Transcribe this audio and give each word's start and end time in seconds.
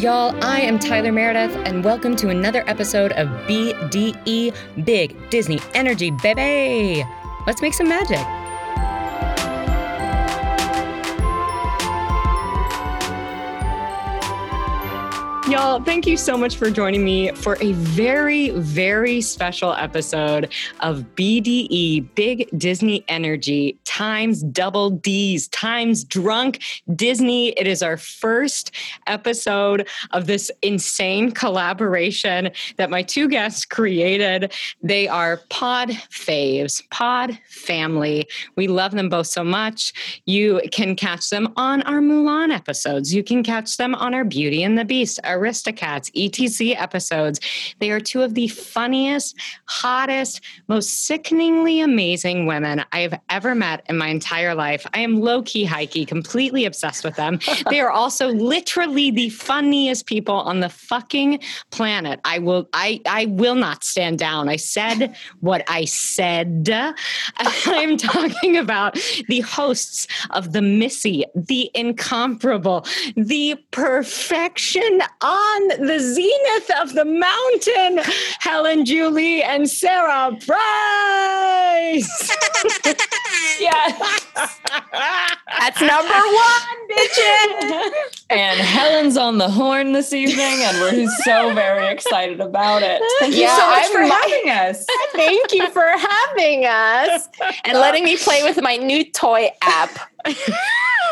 Y'all, 0.00 0.34
I 0.42 0.60
am 0.62 0.78
Tyler 0.78 1.12
Meredith, 1.12 1.54
and 1.66 1.84
welcome 1.84 2.16
to 2.16 2.30
another 2.30 2.64
episode 2.66 3.12
of 3.12 3.28
BDE 3.46 4.54
Big 4.82 5.28
Disney 5.28 5.60
Energy, 5.74 6.10
baby! 6.10 7.04
Let's 7.46 7.60
make 7.60 7.74
some 7.74 7.86
magic. 7.86 8.39
Y'all, 15.50 15.82
thank 15.82 16.06
you 16.06 16.16
so 16.16 16.36
much 16.36 16.54
for 16.54 16.70
joining 16.70 17.04
me 17.04 17.32
for 17.32 17.56
a 17.60 17.72
very, 17.72 18.50
very 18.50 19.20
special 19.20 19.72
episode 19.72 20.52
of 20.78 21.04
BDE 21.16 22.14
Big 22.14 22.48
Disney 22.56 23.04
Energy 23.08 23.76
times 23.84 24.44
double 24.44 24.90
D's 24.90 25.48
times 25.48 26.04
drunk 26.04 26.62
Disney. 26.94 27.48
It 27.48 27.66
is 27.66 27.82
our 27.82 27.96
first 27.96 28.70
episode 29.08 29.88
of 30.12 30.28
this 30.28 30.52
insane 30.62 31.32
collaboration 31.32 32.52
that 32.76 32.88
my 32.88 33.02
two 33.02 33.28
guests 33.28 33.64
created. 33.64 34.52
They 34.84 35.08
are 35.08 35.40
pod 35.50 35.88
faves, 35.88 36.80
pod 36.90 37.36
family. 37.48 38.28
We 38.54 38.68
love 38.68 38.92
them 38.92 39.08
both 39.08 39.26
so 39.26 39.42
much. 39.42 40.22
You 40.26 40.60
can 40.70 40.94
catch 40.94 41.28
them 41.28 41.52
on 41.56 41.82
our 41.82 41.98
Mulan 41.98 42.54
episodes, 42.54 43.12
you 43.12 43.24
can 43.24 43.42
catch 43.42 43.78
them 43.78 43.96
on 43.96 44.14
our 44.14 44.24
Beauty 44.24 44.62
and 44.62 44.78
the 44.78 44.84
Beast, 44.84 45.18
our 45.24 45.39
Aristocats, 45.40 46.10
ETC 46.12 46.80
episodes. 46.80 47.40
They 47.78 47.90
are 47.90 48.00
two 48.00 48.22
of 48.22 48.34
the 48.34 48.48
funniest, 48.48 49.36
hottest, 49.66 50.40
most 50.68 51.06
sickeningly 51.06 51.80
amazing 51.80 52.46
women 52.46 52.84
I 52.92 53.00
have 53.00 53.18
ever 53.30 53.54
met 53.54 53.84
in 53.88 53.96
my 53.96 54.08
entire 54.08 54.54
life. 54.54 54.86
I 54.94 55.00
am 55.00 55.20
low 55.20 55.42
key, 55.42 55.64
high 55.64 55.86
key, 55.86 56.04
completely 56.04 56.64
obsessed 56.64 57.04
with 57.04 57.16
them. 57.16 57.40
they 57.70 57.80
are 57.80 57.90
also 57.90 58.28
literally 58.28 59.10
the 59.10 59.30
funniest 59.30 60.06
people 60.06 60.34
on 60.34 60.60
the 60.60 60.68
fucking 60.68 61.40
planet. 61.70 62.20
I 62.24 62.38
will, 62.38 62.68
I, 62.72 63.00
I 63.06 63.26
will 63.26 63.54
not 63.54 63.84
stand 63.84 64.18
down. 64.18 64.48
I 64.48 64.56
said 64.56 65.16
what 65.40 65.64
I 65.68 65.84
said. 65.86 66.68
I'm 67.38 67.96
talking 67.96 68.56
about 68.56 68.98
the 69.28 69.40
hosts 69.40 70.06
of 70.30 70.52
the 70.52 70.62
Missy, 70.62 71.24
the 71.34 71.70
incomparable, 71.74 72.86
the 73.16 73.56
perfection 73.70 75.00
on 75.30 75.68
the 75.86 75.98
zenith 75.98 76.70
of 76.80 76.94
the 76.94 77.04
mountain, 77.04 78.00
Helen 78.40 78.84
Julie 78.84 79.42
and 79.42 79.70
Sarah 79.70 80.36
Price. 80.44 80.48
yes. 83.60 84.26
That's 85.58 85.80
number 85.80 86.12
one, 86.12 86.88
bitches. 86.90 87.90
and 88.30 88.60
Helen's 88.60 89.16
on 89.16 89.38
the 89.38 89.48
horn 89.48 89.92
this 89.92 90.12
evening, 90.12 90.62
and 90.62 90.80
we're 90.80 91.08
so 91.22 91.54
very 91.54 91.86
excited 91.88 92.40
about 92.40 92.82
it. 92.82 93.00
Thank 93.20 93.36
you 93.36 93.46
so 93.48 93.66
much 93.68 93.84
I'm 93.86 93.92
for 93.92 94.00
my, 94.00 94.20
having 94.24 94.50
us. 94.50 94.86
Thank 95.12 95.52
you 95.52 95.70
for 95.70 95.86
having 95.86 96.64
us 96.64 97.28
and 97.64 97.78
letting 97.78 98.04
me 98.04 98.16
play 98.16 98.42
with 98.42 98.60
my 98.62 98.76
new 98.76 99.04
toy 99.10 99.50
app 99.62 99.90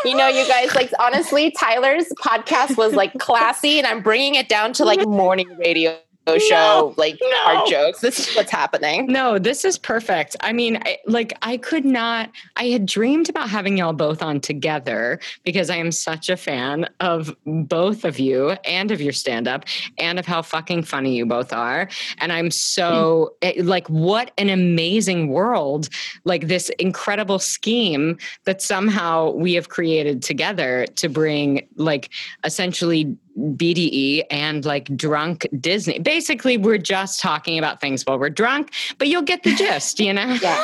you 0.05 0.15
know, 0.15 0.27
you 0.27 0.47
guys, 0.47 0.73
like, 0.75 0.91
honestly, 0.99 1.51
Tyler's 1.51 2.07
podcast 2.21 2.77
was 2.77 2.93
like 2.93 3.17
classy, 3.17 3.77
and 3.77 3.87
I'm 3.87 4.01
bringing 4.01 4.35
it 4.35 4.49
down 4.49 4.73
to 4.73 4.85
like 4.85 4.99
morning 5.07 5.47
radio 5.57 5.97
show, 6.37 6.55
no, 6.55 6.93
like 6.97 7.17
no. 7.21 7.29
hard 7.37 7.69
jokes. 7.69 8.01
This 8.01 8.19
is 8.19 8.35
what's 8.35 8.51
happening. 8.51 9.07
No, 9.07 9.39
this 9.39 9.65
is 9.65 9.77
perfect. 9.77 10.35
I 10.41 10.53
mean, 10.53 10.77
I, 10.85 10.97
like 11.05 11.33
I 11.41 11.57
could 11.57 11.85
not. 11.85 12.29
I 12.55 12.65
had 12.65 12.85
dreamed 12.85 13.29
about 13.29 13.49
having 13.49 13.77
y'all 13.77 13.93
both 13.93 14.21
on 14.21 14.39
together 14.39 15.19
because 15.43 15.69
I 15.69 15.77
am 15.77 15.91
such 15.91 16.29
a 16.29 16.37
fan 16.37 16.87
of 16.99 17.35
both 17.45 18.05
of 18.05 18.19
you 18.19 18.51
and 18.65 18.91
of 18.91 19.01
your 19.01 19.13
stand 19.13 19.47
up 19.47 19.65
and 19.97 20.19
of 20.19 20.25
how 20.25 20.41
fucking 20.41 20.83
funny 20.83 21.15
you 21.15 21.25
both 21.25 21.53
are. 21.53 21.89
And 22.19 22.31
I'm 22.31 22.51
so 22.51 23.35
mm. 23.41 23.65
like, 23.65 23.87
what 23.87 24.31
an 24.37 24.49
amazing 24.49 25.29
world! 25.29 25.89
Like 26.25 26.47
this 26.47 26.69
incredible 26.79 27.39
scheme 27.39 28.17
that 28.45 28.61
somehow 28.61 29.31
we 29.31 29.53
have 29.53 29.69
created 29.69 30.21
together 30.21 30.85
to 30.95 31.09
bring 31.09 31.67
like 31.75 32.09
essentially 32.43 33.17
BDE 33.39 34.23
and 34.29 34.65
like 34.65 34.95
drunk 34.95 35.47
Disney. 35.59 35.99
Basically, 35.99 36.57
we're 36.57 36.77
just 36.77 37.19
talking 37.19 37.57
about 37.57 37.81
things 37.81 38.03
while 38.03 38.19
we're 38.19 38.29
drunk, 38.29 38.71
but 38.97 39.07
you'll 39.07 39.21
get 39.21 39.43
the 39.43 39.55
gist, 39.55 39.99
you 39.99 40.13
know? 40.13 40.37
Yeah. 40.41 40.63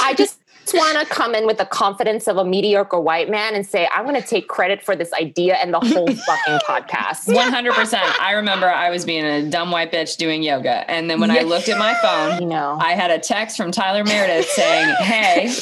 I 0.00 0.14
just 0.14 0.35
want 0.74 0.98
to 0.98 1.06
come 1.06 1.34
in 1.34 1.46
with 1.46 1.58
the 1.58 1.64
confidence 1.64 2.26
of 2.28 2.36
a 2.36 2.44
mediocre 2.44 3.00
white 3.00 3.30
man 3.30 3.54
and 3.54 3.66
say, 3.66 3.88
I'm 3.94 4.04
going 4.04 4.20
to 4.20 4.26
take 4.26 4.48
credit 4.48 4.82
for 4.82 4.96
this 4.96 5.12
idea 5.12 5.54
and 5.56 5.72
the 5.72 5.80
whole 5.80 6.06
fucking 6.06 6.58
podcast. 6.66 7.28
100%. 7.28 7.98
I 8.20 8.32
remember 8.32 8.68
I 8.68 8.90
was 8.90 9.04
being 9.04 9.24
a 9.24 9.48
dumb 9.48 9.70
white 9.70 9.92
bitch 9.92 10.16
doing 10.16 10.42
yoga. 10.42 10.88
And 10.90 11.10
then 11.10 11.20
when 11.20 11.30
I 11.30 11.40
looked 11.40 11.68
at 11.68 11.78
my 11.78 11.94
phone, 11.94 12.40
you 12.40 12.48
know, 12.48 12.78
I 12.80 12.92
had 12.92 13.10
a 13.10 13.18
text 13.18 13.56
from 13.56 13.70
Tyler 13.70 14.04
Meredith 14.04 14.46
saying, 14.46 14.94
Hey, 15.00 15.52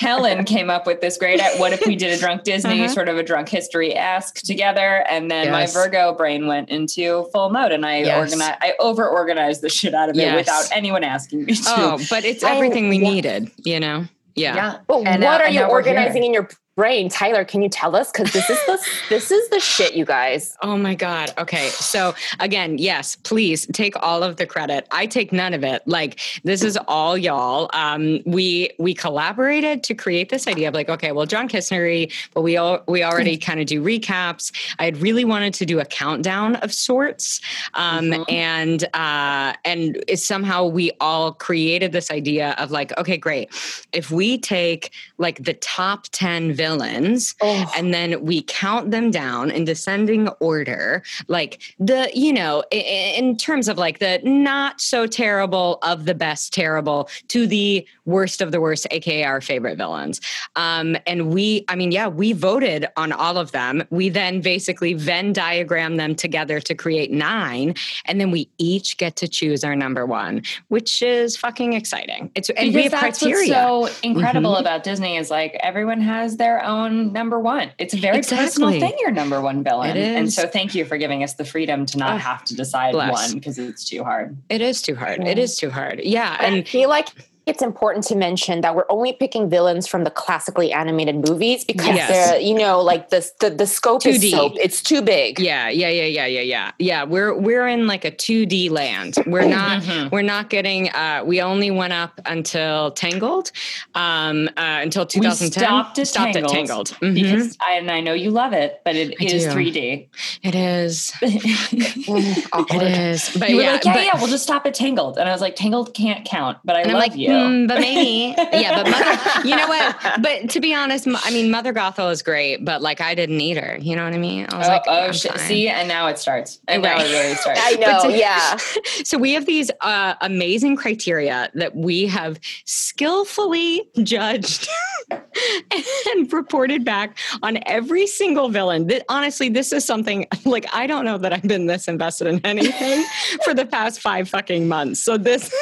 Helen 0.00 0.44
came 0.44 0.70
up 0.70 0.86
with 0.86 1.00
this 1.00 1.16
great, 1.16 1.40
what 1.56 1.72
if 1.72 1.86
we 1.86 1.96
did 1.96 2.12
a 2.12 2.18
drunk 2.18 2.44
Disney, 2.44 2.84
uh-huh. 2.84 2.92
sort 2.92 3.08
of 3.08 3.16
a 3.16 3.22
drunk 3.22 3.48
history 3.48 3.94
ask 3.94 4.36
together? 4.42 5.04
And 5.08 5.30
then 5.30 5.46
yes. 5.46 5.74
my 5.74 5.80
Virgo 5.80 6.14
brain 6.14 6.46
went 6.46 6.68
into 6.68 7.24
full 7.32 7.50
mode 7.50 7.72
and 7.72 7.84
I 7.84 7.98
yes. 7.98 8.32
organized, 8.32 8.58
I 8.60 8.74
over 8.78 9.08
organized 9.08 9.62
the 9.62 9.68
shit 9.68 9.94
out 9.94 10.08
of 10.08 10.16
it 10.16 10.20
yes. 10.20 10.34
without 10.34 10.76
anyone 10.76 11.04
asking 11.04 11.44
me 11.44 11.54
to. 11.54 11.62
Oh, 11.68 11.98
but 12.10 12.24
it's 12.24 12.42
everything 12.42 12.86
I, 12.86 12.90
we 12.90 12.98
yeah. 12.98 13.10
needed, 13.10 13.50
you 13.64 13.80
know? 13.80 14.06
Yeah. 14.38 14.54
Yeah. 14.54 14.78
But 14.86 15.06
and 15.06 15.22
what 15.22 15.38
now, 15.38 15.44
are 15.44 15.50
you 15.50 15.62
organizing 15.64 16.24
in 16.24 16.32
your 16.32 16.48
brain. 16.78 17.08
Tyler, 17.08 17.44
can 17.44 17.60
you 17.60 17.68
tell 17.68 17.96
us? 17.96 18.12
Because 18.12 18.32
this 18.32 18.48
is 18.48 18.58
the 18.66 18.78
this 19.08 19.32
is 19.32 19.48
the 19.48 19.58
shit, 19.58 19.94
you 19.96 20.04
guys. 20.04 20.56
Oh 20.62 20.78
my 20.78 20.94
god. 20.94 21.34
Okay. 21.36 21.70
So 21.70 22.14
again, 22.38 22.78
yes, 22.78 23.16
please 23.16 23.66
take 23.72 24.00
all 24.00 24.22
of 24.22 24.36
the 24.36 24.46
credit. 24.46 24.86
I 24.92 25.06
take 25.06 25.32
none 25.32 25.54
of 25.54 25.64
it. 25.64 25.82
Like 25.86 26.20
this 26.44 26.62
is 26.62 26.78
all 26.86 27.18
y'all. 27.18 27.68
Um, 27.72 28.20
we 28.24 28.70
we 28.78 28.94
collaborated 28.94 29.82
to 29.82 29.94
create 29.94 30.28
this 30.28 30.46
idea 30.46 30.68
of 30.68 30.74
like, 30.74 30.88
okay, 30.88 31.10
well, 31.10 31.26
drunk 31.26 31.50
Disney, 31.50 32.12
but 32.32 32.42
we 32.42 32.56
all 32.56 32.84
we 32.86 33.02
already 33.02 33.36
kind 33.48 33.58
of 33.58 33.66
do 33.66 33.82
recaps. 33.82 34.52
I 34.78 34.84
had 34.84 34.98
really 34.98 35.24
wanted 35.24 35.54
to 35.54 35.66
do 35.66 35.80
a 35.80 35.84
countdown 35.84 36.54
of 36.56 36.72
sorts, 36.72 37.40
um, 37.74 38.04
mm-hmm. 38.04 38.22
and 38.28 38.84
uh, 38.94 39.54
and 39.64 39.98
somehow 40.14 40.64
we 40.64 40.92
all 41.00 41.32
created 41.32 41.90
this 41.90 42.08
idea 42.12 42.54
of 42.56 42.70
like, 42.70 42.96
okay, 42.98 43.16
great. 43.16 43.48
If 43.92 44.12
we 44.12 44.38
take 44.38 44.92
like 45.18 45.42
the 45.42 45.54
top 45.54 46.04
ten 46.12 46.52
villains 46.52 46.67
villains 46.68 47.34
oh. 47.40 47.70
and 47.76 47.94
then 47.94 48.22
we 48.24 48.42
count 48.42 48.90
them 48.90 49.10
down 49.10 49.50
in 49.50 49.64
descending 49.64 50.28
order 50.40 51.02
like 51.28 51.74
the 51.78 52.10
you 52.14 52.32
know 52.32 52.62
in, 52.70 53.24
in 53.24 53.36
terms 53.36 53.68
of 53.68 53.78
like 53.78 53.98
the 53.98 54.20
not 54.22 54.80
so 54.80 55.06
terrible 55.06 55.78
of 55.82 56.04
the 56.04 56.14
best 56.14 56.52
terrible 56.52 57.08
to 57.28 57.46
the 57.46 57.86
worst 58.08 58.40
of 58.40 58.52
the 58.52 58.60
worst 58.60 58.86
aka 58.90 59.24
our 59.24 59.40
favorite 59.40 59.76
villains 59.76 60.20
um, 60.56 60.96
and 61.06 61.32
we 61.32 61.64
i 61.68 61.76
mean 61.76 61.92
yeah 61.92 62.08
we 62.08 62.32
voted 62.32 62.86
on 62.96 63.12
all 63.12 63.36
of 63.36 63.52
them 63.52 63.82
we 63.90 64.08
then 64.08 64.40
basically 64.40 64.94
venn 64.94 65.32
diagram 65.32 65.96
them 65.96 66.14
together 66.14 66.60
to 66.60 66.74
create 66.74 67.10
nine 67.12 67.74
and 68.06 68.20
then 68.20 68.30
we 68.30 68.48
each 68.58 68.96
get 68.96 69.16
to 69.16 69.28
choose 69.28 69.62
our 69.62 69.76
number 69.76 70.06
one 70.06 70.42
which 70.68 71.02
is 71.02 71.36
fucking 71.36 71.74
exciting 71.74 72.30
it's 72.34 72.48
and 72.50 72.72
because 72.72 72.74
we 72.74 72.82
have 72.82 72.92
that's 72.92 73.18
criteria 73.20 73.70
what's 73.70 73.94
so 73.96 74.08
incredible 74.08 74.52
mm-hmm. 74.52 74.60
about 74.60 74.82
disney 74.82 75.16
is 75.16 75.30
like 75.30 75.56
everyone 75.60 76.00
has 76.00 76.36
their 76.38 76.64
own 76.64 77.12
number 77.12 77.38
one. 77.38 77.70
It's 77.78 77.94
a 77.94 77.96
very 77.98 78.18
exactly. 78.18 78.46
personal 78.46 78.70
thing, 78.80 78.96
your 79.00 79.10
number 79.10 79.40
one 79.40 79.62
villain. 79.62 79.96
And 79.96 80.32
so 80.32 80.46
thank 80.46 80.74
you 80.74 80.84
for 80.84 80.96
giving 80.96 81.22
us 81.22 81.34
the 81.34 81.44
freedom 81.44 81.86
to 81.86 81.98
not 81.98 82.20
have 82.20 82.44
to 82.44 82.54
decide 82.54 82.92
bless. 82.92 83.28
one 83.28 83.34
because 83.34 83.58
it's 83.58 83.84
too 83.84 84.04
hard. 84.04 84.36
It 84.48 84.60
is 84.60 84.80
too 84.82 84.94
hard. 84.94 85.22
Yeah. 85.22 85.30
It 85.30 85.38
is 85.38 85.56
too 85.56 85.70
hard. 85.70 86.00
Yeah. 86.00 86.36
And 86.40 86.56
I 86.56 86.62
feel 86.62 86.88
like 86.88 87.08
it's 87.48 87.62
important 87.62 88.04
to 88.06 88.14
mention 88.16 88.60
that 88.60 88.74
we're 88.74 88.86
only 88.88 89.12
picking 89.12 89.48
villains 89.48 89.86
from 89.86 90.04
the 90.04 90.10
classically 90.10 90.72
animated 90.72 91.16
movies 91.28 91.64
because 91.64 91.86
yes. 91.86 92.10
they're, 92.10 92.40
you 92.40 92.54
know, 92.54 92.80
like 92.80 93.10
the 93.10 93.28
the, 93.40 93.50
the 93.50 93.66
scope 93.66 94.02
2D. 94.02 94.08
is 94.08 94.30
so 94.30 94.52
it's 94.56 94.82
too 94.82 95.02
big. 95.02 95.40
Yeah, 95.40 95.68
yeah, 95.68 95.88
yeah, 95.88 96.04
yeah, 96.04 96.26
yeah, 96.26 96.40
yeah. 96.40 96.70
Yeah, 96.78 97.04
we're 97.04 97.34
we're 97.34 97.66
in 97.66 97.86
like 97.86 98.04
a 98.04 98.10
2D 98.10 98.70
land. 98.70 99.16
We're 99.26 99.48
not 99.48 99.82
mm-hmm. 99.82 100.14
we're 100.14 100.22
not 100.22 100.50
getting 100.50 100.90
uh 100.90 101.22
we 101.24 101.40
only 101.40 101.70
went 101.70 101.92
up 101.92 102.20
until 102.26 102.92
Tangled. 102.92 103.50
Um 103.94 104.48
uh 104.56 104.80
until 104.82 105.06
2010. 105.06 105.60
We 105.60 105.66
stopped 105.66 105.98
at 105.98 106.08
stopped 106.08 106.32
Tangled, 106.34 106.52
at 106.52 106.54
Tangled. 106.54 106.86
Mm-hmm. 106.88 107.14
because 107.14 107.58
I 107.60 107.72
and 107.72 107.90
I 107.90 108.00
know 108.00 108.12
you 108.12 108.30
love 108.30 108.52
it, 108.52 108.80
but 108.84 108.96
it 108.96 109.14
I 109.20 109.24
is 109.24 109.44
do. 109.44 109.50
3D. 109.50 110.08
It 110.42 110.54
is. 110.54 111.12
it 111.22 112.82
is. 112.82 113.36
But 113.38 113.50
you 113.50 113.56
were 113.56 113.62
yeah, 113.62 113.72
like, 113.72 113.84
yeah, 113.84 113.94
but, 113.94 114.04
yeah, 114.04 114.18
we'll 114.18 114.28
just 114.28 114.44
stop 114.44 114.66
at 114.66 114.74
Tangled. 114.74 115.18
And 115.18 115.28
I 115.28 115.32
was 115.32 115.40
like, 115.40 115.56
Tangled 115.56 115.94
can't 115.94 116.24
count, 116.24 116.58
but 116.64 116.76
I 116.76 116.82
love 116.82 116.94
like, 116.94 117.16
you. 117.16 117.28
Mm, 117.38 117.68
but 117.68 117.80
maybe, 117.80 118.34
yeah. 118.52 118.82
But 118.82 118.90
mother, 118.90 119.48
you 119.48 119.56
know 119.56 119.68
what? 119.68 120.22
But 120.22 120.50
to 120.50 120.60
be 120.60 120.74
honest, 120.74 121.06
I 121.06 121.30
mean, 121.30 121.50
Mother 121.50 121.72
Gothel 121.72 122.10
is 122.10 122.22
great, 122.22 122.64
but 122.64 122.82
like 122.82 123.00
I 123.00 123.14
didn't 123.14 123.36
need 123.36 123.56
her. 123.56 123.78
You 123.80 123.96
know 123.96 124.04
what 124.04 124.14
I 124.14 124.18
mean? 124.18 124.46
I 124.50 124.58
was 124.58 124.66
oh, 124.66 124.70
like, 124.70 124.82
oh 124.86 125.12
shit. 125.12 125.38
See, 125.40 125.68
and 125.68 125.88
now 125.88 126.06
it 126.08 126.18
starts. 126.18 126.60
And 126.68 126.82
right. 126.82 126.98
now 126.98 127.04
it 127.04 127.10
really 127.10 127.34
starts. 127.36 127.60
I 127.64 127.72
know. 127.74 128.10
To, 128.10 128.16
yeah. 128.16 128.58
So 129.04 129.16
we 129.16 129.32
have 129.32 129.46
these 129.46 129.70
uh, 129.80 130.14
amazing 130.20 130.76
criteria 130.76 131.50
that 131.54 131.74
we 131.74 132.06
have 132.06 132.38
skillfully 132.64 133.88
judged 134.02 134.68
and 135.10 136.32
reported 136.32 136.84
back 136.84 137.16
on 137.42 137.58
every 137.66 138.06
single 138.06 138.48
villain. 138.48 138.86
That 138.88 139.04
honestly, 139.08 139.48
this 139.48 139.72
is 139.72 139.84
something 139.84 140.26
like 140.44 140.66
I 140.72 140.86
don't 140.86 141.04
know 141.04 141.18
that 141.18 141.32
I've 141.32 141.42
been 141.42 141.66
this 141.66 141.88
invested 141.88 142.26
in 142.26 142.44
anything 142.44 143.04
for 143.44 143.54
the 143.54 143.64
past 143.64 144.00
five 144.00 144.28
fucking 144.28 144.68
months. 144.68 145.00
So 145.00 145.16
this, 145.16 145.54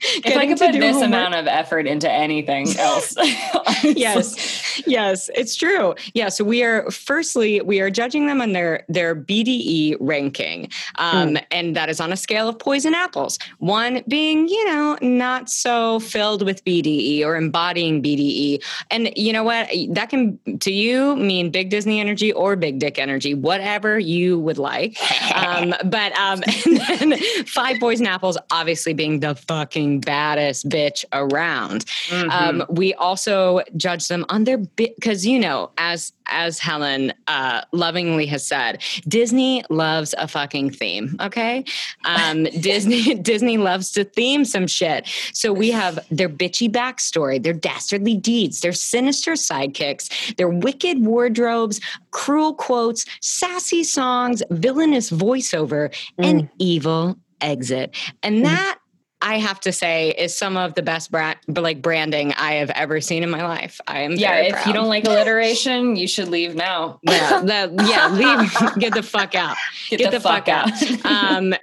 if 0.00 0.36
I 0.36 0.46
could 0.46 0.58
put 0.58 0.72
this 0.72 0.96
homework, 0.96 1.10
amount 1.16 1.34
of 1.34 1.46
effort 1.46 1.86
into 1.86 2.10
anything 2.10 2.68
else, 2.78 3.16
yes, 3.82 4.82
yes, 4.86 5.30
it's 5.34 5.56
true. 5.56 5.94
Yeah. 6.14 6.28
So 6.28 6.44
we 6.44 6.62
are 6.62 6.90
firstly 6.90 7.60
we 7.60 7.80
are 7.80 7.90
judging 7.90 8.26
them 8.26 8.40
on 8.40 8.52
their 8.52 8.84
their 8.88 9.14
BDE 9.14 9.96
ranking, 10.00 10.68
um, 10.96 11.34
mm. 11.34 11.44
and 11.50 11.76
that 11.76 11.88
is 11.88 12.00
on 12.00 12.12
a 12.12 12.16
scale 12.16 12.48
of 12.48 12.58
poison 12.58 12.94
apples. 12.94 13.38
One 13.58 14.02
being, 14.08 14.48
you 14.48 14.64
know, 14.66 14.98
not 15.00 15.48
so 15.48 16.00
filled 16.00 16.42
with 16.42 16.64
BDE 16.64 17.24
or 17.24 17.36
embodying 17.36 18.02
BDE, 18.02 18.62
and 18.90 19.10
you 19.16 19.32
know 19.32 19.44
what? 19.44 19.68
That 19.90 20.10
can 20.10 20.38
to 20.60 20.72
you 20.72 21.16
mean 21.16 21.50
big 21.50 21.70
Disney 21.70 22.00
energy 22.00 22.32
or 22.32 22.56
big 22.56 22.78
dick 22.78 22.98
energy, 22.98 23.34
whatever 23.34 23.98
you 23.98 24.38
would 24.38 24.58
like. 24.58 24.96
Um, 25.36 25.74
but 25.84 26.16
um, 26.18 26.42
and 26.64 26.76
then 27.12 27.18
five 27.46 27.78
poison 27.78 28.06
apples, 28.06 28.38
obviously 28.50 28.94
being 28.94 29.20
the 29.20 29.34
fucking 29.34 30.00
baddest 30.00 30.68
bitch 30.68 31.04
around. 31.12 31.84
Mm-hmm. 32.08 32.30
Um, 32.30 32.66
we 32.68 32.94
also 32.94 33.62
judge 33.76 34.08
them 34.08 34.24
on 34.28 34.44
their 34.44 34.58
bit 34.58 34.94
because 34.96 35.26
you 35.26 35.38
know, 35.38 35.70
as 35.78 36.12
as 36.28 36.58
Helen 36.58 37.12
uh, 37.28 37.62
lovingly 37.72 38.26
has 38.26 38.44
said, 38.46 38.82
Disney 39.06 39.64
loves 39.70 40.14
a 40.18 40.26
fucking 40.26 40.70
theme. 40.70 41.16
Okay, 41.20 41.64
um, 42.04 42.44
Disney 42.60 43.14
Disney 43.14 43.58
loves 43.58 43.92
to 43.92 44.04
theme 44.04 44.44
some 44.44 44.66
shit. 44.66 45.08
So 45.32 45.52
we 45.52 45.70
have 45.70 45.98
their 46.10 46.28
bitchy 46.28 46.70
backstory, 46.70 47.42
their 47.42 47.52
dastardly 47.52 48.16
deeds, 48.16 48.60
their 48.60 48.72
sinister 48.72 49.32
sidekicks, 49.32 50.36
their 50.36 50.48
wicked 50.48 51.04
wardrobes, 51.04 51.80
cruel 52.10 52.54
quotes, 52.54 53.04
sassy 53.20 53.84
songs, 53.84 54.42
villainous 54.50 55.10
voiceover, 55.10 55.90
mm. 56.18 56.24
and 56.24 56.48
evil 56.58 57.16
exit. 57.40 57.94
And 58.22 58.38
mm. 58.38 58.44
that 58.44 58.78
I 59.22 59.38
have 59.38 59.60
to 59.60 59.72
say 59.72 60.10
is 60.10 60.36
some 60.36 60.56
of 60.58 60.74
the 60.74 60.82
best 60.82 61.10
brand, 61.10 61.38
like 61.48 61.80
branding 61.80 62.32
I 62.34 62.54
have 62.54 62.70
ever 62.70 63.00
seen 63.00 63.22
in 63.22 63.30
my 63.30 63.42
life. 63.44 63.80
I 63.86 64.00
am 64.00 64.12
yeah. 64.12 64.36
if 64.36 64.52
proud. 64.52 64.66
you 64.66 64.72
don't 64.74 64.88
like 64.88 65.04
alliteration, 65.06 65.96
you 65.96 66.06
should 66.06 66.28
leave 66.28 66.54
now. 66.54 67.00
Yeah, 67.06 67.68
yeah, 67.86 68.08
leave. 68.08 68.52
Get 68.78 68.94
the 68.94 69.02
fuck 69.02 69.34
out. 69.34 69.56
Get, 69.88 69.98
get 69.98 70.10
the, 70.10 70.18
the, 70.18 70.20
fuck, 70.20 70.46
fuck 70.46 70.48
out. 70.48 71.04
out. 71.04 71.04
um, 71.36 71.54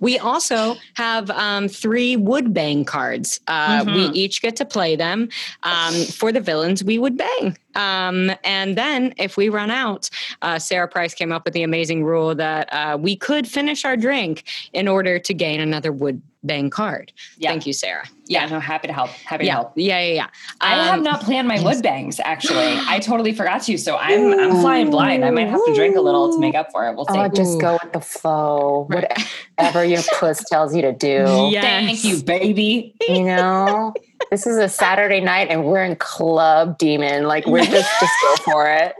we 0.00 0.18
also 0.18 0.76
have 0.94 1.30
um, 1.30 1.68
three 1.68 2.16
wood 2.16 2.54
bang 2.54 2.84
cards. 2.84 3.40
Uh, 3.46 3.84
mm-hmm. 3.84 3.94
We 3.94 4.02
each 4.18 4.40
get 4.40 4.56
to 4.56 4.64
play 4.64 4.96
them. 4.96 5.28
Um, 5.62 5.94
for 5.94 6.32
the 6.32 6.40
villains, 6.40 6.82
we 6.82 6.98
would 6.98 7.16
bang. 7.16 7.56
Um, 7.74 8.32
and 8.44 8.76
then 8.76 9.14
if 9.16 9.36
we 9.36 9.48
run 9.48 9.70
out, 9.70 10.10
uh, 10.42 10.58
Sarah 10.58 10.88
Price 10.88 11.14
came 11.14 11.32
up 11.32 11.44
with 11.44 11.54
the 11.54 11.62
amazing 11.62 12.04
rule 12.04 12.34
that 12.34 12.72
uh, 12.72 12.96
we 12.98 13.16
could 13.16 13.46
finish 13.46 13.84
our 13.84 13.96
drink 13.96 14.44
in 14.72 14.88
order 14.88 15.18
to 15.18 15.34
gain 15.34 15.60
another 15.60 15.92
wood 15.92 16.20
bang 16.42 16.70
card. 16.70 17.12
Yeah. 17.36 17.50
Thank 17.50 17.66
you, 17.66 17.72
Sarah. 17.72 18.08
Yeah, 18.30 18.46
no, 18.46 18.60
happy 18.60 18.86
to 18.86 18.92
help. 18.92 19.10
Happy 19.10 19.46
yeah. 19.46 19.54
to 19.54 19.60
help. 19.62 19.72
Yeah, 19.74 20.00
yeah, 20.00 20.14
yeah. 20.14 20.24
Um, 20.24 20.30
I 20.60 20.84
have 20.84 20.98
um, 20.98 21.02
not 21.02 21.20
planned 21.22 21.48
my 21.48 21.60
wood 21.64 21.82
bangs 21.82 22.20
actually. 22.20 22.78
I 22.86 23.00
totally 23.00 23.32
forgot 23.32 23.62
to, 23.62 23.76
so 23.76 23.96
I'm 23.96 24.32
I'm 24.38 24.60
flying 24.60 24.88
blind. 24.88 25.24
I 25.24 25.30
might 25.30 25.48
have 25.48 25.64
to 25.66 25.74
drink 25.74 25.96
a 25.96 26.00
little 26.00 26.32
to 26.32 26.38
make 26.38 26.54
up 26.54 26.70
for 26.70 26.88
it. 26.88 26.94
We'll 26.94 27.06
see. 27.06 27.18
Oh, 27.18 27.28
just 27.28 27.60
go 27.60 27.76
with 27.82 27.92
the 27.92 28.00
flow. 28.00 28.86
Whatever 28.88 29.84
your 29.84 30.02
puss 30.20 30.44
tells 30.44 30.76
you 30.76 30.82
to 30.82 30.92
do. 30.92 31.48
Yes. 31.50 31.64
Thank 31.64 32.04
you, 32.04 32.22
baby. 32.22 32.94
You 33.08 33.24
know, 33.24 33.94
this 34.30 34.46
is 34.46 34.58
a 34.58 34.68
Saturday 34.68 35.20
night 35.20 35.48
and 35.50 35.64
we're 35.64 35.82
in 35.82 35.96
Club 35.96 36.78
Demon. 36.78 37.24
Like 37.24 37.46
we're 37.46 37.64
just 37.64 37.90
just 38.00 38.14
go 38.22 38.36
for 38.44 38.70
it. 38.70 38.94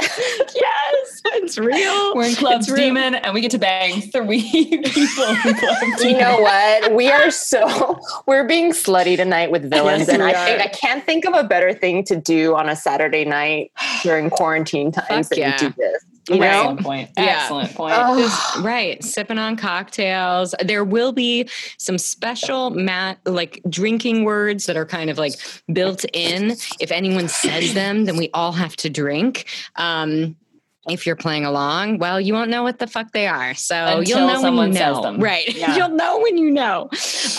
yes, 0.00 1.22
it's 1.26 1.58
real. 1.58 2.14
We're 2.14 2.26
in 2.26 2.34
Club 2.36 2.62
Demon 2.62 3.16
and 3.16 3.34
we 3.34 3.40
get 3.40 3.50
to 3.50 3.58
bang 3.58 4.00
three 4.00 4.42
people 4.84 5.24
in 5.24 5.54
Club 5.54 5.76
You 6.00 6.16
know 6.16 6.40
what? 6.40 6.94
We 6.94 7.10
are 7.10 7.30
so 7.30 7.98
we're 8.26 8.46
being 8.46 8.72
slutty 8.72 9.16
tonight 9.16 9.50
with 9.50 9.68
villains. 9.68 10.06
Yes, 10.06 10.10
and 10.10 10.22
I 10.22 10.32
think 10.44 10.60
I 10.60 10.68
can't 10.68 11.04
think 11.04 11.24
of 11.24 11.34
a 11.34 11.42
better 11.42 11.74
thing 11.74 12.04
to 12.04 12.16
do 12.16 12.54
on 12.54 12.68
a 12.68 12.76
Saturday 12.76 13.24
night 13.24 13.72
during 14.02 14.30
quarantine 14.30 14.92
times 14.92 15.30
than 15.30 15.38
yeah. 15.38 15.56
do 15.56 15.74
this. 15.76 16.04
You 16.28 16.40
right. 16.40 16.56
Excellent 16.56 16.80
point. 16.80 17.10
Yeah. 17.16 17.24
Excellent 17.24 17.74
point. 17.74 17.94
Oh. 17.96 18.60
right. 18.62 19.02
Sipping 19.02 19.38
on 19.38 19.56
cocktails. 19.56 20.54
There 20.64 20.84
will 20.84 21.12
be 21.12 21.48
some 21.78 21.98
special 21.98 22.70
mat 22.70 23.18
like 23.24 23.60
drinking 23.68 24.24
words 24.24 24.66
that 24.66 24.76
are 24.76 24.86
kind 24.86 25.10
of 25.10 25.18
like 25.18 25.34
built 25.72 26.04
in. 26.12 26.52
If 26.80 26.92
anyone 26.92 27.28
says 27.28 27.74
them, 27.74 28.04
then 28.04 28.16
we 28.16 28.30
all 28.34 28.52
have 28.52 28.76
to 28.76 28.90
drink. 28.90 29.46
Um, 29.76 30.36
if 30.88 31.06
you're 31.06 31.16
playing 31.16 31.44
along, 31.44 31.98
well, 31.98 32.20
you 32.20 32.32
won't 32.32 32.50
know 32.50 32.62
what 32.62 32.78
the 32.78 32.86
fuck 32.86 33.12
they 33.12 33.26
are. 33.26 33.54
So 33.54 33.76
Until 33.98 34.02
you'll 34.04 34.42
know 34.42 34.56
when 34.56 34.72
you 34.72 34.78
know. 34.78 35.02
them. 35.02 35.18
Right. 35.18 35.54
Yeah. 35.54 35.76
you'll 35.76 35.90
know 35.90 36.20
when 36.20 36.38
you 36.38 36.50
know. 36.50 36.88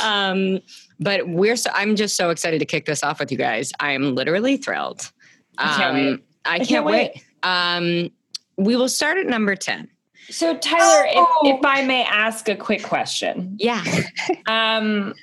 Um, 0.04 0.60
but 1.00 1.28
we're 1.28 1.56
so 1.56 1.72
I'm 1.74 1.96
just 1.96 2.16
so 2.16 2.30
excited 2.30 2.60
to 2.60 2.66
kick 2.66 2.86
this 2.86 3.04
off 3.04 3.20
with 3.20 3.32
you 3.32 3.38
guys. 3.38 3.72
I 3.80 3.94
am 3.94 4.16
literally 4.16 4.58
thrilled. 4.58 5.12
I 5.58 5.78
can't 5.78 5.84
um, 5.84 5.96
wait. 5.96 6.24
I, 6.46 6.54
I 6.54 6.58
can't, 6.58 6.70
can't, 6.70 6.86
wait. 6.86 7.12
wait. 7.16 7.24
Um, 7.44 8.12
we 8.60 8.76
will 8.76 8.90
start 8.90 9.18
at 9.18 9.26
number 9.26 9.56
10. 9.56 9.88
So 10.30 10.56
Tyler, 10.58 11.08
oh. 11.16 11.42
if, 11.44 11.58
if 11.58 11.66
I 11.66 11.84
may 11.84 12.04
ask 12.04 12.50
a 12.50 12.56
quick 12.56 12.84
question. 12.84 13.56
Yeah. 13.58 13.84
um 14.48 15.16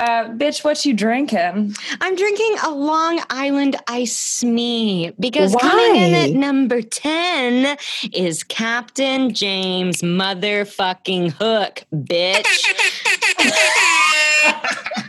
uh, 0.00 0.24
bitch, 0.30 0.64
what 0.64 0.84
you 0.84 0.92
drinking? 0.92 1.72
I'm 2.00 2.16
drinking 2.16 2.56
a 2.64 2.70
Long 2.70 3.20
Island 3.30 3.76
Ice 3.86 4.42
Me 4.42 5.12
because 5.20 5.54
Why? 5.54 5.60
coming 5.60 6.02
in 6.02 6.14
at 6.14 6.30
number 6.30 6.82
10 6.82 7.78
is 8.12 8.42
Captain 8.42 9.32
James 9.32 10.02
motherfucking 10.02 11.30
Hook, 11.30 11.84
bitch. 11.94 12.44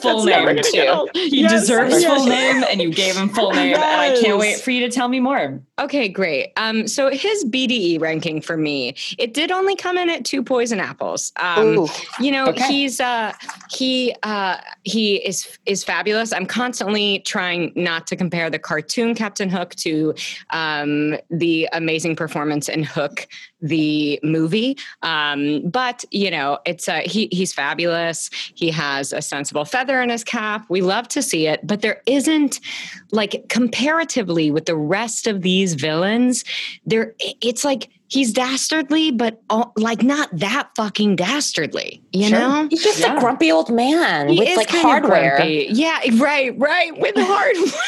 full 0.00 0.24
name 0.24 0.56
too. 0.62 1.08
He 1.14 1.42
yes, 1.42 1.52
deserves 1.52 2.00
yes. 2.00 2.04
full 2.04 2.26
name, 2.26 2.64
and 2.70 2.80
you 2.80 2.92
gave 2.92 3.16
him 3.16 3.28
full 3.28 3.52
name. 3.52 3.70
Yes. 3.70 3.82
And 3.82 4.18
I 4.18 4.20
can't 4.20 4.38
wait 4.38 4.60
for 4.60 4.70
you 4.70 4.80
to 4.80 4.90
tell 4.90 5.08
me 5.08 5.20
more. 5.20 5.60
Okay, 5.78 6.08
great. 6.08 6.52
Um, 6.56 6.86
so 6.88 7.10
his 7.10 7.44
BDE 7.44 8.00
ranking 8.00 8.40
for 8.40 8.56
me, 8.56 8.94
it 9.18 9.34
did 9.34 9.50
only 9.50 9.76
come 9.76 9.98
in 9.98 10.08
at 10.08 10.24
two 10.24 10.42
poison 10.42 10.80
apples. 10.80 11.32
Um, 11.36 11.88
you 12.20 12.32
know, 12.32 12.46
okay. 12.48 12.66
he's 12.68 13.00
uh, 13.00 13.32
he 13.70 14.14
uh, 14.22 14.58
he 14.86 15.16
is 15.16 15.58
is 15.66 15.82
fabulous. 15.82 16.32
I'm 16.32 16.46
constantly 16.46 17.18
trying 17.20 17.72
not 17.74 18.06
to 18.06 18.16
compare 18.16 18.48
the 18.48 18.58
cartoon 18.60 19.16
Captain 19.16 19.48
Hook 19.48 19.74
to 19.76 20.14
um, 20.50 21.16
the 21.28 21.68
amazing 21.72 22.14
performance 22.14 22.68
in 22.68 22.84
Hook 22.84 23.26
the 23.60 24.20
movie. 24.22 24.78
Um, 25.02 25.68
but 25.68 26.04
you 26.12 26.30
know, 26.30 26.60
it's 26.64 26.86
a, 26.86 27.00
he 27.00 27.28
he's 27.32 27.52
fabulous. 27.52 28.30
He 28.54 28.70
has 28.70 29.12
a 29.12 29.20
sensible 29.20 29.64
feather 29.64 30.00
in 30.00 30.08
his 30.08 30.22
cap. 30.22 30.64
We 30.68 30.82
love 30.82 31.08
to 31.08 31.20
see 31.22 31.48
it, 31.48 31.66
but 31.66 31.80
there 31.80 32.00
isn't 32.06 32.60
like 33.10 33.46
comparatively 33.48 34.52
with 34.52 34.66
the 34.66 34.76
rest 34.76 35.26
of 35.26 35.42
these 35.42 35.74
villains. 35.74 36.44
There, 36.84 37.14
it's 37.18 37.64
like 37.64 37.88
he's 38.08 38.32
dastardly, 38.32 39.10
but 39.10 39.42
all, 39.50 39.72
like 39.76 40.02
not 40.02 40.28
that 40.32 40.70
fucking 40.76 41.16
dastardly. 41.16 42.02
You 42.12 42.28
sure. 42.28 42.38
know, 42.38 42.68
he's 42.70 42.82
just 42.82 43.00
yeah. 43.00 43.16
a 43.16 43.20
grumpy 43.20 43.50
old 43.50 43.72
man 43.72 44.28
he 44.28 44.38
with 44.38 44.56
like 44.56 44.70
hardware. 44.70 45.44
Yeah, 45.44 46.00
right, 46.14 46.56
right, 46.58 46.98
with 46.98 47.14
hardware. 47.18 47.80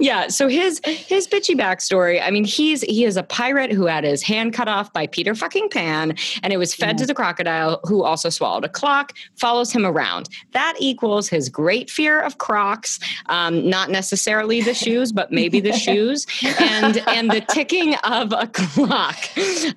Yeah. 0.00 0.28
So 0.28 0.48
his 0.48 0.80
his 0.84 1.26
bitchy 1.26 1.58
backstory. 1.58 2.20
I 2.22 2.30
mean, 2.30 2.44
he's 2.44 2.82
he 2.82 3.04
is 3.04 3.16
a 3.16 3.22
pirate 3.22 3.72
who 3.72 3.86
had 3.86 4.04
his 4.04 4.22
hand 4.22 4.52
cut 4.52 4.68
off 4.68 4.92
by 4.92 5.06
Peter 5.06 5.34
fucking 5.34 5.68
Pan, 5.70 6.14
and 6.42 6.52
it 6.52 6.56
was 6.56 6.74
fed 6.74 6.90
yeah. 6.90 6.96
to 6.96 7.06
the 7.06 7.14
crocodile, 7.14 7.80
who 7.84 8.02
also 8.02 8.28
swallowed 8.28 8.64
a 8.64 8.68
clock. 8.68 9.12
Follows 9.36 9.72
him 9.72 9.86
around. 9.86 10.28
That 10.52 10.74
equals 10.78 11.28
his 11.28 11.48
great 11.48 11.90
fear 11.90 12.20
of 12.20 12.38
Crocs. 12.38 12.98
Um, 13.26 13.68
not 13.68 13.90
necessarily 13.90 14.60
the 14.60 14.74
shoes, 14.74 15.12
but 15.12 15.32
maybe 15.32 15.60
the 15.60 15.72
shoes, 15.72 16.26
and 16.60 16.98
and 17.08 17.30
the 17.30 17.40
ticking 17.40 17.94
of 17.96 18.32
a 18.32 18.46
clock. 18.48 19.16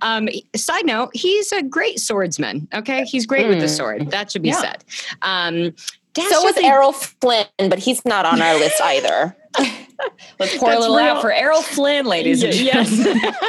Um, 0.01 0.29
side 0.55 0.86
note: 0.86 1.12
He's 1.13 1.51
a 1.51 1.63
great 1.63 2.00
swordsman. 2.00 2.67
Okay, 2.74 3.03
he's 3.05 3.25
great 3.25 3.45
mm. 3.45 3.50
with 3.50 3.59
the 3.59 3.67
hmm. 3.67 3.74
sword. 3.74 4.12
That 4.12 4.31
should 4.31 4.41
be 4.41 4.50
yeah. 4.50 4.62
said. 4.62 4.86
Um, 5.21 5.74
so 6.21 6.43
was 6.43 6.57
Errol 6.57 6.93
Flynn, 6.93 7.45
but 7.57 7.79
he's 7.79 8.03
not 8.05 8.25
on 8.25 8.41
our 8.41 8.55
list 8.57 8.81
either. 8.81 9.35
Let's 10.39 10.57
pour 10.57 10.69
That's 10.69 10.77
a 10.77 10.79
little 10.79 10.97
real. 10.97 11.05
out 11.05 11.21
for 11.21 11.31
Errol 11.31 11.61
Flynn, 11.61 12.05
ladies 12.05 12.43
and 12.43 12.53
gentlemen. 12.53 13.21
Yes. 13.21 13.45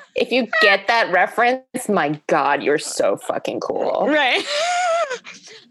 if 0.16 0.30
you 0.30 0.48
get 0.62 0.86
that 0.86 1.12
reference, 1.12 1.88
my 1.88 2.20
God, 2.26 2.62
you're 2.62 2.78
so 2.78 3.16
fucking 3.16 3.60
cool. 3.60 4.06
Right. 4.08 4.44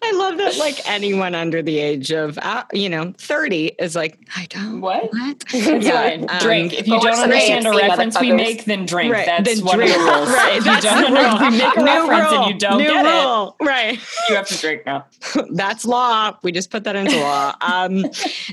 I 0.02 0.12
love 0.12 0.38
that 0.38 0.58
like 0.58 0.88
anyone 0.90 1.36
under 1.36 1.62
the 1.62 1.80
age 1.80 2.12
of 2.12 2.38
uh, 2.42 2.64
you 2.72 2.90
know 2.90 3.14
30 3.18 3.68
is 3.80 3.96
like 3.96 4.18
I 4.36 4.46
don't 4.50 4.82
what 4.82 5.12
what 5.12 5.54
yeah, 5.54 6.26
um, 6.30 6.40
drink 6.40 6.74
if 6.74 6.88
you 6.88 7.00
don't 7.00 7.20
understand 7.20 7.68
a 7.68 7.72
reference 7.72 8.20
we 8.20 8.32
make 8.32 8.66
then 8.66 8.86
drink 8.86 9.14
right. 9.14 9.26
that's 9.26 9.56
then 9.56 9.66
one 9.66 9.78
drink. 9.78 9.92
of 9.92 9.98
the 9.98 10.12
rules 10.12 10.30
right 10.34 10.58
if 10.58 10.64
that's 10.64 10.86
you 10.86 10.92
don't 10.92 11.14
the 11.14 11.20
rule. 11.20 11.52
we 11.52 11.58
make 11.58 11.76
a 11.76 11.80
New 11.80 11.86
reference 11.86 12.32
rule. 12.32 12.44
and 12.44 12.54
you 12.54 12.60
don't 12.60 12.78
New 12.78 12.88
get 12.88 13.06
rule. 13.06 13.56
it 13.60 13.66
right 13.66 14.00
you 14.30 14.36
have 14.36 14.48
to 14.48 14.58
drink 14.58 14.86
now 14.86 15.06
that's 15.52 15.86
law 15.86 16.38
we 16.44 16.52
just 16.52 16.72
put 16.72 16.84
that 16.86 16.96
into 16.96 17.20
law 17.20 17.54
um 17.62 18.06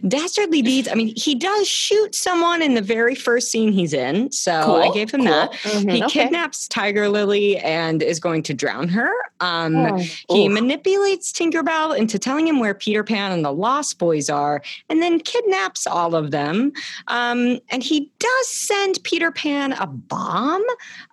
dastardly 0.09 0.63
deeds 0.63 0.89
I 0.89 0.95
mean 0.95 1.15
he 1.17 1.35
does 1.35 1.69
shoot 1.69 2.15
someone 2.15 2.61
in 2.61 2.75
the 2.75 2.83
very 2.83 3.15
first 3.15 3.51
scene 3.51 3.73
he's 3.73 3.93
in 3.93 4.33
so 4.33 4.63
cool. 4.65 4.77
I 4.77 4.91
gave 4.93 5.11
him 5.13 5.21
cool. 5.21 5.31
that 5.31 5.53
mm-hmm. 5.53 5.89
he 5.89 6.03
okay. 6.05 6.25
kidnaps 6.25 6.67
Tiger 6.69 7.09
Lily 7.09 7.59
and 7.59 8.03
is 8.03 8.19
going 8.19 8.43
to 8.45 8.55
drown 8.55 8.89
her 8.89 9.13
um 9.41 9.77
oh. 9.77 9.97
he 10.31 10.47
Oof. 10.47 10.53
manipulates 10.53 11.33
Tinkerbell 11.37 11.97
into 11.97 12.19
telling 12.19 12.47
him 12.47 12.59
where 12.61 12.75
Peter 12.75 13.05
Pan 13.05 13.31
and 13.31 13.45
the 13.45 13.53
Lost 13.53 13.99
Boys 13.99 14.31
are, 14.31 14.63
and 14.89 15.03
then 15.03 15.21
kidnaps 15.21 15.87
all 15.87 16.15
of 16.15 16.31
them. 16.31 16.73
Um, 17.09 17.59
and 17.71 17.83
he 17.83 18.11
does 18.19 18.49
send 18.49 18.99
Peter 19.05 19.31
Pan 19.31 19.73
a 19.73 19.87
bomb, 19.87 20.65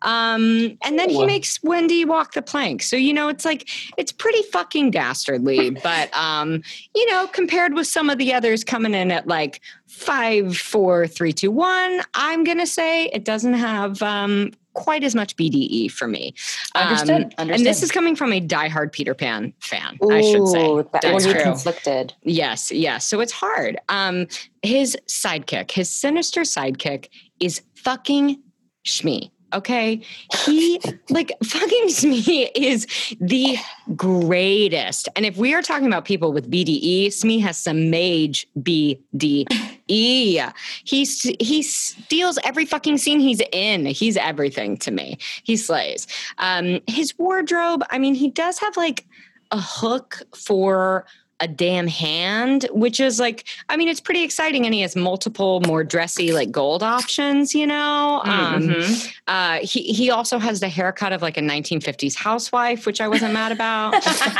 um, 0.03 0.77
and 0.84 0.98
then 0.98 1.10
he 1.10 1.25
makes 1.25 1.62
Wendy 1.63 2.06
walk 2.06 2.34
the 2.34 2.42
plank. 2.42 2.84
So 2.84 2.96
you 2.96 3.13
know, 3.13 3.27
it's 3.27 3.44
like 3.44 3.70
it's 3.98 4.12
pretty 4.12 4.44
fucking 4.44 4.92
dastardly. 4.92 5.70
but 5.84 6.13
um, 6.15 6.63
you 6.96 7.10
know, 7.12 7.27
compared 7.27 7.74
with 7.74 7.88
some 7.88 8.10
of 8.10 8.18
the 8.18 8.34
others 8.34 8.63
coming 8.63 8.94
in 8.94 9.12
at 9.12 9.27
like 9.27 9.62
five, 9.88 10.56
four, 10.58 11.06
three, 11.06 11.34
two, 11.34 11.51
one, 11.51 12.01
I'm 12.13 12.44
gonna 12.44 12.68
say 12.68 13.08
it 13.08 13.25
doesn't 13.25 13.56
have 13.56 14.01
um, 14.01 14.51
quite 14.74 15.03
as 15.03 15.15
much 15.15 15.36
BDE 15.36 15.92
for 15.92 16.08
me. 16.08 16.34
Understood. 16.75 17.10
Um, 17.10 17.32
Understood. 17.38 17.50
And 17.51 17.65
this 17.65 17.84
is 17.84 17.92
coming 17.92 18.15
from 18.15 18.34
a 18.34 18.42
diehard 18.42 18.92
Peter 18.92 19.13
Pan 19.13 19.53
fan, 19.60 19.98
Ooh, 20.03 20.12
I 20.12 20.22
should 20.22 20.48
say. 20.48 20.75
That, 20.92 21.01
That's 21.01 21.25
true. 21.25 21.42
conflicted. 21.42 22.13
Yes, 22.24 22.72
yes. 22.72 23.06
So 23.06 23.20
it's 23.20 23.32
hard. 23.32 23.80
Um, 23.89 24.27
his 24.62 24.98
sidekick, 25.08 25.72
his 25.72 25.89
sinister 25.89 26.42
sidekick, 26.42 27.08
is 27.39 27.62
fucking 27.75 28.42
Smee. 28.86 29.32
Okay. 29.54 30.02
He, 30.46 30.82
like, 31.10 31.32
fucking 31.44 31.90
Smee 31.90 32.50
is 32.56 32.88
the 33.20 33.58
greatest. 33.96 35.10
And 35.16 35.26
if 35.26 35.38
we 35.38 35.54
are 35.54 35.62
talking 35.62 35.88
about 35.88 36.06
people 36.06 36.34
with 36.34 36.50
BDE, 36.50 37.14
Smee 37.14 37.40
has 37.40 37.58
some 37.58 37.90
mage 37.90 38.48
BDE. 38.60 39.48
He, 39.88 41.06
he 41.06 41.62
steals 41.62 42.40
every 42.44 42.66
fucking 42.66 42.98
scene 42.98 43.20
he's 43.20 43.42
in. 43.52 43.86
He's 43.86 44.18
everything 44.18 44.78
to 44.78 44.92
me. 44.92 45.18
He 45.44 45.56
slays. 45.58 46.08
Um, 46.40 46.80
his 46.88 47.18
wardrobe, 47.18 47.84
I 47.92 48.00
mean, 48.00 48.16
he 48.16 48.30
does 48.30 48.60
have 48.60 48.76
like 48.76 49.06
a 49.52 49.60
hook 49.60 50.24
for 50.36 51.06
a 51.44 51.48
damn 51.48 51.88
hand, 51.88 52.66
which 52.72 53.02
is 53.02 53.20
like, 53.20 53.44
I 53.68 53.76
mean, 53.76 53.90
it's 53.90 54.00
pretty 54.00 54.24
exciting. 54.24 54.64
And 54.64 54.74
he 54.74 54.80
has 54.80 54.96
multiple 54.96 55.60
more 55.68 55.84
dressy, 55.84 56.32
like 56.32 56.52
gold 56.52 56.82
options, 56.82 57.54
you 57.54 57.68
know? 57.68 58.22
Um, 58.24 58.64
mm-hmm. 58.64 58.82
Um, 58.82 59.14
uh, 59.28 59.60
he, 59.62 59.82
he 59.92 60.10
also 60.10 60.40
has 60.40 60.62
the 60.62 60.70
haircut 60.70 61.12
of 61.12 61.22
like 61.22 61.36
a 61.36 61.42
1950s 61.42 62.16
housewife, 62.16 62.86
which 62.86 63.02
I 63.02 63.10
wasn't 63.10 63.34
mad 63.34 63.52
about. 63.52 63.94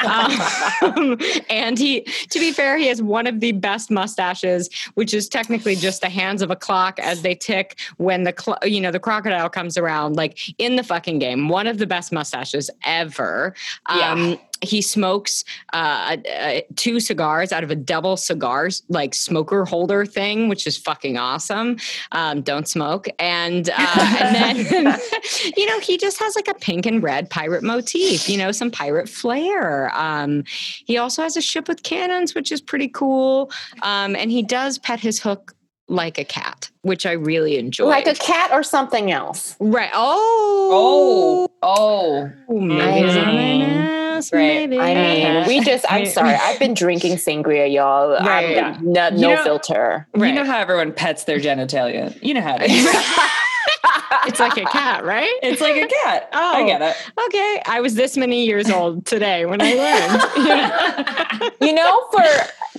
um, 0.83 1.17
and 1.50 1.77
he, 1.77 2.01
to 2.01 2.39
be 2.39 2.53
fair, 2.53 2.77
he 2.77 2.88
has 2.88 3.01
one 3.01 3.27
of 3.27 3.41
the 3.41 3.51
best 3.51 3.91
mustaches, 3.91 4.69
which 4.93 5.13
is 5.13 5.27
technically 5.27 5.75
just 5.75 6.00
the 6.00 6.10
hands 6.10 6.41
of 6.41 6.51
a 6.51 6.55
clock 6.55 7.00
as 7.00 7.22
they 7.22 7.36
tick 7.36 7.77
when 7.98 8.24
the, 8.24 8.33
cl- 8.38 8.60
you 8.63 8.79
know, 8.79 8.91
the 8.91 9.00
crocodile 9.00 9.50
comes 9.50 9.77
around, 9.77 10.15
like 10.15 10.39
in 10.57 10.77
the 10.77 10.83
fucking 10.83 11.19
game. 11.19 11.50
One 11.50 11.67
of 11.67 11.79
the 11.79 11.88
best 11.88 12.13
mustaches 12.13 12.69
ever. 12.86 13.53
Um, 13.88 14.00
yeah 14.29 14.36
he 14.62 14.81
smokes 14.81 15.43
uh, 15.74 16.17
uh, 16.39 16.62
two 16.75 17.00
cigars 17.00 17.51
out 17.51 17.63
of 17.63 17.72
a 17.72 17.75
double 17.75 18.17
cigars 18.17 18.83
like 18.89 19.13
smoker 19.13 19.65
holder 19.65 20.05
thing, 20.05 20.50
which 20.50 20.65
is 20.65 20.77
fucking 20.77 21.17
awesome. 21.17 21.77
Um, 22.12 22.41
don't 22.41 22.67
smoke, 22.67 23.07
and 23.19 23.69
uh, 23.69 24.17
and 24.22 24.36
then 24.36 24.57
you 25.57 25.65
know 25.65 25.79
he 25.79 25.98
just 25.98 26.19
has 26.19 26.36
like 26.36 26.48
a 26.48 26.53
pink 26.53 26.86
and 26.86 27.03
red 27.03 27.29
pirate 27.29 27.63
motif. 27.63 28.29
You 28.29 28.38
know, 28.38 28.51
some 28.51 28.72
pirate 28.72 29.10
flair. 29.10 29.95
Um, 29.95 30.43
he 30.86 30.98
also 30.98 31.22
has 31.22 31.38
a 31.38 31.41
ship 31.41 31.67
with 31.67 31.83
cannons, 31.83 32.33
which 32.36 32.51
is 32.51 32.62
pretty 32.62 32.88
cool. 32.88 33.51
Um, 33.81 34.15
and 34.15 34.31
he 34.31 34.43
does 34.43 34.77
pet 34.79 35.00
his 35.00 35.19
hook 35.19 35.53
like 35.89 36.17
a 36.17 36.24
cat, 36.24 36.69
which 36.81 37.05
I 37.05 37.12
really 37.12 37.57
enjoy. 37.57 37.88
Like 37.88 38.07
a 38.07 38.15
cat 38.15 38.51
or 38.51 38.63
something 38.63 39.12
else. 39.12 39.55
Right. 39.60 39.91
Oh. 39.93 41.48
Oh. 41.62 42.31
Oh. 42.50 44.00
Maybe 44.15 44.77
right. 44.77 44.96
Maybe. 44.96 45.25
I 45.25 45.43
mean, 45.43 45.48
we 45.48 45.60
just, 45.62 45.86
I'm 45.89 46.05
sorry. 46.05 46.36
I've 46.36 46.60
been 46.60 46.74
drinking 46.74 47.13
sangria, 47.15 47.72
y'all. 47.72 48.12
Right. 48.12 48.51
Yeah. 48.51 48.77
No, 48.82 49.10
no 49.10 49.15
you 49.15 49.36
know, 49.36 49.43
filter. 49.43 50.08
Right. 50.13 50.29
You 50.29 50.34
know 50.34 50.46
how 50.46 50.60
everyone 50.60 50.93
pets 50.93 51.24
their 51.25 51.39
genitalia. 51.39 52.17
You 52.22 52.34
know 52.34 52.41
how 52.41 52.58
it 52.60 52.72
is. 52.72 52.86
it's 54.27 54.39
like 54.39 54.58
a 54.58 54.65
cat, 54.65 55.03
right? 55.03 55.34
It's 55.41 55.62
like 55.62 55.75
a 55.75 55.88
cat. 55.88 56.29
Oh, 56.34 56.53
I 56.55 56.65
get 56.65 56.82
it. 56.82 56.96
Okay. 57.27 57.62
I 57.65 57.82
was 57.82 57.96
this 57.96 58.17
many 58.17 58.46
years 58.46 58.70
old 58.70 59.05
today 59.05 59.46
when 59.46 59.62
I 59.62 59.74
learned. 59.74 61.51
you 61.62 61.74
know, 61.74 62.08
for 62.12 62.24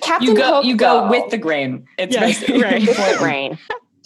Captain 0.00 0.29
you 0.29 0.37
go, 0.37 0.57
Hook, 0.57 0.64
you 0.64 0.76
go 0.76 1.09
with 1.09 1.31
the 1.31 1.38
grain. 1.38 1.87
It's 1.99 2.14
yes, 2.14 2.49
right. 2.49 2.87
with 2.87 2.97
the 2.97 3.17
grain. 3.19 3.59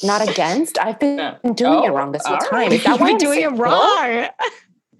Not 0.02 0.28
against. 0.28 0.78
I've 0.78 0.98
been 1.00 1.16
no. 1.16 1.36
doing 1.54 1.72
oh, 1.72 1.86
it 1.86 1.90
wrong 1.90 2.12
this 2.12 2.24
whole 2.24 2.38
time. 2.38 2.72
Is 2.72 2.84
that 2.84 3.00
why 3.00 3.10
I'm 3.10 3.18
doing 3.18 3.40
it 3.42 3.48
wrong? 3.48 4.28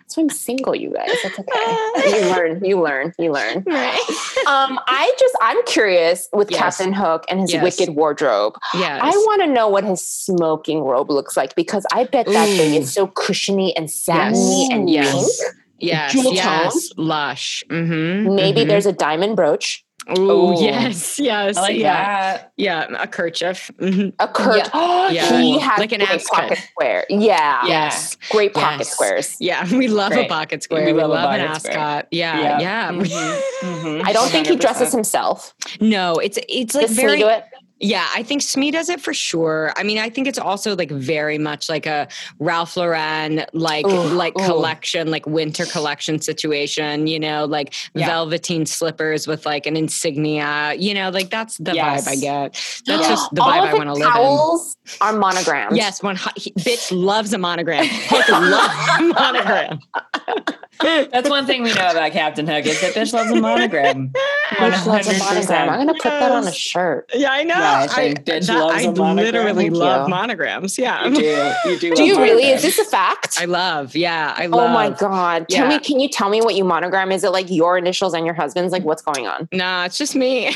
That's 0.09 0.17
why 0.17 0.23
I'm 0.23 0.31
single, 0.31 0.75
you 0.75 0.91
guys. 0.91 1.11
That's 1.23 1.39
okay. 1.39 2.19
you 2.19 2.31
learn, 2.31 2.65
you 2.65 2.81
learn, 2.81 3.13
you 3.19 3.31
learn. 3.31 3.63
Right. 3.67 3.99
um, 4.47 4.81
I 4.87 5.15
just 5.19 5.37
I'm 5.43 5.63
curious 5.67 6.31
with 6.33 6.51
yes. 6.51 6.61
Captain 6.61 6.95
Hook 6.95 7.27
and 7.29 7.39
his 7.41 7.53
yes. 7.53 7.63
wicked 7.63 7.95
wardrobe. 7.95 8.55
Yeah. 8.73 9.01
I 9.03 9.11
want 9.11 9.43
to 9.43 9.47
know 9.47 9.69
what 9.69 9.85
his 9.85 10.01
smoking 10.01 10.81
robe 10.81 11.11
looks 11.11 11.37
like 11.37 11.55
because 11.55 11.85
I 11.93 12.05
bet 12.05 12.25
that 12.25 12.49
Ooh. 12.49 12.57
thing 12.57 12.75
is 12.75 12.91
so 12.91 13.09
cushiony 13.09 13.77
and 13.77 13.91
satiny 13.91 14.63
yes. 14.63 14.73
and 14.73 14.91
yes. 14.91 15.13
pink. 15.13 15.55
Yes, 15.81 16.15
yes, 16.15 16.91
lush. 16.97 17.63
Mm-hmm, 17.69 18.35
Maybe 18.35 18.61
mm-hmm. 18.61 18.69
there's 18.69 18.87
a 18.87 18.93
diamond 18.93 19.37
brooch. 19.37 19.85
Oh 20.11 20.61
yes, 20.61 21.19
yes, 21.19 21.57
like 21.57 21.77
yeah, 21.77 22.37
that. 22.37 22.53
yeah, 22.57 22.87
a 22.99 23.07
kerchief, 23.07 23.71
mm-hmm. 23.79 24.09
a 24.19 24.29
kerchief. 24.29 24.73
Yeah. 25.09 25.11
yeah. 25.11 25.41
he 25.41 25.59
has 25.59 25.79
like 25.79 25.93
an 25.93 26.01
great 26.01 26.25
pocket 26.27 26.59
square. 26.59 27.05
Yeah, 27.09 27.67
yes, 27.67 28.17
great 28.31 28.55
pocket 28.55 28.81
yes. 28.81 28.91
squares. 28.91 29.37
Yeah, 29.41 29.67
we 29.75 29.89
love 29.89 30.13
great. 30.13 30.27
a 30.27 30.29
pocket 30.29 30.63
square. 30.63 30.87
We, 30.87 30.93
we 30.93 31.01
love, 31.01 31.11
love 31.11 31.35
an 31.35 31.41
ascot. 31.41 32.09
Yeah, 32.11 32.41
yeah. 32.41 32.61
yeah. 32.61 32.93
Mm-hmm. 32.93 33.67
mm-hmm. 33.67 34.07
I 34.07 34.13
don't 34.13 34.29
think 34.29 34.47
he 34.47 34.57
dresses 34.57 34.93
himself. 34.93 35.55
No, 35.81 36.15
it's 36.15 36.39
it's 36.49 36.75
like 36.75 36.89
Does 36.89 36.97
very. 36.97 37.23
Yeah, 37.81 38.09
I 38.15 38.23
think 38.23 38.43
Smee 38.43 38.71
does 38.71 38.89
it 38.89 39.01
for 39.01 39.15
sure. 39.15 39.73
I 39.77 39.85
mean, 39.85 39.99
I 39.99 40.11
think 40.11 40.27
it's 40.27 40.39
also 40.39 40.75
like 40.75 40.91
very 40.91 41.39
much 41.39 41.69
like 41.69 41.87
a 41.87 42.09
Ralph 42.41 42.77
Lauren 42.77 43.45
like 43.53 43.87
ooh, 43.87 44.09
like 44.09 44.39
ooh. 44.39 44.45
collection, 44.45 45.11
like 45.11 45.27
winter 45.27 45.65
collection 45.65 46.21
situation, 46.21 47.07
you 47.07 47.21
know, 47.21 47.45
like 47.45 47.75
yeah. 47.95 48.07
velveteen 48.07 48.67
slippers 48.67 49.29
with 49.29 49.47
like 49.47 49.67
an 49.67 49.77
insignia, 49.77 50.75
you 50.77 50.93
know, 50.93 51.11
like 51.11 51.31
that's 51.31 51.59
the 51.59 51.75
yes. 51.75 52.05
vibe 52.05 52.11
I 52.11 52.17
get. 52.17 52.53
That's 52.87 53.03
yeah. 53.03 53.09
just 53.09 53.31
the 53.35 53.43
vibe 53.43 53.69
I 53.69 53.75
want 53.75 53.89
to 53.89 53.95
live 53.95 54.07
in. 54.07 54.13
Towels 54.13 54.77
are 55.01 55.13
monograms. 55.13 55.77
Yes, 55.77 56.03
one 56.03 56.17
bitch 56.17 56.91
loves 56.91 57.33
a 57.33 57.39
monogram. 57.39 57.89
loves 58.11 58.29
a 58.29 59.03
monogram. 59.03 59.81
That's 60.81 61.29
one 61.29 61.47
thing 61.47 61.63
we 61.63 61.73
know 61.75 61.91
about 61.91 62.13
Captain 62.13 62.47
Hook 62.47 62.67
is 62.67 62.81
that 62.81 62.95
bitch 62.95 63.13
loves 63.13 63.31
a 63.31 63.37
monogram. 63.37 64.13
Bitch 64.49 64.87
loves 64.87 65.09
a 65.09 65.19
monogram. 65.19 65.69
I'm 65.69 65.87
gonna 65.87 65.93
put 65.93 66.05
that 66.05 66.33
on 66.33 66.49
a 66.49 66.53
shirt. 66.53 67.11
Yeah, 67.15 67.31
I 67.33 67.45
know. 67.45 67.55
Yeah, 67.55 67.87
I 67.91 68.15
think 68.15 68.25
bitch 68.25 68.47
that, 68.47 68.59
loves 68.59 68.77
I 68.77 68.81
a 68.81 68.87
monogram. 68.87 69.17
literally 69.17 69.65
Thank 69.65 69.77
love 69.77 70.09
you. 70.09 70.15
monograms. 70.15 70.79
Yeah, 70.79 71.07
you 71.07 71.15
do. 71.17 71.53
You 71.69 71.79
do. 71.79 71.95
do 71.97 72.03
you 72.05 72.19
really? 72.19 72.49
Is 72.49 72.63
this 72.63 72.79
a 72.79 72.85
fact? 72.85 73.37
I 73.39 73.45
love. 73.45 73.95
Yeah, 73.95 74.35
I 74.39 74.47
love. 74.47 74.71
Oh 74.71 74.73
my 74.73 74.89
god! 74.89 75.45
Yeah. 75.51 75.59
Tell 75.59 75.69
me, 75.69 75.79
can 75.81 76.01
you 76.01 76.09
tell 76.09 76.31
me 76.31 76.41
what 76.41 76.55
you 76.55 76.65
monogram? 76.65 77.13
Is 77.13 77.25
it 77.25 77.31
like 77.31 77.51
your 77.51 77.77
initials 77.77 78.15
and 78.15 78.25
your 78.25 78.35
husband's? 78.35 78.73
Like, 78.73 78.85
what's 78.85 79.03
going 79.03 79.27
on? 79.27 79.51
Nah, 79.53 79.85
it's 79.85 79.99
just 79.99 80.15
me. 80.17 80.47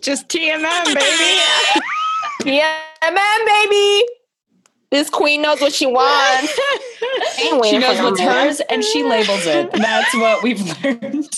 just 0.00 0.28
TMM, 0.28 0.94
baby. 0.94 1.40
TMM, 2.42 3.46
baby. 3.46 4.17
This 4.90 5.10
queen 5.10 5.42
knows 5.42 5.60
what 5.60 5.72
she 5.72 5.86
wants. 5.86 6.58
she 7.68 7.78
knows 7.78 8.00
what's 8.00 8.20
hers 8.20 8.60
and 8.70 8.82
she 8.82 9.02
labels 9.04 9.44
it. 9.46 9.70
That's 9.72 10.14
what 10.14 10.42
we've 10.42 10.62
learned. 10.82 11.28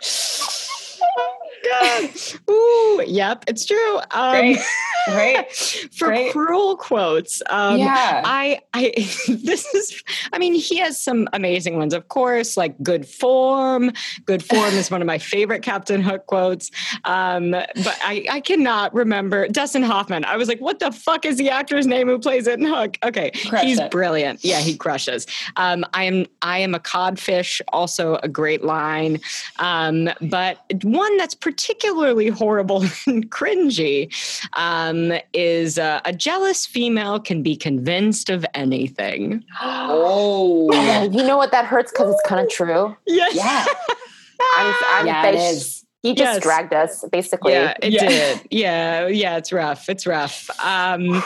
God. 1.70 2.10
Ooh, 2.50 3.02
yep, 3.06 3.44
it's 3.48 3.64
true. 3.64 3.98
Um, 4.10 4.32
Great. 4.32 4.58
Great. 5.06 5.52
for 5.92 6.08
Great. 6.08 6.32
cruel 6.32 6.76
quotes. 6.76 7.42
Um, 7.50 7.78
Yeah. 7.78 8.22
I, 8.24 8.60
I, 8.74 8.92
this 9.28 9.66
is, 9.74 10.02
I 10.32 10.38
mean, 10.38 10.54
he 10.54 10.76
has 10.78 11.00
some 11.00 11.28
amazing 11.32 11.76
ones, 11.76 11.94
of 11.94 12.08
course, 12.08 12.56
like 12.56 12.80
good 12.82 13.06
form. 13.06 13.92
Good 14.24 14.42
form 14.42 14.74
is 14.74 14.90
one 14.90 15.00
of 15.00 15.06
my 15.06 15.18
favorite 15.18 15.62
Captain 15.62 16.02
Hook 16.02 16.26
quotes. 16.26 16.70
Um, 17.04 17.50
but 17.52 17.98
I, 18.02 18.26
I 18.30 18.40
cannot 18.40 18.94
remember 18.94 19.48
Dustin 19.48 19.82
Hoffman. 19.82 20.24
I 20.24 20.36
was 20.36 20.48
like, 20.48 20.60
what 20.60 20.78
the 20.78 20.92
fuck 20.92 21.24
is 21.24 21.36
the 21.36 21.50
actor's 21.50 21.86
name 21.86 22.08
who 22.08 22.18
plays 22.18 22.46
it 22.46 22.58
in 22.58 22.66
Hook? 22.66 22.96
Okay. 23.04 23.30
Crushed 23.48 23.64
he's 23.64 23.78
it. 23.78 23.90
brilliant. 23.90 24.44
Yeah, 24.44 24.60
he 24.60 24.76
crushes. 24.76 25.26
Um, 25.56 25.84
I 25.94 26.04
am, 26.04 26.26
I 26.42 26.58
am 26.58 26.74
a 26.74 26.80
codfish, 26.80 27.60
also 27.68 28.16
a 28.22 28.28
great 28.28 28.62
line. 28.64 29.20
Um, 29.58 30.08
but 30.20 30.58
one 30.82 31.16
that's 31.16 31.34
particularly 31.58 32.28
horrible 32.28 32.82
and 33.06 33.30
cringy 33.30 34.08
um, 34.52 35.12
is 35.32 35.76
uh, 35.76 36.00
a 36.04 36.12
jealous 36.12 36.64
female 36.66 37.18
can 37.18 37.42
be 37.42 37.56
convinced 37.56 38.30
of 38.30 38.46
anything. 38.54 39.44
Oh. 39.60 40.70
You 41.08 41.22
know 41.24 41.36
what? 41.36 41.52
That 41.52 41.64
hurts 41.64 41.90
because 41.92 42.12
it's 42.12 42.22
kind 42.28 42.40
of 42.44 42.50
true. 42.50 42.94
Yes. 43.06 43.34
Yeah. 43.34 43.64
I'm, 44.56 44.74
I'm 44.92 45.06
Yeah, 45.06 45.22
that 45.22 45.34
it 45.34 45.38
sh- 45.38 45.52
is. 45.52 45.77
He 46.02 46.14
just 46.14 46.34
Yes. 46.34 46.42
dragged 46.42 46.72
us, 46.72 47.04
basically. 47.10 47.54
Yeah, 47.54 47.74
it 47.82 47.92
Yeah. 47.92 48.08
did. 48.08 48.40
Yeah, 48.52 49.06
yeah, 49.08 49.36
it's 49.36 49.52
rough. 49.52 49.88
It's 49.88 50.06
rough. 50.06 50.48
Um, 50.64 51.22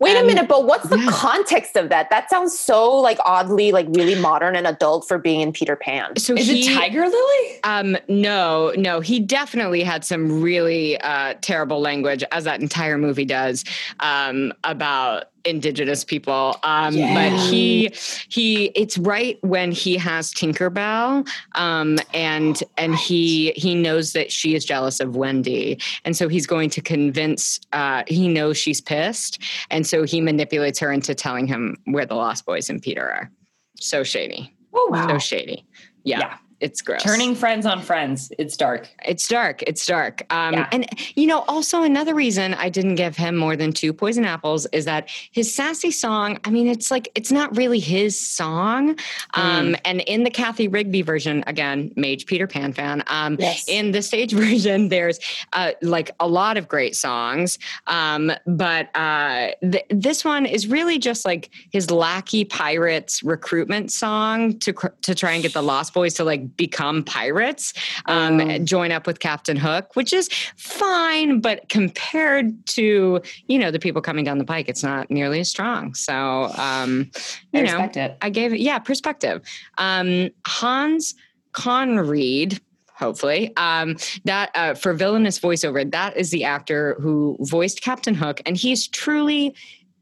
Wait 0.00 0.16
a 0.16 0.24
minute, 0.24 0.48
but 0.48 0.66
what's 0.66 0.88
the 0.88 0.98
yeah. 0.98 1.10
context 1.10 1.76
of 1.76 1.90
that? 1.90 2.10
That 2.10 2.28
sounds 2.28 2.58
so 2.58 2.90
like 2.92 3.18
oddly, 3.24 3.70
like 3.70 3.86
really 3.90 4.16
modern 4.16 4.56
and 4.56 4.66
adult 4.66 5.06
for 5.06 5.16
being 5.18 5.42
in 5.42 5.52
Peter 5.52 5.76
Pan. 5.76 6.16
so 6.16 6.34
Is 6.34 6.48
he, 6.48 6.62
it 6.66 6.74
Tiger 6.74 7.02
Lily? 7.06 7.60
Um, 7.62 7.96
no, 8.08 8.72
no, 8.76 8.98
he 8.98 9.20
definitely 9.20 9.84
had 9.84 10.04
some 10.04 10.42
really 10.42 11.00
uh, 11.02 11.34
terrible 11.40 11.80
language, 11.80 12.24
as 12.32 12.42
that 12.44 12.60
entire 12.60 12.98
movie 12.98 13.24
does, 13.24 13.64
um, 14.00 14.52
about 14.64 15.26
indigenous 15.46 16.04
people. 16.04 16.58
Um, 16.62 16.94
But 16.96 17.32
he, 17.50 17.92
he, 18.28 18.66
it's 18.74 18.98
right 18.98 19.38
when 19.42 19.72
he 19.72 19.96
has 19.96 20.32
Tinkerbell, 20.32 21.26
um, 21.54 21.98
and 22.12 22.62
and 22.76 22.94
he 22.94 23.52
he 23.52 23.74
knows 23.74 24.12
that 24.12 24.30
she 24.32 24.54
is 24.54 24.64
jealous 24.64 25.00
of 25.00 25.16
Wendy, 25.16 25.78
and 26.04 26.16
so 26.16 26.28
he's 26.28 26.46
going 26.46 26.70
to 26.70 26.80
convince. 26.80 27.60
Uh, 27.72 28.02
he 28.06 28.28
knows 28.28 28.56
she's 28.56 28.80
pissed, 28.80 29.40
and 29.70 29.86
so 29.86 30.02
he 30.04 30.20
manipulates 30.20 30.78
her 30.78 30.92
into 30.92 31.14
telling 31.14 31.46
him 31.46 31.76
where 31.86 32.06
the 32.06 32.14
Lost 32.14 32.44
Boys 32.46 32.68
and 32.68 32.82
Peter 32.82 33.02
are. 33.08 33.30
So 33.78 34.02
shady, 34.02 34.54
Oh, 34.72 35.06
so 35.08 35.18
shady. 35.18 35.64
Yeah. 36.04 36.18
Yeah. 36.20 36.36
It's 36.60 36.80
gross 36.80 37.02
Turning 37.02 37.34
friends 37.34 37.66
on 37.66 37.82
friends. 37.82 38.32
It's 38.38 38.56
dark. 38.56 38.88
it's 39.04 39.28
dark. 39.28 39.62
It's 39.62 39.84
dark. 39.84 40.22
Um, 40.30 40.54
Yeah. 40.54 40.68
And, 40.72 40.86
you 41.14 41.26
know, 41.26 41.40
also 41.48 41.82
another 41.82 42.14
reason 42.14 42.54
I 42.54 42.68
didn't 42.70 42.94
give 42.94 43.16
him 43.16 43.36
more 43.36 43.56
than 43.56 43.72
two 43.72 43.92
poison 43.92 44.24
apples 44.24 44.64
is 44.72 44.86
that 44.86 45.08
his 45.32 45.54
sassy 45.54 45.90
song, 45.90 46.38
I 46.44 46.50
mean, 46.50 46.66
it's 46.66 46.90
like, 46.90 47.10
it's 47.14 47.30
not 47.30 47.54
really 47.56 47.78
his 47.78 48.18
song. 48.18 48.90
Um, 49.34 49.56
Mm. 49.66 49.80
And 49.84 50.00
in 50.02 50.22
the 50.24 50.30
Cathy 50.30 50.68
Rigby 50.68 51.02
version, 51.02 51.42
again, 51.46 51.92
Mage 51.96 52.26
Peter 52.26 52.46
Pan 52.46 52.72
fan, 52.72 53.02
um, 53.06 53.36
Yes. 53.38 53.64
in 53.68 53.92
the 53.92 54.00
stage 54.02 54.32
version, 54.44 54.88
there's 54.88 55.18
uh, 55.52 55.72
like 55.82 56.10
a 56.20 56.26
lot 56.28 56.56
of 56.56 56.68
great 56.68 56.96
songs. 56.96 57.58
Um, 57.86 58.32
but 58.46 58.88
uh, 58.96 59.48
th- 59.62 59.84
this 59.90 60.24
one 60.24 60.46
is 60.46 60.66
really 60.68 60.98
just 60.98 61.24
like 61.24 61.50
his 61.70 61.90
lackey 61.90 62.44
pirates 62.44 63.22
recruitment 63.22 63.92
song 63.92 64.58
to, 64.60 64.72
cr- 64.72 64.88
to 65.02 65.14
try 65.14 65.32
and 65.32 65.42
get 65.42 65.52
the 65.52 65.62
Lost 65.62 65.92
Boys 65.94 66.14
to 66.14 66.24
like 66.24 66.45
become 66.56 67.02
pirates, 67.02 67.72
um, 68.06 68.40
Oh. 68.40 68.58
join 68.58 68.92
up 68.92 69.06
with 69.06 69.20
Captain 69.20 69.56
Hook, 69.56 69.94
which 69.94 70.12
is 70.12 70.28
fine, 70.56 71.40
but 71.40 71.68
compared 71.68 72.66
to, 72.68 73.20
you 73.48 73.58
know, 73.58 73.70
the 73.70 73.78
people 73.78 74.00
coming 74.02 74.24
down 74.24 74.38
the 74.38 74.44
pike, 74.44 74.68
it's 74.68 74.82
not 74.82 75.10
nearly 75.10 75.40
as 75.40 75.50
strong. 75.50 75.94
So, 75.94 76.50
um, 76.56 77.10
you 77.52 77.62
know. 77.62 77.90
I 78.22 78.30
gave 78.30 78.52
it, 78.52 78.60
yeah, 78.60 78.78
perspective. 78.78 79.42
Um, 79.78 80.30
Hans 80.46 81.14
Conried, 81.52 82.60
hopefully, 82.94 83.54
um, 83.56 83.96
that 84.24 84.50
uh, 84.54 84.74
for 84.74 84.92
villainous 84.92 85.38
voiceover, 85.38 85.90
that 85.90 86.16
is 86.16 86.30
the 86.30 86.44
actor 86.44 86.96
who 87.00 87.36
voiced 87.40 87.82
Captain 87.82 88.14
Hook, 88.14 88.40
and 88.46 88.56
he's 88.56 88.86
truly. 88.88 89.54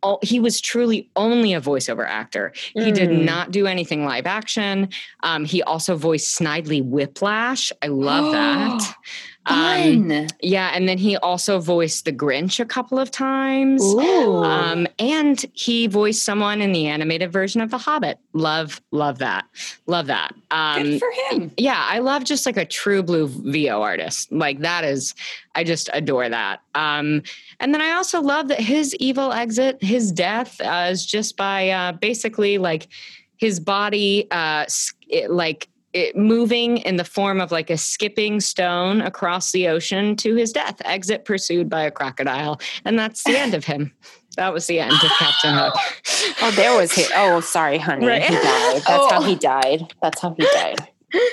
Oh, 0.04 0.18
He 0.22 0.38
was 0.38 0.60
truly 0.60 1.10
only 1.16 1.54
a 1.54 1.60
voiceover 1.60 2.06
actor. 2.06 2.52
He 2.74 2.92
did 2.92 3.10
Mm. 3.10 3.24
not 3.24 3.50
do 3.50 3.66
anything 3.66 4.04
live 4.04 4.26
action. 4.26 4.90
Um, 5.24 5.44
he 5.44 5.62
also 5.64 5.96
voiced 5.96 6.38
Snidely 6.38 6.84
Whiplash. 6.84 7.72
I 7.82 7.88
love 7.88 8.30
that. 8.30 8.94
Um, 9.46 10.26
yeah, 10.40 10.70
and 10.72 10.88
then 10.88 10.96
he 10.96 11.16
also 11.18 11.60
voiced 11.60 12.06
the 12.06 12.12
Grinch 12.12 12.60
a 12.60 12.64
couple 12.64 12.98
of 12.98 13.10
times. 13.10 13.82
Um, 14.42 14.86
and 14.98 15.44
he 15.52 15.86
voiced 15.86 16.24
someone 16.24 16.62
in 16.62 16.72
the 16.72 16.86
animated 16.86 17.30
version 17.30 17.60
of 17.60 17.70
The 17.70 17.78
Hobbit. 17.78 18.18
Love, 18.32 18.80
love 18.90 19.18
that. 19.18 19.44
Love 19.86 20.06
that. 20.06 20.34
Um, 20.50 20.82
Good 20.82 21.00
for 21.00 21.10
him. 21.28 21.50
yeah, 21.58 21.84
I 21.86 21.98
love 21.98 22.24
just 22.24 22.46
like 22.46 22.56
a 22.56 22.64
true 22.64 23.02
blue 23.02 23.28
VO 23.28 23.82
artist. 23.82 24.32
Like 24.32 24.60
that 24.60 24.84
is, 24.84 25.14
I 25.54 25.64
just 25.64 25.90
adore 25.92 26.28
that. 26.28 26.60
Um, 26.74 27.22
and 27.60 27.74
then 27.74 27.82
I 27.82 27.92
also 27.92 28.22
love 28.22 28.48
that 28.48 28.60
his 28.60 28.94
evil 28.96 29.32
exit, 29.32 29.82
his 29.82 30.10
death, 30.10 30.60
uh, 30.60 30.88
is 30.90 31.04
just 31.04 31.36
by 31.36 31.68
uh, 31.68 31.92
basically 31.92 32.56
like 32.58 32.88
his 33.36 33.60
body, 33.60 34.26
uh, 34.30 34.64
it, 35.08 35.30
like 35.30 35.68
it 35.94 36.16
moving 36.16 36.78
in 36.78 36.96
the 36.96 37.04
form 37.04 37.40
of 37.40 37.50
like 37.52 37.70
a 37.70 37.78
skipping 37.78 38.40
stone 38.40 39.00
across 39.00 39.52
the 39.52 39.68
ocean 39.68 40.16
to 40.16 40.34
his 40.34 40.52
death. 40.52 40.76
Exit 40.84 41.24
pursued 41.24 41.70
by 41.70 41.82
a 41.84 41.90
crocodile, 41.90 42.60
and 42.84 42.98
that's 42.98 43.22
the 43.24 43.38
end 43.38 43.54
of 43.54 43.64
him. 43.64 43.92
That 44.36 44.52
was 44.52 44.66
the 44.66 44.80
end 44.80 44.92
of 44.92 45.10
Captain 45.18 45.54
Hook. 45.54 45.74
Oh, 46.42 46.50
there 46.50 46.76
was 46.76 46.92
his. 46.92 47.10
Oh, 47.14 47.40
sorry, 47.40 47.78
honey. 47.78 48.06
Right. 48.06 48.22
He 48.24 48.34
died. 48.34 48.74
That's 48.74 48.88
Oh. 48.88 49.08
how 49.10 49.22
he 49.22 49.34
died. 49.54 49.94
That's 50.02 50.20
how 50.20 50.34
he 50.36 50.42
died. 50.44 50.76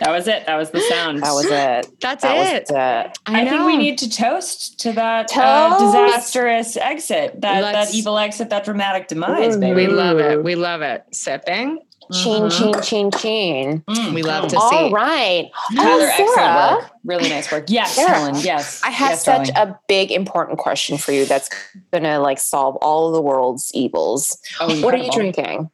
That 0.01 0.11
was 0.11 0.27
it. 0.27 0.45
That 0.45 0.57
was 0.57 0.69
the 0.69 0.79
sound. 0.81 1.23
That 1.23 1.31
was 1.31 1.45
it. 1.47 1.99
That's 1.99 2.21
That 2.21 2.35
it. 2.37 2.61
was 2.61 2.69
it. 2.69 3.17
I, 3.25 3.41
I, 3.41 3.49
think 3.49 3.65
we 3.65 3.77
need 3.77 3.97
to 3.97 4.09
toast 4.09 4.79
to 4.81 4.91
that 4.93 5.35
uh, 5.35 5.79
disastrous 5.79 6.77
exit, 6.77 7.41
that 7.41 7.61
Let's- 7.63 7.89
that 7.91 7.97
evil 7.97 8.17
exit, 8.19 8.51
that 8.51 8.63
dramatic 8.63 9.07
demise, 9.07 9.57
baby. 9.57 9.73
We 9.73 9.87
love 9.87 10.19
it. 10.19 10.43
We 10.43 10.53
love 10.55 10.81
it. 10.83 11.03
Sipping. 11.11 11.79
Chin, 12.11 12.43
Mhm. 12.43 12.57
chin, 12.57 12.81
chin, 12.81 13.11
chin. 13.11 13.83
Mm. 13.87 14.13
We 14.13 14.23
love 14.23 14.47
to 14.49 14.57
All 14.57 14.69
see. 14.69 14.89
right. 14.91 15.49
Tyler, 15.75 16.03
Oh, 16.05 16.09
excellent 16.17 16.81
work. 16.81 16.91
Really 17.05 17.29
nice 17.29 17.51
work. 17.51 17.65
Yes, 17.67 17.93
Sarah, 17.95 18.09
Helen. 18.15 18.35
Yes. 18.41 18.81
I 18.83 18.89
have 18.91 19.11
yes, 19.11 19.23
such 19.25 19.47
darling. 19.53 19.71
a 19.75 19.79
big, 19.87 20.11
important 20.11 20.57
question 20.59 20.97
for 20.97 21.11
you 21.11 21.25
that's 21.25 21.49
going 21.91 22.03
to 22.03 22.19
like 22.19 22.39
solve 22.39 22.75
all 22.77 23.07
of 23.07 23.13
the 23.13 23.21
world's 23.21 23.71
evils. 23.73 24.37
Oh, 24.59 24.81
What 24.81 24.93
are 24.93 24.97
you 24.97 25.11
drinking? 25.11 25.69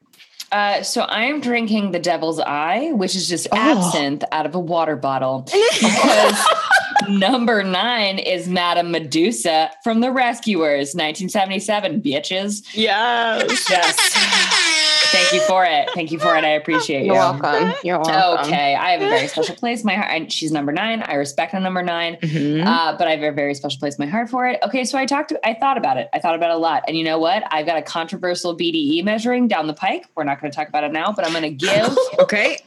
Uh, 0.50 0.82
so 0.82 1.02
I 1.02 1.24
am 1.26 1.42
drinking 1.42 1.92
the 1.92 2.00
Devil's 2.00 2.40
Eye, 2.40 2.92
which 2.94 3.16
is 3.16 3.28
just 3.28 3.48
Oh. 3.52 3.58
absinthe 3.58 4.24
out 4.32 4.46
of 4.46 4.56
a 4.56 4.60
water 4.60 4.96
bottle, 4.96 5.42
because 5.52 6.38
number 7.10 7.64
nine 7.64 8.18
is 8.18 8.48
Madame 8.48 8.92
Medusa 8.92 9.70
from 9.84 10.00
The 10.00 10.10
Rescuers, 10.10 10.96
1977. 10.96 12.02
Bitches. 12.02 12.64
Yes. 12.74 13.70
Yes. 13.70 13.96
Thank 15.18 15.34
you 15.34 15.42
for 15.48 15.66
it. 15.66 15.90
Thank 15.94 16.12
you 16.12 16.20
for 16.20 16.36
it. 16.36 16.44
I 16.44 16.50
appreciate 16.50 17.02
it. 17.02 17.06
You're 17.06 17.16
you. 17.16 17.20
welcome. 17.22 17.74
You're 17.84 18.00
welcome. 18.00 18.46
Okay, 18.48 18.76
I 18.76 18.92
have 18.92 19.02
a 19.02 19.10
very 19.10 19.28
special 19.28 19.56
place. 19.56 19.84
My 19.84 19.96
heart. 19.96 20.10
I, 20.12 20.28
she's 20.28 20.52
number 20.52 20.72
nine. 20.72 21.02
I 21.04 21.16
respect 21.16 21.54
a 21.54 21.60
number 21.60 21.82
nine, 21.84 22.18
Mhm. 22.22 22.66
uh, 22.66 22.96
but 22.98 23.08
I 23.08 23.12
have 23.12 23.24
a 23.24 23.32
very 23.32 23.54
special 23.56 23.80
place 23.80 23.96
in 23.98 24.06
my 24.06 24.12
heart 24.12 24.30
for 24.30 24.48
it. 24.48 24.60
Okay, 24.64 24.84
so 24.84 24.98
I 24.98 25.06
talked. 25.06 25.30
To, 25.30 25.48
I 25.48 25.54
thought 25.54 25.78
about 25.78 25.98
it. 25.98 26.08
I 26.14 26.20
thought 26.20 26.36
about 26.36 26.52
it 26.52 26.56
a 26.56 26.60
lot, 26.60 26.84
and 26.88 26.98
you 26.98 27.04
know 27.04 27.20
what? 27.20 27.44
I've 27.52 27.66
got 27.66 27.78
a 27.78 27.82
controversial 27.82 28.56
BDE 28.58 29.04
measuring 29.04 29.48
down 29.48 29.68
the 29.68 29.74
pike. 29.74 30.06
We're 30.16 30.24
not 30.24 30.40
going 30.40 30.52
to 30.52 30.56
talk 30.56 30.68
about 30.70 30.84
it 30.84 30.92
now, 30.92 31.12
but 31.12 31.26
I'm 31.26 31.32
going 31.32 31.44
to 31.44 31.50
give. 31.66 31.98
okay. 32.20 32.60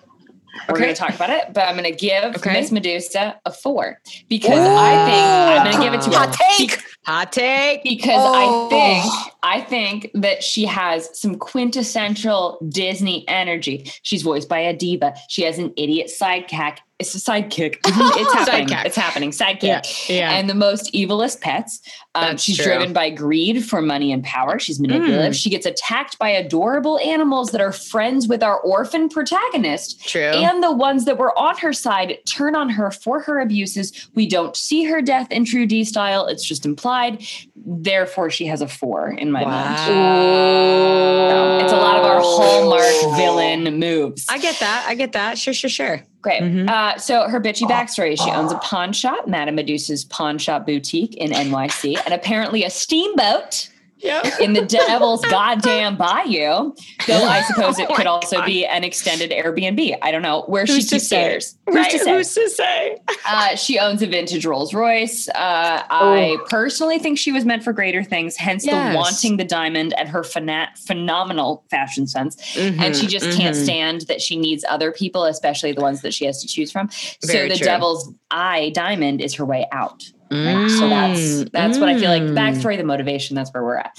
We're 0.68 0.74
Okay. 0.74 0.82
going 0.82 0.94
to 0.94 1.00
talk 1.00 1.14
about 1.14 1.30
it, 1.30 1.52
but 1.54 1.68
I'm 1.68 1.76
going 1.76 1.90
to 1.90 1.96
give 1.96 2.34
Okay. 2.36 2.52
Miss 2.52 2.72
Medusa 2.72 3.40
a 3.46 3.52
four 3.52 4.00
because 4.28 4.58
I 4.58 5.04
think 5.06 5.24
I'm 5.24 5.64
going 5.64 5.76
to 5.76 5.82
give 5.82 5.94
it 5.94 6.02
to 6.02 6.18
her. 6.18 6.26
Hot 6.26 6.36
take. 6.58 6.82
Hot 7.06 7.32
take. 7.32 7.82
because 7.84 8.10
Oh. 8.18 8.66
I 8.66 8.68
think 8.68 9.34
I 9.42 9.60
think 9.60 10.10
that 10.14 10.42
she 10.42 10.64
has 10.66 11.18
some 11.18 11.36
quintessential 11.36 12.58
Disney 12.68 13.26
energy. 13.28 13.90
She's 14.02 14.22
voiced 14.22 14.48
by 14.48 14.58
a 14.58 14.76
diva. 14.76 15.14
She 15.28 15.42
has 15.42 15.58
an 15.58 15.72
idiot 15.76 16.10
sidekick. 16.14 16.78
It's 17.00 17.14
a 17.14 17.18
sidekick. 17.18 17.78
It's 18.20 18.34
happening. 18.34 18.68
Sidekick. 18.68 18.84
It's 18.84 18.96
happening. 18.96 19.30
Sidekick. 19.30 19.62
Yeah. 19.62 20.14
Yeah. 20.14 20.32
And 20.32 20.50
the 20.50 20.54
most 20.54 20.92
evilest 20.92 21.40
pets. 21.40 21.80
Um, 22.14 22.36
she's 22.36 22.56
true. 22.56 22.66
driven 22.66 22.92
by 22.92 23.08
greed 23.08 23.64
for 23.64 23.80
money 23.80 24.12
and 24.12 24.22
power. 24.22 24.58
She's 24.58 24.78
manipulative. 24.78 25.32
Mm. 25.32 25.42
She 25.42 25.48
gets 25.48 25.64
attacked 25.64 26.18
by 26.18 26.28
adorable 26.28 26.98
animals 26.98 27.52
that 27.52 27.60
are 27.60 27.72
friends 27.72 28.28
with 28.28 28.42
our 28.42 28.60
orphan 28.60 29.08
protagonist. 29.08 30.06
True. 30.06 30.20
And 30.20 30.62
the 30.62 30.72
ones 30.72 31.06
that 31.06 31.16
were 31.16 31.36
on 31.38 31.56
her 31.58 31.72
side 31.72 32.18
turn 32.26 32.54
on 32.54 32.68
her 32.68 32.90
for 32.90 33.20
her 33.20 33.40
abuses. 33.40 34.10
We 34.14 34.26
don't 34.26 34.54
see 34.54 34.84
her 34.84 35.00
death 35.00 35.30
in 35.30 35.46
true 35.46 35.66
D 35.66 35.84
style. 35.84 36.26
It's 36.26 36.44
just 36.44 36.66
implied. 36.66 37.24
Therefore, 37.56 38.28
she 38.28 38.46
has 38.46 38.60
a 38.60 38.68
four 38.68 39.10
in 39.10 39.29
in 39.30 39.32
my 39.32 39.44
wow. 39.44 39.64
mind. 39.64 39.78
So 39.78 41.64
it's 41.64 41.72
a 41.72 41.76
lot 41.76 41.96
of 41.96 42.04
our 42.04 42.20
hallmark 42.20 43.16
villain 43.16 43.78
moves. 43.78 44.26
I 44.28 44.38
get 44.38 44.58
that. 44.60 44.84
I 44.86 44.94
get 44.94 45.12
that. 45.12 45.38
Sure, 45.38 45.54
sure, 45.54 45.70
sure. 45.70 46.02
Great. 46.22 46.42
Mm-hmm. 46.42 46.68
Uh, 46.68 46.98
so 46.98 47.28
her 47.28 47.40
bitchy 47.40 47.66
backstory: 47.68 48.22
she 48.22 48.30
owns 48.30 48.52
a 48.52 48.58
pawn 48.58 48.92
shop, 48.92 49.26
Madame 49.26 49.54
Medusa's 49.54 50.04
pawn 50.04 50.38
shop 50.38 50.66
boutique 50.66 51.16
in 51.16 51.30
NYC, 51.30 51.96
and 52.04 52.12
apparently 52.12 52.64
a 52.64 52.70
steamboat 52.70 53.70
Yep. 54.02 54.26
in 54.40 54.52
the 54.52 54.64
devil's 54.64 55.24
goddamn 55.30 55.96
bayou. 55.96 56.72
Though 57.06 57.24
I 57.24 57.42
suppose 57.42 57.78
it 57.78 57.88
oh 57.90 57.94
could 57.94 58.06
also 58.06 58.36
God. 58.36 58.46
be 58.46 58.66
an 58.66 58.84
extended 58.84 59.30
Airbnb. 59.30 59.98
I 60.02 60.10
don't 60.10 60.22
know 60.22 60.42
where 60.46 60.64
Who's 60.64 60.84
she 60.84 60.96
keeps 60.96 61.08
gators. 61.08 61.56
Right? 61.66 61.90
Who's 61.90 62.00
to 62.00 62.04
say? 62.04 62.12
Who's 62.12 62.34
to 62.34 62.48
say? 62.48 62.98
Uh, 63.32 63.54
she 63.54 63.78
owns 63.78 64.02
a 64.02 64.06
vintage 64.06 64.44
Rolls 64.44 64.74
Royce. 64.74 65.28
Uh, 65.28 65.32
I 65.36 66.36
oh. 66.40 66.46
personally 66.48 66.98
think 66.98 67.16
she 67.16 67.30
was 67.30 67.44
meant 67.44 67.62
for 67.62 67.72
greater 67.72 68.02
things, 68.02 68.34
hence 68.34 68.66
yes. 68.66 68.92
the 68.92 68.96
wanting 68.96 69.36
the 69.36 69.44
diamond 69.44 69.94
and 69.96 70.08
her 70.08 70.24
phenomenal 70.24 71.64
fashion 71.70 72.06
sense. 72.08 72.36
Mm-hmm, 72.54 72.80
and 72.80 72.96
she 72.96 73.06
just 73.06 73.26
mm-hmm. 73.26 73.38
can't 73.38 73.56
stand 73.56 74.00
that 74.02 74.20
she 74.20 74.36
needs 74.36 74.64
other 74.68 74.90
people, 74.90 75.24
especially 75.24 75.72
the 75.72 75.82
ones 75.82 76.00
that 76.00 76.12
she 76.12 76.24
has 76.24 76.40
to 76.40 76.48
choose 76.48 76.72
from. 76.72 76.88
Very 77.24 77.50
so 77.50 77.54
the 77.54 77.58
true. 77.58 77.66
devil's 77.66 78.12
eye 78.30 78.72
diamond 78.74 79.20
is 79.20 79.34
her 79.34 79.44
way 79.44 79.68
out. 79.70 80.02
Mm. 80.30 80.78
So 80.78 80.88
that's 80.88 81.50
that's 81.50 81.76
mm. 81.76 81.80
what 81.80 81.88
I 81.88 81.98
feel 81.98 82.10
like. 82.10 82.22
The 82.22 82.32
mm. 82.32 82.36
backstory, 82.36 82.76
the 82.76 82.84
motivation, 82.84 83.34
that's 83.34 83.52
where 83.52 83.64
we're 83.64 83.76
at. 83.76 83.98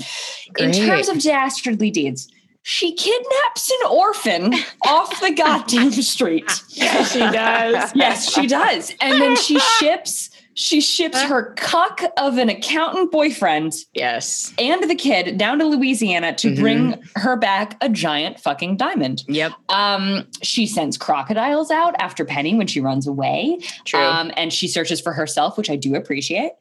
Great. 0.54 0.76
In 0.76 0.88
terms 0.88 1.10
of 1.10 1.22
dastardly 1.22 1.92
deeds, 1.92 2.30
she 2.64 2.94
kidnaps 2.94 3.70
an 3.70 3.90
orphan 3.90 4.54
off 4.86 5.20
the 5.20 5.32
goddamn 5.32 5.92
street. 5.92 6.64
Yes, 6.70 7.12
she 7.12 7.20
does. 7.20 7.92
yes, 7.96 8.34
she 8.34 8.48
does. 8.48 8.94
And 9.02 9.22
then 9.22 9.36
she 9.36 9.60
ships 9.80 10.31
she 10.54 10.82
ships 10.82 11.22
her 11.22 11.54
cuck 11.54 12.02
of 12.18 12.38
an 12.38 12.50
accountant 12.50 13.12
boyfriend, 13.12 13.74
yes, 13.94 14.54
and 14.58 14.90
the 14.90 14.96
kid 14.96 15.38
down 15.38 15.60
to 15.60 15.66
Louisiana 15.66 16.34
to 16.36 16.50
mm-hmm. 16.50 16.62
bring 16.62 17.04
her 17.16 17.36
back 17.36 17.78
a 17.82 17.90
giant 17.90 18.40
fucking 18.40 18.78
diamond. 18.78 19.24
Yep. 19.28 19.54
Um, 19.70 20.28
she 20.42 20.68
sends 20.68 20.98
crocodiles 20.98 21.72
out 21.72 21.96
after 22.00 22.26
Penny 22.26 22.56
when 22.56 22.68
she 22.68 22.82
runs 22.82 23.08
away. 23.08 23.60
True. 23.86 24.00
Um, 24.00 24.32
and 24.36 24.52
she 24.52 24.68
searches 24.68 25.00
for 25.00 25.14
herself, 25.14 25.58
which 25.58 25.70
I 25.70 25.76
do 25.76 25.96
appreciate. 25.96 26.52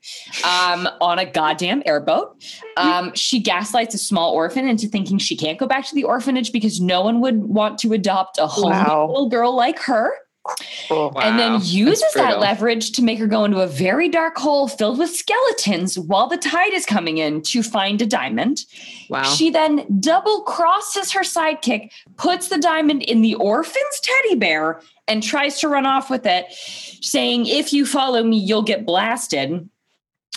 Um, 0.45 0.89
on 1.01 1.19
a 1.19 1.31
goddamn 1.31 1.83
airboat. 1.87 2.37
Um, 2.77 3.15
she 3.15 3.41
gaslights 3.41 3.95
a 3.95 3.99
small 3.99 4.33
orphan 4.33 4.69
into 4.69 4.87
thinking 4.87 5.19
she 5.19 5.37
can't 5.37 5.59
go 5.59 5.67
back 5.67 5.87
to 5.87 5.95
the 5.95 6.05
orphanage 6.05 6.53
because 6.53 6.81
no 6.81 7.03
one 7.03 7.21
would 7.21 7.45
want 7.45 7.79
to 7.81 7.93
adopt 7.93 8.39
a 8.39 8.47
whole 8.47 8.71
wow. 8.71 9.07
little 9.09 9.29
girl 9.29 9.55
like 9.55 9.79
her. 9.81 10.13
Wow. 10.91 11.13
And 11.21 11.39
then 11.39 11.61
uses 11.63 12.13
that 12.15 12.41
leverage 12.41 12.93
to 12.93 13.03
make 13.03 13.19
her 13.19 13.27
go 13.27 13.45
into 13.45 13.61
a 13.61 13.67
very 13.67 14.09
dark 14.09 14.37
hole 14.37 14.69
filled 14.69 14.99
with 14.99 15.11
skeletons 15.11 15.99
while 15.99 16.27
the 16.27 16.39
tide 16.39 16.73
is 16.73 16.87
coming 16.87 17.19
in 17.19 17.43
to 17.43 17.63
find 17.63 18.01
a 18.01 18.07
diamond. 18.07 18.65
Wow. 19.09 19.23
She 19.25 19.51
then 19.51 19.87
double 20.01 20.43
crosses 20.43 21.13
her 21.13 21.21
sidekick, 21.21 21.93
puts 22.17 22.49
the 22.49 22.59
diamond 22.59 23.03
in 23.03 23.23
the 23.23 23.35
orphan's 23.35 24.01
teddy 24.03 24.37
bear, 24.37 24.81
and 25.07 25.23
tries 25.23 25.61
to 25.61 25.69
run 25.69 25.87
off 25.87 26.11
with 26.11 26.25
it, 26.25 26.47
saying, 27.03 27.47
If 27.47 27.73
you 27.73 27.85
follow 27.85 28.23
me, 28.23 28.39
you'll 28.39 28.63
get 28.63 28.87
blasted. 28.87 29.69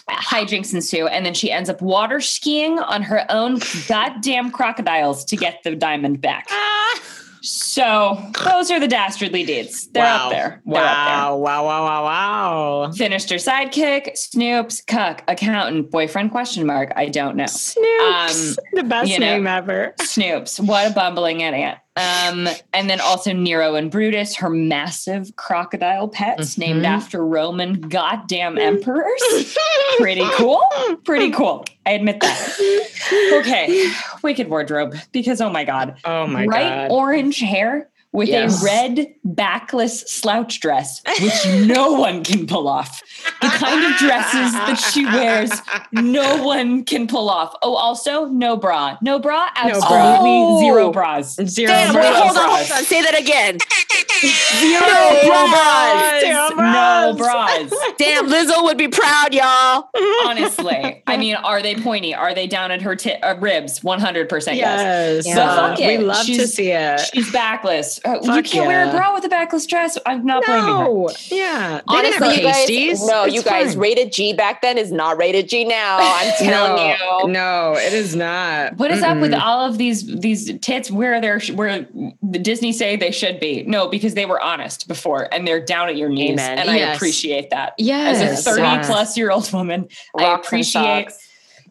Hijinks 0.10 0.74
ensue, 0.74 1.08
and 1.08 1.26
then 1.26 1.34
she 1.34 1.50
ends 1.50 1.70
up 1.70 1.82
water 1.82 2.20
skiing 2.20 2.78
on 2.78 3.04
her 3.04 3.26
own 3.30 3.60
goddamn 3.88 4.52
crocodiles 4.52 5.24
to 5.26 5.38
get 5.38 5.63
the 5.63 5.76
diamond 5.76 6.20
back. 6.20 6.48
Ah. 6.50 7.00
So 7.43 8.32
those 8.45 8.71
are 8.71 8.79
the 8.79 8.88
dastardly 8.88 9.43
deeds. 9.43 9.88
They're 9.88 10.03
wow. 10.03 10.27
out 10.27 10.29
there. 10.29 10.62
They're 10.65 10.82
wow. 10.82 11.32
There. 11.32 11.43
Wow. 11.43 11.63
Wow. 11.65 11.84
Wow. 11.84 12.03
Wow. 12.06 12.91
Finished 12.93 13.29
her 13.29 13.36
sidekick, 13.36 14.13
Snoops, 14.13 14.86
cuck, 14.88 15.25
accountant, 15.27 15.91
boyfriend, 15.91 16.32
question 16.32 16.65
mark. 16.65 16.93
I 16.95 17.08
don't 17.08 17.36
know. 17.36 17.43
Snoops. 17.43 18.58
Um, 18.58 18.65
the 18.71 18.84
best 18.84 19.19
name 19.19 19.43
know, 19.43 19.51
ever. 19.51 19.93
Snoops. 19.99 20.65
What 20.65 20.89
a 20.89 20.93
bumbling 20.93 21.41
idiot. 21.41 21.79
Um, 21.95 22.49
and 22.73 22.89
then 22.89 22.99
also 22.99 23.34
Nero 23.34 23.75
and 23.75 23.91
Brutus, 23.91 24.36
her 24.38 24.49
massive 24.49 25.36
crocodile 25.36 26.08
pets 26.08 26.53
mm-hmm. 26.53 26.62
named 26.62 26.86
after 26.86 27.23
Roman 27.23 27.82
goddamn 27.82 28.58
emperors. 28.58 29.21
Pretty 29.97 30.27
cool. 30.34 30.63
Pretty 31.03 31.29
cool. 31.29 31.65
I 31.86 31.91
admit 31.91 32.19
that. 32.21 32.89
Okay. 33.34 33.91
Wicked 34.23 34.49
wardrobe 34.49 34.95
because 35.12 35.39
oh 35.39 35.51
my 35.51 35.65
God. 35.65 35.97
Oh 36.03 36.25
my 36.25 36.45
Bright 36.45 36.89
God. 36.89 36.91
orange 36.91 37.39
hair 37.39 37.89
with 38.13 38.30
yes. 38.30 38.62
a 38.62 38.65
red 38.65 39.15
backless 39.26 40.02
slouch 40.02 40.60
dress, 40.60 41.02
which 41.19 41.67
no 41.67 41.93
one 41.99 42.23
can 42.23 42.45
pull 42.47 42.67
off. 42.67 43.02
The 43.41 43.47
kind 43.47 43.84
of 43.84 43.97
dresses 43.97 44.54
that 44.54 44.76
she 44.76 45.06
wears, 45.06 45.52
no 45.91 46.43
one 46.43 46.86
can 46.86 47.08
pull 47.08 47.30
off. 47.30 47.56
Oh, 47.63 47.76
also, 47.76 48.26
no 48.26 48.56
bra. 48.56 48.97
No 49.02 49.19
bra, 49.19 49.49
absolutely 49.56 49.89
oh. 49.89 50.60
zero 50.60 50.91
bras. 50.91 51.36
Zero 51.45 51.67
Damn, 51.67 51.93
bras. 51.93 52.06
Wait, 52.06 52.21
hold 52.21 52.38
on, 52.38 52.49
hold 52.49 52.71
on. 52.71 52.84
Say 52.84 53.02
that 53.02 53.19
again. 53.19 53.58
Zero 54.60 55.23
bras. 55.49 56.54
No 56.56 57.15
bras. 57.17 57.73
Damn, 57.97 58.28
Lizzo 58.30 58.63
would 58.63 58.78
be 58.78 58.88
proud, 58.88 59.34
y'all. 59.34 59.89
Honestly. 60.26 61.04
I 61.08 61.17
mean, 61.17 61.36
are 61.36 61.62
they 61.62 61.76
pointy? 61.76 62.13
Are 62.13 62.34
they 62.34 62.47
down 62.47 62.71
at 62.71 62.82
her 62.82 62.95
t- 62.95 63.13
uh, 63.13 63.36
ribs? 63.38 63.80
100% 63.82 64.32
yes. 64.32 64.56
yes. 64.56 65.28
Yeah. 65.28 65.36
But 65.36 65.56
fuck 65.56 65.80
it. 65.80 65.99
We 65.99 66.06
love 66.06 66.26
she's, 66.26 66.38
to 66.38 66.47
see 66.47 66.71
it. 66.71 66.99
She's 67.13 67.32
backless. 67.32 67.99
Uh, 68.06 68.20
you 68.22 68.32
can't 68.32 68.54
yeah. 68.54 68.68
wear 68.68 68.89
a 68.89 68.92
bra 68.92 69.13
with 69.13 69.24
a 69.24 69.30
backless 69.30 69.66
dress. 69.66 69.98
I'm 70.06 70.26
not 70.26 70.44
no. 70.46 70.62
blaming 70.62 71.08
her. 71.08 71.16
Yeah. 71.30 71.82
Honestly, 71.88 72.36
you 72.36 72.42
guys, 72.42 73.08
no, 73.08 73.24
it's 73.24 73.34
you 73.34 73.42
guys, 73.44 73.74
fine. 73.74 73.80
rated 73.82 74.12
G 74.12 74.34
back 74.34 74.62
then 74.62 74.78
is 74.78 74.92
not 74.92 75.18
rated 75.18 75.48
G 75.48 75.63
now. 75.63 76.00
I'm 76.02 76.34
telling 76.38 76.76
no, 76.76 77.20
you. 77.22 77.28
No, 77.30 77.76
it 77.78 77.94
is 77.94 78.13
not. 78.13 78.78
What 78.78 78.92
is 78.92 79.02
Mm-mm. 79.02 79.16
up 79.16 79.22
with 79.22 79.34
all 79.34 79.66
of 79.66 79.78
these 79.78 80.06
these 80.20 80.52
tits 80.60 80.92
where 80.92 81.22
they're 81.22 81.39
where 81.54 81.88
the 82.22 82.39
Disney 82.39 82.74
say 82.74 82.98
they 82.98 83.12
should 83.12 83.39
be? 83.39 83.63
No, 83.63 83.88
because 83.88 84.16
they 84.16 84.26
were 84.26 84.42
honest 84.42 84.88
before 84.89 85.34
and 85.34 85.48
they're 85.48 85.63
down 85.63 85.88
at 85.88 85.96
your 85.96 86.10
knees. 86.10 86.32
Amen. 86.32 86.60
And 86.60 86.70
yes. 86.70 86.89
I 86.89 86.96
appreciate 86.96 87.52
that. 87.52 87.74
Yes. 87.78 88.22
As 88.22 88.46
a 88.46 88.52
30 88.52 88.62
yes. 88.62 88.88
plus 88.88 89.18
year 89.18 89.32
old 89.32 89.52
woman, 89.54 89.88
Rocks 90.13 90.24
I 90.24 90.36
appreciate 90.36 91.08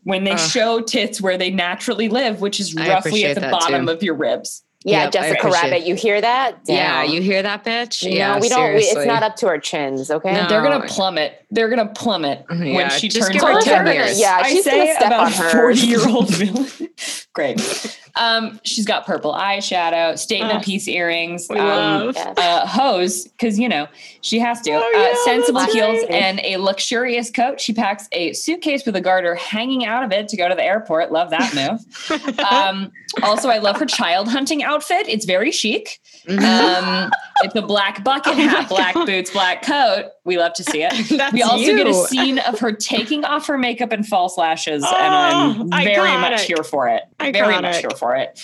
when 0.05 0.25
they 0.25 0.33
uh, 0.33 0.37
show 0.37 0.81
tits 0.81 1.21
where 1.21 1.39
they 1.39 1.51
naturally 1.51 2.09
live, 2.09 2.41
which 2.41 2.59
is 2.59 2.75
roughly 2.75 3.25
at 3.25 3.35
the 3.35 3.49
bottom 3.49 3.87
too. 3.87 3.93
of 3.93 4.03
your 4.03 4.15
ribs. 4.15 4.63
Yeah, 4.85 5.05
yep, 5.05 5.13
Jessica 5.13 5.49
Rabbit, 5.49 5.87
you 5.87 5.95
hear 5.95 6.21
that? 6.21 6.65
Damn. 6.65 6.77
Yeah, 6.77 7.13
you 7.13 7.23
hear 7.23 7.43
that, 7.43 7.65
bitch? 7.65 8.11
Yeah, 8.11 8.35
no, 8.35 8.41
we 8.41 8.49
don't. 8.49 8.75
We, 8.75 8.83
it's 8.83 9.07
not 9.07 9.23
up 9.23 9.37
to 9.37 9.47
our 9.47 9.59
chins. 9.59 10.11
Okay, 10.11 10.33
no. 10.33 10.49
they're 10.49 10.63
gonna 10.63 10.87
plummet. 10.87 11.45
They're 11.51 11.69
gonna 11.69 11.87
plummet 11.89 12.45
mm, 12.49 12.67
yeah, 12.67 12.75
when 12.75 12.91
she 12.91 13.09
turns 13.09 13.35
her 13.35 13.61
ten 13.63 13.87
years. 13.87 14.19
Yeah, 14.19 14.39
I 14.43 14.61
say 14.61 14.97
about 14.97 15.33
forty 15.33 15.87
year 15.87 16.07
old 16.09 16.29
villain. 16.31 16.69
Great. 17.33 17.99
Um, 18.17 18.61
she's 18.65 18.85
got 18.85 19.07
purple 19.07 19.33
eyeshadow, 19.33 20.19
statement 20.19 20.55
uh, 20.55 20.61
piece 20.61 20.87
earrings, 20.89 21.49
um, 21.51 22.13
uh, 22.17 22.67
hose 22.67 23.25
because 23.25 23.59
you 23.59 23.69
know 23.69 23.87
she 24.21 24.39
has 24.39 24.61
to. 24.63 24.71
Oh, 24.73 25.13
uh, 25.13 25.25
sensible 25.25 25.65
heels 25.67 26.05
and 26.11 26.41
a 26.45 26.57
luxurious 26.57 27.31
coat. 27.31 27.61
She 27.61 27.73
packs 27.73 28.09
a 28.13 28.33
suitcase 28.33 28.85
with 28.85 28.97
a 28.97 29.01
garter 29.01 29.35
hanging 29.35 29.85
out 29.85 30.05
of 30.05 30.13
it 30.13 30.29
to 30.29 30.37
go 30.37 30.49
to 30.49 30.55
the 30.55 30.65
airport. 30.65 31.13
Love 31.13 31.31
that 31.31 31.55
move. 32.11 32.39
um, 32.41 32.93
also, 33.23 33.49
I 33.49 33.59
love 33.59 33.79
her 33.79 33.87
child 33.87 34.29
hunting 34.29 34.63
outfit. 34.63 35.09
It's 35.09 35.25
very 35.25 35.53
chic. 35.53 36.01
Mm-hmm. 36.27 36.45
Um, 36.45 37.11
it's 37.43 37.55
a 37.55 37.63
black 37.63 38.05
bucket 38.05 38.35
oh 38.35 38.37
hat, 38.37 38.69
black 38.69 38.95
God. 38.95 39.07
boots, 39.07 39.31
black 39.31 39.63
coat. 39.63 40.11
We 40.25 40.39
love 40.39 40.53
to 40.55 40.65
see 40.65 40.83
it. 40.83 40.93
we 41.33 41.43
also 41.43 41.65
you. 41.65 41.77
get 41.77 41.87
a 41.87 41.95
scene 41.95 42.39
of 42.39 42.61
her 42.61 42.73
taking 42.73 43.25
off 43.25 43.47
her 43.49 43.59
makeup 43.59 43.93
and 43.93 44.07
false 44.07 44.39
lashes, 44.39 44.85
oh, 44.87 44.95
and 44.95 45.75
I'm 45.75 45.85
very 45.85 46.09
iconic. 46.09 46.21
much 46.21 46.43
here 46.43 46.63
for 46.63 46.89
it. 46.89 47.03
Iconic. 47.19 47.33
Very 47.33 47.61
much 47.61 47.79
here 47.79 47.91
for 47.91 48.02
it. 48.11 48.41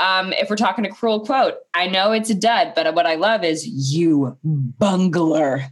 Um, 0.00 0.32
if 0.34 0.48
we're 0.48 0.56
talking 0.56 0.86
a 0.86 0.90
cruel 0.90 1.24
quote, 1.24 1.54
I 1.74 1.86
know 1.86 2.12
it's 2.12 2.30
a 2.30 2.34
dud, 2.34 2.72
but 2.74 2.94
what 2.94 3.06
I 3.06 3.16
love 3.16 3.44
is 3.44 3.66
you 3.66 4.36
bungler. 4.44 5.64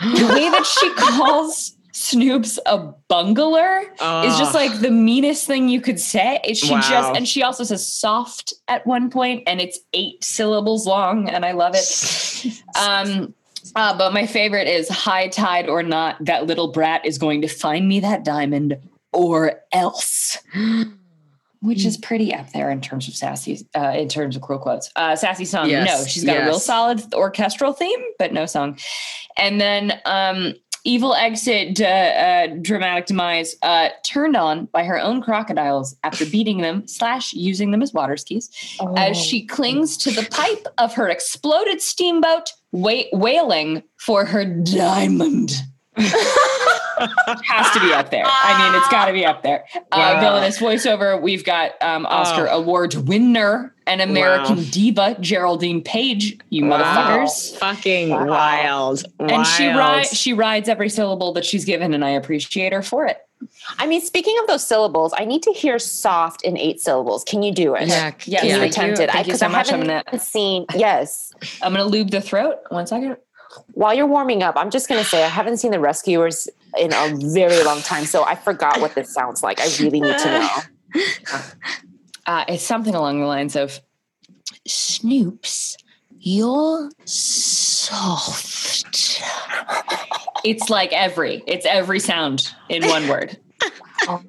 the 0.00 0.28
way 0.32 0.48
that 0.48 0.66
she 0.66 0.94
calls 0.96 1.76
Snoops 1.92 2.58
a 2.64 2.94
bungler 3.08 3.82
uh, 3.98 4.24
is 4.24 4.38
just 4.38 4.54
like 4.54 4.80
the 4.80 4.90
meanest 4.90 5.46
thing 5.46 5.68
you 5.68 5.80
could 5.80 5.98
say. 5.98 6.40
She 6.54 6.70
wow. 6.70 6.80
just 6.80 7.16
and 7.16 7.26
she 7.26 7.42
also 7.42 7.64
says 7.64 7.90
soft 7.92 8.54
at 8.68 8.86
one 8.86 9.10
point, 9.10 9.42
and 9.48 9.60
it's 9.60 9.80
eight 9.92 10.22
syllables 10.22 10.86
long, 10.86 11.28
and 11.28 11.44
I 11.44 11.52
love 11.52 11.74
it. 11.74 12.62
um, 12.80 13.34
uh, 13.74 13.98
but 13.98 14.12
my 14.12 14.26
favorite 14.26 14.68
is 14.68 14.88
high 14.88 15.26
tide 15.26 15.68
or 15.68 15.82
not, 15.82 16.24
that 16.24 16.46
little 16.46 16.68
brat 16.68 17.04
is 17.04 17.18
going 17.18 17.42
to 17.42 17.48
find 17.48 17.88
me 17.88 17.98
that 18.00 18.24
diamond 18.24 18.78
or 19.12 19.60
else. 19.72 20.38
Which 21.60 21.84
is 21.84 21.96
pretty 21.96 22.32
up 22.32 22.52
there 22.52 22.70
in 22.70 22.80
terms 22.80 23.08
of 23.08 23.14
sassy, 23.14 23.66
uh, 23.76 23.92
in 23.96 24.08
terms 24.08 24.36
of 24.36 24.42
cruel 24.42 24.60
quotes. 24.60 24.90
Uh, 24.94 25.16
sassy 25.16 25.44
song, 25.44 25.68
yes. 25.68 25.88
no, 25.88 26.06
she's 26.06 26.24
got 26.24 26.34
yes. 26.34 26.42
a 26.42 26.46
real 26.46 26.58
solid 26.60 27.14
orchestral 27.14 27.72
theme, 27.72 27.98
but 28.18 28.32
no 28.32 28.46
song. 28.46 28.78
And 29.36 29.60
then 29.60 30.00
um, 30.04 30.54
evil 30.84 31.14
exit, 31.14 31.80
uh, 31.80 31.84
uh, 31.84 32.46
dramatic 32.62 33.06
demise, 33.06 33.56
uh, 33.62 33.88
turned 34.04 34.36
on 34.36 34.66
by 34.66 34.84
her 34.84 34.98
own 34.98 35.20
crocodiles 35.20 35.96
after 36.04 36.24
beating 36.30 36.60
them 36.60 36.86
slash 36.86 37.32
using 37.32 37.70
them 37.70 37.82
as 37.82 37.92
water 37.92 38.16
skis, 38.16 38.50
oh. 38.80 38.94
as 38.96 39.16
she 39.16 39.44
clings 39.44 39.96
to 39.98 40.10
the 40.10 40.26
pipe 40.30 40.66
of 40.78 40.94
her 40.94 41.08
exploded 41.08 41.80
steamboat, 41.80 42.52
wa- 42.72 43.02
wailing 43.12 43.82
for 43.96 44.24
her 44.24 44.44
diamond. 44.44 45.52
Has 45.98 47.70
to 47.72 47.80
be 47.80 47.92
up 47.92 48.10
there. 48.10 48.24
I 48.26 48.58
mean, 48.58 48.80
it's 48.80 48.88
got 48.88 49.06
to 49.06 49.12
be 49.12 49.24
up 49.24 49.42
there. 49.42 49.64
Uh, 49.74 49.80
wow. 49.92 50.16
Uh, 50.16 50.20
villainous 50.20 50.58
voiceover. 50.58 51.20
We've 51.20 51.44
got 51.44 51.80
um, 51.82 52.06
Oscar 52.06 52.48
oh. 52.48 52.60
Award 52.60 52.94
winner 52.94 53.74
and 53.86 54.00
American 54.00 54.56
wow. 54.56 54.64
diva 54.70 55.16
Geraldine 55.20 55.82
Page. 55.82 56.38
You 56.50 56.66
wow. 56.66 56.82
motherfuckers! 56.82 57.56
Fucking 57.58 58.10
wow. 58.10 58.26
wild. 58.26 59.04
wild. 59.18 59.32
And 59.32 59.46
she 59.46 59.68
rides. 59.68 60.16
She 60.16 60.32
rides 60.32 60.68
every 60.68 60.88
syllable 60.88 61.32
that 61.34 61.44
she's 61.44 61.64
given, 61.64 61.94
and 61.94 62.04
I 62.04 62.10
appreciate 62.10 62.72
her 62.72 62.82
for 62.82 63.06
it. 63.06 63.18
I 63.78 63.86
mean, 63.86 64.00
speaking 64.00 64.36
of 64.40 64.48
those 64.48 64.66
syllables, 64.66 65.14
I 65.16 65.24
need 65.24 65.42
to 65.44 65.52
hear 65.52 65.78
soft 65.78 66.42
in 66.42 66.56
eight 66.56 66.80
syllables. 66.80 67.22
Can 67.24 67.42
you 67.42 67.52
do 67.52 67.76
it? 67.76 67.88
Yeah, 67.88 68.12
yes, 68.24 68.44
yeah. 68.44 68.56
attempted. 68.56 69.10
I, 69.10 69.22
so 69.22 69.46
I 69.46 69.50
haven't 69.50 69.86
gonna, 69.86 70.18
seen. 70.18 70.66
Yes, 70.74 71.32
I'm 71.62 71.72
going 71.72 71.84
to 71.84 71.90
lube 71.90 72.10
the 72.10 72.20
throat. 72.20 72.56
One 72.70 72.86
second. 72.86 73.16
While 73.72 73.94
you're 73.94 74.06
warming 74.06 74.42
up, 74.42 74.56
I'm 74.56 74.70
just 74.70 74.88
going 74.88 75.02
to 75.02 75.08
say 75.08 75.22
I 75.24 75.28
haven't 75.28 75.58
seen 75.58 75.70
the 75.70 75.80
Rescuers 75.80 76.48
in 76.78 76.92
a 76.92 77.14
very 77.32 77.62
long 77.64 77.80
time, 77.82 78.04
so 78.04 78.24
I 78.24 78.34
forgot 78.34 78.80
what 78.80 78.94
this 78.94 79.12
sounds 79.12 79.42
like. 79.42 79.60
I 79.60 79.68
really 79.80 80.00
need 80.00 80.18
to 80.18 80.38
know. 80.94 81.02
Uh, 82.26 82.44
it's 82.46 82.62
something 82.62 82.94
along 82.94 83.20
the 83.20 83.26
lines 83.26 83.56
of 83.56 83.80
Snoops, 84.68 85.76
you're 86.18 86.90
soft. 87.06 88.84
It's 90.44 90.68
like 90.68 90.92
every, 90.92 91.42
it's 91.46 91.64
every 91.64 92.00
sound 92.00 92.52
in 92.68 92.86
one 92.86 93.08
word. 93.08 93.38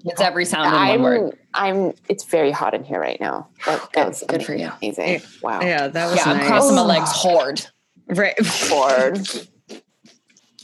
It's 0.06 0.22
every 0.22 0.46
sound 0.46 0.68
in 0.68 0.74
I'm, 0.74 1.02
one 1.02 1.02
word. 1.02 1.38
I'm. 1.54 1.94
It's 2.08 2.24
very 2.24 2.52
hot 2.52 2.74
in 2.74 2.84
here 2.84 3.00
right 3.00 3.20
now. 3.20 3.48
That, 3.66 3.90
that 3.94 4.08
was 4.08 4.24
good 4.28 4.44
for 4.44 4.56
you. 4.56 4.72
Amazing. 4.82 5.22
Wow. 5.42 5.62
Yeah, 5.62 5.88
that 5.88 6.06
was. 6.08 6.18
Yeah, 6.18 6.26
nice. 6.26 6.42
I'm 6.42 6.48
crossing 6.48 6.76
my 6.76 6.82
legs 6.82 7.12
hard. 7.12 7.68
Right. 8.10 8.36
Hard. 8.42 9.28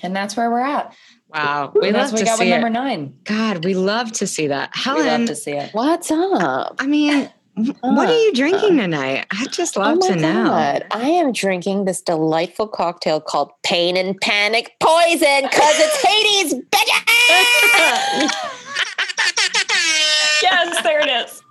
and 0.02 0.16
that's 0.16 0.36
where 0.36 0.50
we're 0.50 0.62
at. 0.62 0.96
Wow, 1.30 1.74
we 1.76 1.92
love 1.92 2.14
we 2.14 2.20
to 2.20 2.26
got 2.26 2.38
see 2.38 2.46
with 2.46 2.54
it. 2.54 2.56
number 2.62 2.70
nine. 2.70 3.18
God, 3.24 3.66
we 3.66 3.74
love 3.74 4.12
to 4.14 4.28
see 4.28 4.48
that. 4.48 4.70
Helen, 4.74 5.04
we 5.04 5.12
love 5.12 5.26
to 5.28 5.36
see 5.36 5.52
it. 5.52 5.72
What's 5.74 6.10
up? 6.10 6.76
I 6.80 6.88
mean, 6.88 7.30
what 7.56 8.10
are 8.10 8.18
you 8.18 8.34
drinking 8.34 8.78
tonight? 8.78 9.26
I 9.32 9.46
just 9.48 9.78
oh 9.78 9.82
love 9.82 10.00
oh 10.02 10.08
to 10.08 10.16
know. 10.16 10.46
God. 10.46 10.86
I 10.92 11.10
am 11.10 11.32
drinking 11.34 11.86
this 11.86 12.02
delightful 12.02 12.68
cocktail 12.68 13.20
called 13.20 13.52
Pain 13.64 13.98
and 13.98 14.20
Panic 14.22 14.74
Poison 14.82 15.44
because 15.44 15.76
it's 15.78 16.02
Hades, 16.04 16.54
bitch. 16.54 16.92
yes, 20.42 20.82
there 20.84 21.00
it 21.00 21.10
is. 21.10 21.45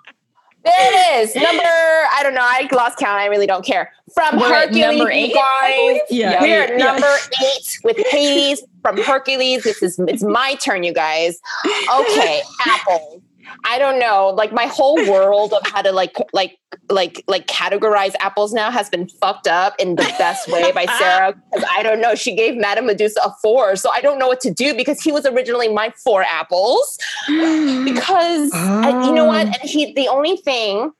There 0.65 0.75
it 0.77 1.23
is. 1.23 1.35
Number, 1.37 1.63
I 1.63 2.21
don't 2.23 2.35
know. 2.35 2.43
I 2.43 2.69
lost 2.73 2.99
count. 2.99 3.21
I 3.21 3.27
really 3.27 3.47
don't 3.47 3.65
care. 3.65 3.93
From 4.13 4.39
We're 4.39 4.49
Hercules, 4.49 4.99
number 4.99 5.11
eight, 5.11 5.35
guys. 5.35 6.01
Yeah. 6.11 6.41
We're 6.41 6.63
at 6.63 6.71
yeah. 6.71 6.77
number 6.85 7.15
eight 7.43 7.79
with 7.85 7.97
Hades 8.11 8.63
from 8.83 8.99
Hercules. 8.99 9.65
This 9.65 9.83
is 9.83 9.99
it's 10.09 10.23
my 10.23 10.55
turn, 10.57 10.83
you 10.83 10.93
guys. 10.95 11.41
Okay, 11.67 12.43
apples. 12.67 13.21
I 13.65 13.79
don't 13.79 13.99
know. 13.99 14.29
Like 14.29 14.53
my 14.53 14.67
whole 14.67 14.97
world 15.11 15.53
of 15.53 15.67
how 15.67 15.83
to 15.83 15.93
like 15.93 16.17
like 16.33 16.59
like 16.91 17.23
like 17.27 17.47
categorize 17.47 18.15
apples 18.21 18.53
now 18.53 18.71
has 18.71 18.89
been 18.89 19.09
fucked 19.09 19.47
up 19.47 19.75
in 19.79 19.97
the 19.97 20.03
best 20.19 20.49
way 20.49 20.73
by 20.73 20.87
Sarah 20.87 21.35
because 21.53 21.69
I 21.71 21.83
don't 21.83 22.01
know. 22.01 22.15
She 22.15 22.35
gave 22.35 22.57
Madame 22.57 22.87
Medusa 22.87 23.21
a 23.25 23.33
four, 23.43 23.77
so 23.77 23.91
I 23.93 24.01
don't 24.01 24.19
know 24.19 24.29
what 24.29 24.41
to 24.41 24.51
do 24.51 24.75
because 24.75 25.01
he 25.01 25.13
was 25.13 25.27
originally 25.27 25.69
my 25.69 25.93
four 26.03 26.23
apples. 26.23 26.99
because 27.29 28.51
oh. 28.55 28.81
I, 28.83 29.07
you 29.07 29.13
know 29.13 29.25
what? 29.25 29.47
Oh. 29.47 29.53
And 29.61 29.71
he 29.71 29.93
the 29.95 30.09
only 30.09 30.37
thing 30.37 30.93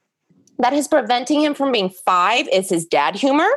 that 0.59 0.73
is 0.73 0.87
preventing 0.87 1.41
him 1.41 1.53
from 1.53 1.71
being 1.71 1.89
five 1.89 2.47
is 2.51 2.69
his 2.69 2.85
dad 2.85 3.15
humor. 3.15 3.49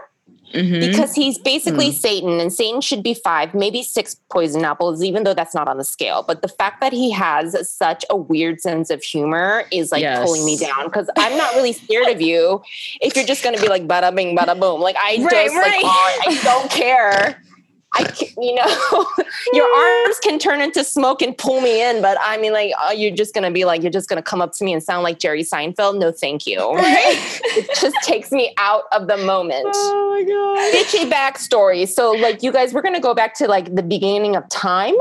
Mm-hmm. 0.53 0.81
Because 0.81 1.15
he's 1.15 1.39
basically 1.39 1.91
mm. 1.91 1.95
Satan, 1.95 2.41
and 2.41 2.53
Satan 2.53 2.81
should 2.81 3.03
be 3.03 3.15
five, 3.15 3.55
maybe 3.55 3.83
six 3.83 4.17
poison 4.31 4.65
apples, 4.65 5.03
even 5.03 5.25
though 5.25 5.35
that's 5.35 5.55
not 5.55 5.69
on 5.69 5.77
the 5.77 5.85
scale. 5.85 6.25
But 6.27 6.43
the 6.43 6.49
fact 6.49 6.81
that 6.81 6.93
he 6.93 7.11
has 7.11 7.69
such 7.71 8.05
a 8.09 8.17
weird 8.17 8.61
sense 8.61 8.91
of 8.91 9.03
humor 9.03 9.65
is 9.71 9.93
like 9.93 10.01
yes. 10.01 10.25
pulling 10.25 10.45
me 10.45 10.57
down 10.57 10.85
because 10.85 11.11
I'm 11.17 11.37
not 11.37 11.55
really 11.55 11.73
scared 11.73 12.09
of 12.09 12.21
you 12.21 12.63
if 13.01 13.15
you're 13.15 13.27
just 13.27 13.43
going 13.43 13.57
to 13.57 13.61
be 13.61 13.69
like 13.69 13.87
bada 13.87 14.15
bing, 14.15 14.37
bada 14.37 14.59
boom. 14.59 14.81
Like 14.81 14.97
I 14.97 15.19
right, 15.21 15.31
just 15.31 15.55
right. 15.55 15.83
like 15.83 15.85
oh, 15.85 16.23
I 16.27 16.41
don't 16.43 16.71
care. 16.71 17.43
I, 17.95 18.13
you 18.39 18.55
know, 18.55 19.07
your 19.53 19.67
arms 19.67 20.19
can 20.21 20.39
turn 20.39 20.61
into 20.61 20.85
smoke 20.85 21.23
and 21.23 21.37
pull 21.37 21.61
me 21.61 21.83
in, 21.83 22.03
but 22.03 22.19
I 22.21 22.37
mean, 22.37 22.53
like, 22.53 22.73
oh, 22.81 22.93
you're 22.93 23.15
just 23.15 23.35
gonna 23.35 23.51
be 23.51 23.65
like, 23.65 23.83
you're 23.83 23.93
just 23.93 24.09
gonna 24.09 24.23
come 24.23 24.43
up 24.43 24.53
to 24.55 24.65
me 24.65 24.73
and 24.73 24.83
sound 24.83 25.03
like 25.03 25.19
Jerry 25.19 25.43
Seinfeld. 25.43 25.99
No, 25.99 26.13
thank 26.13 26.47
you. 26.47 26.59
it 26.61 27.81
just 27.81 27.97
takes 28.03 28.31
me 28.31 28.55
out 28.59 28.85
of 28.93 29.07
the 29.09 29.17
moment. 29.17 29.67
Oh 29.75 30.11
my 30.11 30.23
god! 30.23 30.75
Bitchy 30.75 31.11
backstory. 31.11 31.89
So, 31.89 32.13
like, 32.13 32.43
you 32.43 32.53
guys, 32.53 32.75
we're 32.75 32.83
gonna 32.83 33.01
go 33.01 33.15
back 33.15 33.35
to 33.37 33.49
like 33.49 33.75
the 33.75 33.83
beginning 33.83 34.37
of 34.37 34.49
time. 34.51 34.95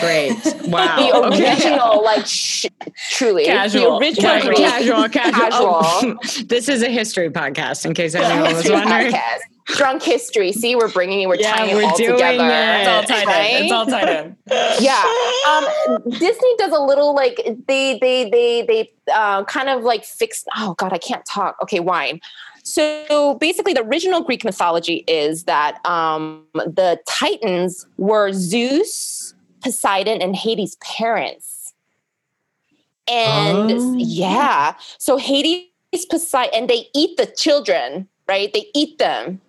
Great! 0.00 0.32
Wow. 0.66 0.96
the 0.96 1.28
original, 1.28 1.98
okay. 1.98 2.04
like, 2.04 2.26
sh- 2.26 2.66
truly, 3.10 3.44
casual, 3.44 3.98
the 3.98 4.06
original, 4.06 4.30
casual, 4.54 5.08
casual, 5.08 5.08
casual. 5.08 5.78
Oh, 5.82 6.16
this 6.46 6.68
is 6.68 6.82
a 6.82 6.88
history 6.88 7.30
podcast, 7.30 7.86
in 7.86 7.94
case 7.94 8.14
anyone 8.14 8.54
was 8.54 8.70
wondering. 8.70 9.12
Podcast 9.12 9.55
drunk 9.66 10.02
history. 10.02 10.52
See, 10.52 10.76
we're 10.76 10.90
bringing 10.90 11.22
it, 11.22 11.28
we're 11.28 11.36
yeah, 11.36 11.54
tying 11.54 11.74
we're 11.74 11.82
it 11.82 11.86
all 11.86 11.96
doing 11.96 12.12
together. 12.12 12.44
It. 12.44 12.80
It's 12.80 12.88
all 12.88 13.02
tied 13.02 13.26
right? 13.26 13.52
in. 13.52 13.64
It's 13.64 13.72
all 13.72 13.86
tied 13.86 14.08
in. 14.08 14.36
yeah. 14.80 15.04
Um, 15.48 16.10
Disney 16.18 16.54
does 16.58 16.72
a 16.72 16.80
little 16.80 17.14
like 17.14 17.36
they 17.66 17.98
they 17.98 18.30
they 18.30 18.62
they 18.62 18.92
uh, 19.12 19.44
kind 19.44 19.68
of 19.68 19.82
like 19.82 20.04
fix. 20.04 20.44
Oh 20.56 20.74
God, 20.74 20.92
I 20.92 20.98
can't 20.98 21.24
talk. 21.26 21.56
Okay, 21.62 21.80
wine. 21.80 22.20
So 22.62 23.34
basically, 23.40 23.74
the 23.74 23.82
original 23.82 24.22
Greek 24.22 24.44
mythology 24.44 25.04
is 25.06 25.44
that 25.44 25.84
um, 25.84 26.44
the 26.54 26.98
Titans 27.06 27.86
were 27.96 28.32
Zeus, 28.32 29.34
Poseidon, 29.62 30.20
and 30.20 30.34
Hades' 30.34 30.76
parents. 30.76 31.74
And 33.08 33.70
oh. 33.70 33.94
yeah, 33.96 34.74
so 34.98 35.16
Hades, 35.16 35.68
Poseidon, 36.10 36.50
and 36.54 36.68
they 36.68 36.88
eat 36.92 37.16
the 37.16 37.26
children, 37.26 38.08
right? 38.26 38.52
They 38.52 38.66
eat 38.74 38.98
them 38.98 39.40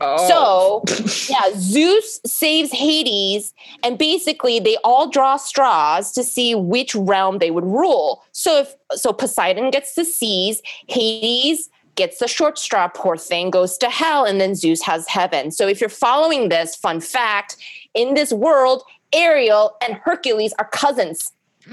Oh. 0.00 0.84
So, 0.86 1.28
yeah, 1.30 1.50
Zeus 1.56 2.20
saves 2.26 2.72
Hades, 2.72 3.52
and 3.82 3.98
basically 3.98 4.60
they 4.60 4.76
all 4.84 5.08
draw 5.08 5.36
straws 5.36 6.12
to 6.12 6.22
see 6.22 6.54
which 6.54 6.94
realm 6.94 7.38
they 7.38 7.50
would 7.50 7.64
rule. 7.64 8.22
So, 8.32 8.60
if 8.60 8.74
so, 8.92 9.12
Poseidon 9.12 9.70
gets 9.70 9.94
the 9.94 10.04
seas, 10.04 10.62
Hades 10.88 11.70
gets 11.96 12.18
the 12.18 12.28
short 12.28 12.58
straw, 12.58 12.88
poor 12.88 13.16
thing, 13.16 13.50
goes 13.50 13.78
to 13.78 13.88
hell, 13.88 14.24
and 14.24 14.40
then 14.40 14.54
Zeus 14.54 14.82
has 14.82 15.08
heaven. 15.08 15.50
So, 15.50 15.66
if 15.66 15.80
you're 15.80 15.90
following 15.90 16.48
this, 16.48 16.76
fun 16.76 17.00
fact 17.00 17.56
in 17.94 18.14
this 18.14 18.32
world, 18.32 18.82
Ariel 19.12 19.76
and 19.86 19.94
Hercules 19.94 20.52
are 20.58 20.68
cousins. 20.68 21.32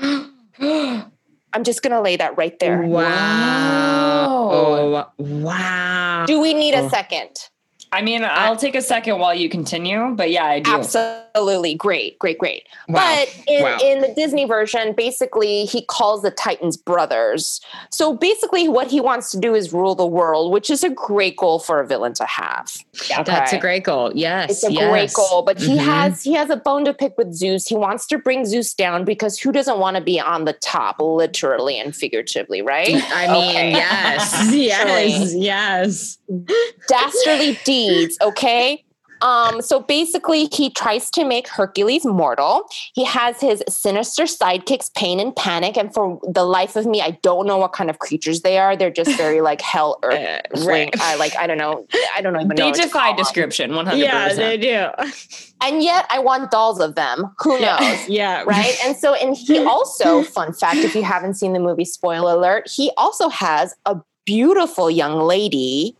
I'm 1.53 1.63
just 1.63 1.81
going 1.81 1.91
to 1.91 2.01
lay 2.01 2.15
that 2.15 2.37
right 2.37 2.57
there. 2.59 2.81
Wow. 2.81 4.49
Oh, 4.51 5.11
wow. 5.17 6.25
Do 6.25 6.39
we 6.39 6.53
need 6.53 6.73
a 6.73 6.83
oh. 6.83 6.89
second? 6.89 7.49
I 7.93 8.01
mean, 8.01 8.23
I'll 8.23 8.55
take 8.55 8.75
a 8.75 8.81
second 8.81 9.19
while 9.19 9.35
you 9.35 9.49
continue, 9.49 10.11
but 10.15 10.31
yeah, 10.31 10.45
I 10.45 10.61
do. 10.61 10.71
Absolutely. 10.71 11.75
Great, 11.75 12.17
great, 12.19 12.37
great. 12.37 12.65
Wow. 12.87 13.01
But 13.01 13.43
in, 13.47 13.63
wow. 13.63 13.77
in 13.83 13.99
the 13.99 14.13
Disney 14.13 14.45
version, 14.45 14.93
basically, 14.93 15.65
he 15.65 15.81
calls 15.81 16.21
the 16.21 16.31
Titans 16.31 16.77
brothers. 16.77 17.59
So 17.89 18.15
basically, 18.15 18.69
what 18.69 18.89
he 18.89 19.01
wants 19.01 19.29
to 19.31 19.39
do 19.39 19.53
is 19.53 19.73
rule 19.73 19.93
the 19.95 20.05
world, 20.05 20.53
which 20.53 20.69
is 20.69 20.85
a 20.85 20.89
great 20.89 21.35
goal 21.35 21.59
for 21.59 21.81
a 21.81 21.87
villain 21.87 22.13
to 22.13 22.25
have. 22.25 22.71
Okay. 23.11 23.23
That's 23.23 23.51
a 23.51 23.59
great 23.59 23.83
goal. 23.83 24.13
Yes. 24.15 24.51
It's 24.51 24.63
a 24.63 24.71
yes. 24.71 24.89
great 24.89 25.13
goal. 25.13 25.41
But 25.41 25.59
he 25.59 25.75
mm-hmm. 25.75 25.89
has 25.89 26.23
he 26.23 26.33
has 26.33 26.49
a 26.49 26.55
bone 26.55 26.85
to 26.85 26.93
pick 26.93 27.17
with 27.17 27.33
Zeus. 27.33 27.67
He 27.67 27.75
wants 27.75 28.05
to 28.07 28.17
bring 28.17 28.45
Zeus 28.45 28.73
down 28.73 29.03
because 29.03 29.37
who 29.37 29.51
doesn't 29.51 29.79
want 29.79 29.97
to 29.97 30.01
be 30.01 30.17
on 30.17 30.45
the 30.45 30.53
top, 30.53 31.01
literally 31.01 31.77
and 31.77 31.93
figuratively, 31.93 32.61
right? 32.61 32.95
I 33.11 33.27
mean, 33.27 33.49
okay. 33.49 33.71
yes. 33.71 34.53
yes. 34.53 35.35
Yes. 35.35 36.17
Dastardly 36.87 37.55
deeds, 37.89 38.17
okay? 38.21 38.83
Um, 39.21 39.61
so 39.61 39.79
basically, 39.79 40.49
he 40.51 40.69
tries 40.69 41.09
to 41.11 41.23
make 41.23 41.47
Hercules 41.47 42.05
mortal. 42.05 42.63
He 42.93 43.03
has 43.05 43.39
his 43.39 43.63
sinister 43.69 44.23
sidekicks, 44.23 44.93
Pain 44.95 45.19
and 45.19 45.35
Panic. 45.35 45.77
And 45.77 45.93
for 45.93 46.19
the 46.23 46.43
life 46.43 46.75
of 46.75 46.85
me, 46.85 47.01
I 47.01 47.11
don't 47.21 47.45
know 47.45 47.57
what 47.57 47.73
kind 47.73 47.89
of 47.89 47.99
creatures 47.99 48.41
they 48.41 48.57
are. 48.57 48.75
They're 48.75 48.89
just 48.89 49.15
very 49.17 49.41
like 49.41 49.61
hell 49.61 49.99
earth. 50.03 50.15
Uh, 50.15 50.65
right. 50.65 50.93
I 50.99 51.15
like, 51.15 51.35
I 51.35 51.47
don't 51.47 51.57
know. 51.57 51.85
I 52.15 52.21
don't 52.21 52.35
even 52.35 52.49
they 52.49 52.55
know. 52.55 52.71
They 52.71 52.83
defy 52.83 53.13
description, 53.13 53.71
100%. 53.71 53.97
Yeah, 53.97 54.33
they 54.33 54.57
do. 54.57 54.87
And 55.61 55.83
yet 55.83 56.07
I 56.09 56.19
want 56.19 56.49
dolls 56.49 56.79
of 56.79 56.95
them. 56.95 57.31
Who 57.39 57.59
knows? 57.59 57.99
yeah. 58.09 58.43
Right. 58.43 58.75
And 58.83 58.97
so, 58.97 59.13
and 59.13 59.37
he 59.37 59.59
also, 59.59 60.23
fun 60.23 60.53
fact, 60.53 60.77
if 60.77 60.95
you 60.95 61.03
haven't 61.03 61.35
seen 61.35 61.53
the 61.53 61.59
movie, 61.59 61.85
spoiler 61.85 62.33
alert, 62.33 62.69
he 62.69 62.91
also 62.97 63.29
has 63.29 63.75
a 63.85 63.97
beautiful 64.25 64.89
young 64.89 65.19
lady 65.19 65.95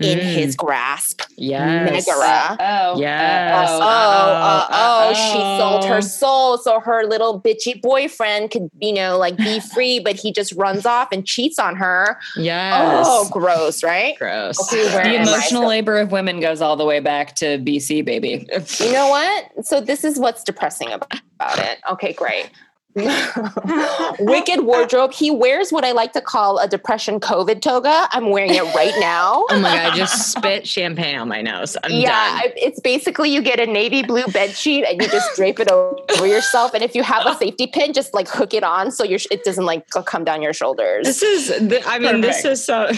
in 0.00 0.18
mm. 0.18 0.22
his 0.22 0.56
grasp. 0.56 1.22
Yes. 1.36 1.90
Megara. 1.90 2.56
Oh, 2.60 2.98
Yes. 2.98 3.68
Oh, 3.70 3.74
uh, 3.74 3.78
oh, 3.78 3.82
uh, 3.82 3.84
uh, 3.84 4.66
oh, 4.70 5.08
Uh-oh. 5.08 5.14
she 5.14 5.38
sold 5.60 5.84
her 5.84 6.00
soul 6.00 6.58
so 6.58 6.80
her 6.80 7.04
little 7.04 7.40
bitchy 7.40 7.80
boyfriend 7.80 8.50
could, 8.50 8.70
you 8.80 8.92
know, 8.92 9.18
like 9.18 9.36
be 9.36 9.60
free, 9.74 10.00
but 10.00 10.16
he 10.16 10.32
just 10.32 10.52
runs 10.52 10.86
off 10.86 11.08
and 11.12 11.26
cheats 11.26 11.58
on 11.58 11.76
her. 11.76 12.18
Yes. 12.36 13.06
Oh, 13.08 13.28
gross, 13.30 13.82
right? 13.82 14.18
gross. 14.18 14.60
Okay, 14.72 14.88
the 14.88 15.22
emotional 15.22 15.66
labor 15.66 15.98
of 15.98 16.12
women 16.12 16.40
goes 16.40 16.60
all 16.60 16.76
the 16.76 16.84
way 16.84 17.00
back 17.00 17.34
to 17.36 17.58
BC, 17.58 18.04
baby. 18.04 18.46
You 18.78 18.92
know 18.92 19.08
what? 19.08 19.66
So 19.66 19.80
this 19.80 20.04
is 20.04 20.18
what's 20.18 20.42
depressing 20.42 20.90
about, 20.92 21.20
about 21.36 21.58
it. 21.58 21.78
Okay, 21.90 22.12
great. 22.12 22.50
Wicked 24.20 24.60
wardrobe. 24.60 25.12
He 25.12 25.28
wears 25.30 25.72
what 25.72 25.84
I 25.84 25.90
like 25.90 26.12
to 26.12 26.20
call 26.20 26.58
a 26.58 26.68
depression 26.68 27.18
COVID 27.18 27.60
toga. 27.60 28.08
I'm 28.12 28.30
wearing 28.30 28.54
it 28.54 28.62
right 28.74 28.94
now. 29.00 29.44
Oh 29.54 29.60
my 29.60 29.74
god! 29.74 29.92
I 29.92 29.96
just 29.96 30.32
spit 30.36 30.66
champagne 30.66 31.18
on 31.18 31.28
my 31.28 31.40
nose. 31.40 31.76
I'm 31.82 31.92
yeah, 31.92 32.08
done. 32.08 32.38
I- 32.38 32.52
it's 32.56 32.80
basically 32.80 33.30
you 33.30 33.42
get 33.42 33.60
a 33.60 33.66
navy 33.66 34.02
blue 34.02 34.24
bed 34.26 34.50
sheet 34.50 34.84
and 34.84 35.00
you 35.00 35.08
just 35.08 35.34
drape 35.36 35.60
it 35.60 35.70
over 35.70 36.26
yourself. 36.26 36.74
And 36.74 36.82
if 36.82 36.94
you 36.94 37.02
have 37.02 37.26
a 37.26 37.34
safety 37.36 37.66
pin, 37.66 37.92
just 37.92 38.14
like 38.14 38.28
hook 38.28 38.54
it 38.54 38.64
on 38.64 38.90
so 38.90 39.04
your 39.04 39.20
it 39.30 39.44
doesn't 39.44 39.64
like 39.64 39.88
come 40.06 40.24
down 40.24 40.42
your 40.42 40.52
shoulders. 40.52 41.06
This 41.06 41.22
is. 41.22 41.68
th- 41.68 41.84
I 41.86 41.98
mean, 41.98 42.20
this 42.20 42.44
is 42.44 42.64
so. 42.64 42.90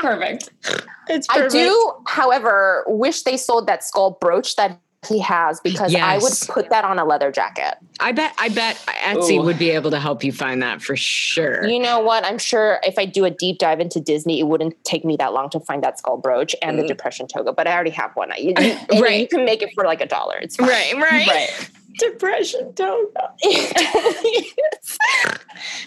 Perfect. 0.00 0.50
It's 1.08 1.26
I 1.30 1.48
do, 1.48 1.92
however, 2.06 2.84
wish 2.86 3.22
they 3.22 3.36
sold 3.36 3.66
that 3.66 3.84
skull 3.84 4.16
brooch 4.20 4.56
that 4.56 4.80
he 5.06 5.18
has 5.20 5.60
because 5.60 5.94
I 5.94 6.18
would 6.18 6.32
put 6.48 6.70
that 6.70 6.84
on 6.84 6.98
a 6.98 7.04
leather 7.04 7.30
jacket. 7.32 7.74
I 8.00 8.12
bet. 8.12 8.34
I 8.38 8.48
bet 8.48 8.76
Etsy 9.04 9.38
Ooh. 9.38 9.42
would 9.42 9.58
be 9.58 9.70
able 9.70 9.90
to 9.92 10.00
help 10.00 10.24
you 10.24 10.32
find 10.32 10.62
that 10.62 10.82
for 10.82 10.96
sure. 10.96 11.64
You 11.66 11.78
know 11.78 12.00
what? 12.00 12.24
I'm 12.24 12.38
sure 12.38 12.80
if 12.82 12.98
I 12.98 13.04
do 13.06 13.24
a 13.24 13.30
deep 13.30 13.58
dive 13.58 13.80
into 13.80 14.00
Disney, 14.00 14.40
it 14.40 14.44
wouldn't 14.44 14.74
take 14.84 15.04
me 15.04 15.16
that 15.16 15.32
long 15.32 15.48
to 15.50 15.60
find 15.60 15.82
that 15.84 15.98
skull 15.98 16.16
brooch 16.16 16.54
and 16.62 16.78
the 16.78 16.82
Mm. 16.82 16.88
depression 16.88 17.26
toga. 17.28 17.52
But 17.52 17.66
I 17.68 17.74
already 17.74 17.90
have 17.90 18.10
one. 18.14 18.32
I- 18.32 18.36
You, 18.38 18.54
you- 18.92 19.02
Right. 19.02 19.20
you 19.20 19.28
can 19.28 19.44
make 19.44 19.62
it 19.62 19.70
for 19.74 19.84
like 19.84 20.00
a 20.00 20.06
dollar. 20.06 20.36
It's 20.38 20.56
fine. 20.56 20.68
right. 20.68 20.94
Right. 20.96 21.26
Right. 21.28 21.70
Depression 21.98 22.72
toga. 22.74 23.30
It 23.42 23.76
totally 23.92 24.52
is. 24.82 24.98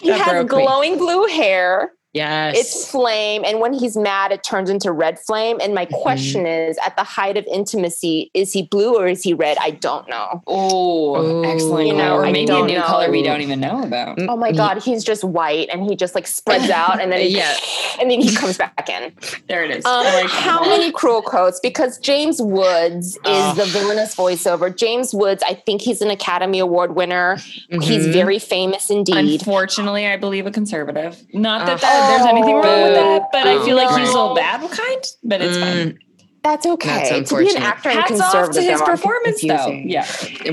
he 0.01 0.09
That 0.09 0.21
has 0.21 0.31
broke 0.47 0.51
me. 0.51 0.65
glowing 0.65 0.97
blue 0.97 1.25
hair. 1.27 1.91
Yes. 2.17 2.57
It's 2.57 2.91
flame, 2.91 3.43
and 3.45 3.59
when 3.59 3.73
he's 3.73 3.95
mad, 3.97 4.31
it 4.31 4.43
turns 4.43 4.69
into 4.69 4.91
red 4.91 5.17
flame. 5.19 5.57
And 5.61 5.73
my 5.73 5.85
Mm-hmm. 5.87 6.01
question 6.01 6.45
is: 6.45 6.77
at 6.85 6.95
the 6.97 7.03
height 7.03 7.37
of 7.37 7.45
intimacy, 7.45 8.29
is 8.33 8.51
he 8.51 8.63
blue 8.63 8.95
or 8.97 9.07
is 9.07 9.23
he 9.23 9.33
red? 9.33 9.57
I 9.61 9.71
don't 9.71 10.07
know. 10.09 10.41
Oh, 10.47 11.43
excellent. 11.43 11.87
You 11.87 11.93
know, 11.95 12.17
or 12.17 12.23
maybe 12.23 12.51
a 12.51 12.65
new 12.65 12.75
know. 12.75 12.81
color 12.83 13.09
we 13.09 13.23
don't 13.23 13.41
even 13.41 13.59
know 13.59 13.83
about. 13.83 14.19
Oh 14.21 14.35
my 14.37 14.51
god, 14.51 14.81
he's 14.83 15.03
just 15.03 15.23
white, 15.23 15.69
and 15.71 15.83
he 15.83 15.95
just 15.95 16.13
like 16.15 16.27
spreads 16.27 16.69
out, 16.69 16.99
and 17.01 17.11
then 17.11 17.21
he, 17.21 17.27
Yeah. 17.37 17.55
and 18.01 18.09
then 18.11 18.19
he 18.21 18.35
comes 18.35 18.57
back 18.57 18.89
in. 18.89 19.13
There 19.47 19.63
it 19.63 19.71
is. 19.71 19.85
Um, 19.85 20.03
like 20.05 20.27
how 20.29 20.59
that. 20.63 20.69
many 20.69 20.91
cruel 20.91 21.21
quotes? 21.21 21.59
Because 21.59 21.97
James 21.99 22.41
Woods 22.41 23.15
is 23.15 23.19
Oh. 23.25 23.53
the 23.55 23.65
villainous 23.65 24.15
voiceover. 24.15 24.75
James 24.75 25.13
Woods, 25.13 25.43
I 25.47 25.53
think 25.53 25.81
he's 25.81 26.01
an 26.01 26.09
Academy 26.09 26.59
Award 26.59 26.95
winner. 26.95 27.35
He's 27.69 28.07
Mhm. 28.07 28.13
very 28.13 28.39
famous 28.39 28.89
indeed. 28.89 29.15
Unfortunately, 29.41 30.07
I 30.07 30.17
believe 30.17 30.45
a 30.47 30.51
conservative. 30.51 31.21
Not 31.33 31.65
that, 31.67 31.77
Oh. 31.77 31.77
that 31.81 32.06
there's 32.07 32.25
anything 32.25 32.55
wrong 32.55 32.81
with 32.83 32.93
that, 32.95 33.29
but 33.31 33.47
I 33.47 33.63
feel 33.65 33.75
like 33.75 33.89
he's 33.97 34.09
a 34.09 34.13
little 34.13 34.35
bad 34.35 34.59
kind. 34.71 35.03
But 35.23 35.41
it's 35.41 35.57
fine. 35.57 35.91
Mm, 35.91 35.97
That's 36.43 36.65
okay. 36.65 36.87
That's 36.87 37.09
to 37.09 37.13
be 37.13 37.17
an 37.17 37.23
unfortunate. 37.23 37.63
actor 37.63 37.89
and 37.89 37.99
Hats 37.99 38.21
off 38.21 38.51
to 38.51 38.61
his 38.61 38.81
I'm 38.81 38.87
performance, 38.87 39.41
though. 39.41 39.67
Yeah. 39.67 40.05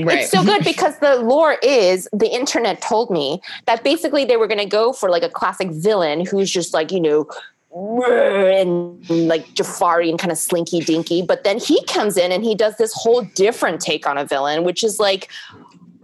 right. 0.03 0.19
It's 0.19 0.31
so 0.31 0.43
good 0.43 0.63
because 0.71 0.99
the 0.99 1.17
lore 1.17 1.57
is 1.63 2.07
the 2.13 2.27
internet 2.27 2.81
told 2.81 3.11
me 3.11 3.41
that 3.65 3.83
basically 3.83 4.25
they 4.25 4.37
were 4.37 4.47
going 4.47 4.59
to 4.59 4.65
go 4.65 4.93
for 4.93 5.09
like 5.09 5.23
a 5.23 5.29
classic 5.29 5.71
villain 5.71 6.25
who's 6.25 6.51
just 6.51 6.73
like, 6.73 6.91
you 6.91 6.99
know, 6.99 7.27
and 7.75 9.09
like 9.09 9.45
Jafari 9.53 10.09
and 10.09 10.17
kind 10.17 10.31
of 10.31 10.37
slinky 10.37 10.79
dinky. 10.79 11.21
But 11.21 11.43
then 11.43 11.59
he 11.59 11.83
comes 11.85 12.15
in 12.17 12.31
and 12.31 12.43
he 12.43 12.55
does 12.55 12.77
this 12.77 12.93
whole 12.93 13.23
different 13.35 13.81
take 13.81 14.07
on 14.07 14.17
a 14.17 14.25
villain, 14.25 14.63
which 14.63 14.83
is 14.83 14.99
like, 14.99 15.29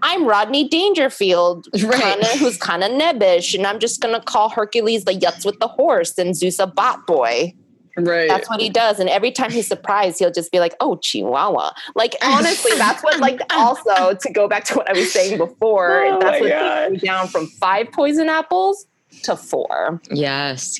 I'm 0.04 0.26
Rodney 0.26 0.68
Dangerfield, 0.68 1.68
Right. 1.84 2.02
kinda, 2.02 2.26
who's 2.38 2.58
kind 2.58 2.84
of 2.84 2.92
nebbish, 2.92 3.54
and 3.54 3.66
I'm 3.68 3.80
just 3.80 4.02
gonna 4.02 4.22
call 4.22 4.50
Hercules 4.50 5.06
the 5.06 5.14
Yutz 5.14 5.46
with 5.46 5.60
the 5.60 5.68
horse 5.68 6.18
and 6.18 6.36
Zeus 6.36 6.60
a 6.60 6.68
bot 6.68 7.06
boy. 7.08 7.54
right. 7.98 8.28
That's 8.30 8.50
what 8.50 8.62
he 8.62 8.70
does. 8.70 9.00
And 9.00 9.10
every 9.10 9.32
time 9.32 9.52
he's 9.52 9.68
surprised, 9.68 10.18
he'll 10.20 10.32
just 10.32 10.52
be 10.52 10.60
like, 10.60 10.74
oh, 10.80 10.96
Chihuahua. 11.02 11.72
Like, 11.96 12.16
honestly, 12.24 12.72
that's 12.78 13.04
what, 13.04 13.20
like, 13.20 13.42
also 13.54 14.14
to 14.16 14.32
go 14.32 14.48
back 14.48 14.64
to 14.66 14.76
what 14.76 14.90
I 14.90 14.94
was 14.94 15.12
saying 15.12 15.38
before, 15.38 16.06
Oh 16.06 16.20
that's 16.20 16.40
what 16.40 16.50
God. 16.50 16.88
takes 16.90 17.02
me 17.04 17.08
down 17.08 17.28
from 17.28 17.48
five 17.48 17.92
poison 17.92 18.30
apples 18.30 18.86
to 19.22 19.36
four. 19.36 20.02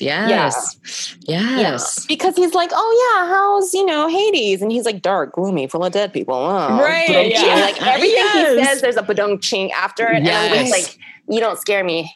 Yes. 0.28 1.16
Yes. 1.60 2.06
Because 2.06 2.36
he's 2.36 2.54
like, 2.54 2.70
oh, 2.72 3.16
yeah, 3.16 3.28
how's, 3.32 3.72
you 3.74 3.84
know, 3.86 4.08
Hades? 4.08 4.62
And 4.62 4.70
he's 4.72 4.84
like, 4.84 5.02
dark, 5.02 5.32
gloomy, 5.32 5.66
full 5.66 5.84
of 5.84 5.92
dead 5.92 6.12
people. 6.12 6.34
Oh, 6.34 6.78
Right, 6.80 7.08
yeah. 7.30 7.54
Like, 7.56 7.80
everything 7.82 8.24
he 8.32 8.64
says, 8.64 8.80
there's 8.82 8.96
a 8.96 9.02
badung 9.02 9.40
ching 9.40 9.72
after 9.72 10.06
it. 10.08 10.16
And 10.16 10.28
I'm 10.28 10.50
just 10.66 10.70
like, 10.88 10.98
you 11.28 11.40
don't 11.40 11.58
scare 11.58 11.84
me. 11.84 12.14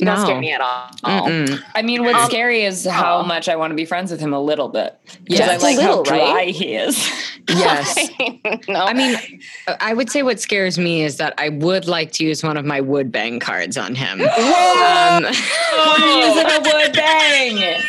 You 0.00 0.06
don't 0.06 0.16
No. 0.16 0.24
scare 0.24 0.40
me 0.40 0.52
at 0.52 0.60
all. 0.60 0.88
Mm-mm. 1.04 1.62
I 1.74 1.82
mean, 1.82 2.04
what's 2.04 2.18
Um, 2.18 2.28
scary 2.30 2.62
is 2.64 2.86
how 2.86 3.18
oh. 3.18 3.22
much 3.24 3.48
I 3.48 3.56
want 3.56 3.70
to 3.70 3.74
be 3.74 3.84
friends 3.84 4.10
with 4.10 4.18
him 4.20 4.32
a 4.32 4.40
little 4.40 4.68
bit. 4.68 4.98
Just 5.06 5.20
Because 5.26 5.48
I 5.50 5.54
a 5.54 5.58
like 5.58 5.76
little, 5.76 5.96
how 5.96 6.02
dry 6.02 6.18
right? 6.34 6.54
he 6.54 6.74
is. 6.74 7.08
Yes. 7.48 8.08
no. 8.68 8.84
I 8.84 8.92
mean, 8.94 9.16
I 9.80 9.92
would 9.92 10.08
say 10.08 10.22
what 10.22 10.38
scares 10.38 10.78
me 10.78 11.02
is 11.02 11.16
that 11.16 11.34
I 11.36 11.48
would 11.48 11.88
like 11.88 12.12
to 12.12 12.24
use 12.24 12.44
one 12.44 12.56
of 12.56 12.64
my 12.64 12.80
wood 12.80 13.10
bang 13.10 13.40
cards 13.40 13.76
on 13.76 13.96
him. 13.96 14.20
Um, 14.20 14.26
We're 15.24 16.16
using 16.20 16.46
a 16.46 16.60
wood 16.62 16.92
bang. 16.94 17.82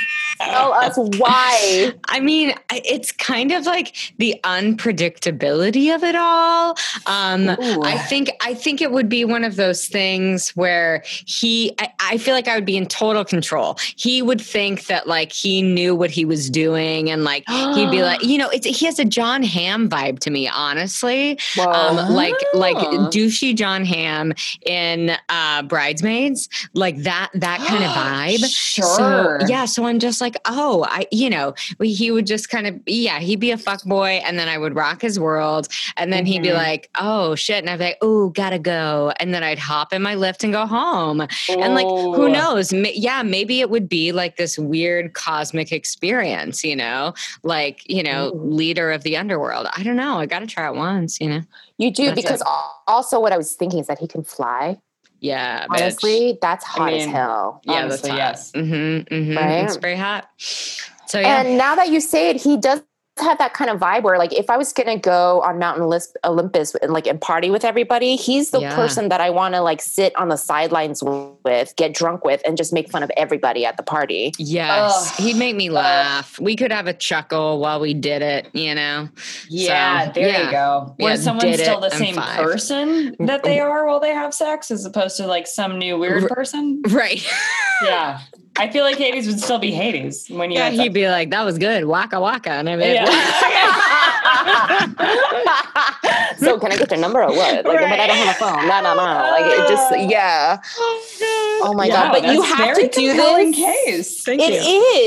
Tell 0.46 0.74
us 0.74 0.98
why. 1.18 1.94
I 2.06 2.20
mean, 2.20 2.54
it's 2.72 3.12
kind 3.12 3.52
of 3.52 3.66
like 3.66 3.96
the 4.18 4.40
unpredictability 4.44 5.94
of 5.94 6.04
it 6.04 6.16
all. 6.16 6.72
Um, 7.06 7.50
I 7.84 7.98
think 8.10 8.32
I 8.42 8.54
think 8.54 8.82
it 8.82 8.92
would 8.92 9.10
be 9.10 9.26
one 9.26 9.44
of 9.44 9.56
those 9.56 9.88
things 9.88 10.50
where 10.52 11.04
he. 11.06 11.74
I, 11.80 11.92
I 12.00 12.18
feel 12.18 12.34
like 12.34 12.48
I 12.48 12.56
would 12.56 12.66
be 12.66 12.78
in 12.78 12.86
total 12.88 13.24
control. 13.24 13.78
He 13.96 14.22
would 14.22 14.42
think 14.42 14.86
that 14.88 15.08
like 15.08 15.32
he 15.32 15.62
knew 15.62 15.96
what 15.96 16.10
he 16.12 16.26
was 16.26 16.50
doing, 16.50 17.10
and 17.10 17.24
like 17.24 17.44
he'd 17.50 17.92
be 17.92 18.04
like, 18.04 18.24
you 18.24 18.38
know, 18.38 18.50
it's 18.50 18.66
he 18.66 18.86
has 18.86 19.00
a 19.00 19.06
Jon 19.06 19.44
Hamm 19.44 19.90
vibe 19.90 20.20
to 20.20 20.32
me, 20.32 20.48
honestly. 20.48 21.38
Um, 21.60 22.14
like 22.14 22.36
like 22.54 22.76
Oh. 22.82 23.10
douchey 23.14 23.56
Jon 23.56 23.86
Hamm 23.86 24.34
in 24.66 25.12
uh, 25.30 25.62
Bridesmaids, 25.64 26.50
like 26.74 26.98
that 27.04 27.30
that 27.34 27.60
kind 27.68 27.84
of 27.84 27.92
vibe. 28.42 28.46
Sure. 28.54 29.40
So, 29.42 29.46
yeah. 29.48 29.66
So 29.66 29.86
I'm 29.86 30.00
just 30.00 30.20
like, 30.22 30.31
oh, 30.46 30.86
I, 30.90 31.06
you 31.12 31.30
know, 31.30 31.54
he 31.82 32.12
would 32.12 32.26
just 32.28 32.50
kind 32.50 32.68
of, 32.68 32.80
yeah, 32.86 33.20
he'd 33.20 33.40
be 33.40 33.52
a 33.52 33.58
fuck 33.58 33.84
boy, 33.84 34.22
and 34.26 34.38
then 34.40 34.48
I 34.48 34.58
would 34.58 34.76
rock 34.76 35.02
his 35.02 35.20
world, 35.20 35.68
and 35.98 36.12
then 36.12 36.26
he'd 36.26 36.42
be 36.44 36.50
Mhm. 36.50 36.54
like, 36.56 36.90
oh 37.00 37.36
shit, 37.36 37.58
and 37.60 37.70
I'd 37.70 37.78
be 37.80 37.86
like, 37.86 37.98
oh, 38.02 38.30
gotta 38.30 38.60
go, 38.60 39.14
and 39.20 39.34
then 39.34 39.44
I'd 39.44 39.60
hop 39.60 39.94
in 39.94 40.02
my 40.02 40.16
Lyft 40.16 40.44
and 40.44 40.52
go 40.54 40.66
home, 40.66 41.22
and 41.50 41.74
like, 41.74 41.88
who 41.88 42.30
knows? 42.30 42.74
Ma- 42.74 42.90
Yeah, 42.94 43.24
maybe 43.24 43.60
it 43.62 43.70
would 43.70 43.88
be 43.90 44.12
like 44.12 44.38
this 44.38 44.58
weird 44.60 45.14
cosmic 45.14 45.72
experience, 45.72 46.64
you 46.64 46.76
know, 46.76 47.14
like 47.44 47.82
you 47.90 48.04
know, 48.04 48.32
Ooh. 48.34 48.42
leader 48.44 48.92
of 48.92 49.04
the 49.04 49.18
underworld. 49.18 49.68
I 49.76 49.84
don't 49.84 49.96
know. 49.96 50.20
I 50.20 50.26
got 50.26 50.40
to 50.40 50.48
try 50.48 50.68
it 50.68 50.76
once, 50.76 51.20
you 51.20 51.30
know. 51.30 51.42
You 51.78 51.92
do 51.92 52.06
That's 52.06 52.22
because 52.22 52.42
al- 52.44 52.82
also 52.88 53.20
what 53.20 53.32
I 53.34 53.38
was 53.38 53.54
thinking 53.56 53.80
is 53.80 53.88
that 53.88 53.98
he 54.00 54.08
can 54.08 54.24
fly. 54.24 54.78
Yeah, 55.22 55.68
bitch. 55.68 55.82
Honestly, 55.82 56.38
that's 56.42 56.66
hot 56.66 56.92
as 56.92 57.06
mean, 57.06 57.10
hell. 57.10 57.62
Yeah, 57.64 57.74
Honestly, 57.84 58.10
that's 58.10 58.10
hot. 58.10 58.18
yes. 58.18 58.52
Mm-hmm, 58.54 59.14
mm-hmm. 59.14 59.38
Right? 59.38 59.64
It's 59.64 59.78
very 59.78 59.96
hot. 59.96 60.28
So 60.38 61.20
yeah. 61.20 61.42
And 61.42 61.58
now 61.58 61.76
that 61.76 61.90
you 61.90 62.02
say 62.02 62.30
it, 62.32 62.42
he 62.42 62.58
does 62.58 62.82
have 63.22 63.38
that 63.38 63.54
kind 63.54 63.70
of 63.70 63.80
vibe 63.80 64.04
where 64.04 64.18
like 64.18 64.34
if 64.34 64.50
I 64.50 64.58
was 64.58 64.74
gonna 64.74 64.98
go 64.98 65.42
on 65.42 65.60
Mountain 65.60 65.84
Olis- 65.86 66.16
Olympus 66.24 66.76
and 66.76 66.92
like 66.94 67.08
and 67.08 67.20
party 67.22 67.50
with 67.50 67.64
everybody, 67.66 68.16
he's 68.16 68.52
the 68.52 68.60
Yeah. 68.62 68.76
person 68.76 69.10
that 69.10 69.22
I 69.22 69.30
want 69.30 69.54
to 69.56 69.62
like 69.62 69.82
sit 69.82 70.16
on 70.16 70.30
the 70.30 70.38
sidelines 70.38 71.02
with, 71.04 71.76
get 71.76 71.94
drunk 71.94 72.24
with, 72.26 72.42
and 72.46 72.58
just 72.58 72.74
make 72.74 72.90
fun 72.92 73.04
of 73.04 73.12
everybody 73.18 73.66
at 73.66 73.78
the 73.78 73.84
party. 73.84 74.32
Yes, 74.38 75.12
Ugh. 75.20 75.26
he'd 75.26 75.36
make 75.38 75.56
me 75.56 75.70
laugh. 75.70 76.40
we 76.40 76.56
could 76.56 76.72
have 76.72 76.88
a 76.88 76.94
chuckle 76.94 77.60
while 77.60 77.80
we 77.80 77.94
did 77.94 78.22
it, 78.22 78.48
you 78.54 78.74
know. 78.76 79.10
Yeah, 79.50 80.06
So, 80.08 80.12
there 80.14 80.28
yeah. 80.28 80.46
you 80.46 80.52
go. 80.52 80.94
Where 80.98 81.12
Yeah, 81.12 81.16
someone's 81.22 81.62
still 81.62 81.84
it, 81.84 81.90
the 81.92 81.98
same 81.98 82.16
five. 82.16 82.38
person 82.38 83.16
that 83.20 83.44
they 83.44 83.58
mm. 83.58 83.64
are 83.70 83.86
while 83.88 84.00
they 84.00 84.14
have 84.14 84.34
sex, 84.34 84.72
as 84.72 84.86
opposed 84.86 85.18
to 85.18 85.28
like 85.28 85.48
some 85.48 85.78
new 85.78 85.98
weird 85.98 86.24
R- 86.24 86.30
person. 86.30 86.82
Right. 86.90 87.26
Yeah, 87.84 88.20
I 88.58 88.70
feel 88.70 88.84
like 88.84 88.98
Hades 88.98 89.28
would 89.28 89.40
still 89.40 89.60
be 89.60 89.72
Hades 89.72 90.28
when 90.30 90.52
you. 90.52 90.58
yeah, 90.58 90.70
he'd 90.70 90.94
be 90.94 91.08
like, 91.08 91.30
"That 91.32 91.46
was 91.46 91.58
good, 91.58 91.86
waka 91.86 92.20
waka," 92.20 92.52
and 92.52 92.70
I'd 92.70 92.76
be 92.78 93.00
like, 93.00 93.08
so 96.38 96.60
can 96.60 96.72
I 96.72 96.78
get 96.78 96.92
your 96.92 97.00
number 97.00 97.24
or 97.24 97.36
what? 97.36 97.66
Like, 97.66 97.80
but 97.80 98.00
I 98.00 98.08
don't 98.08 98.18
have 98.18 98.36
a 98.36 98.40
phone. 98.40 98.68
No, 98.68 98.82
no, 98.82 98.94
no. 98.96 99.30
Like 99.32 99.46
it 99.46 99.68
just 99.68 100.12
yeah. 100.12 100.60
Oh, 100.78 101.60
oh 101.64 101.74
my 101.74 101.88
Yeah, 101.88 102.12
god! 102.12 102.22
But 102.22 102.34
you 102.34 102.42
have 102.42 102.76
to 102.76 102.88
do 102.90 103.10
compelling 103.10 103.52
this. 103.52 103.62
Case. 103.86 104.24
Thank 104.24 104.42
It 104.42 104.54
you. 104.54 104.60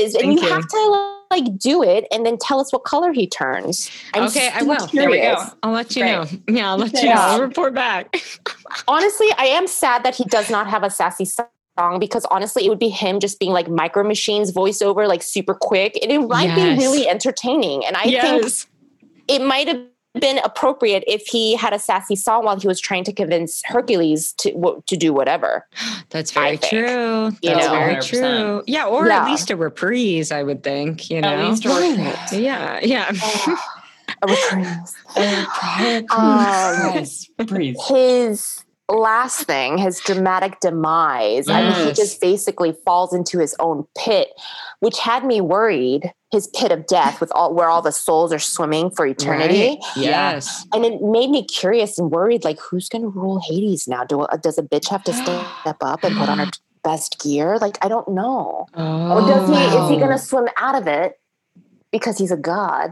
is, 0.03 0.15
and 0.15 0.23
Thank 0.23 0.41
you, 0.41 0.47
you. 0.47 0.53
have 0.53 0.67
to 0.67 1.11
like 1.31 1.57
do 1.57 1.83
it, 1.83 2.05
and 2.11 2.25
then 2.25 2.37
tell 2.37 2.59
us 2.59 2.71
what 2.73 2.83
color 2.83 3.11
he 3.13 3.27
turns. 3.27 3.89
I'm 4.13 4.23
okay, 4.23 4.47
I 4.49 4.59
still 4.61 4.67
will. 4.69 4.87
There 4.87 5.09
we 5.09 5.19
go. 5.21 5.35
I'll 5.63 5.71
let 5.71 5.95
you 5.95 6.03
Great. 6.03 6.11
know. 6.11 6.25
Yeah, 6.55 6.71
I'll 6.71 6.77
let 6.77 6.93
you 6.93 6.99
Yeah. 7.09 7.15
know. 7.15 7.21
I'll 7.21 7.41
report 7.41 7.73
back. 7.73 8.15
Honestly, 8.87 9.27
I 9.37 9.45
am 9.45 9.67
sad 9.67 10.03
that 10.03 10.15
he 10.15 10.23
does 10.25 10.49
not 10.49 10.67
have 10.67 10.83
a 10.83 10.89
sassy 10.89 11.25
side 11.25 11.47
wrong 11.77 11.99
because 11.99 12.25
honestly, 12.31 12.65
it 12.65 12.69
would 12.69 12.79
be 12.79 12.89
him 12.89 13.19
just 13.19 13.39
being 13.39 13.51
like 13.51 13.69
micro 13.69 14.03
machines 14.03 14.51
voiceover, 14.51 15.07
like 15.07 15.23
super 15.23 15.53
quick. 15.53 15.97
And 16.01 16.11
it 16.11 16.19
might 16.19 16.45
yes. 16.45 16.77
be 16.77 16.85
really 16.85 17.07
entertaining. 17.07 17.85
And 17.85 17.95
I 17.95 18.03
yes. 18.05 18.63
think 18.63 19.39
it 19.41 19.45
might 19.45 19.67
have 19.67 19.81
been 20.19 20.39
appropriate 20.39 21.03
if 21.07 21.27
he 21.27 21.55
had 21.55 21.73
a 21.73 21.79
sassy 21.79 22.15
song 22.15 22.45
while 22.45 22.59
he 22.59 22.67
was 22.67 22.79
trying 22.79 23.03
to 23.03 23.13
convince 23.13 23.61
Hercules 23.65 24.33
to 24.33 24.81
to 24.87 24.97
do 24.97 25.13
whatever. 25.13 25.67
That's 26.09 26.31
very 26.31 26.57
true. 26.57 27.31
You 27.41 27.49
That's 27.49 27.67
know, 27.67 27.73
very 27.73 27.95
100%. 27.95 28.07
true. 28.07 28.63
Yeah, 28.67 28.85
or 28.85 29.07
yeah. 29.07 29.23
at 29.23 29.31
least 29.31 29.51
a 29.51 29.55
reprise, 29.55 30.31
I 30.31 30.43
would 30.43 30.63
think. 30.63 31.09
You 31.09 31.21
know, 31.21 31.27
at 31.27 31.49
least 31.49 31.65
a 31.65 31.69
reprise. 31.69 32.33
Yeah, 32.33 32.79
yeah. 32.81 33.11
a 34.21 34.27
reprise. 34.27 34.95
um, 36.11 36.93
his 37.87 38.64
last 38.89 39.43
thing, 39.43 39.77
his 39.77 39.99
dramatic 39.99 40.59
demise. 40.59 41.47
Yes. 41.47 41.49
I 41.49 41.61
mean, 41.61 41.87
he 41.87 41.93
just 41.93 42.21
basically 42.21 42.75
falls 42.85 43.13
into 43.13 43.39
his 43.39 43.55
own 43.59 43.87
pit, 43.97 44.29
which 44.79 44.99
had 44.99 45.25
me 45.25 45.41
worried. 45.41 46.11
His 46.31 46.47
pit 46.47 46.71
of 46.73 46.85
death, 46.85 47.21
with 47.21 47.31
all 47.31 47.53
where 47.53 47.69
all 47.69 47.81
the 47.81 47.93
souls 47.93 48.33
are 48.33 48.39
swimming 48.39 48.89
for 48.89 49.05
eternity. 49.05 49.69
Right. 49.69 49.79
Yes, 49.95 50.67
and 50.73 50.83
it 50.83 51.01
made 51.01 51.29
me 51.29 51.45
curious 51.45 51.97
and 51.97 52.11
worried. 52.11 52.43
Like, 52.43 52.59
who's 52.59 52.89
going 52.89 53.03
to 53.03 53.07
rule 53.07 53.41
Hades 53.47 53.87
now? 53.87 54.03
Do 54.03 54.21
uh, 54.21 54.35
does 54.35 54.57
a 54.57 54.63
bitch 54.63 54.89
have 54.89 55.03
to 55.05 55.13
step 55.61 55.77
up 55.79 56.03
and 56.03 56.17
put 56.17 56.27
on 56.27 56.39
her 56.39 56.51
best 56.83 57.21
gear? 57.23 57.57
Like, 57.59 57.77
I 57.85 57.87
don't 57.87 58.09
know. 58.09 58.67
Oh, 58.73 59.17
or 59.17 59.21
does 59.21 59.47
he? 59.47 59.55
Is 59.55 59.89
he 59.89 59.95
oh. 59.95 59.99
going 59.99 60.11
to 60.11 60.17
swim 60.17 60.49
out 60.57 60.75
of 60.75 60.87
it 60.87 61.21
because 61.91 62.17
he's 62.17 62.31
a 62.31 62.37
god? 62.37 62.91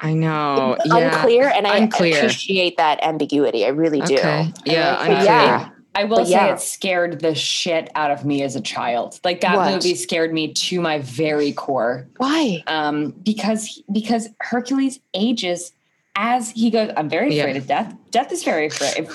I 0.00 0.14
know. 0.14 0.76
It's 0.78 0.86
yeah. 0.86 1.14
Unclear, 1.14 1.52
and 1.54 1.66
I 1.66 1.78
appreciate 1.78 2.78
that 2.78 3.02
ambiguity. 3.04 3.66
I 3.66 3.68
really 3.68 4.00
do. 4.00 4.14
Okay. 4.14 4.52
Yeah, 4.64 4.96
I, 4.98 5.24
yeah. 5.24 5.68
I 5.94 6.04
will 6.04 6.18
but 6.18 6.26
say 6.26 6.32
yeah. 6.32 6.54
it 6.54 6.60
scared 6.60 7.20
the 7.20 7.34
shit 7.34 7.90
out 7.94 8.10
of 8.10 8.24
me 8.24 8.42
as 8.42 8.56
a 8.56 8.60
child. 8.60 9.18
Like 9.24 9.40
that 9.40 9.56
what? 9.56 9.74
movie 9.74 9.94
scared 9.94 10.32
me 10.32 10.52
to 10.52 10.80
my 10.80 11.00
very 11.00 11.52
core. 11.52 12.08
Why? 12.16 12.62
Um, 12.66 13.10
because 13.10 13.82
because 13.92 14.28
Hercules 14.40 15.00
ages 15.14 15.72
as 16.20 16.50
he 16.50 16.68
goes, 16.68 16.90
I'm 16.98 17.08
very 17.08 17.38
afraid 17.38 17.54
yeah. 17.54 17.62
of 17.62 17.66
death. 17.66 17.94
Death 18.10 18.30
is 18.30 18.44
very 18.44 18.68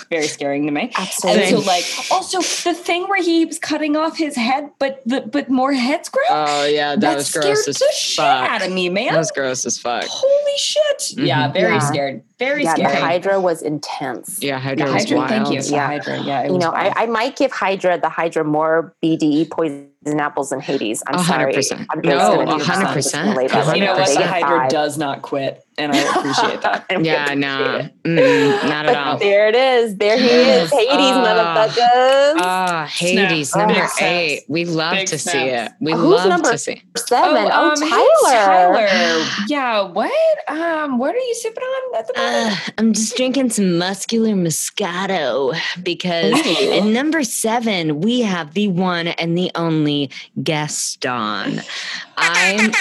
very 0.10 0.28
scaring 0.28 0.66
to 0.66 0.72
me. 0.72 0.92
Absolutely. 0.96 1.44
And 1.44 1.50
so, 1.52 1.60
like, 1.60 1.84
also 2.10 2.40
the 2.40 2.74
thing 2.74 3.04
where 3.04 3.22
he 3.22 3.46
was 3.46 3.60
cutting 3.60 3.96
off 3.96 4.18
his 4.18 4.36
head, 4.36 4.72
but 4.80 5.04
the 5.06 5.22
but 5.22 5.50
more 5.50 5.72
heads 5.72 6.10
grow. 6.10 6.24
Oh 6.30 6.66
yeah, 6.66 6.92
that, 6.92 7.02
that 7.02 7.16
was 7.16 7.32
gross 7.32 7.68
as 7.68 7.78
the 7.78 7.86
fuck. 7.86 7.94
shit 7.94 8.26
out 8.26 8.66
of 8.66 8.72
me, 8.72 8.90
man. 8.90 9.14
That 9.14 9.20
was 9.20 9.32
gross 9.32 9.66
as 9.66 9.78
fuck. 9.78 10.06
Holy 10.08 10.58
shit! 10.58 10.98
Mm-hmm. 10.98 11.26
Yeah, 11.26 11.52
very 11.52 11.74
yeah. 11.74 11.80
scared. 11.80 12.24
Very 12.40 12.64
yeah, 12.64 12.74
scary. 12.74 12.96
The 12.96 13.02
Hydra 13.02 13.40
was 13.40 13.62
intense. 13.62 14.42
Yeah, 14.42 14.60
Hydra, 14.60 14.88
yeah, 14.88 14.92
Hydra 14.92 15.20
was 15.20 15.30
Thank 15.30 15.50
you. 15.52 15.62
Yeah, 15.62 15.86
Hydra. 15.86 16.22
Yeah, 16.22 16.46
you 16.46 16.58
know, 16.58 16.72
I, 16.72 17.04
I, 17.04 17.06
might 17.06 17.38
give 17.38 17.52
Hydra 17.52 17.98
the 17.98 18.10
Hydra 18.10 18.44
more 18.44 18.94
BDE 19.02 19.52
poison 19.52 19.90
apples 20.06 20.52
and 20.52 20.62
Hades. 20.62 21.02
I'm 21.08 21.16
100%. 21.16 21.64
sorry. 21.64 21.88
I'm 21.92 22.02
no, 22.02 22.58
hundred 22.60 22.94
percent. 22.94 23.28
You 23.30 23.86
know 23.86 23.94
what? 23.94 24.14
The 24.14 24.28
Hydra 24.28 24.70
does 24.70 24.98
not 24.98 25.22
quit 25.22 25.65
and 25.78 25.92
I 25.92 25.98
appreciate 25.98 26.62
that. 26.62 26.86
yeah, 27.02 27.34
no, 27.34 27.90
mm, 28.04 28.70
not 28.70 28.86
at 28.86 28.96
all. 28.96 29.18
There 29.18 29.48
it 29.48 29.56
is. 29.56 29.98
There 29.98 30.18
he 30.18 30.26
is. 30.26 30.72
Hades, 30.72 30.92
uh, 30.92 31.26
motherfuckers. 31.26 32.36
Ah, 32.40 32.84
uh, 32.84 32.88
Hades, 32.88 33.52
snap. 33.52 33.68
number 33.68 33.84
oh, 33.84 34.06
eight. 34.06 34.44
We 34.48 34.66
love 34.66 34.94
Big 34.94 35.08
to 35.08 35.20
see 35.20 35.38
it. 35.38 35.72
We 35.80 35.94
oh, 35.94 35.98
love 35.98 36.42
to 36.44 36.58
see 36.58 36.82
seven. 36.96 37.48
Oh, 37.52 37.52
oh 37.52 37.70
um, 37.72 38.30
Tyler. 38.30 38.88
Tyler. 38.88 39.26
Yeah, 39.48 39.82
what? 39.82 40.12
Um, 40.48 40.98
what 40.98 41.16
are 41.16 41.20
you 41.20 41.36
sipping 41.36 41.64
on 41.64 42.00
at 42.00 42.08
the 42.08 42.14
moment? 42.20 42.52
Uh, 42.52 42.72
I'm 42.78 42.94
just 42.94 43.16
drinking 43.16 43.50
some 43.50 43.78
muscular 43.78 44.34
Moscato 44.34 45.56
because 45.84 46.34
Ooh. 46.46 46.72
at 46.74 46.86
number 46.86 47.24
seven 47.24 48.02
we 48.02 48.22
have 48.22 48.54
the 48.54 48.68
one 48.70 49.08
and 49.08 49.38
the 49.38 49.52
only 49.56 50.10
Gaston. 50.42 51.62
I'm. 52.18 52.72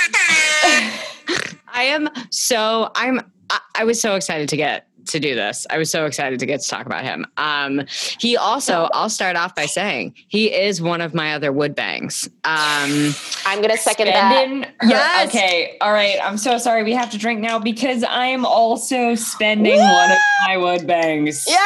I 1.75 1.83
am 1.85 2.09
so 2.31 2.91
I'm 2.95 3.20
I, 3.51 3.61
I 3.75 3.85
was 3.85 4.01
so 4.01 4.14
excited 4.14 4.49
to 4.49 4.57
get 4.57 4.89
to 5.07 5.20
do 5.20 5.35
this. 5.35 5.66
I 5.70 5.79
was 5.79 5.91
so 5.91 6.07
excited 6.07 6.39
to 6.39 6.47
get 6.47 6.61
to 6.61 6.68
talk 6.68 6.87
about 6.87 7.05
him. 7.05 7.27
Um, 7.37 7.83
he 8.18 8.37
also, 8.37 8.89
I'll 8.93 9.11
start 9.11 9.37
off 9.37 9.55
by 9.55 9.66
saying 9.66 10.14
he 10.29 10.53
is 10.53 10.81
one 10.81 11.01
of 11.01 11.14
my 11.14 11.35
other 11.35 11.53
wood 11.53 11.75
bangs. 11.75 12.29
Um, 12.45 13.14
I'm 13.47 13.59
going 13.59 13.70
to 13.70 13.77
second 13.77 14.07
that. 14.07 14.72
yes. 14.83 15.29
Okay. 15.29 15.77
All 15.81 15.93
right. 15.93 16.16
I'm 16.22 16.39
so 16.39 16.59
sorry. 16.59 16.85
We 16.85 16.93
have 16.93 17.11
to 17.11 17.18
drink 17.18 17.41
now 17.41 17.59
because 17.59 18.03
I 18.03 18.27
am 18.27 18.47
also 18.47 19.14
spending 19.14 19.77
Woo! 19.77 19.83
one 19.83 20.11
of 20.11 20.18
my 20.47 20.57
wood 20.57 20.87
bangs. 20.87 21.45
Yeah. 21.47 21.59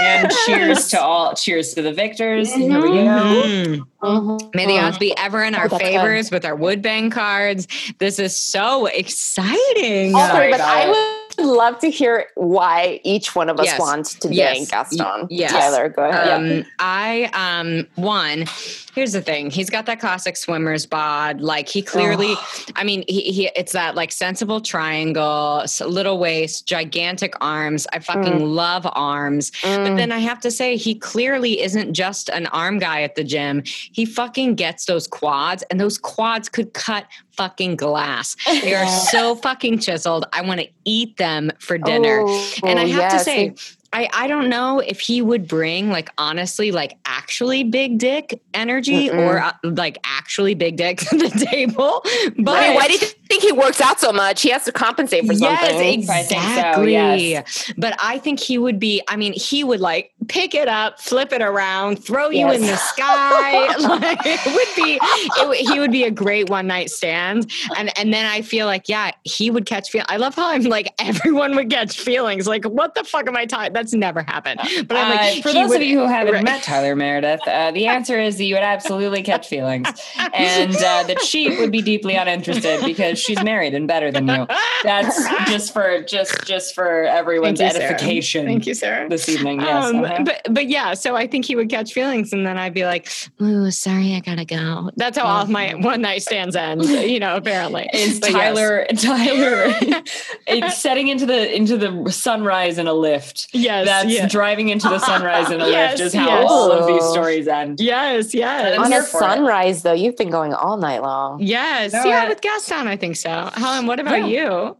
And 0.00 0.32
cheers 0.46 0.88
to 0.88 1.00
all, 1.00 1.34
cheers 1.34 1.74
to 1.74 1.82
the 1.82 1.92
victors. 1.92 2.50
Mm-hmm. 2.52 2.60
Here 2.60 2.82
we 2.82 2.88
go. 2.88 3.86
Mm-hmm. 4.02 4.50
May 4.54 4.66
the 4.66 4.78
odds 4.78 4.98
be 4.98 5.16
ever 5.16 5.42
in 5.42 5.54
our 5.54 5.68
oh, 5.70 5.78
favors 5.78 6.30
with 6.30 6.44
our 6.44 6.56
wood 6.56 6.82
bang 6.82 7.10
cards. 7.10 7.66
This 7.98 8.18
is 8.18 8.36
so 8.36 8.86
exciting. 8.86 10.14
Also, 10.14 10.50
but 10.50 10.60
I 10.60 10.88
would 10.88 11.19
love 11.38 11.78
to 11.80 11.90
hear 11.90 12.26
why 12.34 13.00
each 13.04 13.34
one 13.34 13.48
of 13.48 13.58
us 13.58 13.66
yes. 13.66 13.80
wants 13.80 14.14
to 14.14 14.32
yes. 14.32 14.70
Gaston. 14.70 15.26
Yes. 15.30 15.52
Tyler, 15.52 15.88
go 15.88 16.08
ahead. 16.08 16.28
Um, 16.28 16.50
yeah. 16.50 16.62
I, 16.78 17.30
um, 17.32 17.86
one, 17.96 18.46
here's 18.94 19.12
the 19.12 19.22
thing 19.22 19.50
he's 19.50 19.70
got 19.70 19.86
that 19.86 20.00
classic 20.00 20.36
swimmer's 20.36 20.86
bod 20.86 21.40
like 21.40 21.68
he 21.68 21.82
clearly 21.82 22.34
oh. 22.36 22.64
i 22.76 22.84
mean 22.84 23.04
he, 23.08 23.20
he 23.32 23.50
it's 23.56 23.72
that 23.72 23.94
like 23.94 24.10
sensible 24.10 24.60
triangle 24.60 25.64
little 25.86 26.18
waist 26.18 26.66
gigantic 26.66 27.34
arms 27.40 27.86
i 27.92 27.98
fucking 27.98 28.40
mm. 28.40 28.54
love 28.54 28.86
arms 28.92 29.50
mm. 29.62 29.76
but 29.88 29.96
then 29.96 30.12
i 30.12 30.18
have 30.18 30.40
to 30.40 30.50
say 30.50 30.76
he 30.76 30.94
clearly 30.94 31.60
isn't 31.60 31.92
just 31.92 32.28
an 32.30 32.46
arm 32.48 32.78
guy 32.78 33.02
at 33.02 33.14
the 33.14 33.24
gym 33.24 33.62
he 33.64 34.04
fucking 34.04 34.54
gets 34.54 34.86
those 34.86 35.06
quads 35.06 35.62
and 35.70 35.80
those 35.80 35.98
quads 35.98 36.48
could 36.48 36.72
cut 36.74 37.06
fucking 37.40 37.74
glass 37.74 38.36
they 38.44 38.74
are 38.74 38.86
so 39.10 39.34
fucking 39.34 39.78
chiseled 39.78 40.26
i 40.34 40.42
want 40.42 40.60
to 40.60 40.68
eat 40.84 41.16
them 41.16 41.50
for 41.58 41.78
dinner 41.78 42.22
oh, 42.22 42.54
and 42.64 42.78
i 42.78 42.84
have 42.84 43.12
yes. 43.12 43.12
to 43.12 43.18
say 43.24 43.54
I, 43.92 44.08
I 44.12 44.26
don't 44.28 44.48
know 44.48 44.78
if 44.78 45.00
he 45.00 45.20
would 45.20 45.48
bring 45.48 45.90
like 45.90 46.10
honestly 46.16 46.70
like 46.70 46.96
actually 47.06 47.64
big 47.64 47.98
dick 47.98 48.40
energy 48.54 49.08
Mm-mm. 49.08 49.18
or 49.18 49.40
uh, 49.40 49.52
like 49.64 49.98
actually 50.04 50.54
big 50.54 50.76
dick 50.76 50.98
to 50.98 51.16
the 51.16 51.46
table. 51.50 52.02
But 52.38 52.56
I 52.56 52.68
mean, 52.68 52.74
why 52.76 52.86
do 52.86 52.92
you 52.92 52.98
think 52.98 53.42
he 53.42 53.50
works 53.50 53.80
out 53.80 53.98
so 53.98 54.12
much? 54.12 54.42
He 54.42 54.50
has 54.50 54.64
to 54.66 54.72
compensate 54.72 55.26
for 55.26 55.32
yes, 55.32 55.60
something. 55.60 56.00
Exactly. 56.00 56.94
So, 56.94 57.14
yes. 57.14 57.72
But 57.76 57.96
I 57.98 58.18
think 58.18 58.38
he 58.38 58.58
would 58.58 58.78
be. 58.78 59.02
I 59.08 59.16
mean, 59.16 59.32
he 59.32 59.64
would 59.64 59.80
like 59.80 60.12
pick 60.28 60.54
it 60.54 60.68
up, 60.68 61.00
flip 61.00 61.32
it 61.32 61.42
around, 61.42 61.96
throw 61.96 62.30
yes. 62.30 62.38
you 62.38 62.60
in 62.60 62.70
the 62.70 62.76
sky. 62.76 63.66
like, 63.78 64.20
it 64.24 64.40
would 64.46 64.84
be. 64.84 64.98
It, 65.02 65.68
he 65.68 65.80
would 65.80 65.92
be 65.92 66.04
a 66.04 66.10
great 66.12 66.48
one 66.48 66.68
night 66.68 66.90
stand. 66.90 67.50
And 67.76 67.96
and 67.98 68.14
then 68.14 68.24
I 68.26 68.42
feel 68.42 68.66
like 68.66 68.88
yeah, 68.88 69.10
he 69.24 69.50
would 69.50 69.66
catch 69.66 69.90
feel. 69.90 70.04
I 70.08 70.16
love 70.16 70.34
how 70.36 70.48
I'm 70.48 70.62
like 70.62 70.94
everyone 71.00 71.56
would 71.56 71.70
catch 71.70 71.98
feelings. 71.98 72.46
Like 72.46 72.64
what 72.64 72.94
the 72.94 73.04
fuck 73.04 73.26
am 73.26 73.36
I 73.36 73.46
talking? 73.46 73.72
That's 73.80 73.94
never 73.94 74.22
happened. 74.22 74.60
But 74.86 74.96
I'm 74.98 75.08
like, 75.08 75.38
uh, 75.38 75.40
for 75.40 75.54
those 75.54 75.70
would, 75.70 75.80
of 75.80 75.86
you 75.86 76.00
who 76.00 76.06
haven't 76.06 76.34
right. 76.34 76.44
met 76.44 76.62
Tyler 76.62 76.94
Meredith, 76.94 77.40
uh, 77.46 77.70
the 77.70 77.86
answer 77.86 78.20
is 78.20 78.36
that 78.36 78.44
you 78.44 78.54
would 78.56 78.62
absolutely 78.62 79.22
catch 79.22 79.48
feelings, 79.48 79.88
and 80.34 80.76
uh, 80.76 81.04
the 81.04 81.14
chief 81.24 81.58
would 81.58 81.72
be 81.72 81.80
deeply 81.80 82.14
uninterested 82.14 82.84
because 82.84 83.18
she's 83.18 83.42
married 83.42 83.72
and 83.72 83.88
better 83.88 84.12
than 84.12 84.28
you. 84.28 84.46
That's 84.82 85.16
just 85.48 85.72
for 85.72 86.02
just 86.02 86.44
just 86.44 86.74
for 86.74 87.04
everyone's 87.04 87.58
Thank 87.58 87.72
you, 87.72 87.80
edification. 87.80 88.44
Thank 88.44 88.66
you, 88.66 88.74
Sarah. 88.74 89.08
This 89.08 89.30
evening, 89.30 89.60
yes. 89.62 89.86
Um, 89.86 90.04
uh-huh. 90.04 90.24
But 90.24 90.42
but 90.50 90.68
yeah, 90.68 90.92
so 90.92 91.16
I 91.16 91.26
think 91.26 91.46
he 91.46 91.56
would 91.56 91.70
catch 91.70 91.94
feelings, 91.94 92.34
and 92.34 92.46
then 92.46 92.58
I'd 92.58 92.74
be 92.74 92.84
like, 92.84 93.08
"Oh, 93.40 93.70
sorry, 93.70 94.14
I 94.14 94.20
gotta 94.20 94.44
go." 94.44 94.90
That's 94.96 95.16
how 95.16 95.24
all 95.24 95.42
of 95.42 95.48
my 95.48 95.72
one 95.72 96.02
night 96.02 96.20
stands 96.22 96.54
end. 96.54 96.84
You 96.84 97.18
know, 97.18 97.34
apparently, 97.34 97.88
is 97.94 98.20
but 98.20 98.32
Tyler 98.32 98.86
yes. 98.90 99.02
Tyler 99.02 99.64
it's 100.46 100.76
setting 100.76 101.08
into 101.08 101.24
the 101.24 101.56
into 101.56 101.78
the 101.78 102.12
sunrise 102.12 102.76
in 102.76 102.86
a 102.86 102.92
Lyft. 102.92 103.48
Yes, 103.70 103.86
that's 103.86 104.12
yeah. 104.12 104.28
driving 104.28 104.68
into 104.68 104.88
the 104.88 104.98
sunrise 104.98 105.50
in 105.50 105.60
a 105.60 105.68
yes, 105.70 106.00
Lyft 106.00 106.04
is 106.06 106.14
how 106.14 106.26
yes. 106.26 106.46
all 106.48 106.72
of 106.72 106.86
these 106.86 107.04
stories 107.04 107.46
end. 107.46 107.80
Yes, 107.80 108.34
yes. 108.34 108.78
On 108.78 108.92
a 108.92 109.02
sunrise, 109.02 109.80
it. 109.80 109.82
though, 109.84 109.92
you've 109.92 110.16
been 110.16 110.30
going 110.30 110.52
all 110.52 110.76
night 110.76 111.02
long. 111.02 111.40
Yes, 111.40 111.92
no, 111.92 112.04
yeah, 112.04 112.24
I, 112.24 112.28
with 112.28 112.40
Gaston, 112.40 112.88
I 112.88 112.96
think 112.96 113.16
so. 113.16 113.50
Helen, 113.54 113.86
what 113.86 114.00
about 114.00 114.28
yeah. 114.28 114.50
you? 114.50 114.76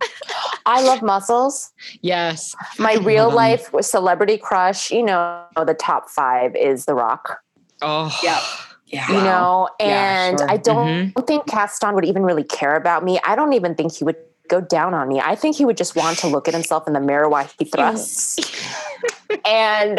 I 0.67 0.83
love 0.83 1.03
muscles. 1.03 1.73
Yes. 2.03 2.55
My 2.79 2.95
real 2.95 3.31
life 3.31 3.71
celebrity 3.81 4.39
crush, 4.39 4.91
you 4.91 5.03
know, 5.03 5.45
the 5.57 5.75
top 5.75 6.09
five 6.09 6.55
is 6.57 6.85
The 6.85 6.95
Rock. 6.95 7.41
Oh, 7.83 8.17
yeah. 8.23 8.41
Yeah. 8.87 9.09
You 9.09 9.23
know, 9.23 9.69
and 9.79 10.39
yeah, 10.39 10.47
sure. 10.47 10.51
I 10.51 10.57
don't 10.57 10.87
mm-hmm. 10.87 11.21
think 11.23 11.47
Gaston 11.47 11.95
would 11.95 12.05
even 12.05 12.23
really 12.23 12.45
care 12.45 12.75
about 12.75 13.05
me. 13.05 13.21
I 13.25 13.37
don't 13.37 13.53
even 13.53 13.75
think 13.75 13.95
he 13.95 14.05
would 14.05 14.17
go 14.51 14.61
down 14.61 14.93
on 14.93 15.09
me. 15.09 15.21
I 15.21 15.37
think 15.37 15.57
he 15.57 15.65
would 15.65 15.77
just 15.77 15.97
want 15.97 16.19
to 16.19 16.27
look 16.27 16.49
at 16.49 16.55
himself 16.55 16.87
in 16.87 16.93
the 16.93 17.01
mirror 17.01 17.29
while 17.29 17.49
he 17.59 17.65
thrusts. 17.65 18.39
and 19.47 19.99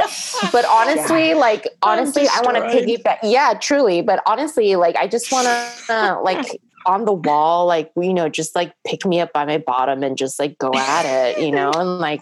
but 0.52 0.66
honestly, 0.66 1.30
yeah. 1.30 1.36
like 1.36 1.68
honestly, 1.82 2.28
I 2.28 2.42
want 2.42 2.58
to 2.58 2.64
piggyback. 2.64 3.20
Yeah, 3.24 3.54
truly. 3.60 4.02
But 4.02 4.22
honestly, 4.28 4.76
like 4.76 4.96
I 4.98 5.08
just 5.08 5.32
want 5.32 5.48
to 5.48 5.94
uh, 5.94 6.22
like 6.22 6.62
on 6.86 7.06
the 7.06 7.14
wall, 7.14 7.66
like 7.66 7.92
you 7.96 8.14
know, 8.14 8.30
just 8.30 8.54
like 8.54 8.74
pick 8.86 9.06
me 9.06 9.22
up 9.22 9.34
by 9.34 9.46
my 9.46 9.58
bottom 9.58 10.04
and 10.04 10.18
just 10.18 10.38
like 10.38 10.58
go 10.58 10.72
at 10.76 11.06
it, 11.06 11.44
you 11.44 11.52
know, 11.52 11.72
and 11.72 12.00
like 12.00 12.22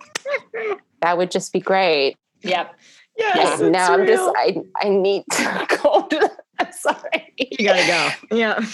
that 1.02 1.18
would 1.18 1.32
just 1.32 1.52
be 1.52 1.60
great. 1.60 2.16
Yep. 2.44 2.76
Yes, 3.18 3.60
yeah, 3.60 3.70
now 3.70 3.94
I'm 3.94 4.08
just 4.08 4.24
I 4.38 4.62
I 4.82 4.90
need 4.90 5.24
to 5.32 5.68
go 5.84 6.08
to 6.08 6.32
I'm 6.66 6.72
sorry. 6.74 7.34
You 7.38 7.66
gotta 7.66 7.88
go. 7.88 8.36
Yeah. 8.36 8.66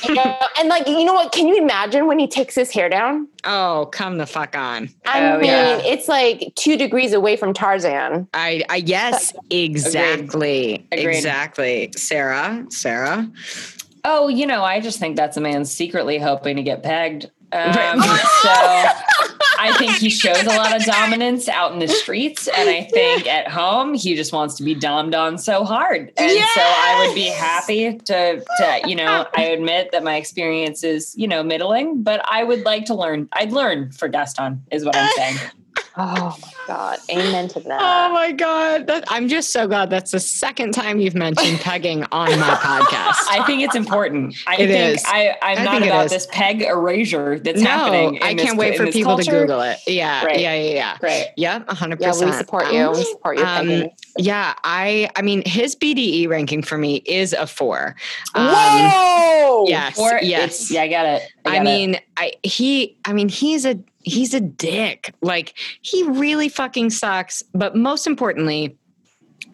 and 0.58 0.70
like, 0.70 0.88
you 0.88 1.06
know 1.06 1.14
what? 1.14 1.32
Can 1.32 1.48
you 1.48 1.58
imagine 1.58 2.08
when 2.08 2.18
he 2.18 2.28
takes 2.28 2.56
his 2.56 2.72
hair 2.72 2.90
down? 2.90 3.28
Oh, 3.44 3.90
come 3.92 4.18
the 4.18 4.26
fuck 4.26 4.56
on. 4.56 4.90
I 5.06 5.32
oh, 5.32 5.38
mean, 5.38 5.46
yeah. 5.46 5.78
it's 5.78 6.08
like 6.08 6.52
two 6.56 6.78
degrees 6.78 7.14
away 7.14 7.38
from 7.38 7.54
Tarzan. 7.54 8.28
I, 8.34 8.64
I 8.70 8.78
yes, 8.78 9.34
exactly. 9.50 10.88
Agreed. 10.92 11.16
Exactly. 11.16 11.92
Sarah, 11.96 12.66
Sarah. 12.70 13.30
Oh, 14.04 14.28
you 14.28 14.46
know, 14.46 14.64
I 14.64 14.80
just 14.80 15.00
think 15.00 15.16
that's 15.16 15.38
a 15.38 15.42
man 15.42 15.66
secretly 15.66 16.18
hoping 16.18 16.56
to 16.58 16.64
get 16.64 16.84
pegged. 16.84 17.32
Um, 17.56 18.02
so 18.42 19.35
I 19.60 19.76
think 19.78 19.93
he 19.93 20.10
shows 20.10 20.43
a 20.43 20.49
lot 20.49 20.76
of 20.76 20.84
dominance 20.84 21.47
out 21.47 21.74
in 21.74 21.80
the 21.80 21.88
streets, 21.88 22.47
and 22.47 22.70
I 22.70 22.84
think 22.84 23.28
at 23.28 23.47
home 23.47 23.93
he 23.93 24.16
just 24.16 24.34
wants 24.34 24.56
to 24.56 24.64
be 24.64 24.76
dommed 24.76 25.16
on 25.16 25.38
so 25.38 25.64
hard. 25.64 26.12
And 26.18 26.32
yes! 26.32 26.49
so 26.53 26.62
I 26.62 27.06
would 27.06 27.16
be 27.16 27.28
happy 27.28 27.97
to, 27.97 28.43
to, 28.43 28.82
you 28.86 28.95
know, 28.95 29.28
I 29.36 29.43
admit 29.45 29.91
that 29.91 30.03
my 30.03 30.16
experience 30.16 30.84
is, 30.84 31.16
you 31.18 31.28
know, 31.28 31.43
middling, 31.43 32.03
but 32.03 32.22
I 32.30 32.43
would 32.43 32.64
like 32.64 32.86
to 32.86 32.93
learn. 32.95 33.30
I'd 33.34 33.51
learn 33.51 33.91
for 33.91 34.08
Gaston, 34.08 34.64
is 34.72 34.86
what 34.86 34.95
I'm 34.95 35.10
saying. 35.16 35.38
Oh 35.98 36.38
my 36.41 36.52
God. 36.68 37.00
Amen 37.10 37.48
to 37.50 37.60
that. 37.62 37.82
Oh 37.82 38.14
my 38.14 38.34
God. 38.34 38.88
That, 38.88 39.06
I'm 39.08 39.30
just 39.30 39.52
so 39.52 39.66
glad 39.66 39.89
that's 39.89 40.12
the 40.12 40.20
second 40.20 40.74
time 40.74 41.00
you've 41.00 41.16
mentioned 41.16 41.60
pegging 41.62 42.04
on 42.12 42.38
my 42.38 42.50
podcast. 42.56 43.26
I 43.30 43.43
think 43.46 43.62
it's 43.62 43.76
important. 43.76 44.36
I 44.46 44.56
it 44.56 44.68
think 44.68 44.98
is. 44.98 45.04
I, 45.08 45.38
I'm 45.41 45.60
I 45.60 45.64
not 45.64 45.84
about 45.84 46.10
this 46.10 46.28
peg 46.32 46.64
erasure 46.64 47.39
that's 47.39 47.62
no, 47.62 47.70
happening. 47.70 48.22
I 48.22 48.36
can't 48.36 48.58
wait 48.58 48.76
for 48.76 48.88
people 48.88 49.16
culture. 49.16 49.32
to 49.32 49.39
Google 49.39 49.62
it. 49.62 49.80
Yeah. 49.88 50.26
Right. 50.26 50.39
Yeah. 50.39 50.56
Yeah. 50.56 50.74
Yeah. 50.74 50.98
Right. 51.02 51.28
Yeah. 51.38 51.60
100%. 51.60 52.02
Yeah. 52.02 52.26
We 52.26 52.32
support 52.34 52.74
you. 52.74 52.82
Um, 52.82 52.96
we 52.96 53.04
support 53.06 53.38
you. 53.38 53.46
Um, 53.46 53.89
yeah. 54.18 54.54
I, 54.66 55.10
I 55.16 55.22
mean, 55.22 55.43
his 55.46 55.78
BDE 55.78 56.28
ranking 56.28 56.62
for 56.62 56.78
me 56.78 56.98
is 57.06 57.32
a 57.32 57.48
four. 57.48 57.96
Um, 58.34 58.48
Whoa. 58.48 59.66
Yes. 59.70 59.96
Four, 59.96 60.20
yes. 60.22 60.70
Yeah. 60.70 60.82
I 60.82 60.88
got 60.89 61.06
it. 61.06 61.22
I, 61.46 61.60
I 61.60 61.64
mean, 61.64 61.96
it. 61.96 62.04
I, 62.18 62.34
he, 62.43 62.98
I 63.06 63.14
mean, 63.14 63.30
he's 63.30 63.66
a, 63.66 63.80
he's 64.06 64.34
a 64.34 64.39
dick. 64.39 65.14
Like 65.22 65.58
he 65.82 66.03
really 66.03 66.47
fucking 66.47 66.91
sucks. 66.91 67.43
But 67.53 67.76
most 67.76 68.08
importantly, 68.08 68.78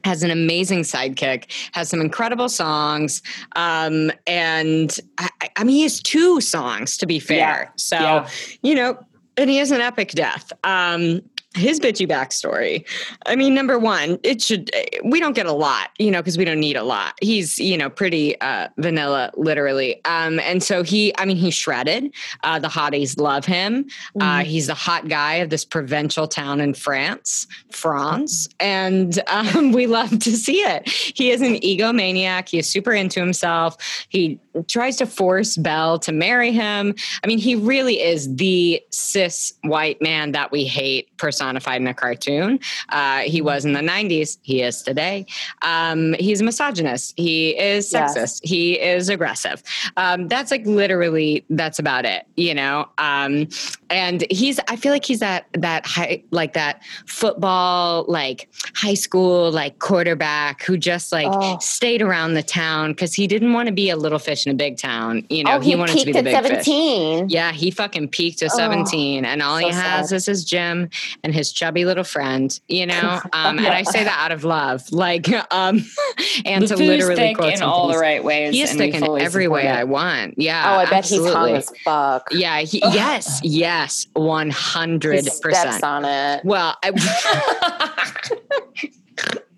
has 0.04 0.24
an 0.24 0.32
amazing 0.32 0.80
sidekick, 0.80 1.46
has 1.74 1.90
some 1.90 2.02
incredible 2.02 2.50
songs, 2.50 3.22
um, 3.56 4.12
and 4.26 5.00
I, 5.18 5.30
I, 5.56 5.64
mean 5.64 5.76
he 5.76 5.84
has 5.84 6.02
two 6.02 6.42
songs 6.42 6.98
to 6.98 7.06
be 7.06 7.20
fair. 7.20 7.38
Yeah. 7.38 7.70
So 7.76 7.98
yeah. 7.98 8.30
you 8.64 8.76
know, 8.76 8.98
and 9.38 9.50
he 9.50 9.58
has 9.58 9.72
an 9.72 9.82
epic 9.82 10.12
death. 10.12 10.52
Um, 10.64 11.22
his 11.54 11.80
bitchy 11.80 12.08
backstory. 12.08 12.86
I 13.26 13.36
mean, 13.36 13.54
number 13.54 13.78
one, 13.78 14.20
it 14.24 14.42
should, 14.42 14.72
we 15.04 15.20
don't 15.20 15.34
get 15.34 15.46
a 15.46 15.52
lot, 15.52 15.90
you 16.00 16.10
know, 16.10 16.22
because 16.22 16.38
we 16.38 16.46
don't 16.46 16.60
need 16.60 16.78
a 16.78 16.84
lot. 16.84 17.16
He's, 17.22 17.60
you 17.60 17.78
know, 17.78 17.90
pretty 17.90 18.40
uh, 18.40 18.70
vanilla, 18.78 19.32
literally. 19.36 20.04
Um, 20.06 20.40
and 20.40 20.64
so 20.64 20.82
he, 20.82 21.14
I 21.18 21.26
mean, 21.26 21.36
he's 21.36 21.54
shredded. 21.54 22.14
Uh, 22.44 22.60
the 22.60 22.70
hotties 22.70 23.20
love 23.20 23.46
him. 23.46 23.86
Mm. 24.18 24.22
Uh, 24.22 24.46
he's 24.46 24.68
the 24.68 24.74
hot 24.74 25.10
guy 25.10 25.36
of 25.36 25.50
this 25.50 25.66
provincial 25.66 26.26
town 26.26 26.62
in 26.62 26.74
France, 26.74 27.48
France. 27.70 28.48
And 28.60 29.22
um, 29.28 29.72
we 29.74 29.88
love 29.88 30.20
to 30.20 30.32
see 30.38 30.60
it. 30.60 30.88
He 30.90 31.32
is 31.32 31.42
an 31.42 31.56
egomaniac. 31.56 32.48
He 32.48 32.60
is 32.60 32.68
super 32.68 32.94
into 32.94 33.20
himself. 33.20 34.06
He 34.08 34.40
tries 34.68 34.96
to 34.98 35.06
force 35.06 35.58
Belle 35.58 36.00
to 36.00 36.12
marry 36.14 36.52
him. 36.52 36.96
I 37.24 37.28
mean, 37.28 37.40
he 37.40 37.56
really 37.56 38.02
is 38.02 38.34
the 38.36 38.82
cis 38.92 39.54
white 39.64 40.02
man 40.02 40.32
that 40.32 40.52
we 40.52 40.66
hate 40.66 41.10
personified 41.42 41.82
in 41.82 41.88
a 41.88 41.94
cartoon. 41.94 42.60
Uh, 42.90 43.22
he 43.22 43.42
was 43.42 43.66
in 43.66 43.74
the 43.74 43.80
90s. 43.80 44.38
He 44.44 44.62
is 44.62 44.84
today. 44.84 45.26
Um, 45.64 46.14
he's 46.20 46.42
a 46.42 46.44
misogynist. 46.44 47.14
He 47.18 47.58
is 47.60 47.92
sexist. 47.92 48.16
Yes. 48.16 48.42
He 48.44 48.80
is 48.80 49.10
aggressive. 49.10 49.64
Um, 49.98 50.28
that's 50.28 50.52
like 50.52 50.66
literally, 50.66 51.44
that's 51.50 51.80
about 51.80 52.06
it, 52.06 52.28
you 52.36 52.54
know? 52.54 52.88
Um, 53.00 53.48
and 53.92 54.26
he's, 54.32 54.60
I 54.68 54.76
feel 54.76 54.92
like 54.92 55.06
he's 55.06 55.20
that, 55.20 55.46
that 55.54 55.86
high, 55.86 56.24
like 56.32 56.54
that 56.54 56.82
football, 57.06 58.06
like 58.08 58.50
high 58.74 58.94
school, 58.94 59.52
like 59.52 59.80
quarterback 59.80 60.64
who 60.64 60.78
just 60.78 61.12
like 61.12 61.28
oh. 61.30 61.58
stayed 61.60 62.02
around 62.02 62.34
the 62.34 62.44
town 62.44 62.92
because 62.92 63.14
he 63.14 63.28
didn't 63.28 63.54
want 63.54 63.68
to 63.68 63.74
be 63.74 63.90
a 63.90 63.98
little 63.98 64.20
fish 64.20 64.46
in 64.46 64.52
a 64.52 64.56
big 64.56 64.78
town. 64.78 65.26
You 65.30 65.44
know, 65.44 65.58
oh, 65.58 65.60
he, 65.60 65.72
he 65.72 65.76
wanted 65.76 66.00
to 66.00 66.06
be 66.06 66.14
the 66.14 66.24
big 66.24 66.34
17. 66.34 67.28
fish. 67.28 67.34
Yeah, 67.34 67.52
he 67.52 67.70
fucking 67.70 68.10
peaked 68.10 68.42
at 68.42 68.52
oh, 68.54 68.58
17, 68.58 69.26
and 69.26 69.42
all 69.42 69.60
so 69.60 69.68
he 69.68 69.74
has 69.74 70.10
sad. 70.10 70.16
is 70.16 70.26
his 70.26 70.46
gym 70.46 70.90
and 71.24 71.34
his 71.34 71.52
chubby 71.52 71.86
little 71.86 72.04
friend. 72.04 72.58
You 72.68 72.86
know, 72.88 73.20
um, 73.34 73.58
yeah. 73.60 73.66
and 73.66 73.68
I 73.68 73.84
say 73.84 74.04
that 74.04 74.18
out 74.18 74.32
of 74.32 74.44
love, 74.44 74.84
like, 74.92 75.28
um, 75.54 75.84
and 76.46 76.64
the 76.64 76.76
to 76.76 76.78
literally 76.78 77.36
quote 77.36 77.54
in 77.54 77.62
all 77.62 77.90
the 77.90 77.98
right 77.98 78.24
ways. 78.24 78.54
he's 78.54 78.74
thick 78.74 78.94
in 78.94 79.04
every 79.20 79.48
way 79.48 79.68
it. 79.68 79.72
I 79.72 79.84
want. 79.84 80.36
Yeah. 80.38 80.64
Oh, 80.66 80.80
I 80.80 80.86
bet 80.86 80.94
absolutely. 80.94 81.30
he's 81.30 81.36
hung 81.36 81.52
as 81.56 81.72
fuck. 81.84 82.28
Yeah. 82.32 82.60
He, 82.60 82.80
yes. 82.80 83.42
Yes. 83.82 84.06
One 84.14 84.52
hundred 84.52 85.28
percent 85.42 85.84
on 85.84 86.06
it. 86.06 86.46
Well. 86.46 86.78
I, 86.84 86.92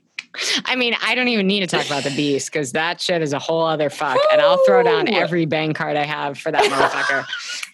I 0.66 0.76
mean, 0.76 0.96
I 1.02 1.16
don't 1.16 1.28
even 1.28 1.48
need 1.48 1.62
to 1.62 1.68
talk 1.68 1.86
about 1.86 2.04
the 2.04 2.16
beast 2.16 2.52
because 2.52 2.72
that 2.72 3.00
shit 3.00 3.22
is 3.22 3.34
a 3.34 3.40
whole 3.40 3.64
other 3.64 3.90
fuck. 3.90 4.18
And 4.32 4.42
I'll 4.42 4.64
throw 4.66 4.84
down 4.84 5.08
every 5.14 5.46
bang 5.46 5.74
card 5.74 5.96
I 5.96 6.04
have 6.04 6.38
for 6.38 6.52
that 6.52 6.64
motherfucker. 6.64 7.26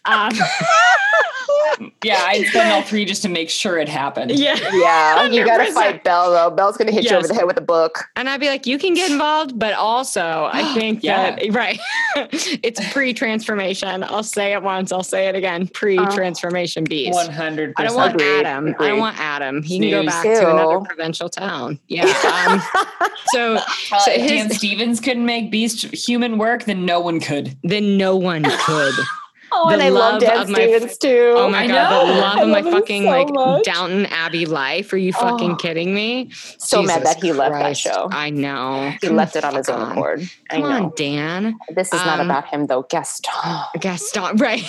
Um, 0.05 0.32
yeah, 2.03 2.24
I'd 2.26 2.45
spend 2.47 2.72
all 2.72 2.82
three 2.82 3.05
just 3.05 3.22
to 3.24 3.30
make 3.30 3.49
sure 3.49 3.78
it 3.78 3.89
happened. 3.89 4.32
Yeah. 4.32 4.55
Yeah. 4.74 5.28
You 5.39 5.45
got 5.45 5.64
to 5.64 5.72
fight 5.72 6.03
Belle, 6.03 6.32
though. 6.32 6.49
Belle's 6.49 6.76
going 6.76 6.88
to 6.88 6.93
hit 6.93 7.03
yes. 7.03 7.12
you 7.12 7.18
over 7.18 7.28
the 7.28 7.36
head 7.36 7.45
with 7.45 7.57
a 7.57 7.62
book. 7.62 8.05
And 8.16 8.28
I'd 8.28 8.39
be 8.39 8.47
like, 8.47 8.66
you 8.66 8.80
can 8.80 8.93
get 8.93 9.12
involved, 9.12 9.57
but 9.60 9.74
also, 9.74 10.49
I 10.51 10.64
think 10.74 11.03
yeah. 11.03 11.36
that, 11.36 11.49
right, 11.53 11.80
it's 12.16 12.91
pre 12.91 13.14
transformation. 13.14 14.03
I'll 14.03 14.24
say 14.24 14.53
it 14.53 14.64
once, 14.64 14.91
I'll 14.91 15.03
say 15.03 15.28
it 15.28 15.36
again 15.36 15.68
pre 15.68 15.97
transformation 15.97 16.84
beast. 16.84 17.18
100%. 17.18 17.74
I 17.78 17.84
don't 17.84 17.95
want 17.95 18.20
Adam. 18.20 18.68
Agreed. 18.70 18.86
I 18.86 18.89
don't 18.89 18.99
want 18.99 19.20
Adam. 19.20 19.62
He 19.62 19.78
Snooze. 19.78 19.91
can 19.91 20.05
go 20.05 20.10
back 20.10 20.26
Ew. 20.26 20.36
to 20.36 20.51
another 20.51 20.80
provincial 20.86 21.30
town. 21.30 21.80
Yeah. 21.88 22.05
Um, 22.50 22.62
so, 23.28 23.56
uh, 23.56 23.62
so 24.00 24.12
if 24.12 24.28
Dan 24.28 24.50
Stevens 24.50 25.00
couldn't 25.00 25.26
make 25.26 25.52
beast 25.52 25.84
human 25.93 26.38
work, 26.38 26.66
then 26.66 26.86
no 26.86 27.00
one 27.00 27.20
could. 27.20 27.58
Then 27.64 27.97
no 27.97 28.16
one 28.16 28.43
could. 28.43 28.93
Oh, 29.52 29.68
the 29.68 29.74
and 29.74 29.84
I 29.84 29.89
love 29.89 30.22
Dan 30.22 30.47
Stevens 30.47 30.97
too. 30.97 31.34
Oh 31.36 31.50
my 31.50 31.64
I 31.64 31.68
god, 31.68 31.89
know. 31.89 32.14
the 32.14 32.20
love 32.20 32.38
I 32.38 32.41
of 32.43 32.50
my 32.50 32.62
fucking 32.62 33.04
so 33.04 33.10
like 33.10 33.30
much. 33.30 33.64
Downton 33.64 34.06
Abbey 34.08 34.45
life. 34.45 34.91
Are 34.93 34.97
you 34.97 35.14
fucking 35.14 35.52
oh, 35.52 35.56
kidding 35.56 35.93
me? 35.93 36.30
So 36.32 36.82
Jesus 36.82 36.97
mad 36.97 37.06
that 37.06 37.22
he 37.22 37.32
left 37.32 37.54
that 37.54 37.78
show. 37.78 38.10
I 38.12 38.30
know. 38.30 38.91
He 39.02 39.08
Come 39.08 39.16
left 39.16 39.36
it 39.36 39.43
on 39.43 39.56
his 39.56 39.70
own 39.70 39.91
accord. 39.91 40.30
Come 40.50 40.64
on, 40.64 40.93
Dan. 40.95 41.58
This 41.70 41.93
is 41.93 42.02
um, 42.02 42.08
not 42.08 42.20
about 42.20 42.47
him 42.47 42.68
though. 42.68 42.84
Gaston. 42.84 43.34
Gaston, 43.80 44.36
right. 44.38 44.64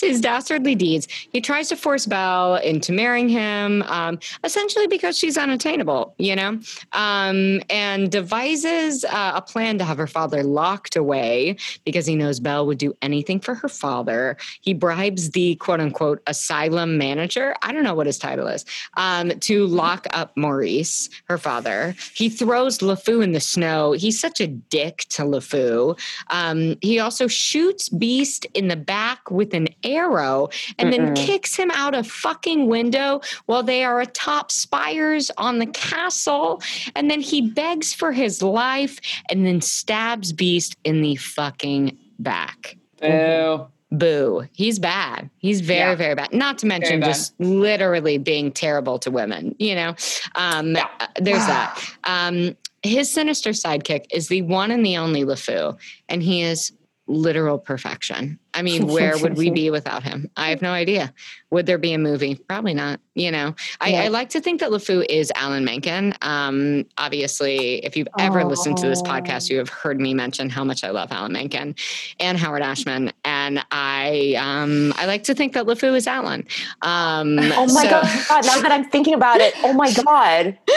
his 0.00 0.20
dastardly 0.20 0.74
deeds. 0.74 1.08
He 1.32 1.40
tries 1.40 1.68
to 1.68 1.76
force 1.76 2.06
Belle 2.06 2.56
into 2.56 2.92
marrying 2.92 3.28
him, 3.28 3.82
um, 3.82 4.18
essentially 4.44 4.86
because 4.86 5.18
she's 5.18 5.36
unattainable, 5.36 6.14
you 6.18 6.36
know, 6.36 6.60
um, 6.92 7.60
and 7.70 8.10
devises 8.10 9.04
uh, 9.04 9.32
a 9.34 9.42
plan 9.42 9.78
to 9.78 9.84
have 9.84 9.98
her 9.98 10.06
father 10.06 10.42
locked 10.42 10.96
away 10.96 11.56
because 11.84 12.06
he 12.06 12.16
knows 12.16 12.40
Belle 12.40 12.66
would 12.66 12.78
do 12.78 12.94
anything 13.02 13.40
for 13.40 13.54
her 13.54 13.68
father. 13.82 14.36
He 14.60 14.74
bribes 14.74 15.30
the 15.30 15.56
quote 15.56 15.80
unquote 15.80 16.22
asylum 16.28 16.98
manager. 16.98 17.56
I 17.62 17.72
don't 17.72 17.82
know 17.82 17.94
what 17.94 18.06
his 18.06 18.16
title 18.16 18.46
is 18.46 18.64
um, 18.96 19.30
to 19.40 19.66
lock 19.66 20.06
up 20.12 20.36
Maurice, 20.36 21.10
her 21.24 21.36
father. 21.36 21.96
He 22.14 22.28
throws 22.28 22.78
LeFou 22.78 23.24
in 23.24 23.32
the 23.32 23.40
snow. 23.40 23.90
He's 23.90 24.20
such 24.20 24.40
a 24.40 24.46
dick 24.46 24.98
to 25.10 25.22
LeFou. 25.22 25.98
Um, 26.30 26.76
he 26.80 27.00
also 27.00 27.26
shoots 27.26 27.88
Beast 27.88 28.46
in 28.54 28.68
the 28.68 28.76
back 28.76 29.32
with 29.32 29.52
an 29.52 29.66
arrow 29.82 30.48
and 30.78 30.92
Mm-mm. 30.92 31.14
then 31.14 31.14
kicks 31.14 31.56
him 31.56 31.72
out 31.72 31.96
a 31.96 32.04
fucking 32.04 32.68
window 32.68 33.20
while 33.46 33.64
they 33.64 33.82
are 33.82 34.00
atop 34.00 34.52
spires 34.52 35.32
on 35.38 35.58
the 35.58 35.66
castle. 35.66 36.62
And 36.94 37.10
then 37.10 37.20
he 37.20 37.40
begs 37.50 37.92
for 37.92 38.12
his 38.12 38.42
life 38.42 39.00
and 39.28 39.44
then 39.44 39.60
stabs 39.60 40.32
Beast 40.32 40.76
in 40.84 41.02
the 41.02 41.16
fucking 41.16 41.98
back. 42.20 42.76
Boo. 43.00 43.66
Boo. 43.92 44.48
He's 44.52 44.78
bad. 44.78 45.28
He's 45.38 45.60
very, 45.60 45.90
yeah. 45.90 45.94
very 45.94 46.14
bad. 46.14 46.32
Not 46.32 46.58
to 46.58 46.66
mention 46.66 47.02
just 47.02 47.38
literally 47.38 48.16
being 48.18 48.50
terrible 48.50 48.98
to 49.00 49.10
women, 49.10 49.54
you 49.58 49.74
know? 49.74 49.94
Um, 50.34 50.74
yeah. 50.74 50.88
Uh, 50.98 51.06
there's 51.16 51.46
that. 51.46 51.78
Um, 52.04 52.56
his 52.82 53.12
sinister 53.12 53.50
sidekick 53.50 54.06
is 54.12 54.26
the 54.26 54.42
one 54.42 54.72
and 54.72 54.84
the 54.84 54.96
only 54.96 55.24
LeFou, 55.24 55.78
and 56.08 56.20
he 56.20 56.42
is 56.42 56.72
literal 57.12 57.58
perfection. 57.58 58.38
I 58.54 58.62
mean, 58.62 58.86
where 58.86 59.16
would 59.18 59.36
we 59.36 59.50
be 59.50 59.70
without 59.70 60.02
him? 60.02 60.30
I 60.36 60.50
have 60.50 60.62
no 60.62 60.72
idea. 60.72 61.12
Would 61.50 61.66
there 61.66 61.78
be 61.78 61.92
a 61.92 61.98
movie? 61.98 62.34
Probably 62.34 62.74
not. 62.74 63.00
You 63.14 63.30
know, 63.30 63.54
I, 63.80 63.88
yeah. 63.90 64.02
I 64.02 64.08
like 64.08 64.30
to 64.30 64.40
think 64.40 64.60
that 64.60 64.70
LeFou 64.70 65.04
is 65.08 65.30
Alan 65.34 65.64
Menken. 65.64 66.14
Um, 66.22 66.84
obviously, 66.98 67.84
if 67.84 67.96
you've 67.96 68.08
ever 68.18 68.40
oh. 68.40 68.46
listened 68.46 68.78
to 68.78 68.88
this 68.88 69.02
podcast, 69.02 69.50
you 69.50 69.58
have 69.58 69.68
heard 69.68 70.00
me 70.00 70.14
mention 70.14 70.48
how 70.48 70.64
much 70.64 70.84
I 70.84 70.90
love 70.90 71.12
Alan 71.12 71.32
Menken 71.32 71.74
and 72.20 72.38
Howard 72.38 72.62
Ashman. 72.62 73.12
And 73.24 73.64
I, 73.70 74.34
um, 74.38 74.92
I 74.96 75.06
like 75.06 75.24
to 75.24 75.34
think 75.34 75.52
that 75.52 75.66
LeFou 75.66 75.94
is 75.94 76.06
Alan. 76.06 76.46
Um, 76.82 77.38
oh 77.38 77.66
my 77.72 77.84
so, 77.84 77.90
God. 77.90 78.44
Now 78.44 78.60
that 78.60 78.72
I'm 78.72 78.84
thinking 78.84 79.14
about 79.14 79.40
it, 79.40 79.54
oh 79.62 79.72
my 79.72 79.92
God. 79.92 80.58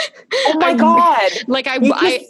Oh 0.48 0.58
my 0.58 0.74
God. 0.74 1.30
Like 1.46 1.66
I, 1.66 1.78
I 1.82 2.26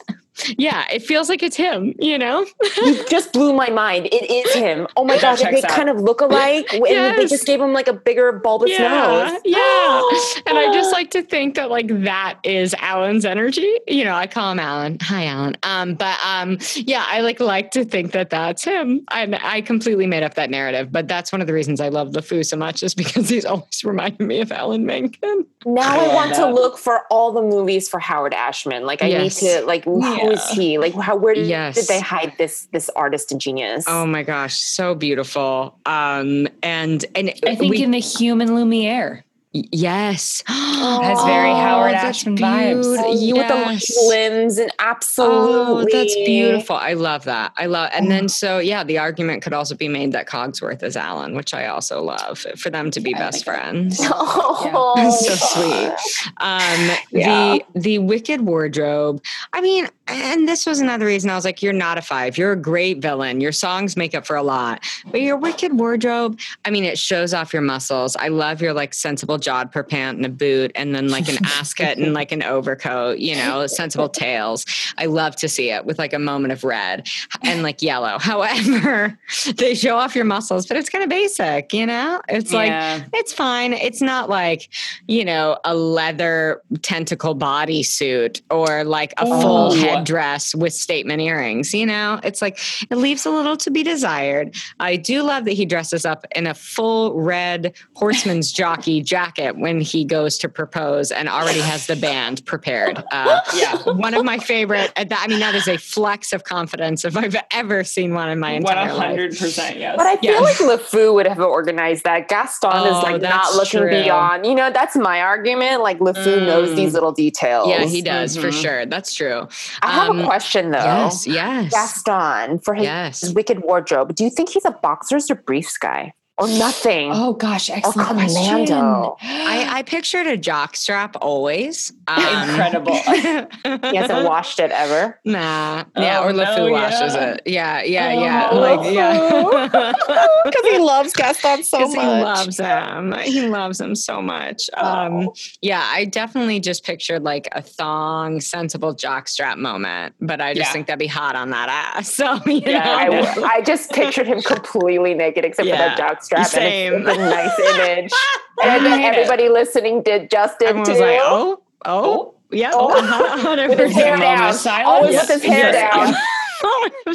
yeah, 0.59 0.85
it 0.93 1.03
feels 1.03 1.29
like 1.29 1.43
it's 1.43 1.57
him, 1.57 1.95
you 1.99 2.19
know? 2.19 2.47
you 2.85 3.05
just 3.09 3.33
blew 3.33 3.53
my 3.53 3.71
mind. 3.71 4.07
It 4.07 4.31
is 4.31 4.55
him. 4.55 4.87
Oh 4.97 5.05
my 5.05 5.19
gosh, 5.19 5.41
they 5.41 5.63
out. 5.63 5.69
kind 5.69 5.89
of 5.89 6.01
look 6.01 6.21
alike. 6.21 6.67
And 6.87 6.95
yes. 6.95 7.17
they 7.17 7.27
just 7.27 7.47
gave 7.47 7.61
him 7.61 7.73
like 7.73 7.89
a 7.89 7.93
bigger 7.93 8.31
bulbous 8.33 8.71
yeah, 8.71 8.89
nose. 8.89 9.41
Yeah. 9.45 10.03
and 10.47 10.59
I 10.59 10.71
just 10.73 10.93
like 10.93 11.11
to 11.13 11.23
think 11.23 11.57
that 11.57 11.71
like 11.71 11.89
that 12.05 12.39
is 12.45 12.75
Alan's 12.75 13.25
energy. 13.25 13.79
You 13.89 14.05
know, 14.05 14.15
I 14.15 14.27
call 14.27 14.53
him 14.53 14.61
Alan. 14.61 14.99
Hi, 15.03 15.27
Alan. 15.27 15.57
Um, 15.63 15.95
but 15.95 16.19
um, 16.25 16.59
yeah, 16.77 17.05
I 17.09 17.21
like 17.21 17.41
like 17.41 17.71
to 17.73 17.85
think 17.85 18.13
that 18.13 18.31
that's 18.31 18.63
him. 18.63 19.05
I 19.09 19.39
I 19.43 19.63
completely 19.63 20.07
made 20.07 20.23
up 20.23 20.35
that 20.35 20.51
narrative, 20.51 20.93
but 20.93 21.09
that's 21.09 21.33
one 21.33 21.41
of 21.41 21.47
the 21.47 21.53
reasons 21.53 21.81
I 21.81 21.89
love 21.89 22.11
LeFou 22.11 22.45
so 22.45 22.57
much 22.57 22.83
is 22.83 22.95
because 22.95 23.29
he's 23.29 23.45
always 23.47 23.83
reminding 23.85 24.27
me 24.27 24.41
of 24.41 24.53
Alan 24.53 24.87
Menken. 24.87 25.47
Now 25.65 25.99
I, 25.99 26.05
I 26.05 26.15
want 26.15 26.35
that. 26.35 26.47
to 26.47 26.53
look 26.53 26.79
for 26.79 27.03
all 27.11 27.33
the 27.33 27.43
movies 27.43 27.89
for 27.89 27.99
Howard 27.99 28.35
Ashman. 28.35 28.85
Like 28.85 29.03
I 29.03 29.07
yes. 29.07 29.43
need 29.43 29.49
to 29.49 29.67
like 29.67 29.85
yeah. 29.87 30.26
Is 30.31 30.49
he? 30.51 30.79
Like 30.79 30.95
how 30.95 31.17
where 31.17 31.35
did, 31.35 31.47
yes. 31.47 31.75
did 31.75 31.87
they 31.87 32.01
hide 32.01 32.33
this 32.39 32.69
this 32.73 32.91
artist 32.91 33.33
and 33.33 33.41
genius? 33.41 33.85
Oh 33.87 34.07
my 34.07 34.23
gosh, 34.23 34.57
so 34.57 34.95
beautiful. 34.95 35.79
Um 35.87 36.49
and 36.63 37.05
and 37.15 37.33
I 37.47 37.55
think 37.55 37.73
we, 37.73 37.83
in 37.83 37.91
the 37.91 37.99
human 37.99 38.55
Lumiere. 38.55 39.25
Yes. 39.73 40.43
Has 40.47 41.25
very 41.25 41.51
Howard 41.51 41.93
oh, 41.95 41.97
Ashman 41.97 42.37
vibes. 42.37 42.85
Oh, 42.85 43.13
you 43.13 43.37
yes. 43.37 43.89
with 43.89 43.97
the 43.97 44.09
limbs 44.09 44.59
and 44.59 44.71
absolutely. 44.79 45.93
Oh, 45.93 45.99
that's 45.99 46.15
beautiful. 46.15 46.77
I 46.77 46.93
love 46.93 47.25
that. 47.25 47.53
I 47.57 47.67
love 47.67 47.91
and 47.95 48.11
then 48.11 48.29
so 48.29 48.59
yeah, 48.59 48.85
the 48.85 48.99
argument 48.99 49.43
could 49.43 49.53
also 49.53 49.75
be 49.75 49.89
made 49.89 50.13
that 50.13 50.29
Cogsworth 50.29 50.83
is 50.83 50.97
Alan, 50.97 51.35
which 51.35 51.55
I 51.55 51.67
also 51.67 52.03
love 52.03 52.45
for 52.57 52.71
them 52.71 52.91
to 52.91 53.01
be 53.01 53.11
yeah, 53.11 53.19
best 53.19 53.45
friends. 53.45 54.01
Oh, 54.19 55.11
so 55.21 55.35
sweet. 55.35 56.33
Um 56.39 56.97
yeah. 57.11 57.59
the 57.75 57.81
the 57.81 57.99
wicked 57.99 58.43
wardrobe. 58.43 59.23
I 59.53 59.61
mean, 59.61 59.89
and 60.09 60.49
this 60.49 60.67
was 60.67 60.81
another 60.81 61.07
reason 61.07 61.31
I 61.31 61.35
was 61.35 61.45
like, 61.45 61.63
you're 61.63 61.73
not 61.73 61.99
a 61.99 62.03
five. 62.03 62.39
You're 62.39 62.53
a 62.53 62.57
great 62.57 63.03
villain. 63.03 63.41
Your 63.41 63.53
songs 63.53 63.97
make 63.97 64.15
up 64.15 64.25
for 64.25 64.37
a 64.37 64.43
lot. 64.43 64.85
But 65.11 65.21
your 65.21 65.37
wicked 65.37 65.79
wardrobe, 65.79 66.39
I 66.65 66.71
mean, 66.71 66.85
it 66.85 66.99
shows 66.99 67.35
off 67.35 67.53
your 67.53 67.63
muscles. 67.63 68.15
I 68.17 68.29
love 68.29 68.63
your 68.63 68.73
like 68.73 68.95
sensible 68.95 69.39
jodhpur 69.39 69.89
pant 69.89 70.19
and 70.19 70.27
a 70.27 70.29
boot 70.29 70.71
and 70.75 70.95
then 70.95 71.09
like 71.09 71.29
an 71.29 71.39
ascot 71.45 71.97
and 71.97 72.15
like 72.15 72.31
an 72.31 72.43
overcoat, 72.43 73.19
you 73.19 73.35
know, 73.35 73.67
sensible 73.67 74.09
tails. 74.09 74.65
I 74.97 75.07
love 75.07 75.35
to 75.37 75.49
see 75.49 75.71
it 75.71 75.85
with 75.85 75.99
like 75.99 76.13
a 76.13 76.19
moment 76.19 76.53
of 76.53 76.63
red 76.63 77.09
and 77.43 77.63
like 77.63 77.83
yellow. 77.83 78.19
However, 78.27 79.19
they 79.57 79.75
show 79.75 79.97
off 79.97 80.15
your 80.15 80.25
muscles, 80.25 80.67
but 80.67 80.77
it's 80.77 80.89
kind 80.89 81.03
of 81.03 81.11
basic, 81.11 81.73
you 81.73 81.87
know? 81.87 82.21
It's 82.29 82.53
yeah. 82.53 83.01
like, 83.03 83.09
it's 83.13 83.33
fine. 83.33 83.73
It's 83.73 84.01
not 84.01 84.29
like, 84.29 84.69
you 85.09 85.25
know, 85.25 85.59
a 85.65 85.75
leather 85.75 86.63
tentacle 86.83 87.37
bodysuit 87.37 88.43
or 88.51 88.85
like 88.85 89.13
a 89.13 89.25
oh. 89.25 89.41
full 89.41 89.96
headdress 89.99 90.55
with 90.55 90.73
statement 90.73 91.21
earrings, 91.21 91.75
you 91.75 91.87
know? 91.87 92.21
It's 92.25 92.41
like, 92.41 92.59
it 92.91 92.97
leaves 92.97 93.27
a 93.27 93.31
little 93.31 93.57
to 93.59 93.71
be 93.71 93.83
desired. 93.83 94.55
I 94.81 94.97
do 94.97 95.23
love 95.23 95.45
that 95.45 95.53
he 95.53 95.67
dresses 95.67 96.05
up 96.05 96.25
in 96.35 96.47
a 96.47 96.55
full 96.55 97.15
red 97.15 97.75
horseman's 97.95 98.53
jockey 98.57 99.03
jacket 99.03 99.27
jacket 99.27 99.57
when 99.57 99.81
he 99.81 100.05
goes 100.05 100.39
to 100.39 100.49
propose 100.49 101.11
and 101.11 101.29
already 101.29 101.61
has 101.61 101.87
the 101.87 101.97
band 101.97 102.45
prepared. 102.47 103.03
Uh, 103.11 103.41
yeah, 103.55 103.77
one 103.85 104.15
of 104.15 104.25
my 104.25 104.39
favorite. 104.39 104.93
I 104.97 105.27
mean, 105.27 105.41
that 105.41 105.55
is 105.55 105.69
a 105.69 105.77
flex 105.77 106.33
of 106.33 106.45
confidence 106.45 107.05
if 107.05 107.17
I've 107.17 107.37
ever 107.51 107.85
seen 107.85 108.15
one 108.15 108.29
in 108.29 108.39
my 108.39 108.53
entire 108.53 108.91
100%, 108.91 108.97
life. 108.97 109.19
100%, 109.19 109.79
yes. 109.79 109.95
But 109.97 110.07
I 110.07 110.17
feel 110.17 110.35
yeah. 110.35 110.41
like 110.41 110.57
LeFou 110.57 111.15
would 111.15 111.27
have 111.27 111.41
organized 111.41 112.05
that. 112.05 112.29
Gaston 112.29 112.71
oh, 112.73 112.99
is 112.99 113.03
like 113.03 113.23
not 113.23 113.55
looking 113.55 113.81
true. 113.81 113.91
beyond. 113.91 114.47
You 114.47 114.55
know, 114.55 114.71
that's 114.71 114.97
my 114.97 115.21
argument. 115.21 115.83
Like 115.83 115.99
LeFou 115.99 116.41
mm. 116.41 116.47
knows 116.47 116.75
these 116.77 116.95
little 116.95 117.13
details. 117.13 117.69
Yeah, 117.69 117.85
he 117.85 118.03
does 118.03 118.37
mm-hmm. 118.37 118.47
for 118.47 118.53
sure. 118.53 118.87
That's 118.87 119.15
true. 119.15 119.49
I 119.87 119.93
have 119.93 120.11
um, 120.11 120.21
a 120.21 120.25
question 120.25 120.71
though. 120.71 120.79
Yes, 120.79 121.27
yes. 121.27 121.71
Gaston 121.71 122.59
for 122.59 122.75
his, 122.75 122.85
yes. 122.85 123.21
his 123.21 123.35
wicked 123.35 123.63
wardrobe. 123.63 124.15
Do 124.15 124.25
you 124.25 124.31
think 124.31 124.51
he's 124.51 124.65
a 124.65 124.73
boxers 124.73 125.31
or 125.31 125.37
briefs 125.37 125.79
guy? 125.79 126.13
Or 126.39 126.49
nothing. 126.49 127.11
Oh 127.13 127.33
gosh, 127.33 127.71
excellent 127.71 128.11
or 128.11 128.15
commando. 128.15 129.17
I, 129.23 129.79
I 129.79 129.83
pictured 129.83 130.27
a 130.27 130.37
jock 130.37 130.77
strap 130.77 131.17
always. 131.21 131.93
Um, 132.09 132.51
Incredible. 132.51 132.95
he 132.95 133.97
hasn't 133.97 134.25
washed 134.29 134.61
it 134.61 134.71
ever. 134.71 135.19
Nah. 135.25 135.85
Yeah, 135.97 136.21
oh, 136.21 136.29
or 136.29 136.33
LeFou 136.33 136.57
no, 136.59 136.71
washes 136.71 137.15
yeah. 137.15 137.33
it. 137.33 137.43
Yeah, 137.47 137.83
yeah, 137.83 138.49
oh, 138.53 138.55
yeah. 138.55 138.61
Like 138.61 138.95
yeah. 138.95 139.93
Because 140.45 140.65
he 140.71 140.79
loves 140.79 141.13
Gaston 141.13 141.65
so 141.65 141.81
much. 141.81 141.91
He 141.91 141.97
loves 141.97 142.59
him. 142.59 143.13
He 143.25 143.49
loves 143.49 143.81
him 143.81 143.97
so 143.97 144.23
much. 144.23 144.71
Um, 144.75 145.31
yeah, 145.61 145.85
I 145.85 146.05
definitely 146.05 146.61
just 146.61 146.85
pictured 146.85 147.25
like 147.25 147.49
a 147.51 147.61
thong, 147.61 148.41
sensible 148.41 148.95
jock 148.95 149.27
strap 149.27 149.59
moment. 149.59 150.15
But 150.21 150.41
I 150.41 150.55
just 150.55 150.69
yeah. 150.69 150.73
think 150.73 150.87
that'd 150.87 151.01
be 151.01 151.09
hot 151.09 151.35
on 151.35 151.51
that 151.51 151.69
ass. 151.69 152.15
So 152.15 152.39
yeah, 152.47 152.85
I, 152.87 153.57
I, 153.57 153.61
just 153.63 153.91
pictured 153.91 154.29
him 154.29 154.43
completely 154.43 155.13
naked 155.15 155.45
except 155.45 155.67
yeah. 155.67 155.75
for 155.75 155.79
that 155.79 155.99
jock 155.99 156.23
strap. 156.27 156.47
Same. 156.47 156.95
And 156.95 157.09
it's, 157.09 157.11
it's 157.11 157.19
a 157.19 157.31
nice 157.31 157.59
image. 157.59 158.13
and 158.63 158.87
everybody 159.03 159.49
listening 159.49 160.03
did 160.03 160.31
justice 160.31 160.69
Everyone 160.69 160.87
too. 160.87 160.93
Was 160.93 161.01
like, 161.01 161.19
oh, 161.23 161.63
oh, 161.85 162.35
yeah. 162.51 162.71
Oh. 162.73 162.93
Uh-huh. 162.97 163.69
with 163.69 163.79
his 163.79 163.93
hair 163.95 164.17
down. 164.17 164.55
Always 164.85 165.13
yes. 165.13 165.29
with 165.29 165.43
his 165.43 165.51
hair 165.51 165.73
yes. 165.73 165.95
down. 165.95 166.15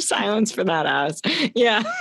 silence 0.00 0.52
for 0.52 0.64
that 0.64 0.86
ass. 0.86 1.20
Yeah. 1.54 1.82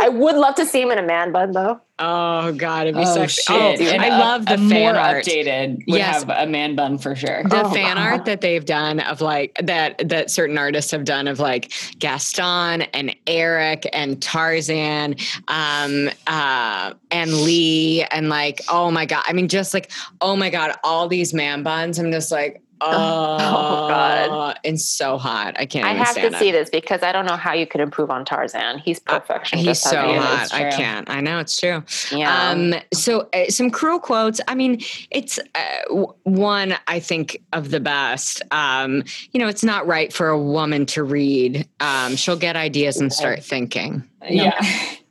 I 0.00 0.08
would 0.08 0.36
love 0.36 0.54
to 0.56 0.66
see 0.66 0.80
him 0.80 0.90
in 0.90 0.98
a 0.98 1.02
man 1.02 1.32
bun 1.32 1.52
though. 1.52 1.80
Oh 1.98 2.52
god, 2.52 2.86
it'd 2.86 2.94
be 2.94 3.02
oh, 3.04 3.14
sexy. 3.14 3.42
Oh, 3.48 3.74
I 3.78 4.06
a, 4.06 4.18
love 4.20 4.46
the 4.46 4.54
a 4.54 4.56
fan 4.56 4.68
more 4.68 4.94
art. 4.94 5.24
updated. 5.24 5.78
Would 5.88 5.98
yes. 5.98 6.22
have 6.22 6.28
a 6.28 6.48
man 6.48 6.76
bun 6.76 6.98
for 6.98 7.16
sure. 7.16 7.42
The 7.42 7.64
oh, 7.64 7.70
fan 7.70 7.98
art 7.98 8.24
that 8.26 8.40
they've 8.40 8.64
done 8.64 9.00
of 9.00 9.20
like 9.20 9.58
that 9.62 10.08
that 10.08 10.30
certain 10.30 10.56
artists 10.56 10.92
have 10.92 11.04
done 11.04 11.26
of 11.26 11.40
like 11.40 11.72
Gaston 11.98 12.82
and 12.82 13.16
Eric 13.26 13.88
and 13.92 14.22
Tarzan, 14.22 15.16
um, 15.48 16.10
uh, 16.28 16.94
and 17.10 17.32
Lee 17.42 18.04
and 18.04 18.28
like 18.28 18.60
oh 18.68 18.92
my 18.92 19.04
god. 19.04 19.24
I 19.26 19.32
mean, 19.32 19.48
just 19.48 19.74
like 19.74 19.90
oh 20.20 20.36
my 20.36 20.50
god, 20.50 20.76
all 20.84 21.08
these 21.08 21.34
man 21.34 21.64
buns. 21.64 21.98
I'm 21.98 22.12
just 22.12 22.30
like 22.30 22.62
Oh, 22.80 23.36
oh, 23.40 23.88
God! 23.88 24.58
And 24.64 24.80
so 24.80 25.18
hot. 25.18 25.54
I 25.58 25.66
can't. 25.66 25.84
I 25.84 25.92
have 25.92 26.14
to 26.14 26.38
see 26.38 26.52
this 26.52 26.70
because 26.70 27.02
I 27.02 27.12
don't 27.12 27.26
know 27.26 27.36
how 27.36 27.52
you 27.52 27.66
could 27.66 27.80
improve 27.80 28.10
on 28.10 28.24
Tarzan. 28.24 28.78
He's 28.78 29.00
uh, 29.06 29.18
perfection. 29.18 29.58
Uh, 29.58 29.62
he's 29.62 29.80
so 29.80 29.96
hot. 29.96 30.52
I 30.52 30.70
can't. 30.70 31.08
I 31.10 31.20
know 31.20 31.38
it's 31.38 31.58
true. 31.58 31.82
Yeah. 32.10 32.50
Um. 32.50 32.74
So 32.92 33.28
uh, 33.32 33.48
some 33.48 33.70
cruel 33.70 33.98
quotes. 33.98 34.40
I 34.48 34.54
mean, 34.54 34.80
it's 35.10 35.38
uh, 35.38 35.60
w- 35.88 36.14
one 36.24 36.74
I 36.86 37.00
think 37.00 37.42
of 37.52 37.70
the 37.70 37.80
best. 37.80 38.42
Um. 38.50 39.04
You 39.32 39.40
know, 39.40 39.48
it's 39.48 39.64
not 39.64 39.86
right 39.86 40.12
for 40.12 40.28
a 40.28 40.38
woman 40.40 40.86
to 40.86 41.02
read. 41.02 41.68
Um. 41.80 42.16
She'll 42.16 42.36
get 42.36 42.56
ideas 42.56 43.00
and 43.00 43.12
start 43.12 43.42
thinking. 43.42 44.02
Yeah. 44.28 44.60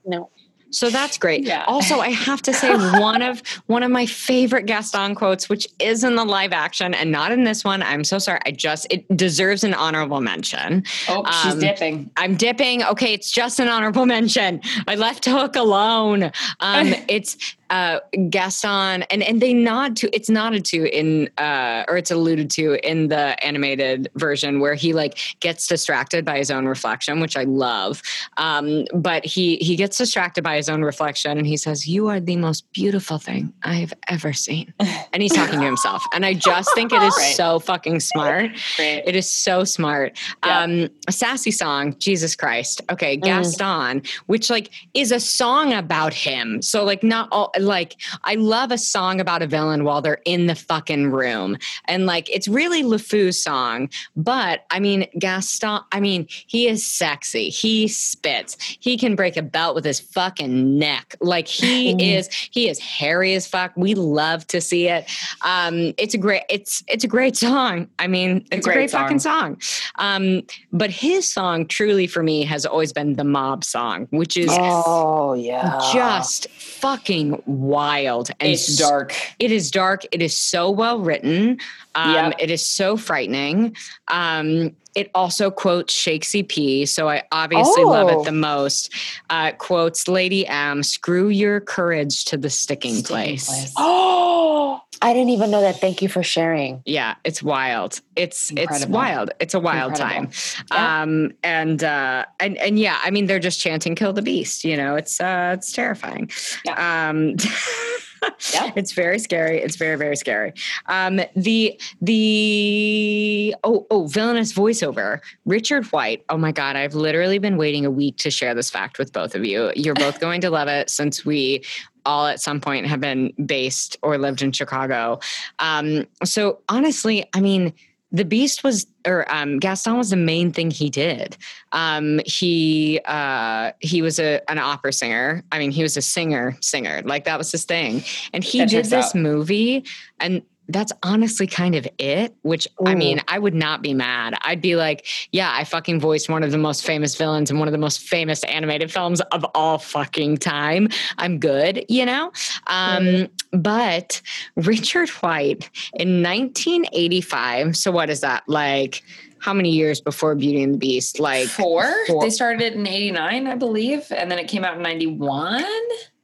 No. 0.05 0.29
So 0.77 0.91
that's 0.91 1.17
great. 1.17 1.43
Yeah. 1.43 1.63
Also, 1.65 1.99
I 2.01 2.09
have 2.09 2.39
to 2.43 2.53
say 2.53 2.69
one 2.99 3.23
of 3.23 3.41
one 3.65 3.81
of 3.81 3.89
my 3.89 4.05
favorite 4.05 4.67
Gaston 4.67 5.15
quotes, 5.15 5.49
which 5.49 5.67
is 5.79 6.03
in 6.03 6.15
the 6.15 6.23
live 6.23 6.53
action 6.53 6.93
and 6.93 7.11
not 7.11 7.31
in 7.31 7.45
this 7.45 7.63
one. 7.63 7.81
I'm 7.81 8.03
so 8.03 8.19
sorry. 8.19 8.39
I 8.45 8.51
just 8.51 8.85
it 8.91 9.05
deserves 9.17 9.63
an 9.63 9.73
honorable 9.73 10.21
mention. 10.21 10.83
Oh, 11.09 11.23
um, 11.23 11.33
she's 11.41 11.55
dipping. 11.55 12.11
I'm 12.15 12.35
dipping. 12.35 12.83
Okay, 12.83 13.13
it's 13.13 13.31
just 13.31 13.59
an 13.59 13.69
honorable 13.69 14.05
mention. 14.17 14.61
I 14.87 14.93
left 14.93 15.25
Hook 15.25 15.55
alone. 15.55 16.31
Um, 16.59 16.93
it's 17.07 17.55
uh, 17.69 17.99
Gaston, 18.29 19.03
and 19.03 19.23
and 19.23 19.41
they 19.41 19.53
nod 19.53 19.95
to 19.97 20.15
it's 20.15 20.29
nodded 20.29 20.65
to 20.65 20.85
in 20.95 21.29
uh, 21.37 21.83
or 21.87 21.97
it's 21.97 22.11
alluded 22.11 22.49
to 22.51 22.77
in 22.87 23.07
the 23.09 23.43
animated 23.45 24.09
version 24.15 24.59
where 24.59 24.75
he 24.75 24.93
like 24.93 25.17
gets 25.39 25.67
distracted 25.67 26.23
by 26.23 26.37
his 26.37 26.51
own 26.51 26.65
reflection, 26.65 27.19
which 27.19 27.35
I 27.35 27.43
love. 27.43 28.01
Um, 28.37 28.85
but 28.93 29.25
he 29.25 29.57
he 29.57 29.75
gets 29.75 29.97
distracted 29.97 30.43
by 30.43 30.55
his 30.55 30.69
own 30.69 30.81
reflection, 30.83 31.37
and 31.37 31.45
he 31.45 31.57
says, 31.57 31.87
"You 31.87 32.07
are 32.07 32.19
the 32.19 32.37
most 32.37 32.71
beautiful 32.71 33.17
thing 33.17 33.53
I 33.63 33.75
have 33.75 33.93
ever 34.07 34.33
seen," 34.33 34.73
and 34.79 35.21
he's 35.21 35.33
talking 35.33 35.59
to 35.59 35.65
himself. 35.65 36.03
And 36.13 36.25
I 36.25 36.33
just 36.33 36.73
think 36.73 36.93
it 36.93 37.01
is 37.01 37.15
right. 37.17 37.35
so 37.35 37.59
fucking 37.59 37.99
smart. 37.99 38.51
Right. 38.79 39.03
It 39.05 39.15
is 39.15 39.29
so 39.29 39.63
smart. 39.63 40.17
Yeah. 40.45 40.59
Um, 40.59 40.89
a 41.07 41.11
sassy 41.11 41.51
song, 41.51 41.95
Jesus 41.99 42.35
Christ. 42.35 42.81
Okay, 42.89 43.17
mm. 43.17 43.23
Gaston, 43.23 44.01
mm. 44.01 44.07
which 44.27 44.49
like 44.49 44.71
is 44.93 45.11
a 45.11 45.19
song 45.19 45.73
about 45.73 46.13
him. 46.13 46.61
So 46.61 46.83
like 46.83 47.03
not 47.03 47.27
all 47.31 47.51
like 47.59 47.95
I 48.23 48.35
love 48.35 48.71
a 48.71 48.77
song 48.77 49.19
about 49.19 49.41
a 49.41 49.47
villain 49.47 49.83
while 49.83 50.01
they're 50.01 50.21
in 50.25 50.47
the 50.47 50.55
fucking 50.55 51.11
room. 51.11 51.57
And 51.85 52.05
like 52.05 52.29
it's 52.29 52.47
really 52.47 52.83
LeFou's 52.83 53.41
song, 53.41 53.89
but 54.15 54.65
I 54.71 54.79
mean 54.79 55.07
Gaston, 55.19 55.79
I 55.91 55.99
mean, 55.99 56.27
he 56.29 56.67
is 56.67 56.85
sexy. 56.85 57.49
He 57.49 57.87
spits. 57.87 58.57
He 58.79 58.97
can 58.97 59.15
break 59.15 59.37
a 59.37 59.41
belt 59.41 59.75
with 59.75 59.85
his 59.85 59.99
fucking 59.99 60.77
neck. 60.77 61.15
Like 61.21 61.47
he 61.47 61.91
is 62.15 62.29
he 62.33 62.69
is 62.69 62.79
hairy 62.79 63.33
as 63.33 63.47
fuck. 63.47 63.73
We 63.75 63.95
love 63.95 64.45
to 64.47 64.61
see 64.61 64.87
it. 64.87 65.09
Um 65.43 65.93
it's 65.97 66.13
a 66.13 66.17
great 66.17 66.43
it's 66.49 66.83
it's 66.87 67.03
a 67.03 67.07
great 67.07 67.35
song. 67.35 67.87
I 67.99 68.07
mean, 68.07 68.45
it's 68.51 68.65
a 68.65 68.69
great, 68.69 68.75
a 68.75 68.77
great 68.79 68.91
fucking 68.91 69.19
song. 69.19 69.59
Um, 69.95 70.43
but 70.71 70.89
his 70.89 71.31
song, 71.31 71.67
truly 71.67 72.07
for 72.07 72.23
me, 72.23 72.43
has 72.43 72.65
always 72.65 72.93
been 72.93 73.15
the 73.15 73.23
mob 73.23 73.63
song, 73.63 74.07
which 74.11 74.37
is 74.37 74.49
oh 74.51 75.33
yeah, 75.33 75.79
just 75.93 76.49
fucking 76.49 77.41
wild 77.47 78.29
and 78.39 78.51
it's 78.51 78.75
dark. 78.75 79.15
It 79.39 79.51
is 79.51 79.71
dark. 79.71 80.05
It 80.11 80.21
is 80.21 80.35
so 80.35 80.69
well 80.69 80.99
written. 80.99 81.59
Um, 81.95 82.13
yep. 82.13 82.35
It 82.39 82.51
is 82.51 82.67
so 82.67 82.97
frightening. 82.97 83.75
Um, 84.09 84.75
it 84.97 85.11
also 85.13 85.51
quotes 85.51 85.93
Shakesy 85.93 86.41
P, 86.41 86.87
so 86.87 87.07
I 87.07 87.21
obviously 87.31 87.83
oh. 87.83 87.89
love 87.89 88.09
it 88.09 88.23
the 88.23 88.31
oh. 88.31 88.41
most. 88.41 88.91
Uh, 89.29 89.51
quotes 89.51 90.07
Lady 90.07 90.47
M, 90.47 90.81
"Screw 90.81 91.29
your 91.29 91.59
courage 91.61 92.25
to 92.25 92.35
the 92.35 92.49
sticking, 92.49 92.95
sticking 92.95 93.05
place. 93.05 93.47
place. 93.47 93.73
Oh, 93.77 94.81
I 95.03 95.13
didn't 95.13 95.29
even 95.29 95.51
know 95.51 95.61
that. 95.61 95.79
Thank 95.79 96.01
you 96.01 96.09
for 96.09 96.23
sharing. 96.23 96.81
Yeah, 96.83 97.13
it's 97.23 97.43
wild. 97.43 98.01
It's 98.15 98.49
Incredible. 98.49 98.75
it's 98.75 98.85
wild. 98.87 99.31
It's 99.39 99.53
a 99.53 99.59
wild 99.59 99.91
Incredible. 99.91 100.31
time. 100.31 100.65
Yeah. 100.71 101.01
Um, 101.03 101.31
and 101.43 101.83
uh, 101.83 102.25
and 102.39 102.57
and 102.57 102.79
yeah, 102.79 102.97
I 103.03 103.11
mean, 103.11 103.27
they're 103.27 103.37
just 103.37 103.59
chanting 103.59 103.93
"Kill 103.93 104.13
the 104.13 104.23
beast." 104.23 104.63
You 104.63 104.77
know, 104.77 104.95
it's 104.95 105.21
uh, 105.21 105.53
it's 105.55 105.71
terrifying. 105.71 106.31
Yeah. 106.65 107.09
Um, 107.09 107.35
yeah. 108.53 108.71
It's 108.75 108.91
very 108.93 109.19
scary. 109.19 109.59
It's 109.59 109.75
very, 109.75 109.95
very 109.95 110.15
scary. 110.15 110.53
Um, 110.87 111.21
the 111.35 111.79
the 112.01 113.55
oh 113.63 113.85
oh 113.89 114.07
villainous 114.07 114.53
voiceover. 114.53 115.19
Richard 115.45 115.85
White. 115.87 116.23
Oh 116.29 116.37
my 116.37 116.51
god, 116.51 116.75
I've 116.75 116.95
literally 116.95 117.39
been 117.39 117.57
waiting 117.57 117.85
a 117.85 117.91
week 117.91 118.17
to 118.17 118.31
share 118.31 118.53
this 118.53 118.69
fact 118.69 118.99
with 118.99 119.13
both 119.13 119.35
of 119.35 119.45
you. 119.45 119.71
You're 119.75 119.95
both 119.95 120.19
going 120.19 120.41
to 120.41 120.49
love 120.49 120.67
it 120.67 120.89
since 120.89 121.25
we 121.25 121.63
all 122.05 122.25
at 122.25 122.39
some 122.39 122.61
point 122.61 122.87
have 122.87 123.01
been 123.01 123.33
based 123.45 123.97
or 124.01 124.17
lived 124.17 124.41
in 124.41 124.51
Chicago. 124.51 125.19
Um, 125.59 126.07
so 126.23 126.61
honestly, 126.69 127.25
I 127.33 127.41
mean, 127.41 127.73
the 128.17 128.25
beast 128.25 128.63
was 128.63 128.87
or 129.05 129.31
um, 129.33 129.59
gaston 129.59 129.97
was 129.97 130.09
the 130.09 130.17
main 130.17 130.51
thing 130.51 130.71
he 130.71 130.89
did. 130.89 131.37
Um, 131.71 132.19
he 132.25 132.99
uh, 133.05 133.71
he 133.79 134.01
was 134.01 134.19
a, 134.19 134.41
an 134.49 134.59
opera 134.59 134.91
singer. 134.91 135.43
I 135.51 135.59
mean 135.59 135.71
he 135.71 135.83
was 135.83 135.95
a 135.97 136.01
singer 136.01 136.57
singer. 136.61 137.01
Like 137.05 137.25
that 137.25 137.37
was 137.37 137.51
his 137.51 137.65
thing. 137.65 138.03
And 138.33 138.43
he 138.43 138.59
that 138.59 138.69
did 138.69 138.85
this 138.85 139.07
out. 139.07 139.15
movie 139.15 139.85
and 140.19 140.41
that's 140.69 140.91
honestly 141.03 141.47
kind 141.47 141.75
of 141.75 141.87
it, 141.97 142.35
which 142.41 142.67
Ooh. 142.81 142.87
I 142.87 142.95
mean, 142.95 143.21
I 143.27 143.39
would 143.39 143.53
not 143.53 143.81
be 143.81 143.93
mad. 143.93 144.37
I'd 144.41 144.61
be 144.61 144.75
like, 144.75 145.05
yeah, 145.31 145.51
I 145.53 145.63
fucking 145.63 145.99
voiced 145.99 146.29
one 146.29 146.43
of 146.43 146.51
the 146.51 146.57
most 146.57 146.85
famous 146.85 147.15
villains 147.15 147.49
in 147.49 147.59
one 147.59 147.67
of 147.67 147.71
the 147.71 147.77
most 147.77 148.01
famous 148.01 148.43
animated 148.45 148.91
films 148.91 149.21
of 149.31 149.45
all 149.55 149.77
fucking 149.77 150.37
time. 150.37 150.89
I'm 151.17 151.39
good, 151.39 151.85
you 151.89 152.05
know? 152.05 152.31
Um, 152.67 153.03
mm. 153.05 153.29
But 153.51 154.21
Richard 154.55 155.09
White 155.09 155.69
in 155.93 156.21
1985, 156.21 157.75
so 157.77 157.91
what 157.91 158.09
is 158.09 158.21
that? 158.21 158.43
Like, 158.47 159.03
how 159.39 159.53
many 159.53 159.69
years 159.69 160.01
before 160.01 160.35
Beauty 160.35 160.63
and 160.63 160.73
the 160.73 160.77
Beast? 160.77 161.19
Like 161.19 161.47
four? 161.47 161.89
four. 162.07 162.23
They 162.23 162.29
started 162.29 162.61
it 162.61 162.73
in 162.73 162.85
89, 162.87 163.47
I 163.47 163.55
believe, 163.55 164.11
and 164.11 164.29
then 164.31 164.39
it 164.39 164.47
came 164.47 164.63
out 164.63 164.77
in 164.77 164.83
91. 164.83 165.63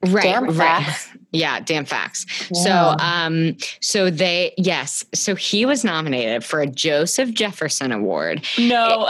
Right, 0.05 0.23
damn 0.23 0.45
right. 0.45 0.55
Facts. 0.55 1.09
Yeah, 1.31 1.59
damn 1.59 1.85
facts. 1.85 2.25
Yeah. 2.51 2.61
So, 2.61 3.03
um, 3.03 3.57
so 3.81 4.09
they 4.09 4.53
yes, 4.57 5.03
so 5.13 5.35
he 5.35 5.65
was 5.65 5.83
nominated 5.83 6.43
for 6.43 6.61
a 6.61 6.67
Joseph 6.67 7.31
Jefferson 7.31 7.91
Award. 7.91 8.45
No. 8.57 9.09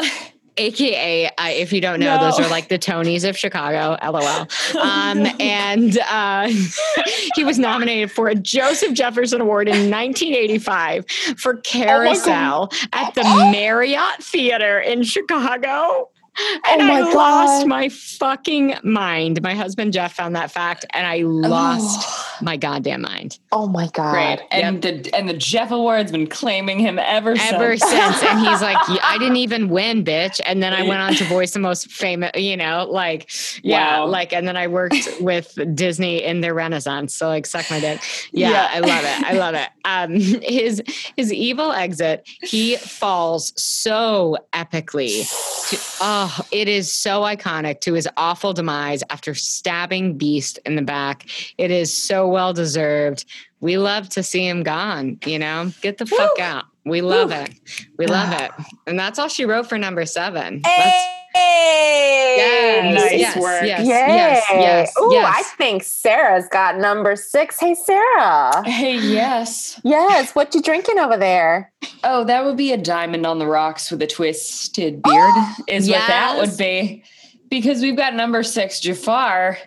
AKA, 0.57 1.27
uh, 1.27 1.31
if 1.47 1.73
you 1.73 1.81
don't 1.81 1.99
know, 1.99 2.15
no. 2.15 2.23
those 2.23 2.39
are 2.39 2.47
like 2.49 2.67
the 2.67 2.77
Tonys 2.77 3.27
of 3.27 3.35
Chicago, 3.35 3.97
lol. 4.03 4.47
Um, 4.79 5.25
and 5.39 5.97
uh, 5.97 6.47
he 7.35 7.43
was 7.43 7.57
nominated 7.57 8.11
for 8.11 8.27
a 8.27 8.35
Joseph 8.35 8.93
Jefferson 8.93 9.41
Award 9.41 9.67
in 9.67 9.89
1985 9.89 11.09
for 11.37 11.55
oh 11.55 11.61
Carousel 11.63 12.69
oh 12.71 12.87
at 12.93 13.15
the 13.15 13.23
Marriott 13.23 14.21
Theater 14.21 14.79
in 14.79 15.03
Chicago. 15.03 16.09
And 16.65 16.81
oh 16.81 16.87
my 16.87 16.93
I 16.93 17.01
God. 17.01 17.15
lost 17.15 17.67
my 17.67 17.89
fucking 17.89 18.75
mind. 18.83 19.41
My 19.41 19.53
husband 19.53 19.93
Jeff 19.93 20.13
found 20.13 20.35
that 20.35 20.49
fact, 20.49 20.85
and 20.91 21.05
I 21.05 21.17
lost 21.17 21.99
oh. 22.03 22.37
my 22.41 22.57
goddamn 22.57 23.01
mind. 23.01 23.37
Oh 23.51 23.67
my 23.67 23.89
God! 23.93 24.13
Right, 24.13 24.41
and 24.49 24.83
yep. 24.83 25.03
the 25.03 25.15
and 25.15 25.29
the 25.29 25.33
Jeff 25.33 25.71
Award's 25.71 26.11
been 26.11 26.27
claiming 26.27 26.79
him 26.79 26.97
ever 26.97 27.35
ever 27.39 27.77
since. 27.77 27.91
since. 27.91 28.23
And 28.23 28.39
he's 28.39 28.61
like, 28.61 28.77
I 29.03 29.17
didn't 29.19 29.35
even 29.47 29.69
win, 29.69 30.03
bitch. 30.03 30.39
And 30.45 30.63
then 30.63 30.73
I 30.73 30.83
went 30.83 31.01
on 31.01 31.15
to 31.15 31.23
voice 31.25 31.51
the 31.51 31.59
most 31.59 31.91
famous, 31.91 32.31
you 32.35 32.57
know, 32.57 32.87
like 32.89 33.29
yeah, 33.63 33.99
wow. 33.99 34.07
like, 34.07 34.33
and 34.33 34.47
then 34.47 34.57
I 34.57 34.67
worked 34.67 35.07
with 35.19 35.57
Disney 35.75 36.23
in 36.23 36.41
their 36.41 36.53
Renaissance. 36.53 37.13
So 37.13 37.27
like, 37.27 37.45
suck 37.45 37.69
my 37.69 37.79
dick. 37.79 38.01
Yeah, 38.31 38.49
yeah. 38.49 38.69
I 38.71 38.79
love 38.79 39.03
it. 39.03 39.23
I 39.23 39.33
love 39.33 39.55
it. 39.55 39.69
Um, 39.85 40.15
his 40.15 40.81
his 41.17 41.33
evil 41.33 41.73
exit. 41.73 42.25
He 42.41 42.77
falls 42.77 43.51
so 43.61 44.37
epically. 44.53 45.27
To, 45.69 45.77
oh, 45.99 46.22
Oh, 46.25 46.39
it 46.53 46.69
is 46.69 46.89
so 46.89 47.23
iconic 47.23 47.81
to 47.81 47.95
his 47.95 48.07
awful 48.15 48.53
demise 48.53 49.03
after 49.09 49.33
stabbing 49.33 50.17
Beast 50.17 50.57
in 50.65 50.77
the 50.77 50.81
back. 50.81 51.25
It 51.57 51.69
is 51.69 51.93
so 51.93 52.29
well 52.29 52.53
deserved. 52.53 53.25
We 53.59 53.77
love 53.77 54.07
to 54.09 54.23
see 54.23 54.47
him 54.47 54.63
gone, 54.63 55.19
you 55.25 55.37
know? 55.37 55.73
Get 55.81 55.97
the 55.97 56.05
Woo! 56.09 56.15
fuck 56.15 56.39
out. 56.39 56.63
We 56.85 57.01
love 57.01 57.29
Woo! 57.29 57.35
it. 57.35 57.51
We 57.97 58.07
love 58.07 58.31
it. 58.41 58.51
And 58.87 58.97
that's 58.99 59.19
all 59.19 59.29
she 59.29 59.45
wrote 59.45 59.67
for 59.67 59.77
number 59.77 60.05
seven. 60.05 60.61
Hey! 60.65 61.13
Yes, 61.35 62.95
nice 62.95 63.19
yes, 63.19 63.37
work. 63.37 63.63
Yes, 63.63 63.79
Yay. 63.81 63.87
yes, 63.87 64.45
yes, 64.51 64.93
Ooh, 65.01 65.09
yes. 65.11 65.35
I 65.35 65.43
think 65.57 65.83
Sarah's 65.83 66.47
got 66.49 66.77
number 66.77 67.15
six. 67.15 67.59
Hey, 67.59 67.75
Sarah. 67.75 68.63
Hey, 68.65 68.97
yes. 68.97 69.79
Yes. 69.83 70.35
What 70.35 70.53
you 70.53 70.61
drinking 70.61 70.99
over 70.99 71.17
there? 71.17 71.71
Oh, 72.03 72.23
that 72.25 72.45
would 72.45 72.57
be 72.57 72.71
a 72.71 72.77
diamond 72.77 73.25
on 73.25 73.39
the 73.39 73.47
rocks 73.47 73.89
with 73.89 74.01
a 74.01 74.07
twisted 74.07 75.01
beard, 75.01 75.33
oh, 75.35 75.55
is 75.67 75.87
yes. 75.87 76.01
what 76.01 76.07
that 76.07 76.37
would 76.37 76.57
be. 76.57 77.03
Because 77.49 77.81
we've 77.81 77.97
got 77.97 78.13
number 78.15 78.43
six, 78.43 78.79
Jafar 78.79 79.57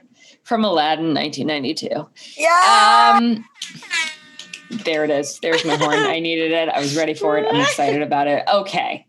from 0.45 0.65
Aladdin, 0.65 1.15
1992. 1.15 2.09
Yeah. 2.37 3.17
Um, 3.17 3.45
there 4.71 5.05
it 5.05 5.11
is. 5.11 5.39
There's 5.41 5.65
my 5.65 5.77
horn. 5.77 5.99
I 5.99 6.21
needed 6.21 6.53
it. 6.53 6.69
I 6.69 6.81
was 6.81 6.97
ready 6.97 7.15
for 7.15 7.39
it. 7.39 7.47
I'm 7.49 7.61
excited 7.61 8.03
about 8.03 8.29
it. 8.29 8.45
Okay. 8.53 9.07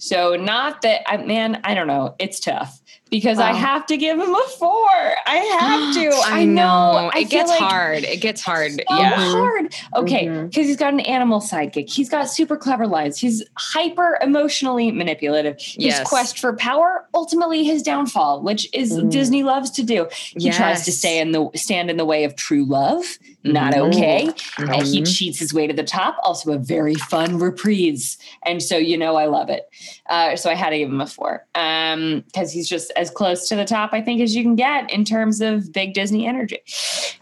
So 0.00 0.36
not 0.36 0.82
that 0.82 1.02
I 1.10 1.16
man, 1.16 1.60
I 1.64 1.74
don't 1.74 1.88
know. 1.88 2.14
It's 2.20 2.38
tough 2.38 2.80
because 3.10 3.38
I 3.38 3.52
have 3.52 3.86
to 3.86 3.96
give 3.96 4.18
him 4.18 4.34
a 4.34 4.42
four. 4.58 4.88
I 5.26 5.36
have 5.60 5.94
to. 6.22 6.22
I, 6.24 6.44
know. 6.44 7.10
I 7.12 7.20
it 7.20 7.30
gets 7.30 7.50
like 7.50 7.58
hard. 7.58 8.04
It 8.04 8.20
gets 8.20 8.40
hard. 8.40 8.72
So 8.72 8.82
yeah. 8.90 9.16
Hard. 9.16 9.74
Okay. 9.96 10.28
Because 10.28 10.40
mm-hmm. 10.40 10.62
he's 10.62 10.76
got 10.76 10.92
an 10.92 11.00
animal 11.00 11.40
sidekick. 11.40 11.90
He's 11.90 12.08
got 12.08 12.30
super 12.30 12.56
clever 12.56 12.86
lines. 12.86 13.18
He's 13.18 13.42
hyper 13.56 14.18
emotionally 14.22 14.92
manipulative. 14.92 15.56
His 15.56 15.76
yes. 15.78 16.08
quest 16.08 16.38
for 16.38 16.54
power, 16.54 17.06
ultimately 17.14 17.64
his 17.64 17.82
downfall, 17.82 18.42
which 18.42 18.68
is 18.72 18.92
mm. 18.92 19.10
Disney 19.10 19.42
loves 19.42 19.70
to 19.72 19.82
do. 19.82 20.06
He 20.12 20.46
yes. 20.46 20.56
tries 20.56 20.84
to 20.84 20.92
stay 20.92 21.18
in 21.18 21.32
the 21.32 21.50
stand 21.54 21.90
in 21.90 21.96
the 21.96 22.04
way 22.04 22.24
of 22.24 22.36
true 22.36 22.64
love. 22.64 23.04
Not 23.52 23.74
mm-hmm. 23.74 23.98
okay. 23.98 24.26
Mm-hmm. 24.26 24.72
And 24.72 24.86
he 24.86 25.02
cheats 25.02 25.38
his 25.38 25.52
way 25.54 25.66
to 25.66 25.74
the 25.74 25.84
top. 25.84 26.18
Also 26.22 26.52
a 26.52 26.58
very 26.58 26.94
fun 26.94 27.38
reprise. 27.38 28.18
And 28.44 28.62
so 28.62 28.76
you 28.76 28.96
know 28.96 29.16
I 29.16 29.26
love 29.26 29.48
it. 29.48 29.68
Uh, 30.08 30.36
so 30.36 30.50
I 30.50 30.54
had 30.54 30.70
to 30.70 30.78
give 30.78 30.88
him 30.88 31.00
a 31.00 31.06
four. 31.06 31.46
Um, 31.54 32.24
because 32.26 32.52
he's 32.52 32.68
just 32.68 32.92
as 32.96 33.10
close 33.10 33.48
to 33.48 33.56
the 33.56 33.64
top, 33.64 33.90
I 33.92 34.00
think, 34.00 34.20
as 34.20 34.34
you 34.34 34.42
can 34.42 34.54
get 34.56 34.90
in 34.92 35.04
terms 35.04 35.40
of 35.40 35.72
big 35.72 35.94
Disney 35.94 36.26
energy. 36.26 36.58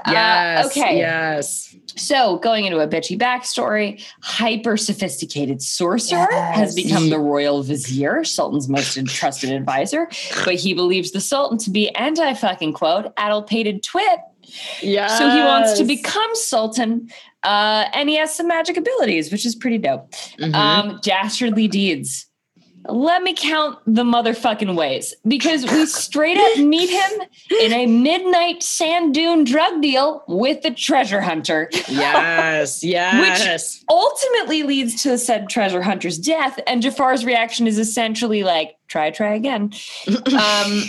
Uh, 0.05 0.12
yes. 0.12 0.64
Uh, 0.64 0.68
okay. 0.68 0.99
Yes. 0.99 1.77
So, 1.97 2.39
going 2.39 2.66
into 2.66 2.79
a 2.81 2.87
bitchy 2.87 3.18
backstory, 3.18 4.03
hyper 4.20 4.77
sophisticated 4.77 5.62
sorcerer 5.62 6.27
yes. 6.31 6.57
has 6.57 6.74
become 6.74 7.09
the 7.09 7.18
royal 7.18 7.62
vizier, 7.62 8.22
Sultan's 8.22 8.68
most 8.68 9.03
trusted 9.07 9.51
advisor. 9.51 10.09
But 10.45 10.57
he 10.57 10.74
believes 10.74 11.12
the 11.12 11.20
Sultan 11.20 11.57
to 11.59 11.70
be, 11.70 11.89
and 11.91 12.18
I 12.18 12.35
fucking 12.35 12.74
quote, 12.74 13.12
addle-pated 13.16 13.83
twit. 13.83 14.20
Yeah. 14.81 15.07
So 15.19 15.31
he 15.31 15.41
wants 15.41 15.79
to 15.79 15.85
become 15.85 16.35
Sultan, 16.35 17.09
uh, 17.43 17.87
and 17.93 18.09
he 18.09 18.17
has 18.17 18.35
some 18.35 18.49
magic 18.49 18.77
abilities, 18.77 19.31
which 19.33 19.47
is 19.47 19.55
pretty 19.55 19.79
dope. 19.79 20.11
Mm-hmm. 20.39 20.55
Um, 20.55 21.01
dastardly 21.03 21.69
deeds 21.69 22.27
let 22.89 23.23
me 23.23 23.35
count 23.35 23.79
the 23.87 24.03
motherfucking 24.03 24.77
ways 24.77 25.15
because 25.27 25.65
we 25.71 25.87
straight 25.87 26.39
up 26.39 26.59
meet 26.59 26.91
him 26.91 27.23
in 27.63 27.73
a 27.73 27.87
midnight 27.87 28.63
sand 28.63 29.15
dune 29.15 29.45
drug 29.45 29.83
deal 29.83 30.25
with 30.29 30.63
the 30.63 30.71
treasure 30.71 31.21
hunter. 31.21 31.69
Yes, 31.89 32.83
yes. 32.85 33.77
Which 33.77 33.85
ultimately 33.91 34.63
leads 34.63 35.03
to 35.03 35.19
said 35.19 35.49
treasure 35.49 35.83
hunter's 35.83 36.19
death. 36.19 36.59
And 36.67 36.83
Jafar's 36.83 37.25
reaction 37.25 37.67
is 37.67 37.79
essentially 37.79 38.43
like, 38.43 38.77
try, 38.89 39.11
try 39.11 39.35
again. 39.35 39.73
Um, 40.37 40.83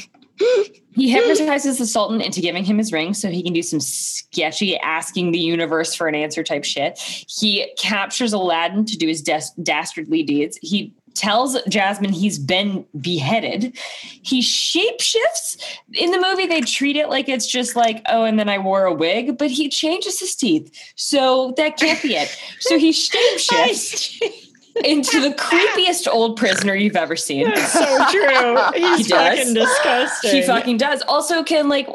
he 0.98 1.12
hypnotizes 1.12 1.78
the 1.78 1.86
Sultan 1.86 2.22
into 2.22 2.42
giving 2.42 2.64
him 2.64 2.80
his 2.80 2.92
ring 2.92 3.14
so 3.14 3.30
he 3.30 3.44
can 3.44 3.54
do 3.54 3.62
some 3.62 3.80
sketchy 3.80 4.78
asking 4.80 5.32
the 5.32 5.40
universe 5.40 5.94
for 5.94 6.08
an 6.08 6.16
answer 6.16 6.44
type 6.44 6.64
shit. 6.64 6.98
He 6.98 7.72
captures 7.78 8.34
Aladdin 8.34 8.84
to 8.86 8.98
do 8.98 9.08
his 9.08 9.22
des- 9.22 9.54
dastardly 9.62 10.24
deeds. 10.24 10.58
He 10.62 10.94
tells 11.14 11.62
Jasmine 11.70 12.14
he's 12.14 12.40
been 12.40 12.84
beheaded. 13.00 13.78
He 14.24 14.42
shapeshifts. 14.42 15.62
In 15.94 16.12
the 16.12 16.20
movie, 16.20 16.48
they 16.48 16.62
treat 16.62 16.96
it 16.96 17.10
like 17.10 17.30
it's 17.30 17.48
just 17.48 17.76
like, 17.76 18.02
oh, 18.08 18.24
and 18.24 18.40
then 18.40 18.50
I 18.50 18.58
wore 18.58 18.86
a 18.86 18.94
wig, 18.94 19.38
but 19.38 19.52
he 19.52 19.70
changes 19.70 20.20
his 20.20 20.36
teeth. 20.36 20.72
So 20.96 21.54
that 21.58 21.78
can't 21.78 22.02
be 22.02 22.16
it. 22.16 22.36
So 22.60 22.78
he 22.78 22.92
shapeshifts. 22.94 24.47
Into 24.84 25.20
the 25.22 25.30
creepiest 25.36 26.08
old 26.08 26.38
prisoner 26.38 26.76
you've 26.76 26.96
ever 26.96 27.16
seen. 27.16 27.46
That's 27.50 27.72
so 27.74 28.06
true. 28.12 28.58
He's 28.76 29.08
He 29.08 29.14
fucking 29.14 29.54
disgusting. 29.54 30.32
He 30.32 30.42
fucking 30.44 30.78
does. 30.78 31.02
Also, 31.08 31.44
can 31.44 31.70
like, 31.70 31.88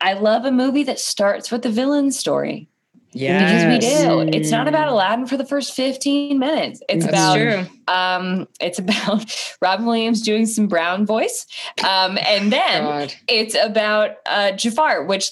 I 0.00 0.14
love 0.14 0.44
a 0.44 0.52
movie 0.52 0.84
that 0.84 0.98
starts 0.98 1.50
with 1.50 1.62
the 1.62 1.70
villain 1.70 2.10
story 2.12 2.68
Yeah, 3.12 3.38
because 3.38 3.64
we 3.66 4.30
do. 4.30 4.36
It's 4.38 4.50
not 4.50 4.68
about 4.68 4.88
Aladdin 4.88 5.26
for 5.26 5.36
the 5.36 5.44
first 5.46 5.74
15 5.74 6.38
minutes. 6.38 6.80
It's 6.88 7.04
That's 7.04 7.14
about 7.16 7.34
true. 7.36 7.66
um, 7.92 8.48
it's 8.60 8.78
about 8.78 9.34
Robin 9.62 9.84
Williams 9.86 10.22
doing 10.22 10.46
some 10.46 10.66
brown 10.66 11.04
voice, 11.06 11.46
um, 11.86 12.18
and 12.26 12.52
then 12.52 12.82
God. 12.84 13.14
it's 13.28 13.54
about 13.54 14.16
uh, 14.26 14.52
Jafar, 14.52 15.04
which 15.04 15.30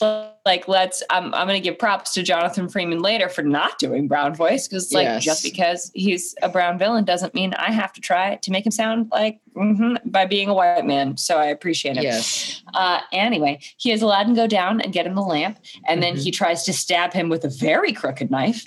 like 0.51 0.67
let's. 0.67 1.03
I'm 1.11 1.33
I'm 1.35 1.47
gonna 1.47 1.61
give 1.61 1.79
props 1.79 2.13
to 2.15 2.23
Jonathan 2.25 2.69
Freeman 2.69 2.99
later 2.99 3.29
for 3.29 3.43
not 3.43 3.79
doing 3.79 4.09
brown 4.09 4.35
voice 4.35 4.67
because 4.67 4.93
like 4.93 5.05
Yes. 5.05 5.25
just 5.25 5.43
because 5.45 5.91
he's 5.95 6.35
a 6.43 6.49
brown 6.49 6.77
villain 6.77 7.05
doesn't 7.05 7.35
mean 7.35 7.55
I 7.55 7.71
have 7.71 7.93
to 7.93 8.01
try 8.01 8.35
to 8.37 8.51
make 8.51 8.67
him 8.67 8.73
sound 8.73 9.09
like 9.13 9.41
mhm, 9.57 9.99
by 10.05 10.27
being 10.27 10.49
a 10.49 10.55
white 10.55 10.87
man. 10.87 11.17
So 11.17 11.37
I 11.39 11.47
appreciate 11.47 11.97
it. 11.97 12.03
Yes. 12.03 12.63
Uh, 12.75 13.01
anyway, 13.13 13.59
he 13.77 13.91
has 13.91 14.03
Aladdin 14.03 14.35
go 14.35 14.47
down 14.47 14.81
and 14.81 14.93
get 14.93 15.07
him 15.07 15.15
the 15.15 15.23
lamp, 15.23 15.59
and 15.87 16.03
then 16.03 16.15
Mhm. 16.17 16.23
he 16.23 16.31
tries 16.31 16.63
to 16.65 16.73
stab 16.73 17.13
him 17.13 17.29
with 17.29 17.45
a 17.45 17.49
very 17.49 17.93
crooked 17.93 18.31
knife. 18.31 18.65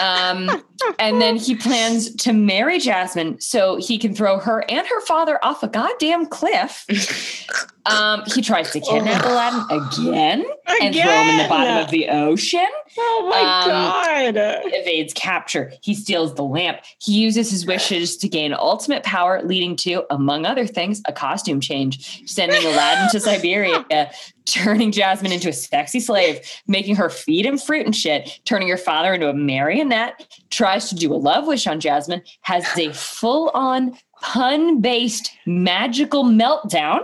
Um, 0.00 0.62
and 0.98 1.20
then 1.20 1.36
he 1.36 1.54
plans 1.54 2.14
to 2.16 2.32
marry 2.32 2.78
Jasmine 2.78 3.40
so 3.40 3.76
he 3.76 3.98
can 3.98 4.14
throw 4.14 4.38
her 4.38 4.64
and 4.70 4.86
her 4.86 5.00
father 5.02 5.42
off 5.44 5.62
a 5.62 5.68
goddamn 5.68 6.26
cliff. 6.26 6.86
Um, 7.86 8.22
he 8.26 8.42
tries 8.42 8.70
to 8.72 8.80
kidnap 8.80 9.24
Aladdin 9.24 9.64
again 9.70 10.44
and 10.82 10.94
throw 10.94 11.10
him 11.10 11.28
in 11.30 11.36
the 11.38 11.48
bottom 11.48 11.78
of 11.78 11.90
the 11.90 12.10
ocean. 12.10 12.66
Oh 12.98 13.26
my 13.30 13.38
Um, 13.40 14.34
god. 14.34 14.62
Evades 14.74 15.14
capture. 15.14 15.72
He 15.80 15.94
steals 15.94 16.34
the 16.34 16.44
lamp. 16.44 16.80
He 16.98 17.12
uses 17.12 17.50
his 17.50 17.64
wishes 17.64 18.18
to 18.18 18.28
gain 18.28 18.52
ultimate 18.52 19.04
power, 19.04 19.40
leading 19.42 19.74
to, 19.76 20.04
among 20.18 20.44
other 20.44 20.66
things, 20.66 21.00
a 21.06 21.12
costume 21.12 21.60
change, 21.60 22.28
sending 22.28 22.64
Aladdin 22.64 23.08
to 23.10 23.20
Siberia, 23.20 24.10
turning 24.46 24.90
Jasmine 24.90 25.32
into 25.32 25.48
a 25.48 25.52
sexy 25.52 26.00
slave, 26.00 26.40
making 26.66 26.96
her 26.96 27.08
feed 27.08 27.46
him 27.46 27.56
fruit 27.56 27.86
and 27.86 27.94
shit, 27.94 28.40
turning 28.44 28.68
her 28.68 28.76
father 28.76 29.14
into 29.14 29.28
a 29.28 29.34
marionette, 29.34 30.26
tries 30.50 30.88
to 30.88 30.94
do 30.94 31.12
a 31.12 31.16
love 31.16 31.46
wish 31.46 31.66
on 31.66 31.80
Jasmine, 31.80 32.22
has 32.40 32.66
a 32.76 32.92
full 32.92 33.50
on 33.54 33.96
pun 34.20 34.80
based 34.80 35.30
magical 35.46 36.24
meltdown 36.24 37.00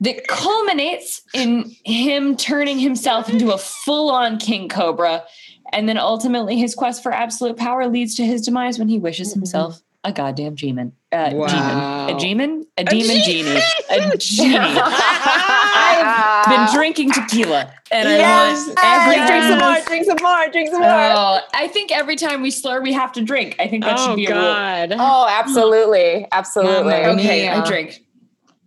that 0.00 0.26
culminates 0.28 1.20
in 1.34 1.70
him 1.84 2.34
turning 2.36 2.78
himself 2.78 3.28
into 3.28 3.52
a 3.52 3.58
full-on 3.58 4.38
king 4.38 4.66
cobra. 4.66 5.22
And 5.72 5.88
then 5.88 5.98
ultimately 5.98 6.56
his 6.56 6.74
quest 6.74 7.02
for 7.02 7.12
absolute 7.12 7.58
power 7.58 7.86
leads 7.86 8.14
to 8.14 8.24
his 8.24 8.40
demise 8.40 8.78
when 8.78 8.88
he 8.88 8.98
wishes 8.98 9.34
himself 9.34 9.82
a 10.04 10.12
goddamn 10.12 10.54
demon 10.54 10.92
uh, 11.12 11.30
Wow. 11.34 11.46
demon 11.46 12.16
a 12.16 12.18
demon 12.20 12.66
a 12.78 12.84
demon 12.84 13.16
genie 13.22 13.60
a 13.90 14.16
genie 14.18 14.56
I've 15.62 16.48
been 16.48 16.74
drinking 16.74 17.12
tequila 17.12 17.72
and 17.90 18.08
Yes. 18.08 18.70
I 18.78 19.06
want 19.06 19.18
every 19.18 19.26
drink 19.26 19.44
some 19.44 19.58
more, 19.58 19.80
drink 19.86 20.04
some 20.06 20.18
more, 20.22 20.48
drink 20.52 20.68
some 20.70 20.80
more. 20.80 20.88
Oh, 20.90 21.38
I 21.54 21.66
think 21.68 21.90
every 21.92 22.14
time 22.16 22.40
we 22.40 22.50
slur, 22.52 22.80
we 22.80 22.92
have 22.92 23.12
to 23.12 23.22
drink. 23.22 23.56
I 23.58 23.66
think 23.66 23.84
that 23.84 23.96
Oh 23.98 24.06
should 24.06 24.16
be 24.16 24.26
a 24.26 24.34
rule. 24.34 24.98
Oh, 25.00 25.26
absolutely. 25.28 26.26
Absolutely. 26.30 26.92
Mamma 26.92 27.08
Okay, 27.20 27.42
mia. 27.42 27.54
I 27.56 27.66
drink. 27.66 28.00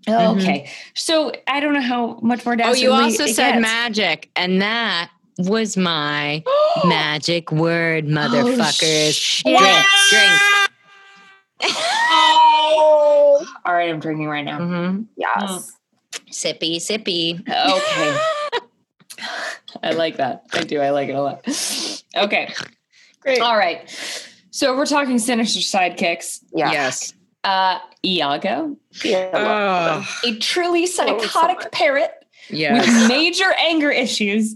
Mhm. 0.07 0.41
Okay, 0.41 0.69
so 0.93 1.31
I 1.47 1.61
don't 1.61 1.73
know 1.73 1.81
how 1.81 2.19
much 2.21 2.45
more. 2.45 2.57
Oh, 2.61 2.73
you 2.73 2.91
also 2.91 3.25
said 3.27 3.53
gets. 3.53 3.61
magic, 3.61 4.29
and 4.36 4.61
that 4.61 5.09
was 5.38 5.77
my 5.77 6.43
magic 6.86 7.49
word, 7.53 8.05
motherfuckers. 8.07 9.13
shit. 9.13 9.57
drink, 9.57 9.86
drink. 10.09 10.41
Oh, 11.66 13.45
All 13.66 13.74
right, 13.74 13.89
I'm 13.89 13.99
drinking 13.99 14.28
right 14.28 14.43
now. 14.45 14.57
hmm 14.57 15.01
yes. 15.16 15.72
Sippy, 16.32 16.78
sippy. 16.78 17.39
Okay. 17.41 18.20
I 19.84 19.91
like 19.91 20.18
that. 20.18 20.43
I 20.53 20.61
do. 20.64 20.80
I 20.80 20.91
like 20.91 21.09
it 21.09 21.14
a 21.16 21.22
lot. 21.22 21.47
Okay. 22.16 22.53
Great. 23.22 23.39
All 23.41 23.57
right. 23.57 23.89
So 24.51 24.76
we're 24.76 24.86
talking 24.86 25.18
sinister 25.20 25.59
sidekicks. 25.59 26.39
Yeah. 26.53 26.72
Yes. 26.72 27.14
Uh, 27.43 27.80
Iago, 28.05 28.78
Yeah. 29.03 29.32
Oh, 29.34 30.30
a 30.30 30.36
truly 30.39 30.86
psychotic 30.86 31.57
much. 31.57 31.72
parrot 31.72 32.11
yes. 32.53 32.85
with 32.85 33.07
major 33.07 33.51
anger 33.59 33.91
issues, 33.91 34.55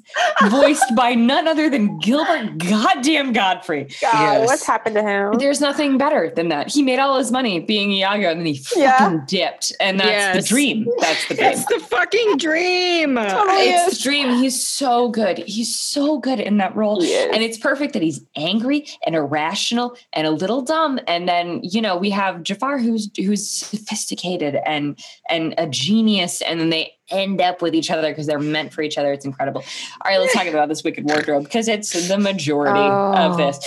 voiced 0.49 0.95
by 0.95 1.13
none 1.15 1.47
other 1.47 1.69
than 1.69 1.97
Gilbert 1.99 2.57
Goddamn 2.57 3.33
Gottfried. 3.33 3.93
God, 4.01 4.13
Yes. 4.13 4.47
what's 4.47 4.65
happened 4.65 4.95
to 4.95 5.01
him? 5.03 5.33
There's 5.39 5.61
nothing 5.61 5.97
better 5.97 6.31
than 6.35 6.49
that. 6.49 6.69
He 6.71 6.81
made 6.81 6.99
all 6.99 7.17
his 7.17 7.31
money 7.31 7.59
being 7.59 7.91
Iago 7.91 8.29
and 8.31 8.39
then 8.39 8.45
he 8.47 8.57
fucking 8.57 8.81
Yeah. 8.81 9.19
dipped. 9.27 9.71
And 9.79 9.99
that's 9.99 10.09
Yes. 10.09 10.35
the 10.43 10.47
dream. 10.55 10.87
That's 10.99 11.27
the 11.27 11.35
dream. 11.35 11.51
It's 11.51 11.65
the 11.65 11.79
fucking 11.79 12.37
dream. 12.37 13.15
Totally 13.15 13.69
It's 13.69 13.91
is. 13.93 13.97
the 13.97 14.03
dream. 14.03 14.37
He's 14.41 14.65
so 14.67 15.09
good. 15.09 15.39
He's 15.39 15.73
so 15.75 16.17
good 16.19 16.39
in 16.39 16.57
that 16.57 16.75
role. 16.75 17.01
And 17.01 17.43
it's 17.43 17.57
perfect 17.57 17.93
that 17.93 18.01
he's 18.01 18.21
angry 18.35 18.85
and 19.05 19.15
irrational 19.15 19.95
and 20.13 20.25
a 20.27 20.31
little 20.31 20.61
dumb. 20.61 20.99
And 21.07 21.27
then, 21.27 21.59
you 21.63 21.81
know, 21.81 21.95
we 21.97 22.09
have 22.11 22.43
Jafar 22.43 22.77
who's 22.79 23.09
who's 23.17 23.47
sophisticated 23.49 24.57
and 24.65 24.97
and 25.29 25.53
a 25.57 25.67
genius. 25.67 26.41
And 26.41 26.59
then 26.59 26.69
they 26.69 26.93
end 27.10 27.41
up 27.41 27.62
with 27.62 27.74
each 27.76 27.91
other 27.91 28.10
because 28.10 28.28
they're 28.28 28.39
meant 28.39 28.74
for 28.74 28.82
each 28.82 28.97
other. 28.97 29.12
It's 29.12 29.26
incredible. 29.26 29.64
All 30.01 30.12
right, 30.12 30.20
let's 30.20 30.34
talk 30.34 30.47
about 30.47 30.70
this 30.70 30.84
wicked 30.84 31.05
wardrobe 31.05 31.43
because 31.43 31.68
it's 31.68 32.08
the 32.08 32.18
majority 32.18 32.80
oh. 32.80 33.14
of 33.16 33.38
this. 33.38 33.60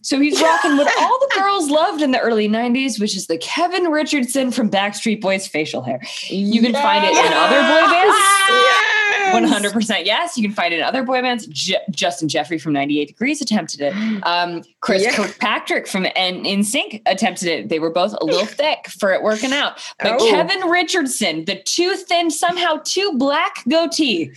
So 0.00 0.20
he's 0.20 0.40
rocking 0.40 0.78
with 0.78 0.88
all 1.00 1.18
the 1.18 1.30
girls 1.34 1.70
loved 1.70 2.02
in 2.02 2.12
the 2.12 2.20
early 2.20 2.48
90s, 2.48 3.00
which 3.00 3.16
is 3.16 3.26
the 3.26 3.36
Kevin 3.36 3.90
Richardson 3.90 4.52
from 4.52 4.70
Backstreet 4.70 5.20
Boys 5.20 5.46
facial 5.46 5.82
hair. 5.82 6.00
You 6.28 6.62
can 6.62 6.72
yeah. 6.72 6.82
find 6.82 7.04
it 7.04 7.10
in 7.10 7.32
other 7.32 7.60
boy 7.60 7.92
bands. 7.92 8.16
Yeah. 8.48 8.87
100% 9.32 10.04
yes. 10.04 10.36
You 10.36 10.42
can 10.42 10.54
find 10.54 10.72
it 10.72 10.78
in 10.78 10.82
other 10.82 11.02
boy 11.02 11.22
bands. 11.22 11.46
Je- 11.46 11.76
Justin 11.90 12.28
Jeffre 12.28 12.60
from 12.60 12.72
98 12.72 13.08
Degrees 13.08 13.40
attempted 13.40 13.80
it. 13.80 13.94
Um, 14.28 14.62
Chris 14.80 15.04
yeah. 15.04 15.14
Kirkpatrick 15.14 15.86
from 15.86 16.06
N- 16.14 16.62
Sync 16.64 17.02
attempted 17.06 17.48
it. 17.48 17.68
They 17.68 17.78
were 17.78 17.90
both 17.90 18.14
a 18.20 18.24
little 18.24 18.46
thick 18.60 18.88
for 18.88 19.12
it 19.12 19.22
working 19.22 19.52
out. 19.52 19.80
But 20.00 20.20
oh. 20.20 20.30
Kevin 20.30 20.68
Richardson, 20.68 21.44
the 21.44 21.62
too 21.62 21.94
thin, 21.96 22.30
somehow 22.30 22.80
too 22.84 23.12
black 23.16 23.64
goatee, 23.68 24.32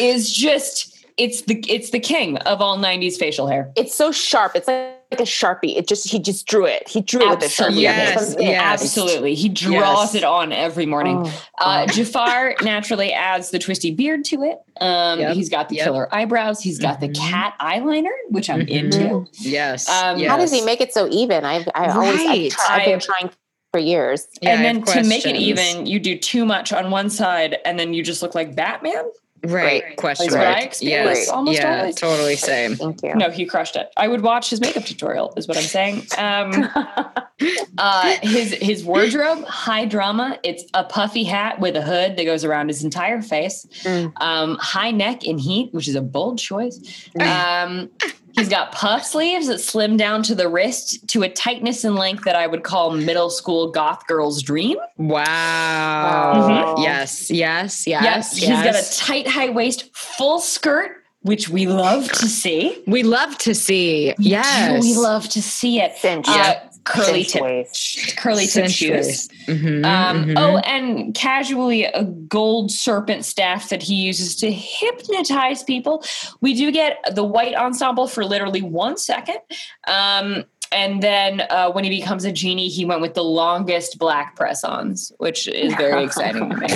is 0.00 0.32
just. 0.32 0.94
It's 1.18 1.42
the 1.42 1.64
it's 1.68 1.90
the 1.90 1.98
king 1.98 2.38
of 2.38 2.60
all 2.60 2.78
'90s 2.78 3.16
facial 3.16 3.48
hair. 3.48 3.72
It's 3.74 3.94
so 3.94 4.12
sharp. 4.12 4.52
It's 4.54 4.68
like 4.68 4.97
like 5.10 5.20
a 5.20 5.24
sharpie. 5.24 5.76
It 5.76 5.88
just 5.88 6.08
he 6.10 6.18
just 6.18 6.46
drew 6.46 6.66
it. 6.66 6.86
He 6.88 7.00
drew 7.00 7.22
it 7.22 7.30
with 7.30 7.42
a 7.42 7.46
sharpie. 7.46 7.80
Yes, 7.80 8.32
It's- 8.34 8.36
yes. 8.46 8.60
Absolutely, 8.82 9.34
he 9.34 9.48
draws 9.48 10.12
Yes. 10.12 10.14
it 10.16 10.24
on 10.24 10.52
every 10.52 10.84
morning. 10.86 11.22
Oh, 11.24 11.42
Uh, 11.58 11.86
Jafar 11.92 12.54
naturally 12.62 13.12
adds 13.12 13.50
the 13.50 13.58
twisty 13.58 13.90
beard 13.90 14.24
to 14.26 14.42
it. 14.42 14.58
Um, 14.80 15.18
Yep, 15.20 15.34
He's 15.34 15.48
got 15.48 15.68
the 15.70 15.76
yep. 15.76 15.84
killer 15.86 16.14
eyebrows. 16.14 16.60
He's 16.60 16.78
got 16.78 17.00
the 17.00 17.08
Mhm. 17.08 17.16
cat 17.30 17.54
eyeliner, 17.60 18.12
which 18.28 18.50
I'm 18.50 18.60
Mhm. 18.60 18.68
into. 18.68 19.26
Yes. 19.40 19.88
Um, 19.88 20.18
yes. 20.18 20.30
How 20.30 20.36
does 20.36 20.52
he 20.52 20.60
make 20.60 20.80
it 20.80 20.92
so 20.92 21.08
even? 21.10 21.44
I've 21.44 21.68
I 21.74 21.88
always 21.88 22.20
I've, 22.20 22.50
tried, 22.52 22.80
I've 22.80 22.84
been 22.84 22.94
I- 22.96 22.98
trying 22.98 23.30
for 23.72 23.80
years. 23.80 24.26
Yeah, 24.40 24.50
and 24.54 24.64
then 24.64 24.82
to 24.94 25.02
make 25.08 25.26
it 25.26 25.36
even, 25.36 25.86
you 25.86 25.98
do 26.00 26.16
too 26.18 26.44
much 26.44 26.72
on 26.72 26.90
one 26.90 27.10
side, 27.10 27.56
and 27.64 27.78
then 27.78 27.92
you 27.94 28.02
just 28.02 28.22
look 28.22 28.34
like 28.34 28.54
Batman. 28.54 29.04
Right. 29.44 29.82
Great. 29.82 29.96
Question 29.96 30.26
That's 30.26 30.36
what 30.36 30.46
I 30.46 30.52
mark. 30.52 30.64
experienced 30.64 31.20
Yes. 31.22 31.28
almost 31.28 31.58
yeah. 31.60 31.78
always. 31.80 31.94
Totally 31.94 32.36
same. 32.36 32.74
Thank 32.74 33.02
you. 33.02 33.14
No, 33.14 33.30
he 33.30 33.46
crushed 33.46 33.76
it. 33.76 33.90
I 33.96 34.08
would 34.08 34.22
watch 34.22 34.50
his 34.50 34.60
makeup 34.60 34.84
tutorial. 34.84 35.32
Is 35.36 35.46
what 35.46 35.56
I'm 35.56 35.62
saying. 35.62 36.06
Um, 36.18 36.68
uh, 37.78 38.16
his 38.22 38.52
his 38.54 38.84
wardrobe, 38.84 39.44
high 39.44 39.84
drama. 39.84 40.38
It's 40.42 40.64
a 40.74 40.82
puffy 40.84 41.24
hat 41.24 41.60
with 41.60 41.76
a 41.76 41.82
hood 41.82 42.16
that 42.16 42.24
goes 42.24 42.44
around 42.44 42.68
his 42.68 42.82
entire 42.82 43.22
face. 43.22 43.66
Mm. 43.84 44.12
Um, 44.20 44.56
high 44.60 44.90
neck 44.90 45.24
in 45.24 45.38
heat, 45.38 45.72
which 45.72 45.86
is 45.88 45.94
a 45.94 46.02
bold 46.02 46.38
choice. 46.38 47.08
Um, 47.20 47.90
he's 48.38 48.48
got 48.48 48.72
puff 48.72 49.04
sleeves 49.04 49.46
that 49.48 49.58
slim 49.58 49.96
down 49.96 50.22
to 50.24 50.34
the 50.34 50.48
wrist 50.48 51.06
to 51.08 51.22
a 51.22 51.28
tightness 51.28 51.84
and 51.84 51.96
length 51.96 52.24
that 52.24 52.34
I 52.36 52.46
would 52.46 52.62
call 52.62 52.90
middle 52.92 53.30
school 53.30 53.70
goth 53.70 54.06
girl's 54.06 54.42
dream. 54.42 54.78
Wow. 54.96 56.74
Oh. 56.76 56.82
Yes. 56.82 57.30
Yes. 57.30 57.86
Yes. 57.86 58.02
Yes, 58.02 58.36
he's 58.36 58.48
got 58.48 58.74
a 58.74 58.98
tight 58.98 59.26
high 59.28 59.50
waist, 59.50 59.94
full 59.94 60.38
skirt, 60.40 60.92
which 61.22 61.48
we 61.48 61.66
love 61.66 62.10
to 62.12 62.26
see. 62.26 62.82
we 62.86 63.02
love 63.02 63.36
to 63.38 63.54
see. 63.54 64.14
We 64.18 64.24
Yes. 64.24 64.82
do, 64.82 64.88
we 64.88 64.94
love 64.96 65.28
to 65.30 65.42
see 65.42 65.80
it. 65.80 65.96
Cinch. 65.98 66.26
Uh, 66.28 66.54
curly 66.88 67.22
Cinch 67.24 67.32
tip, 67.32 67.42
waist. 67.42 68.16
curly 68.16 68.46
tip 68.46 68.68
shoes. 68.70 69.28
Mhm, 69.46 69.84
Um, 69.84 70.24
mhm. 70.26 70.34
Oh, 70.36 70.58
and 70.58 71.14
casually 71.14 71.84
a 71.84 72.04
gold 72.04 72.70
serpent 72.70 73.24
staff 73.24 73.68
that 73.68 73.82
he 73.82 73.94
uses 73.94 74.36
to 74.36 74.50
hypnotize 74.50 75.62
people. 75.62 76.04
We 76.40 76.54
do 76.54 76.70
get 76.72 76.98
the 77.14 77.24
white 77.24 77.54
ensemble 77.54 78.06
for 78.08 78.24
literally 78.24 78.62
one 78.62 78.96
second. 78.96 79.38
Um, 79.86 80.44
and 80.70 81.02
then 81.02 81.42
uh, 81.48 81.70
when 81.70 81.84
he 81.84 81.90
becomes 81.90 82.24
a 82.26 82.32
genie, 82.32 82.68
he 82.68 82.84
went 82.84 83.00
with 83.00 83.14
the 83.14 83.24
longest 83.24 83.98
black 83.98 84.36
press 84.36 84.64
ons, 84.64 85.12
which 85.18 85.48
is 85.48 85.72
very 85.74 86.04
exciting 86.08 86.50
to 86.50 86.56
me. 86.56 86.68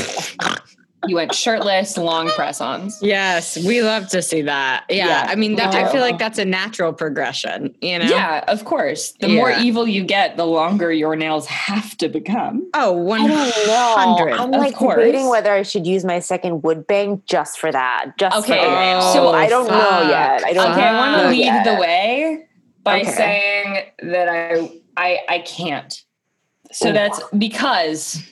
You 1.06 1.16
went 1.16 1.34
shirtless, 1.34 1.96
long 1.96 2.28
press-ons. 2.28 2.98
Yes, 3.02 3.56
we 3.64 3.82
love 3.82 4.08
to 4.08 4.22
see 4.22 4.42
that. 4.42 4.84
Yeah, 4.88 5.06
yeah. 5.06 5.26
I 5.28 5.34
mean, 5.34 5.56
that, 5.56 5.74
I 5.74 5.90
feel 5.90 6.00
like 6.00 6.18
that's 6.18 6.38
a 6.38 6.44
natural 6.44 6.92
progression. 6.92 7.74
You 7.80 7.98
know? 7.98 8.04
Yeah, 8.04 8.44
of 8.48 8.64
course. 8.64 9.12
The 9.20 9.28
yeah. 9.28 9.34
more 9.34 9.50
evil 9.50 9.86
you 9.86 10.04
get, 10.04 10.36
the 10.36 10.46
longer 10.46 10.92
your 10.92 11.16
nails 11.16 11.46
have 11.46 11.96
to 11.98 12.08
become. 12.08 12.68
Oh, 12.74 12.92
one 12.92 13.22
hundred. 13.28 14.32
I'm 14.32 14.50
like 14.52 14.74
course. 14.74 14.96
debating 14.96 15.28
whether 15.28 15.52
I 15.52 15.62
should 15.62 15.86
use 15.86 16.04
my 16.04 16.20
second 16.20 16.62
wood 16.62 16.86
bang 16.86 17.22
just 17.26 17.58
for 17.58 17.72
that. 17.72 18.12
Just 18.18 18.36
okay. 18.38 18.60
For 18.60 19.12
so 19.12 19.28
oh, 19.28 19.32
I 19.32 19.48
don't 19.48 19.68
fuck. 19.68 19.82
know 19.82 20.08
yet. 20.08 20.44
I 20.44 20.52
don't. 20.52 20.70
Okay, 20.70 20.82
I 20.82 20.98
want 20.98 21.22
to 21.22 21.28
lead 21.28 21.44
yet. 21.44 21.64
the 21.64 21.80
way 21.80 22.46
by 22.84 23.00
okay. 23.00 23.10
saying 23.10 23.84
that 24.02 24.28
I 24.28 24.70
I 24.96 25.18
I 25.28 25.38
can't. 25.40 26.04
So 26.70 26.88
Ooh. 26.88 26.92
that's 26.92 27.20
because 27.36 28.22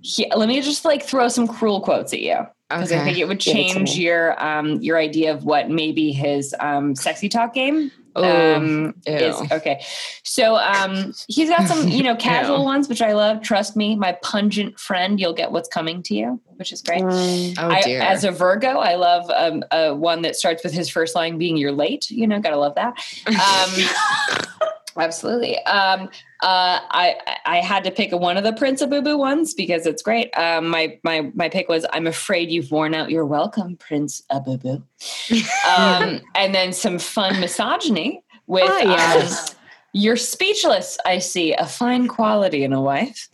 he, 0.00 0.30
let 0.34 0.48
me 0.48 0.60
just 0.60 0.84
like 0.84 1.02
throw 1.02 1.28
some 1.28 1.48
cruel 1.48 1.80
quotes 1.80 2.12
at 2.12 2.20
you 2.20 2.46
because 2.68 2.92
okay. 2.92 3.00
I 3.00 3.04
think 3.04 3.18
it 3.18 3.28
would 3.28 3.40
change 3.40 3.96
your 3.96 4.42
um 4.42 4.80
your 4.82 4.98
idea 4.98 5.32
of 5.32 5.44
what 5.44 5.70
maybe 5.70 6.12
his 6.12 6.54
um 6.60 6.94
sexy 6.94 7.28
talk 7.28 7.54
game 7.54 7.90
um 8.16 8.94
is 9.06 9.36
okay. 9.52 9.84
So 10.24 10.56
um 10.56 11.12
he's 11.28 11.50
got 11.50 11.68
some, 11.68 11.88
you 11.88 12.02
know, 12.02 12.16
casual 12.18 12.64
ones 12.64 12.88
which 12.88 13.02
I 13.02 13.12
love. 13.12 13.42
Trust 13.42 13.76
me, 13.76 13.94
my 13.94 14.12
pungent 14.22 14.80
friend, 14.80 15.20
you'll 15.20 15.34
get 15.34 15.52
what's 15.52 15.68
coming 15.68 16.02
to 16.04 16.14
you, 16.14 16.40
which 16.56 16.72
is 16.72 16.82
great. 16.82 17.02
Mm. 17.02 17.54
Oh, 17.58 17.68
I, 17.70 17.80
as 18.02 18.24
a 18.24 18.30
Virgo, 18.30 18.78
I 18.78 18.94
love 18.94 19.30
um 19.30 19.64
uh, 19.70 19.92
one 19.92 20.22
that 20.22 20.34
starts 20.34 20.64
with 20.64 20.72
his 20.72 20.88
first 20.88 21.14
line 21.14 21.38
being 21.38 21.56
you're 21.56 21.72
late, 21.72 22.10
you 22.10 22.26
know, 22.26 22.40
got 22.40 22.50
to 22.50 22.58
love 22.58 22.74
that. 22.76 22.94
Um 23.26 24.66
Absolutely. 24.98 25.62
Um, 25.64 26.08
uh, 26.42 26.80
I 26.90 27.16
I 27.44 27.56
had 27.58 27.84
to 27.84 27.90
pick 27.90 28.12
one 28.12 28.36
of 28.36 28.44
the 28.44 28.52
Prince 28.52 28.82
of 28.82 28.90
Boo 28.90 29.02
Boo 29.02 29.16
ones 29.16 29.54
because 29.54 29.86
it's 29.86 30.02
great. 30.02 30.36
Um, 30.36 30.68
my 30.68 30.98
my 31.02 31.30
my 31.34 31.48
pick 31.48 31.68
was 31.68 31.86
I'm 31.92 32.06
afraid 32.06 32.50
you've 32.50 32.70
worn 32.70 32.94
out 32.94 33.10
your 33.10 33.24
welcome, 33.24 33.76
Prince 33.76 34.22
of 34.30 34.44
Boo 34.44 34.58
Boo. 34.58 34.82
Um, 35.76 36.20
and 36.34 36.54
then 36.54 36.72
some 36.72 36.98
fun 36.98 37.40
misogyny 37.40 38.22
with 38.46 38.64
oh, 38.66 38.78
yes. 38.78 39.50
um, 39.50 39.56
you're 39.96 40.16
speechless. 40.16 40.98
I 41.06 41.18
see 41.20 41.54
a 41.54 41.64
fine 41.64 42.06
quality 42.06 42.64
in 42.64 42.74
a 42.74 42.82
wife. 42.82 43.30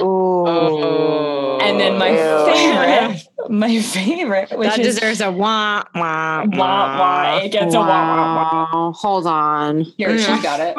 Ooh. 0.00 1.58
And 1.60 1.78
then 1.78 1.98
my 1.98 2.16
favorite, 2.16 3.28
my 3.50 3.80
favorite, 3.80 4.50
which 4.56 4.70
that 4.70 4.78
is, 4.78 4.94
deserves 4.94 5.20
a 5.20 5.30
wah 5.30 5.84
wah 5.94 6.44
wah 6.46 6.98
wah. 6.98 7.40
It 7.42 7.52
gets 7.52 7.74
wow. 7.74 7.82
a 7.82 7.86
wah 7.86 8.16
wah 8.16 8.68
wah. 8.72 8.92
Hold 8.92 9.26
on. 9.26 9.80
Here, 9.80 10.16
she 10.18 10.40
got 10.40 10.60
it. 10.60 10.74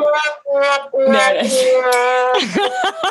there 0.98 1.36
it 1.36 1.46
is. 1.46 1.54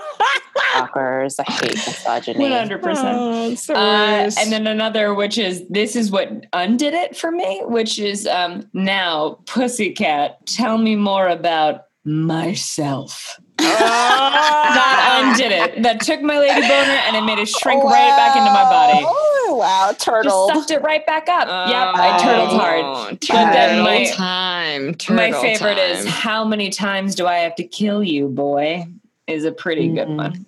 Fuckers, 0.75 1.37
I 1.39 1.53
hate 1.53 1.77
misogyny. 1.77 2.41
One 2.41 2.51
hundred 2.53 2.83
percent. 2.83 3.71
Uh, 3.71 4.31
and 4.41 4.51
then 4.51 4.67
another, 4.67 5.15
which 5.15 5.39
is 5.39 5.65
this 5.69 5.95
is 5.95 6.11
what 6.11 6.47
undid 6.53 6.95
it 6.95 7.17
for 7.17 7.31
me, 7.31 7.63
which 7.65 8.01
is 8.01 8.27
um, 8.27 8.69
now, 8.73 9.39
pussycat. 9.47 10.45
Tell 10.47 10.79
me 10.79 10.97
more 10.97 11.29
about 11.29 11.88
myself. 12.09 13.39
that 13.59 15.23
undid 15.23 15.53
it. 15.53 15.83
That 15.83 16.01
took 16.01 16.23
my 16.23 16.39
lady 16.39 16.61
boner 16.61 16.71
and 16.71 17.17
it 17.17 17.23
made 17.23 17.39
it 17.39 17.49
shrink 17.49 17.85
wow. 17.85 17.91
right 17.91 18.17
back 18.17 18.37
into 18.37 18.51
my 18.51 18.65
body. 18.65 19.05
Oh, 19.05 19.57
wow, 19.59 19.93
turtle. 19.99 20.49
Just 20.49 20.61
sucked 20.61 20.71
it 20.71 20.83
right 20.83 21.05
back 21.07 21.29
up. 21.29 21.49
Oh, 21.49 21.71
yep, 21.71 21.95
I 21.95 22.19
turtled 22.23 22.61
hard. 22.61 23.21
Turtle 23.21 23.45
but 23.45 23.53
then 23.53 23.85
my 23.85 24.07
time. 24.07 24.95
Turtle 24.95 25.17
my 25.17 25.33
favorite 25.33 25.77
time. 25.77 25.91
is 25.91 26.07
how 26.07 26.45
many 26.45 26.71
times 26.71 27.15
do 27.15 27.27
I 27.27 27.37
have 27.39 27.55
to 27.57 27.65
kill 27.65 28.03
you, 28.03 28.29
boy? 28.29 28.87
Is 29.27 29.45
a 29.45 29.53
pretty 29.53 29.89
mm. 29.89 29.97
good 29.97 30.09
one. 30.09 30.47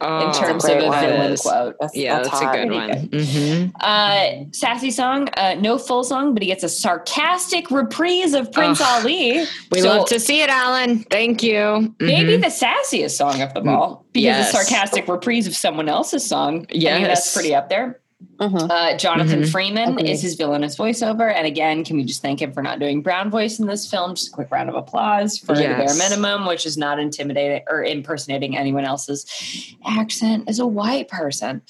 Oh, 0.00 0.26
in 0.26 0.34
terms 0.34 0.64
of 0.64 0.76
a 0.76 0.80
villain 0.80 1.36
quote. 1.36 1.76
That's, 1.80 1.96
yeah, 1.96 2.16
that's, 2.16 2.30
that's 2.30 2.42
a 2.42 2.52
good 2.52 2.70
one. 2.70 2.86
Mm-hmm. 3.16 3.76
Uh, 3.80 4.44
sassy 4.52 4.90
song, 4.90 5.28
uh, 5.36 5.54
no 5.54 5.78
full 5.78 6.04
song, 6.04 6.34
but 6.34 6.42
he 6.42 6.48
gets 6.48 6.62
a 6.62 6.68
sarcastic 6.68 7.70
reprise 7.70 8.34
of 8.34 8.52
Prince 8.52 8.80
oh, 8.80 9.00
Ali. 9.00 9.44
We 9.70 9.80
so 9.80 9.88
love 9.88 10.08
to 10.08 10.20
see 10.20 10.42
it, 10.42 10.50
Alan. 10.50 11.00
Thank 11.04 11.42
you. 11.42 11.54
Mm-hmm. 11.54 12.06
Maybe 12.06 12.36
the 12.36 12.48
sassiest 12.48 13.12
song 13.12 13.40
of 13.40 13.54
them 13.54 13.68
all 13.68 14.06
because 14.12 14.24
yes. 14.24 14.50
a 14.50 14.56
sarcastic 14.56 15.08
reprise 15.08 15.46
of 15.46 15.56
someone 15.56 15.88
else's 15.88 16.26
song. 16.26 16.66
Yeah, 16.70 17.00
that's 17.00 17.32
pretty 17.32 17.54
up 17.54 17.68
there. 17.68 18.00
Mm-hmm. 18.38 18.70
Uh, 18.70 18.96
Jonathan 18.96 19.40
mm-hmm. 19.42 19.50
Freeman 19.50 19.94
okay. 19.94 20.10
is 20.10 20.22
his 20.22 20.34
villainous 20.36 20.76
voiceover. 20.76 21.32
And 21.34 21.46
again, 21.46 21.84
can 21.84 21.96
we 21.96 22.04
just 22.04 22.22
thank 22.22 22.40
him 22.40 22.52
for 22.52 22.62
not 22.62 22.78
doing 22.78 23.02
brown 23.02 23.30
voice 23.30 23.58
in 23.58 23.66
this 23.66 23.90
film? 23.90 24.14
Just 24.14 24.28
a 24.28 24.30
quick 24.30 24.50
round 24.50 24.68
of 24.68 24.74
applause 24.74 25.38
for 25.38 25.54
yes. 25.54 25.78
the 25.78 25.98
bare 25.98 26.08
minimum, 26.08 26.46
which 26.46 26.64
is 26.64 26.78
not 26.78 26.98
intimidating 26.98 27.62
or 27.68 27.84
impersonating 27.84 28.56
anyone 28.56 28.84
else's 28.84 29.76
accent 29.86 30.48
as 30.48 30.58
a 30.58 30.66
white 30.66 31.08
person. 31.08 31.62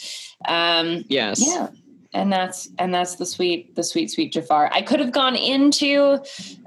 Um, 0.47 1.05
yes. 1.09 1.43
Yeah 1.45 1.69
and 2.17 2.33
that's 2.33 2.69
and 2.79 2.93
that's 2.93 3.17
the 3.17 3.27
sweet 3.27 3.77
the 3.77 3.85
sweet 3.85 4.11
sweet 4.11 4.33
Jafar. 4.33 4.71
I 4.73 4.81
could 4.81 5.01
have 5.01 5.13
gone 5.13 5.37
into 5.37 6.19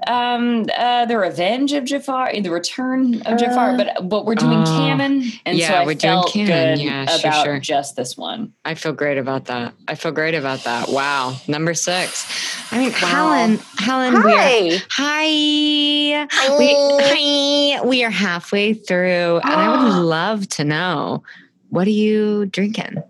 um 0.06 0.66
uh 0.78 1.04
the 1.06 1.18
revenge 1.18 1.72
of 1.72 1.84
Jafar, 1.84 2.32
the 2.40 2.50
return 2.50 3.20
of 3.22 3.38
Jafar, 3.38 3.76
but 3.76 4.08
but 4.08 4.24
we're 4.24 4.36
doing 4.36 4.60
uh, 4.60 4.64
canon, 4.64 5.24
and 5.44 5.58
yeah, 5.58 5.68
so 5.68 5.74
I 5.74 5.86
we're 5.86 5.96
felt 5.96 6.32
doing 6.32 6.46
canon. 6.46 6.78
good 6.78 6.84
yeah, 6.84 7.06
sure, 7.06 7.18
about 7.18 7.44
sure. 7.44 7.58
just 7.58 7.96
this 7.96 8.16
one. 8.16 8.52
I 8.64 8.74
feel 8.74 8.92
great 8.92 9.18
about 9.18 9.46
that. 9.46 9.74
I 9.88 9.96
feel 9.96 10.12
great 10.12 10.36
about 10.36 10.62
that. 10.64 10.88
Wow, 10.88 11.36
number 11.48 11.74
six. 11.74 12.72
I 12.72 12.78
mean, 12.78 12.92
wow. 12.92 12.98
Helen, 13.08 13.58
Helen, 13.78 14.14
hi. 14.14 14.62
we 14.88 16.14
are 16.14 16.28
hi, 16.28 16.28
hi. 16.30 16.58
We, 16.58 17.76
hi. 17.76 17.84
We 17.84 18.04
are 18.04 18.10
halfway 18.10 18.74
through, 18.74 19.40
and 19.42 19.52
I 19.52 19.84
would 19.84 20.02
love 20.04 20.48
to 20.50 20.64
know 20.64 21.24
what 21.70 21.88
are 21.88 21.90
you 21.90 22.46
drinking. 22.46 23.02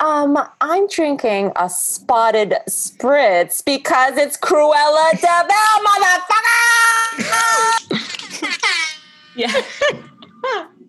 Um, 0.00 0.36
I'm 0.62 0.88
drinking 0.88 1.52
a 1.56 1.68
spotted 1.68 2.56
spritz 2.68 3.62
because 3.64 4.16
it's 4.16 4.36
Cruella 4.38 5.10
de 5.12 5.44
Vil, 5.46 5.80
motherfucker. 6.24 7.50
yeah. 9.36 9.52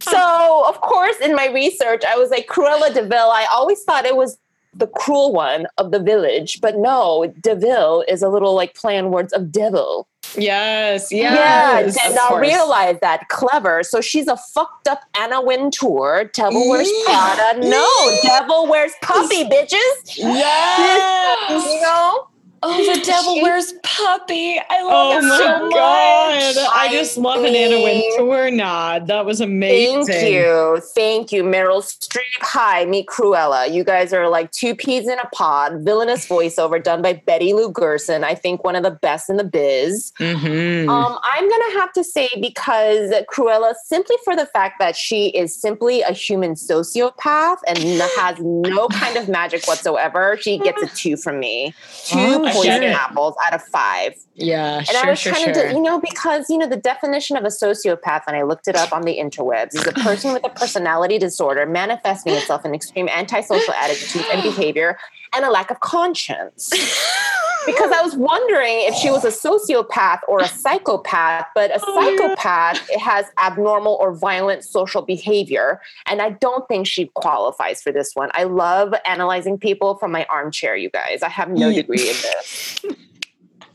so, 0.01 0.66
of 0.68 0.80
course, 0.80 1.18
in 1.18 1.36
my 1.36 1.47
research, 1.47 2.03
I 2.07 2.16
was 2.16 2.30
like, 2.30 2.47
Cruella 2.47 2.93
de 2.93 3.03
Vil. 3.03 3.32
I 3.32 3.45
always 3.51 3.84
thought 3.84 4.05
it 4.05 4.16
was 4.16 4.38
the 4.74 4.88
cruel 4.88 5.34
one 5.34 5.68
of 5.78 5.91
the 5.91 5.99
village, 5.99 6.62
but 6.62 6.78
no, 6.78 7.34
Deville 7.41 8.05
is 8.07 8.22
a 8.22 8.30
little 8.30 8.53
like 8.53 8.76
play 8.76 8.97
on 8.97 9.12
words 9.12 9.34
of 9.34 9.51
devil. 9.51 10.07
Yes, 10.38 11.11
yes. 11.11 11.95
Yeah, 11.95 12.07
did 12.07 12.15
not 12.15 12.39
realize 12.39 12.97
that. 13.01 13.27
Clever. 13.29 13.84
So 13.84 14.01
she's 14.01 14.27
a 14.27 14.38
fucked 14.38 14.88
up 14.88 15.01
Anna 15.19 15.41
Wintour. 15.41 16.32
Devil 16.34 16.69
wears 16.69 16.91
Prada. 17.05 17.59
No, 17.67 18.19
devil 18.23 18.67
wears 18.67 18.91
puppy, 19.01 19.43
bitches. 19.45 20.17
Yes. 20.17 21.65
you 21.65 21.82
know? 21.82 22.27
Oh, 22.64 22.93
the 22.95 23.01
devil 23.05 23.41
wears 23.41 23.74
puppy. 23.84 24.59
I 24.70 24.84
love 24.84 24.91
oh 24.91 25.18
it 25.18 25.38
so 25.38 25.70
God. 25.70 25.70
much. 25.70 26.57
I, 26.74 26.88
I 26.88 26.91
just 26.91 27.18
love 27.18 27.43
an 27.43 27.55
Anna 27.55 27.82
Wintour 27.82 28.51
nod. 28.51 29.07
That 29.07 29.26
was 29.26 29.41
amazing. 29.41 30.05
Thank 30.05 30.34
you. 30.34 30.82
Thank 30.93 31.32
you, 31.32 31.43
Meryl 31.43 31.82
Streep. 31.82 32.22
Hi, 32.41 32.86
meet 32.86 33.07
Cruella. 33.07 33.72
You 33.72 33.84
guys 33.84 34.14
are 34.14 34.30
like 34.30 34.51
two 34.51 34.76
peas 34.76 35.07
in 35.07 35.18
a 35.18 35.28
pod. 35.34 35.82
Villainous 35.82 36.28
voiceover 36.28 36.82
done 36.84 37.01
by 37.01 37.14
Betty 37.14 37.53
Lou 37.53 37.72
Gerson. 37.72 38.24
I 38.24 38.36
think 38.36 38.64
one 38.64 38.76
of 38.76 38.84
the 38.84 38.91
best 38.91 39.30
in 39.30 39.38
the 39.38 39.43
biz. 39.43 40.12
Mm-hmm. 40.20 40.89
Um, 40.89 41.18
I'm 41.24 41.49
going 41.49 41.72
to 41.72 41.80
have 41.80 41.91
to 41.93 42.03
say 42.03 42.30
because 42.39 43.12
Cruella, 43.32 43.74
simply 43.86 44.18
for 44.24 44.36
the 44.36 44.45
fact 44.45 44.80
that 44.80 44.95
she 44.95 45.30
is 45.30 45.59
simply 45.59 46.01
a 46.01 46.12
human 46.12 46.53
sociopath 46.53 47.57
and 47.68 47.80
has 47.80 48.38
no 48.39 48.88
kind 48.89 49.18
of 49.18 49.30
magic 49.30 49.66
whatsoever, 49.68 50.38
she 50.39 50.59
gets 50.59 50.82
a 50.84 50.88
two 50.95 51.18
from 51.18 51.39
me. 51.39 51.74
Two 52.05 52.18
oh, 52.20 52.50
poison 52.51 52.81
sure. 52.81 52.91
apples 52.91 53.35
out 53.45 53.53
of 53.53 53.61
five. 53.63 54.13
Yeah, 54.35 54.77
and 54.77 54.87
sure, 54.87 55.05
I 55.05 55.09
was 55.09 55.19
sure, 55.19 55.33
trying 55.33 55.53
sure. 55.53 55.69
to, 55.69 55.73
you 55.73 55.81
know, 55.81 55.99
because 55.99 56.49
you 56.49 56.57
know 56.57 56.67
the 56.67 56.77
definition 56.77 57.37
of 57.37 57.43
a 57.43 57.47
sociopath, 57.47 58.21
and 58.27 58.35
I 58.35 58.43
looked 58.43 58.67
it 58.67 58.75
up 58.75 58.93
on 58.93 59.03
the 59.03 59.17
interwebs, 59.17 59.75
is 59.75 59.87
a 59.87 59.93
person 59.93 60.33
with 60.33 60.45
a 60.45 60.49
personality 60.49 61.17
disorder 61.17 61.65
manifesting 61.65 62.33
itself 62.33 62.65
in 62.65 62.73
extreme 62.73 63.09
antisocial 63.09 63.73
attitudes 63.73 64.25
and 64.31 64.41
behavior 64.43 64.97
and 65.34 65.45
a 65.45 65.51
lack 65.51 65.71
of 65.71 65.79
conscience. 65.79 66.69
because 67.65 67.91
I 67.91 68.01
was 68.01 68.15
wondering 68.15 68.82
if 68.82 68.95
she 68.95 69.11
was 69.11 69.23
a 69.23 69.29
sociopath 69.29 70.19
or 70.27 70.39
a 70.39 70.47
psychopath, 70.47 71.45
but 71.53 71.71
a 71.71 71.79
oh, 71.84 72.17
psychopath 72.17 72.82
yeah. 72.89 72.99
has 72.99 73.25
abnormal 73.38 73.97
or 74.01 74.13
violent 74.13 74.63
social 74.63 75.01
behavior. 75.01 75.79
And 76.07 76.21
I 76.21 76.32
don't 76.32 76.67
think 76.67 76.88
she 76.88 77.11
qualifies 77.13 77.82
for 77.82 77.91
this 77.91 78.15
one. 78.15 78.29
I 78.34 78.43
love 78.43 78.93
analyzing 79.05 79.57
people 79.57 79.95
from 79.95 80.11
my 80.11 80.25
armchair, 80.25 80.75
you 80.75 80.89
guys. 80.89 81.21
I 81.21 81.29
have 81.29 81.49
no 81.49 81.71
degree 81.71 82.09
in 82.09 82.15
this. 82.15 82.86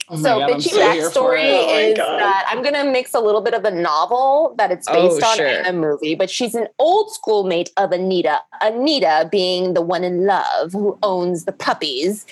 Oh 0.08 0.16
so 0.16 0.38
God, 0.38 0.50
bitchy 0.50 0.68
so 0.68 0.78
backstory 0.78 1.50
oh 1.50 1.78
is 1.78 1.96
that 1.96 2.46
I'm 2.48 2.62
gonna 2.62 2.84
mix 2.84 3.12
a 3.12 3.18
little 3.18 3.40
bit 3.40 3.54
of 3.54 3.64
a 3.64 3.72
novel 3.72 4.54
that 4.56 4.70
it's 4.70 4.86
oh, 4.88 4.92
based 4.92 5.20
oh, 5.24 5.28
on 5.30 5.36
sure. 5.36 5.48
in 5.48 5.64
the 5.64 5.72
movie, 5.72 6.14
but 6.14 6.30
she's 6.30 6.54
an 6.54 6.68
old 6.78 7.12
schoolmate 7.12 7.70
of 7.76 7.90
Anita. 7.90 8.40
Anita 8.60 9.28
being 9.32 9.74
the 9.74 9.82
one 9.82 10.04
in 10.04 10.24
love 10.24 10.72
who 10.72 10.96
owns 11.02 11.44
the 11.44 11.52
puppies. 11.52 12.24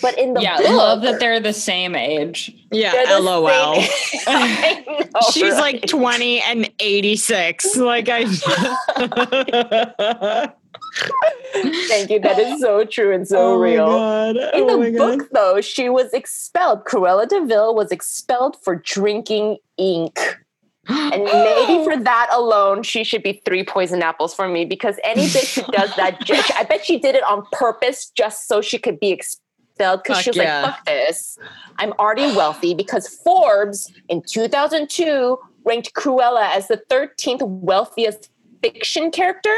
But 0.00 0.18
in 0.18 0.32
the 0.32 0.40
yeah, 0.40 0.56
book, 0.56 0.70
love 0.70 1.02
that 1.02 1.20
they're 1.20 1.40
the 1.40 1.52
same 1.52 1.94
age. 1.94 2.56
Yeah, 2.70 3.18
lol. 3.20 3.42
know, 3.46 3.82
she's 5.30 5.52
right? 5.52 5.74
like 5.74 5.86
20 5.86 6.40
and 6.40 6.70
86. 6.78 7.76
Like 7.76 8.08
I. 8.10 8.24
Thank 11.88 12.10
you. 12.10 12.20
That 12.20 12.38
is 12.38 12.60
so 12.60 12.84
true 12.84 13.14
and 13.14 13.26
so 13.26 13.54
oh 13.54 13.58
real. 13.58 13.86
God. 13.86 14.36
In 14.36 14.70
oh 14.70 14.82
the 14.82 14.96
book, 14.96 15.28
though, 15.32 15.60
she 15.60 15.88
was 15.88 16.12
expelled. 16.12 16.84
Cruella 16.84 17.28
de 17.28 17.44
Vil 17.44 17.74
was 17.74 17.90
expelled 17.90 18.56
for 18.62 18.76
drinking 18.76 19.58
ink. 19.76 20.18
And 20.88 21.24
maybe 21.24 21.84
for 21.84 21.96
that 22.02 22.28
alone, 22.32 22.82
she 22.82 23.04
should 23.04 23.22
be 23.22 23.40
three 23.44 23.64
poison 23.64 24.02
apples 24.02 24.34
for 24.34 24.48
me 24.48 24.64
because 24.64 24.96
any 25.04 25.26
bitch 25.26 25.60
who 25.60 25.70
does 25.72 25.94
that, 25.96 26.18
I 26.56 26.64
bet 26.64 26.84
she 26.84 26.98
did 26.98 27.14
it 27.14 27.24
on 27.24 27.44
purpose 27.52 28.10
just 28.16 28.48
so 28.48 28.60
she 28.60 28.78
could 28.78 28.98
be 28.98 29.10
expelled 29.10 30.02
because 30.02 30.22
she 30.22 30.30
was 30.30 30.36
yeah. 30.36 30.62
like, 30.62 30.74
fuck 30.74 30.84
this. 30.86 31.38
I'm 31.78 31.92
already 31.92 32.34
wealthy 32.36 32.74
because 32.74 33.08
Forbes 33.08 33.92
in 34.08 34.22
2002 34.22 35.38
ranked 35.64 35.94
Cruella 35.94 36.54
as 36.54 36.68
the 36.68 36.80
13th 36.90 37.42
wealthiest 37.42 38.30
fiction 38.62 39.10
character. 39.10 39.54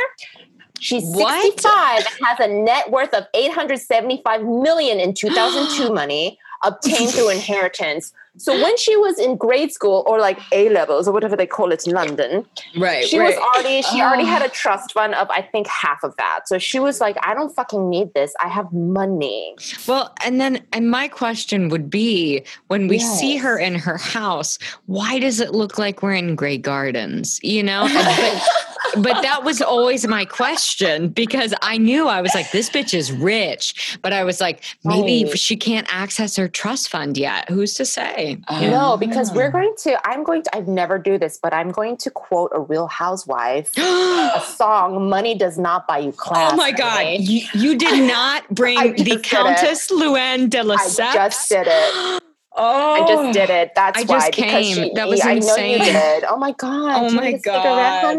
She's 0.83 1.05
65 1.15 1.63
what? 1.63 2.07
and 2.07 2.27
has 2.27 2.41
a 2.41 2.49
net 2.49 2.91
worth 2.91 3.15
of 3.15 3.25
875 3.35 4.43
million 4.43 4.99
in 4.99 5.15
2002 5.15 5.93
money 5.95 6.39
obtained 6.65 7.11
through 7.11 7.31
inheritance. 7.39 8.13
So 8.39 8.55
when 8.55 8.77
she 8.79 8.97
was 8.97 9.19
in 9.19 9.37
grade 9.37 9.73
school 9.73 10.05
or 10.07 10.19
like 10.19 10.39
A 10.53 10.71
levels 10.71 11.07
or 11.07 11.13
whatever 11.13 11.37
they 11.37 11.47
call 11.47 11.71
it 11.71 11.87
in 11.87 11.93
London, 11.93 12.47
right? 12.79 13.05
She 13.07 13.19
right. 13.19 13.27
was 13.27 13.37
already 13.37 13.83
she 13.83 14.01
oh. 14.01 14.07
already 14.07 14.25
had 14.25 14.43
a 14.43 14.49
trust 14.63 14.93
fund 14.93 15.15
of 15.15 15.29
I 15.31 15.43
think 15.43 15.67
half 15.67 16.03
of 16.03 16.17
that. 16.17 16.49
So 16.49 16.59
she 16.59 16.81
was 16.81 17.01
like, 17.01 17.17
I 17.23 17.35
don't 17.35 17.55
fucking 17.55 17.91
need 17.91 18.15
this. 18.15 18.35
I 18.43 18.49
have 18.49 18.73
money. 18.73 19.55
Well, 19.87 20.15
and 20.25 20.41
then 20.41 20.65
and 20.73 20.91
my 20.91 21.09
question 21.09 21.69
would 21.69 21.91
be 21.91 22.43
when 22.69 22.89
we 22.89 22.99
yes. 22.99 23.21
see 23.21 23.37
her 23.37 23.59
in 23.59 23.75
her 23.75 23.99
house, 23.99 24.59
why 24.87 25.19
does 25.19 25.39
it 25.39 25.53
look 25.53 25.79
like 25.79 26.03
we're 26.03 26.15
in 26.15 26.35
Grey 26.35 26.57
Gardens? 26.57 27.39
You 27.43 27.63
know, 27.63 27.87
but, 28.95 29.03
but 29.03 29.23
that 29.23 29.45
was 29.45 29.63
always 29.63 30.07
my 30.07 30.25
question 30.25 31.09
because 31.09 31.55
I 31.63 31.79
knew 31.79 32.09
I 32.09 32.21
was 32.21 32.35
like, 32.35 32.51
this 32.51 32.71
bitch 32.71 32.95
is 32.95 33.13
rich, 33.13 33.99
but 34.03 34.13
I 34.13 34.25
was 34.25 34.41
like, 34.41 34.63
maybe 34.85 35.25
right. 35.25 35.39
she 35.39 35.57
can't 35.57 35.87
access 35.91 36.37
her 36.37 36.49
trust 36.49 36.89
fund 36.89 37.17
yet. 37.17 37.49
Who's 37.49 37.75
to 37.75 37.85
say? 37.85 38.39
no, 38.51 38.97
because 38.97 39.33
we're 39.33 39.51
going 39.51 39.75
to, 39.79 40.07
I'm 40.07 40.25
going 40.25 40.43
to, 40.43 40.57
I've 40.57 40.69
never 40.69 40.99
do 40.99 41.19
this, 41.19 41.39
but 41.43 41.53
I'm 41.53 41.71
going 41.71 41.97
to 41.99 42.11
quote 42.11 42.51
a 42.55 42.61
real 42.61 42.87
housewife, 42.87 43.71
a 43.79 44.43
song, 44.45 45.09
Money 45.09 45.35
Does 45.35 45.59
Not 45.59 45.87
Buy 45.87 45.99
You 45.99 46.13
Class. 46.13 46.53
Oh 46.53 46.57
my 46.57 46.73
God. 46.73 47.07
You, 47.19 47.47
you, 47.55 47.79
did 47.79 48.07
not 48.09 48.49
bring 48.51 48.95
the 48.95 49.19
Countess 49.23 49.91
Luann 49.91 50.51
de 50.51 50.63
Lesseps. 50.63 51.01
I 51.01 51.15
just 51.15 51.49
did 51.49 51.67
it. 51.69 52.23
Oh, 52.55 52.93
I 52.93 53.07
just 53.07 53.33
did 53.33 53.49
it. 53.49 53.69
Oh, 53.71 53.73
That's 53.75 54.01
I 54.01 54.03
why. 54.05 54.31
Just 54.31 54.33
came. 54.33 54.75
She, 54.75 54.93
that 54.95 55.09
was 55.09 55.21
I 55.21 55.33
insane. 55.33 55.79
know 55.79 55.85
you 55.85 55.93
did. 55.93 56.25
Oh 56.25 56.37
my 56.37 56.53
god. 56.53 57.05
Oh 57.05 57.13
my 57.15 57.33
god. 57.33 58.17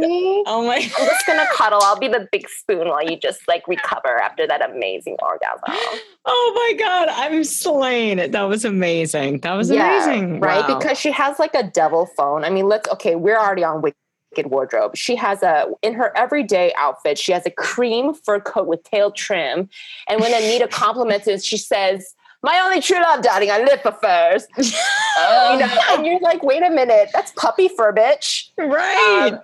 Oh 0.48 0.66
my. 0.66 0.76
I'm 0.76 1.06
just 1.08 1.28
gonna 1.28 1.46
cuddle. 1.54 1.80
I'll 1.84 2.00
be 2.00 2.08
the 2.08 2.28
big 2.32 2.50
spoon 2.50 2.88
while 2.88 3.04
you 3.04 3.18
just 3.18 3.42
like 3.48 3.68
recover 3.68 4.18
after 4.20 4.48
that 4.48 4.68
amazing 4.68 5.18
orgasm. 5.22 6.00
Oh 6.26 6.54
my 6.56 6.78
god, 6.80 7.10
I'm 7.10 7.44
slain. 7.44 8.32
That 8.32 8.44
was 8.44 8.64
amazing. 8.64 9.42
That 9.42 9.56
was 9.56 9.70
yeah, 9.70 10.06
amazing. 10.06 10.40
Right? 10.40 10.66
Wow. 10.66 10.80
Because 10.80 10.98
she 10.98 11.12
has 11.12 11.38
like 11.38 11.54
a 11.54 11.64
devil 11.64 12.06
phone. 12.16 12.46
I 12.46 12.50
mean, 12.50 12.66
let's 12.66 12.88
okay. 12.92 13.18
We're 13.18 13.38
already 13.38 13.66
on 13.66 13.82
Wicked 13.82 14.50
wardrobe. 14.50 14.96
She 14.96 15.18
has 15.18 15.44
a 15.44 15.66
in 15.82 15.94
her 15.96 16.16
everyday 16.16 16.72
outfit. 16.78 17.18
She 17.18 17.34
has 17.34 17.46
a 17.46 17.52
cream 17.52 18.14
fur 18.14 18.40
coat 18.40 18.68
with 18.68 18.84
tail 18.84 19.12
trim, 19.12 19.68
and 20.08 20.22
when 20.22 20.34
Anita 20.34 20.70
compliments 20.70 21.28
it, 21.28 21.44
she 21.44 21.58
says 21.58 22.16
my 22.44 22.60
only 22.64 22.82
true 22.82 23.02
love, 23.02 23.24
darling. 23.24 23.50
I 23.50 23.64
live 23.64 23.82
for 23.82 23.94
furs. 23.94 24.46
um, 24.58 24.64
you 25.60 25.66
know, 25.66 25.82
and 25.92 26.06
you're 26.06 26.20
like, 26.20 26.44
wait 26.44 26.62
a 26.62 26.70
minute, 26.70 27.10
that's 27.14 27.32
puppy 27.32 27.70
fur, 27.70 27.94
bitch. 27.94 28.50
Right. 28.58 29.40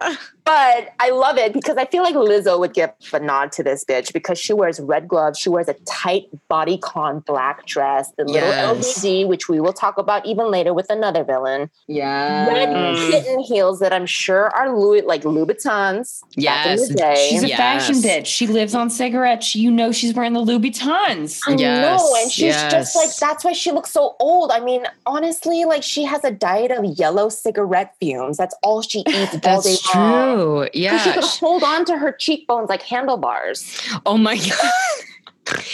Um, 0.00 0.18
but 0.44 0.94
I 0.98 1.10
love 1.10 1.38
it 1.38 1.52
because 1.52 1.76
I 1.76 1.86
feel 1.86 2.02
like 2.02 2.14
Lizzo 2.14 2.58
would 2.58 2.74
give 2.74 2.90
a 3.12 3.20
nod 3.20 3.52
to 3.52 3.62
this 3.62 3.84
bitch 3.84 4.12
because 4.12 4.38
she 4.38 4.52
wears 4.52 4.80
red 4.80 5.08
gloves. 5.08 5.38
She 5.38 5.48
wears 5.48 5.68
a 5.68 5.74
tight 5.86 6.26
bodycon 6.50 7.24
black 7.24 7.66
dress, 7.66 8.12
the 8.16 8.24
little. 8.24 8.50
LBD, 8.50 9.26
which 9.26 9.48
we 9.48 9.60
will 9.60 9.72
talk 9.72 9.98
about 9.98 10.24
even 10.26 10.50
later 10.50 10.72
with 10.74 10.90
another 10.90 11.24
villain. 11.24 11.70
Yeah. 11.86 12.48
Red 12.48 12.96
kitten 13.10 13.40
heels 13.40 13.80
that 13.80 13.92
I'm 13.92 14.06
sure 14.06 14.54
are 14.56 14.76
Louis, 14.76 15.02
like 15.02 15.22
Louboutins. 15.22 16.22
Yes. 16.36 16.88
She's 17.28 17.42
a 17.42 17.48
yes. 17.48 17.56
fashion 17.56 17.96
bitch. 17.96 18.26
She 18.26 18.46
lives 18.46 18.74
on 18.74 18.90
cigarettes. 18.90 19.54
You 19.54 19.70
know 19.70 19.92
she's 19.92 20.14
wearing 20.14 20.32
the 20.32 20.40
Louboutins. 20.40 21.40
I 21.46 21.52
yes. 21.52 22.00
know. 22.00 22.16
And 22.20 22.30
she's 22.30 22.54
yes. 22.54 22.72
just 22.72 22.96
like, 22.96 23.14
that's 23.16 23.44
why 23.44 23.52
she 23.52 23.72
looks 23.72 23.90
so 23.90 24.16
old. 24.20 24.50
I 24.50 24.60
mean, 24.60 24.86
honestly, 25.06 25.64
like 25.64 25.82
she 25.82 26.04
has 26.04 26.24
a 26.24 26.30
diet 26.30 26.70
of 26.70 26.84
yellow 26.98 27.28
cigarette 27.28 27.94
fumes. 28.00 28.36
That's 28.36 28.54
all 28.62 28.82
she 28.82 29.00
eats 29.06 29.34
all 29.44 29.62
day 29.62 29.76
long. 29.94 30.29
True. 30.34 30.68
Yeah. 30.72 30.98
She 30.98 31.12
could 31.12 31.24
hold 31.24 31.62
on 31.62 31.84
to 31.86 31.96
her 31.96 32.12
cheekbones 32.12 32.68
like 32.68 32.82
handlebars. 32.82 33.80
Oh 34.06 34.16
my 34.16 34.36
God. 34.36 34.72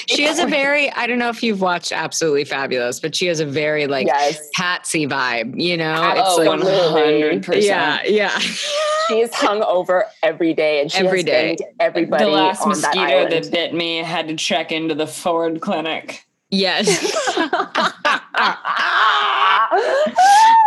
she 0.06 0.22
has 0.22 0.38
a 0.38 0.46
very 0.46 0.90
i 0.92 1.06
don't 1.06 1.18
know 1.18 1.28
if 1.28 1.42
you've 1.42 1.60
watched 1.60 1.92
absolutely 1.92 2.44
fabulous 2.44 3.00
but 3.00 3.14
she 3.14 3.26
has 3.26 3.40
a 3.40 3.46
very 3.46 3.86
like 3.86 4.06
yes. 4.06 4.48
patsy 4.54 5.06
vibe 5.06 5.60
you 5.60 5.76
know 5.76 5.92
Absolutely. 5.92 6.56
it's 6.56 6.64
oh, 6.64 6.94
like 6.94 7.42
100% 7.42 7.62
yeah 7.62 8.02
yeah 8.04 8.38
she's 9.08 9.34
hung 9.34 9.62
over 9.62 10.06
every 10.22 10.54
day 10.54 10.80
and 10.80 10.90
she 10.90 10.98
every 10.98 11.22
day 11.22 11.56
everybody 11.80 12.24
the 12.24 12.30
last 12.30 12.66
mosquito 12.66 13.28
that, 13.28 13.30
that 13.30 13.50
bit 13.50 13.74
me 13.74 13.98
had 13.98 14.28
to 14.28 14.36
check 14.36 14.72
into 14.72 14.94
the 14.94 15.06
Ford 15.06 15.60
clinic 15.60 16.26
Yes. 16.56 16.88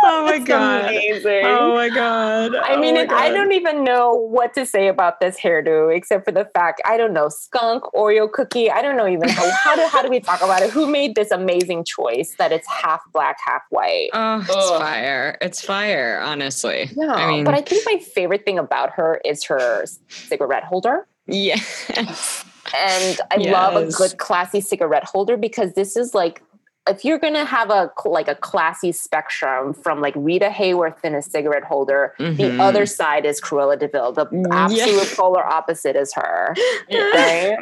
oh 0.04 0.24
my 0.24 0.38
god! 0.44 0.84
Amazing. 0.84 1.42
Oh 1.44 1.74
my 1.74 1.88
god! 1.88 2.54
I 2.54 2.74
oh 2.74 2.80
mean, 2.80 2.96
oh 2.96 3.06
god. 3.06 3.16
I 3.16 3.30
don't 3.30 3.50
even 3.50 3.82
know 3.82 4.14
what 4.14 4.54
to 4.54 4.64
say 4.64 4.86
about 4.86 5.18
this 5.18 5.36
hairdo 5.36 5.94
except 5.94 6.24
for 6.24 6.30
the 6.30 6.44
fact 6.54 6.80
I 6.84 6.96
don't 6.96 7.12
know 7.12 7.28
skunk 7.28 7.82
Oreo 7.92 8.30
cookie. 8.30 8.70
I 8.70 8.82
don't 8.82 8.96
know 8.96 9.08
even 9.08 9.28
how 9.30 9.50
how 9.50 9.74
do 9.74 9.86
how 9.88 10.02
do 10.02 10.08
we 10.08 10.20
talk 10.20 10.42
about 10.42 10.62
it? 10.62 10.70
Who 10.70 10.86
made 10.86 11.16
this 11.16 11.32
amazing 11.32 11.84
choice 11.84 12.36
that 12.38 12.52
it's 12.52 12.68
half 12.68 13.00
black, 13.12 13.38
half 13.44 13.62
white? 13.70 14.10
Oh, 14.12 14.40
it's 14.40 14.50
Ugh. 14.50 14.80
fire! 14.80 15.38
It's 15.40 15.60
fire. 15.60 16.20
Honestly, 16.20 16.88
yeah. 16.94 17.14
I 17.14 17.30
mean, 17.32 17.44
but 17.44 17.54
I 17.54 17.62
think 17.62 17.82
my 17.84 17.98
favorite 17.98 18.44
thing 18.44 18.60
about 18.60 18.90
her 18.92 19.20
is 19.24 19.42
her 19.44 19.84
cigarette 20.08 20.62
holder. 20.64 21.08
Yes. 21.26 22.44
And 22.74 23.20
I 23.30 23.36
yes. 23.38 23.52
love 23.52 23.76
a 23.76 23.90
good 23.90 24.18
classy 24.18 24.60
cigarette 24.60 25.04
holder 25.04 25.36
because 25.36 25.74
this 25.74 25.96
is 25.96 26.14
like 26.14 26.42
if 26.88 27.04
you're 27.04 27.18
gonna 27.18 27.44
have 27.44 27.70
a 27.70 27.90
like 28.04 28.28
a 28.28 28.34
classy 28.34 28.92
spectrum 28.92 29.74
from 29.74 30.00
like 30.00 30.14
Rita 30.16 30.48
Hayworth 30.48 31.04
in 31.04 31.14
a 31.14 31.22
cigarette 31.22 31.64
holder, 31.64 32.14
mm-hmm. 32.18 32.36
the 32.36 32.62
other 32.62 32.86
side 32.86 33.26
is 33.26 33.40
Cruella 33.40 33.78
de 33.78 33.88
Vil. 33.88 34.12
The 34.12 34.48
absolute 34.50 35.16
polar 35.16 35.44
opposite 35.44 35.96
is 35.96 36.12
her. 36.14 36.54
Right? 36.90 37.58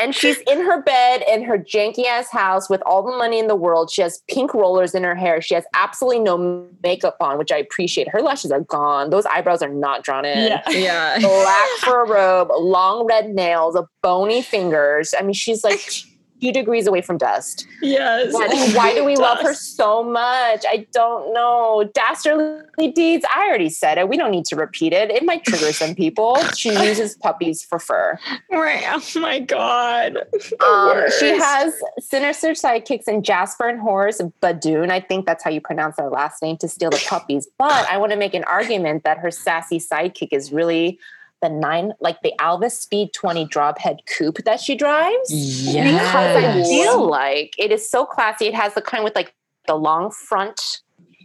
And 0.00 0.14
she's 0.14 0.38
in 0.50 0.62
her 0.62 0.82
bed 0.82 1.22
in 1.30 1.44
her 1.44 1.58
janky 1.58 2.06
ass 2.06 2.30
house 2.30 2.70
with 2.70 2.82
all 2.86 3.02
the 3.02 3.16
money 3.16 3.38
in 3.38 3.48
the 3.48 3.54
world. 3.54 3.90
She 3.90 4.00
has 4.00 4.22
pink 4.30 4.54
rollers 4.54 4.94
in 4.94 5.04
her 5.04 5.14
hair. 5.14 5.42
She 5.42 5.54
has 5.54 5.64
absolutely 5.74 6.20
no 6.20 6.66
makeup 6.82 7.18
on, 7.20 7.36
which 7.36 7.52
I 7.52 7.58
appreciate. 7.58 8.08
Her 8.08 8.22
lashes 8.22 8.50
are 8.50 8.62
gone. 8.62 9.10
Those 9.10 9.26
eyebrows 9.26 9.60
are 9.60 9.68
not 9.68 10.02
drawn 10.02 10.24
in. 10.24 10.48
Yeah. 10.48 10.62
yeah. 10.70 11.18
Black 11.18 11.68
fur 11.80 12.06
robe, 12.06 12.48
long 12.58 13.06
red 13.06 13.28
nails, 13.28 13.76
bony 14.02 14.40
fingers. 14.40 15.14
I 15.18 15.22
mean, 15.22 15.34
she's 15.34 15.62
like 15.62 15.80
few 16.40 16.52
degrees 16.52 16.86
away 16.86 17.02
from 17.02 17.18
dust. 17.18 17.66
Yes. 17.82 18.32
But 18.32 18.50
why 18.74 18.94
do 18.94 19.04
we 19.04 19.14
dust. 19.14 19.22
love 19.22 19.38
her 19.42 19.54
so 19.54 20.02
much? 20.02 20.64
I 20.66 20.86
don't 20.92 21.32
know. 21.34 21.88
Dastardly 21.94 22.90
deeds. 22.92 23.24
I 23.34 23.46
already 23.46 23.68
said 23.68 23.98
it. 23.98 24.08
We 24.08 24.16
don't 24.16 24.30
need 24.30 24.46
to 24.46 24.56
repeat 24.56 24.92
it. 24.92 25.10
It 25.10 25.24
might 25.24 25.44
trigger 25.44 25.72
some 25.72 25.94
people. 25.94 26.36
She 26.56 26.70
uses 26.86 27.16
puppies 27.16 27.62
for 27.62 27.78
fur. 27.78 28.18
Right. 28.50 28.84
Oh 28.86 29.20
my 29.20 29.40
god. 29.40 30.18
Um, 30.60 31.04
she 31.18 31.28
has 31.28 31.74
sinister 31.98 32.50
sidekicks 32.50 33.08
in 33.08 33.22
Jasper 33.22 33.68
and 33.68 33.80
Horace 33.80 34.20
Badun. 34.42 34.90
I 34.90 35.00
think 35.00 35.26
that's 35.26 35.42
how 35.42 35.50
you 35.50 35.60
pronounce 35.60 35.96
their 35.96 36.10
last 36.10 36.42
name 36.42 36.56
to 36.58 36.68
steal 36.68 36.90
the 36.90 37.02
puppies. 37.08 37.48
But 37.58 37.88
I 37.88 37.96
want 37.96 38.12
to 38.12 38.18
make 38.18 38.34
an 38.34 38.44
argument 38.44 39.04
that 39.04 39.18
her 39.18 39.30
sassy 39.30 39.78
sidekick 39.78 40.28
is 40.32 40.52
really 40.52 40.98
the 41.42 41.48
nine, 41.48 41.92
like 42.00 42.20
the 42.22 42.32
Alvis 42.38 42.72
Speed 42.72 43.12
20 43.12 43.46
drophead 43.46 43.98
coupe 44.06 44.38
that 44.44 44.60
she 44.60 44.74
drives. 44.74 45.30
Yes. 45.30 45.92
Because 45.92 46.36
I 46.36 46.62
feel 46.64 47.08
like 47.08 47.54
it 47.58 47.72
is 47.72 47.88
so 47.88 48.04
classy. 48.04 48.46
It 48.46 48.54
has 48.54 48.74
the 48.74 48.82
kind 48.82 49.04
with 49.04 49.14
like 49.14 49.34
the 49.66 49.74
long 49.74 50.10
front. 50.10 50.82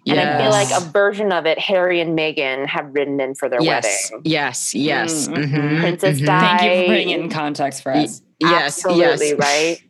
And. 0.08 0.20
I 0.20 0.38
feel 0.38 0.52
like 0.52 0.70
a 0.72 0.86
version 0.92 1.32
of 1.32 1.48
it, 1.48 1.58
Harry 1.58 2.00
and 2.00 2.18
Meghan 2.18 2.68
have 2.68 2.94
ridden 2.94 3.20
in 3.20 3.34
for 3.34 3.50
their 3.50 3.60
yes. 3.60 4.12
wedding. 4.12 4.22
Yes, 4.24 4.76
yes. 4.76 5.28
Mm-hmm. 5.28 5.56
Mm-hmm. 5.56 5.80
Princess 5.80 6.18
mm-hmm. 6.18 6.26
Di. 6.26 6.40
Thank 6.40 6.62
you 6.62 6.82
for 6.82 6.88
putting 6.94 7.10
it 7.10 7.20
in 7.22 7.30
context 7.30 7.82
for 7.82 7.92
us. 7.92 8.22
Yes, 8.40 8.86
Absolutely, 8.86 9.30
yes. 9.30 9.40
right? 9.40 9.85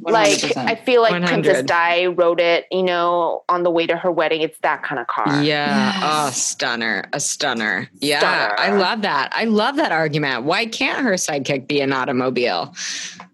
Like 0.00 0.56
I 0.56 0.74
feel 0.74 1.02
like 1.02 1.12
100. 1.12 1.44
Princess 1.44 1.62
Di 1.64 2.06
wrote 2.06 2.40
it, 2.40 2.66
you 2.70 2.82
know, 2.82 3.44
on 3.48 3.62
the 3.62 3.70
way 3.70 3.86
to 3.86 3.96
her 3.96 4.10
wedding. 4.10 4.40
It's 4.40 4.58
that 4.60 4.82
kind 4.82 4.98
of 4.98 5.06
car. 5.06 5.42
Yeah. 5.42 5.92
Yes. 5.92 6.02
Oh, 6.02 6.30
stunner. 6.30 7.04
A 7.12 7.20
stunner. 7.20 7.88
Yeah. 8.00 8.20
Stunner. 8.20 8.54
I 8.58 8.76
love 8.76 9.02
that. 9.02 9.30
I 9.32 9.44
love 9.44 9.76
that 9.76 9.92
argument. 9.92 10.44
Why 10.44 10.66
can't 10.66 11.02
her 11.04 11.12
sidekick 11.12 11.66
be 11.66 11.80
an 11.80 11.92
automobile? 11.92 12.74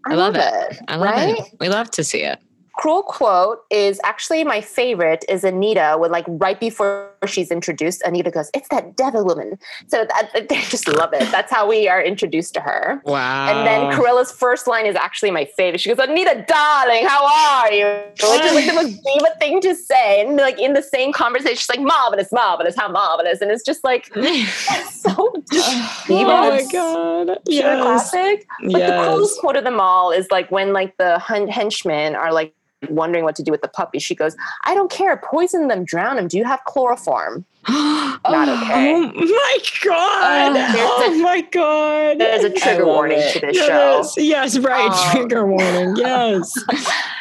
I, 0.05 0.13
I 0.13 0.15
love, 0.15 0.35
love 0.35 0.71
it. 0.71 0.73
it. 0.73 0.81
I 0.89 0.97
love 0.97 1.15
right? 1.15 1.39
it. 1.39 1.45
We 1.61 1.69
love 1.69 1.91
to 1.93 2.05
see 2.05 2.23
it. 2.23 2.41
Cruel 2.77 3.03
quote 3.03 3.61
is 3.71 3.99
actually 4.05 4.45
my 4.45 4.61
favorite 4.61 5.25
is 5.31 5.45
Anita 5.45 5.97
with 5.99 6.11
like 6.11 6.27
right 6.29 6.61
before 6.61 7.11
she's 7.27 7.51
introduced, 7.51 8.03
Anita 8.03 8.31
goes, 8.31 8.51
"It's 8.55 8.69
that 8.69 8.97
devil 8.97 9.25
woman." 9.25 9.59
So 9.89 10.05
that, 10.05 10.49
they 10.49 10.61
just 10.63 10.89
love 10.89 11.13
it. 11.13 11.31
That's 11.31 11.53
how 11.53 11.69
we 11.69 11.89
are 11.89 12.03
introduced 12.03 12.55
to 12.55 12.61
her. 12.61 13.03
Wow. 13.05 13.49
And 13.49 13.67
then 13.67 13.93
Cruella's 13.93 14.33
first 14.33 14.67
line 14.67 14.87
is 14.87 14.97
actually 14.97 15.31
my 15.31 15.45
favorite. 15.57 15.81
She 15.81 15.93
goes, 15.93 15.99
"Anita, 15.99 16.45
darling, 16.47 17.07
how 17.07 17.27
are 17.27 17.73
you?" 17.73 17.87
Which 18.11 18.23
is 18.23 18.55
like 18.55 18.67
the 18.67 18.75
most 18.75 19.01
diva 19.05 19.31
thing 19.39 19.61
to 19.63 19.75
say, 19.75 20.21
and 20.21 20.37
like 20.37 20.59
in 20.59 20.73
the 20.75 20.83
same 20.83 21.13
conversation, 21.13 21.57
she's 21.57 21.69
like, 21.69 21.81
"Marvelous, 21.81 22.33
marvelous, 22.33 22.77
how 22.77 22.89
marvelous," 22.89 23.41
and 23.41 23.51
it's 23.51 23.65
just 23.65 23.85
like 23.85 24.07
so 24.91 25.33
just 25.53 26.07
diva. 26.07 26.31
Oh 26.31 26.51
my 26.51 26.65
god! 26.71 27.39
Yes. 27.47 28.11
classic. 28.11 28.47
But 28.63 28.71
yes. 28.71 28.91
the 28.91 29.09
coolest 29.09 29.41
quote 29.41 29.57
of 29.57 29.65
them 29.65 29.81
all 29.81 30.11
is 30.11 30.31
like 30.31 30.51
when 30.51 30.73
like 30.73 30.97
the 30.97 31.19
henchmen 31.19 32.15
are 32.15 32.33
like 32.33 32.55
wondering 32.91 33.25
what 33.25 33.37
to 33.37 33.43
do 33.43 33.51
with 33.51 33.63
the 33.63 33.69
puppy. 33.69 33.99
She 33.99 34.15
goes, 34.15 34.37
I 34.65 34.75
don't 34.75 34.91
care. 34.91 35.17
Poison 35.17 35.69
them, 35.69 35.85
drown 35.85 36.17
them. 36.17 36.29
Do 36.29 36.37
you 36.39 36.45
have 36.45 36.65
chloroform? 36.65 37.45
Not 37.69 38.49
okay. 38.49 38.95
Oh 38.95 39.13
my 39.13 39.59
god! 39.83 40.57
Uh, 40.57 40.73
oh 40.77 41.13
a, 41.13 41.23
my 41.23 41.41
god! 41.41 42.21
There's 42.21 42.45
a 42.45 42.51
trigger 42.51 42.87
warning 42.87 43.19
it. 43.19 43.33
to 43.33 43.41
this 43.41 43.57
yes, 43.57 44.15
show. 44.15 44.21
Yes, 44.21 44.59
right. 44.59 44.91
Um, 44.91 45.11
trigger 45.11 45.47
warning. 45.47 45.97
Yes. 46.07 46.53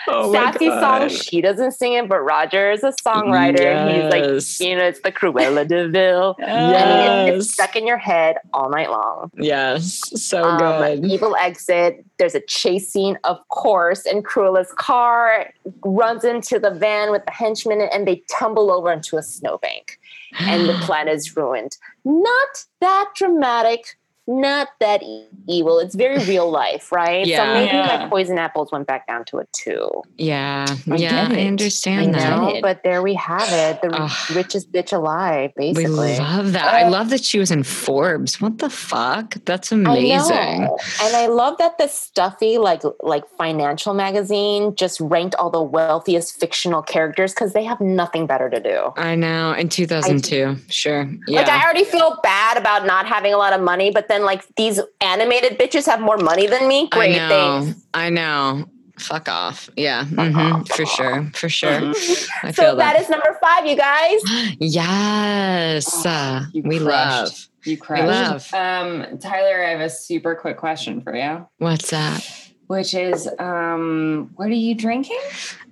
Oh 0.08 0.32
Sassy 0.32 0.68
song. 0.68 1.10
She 1.10 1.42
doesn't 1.42 1.72
sing 1.72 1.94
it, 1.94 2.08
but 2.08 2.20
Roger 2.20 2.72
is 2.72 2.84
a 2.84 2.92
songwriter. 2.92 3.60
Yes. 3.60 3.96
He's 3.96 4.60
like, 4.60 4.70
you 4.70 4.76
know, 4.76 4.84
it's 4.84 5.00
the 5.00 5.12
Cruella 5.12 5.68
de 5.68 5.88
Vil. 5.88 6.36
yes. 6.40 7.30
And 7.30 7.30
it's 7.30 7.52
stuck 7.52 7.76
in 7.76 7.88
your 7.88 7.98
head 7.98 8.38
all 8.54 8.70
night 8.70 8.92
long. 8.92 9.32
Yes. 9.38 10.02
So 10.22 10.44
um, 10.44 10.60
good. 10.60 11.06
Evil 11.06 11.36
exit. 11.38 12.06
There's 12.18 12.36
a 12.36 12.42
chase 12.42 12.90
scene, 12.90 13.18
of 13.24 13.48
course, 13.50 14.06
and 14.06 14.24
Cruella's 14.24 14.72
car 14.78 15.52
runs 15.84 16.24
into 16.24 16.60
the 16.60 16.72
van 16.72 17.12
with 17.12 17.26
the 17.26 17.32
henchmen 17.32 17.82
and 17.82 18.08
they 18.08 18.22
tumble 18.30 18.72
over 18.72 18.92
into 18.92 19.18
a 19.18 19.24
snowbank 19.24 20.00
and 20.40 20.68
the 20.68 20.74
planet 20.82 21.16
is 21.16 21.36
ruined. 21.36 21.78
Not 22.04 22.66
that 22.82 23.12
dramatic, 23.16 23.98
not 24.28 24.70
that 24.80 25.04
evil. 25.48 25.80
It's 25.80 25.94
very 25.94 26.18
real 26.26 26.50
life, 26.50 26.92
right? 26.92 27.26
Yeah. 27.26 27.46
So 27.46 27.54
maybe 27.54 27.78
yeah. 27.78 28.04
my 28.04 28.10
poison 28.10 28.40
apples 28.40 28.72
went 28.72 28.88
back 28.88 29.06
down 29.08 29.24
to 29.26 29.38
a 29.38 29.46
two. 29.52 29.90
Yeah. 30.18 30.66
I 30.92 30.96
yeah. 30.96 31.30
I 31.32 31.42
understand 31.42 32.16
I 32.16 32.20
that. 32.20 32.54
Know, 32.54 32.62
but 32.62 32.82
there 32.84 33.04
we 33.04 33.14
have 33.14 33.48
it. 33.52 33.82
The 33.82 33.90
Ugh. 33.94 34.36
richest 34.36 34.72
bitch 34.72 34.94
alive, 34.94 35.52
basically. 35.56 35.86
We 35.86 36.18
love 36.18 36.54
that. 36.54 36.74
Uh, 36.74 36.78
I 36.78 36.90
love 36.90 37.12
that 37.12 37.24
she 37.24 37.38
was 37.38 37.52
in 37.52 37.64
Forbes. 37.64 38.42
What 38.42 38.58
the 38.58 38.70
fuck? 38.70 39.36
That's 39.46 39.72
amazing. 39.72 40.32
I 40.36 40.70
and 41.04 41.16
I 41.16 41.28
love 41.28 41.58
that 41.60 41.78
the 41.78 41.88
stuffy, 41.88 42.58
like 42.58 42.82
like 43.04 43.28
financial 43.38 43.94
magazine 43.94 44.76
just 44.76 45.00
ranked 45.00 45.36
all 45.36 45.52
the 45.52 45.62
wealthiest 45.62 46.40
fictional 46.40 46.82
characters 46.82 47.34
because 47.34 47.54
they 47.54 47.64
have 47.64 47.80
nothing 47.80 48.26
better 48.26 48.50
to 48.50 48.60
do. 48.60 48.92
I 48.98 49.14
know. 49.14 49.54
In 49.54 49.70
2002. 49.70 50.58
sure. 50.70 51.08
Yeah. 51.28 51.42
Like 51.42 51.50
I 51.50 51.64
already 51.64 51.84
feel 51.84 52.20
bad 52.24 52.58
about 52.58 52.86
not 52.86 53.06
having 53.06 53.34
a 53.34 53.38
lot 53.38 53.54
of 53.54 53.62
money, 53.62 53.92
but 53.92 54.08
then 54.08 54.15
then 54.16 54.26
like 54.26 54.44
these 54.56 54.80
animated 55.02 55.60
bitches 55.60 55.86
have 55.86 56.00
more 56.00 56.18
money 56.18 56.48
than 56.48 56.68
me. 56.68 56.88
Great 56.90 57.16
I 57.16 57.28
know, 57.28 57.62
things. 57.62 57.86
I 57.94 58.10
know. 58.10 58.66
Fuck 58.98 59.28
off. 59.28 59.70
Yeah. 59.76 60.06
Mm-hmm. 60.06 60.64
For 60.64 60.86
sure. 60.86 61.30
For 61.34 61.50
sure. 61.50 61.90
I 61.90 62.52
so 62.52 62.64
feel 62.64 62.76
that. 62.78 62.94
that 62.94 63.02
is 63.02 63.10
number 63.10 63.38
five, 63.42 63.66
you 63.66 63.76
guys. 63.76 64.22
yes. 64.60 66.06
Oh, 66.06 66.10
uh, 66.10 66.46
we 66.54 66.80
crushed. 66.80 66.86
love. 66.86 67.48
You 67.66 67.78
crushed. 67.78 68.04
We 68.04 68.10
love. 68.10 68.54
Um, 68.54 69.18
Tyler, 69.20 69.66
I 69.66 69.72
have 69.72 69.82
a 69.82 69.90
super 69.90 70.34
quick 70.34 70.56
question 70.56 71.02
for 71.02 71.14
you. 71.14 71.46
What's 71.58 71.90
that? 71.90 72.26
Which 72.68 72.94
is, 72.96 73.30
um, 73.38 74.32
what 74.38 74.48
are 74.48 74.54
you 74.54 74.74
drinking? 74.76 75.20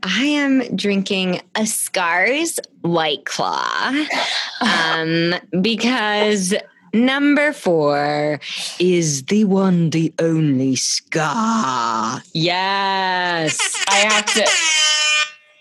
I 0.03 0.25
am 0.25 0.75
drinking 0.75 1.41
a 1.55 1.65
Scars 1.65 2.59
White 2.81 3.25
Claw 3.25 4.05
um, 4.61 5.33
because 5.61 6.53
Number 6.93 7.51
four 7.53 8.39
is 8.79 9.23
the 9.23 9.45
one, 9.45 9.89
the 9.89 10.13
only 10.19 10.75
Scar. 10.75 12.21
Yes. 12.33 13.57
I 13.89 13.95
have 13.95 14.25
to 14.33 14.47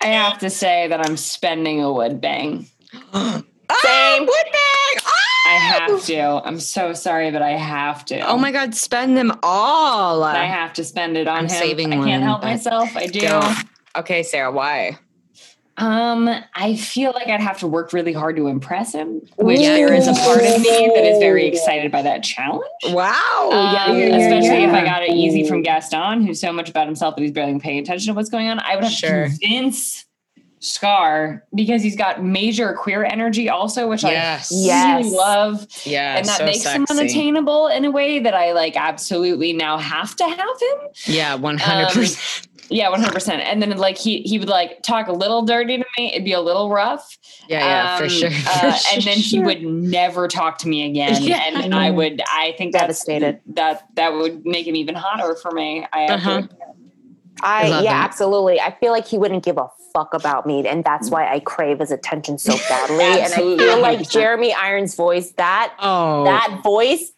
I 0.02 0.06
have 0.08 0.38
to 0.38 0.50
say 0.50 0.88
that 0.88 1.00
I'm 1.00 1.16
spending 1.16 1.82
a 1.82 1.92
wood 1.92 2.20
bang. 2.20 2.66
Oh, 3.74 3.78
Same 3.82 4.26
wood 4.26 4.44
bang. 4.52 5.02
Oh! 5.06 5.48
I 5.48 5.54
have 5.54 6.04
to. 6.04 6.22
I'm 6.46 6.60
so 6.60 6.92
sorry, 6.92 7.30
but 7.30 7.40
I 7.40 7.52
have 7.52 8.04
to. 8.06 8.20
Oh 8.20 8.36
my 8.36 8.52
god, 8.52 8.74
spend 8.74 9.16
them 9.16 9.32
all. 9.42 10.22
I 10.24 10.44
have 10.44 10.74
to 10.74 10.84
spend 10.84 11.16
it 11.16 11.26
on 11.26 11.38
I'm 11.38 11.44
him. 11.44 11.48
Saving 11.48 11.92
I 11.94 11.96
can't 11.96 12.06
one, 12.06 12.20
help 12.20 12.42
myself. 12.42 12.94
I 12.94 13.06
do. 13.06 13.20
Don't. 13.20 13.56
Okay, 13.96 14.22
Sarah, 14.24 14.52
why? 14.52 14.98
Um, 15.78 16.28
I 16.54 16.76
feel 16.76 17.12
like 17.12 17.28
I'd 17.28 17.40
have 17.40 17.58
to 17.60 17.66
work 17.66 17.92
really 17.92 18.12
hard 18.12 18.36
to 18.36 18.46
impress 18.46 18.92
him, 18.92 19.22
which 19.36 19.60
yeah. 19.60 19.74
there 19.74 19.92
is 19.92 20.06
a 20.06 20.12
part 20.12 20.42
of 20.42 20.60
me 20.60 20.92
that 20.94 21.04
is 21.04 21.18
very 21.18 21.46
excited 21.46 21.90
by 21.90 22.02
that 22.02 22.22
challenge. 22.22 22.64
Wow. 22.88 23.48
Um, 23.52 23.74
yeah, 23.74 23.92
yeah, 23.92 24.16
especially 24.16 24.64
if 24.64 24.72
I 24.72 24.84
got 24.84 25.02
it 25.02 25.10
easy 25.10 25.48
from 25.48 25.62
Gaston, 25.62 26.26
who's 26.26 26.40
so 26.40 26.52
much 26.52 26.68
about 26.68 26.86
himself 26.86 27.16
that 27.16 27.22
he's 27.22 27.32
barely 27.32 27.58
paying 27.58 27.78
attention 27.78 28.12
to 28.12 28.16
what's 28.16 28.28
going 28.28 28.48
on. 28.48 28.58
I 28.60 28.74
would 28.74 28.84
have 28.84 28.92
sure. 28.92 29.28
to 29.28 29.38
convince 29.38 30.04
Scar 30.62 31.42
because 31.54 31.82
he's 31.82 31.96
got 31.96 32.22
major 32.22 32.72
queer 32.74 33.04
energy 33.04 33.48
also, 33.48 33.88
which 33.88 34.04
yes. 34.04 34.52
I 34.52 34.56
yes. 34.58 35.04
really 35.04 35.16
love. 35.16 35.66
Yeah. 35.84 36.18
And 36.18 36.26
that 36.28 36.38
so 36.38 36.44
makes 36.44 36.62
sexy. 36.62 36.78
him 36.78 36.86
unattainable 36.88 37.66
in 37.66 37.84
a 37.84 37.90
way 37.90 38.20
that 38.20 38.34
I 38.34 38.52
like 38.52 38.76
absolutely 38.76 39.52
now 39.52 39.76
have 39.78 40.14
to 40.16 40.24
have 40.24 40.38
him. 40.38 40.78
Yeah, 41.06 41.36
100%. 41.36 42.46
Um, 42.46 42.51
yeah, 42.68 42.88
one 42.88 43.00
hundred 43.00 43.14
percent. 43.14 43.42
And 43.42 43.60
then 43.60 43.76
like 43.76 43.98
he 43.98 44.22
he 44.22 44.38
would 44.38 44.48
like 44.48 44.82
talk 44.82 45.08
a 45.08 45.12
little 45.12 45.42
dirty 45.42 45.78
to 45.78 45.84
me. 45.98 46.12
It'd 46.12 46.24
be 46.24 46.32
a 46.32 46.40
little 46.40 46.70
rough. 46.70 47.18
Yeah, 47.48 47.60
yeah, 47.60 47.94
um, 47.94 48.02
for 48.02 48.08
sure. 48.08 48.30
For 48.30 48.66
uh, 48.66 48.78
and 48.92 49.02
then 49.02 49.16
he 49.16 49.40
would 49.40 49.62
never 49.62 50.28
talk 50.28 50.58
to 50.58 50.68
me 50.68 50.88
again. 50.88 51.22
Yeah. 51.22 51.42
And 51.44 51.74
I 51.74 51.90
would. 51.90 52.20
I 52.28 52.54
think 52.58 52.72
devastated. 52.72 53.40
That 53.46 53.86
that 53.94 54.12
would 54.12 54.44
make 54.44 54.66
him 54.66 54.76
even 54.76 54.94
hotter 54.94 55.36
for 55.36 55.50
me. 55.52 55.86
I. 55.92 56.06
Uh-huh. 56.06 56.42
I, 57.44 57.62
I 57.62 57.66
yeah, 57.66 57.82
that. 57.82 58.04
absolutely. 58.04 58.60
I 58.60 58.76
feel 58.78 58.92
like 58.92 59.06
he 59.06 59.18
wouldn't 59.18 59.44
give 59.44 59.58
a 59.58 59.66
fuck 59.92 60.14
about 60.14 60.46
me, 60.46 60.66
and 60.66 60.84
that's 60.84 61.10
why 61.10 61.26
I 61.28 61.40
crave 61.40 61.80
his 61.80 61.90
attention 61.90 62.38
so 62.38 62.56
badly. 62.68 63.04
and 63.04 63.32
I 63.32 63.36
feel 63.36 63.80
like 63.80 64.08
Jeremy 64.08 64.52
Irons' 64.52 64.94
voice 64.94 65.32
that 65.32 65.74
oh. 65.80 66.24
that 66.24 66.60
voice 66.62 67.12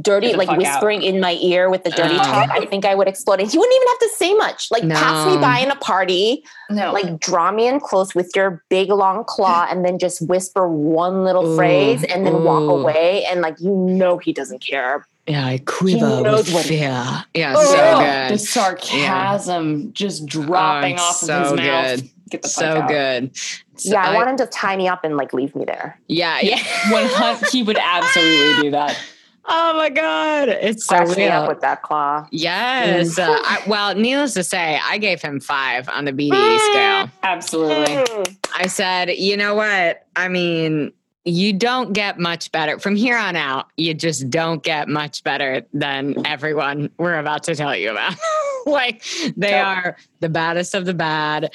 dirty, 0.00 0.34
like 0.34 0.50
whispering 0.56 0.98
out. 0.98 1.04
in 1.04 1.20
my 1.20 1.34
ear 1.40 1.70
with 1.70 1.84
the 1.84 1.90
dirty 1.90 2.16
talk, 2.16 2.50
I 2.50 2.66
think 2.66 2.84
I 2.84 2.94
would 2.94 3.08
explode. 3.08 3.40
And 3.40 3.50
he 3.50 3.58
wouldn't 3.58 3.74
even 3.74 3.88
have 3.88 3.98
to 3.98 4.08
say 4.16 4.34
much. 4.34 4.70
Like 4.70 4.84
no. 4.84 4.94
pass 4.94 5.26
me 5.26 5.40
by 5.40 5.58
in 5.58 5.70
a 5.70 5.76
party, 5.76 6.44
no. 6.70 6.92
like 6.92 7.18
draw 7.20 7.52
me 7.52 7.66
in 7.66 7.80
close 7.80 8.14
with 8.14 8.30
your 8.34 8.64
big 8.68 8.88
long 8.88 9.24
claw, 9.24 9.66
and 9.70 9.84
then 9.84 9.98
just 9.98 10.26
whisper 10.28 10.68
one 10.68 11.24
little 11.24 11.46
ooh, 11.46 11.56
phrase 11.56 12.04
and 12.04 12.26
then 12.26 12.34
ooh. 12.34 12.44
walk 12.44 12.70
away. 12.70 13.24
And 13.24 13.40
like 13.40 13.60
you 13.60 13.74
know 13.74 14.18
he 14.18 14.32
doesn't 14.32 14.60
care. 14.60 15.06
Yeah, 15.26 15.46
I 15.46 15.58
quiver 15.58 16.22
with 16.22 16.66
fear. 16.66 17.24
Yeah, 17.34 17.54
oh, 17.56 17.64
so 17.64 17.98
good. 18.00 18.34
The 18.34 18.38
sarcasm 18.38 19.80
yeah. 19.80 19.86
just 19.92 20.22
oh, 20.22 20.26
dropping 20.26 20.98
oh, 20.98 21.02
off 21.02 21.16
so 21.16 21.34
of 21.34 21.42
his 21.42 21.50
good. 21.50 22.02
mouth. 22.02 22.12
Get 22.30 22.42
the 22.42 22.48
so 22.48 22.66
out. 22.66 22.88
good. 22.88 23.36
So 23.76 23.92
yeah, 23.92 24.02
I, 24.02 24.12
I, 24.12 24.14
want 24.14 24.30
him 24.30 24.36
to 24.38 24.46
tie 24.46 24.76
me 24.76 24.88
up 24.88 25.04
and 25.04 25.16
like 25.16 25.32
leave 25.32 25.54
me 25.54 25.64
there. 25.64 26.00
Yeah, 26.08 26.40
yeah. 26.40 26.58
One 26.90 27.08
he 27.52 27.62
would 27.62 27.78
absolutely 27.82 28.62
do 28.62 28.70
that. 28.72 28.98
Oh 29.44 29.74
my 29.76 29.90
god, 29.90 30.48
it's 30.48 30.86
so 30.86 30.98
real. 30.98 31.32
up 31.32 31.48
with 31.48 31.60
that 31.60 31.82
claw. 31.82 32.26
Yes. 32.30 33.18
Mm. 33.18 33.28
Uh, 33.28 33.40
I, 33.44 33.62
well, 33.66 33.94
needless 33.94 34.34
to 34.34 34.44
say, 34.44 34.78
I 34.82 34.98
gave 34.98 35.20
him 35.20 35.40
five 35.40 35.88
on 35.88 36.04
the 36.04 36.12
BDE 36.12 36.30
mm. 36.30 36.70
scale. 36.70 37.10
Absolutely. 37.22 37.94
Mm. 37.94 38.36
I 38.54 38.66
said, 38.66 39.10
you 39.10 39.36
know 39.36 39.54
what? 39.54 40.06
I 40.14 40.28
mean, 40.28 40.92
you 41.24 41.52
don't 41.52 41.92
get 41.92 42.18
much 42.18 42.52
better 42.52 42.78
from 42.78 42.96
here 42.96 43.16
on 43.16 43.36
out. 43.36 43.66
You 43.76 43.94
just 43.94 44.30
don't 44.30 44.62
get 44.62 44.88
much 44.88 45.24
better 45.24 45.62
than 45.72 46.26
everyone 46.26 46.90
we're 46.98 47.18
about 47.18 47.44
to 47.44 47.54
tell 47.54 47.76
you 47.76 47.90
about. 47.90 48.14
like 48.66 49.04
they 49.36 49.58
are 49.58 49.96
the 50.20 50.28
baddest 50.28 50.74
of 50.74 50.86
the 50.86 50.94
bad. 50.94 51.52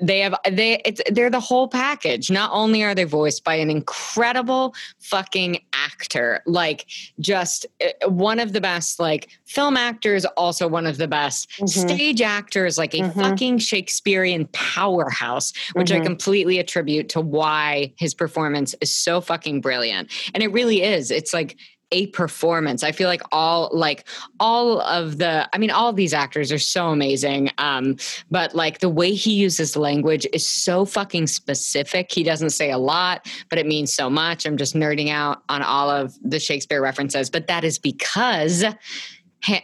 They 0.00 0.20
have 0.20 0.36
they 0.50 0.80
it's 0.84 1.00
they're 1.10 1.30
the 1.30 1.40
whole 1.40 1.68
package. 1.68 2.30
Not 2.30 2.50
only 2.52 2.84
are 2.84 2.94
they 2.94 3.04
voiced 3.04 3.42
by 3.44 3.54
an 3.54 3.70
incredible 3.70 4.74
fucking 5.00 5.58
actor, 5.72 6.42
like 6.46 6.86
just 7.18 7.66
uh, 7.80 8.08
one 8.08 8.38
of 8.38 8.52
the 8.52 8.60
best 8.60 9.00
like 9.00 9.28
film 9.44 9.76
actors, 9.76 10.24
also 10.36 10.68
one 10.68 10.86
of 10.86 10.98
the 10.98 11.08
best 11.08 11.50
mm-hmm. 11.50 11.66
stage 11.66 12.22
actors, 12.22 12.78
like 12.78 12.94
a 12.94 12.98
mm-hmm. 12.98 13.20
fucking 13.20 13.58
Shakespearean 13.58 14.46
powerhouse, 14.52 15.52
which 15.72 15.90
mm-hmm. 15.90 16.02
I 16.02 16.04
completely 16.04 16.58
attribute 16.58 17.08
to 17.10 17.20
why 17.20 17.92
his 17.96 18.14
performance 18.14 18.74
is 18.80 18.94
so 18.94 19.20
fucking 19.20 19.60
brilliant. 19.60 20.10
And 20.34 20.42
it 20.42 20.52
really 20.52 20.82
is. 20.82 21.10
It's 21.10 21.32
like 21.32 21.56
a 21.92 22.08
performance. 22.08 22.82
I 22.82 22.90
feel 22.90 23.08
like 23.08 23.22
all 23.30 23.70
like 23.72 24.08
all 24.40 24.80
of 24.80 25.18
the 25.18 25.48
I 25.52 25.58
mean 25.58 25.70
all 25.70 25.92
these 25.92 26.12
actors 26.12 26.50
are 26.50 26.58
so 26.58 26.88
amazing. 26.88 27.50
Um 27.58 27.96
but 28.30 28.54
like 28.54 28.80
the 28.80 28.88
way 28.88 29.12
he 29.12 29.34
uses 29.34 29.76
language 29.76 30.26
is 30.32 30.48
so 30.48 30.84
fucking 30.84 31.28
specific. 31.28 32.10
He 32.10 32.24
doesn't 32.24 32.50
say 32.50 32.70
a 32.70 32.78
lot, 32.78 33.28
but 33.48 33.58
it 33.58 33.66
means 33.66 33.92
so 33.92 34.10
much. 34.10 34.46
I'm 34.46 34.56
just 34.56 34.74
nerding 34.74 35.10
out 35.10 35.42
on 35.48 35.62
all 35.62 35.90
of 35.90 36.18
the 36.22 36.40
Shakespeare 36.40 36.82
references, 36.82 37.30
but 37.30 37.46
that 37.46 37.62
is 37.62 37.78
because 37.78 38.64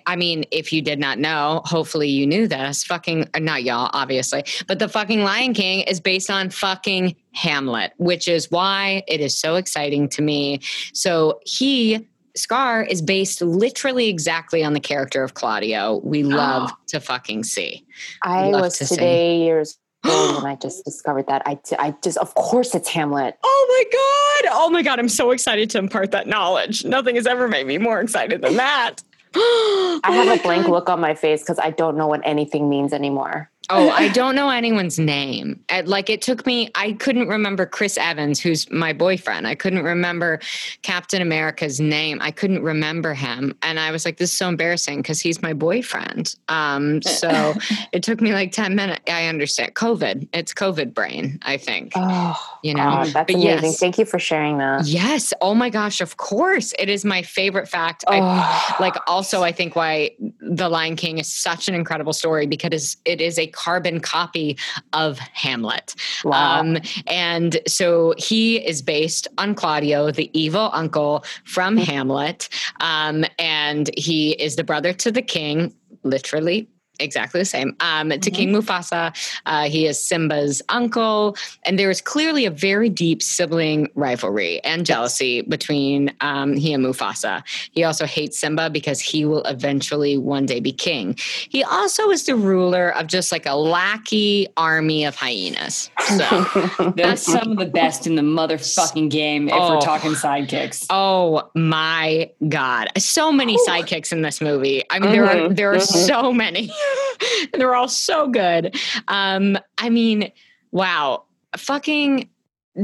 I 0.06 0.16
mean, 0.16 0.44
if 0.50 0.72
you 0.72 0.82
did 0.82 0.98
not 0.98 1.18
know, 1.18 1.62
hopefully 1.64 2.08
you 2.08 2.26
knew 2.26 2.48
this. 2.48 2.84
Fucking, 2.84 3.28
uh, 3.34 3.38
not 3.38 3.62
y'all, 3.62 3.90
obviously, 3.92 4.44
but 4.66 4.78
the 4.78 4.88
fucking 4.88 5.22
Lion 5.22 5.54
King 5.54 5.82
is 5.82 6.00
based 6.00 6.30
on 6.30 6.50
fucking 6.50 7.14
Hamlet, 7.32 7.92
which 7.98 8.26
is 8.26 8.50
why 8.50 9.04
it 9.06 9.20
is 9.20 9.38
so 9.38 9.54
exciting 9.54 10.08
to 10.10 10.22
me. 10.22 10.60
So 10.92 11.40
he, 11.44 12.08
Scar, 12.38 12.82
is 12.82 13.02
based 13.02 13.42
literally 13.42 14.08
exactly 14.08 14.64
on 14.64 14.72
the 14.72 14.80
character 14.80 15.22
of 15.22 15.34
Claudio. 15.34 16.00
We 16.04 16.24
oh. 16.24 16.28
love 16.28 16.72
to 16.88 17.00
fucking 17.00 17.44
see. 17.44 17.86
I 18.22 18.48
was 18.48 18.78
today 18.78 19.38
see. 19.38 19.44
years 19.44 19.78
old 20.08 20.36
when 20.36 20.46
I 20.46 20.56
just 20.56 20.84
discovered 20.84 21.26
that. 21.26 21.42
I, 21.46 21.58
I 21.78 21.94
just, 22.02 22.18
of 22.18 22.34
course, 22.34 22.74
it's 22.74 22.88
Hamlet. 22.88 23.36
Oh 23.42 23.66
my 23.68 24.48
God. 24.48 24.58
Oh 24.60 24.70
my 24.70 24.82
God. 24.82 24.98
I'm 24.98 25.08
so 25.08 25.30
excited 25.30 25.70
to 25.70 25.78
impart 25.78 26.12
that 26.12 26.26
knowledge. 26.26 26.84
Nothing 26.84 27.16
has 27.16 27.26
ever 27.26 27.48
made 27.48 27.66
me 27.66 27.78
more 27.78 28.00
excited 28.00 28.42
than 28.42 28.56
that. 28.56 28.96
I 29.34 30.00
oh 30.04 30.12
have 30.12 30.40
a 30.40 30.42
blank 30.42 30.66
God. 30.66 30.72
look 30.72 30.88
on 30.88 31.00
my 31.00 31.14
face 31.14 31.42
because 31.42 31.58
I 31.58 31.70
don't 31.70 31.96
know 31.96 32.06
what 32.06 32.20
anything 32.24 32.68
means 32.68 32.92
anymore. 32.92 33.50
Oh, 33.70 33.90
I 33.90 34.08
don't 34.12 34.34
know 34.34 34.48
anyone's 34.50 34.98
name. 34.98 35.62
Like 35.84 36.08
it 36.08 36.22
took 36.22 36.46
me, 36.46 36.70
I 36.74 36.92
couldn't 36.92 37.28
remember 37.28 37.66
Chris 37.66 37.98
Evans, 37.98 38.40
who's 38.40 38.70
my 38.70 38.92
boyfriend. 38.92 39.46
I 39.46 39.54
couldn't 39.54 39.82
remember 39.82 40.40
Captain 40.82 41.20
America's 41.20 41.80
name. 41.80 42.18
I 42.20 42.30
couldn't 42.30 42.62
remember 42.62 43.14
him. 43.14 43.54
And 43.62 43.78
I 43.78 43.90
was 43.90 44.04
like, 44.04 44.16
this 44.16 44.32
is 44.32 44.38
so 44.38 44.48
embarrassing 44.48 44.98
because 45.02 45.20
he's 45.20 45.42
my 45.42 45.52
boyfriend. 45.52 46.34
Um, 46.48 47.02
so 47.02 47.54
it 47.92 48.02
took 48.02 48.20
me 48.20 48.32
like 48.32 48.52
10 48.52 48.74
minutes. 48.74 49.02
I 49.10 49.26
understand. 49.26 49.74
COVID. 49.74 50.28
It's 50.32 50.54
COVID 50.54 50.94
brain, 50.94 51.38
I 51.42 51.56
think. 51.58 51.92
Oh, 51.94 52.36
you 52.62 52.74
know, 52.74 52.82
God, 52.82 53.06
that's 53.08 53.32
but 53.32 53.34
amazing. 53.34 53.64
Yes, 53.64 53.78
Thank 53.78 53.98
you 53.98 54.04
for 54.04 54.18
sharing 54.18 54.58
that. 54.58 54.86
Yes. 54.86 55.32
Oh 55.40 55.54
my 55.54 55.70
gosh. 55.70 56.00
Of 56.00 56.16
course. 56.16 56.72
It 56.78 56.88
is 56.88 57.04
my 57.04 57.22
favorite 57.22 57.68
fact. 57.68 58.04
Oh. 58.06 58.12
I, 58.12 58.76
like 58.80 58.94
also, 59.06 59.42
I 59.42 59.52
think 59.52 59.76
why 59.76 60.12
The 60.40 60.68
Lion 60.68 60.96
King 60.96 61.18
is 61.18 61.30
such 61.32 61.68
an 61.68 61.74
incredible 61.74 62.12
story 62.12 62.46
because 62.46 62.96
it 63.04 63.20
is 63.20 63.38
a 63.38 63.46
carbon 63.58 63.98
copy 63.98 64.56
of 64.92 65.18
Hamlet. 65.18 65.96
Wow. 66.22 66.60
Um, 66.60 66.78
and 67.08 67.60
so 67.66 68.14
he 68.16 68.64
is 68.64 68.82
based 68.82 69.26
on 69.36 69.56
Claudio, 69.56 70.12
the 70.12 70.30
evil 70.32 70.70
uncle 70.72 71.24
from 71.44 71.76
mm-hmm. 71.76 71.90
Hamlet. 71.90 72.48
Um, 72.80 73.24
and 73.38 73.90
he 73.96 74.32
is 74.32 74.54
the 74.54 74.64
brother 74.64 74.92
to 74.92 75.10
the 75.10 75.22
king, 75.22 75.74
literally 76.04 76.68
exactly 76.98 77.40
the 77.40 77.44
same. 77.44 77.76
Um, 77.80 78.10
mm-hmm. 78.10 78.20
To 78.20 78.30
King 78.30 78.52
Mufasa, 78.52 79.14
uh, 79.46 79.68
he 79.68 79.86
is 79.86 80.00
Simba's 80.02 80.62
uncle, 80.68 81.36
and 81.64 81.78
there 81.78 81.90
is 81.90 82.00
clearly 82.00 82.44
a 82.44 82.50
very 82.50 82.88
deep 82.88 83.22
sibling 83.22 83.88
rivalry 83.94 84.60
and 84.64 84.84
jealousy 84.86 85.26
yes. 85.26 85.46
between 85.48 86.12
um, 86.20 86.56
he 86.56 86.72
and 86.72 86.84
Mufasa. 86.84 87.42
He 87.72 87.84
also 87.84 88.06
hates 88.06 88.38
Simba 88.38 88.70
because 88.70 89.00
he 89.00 89.24
will 89.24 89.42
eventually 89.44 90.16
one 90.16 90.46
day 90.46 90.60
be 90.60 90.72
king. 90.72 91.16
He 91.48 91.62
also 91.64 92.10
is 92.10 92.24
the 92.24 92.36
ruler 92.36 92.90
of 92.94 93.06
just 93.06 93.32
like 93.32 93.46
a 93.46 93.54
lackey 93.54 94.48
army 94.56 95.04
of 95.04 95.14
hyenas. 95.14 95.90
So 96.06 96.92
that's 96.96 97.22
some 97.32 97.52
of 97.52 97.58
the 97.58 97.66
best 97.66 98.06
in 98.06 98.14
the 98.14 98.22
motherfucking 98.22 99.10
game 99.10 99.48
if 99.48 99.54
oh, 99.54 99.74
we're 99.74 99.80
talking 99.80 100.12
sidekicks. 100.12 100.86
Oh 100.90 101.50
my 101.54 102.30
god, 102.48 102.88
so 102.98 103.32
many 103.32 103.56
sidekicks 103.66 104.12
in 104.12 104.22
this 104.22 104.40
movie. 104.40 104.82
I 104.90 104.98
mean, 104.98 105.10
mm-hmm. 105.10 105.12
there 105.12 105.24
are 105.24 105.34
mm-hmm. 105.34 105.54
there 105.54 105.72
are 105.72 105.76
mm-hmm. 105.76 106.06
so 106.06 106.32
many. 106.32 106.70
they're 107.52 107.74
all 107.74 107.88
so 107.88 108.28
good. 108.28 108.76
Um, 109.08 109.58
I 109.78 109.90
mean, 109.90 110.32
wow, 110.70 111.24
fucking 111.56 112.28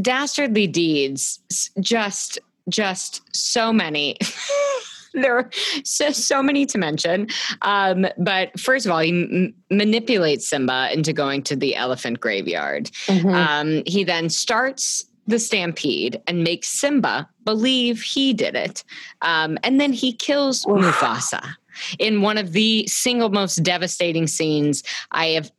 dastardly 0.00 0.66
deeds. 0.66 1.40
Just, 1.80 2.38
just 2.68 3.22
so 3.34 3.72
many. 3.72 4.16
there 5.14 5.36
are 5.36 5.50
so, 5.84 6.10
so, 6.10 6.42
many 6.42 6.66
to 6.66 6.78
mention. 6.78 7.28
Um, 7.62 8.06
but 8.18 8.58
first 8.58 8.84
of 8.86 8.92
all, 8.92 8.98
he 8.98 9.10
m- 9.10 9.54
manipulates 9.70 10.48
Simba 10.48 10.90
into 10.92 11.12
going 11.12 11.42
to 11.44 11.56
the 11.56 11.76
elephant 11.76 12.20
graveyard. 12.20 12.86
Mm-hmm. 13.06 13.28
Um, 13.28 13.82
he 13.86 14.04
then 14.04 14.28
starts 14.28 15.06
the 15.26 15.38
stampede 15.38 16.20
and 16.26 16.44
makes 16.44 16.68
Simba 16.68 17.28
believe 17.44 18.02
he 18.02 18.34
did 18.34 18.54
it. 18.54 18.84
Um, 19.22 19.58
and 19.62 19.80
then 19.80 19.92
he 19.92 20.12
kills 20.12 20.64
Mufasa 20.64 21.54
in 21.98 22.22
one 22.22 22.38
of 22.38 22.52
the 22.52 22.86
single 22.86 23.30
most 23.30 23.56
devastating 23.62 24.26
scenes 24.26 24.82
I 25.10 25.26
have 25.28 25.50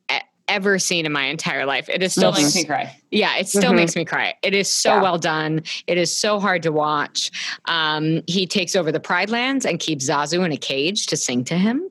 ever 0.47 0.79
seen 0.79 1.05
in 1.05 1.11
my 1.11 1.25
entire 1.25 1.65
life. 1.65 1.89
It 1.89 2.03
is 2.03 2.13
still 2.13 2.31
makes 2.31 2.55
me 2.55 2.65
cry. 2.65 2.95
Yeah, 3.11 3.37
it 3.37 3.47
still 3.47 3.63
mm-hmm. 3.63 3.75
makes 3.75 3.95
me 3.95 4.03
cry. 4.03 4.33
It 4.43 4.53
is 4.53 4.69
so 4.69 4.95
yeah. 4.95 5.01
well 5.01 5.17
done. 5.17 5.63
It 5.87 5.97
is 5.97 6.15
so 6.15 6.37
hard 6.37 6.61
to 6.63 6.71
watch. 6.71 7.31
Um, 7.65 8.21
he 8.27 8.45
takes 8.45 8.75
over 8.75 8.91
the 8.91 8.99
Pride 8.99 9.29
Lands 9.29 9.65
and 9.65 9.79
keeps 9.79 10.09
Zazu 10.09 10.43
in 10.45 10.51
a 10.51 10.57
cage 10.57 11.05
to 11.07 11.15
sing 11.15 11.45
to 11.45 11.57
him. 11.57 11.81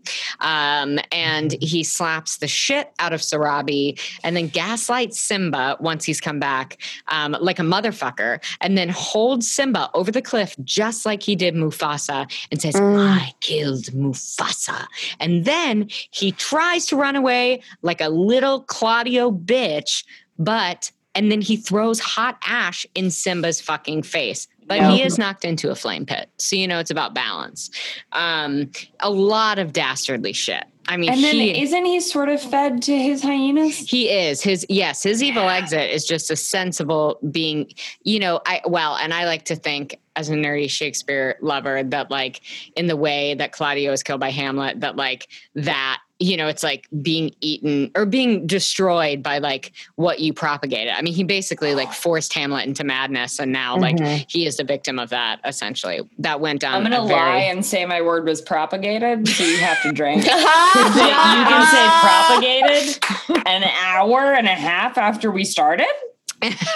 Um, 0.41 0.99
and 1.13 1.53
mm-hmm. 1.53 1.65
he 1.65 1.83
slaps 1.83 2.39
the 2.39 2.49
shit 2.49 2.93
out 2.99 3.15
of 3.15 3.21
Sarabi 3.21 3.99
and 4.23 4.37
then 4.37 4.49
gaslights 4.49 5.19
Simba 5.19 5.79
once 5.81 6.05
he's 6.05 6.21
come 6.21 6.39
back 6.39 6.79
um, 7.09 7.35
like 7.41 7.59
a 7.59 7.63
motherfucker 7.63 8.45
and 8.61 8.77
then 8.77 8.91
holds 8.91 9.51
Simba 9.51 9.91
over 9.95 10.11
the 10.11 10.23
cliff 10.23 10.55
just 10.63 11.07
like 11.07 11.23
he 11.23 11.35
did 11.35 11.55
Mufasa 11.55 12.31
and 12.51 12.61
says, 12.61 12.75
mm. 12.75 12.99
I 12.99 13.33
killed 13.41 13.85
Mufasa. 13.85 14.87
And 15.21 15.47
then 15.47 15.89
he 16.11 16.33
tries 16.33 16.85
to 16.87 16.97
run 16.97 17.17
away 17.17 17.63
like 17.81 18.03
a 18.03 18.11
little 18.11 18.44
Claudio 18.67 19.31
bitch, 19.31 20.05
but 20.39 20.91
and 21.15 21.31
then 21.31 21.41
he 21.41 21.57
throws 21.57 22.01
hot 22.01 22.39
ash 22.47 22.85
in 22.95 23.11
Simba's 23.11 23.61
fucking 23.61 24.03
face. 24.03 24.49
But 24.67 24.91
he 24.91 25.03
is 25.03 25.19
knocked 25.19 25.45
into 25.45 25.71
a 25.71 25.75
flame 25.75 26.07
pit. 26.07 26.31
So 26.39 26.57
you 26.57 26.67
know 26.67 26.79
it's 26.79 26.91
about 26.91 27.15
balance. 27.15 27.71
Um, 28.13 28.71
a 29.01 29.11
lot 29.11 29.59
of 29.59 29.73
dastardly 29.75 30.33
shit. 30.33 30.65
I 30.87 30.97
mean, 30.97 31.11
and 31.11 31.23
then 31.23 31.35
he, 31.35 31.63
isn't 31.63 31.85
he 31.85 32.01
sort 32.01 32.29
of 32.29 32.41
fed 32.41 32.83
to 32.83 32.99
his 32.99 33.23
hyenas? 33.23 33.79
He 33.79 34.11
is. 34.11 34.43
His 34.43 34.67
yes, 34.69 35.03
his 35.03 35.23
evil 35.23 35.49
exit 35.49 35.91
is 35.91 36.05
just 36.05 36.31
a 36.31 36.37
sensible 36.37 37.19
being. 37.31 37.73
You 38.03 38.21
know, 38.21 38.41
I 38.47 38.61
well, 38.67 38.97
and 38.97 39.15
I 39.15 39.25
like 39.25 39.45
to 39.47 39.57
think 39.57 39.99
as 40.17 40.29
a 40.29 40.35
nerdy 40.35 40.71
Shakespeare 40.71 41.37
lover 41.41 41.83
that 41.83 42.11
like 42.11 42.43
in 42.77 42.87
the 42.87 42.97
way 42.97 43.35
that 43.35 43.53
Claudio 43.53 43.93
is 43.93 44.03
killed 44.03 44.21
by 44.21 44.31
Hamlet, 44.31 44.81
that 44.81 44.97
like 44.97 45.29
that 45.55 46.01
you 46.25 46.39
know, 46.39 46.49
it's 46.49 46.63
like 46.63 46.89
being 47.03 47.35
eaten 47.43 47.91
or 47.95 48.07
being 48.07 48.47
destroyed 48.47 49.23
by 49.23 49.39
like 49.39 49.73
what 49.97 50.21
you 50.21 50.33
propagated. 50.33 50.95
I 50.95 51.03
mean, 51.03 51.13
he 51.13 51.23
basically 51.23 51.75
like 51.75 51.93
forced 51.93 52.33
Hamlet 52.33 52.67
into 52.67 52.83
madness, 52.83 53.39
and 53.39 53.53
now 53.53 53.77
mm-hmm. 53.77 54.03
like 54.03 54.31
he 54.31 54.47
is 54.47 54.57
the 54.57 54.65
victim 54.65 54.99
of 54.99 55.11
that. 55.11 55.41
Essentially, 55.45 56.01
that 56.19 56.41
went 56.41 56.61
down. 56.61 56.75
I'm 56.75 56.83
gonna 56.83 57.03
lie 57.03 57.41
and 57.41 57.65
say 57.65 57.85
my 57.85 58.01
word 58.01 58.25
was 58.25 58.41
propagated, 58.41 59.29
so 59.29 59.45
you 59.45 59.59
have 59.59 59.83
to 59.83 59.93
drink. 59.93 60.25
you 60.25 60.31
can 60.31 61.67
say 61.67 61.89
propagated 62.01 63.45
an 63.47 63.65
hour 63.65 64.33
and 64.33 64.47
a 64.47 64.55
half 64.55 64.97
after 64.97 65.31
we 65.31 65.45
started. 65.45 65.87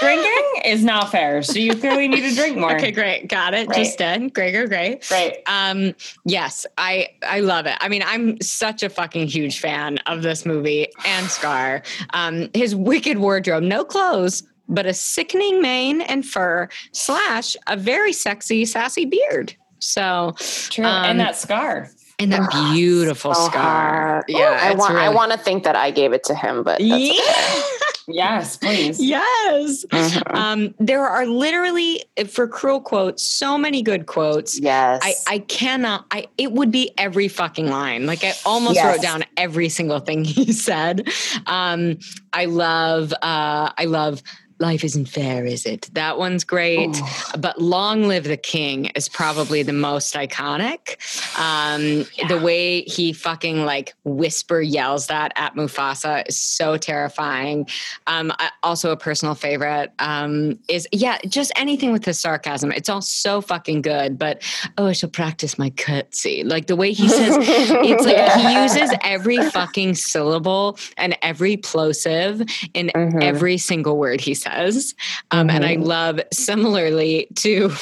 Drinking 0.01 0.62
is 0.65 0.85
not 0.85 1.11
fair. 1.11 1.43
So 1.43 1.59
you 1.59 1.74
clearly 1.74 2.09
need 2.09 2.28
to 2.28 2.35
drink 2.35 2.57
more. 2.57 2.74
Okay, 2.77 2.90
great. 2.90 3.28
Got 3.28 3.55
it. 3.55 3.69
Right. 3.69 3.78
Just 3.78 3.99
did. 3.99 4.32
Gregor, 4.35 4.66
great. 4.66 5.11
Right. 5.11 5.39
Um, 5.47 5.95
yes, 6.24 6.66
I 6.77 7.09
I 7.23 7.40
love 7.40 7.66
it. 7.66 7.77
I 7.81 7.89
mean, 7.89 8.03
I'm 8.05 8.40
such 8.40 8.82
a 8.82 8.89
fucking 8.89 9.28
huge 9.28 9.61
fan 9.61 9.99
of 10.07 10.23
this 10.23 10.47
movie 10.47 10.89
and 11.05 11.27
Scar. 11.27 11.82
Um, 12.11 12.49
his 12.55 12.74
wicked 12.74 13.19
wardrobe, 13.19 13.62
no 13.62 13.85
clothes, 13.85 14.43
but 14.69 14.86
a 14.86 14.95
sickening 14.95 15.62
mane 15.62 16.01
and 16.03 16.27
fur, 16.27 16.69
slash 16.93 17.57
a 17.66 17.77
very 17.77 18.12
sexy, 18.12 18.65
sassy 18.65 19.05
beard. 19.05 19.55
So 19.81 20.35
true. 20.70 20.85
Um, 20.85 21.05
and 21.05 21.20
that 21.20 21.36
scar. 21.36 21.90
And 22.20 22.32
that 22.32 22.51
beautiful 22.51 23.35
so 23.35 23.47
scar. 23.47 23.62
Hard. 23.62 24.24
Yeah. 24.28 24.59
I 24.61 24.74
want 24.74 24.95
really... 24.95 25.07
I 25.07 25.09
want 25.09 25.32
to 25.32 25.39
think 25.39 25.65
that 25.65 25.77
I 25.77 25.90
gave 25.90 26.12
it 26.12 26.24
to 26.24 26.35
him, 26.35 26.65
but 26.65 26.81
yeah. 26.81 26.95
Okay. 26.97 27.20
Yes, 28.11 28.57
please. 28.57 29.01
yes. 29.01 29.85
Mm-hmm. 29.85 30.35
Um, 30.35 30.74
there 30.78 31.05
are 31.05 31.27
literally, 31.27 32.05
for 32.27 32.49
cruel 32.49 32.81
quotes, 32.81 33.23
so 33.23 33.59
many 33.59 33.82
good 33.82 34.07
quotes. 34.07 34.59
Yes. 34.59 35.03
I, 35.05 35.35
I 35.35 35.39
cannot, 35.40 36.07
I, 36.11 36.27
it 36.39 36.53
would 36.53 36.70
be 36.70 36.90
every 36.97 37.28
fucking 37.28 37.69
line. 37.69 38.07
Like 38.07 38.24
I 38.24 38.32
almost 38.47 38.77
yes. 38.77 38.86
wrote 38.86 39.03
down 39.03 39.24
every 39.36 39.69
single 39.69 40.01
thing 40.01 40.24
he 40.24 40.53
said. 40.53 41.07
Um, 41.47 41.99
I 42.32 42.47
love, 42.47 43.12
uh, 43.12 43.73
I 43.77 43.85
love 43.85 44.23
life 44.60 44.82
isn't 44.82 45.06
fair, 45.06 45.44
is 45.44 45.64
it? 45.64 45.89
That 45.93 46.18
one's 46.18 46.44
great. 46.44 46.90
Oh. 46.94 47.30
But 47.39 47.60
Long 47.60 48.09
Live 48.09 48.24
the 48.24 48.36
King 48.36 48.86
is 48.97 49.09
probably 49.09 49.62
the 49.62 49.72
most 49.72 50.14
iconic. 50.14 50.97
Um, 51.39 52.06
yeah. 52.14 52.26
The 52.28 52.39
way 52.39 52.82
he 52.82 53.12
fucking 53.12 53.64
like 53.64 53.94
whisper 54.05 54.60
yells 54.60 55.06
that 55.06 55.32
at 55.36 55.55
Mufasa 55.55 56.28
is 56.28 56.39
so 56.39 56.76
terrifying. 56.76 57.68
Um, 58.06 58.32
also, 58.62 58.90
a 58.90 58.97
personal 58.97 59.35
favorite 59.35 59.93
um, 60.01 60.59
is, 60.68 60.89
yeah, 60.93 61.18
just 61.28 61.52
anything 61.56 61.93
with 61.93 62.05
the 62.05 62.14
sarcasm. 62.14 62.72
It's 62.72 62.89
all 62.89 63.02
so 63.02 63.40
fucking 63.40 63.82
good. 63.82 64.18
But 64.18 64.43
oh, 64.76 64.86
I 64.86 64.93
shall 64.93 65.10
practice 65.10 65.59
my 65.59 65.70
curtsy. 65.70 66.43
Like 66.43 66.66
the 66.66 66.76
way 66.76 66.93
he 66.93 67.09
says, 67.09 67.36
it's 67.39 68.05
like 68.05 68.16
yeah. 68.16 68.39
he 68.39 68.62
uses 68.62 68.97
every 69.05 69.39
fucking 69.51 69.94
syllable 69.94 70.78
and 70.97 71.16
every 71.22 71.56
plosive 71.56 72.40
in 72.74 72.89
mm-hmm. 72.89 73.22
every 73.22 73.56
single 73.56 73.97
word 73.97 74.20
he 74.20 74.35
says 74.35 74.48
says. 74.53 74.95
Um, 75.31 75.49
mm-hmm. 75.49 75.57
And 75.57 75.65
I 75.65 75.75
mm-hmm. 75.75 75.85
love 75.85 76.20
similarly 76.33 77.29
to 77.37 77.73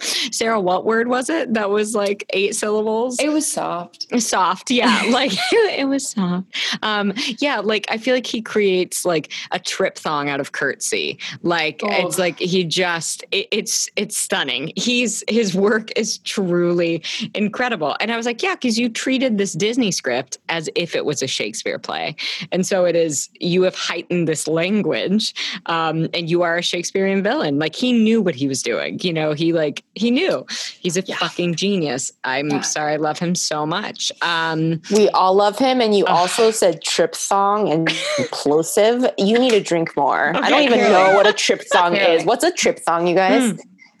Sarah, 0.32 0.60
what 0.60 0.84
word 0.84 1.08
was 1.08 1.30
it 1.30 1.54
that 1.54 1.70
was 1.70 1.94
like 1.94 2.24
eight 2.30 2.54
syllables? 2.54 3.18
It 3.18 3.30
was 3.30 3.50
soft. 3.50 4.06
Soft, 4.20 4.70
yeah. 4.70 5.04
like 5.10 5.32
it 5.52 5.88
was 5.88 6.08
soft. 6.08 6.46
Um, 6.82 7.12
yeah, 7.38 7.60
like 7.60 7.86
I 7.88 7.98
feel 7.98 8.14
like 8.14 8.26
he 8.26 8.42
creates 8.42 9.04
like 9.04 9.32
a 9.50 9.58
triphthong 9.58 10.28
out 10.28 10.40
of 10.40 10.52
curtsy. 10.52 11.18
Like 11.42 11.80
oh. 11.82 11.88
it's 11.90 12.18
like 12.18 12.38
he 12.38 12.64
just 12.64 13.24
it, 13.30 13.48
it's 13.50 13.88
it's 13.96 14.16
stunning. 14.16 14.72
He's 14.76 15.24
his 15.28 15.54
work 15.54 15.90
is 15.96 16.18
truly 16.18 17.02
incredible. 17.34 17.96
And 18.00 18.12
I 18.12 18.16
was 18.16 18.26
like, 18.26 18.42
yeah, 18.42 18.54
because 18.54 18.78
you 18.78 18.88
treated 18.88 19.38
this 19.38 19.52
Disney 19.52 19.90
script 19.90 20.38
as 20.48 20.68
if 20.74 20.94
it 20.94 21.04
was 21.04 21.22
a 21.22 21.26
Shakespeare 21.26 21.78
play. 21.78 22.16
And 22.52 22.66
so 22.66 22.84
it 22.84 22.96
is 22.96 23.28
you 23.40 23.62
have 23.62 23.74
heightened 23.74 24.28
this 24.28 24.46
language 24.46 25.34
um, 25.66 26.08
and 26.14 26.28
you 26.30 26.42
are 26.42 26.58
a 26.58 26.62
Shakespearean 26.62 27.22
villain. 27.22 27.58
Like 27.58 27.74
he 27.74 27.92
knew 27.92 28.22
what 28.22 28.34
he 28.34 28.48
was 28.48 28.62
doing. 28.62 28.98
You 29.00 29.12
know, 29.12 29.32
he 29.32 29.52
like 29.52 29.84
he 29.94 30.10
knew 30.10 30.46
he's 30.78 30.96
a 30.96 31.02
yeah. 31.02 31.16
fucking 31.16 31.56
genius. 31.56 32.12
I'm 32.24 32.48
yeah. 32.48 32.60
sorry, 32.60 32.94
I 32.94 32.96
love 32.96 33.18
him 33.18 33.34
so 33.34 33.66
much. 33.66 34.12
Um, 34.22 34.80
we 34.92 35.08
all 35.10 35.34
love 35.34 35.58
him, 35.58 35.80
and 35.80 35.96
you 35.96 36.06
uh, 36.06 36.12
also 36.12 36.50
said 36.50 36.82
trip 36.82 37.14
song 37.14 37.68
and 37.68 37.88
implosive. 38.16 39.12
You 39.18 39.38
need 39.38 39.50
to 39.50 39.60
drink 39.60 39.96
more. 39.96 40.30
Okay, 40.30 40.38
I 40.38 40.50
don't 40.50 40.62
even 40.62 40.78
know 40.78 41.14
what 41.14 41.26
a 41.26 41.32
trip 41.32 41.62
song 41.66 41.96
is. 41.96 42.24
What's 42.24 42.44
a 42.44 42.52
trip 42.52 42.78
song, 42.78 43.06
you 43.06 43.14
guys? 43.14 43.52
Hmm. 43.52 43.58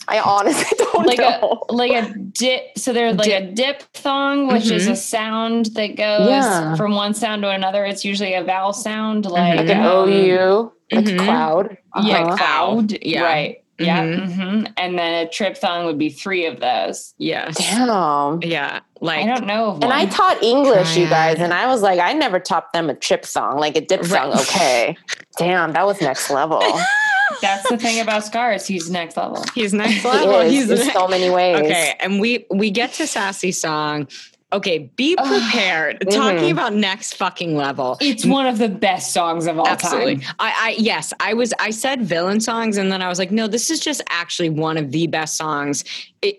I 0.08 0.18
honestly 0.20 0.76
don't 0.78 1.06
like 1.06 1.18
know. 1.18 1.64
A, 1.68 1.72
like 1.72 1.92
a 1.92 2.12
dip. 2.18 2.76
So 2.78 2.92
there's 2.92 3.16
like 3.16 3.28
dip. 3.28 3.42
a 3.42 3.52
diphthong, 3.52 4.48
which 4.48 4.64
mm-hmm. 4.64 4.74
is 4.74 4.88
a 4.88 4.96
sound 4.96 5.66
that 5.74 5.96
goes 5.96 6.28
yeah. 6.28 6.74
from 6.74 6.94
one 6.94 7.14
sound 7.14 7.42
to 7.42 7.50
another. 7.50 7.84
It's 7.84 8.04
usually 8.04 8.34
a 8.34 8.42
vowel 8.42 8.72
sound, 8.72 9.26
like, 9.26 9.56
like 9.56 9.68
an 9.68 9.86
um, 9.86 10.08
OU, 10.08 10.72
like 10.90 11.04
mm-hmm. 11.04 11.24
cloud. 11.24 11.78
Uh-huh. 11.94 12.08
Yeah, 12.08 12.36
cloud. 12.36 12.92
Yeah. 13.02 13.22
Right. 13.22 13.64
Yeah. 13.80 14.04
Mm-hmm. 14.04 14.40
Mm-hmm. 14.42 14.72
And 14.76 14.98
then 14.98 15.26
a 15.26 15.28
triphthong 15.28 15.86
would 15.86 15.98
be 15.98 16.10
three 16.10 16.46
of 16.46 16.60
those. 16.60 17.14
Yes. 17.18 17.56
Damn. 17.56 18.42
Yeah. 18.42 18.80
Like 19.00 19.24
I 19.24 19.26
don't 19.26 19.46
know. 19.46 19.74
And 19.74 19.92
I 19.92 20.06
taught 20.06 20.42
English, 20.42 20.96
you 20.96 21.08
guys, 21.08 21.38
and 21.38 21.54
I 21.54 21.66
was 21.66 21.80
like, 21.80 21.98
I 21.98 22.12
never 22.12 22.38
taught 22.38 22.72
them 22.72 22.90
a 22.90 22.94
triphthong, 22.94 23.58
like 23.58 23.76
a 23.76 23.80
diphthong. 23.80 24.30
Right. 24.30 24.40
Okay. 24.40 24.96
Damn, 25.38 25.72
that 25.72 25.86
was 25.86 26.00
next 26.00 26.30
level. 26.30 26.62
That's 27.40 27.68
the 27.70 27.78
thing 27.78 28.00
about 28.00 28.24
scars. 28.24 28.66
He's 28.66 28.90
next 28.90 29.16
level. 29.16 29.42
He's 29.54 29.72
next 29.72 30.04
level. 30.04 30.40
He 30.42 30.56
He's 30.56 30.70
in 30.70 30.90
so 30.90 31.08
many 31.08 31.30
ways. 31.30 31.56
Okay, 31.56 31.94
and 32.00 32.20
we 32.20 32.44
we 32.50 32.70
get 32.70 32.92
to 32.94 33.06
sassy 33.06 33.52
song, 33.52 34.08
Okay, 34.52 34.90
be 34.96 35.14
prepared. 35.14 36.00
Mm-hmm. 36.00 36.18
Talking 36.18 36.50
about 36.50 36.74
next 36.74 37.14
fucking 37.14 37.56
level. 37.56 37.96
It's 38.00 38.26
one 38.26 38.46
of 38.46 38.58
the 38.58 38.68
best 38.68 39.12
songs 39.12 39.46
of 39.46 39.58
all 39.58 39.68
Absolutely. 39.68 40.16
time. 40.18 40.34
I, 40.40 40.54
I 40.56 40.74
yes, 40.78 41.12
I 41.20 41.34
was 41.34 41.54
I 41.60 41.70
said 41.70 42.02
villain 42.02 42.40
songs 42.40 42.76
and 42.76 42.90
then 42.90 43.00
I 43.00 43.08
was 43.08 43.18
like, 43.18 43.30
no, 43.30 43.46
this 43.46 43.70
is 43.70 43.80
just 43.80 44.02
actually 44.08 44.50
one 44.50 44.76
of 44.76 44.90
the 44.90 45.06
best 45.06 45.36
songs 45.36 45.84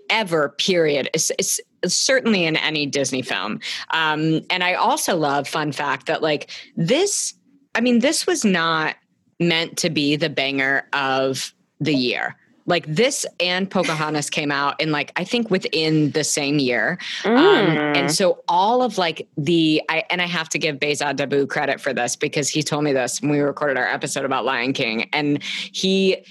ever, 0.10 0.50
period. 0.50 1.10
It's, 1.14 1.32
it's 1.40 1.60
certainly 1.86 2.46
in 2.46 2.58
any 2.58 2.86
Disney 2.86 3.22
film. 3.22 3.60
Um, 3.92 4.42
and 4.50 4.64
I 4.64 4.74
also 4.74 5.16
love, 5.16 5.48
fun 5.48 5.72
fact, 5.72 6.08
that 6.08 6.22
like 6.22 6.50
this, 6.76 7.34
I 7.76 7.82
mean, 7.82 8.00
this 8.00 8.28
was 8.28 8.44
not 8.44 8.96
meant 9.40 9.78
to 9.80 9.90
be 9.90 10.18
the 10.18 10.30
banger 10.30 10.88
of 10.94 11.54
the 11.80 11.94
year 11.94 12.36
like 12.66 12.86
this 12.86 13.26
and 13.40 13.70
Pocahontas 13.70 14.30
came 14.30 14.52
out 14.52 14.80
in 14.80 14.92
like 14.92 15.12
I 15.16 15.24
think 15.24 15.50
within 15.50 16.12
the 16.12 16.24
same 16.24 16.60
year, 16.60 16.98
mm. 17.24 17.38
um, 17.38 17.78
and 17.96 18.12
so 18.12 18.44
all 18.48 18.84
of 18.84 18.98
like 18.98 19.28
the 19.38 19.82
I 19.90 20.04
and 20.10 20.22
I 20.22 20.28
have 20.28 20.50
to 20.50 20.60
give 20.60 20.78
Behzad 20.78 21.18
Dabu 21.18 21.48
credit 21.48 21.82
for 21.82 21.94
this 21.94 22.16
because 22.16 22.50
he 22.50 22.64
told 22.64 22.84
me 22.84 22.94
this 22.94 23.22
when 23.22 23.32
we 23.32 23.40
recorded 23.40 23.78
our 23.78 23.88
episode 23.88 24.26
about 24.26 24.46
Lion 24.46 24.74
King, 24.74 25.10
and 25.14 25.44
he 25.44 26.24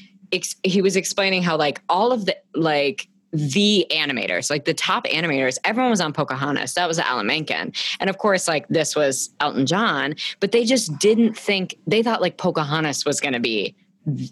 he 0.62 0.82
was 0.82 0.96
explaining 0.96 1.42
how 1.42 1.56
like 1.56 1.82
all 1.88 2.12
of 2.12 2.26
the 2.26 2.36
like 2.54 3.08
the 3.32 3.86
animators, 3.90 4.50
like 4.50 4.64
the 4.64 4.74
top 4.74 5.04
animators, 5.06 5.58
everyone 5.64 5.90
was 5.90 6.00
on 6.00 6.12
Pocahontas. 6.12 6.74
That 6.74 6.88
was 6.88 6.98
Alan 6.98 7.26
Menken. 7.26 7.72
And 8.00 8.10
of 8.10 8.18
course, 8.18 8.48
like 8.48 8.66
this 8.68 8.96
was 8.96 9.30
Elton 9.40 9.66
John, 9.66 10.14
but 10.40 10.52
they 10.52 10.64
just 10.64 10.98
didn't 10.98 11.36
think, 11.36 11.76
they 11.86 12.02
thought 12.02 12.20
like 12.20 12.38
Pocahontas 12.38 13.04
was 13.04 13.20
going 13.20 13.34
to 13.34 13.40
be 13.40 13.74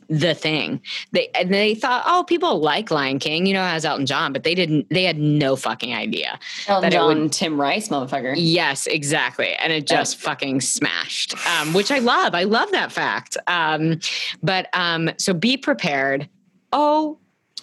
the 0.09 0.35
thing. 0.35 0.81
They 1.13 1.29
and 1.35 1.53
they 1.53 1.75
thought, 1.75 2.05
oh, 2.07 2.25
people 2.25 2.61
like 2.61 2.91
Lion 2.91 3.19
King, 3.19 3.47
you 3.47 3.55
know, 3.55 3.63
as 3.63 3.85
Elton 3.85 4.07
John, 4.07 4.33
but 4.33 4.45
they 4.45 4.55
didn't. 4.55 4.89
They 4.91 5.05
had 5.05 5.19
no 5.19 5.57
fucking 5.57 5.95
idea. 5.95 6.39
Elton 6.67 6.91
John, 6.91 7.23
would, 7.23 7.33
Tim 7.33 7.61
Rice, 7.61 7.89
motherfucker. 7.89 8.35
Yes, 8.37 8.87
exactly, 8.87 9.55
and 9.55 9.73
it 9.73 9.87
just 9.87 10.19
oh. 10.19 10.21
fucking 10.21 10.61
smashed, 10.61 11.35
um, 11.47 11.73
which 11.75 11.91
I 11.91 11.99
love. 11.99 12.35
I 12.35 12.45
love 12.45 12.71
that 12.73 12.93
fact. 12.93 13.37
Um, 13.47 14.01
but 14.43 14.69
um, 14.73 15.11
so 15.19 15.35
be 15.35 15.57
prepared. 15.57 16.29
Oh 16.73 17.19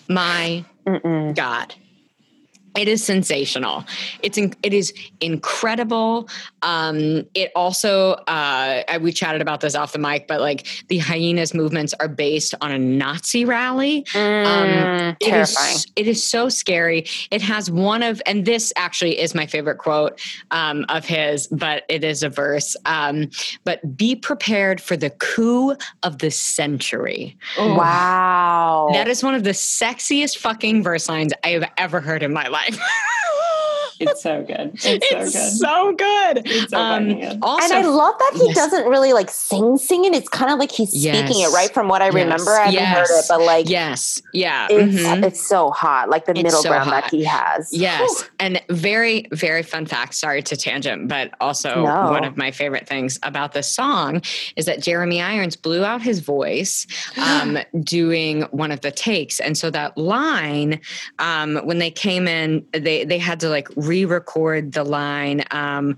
my 0.07 0.63
Mm-mm. 0.85 1.35
god 1.35 1.73
it 2.75 2.87
is 2.87 3.03
sensational. 3.03 3.85
It's 4.21 4.37
in, 4.37 4.53
it 4.63 4.73
is 4.73 4.93
incredible. 5.21 6.29
Um, 6.65 7.25
it 7.33 7.51
also 7.55 8.13
uh, 8.27 8.83
we 8.99 9.11
chatted 9.11 9.41
about 9.41 9.61
this 9.61 9.75
off 9.75 9.93
the 9.93 9.99
mic, 9.99 10.27
but 10.27 10.41
like 10.41 10.67
the 10.87 10.97
hyenas 10.97 11.53
movements 11.53 11.93
are 11.99 12.07
based 12.07 12.55
on 12.61 12.71
a 12.71 12.79
Nazi 12.79 13.45
rally. 13.45 14.03
Mm, 14.13 14.45
um, 14.45 15.15
it 15.21 15.29
terrifying. 15.29 15.75
Is, 15.75 15.87
it 15.95 16.07
is 16.07 16.23
so 16.23 16.49
scary. 16.49 17.05
It 17.31 17.41
has 17.41 17.69
one 17.69 18.03
of, 18.03 18.21
and 18.25 18.45
this 18.45 18.73
actually 18.75 19.19
is 19.19 19.35
my 19.35 19.45
favorite 19.45 19.77
quote 19.77 20.19
um, 20.51 20.85
of 20.89 21.05
his, 21.05 21.47
but 21.47 21.83
it 21.87 22.03
is 22.03 22.23
a 22.23 22.29
verse. 22.29 22.75
Um, 22.85 23.29
but 23.63 23.95
be 23.95 24.15
prepared 24.15 24.81
for 24.81 24.97
the 24.97 25.11
coup 25.11 25.75
of 26.03 26.17
the 26.17 26.31
century. 26.31 27.37
Wow, 27.57 28.89
that 28.93 29.07
is 29.07 29.23
one 29.23 29.35
of 29.35 29.43
the 29.43 29.51
sexiest 29.51 30.37
fucking 30.37 30.83
verse 30.83 31.07
lines 31.07 31.31
I 31.43 31.49
have 31.49 31.71
ever 31.77 32.01
heard 32.01 32.23
in 32.23 32.33
my 32.33 32.47
life 32.47 32.55
life. 32.55 32.79
it's 33.99 34.22
so 34.22 34.43
good. 34.43 34.72
It's, 34.73 34.85
it's 35.11 35.59
so 35.59 35.93
good. 35.93 35.95
So 35.95 35.95
good. 36.34 36.41
It's 36.45 36.72
so 36.72 36.80
um, 36.80 37.19
good. 37.19 37.39
Also, 37.41 37.76
and 37.76 37.85
I 37.85 37.89
love 37.89 38.15
that 38.17 38.31
he 38.35 38.47
yes. 38.47 38.55
doesn't 38.55 38.88
really 38.88 39.13
like 39.13 39.30
sing 39.30 39.77
singing. 39.77 40.13
It's 40.13 40.30
kind 40.30 40.51
of 40.51 40.59
like 40.59 40.72
he's 40.72 40.93
yes. 40.93 41.17
speaking 41.17 41.43
it 41.43 41.53
right 41.53 41.73
from 41.73 41.88
what 41.88 42.01
I 42.01 42.05
yes. 42.05 42.13
remember. 42.13 42.51
I 42.51 42.65
haven't 42.65 42.73
yes. 42.73 43.09
heard 43.09 43.19
it, 43.19 43.26
but 43.27 43.41
like 43.41 43.69
yes, 43.69 44.22
yeah, 44.34 44.67
it's, 44.69 44.95
mm-hmm. 44.95 45.23
it's 45.23 45.45
so 45.45 45.72
hot. 45.72 46.09
Like 46.09 46.26
the 46.26 46.31
it's 46.31 46.43
middle 46.43 46.61
so 46.61 46.69
ground 46.69 46.89
hot. 46.89 47.03
that 47.03 47.11
he 47.11 47.23
has. 47.23 47.69
Yes, 47.72 48.22
Whew. 48.22 48.30
and 48.39 48.61
very 48.69 49.27
very 49.31 49.63
fun 49.63 49.85
fact. 49.85 50.15
Sorry 50.15 50.41
to 50.43 50.55
tangent, 50.55 51.07
but 51.07 51.31
also 51.39 51.84
no. 51.84 52.11
one 52.11 52.23
of 52.23 52.38
my 52.38 52.51
favorite 52.51 52.88
things 52.88 53.19
about 53.23 53.53
this 53.53 53.72
song 53.72 54.22
is 54.55 54.65
that 54.65 54.81
Jeremy 54.81 55.22
Irons 55.22 55.55
blew 55.55 55.84
out 55.84 56.01
his 56.01 56.19
voice 56.19 56.88
um, 57.17 57.57
doing 57.81 58.43
one 58.51 58.72
of 58.72 58.81
the 58.81 58.91
takes, 58.91 59.39
and 59.39 59.57
so 59.57 59.69
that 59.72 59.97
line 59.97 60.81
um, 61.19 61.57
when 61.63 61.80
they 61.80 61.91
came 61.91 62.27
in, 62.27 62.65
they 62.72 63.05
they 63.05 63.17
had 63.17 63.39
to 63.41 63.49
like 63.49 63.67
re-record 63.86 64.74
the 64.74 64.84
line 64.84 65.44
um, 65.52 65.98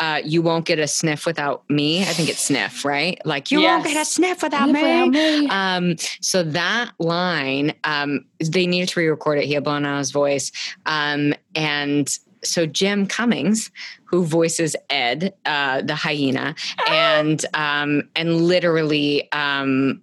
uh, 0.00 0.20
you 0.24 0.42
won't 0.42 0.64
get 0.64 0.78
a 0.78 0.86
sniff 0.86 1.26
without 1.26 1.68
me. 1.68 2.02
I 2.02 2.06
think 2.06 2.28
it's 2.28 2.42
sniff, 2.42 2.84
right? 2.84 3.20
Like 3.24 3.50
you 3.50 3.60
yes. 3.60 3.72
won't 3.72 3.94
get 3.94 4.00
a 4.00 4.04
sniff 4.04 4.42
without 4.42 4.70
me. 4.70 5.08
me. 5.08 5.48
Um, 5.48 5.96
so 6.20 6.42
that 6.44 6.92
line, 7.00 7.74
um, 7.84 8.24
they 8.38 8.66
needed 8.66 8.90
to 8.90 9.00
re-record 9.00 9.38
it. 9.38 9.46
He 9.46 9.54
had 9.54 9.64
blown 9.64 9.84
out 9.84 9.98
his 9.98 10.12
voice, 10.12 10.52
um, 10.86 11.34
and 11.56 12.16
so 12.44 12.66
Jim 12.66 13.06
Cummings, 13.06 13.72
who 14.04 14.24
voices 14.24 14.76
Ed, 14.88 15.34
uh, 15.44 15.82
the 15.82 15.96
hyena, 15.96 16.54
and 16.88 17.44
um, 17.54 18.08
and 18.14 18.42
literally 18.42 19.30
um, 19.32 20.00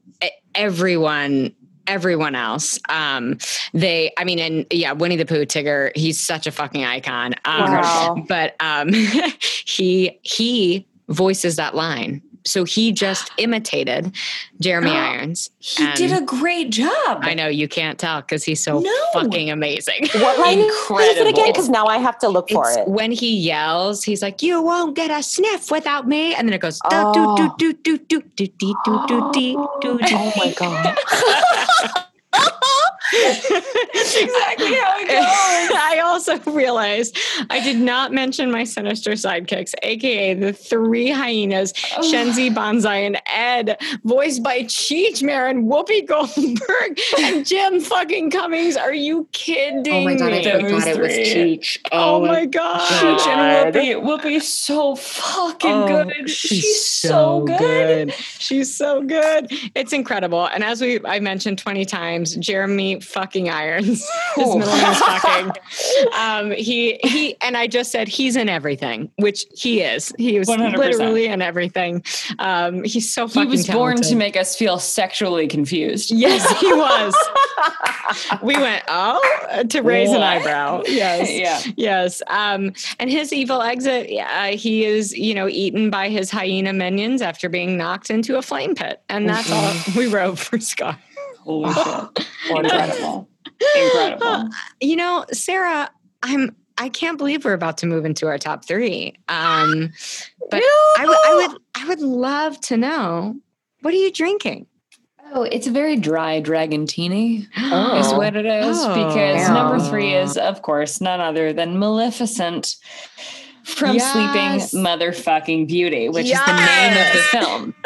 everyone 0.55 1.55
everyone 1.87 2.35
else. 2.35 2.79
Um, 2.89 3.37
they, 3.73 4.13
I 4.17 4.23
mean, 4.23 4.39
and 4.39 4.65
yeah, 4.71 4.91
Winnie 4.93 5.15
the 5.15 5.25
Pooh, 5.25 5.45
Tigger, 5.45 5.91
he's 5.95 6.19
such 6.19 6.47
a 6.47 6.51
fucking 6.51 6.83
icon. 6.83 7.33
Um, 7.45 7.71
wow. 7.71 8.23
But 8.27 8.55
um, 8.59 8.89
he 9.65 10.19
he 10.21 10.87
voices 11.09 11.55
that 11.57 11.75
line. 11.75 12.21
So 12.45 12.63
he 12.63 12.91
just 12.91 13.31
imitated 13.37 14.15
Jeremy 14.61 14.91
Irons. 14.91 15.49
He 15.59 15.91
did 15.93 16.11
a 16.11 16.21
great 16.21 16.69
job. 16.69 17.19
I 17.21 17.33
know 17.33 17.47
you 17.47 17.67
can't 17.67 17.97
tell 17.97 18.21
because 18.21 18.43
he's 18.43 18.63
so 18.63 18.79
no. 18.79 19.05
fucking 19.13 19.49
amazing. 19.49 20.07
What 20.15 20.39
line 20.39 20.59
Incredible. 20.59 20.99
is 20.99 21.17
it 21.17 21.27
again? 21.27 21.47
Because 21.47 21.69
now 21.69 21.87
I 21.87 21.97
have 21.97 22.17
to 22.19 22.29
look 22.29 22.49
for 22.49 22.69
it. 22.69 22.87
When 22.87 23.11
he 23.11 23.35
yells, 23.35 24.03
he's 24.03 24.21
like, 24.21 24.41
"You 24.41 24.61
won't 24.61 24.95
get 24.95 25.11
a 25.11 25.23
sniff 25.23 25.71
without 25.71 26.07
me," 26.07 26.35
and 26.35 26.47
then 26.47 26.53
it 26.53 26.61
goes, 26.61 26.79
oh. 26.91 27.35
do 27.57 27.73
do 27.73 27.73
do 27.73 27.97
do 27.97 28.21
do 28.35 28.47
do 28.47 28.47
do 28.67 29.05
do 29.07 29.33
do 29.81 29.97
do. 29.97 29.99
Oh 30.03 30.33
my 30.37 30.53
god. 30.53 32.05
That's 33.11 34.17
exactly 34.17 34.73
how 34.73 34.93
it 34.97 35.07
goes. 35.07 35.77
I 35.79 36.01
also 36.03 36.39
realized 36.51 37.17
I 37.49 37.59
did 37.59 37.77
not 37.77 38.11
mention 38.11 38.51
my 38.51 38.63
sinister 38.63 39.11
sidekicks, 39.11 39.73
aka 39.83 40.33
the 40.33 40.53
three 40.53 41.11
hyenas, 41.11 41.73
oh. 41.97 42.01
Shenzi 42.01 42.53
Banzai 42.53 42.97
and 42.97 43.21
Ed, 43.27 43.79
voiced 44.03 44.43
by 44.43 44.63
Cheech 44.63 45.21
Marin, 45.21 45.65
Whoopi 45.65 46.07
Goldberg, 46.07 46.99
and 47.19 47.45
Jim 47.45 47.79
fucking 47.79 48.31
Cummings. 48.31 48.75
Are 48.75 48.93
you 48.93 49.27
kidding 49.31 49.85
Oh 49.87 50.03
my 50.03 50.15
god, 50.15 50.31
me? 50.31 50.39
I 50.39 50.61
forgot 50.61 50.87
it 50.87 50.99
was 50.99 51.11
Cheech. 51.11 51.77
Oh, 51.91 52.15
oh 52.15 52.25
my 52.25 52.45
god. 52.45 52.81
Cheech 52.81 53.27
and 53.27 53.75
Whoopi. 53.75 54.01
Whoopi's 54.03 54.47
so 54.47 54.95
fucking 54.95 55.71
oh, 55.71 55.87
good. 55.87 56.29
She's, 56.29 56.49
she's 56.49 56.85
so, 56.85 57.09
so 57.09 57.45
good. 57.45 57.57
good. 58.07 58.13
She's 58.39 58.75
so 58.75 59.01
good. 59.03 59.51
It's 59.75 59.93
incredible. 59.93 60.47
And 60.47 60.63
as 60.63 60.81
we 60.81 60.99
I 61.05 61.19
mentioned 61.19 61.59
20 61.59 61.85
times, 61.85 62.24
Jeremy 62.33 62.99
fucking 62.99 63.49
irons. 63.49 64.07
His 64.35 64.55
middle 64.55 64.59
name 64.59 64.91
is 64.91 64.99
fucking. 64.99 65.51
Um, 66.17 66.51
he 66.51 66.99
he 67.03 67.35
and 67.41 67.57
I 67.57 67.67
just 67.67 67.91
said 67.91 68.07
he's 68.07 68.35
in 68.35 68.49
everything, 68.49 69.11
which 69.17 69.45
he 69.53 69.81
is. 69.81 70.13
He 70.17 70.39
was 70.39 70.47
100%. 70.47 70.77
literally 70.77 71.25
in 71.25 71.41
everything. 71.41 72.03
Um, 72.39 72.83
he's 72.83 73.13
so 73.13 73.27
fucking. 73.27 73.43
He 73.43 73.47
was 73.49 73.65
talented. 73.65 73.79
born 73.79 74.01
to 74.09 74.15
make 74.15 74.37
us 74.37 74.55
feel 74.55 74.79
sexually 74.79 75.47
confused. 75.47 76.11
Yes, 76.25 76.59
he 76.59 76.73
was. 76.73 77.13
we 78.41 78.55
went 78.55 78.83
oh 78.87 79.63
to 79.69 79.81
raise 79.81 80.09
what? 80.09 80.17
an 80.17 80.23
eyebrow. 80.23 80.81
Yes, 80.87 81.29
yeah, 81.31 81.73
yes. 81.75 82.21
Um, 82.27 82.73
and 82.99 83.09
his 83.09 83.31
evil 83.31 83.61
exit. 83.61 84.09
Uh, 84.11 84.57
he 84.57 84.85
is 84.85 85.15
you 85.15 85.33
know 85.35 85.47
eaten 85.47 85.89
by 85.89 86.09
his 86.09 86.31
hyena 86.31 86.73
minions 86.73 87.21
after 87.21 87.49
being 87.49 87.77
knocked 87.77 88.09
into 88.09 88.37
a 88.37 88.41
flame 88.41 88.75
pit, 88.75 89.01
and 89.09 89.29
that's 89.29 89.51
all 89.51 89.73
we 89.95 90.07
wrote 90.07 90.39
for 90.39 90.59
Scott. 90.59 90.97
Holy 91.45 91.73
shit! 91.73 92.27
Incredible. 92.49 93.29
Incredible. 93.75 94.49
You 94.81 94.95
know, 94.95 95.25
Sarah, 95.31 95.89
I'm 96.23 96.55
I 96.77 96.89
can't 96.89 97.17
believe 97.17 97.45
we're 97.45 97.53
about 97.53 97.77
to 97.79 97.85
move 97.85 98.05
into 98.05 98.27
our 98.27 98.37
top 98.37 98.65
three. 98.65 99.15
Um, 99.29 99.93
but 100.51 100.57
no! 100.57 100.93
I, 100.97 101.01
w- 101.01 101.19
I 101.25 101.35
would 101.35 101.61
I 101.75 101.87
would 101.87 102.01
love 102.01 102.59
to 102.61 102.77
know 102.77 103.35
what 103.81 103.93
are 103.93 103.97
you 103.97 104.11
drinking? 104.11 104.67
Oh, 105.33 105.43
it's 105.43 105.67
a 105.67 105.71
very 105.71 105.95
dry 105.95 106.41
dragontini, 106.41 107.47
oh. 107.57 107.97
is 107.99 108.13
what 108.13 108.35
it 108.35 108.45
is. 108.45 108.77
Oh. 108.79 108.89
Because 108.89 109.49
number 109.49 109.79
three 109.79 110.13
is, 110.13 110.37
of 110.37 110.61
course, 110.61 111.01
none 111.01 111.19
other 111.19 111.51
than 111.51 111.79
Maleficent 111.79 112.75
from 113.65 113.95
yes. 113.95 114.71
Sleeping 114.71 114.83
Motherfucking 114.83 115.67
Beauty, 115.67 116.07
which 116.07 116.27
yes. 116.27 116.39
is 116.39 116.45
the 116.45 116.55
name 116.55 117.05
of 117.05 117.13
the 117.13 117.19
film. 117.19 117.75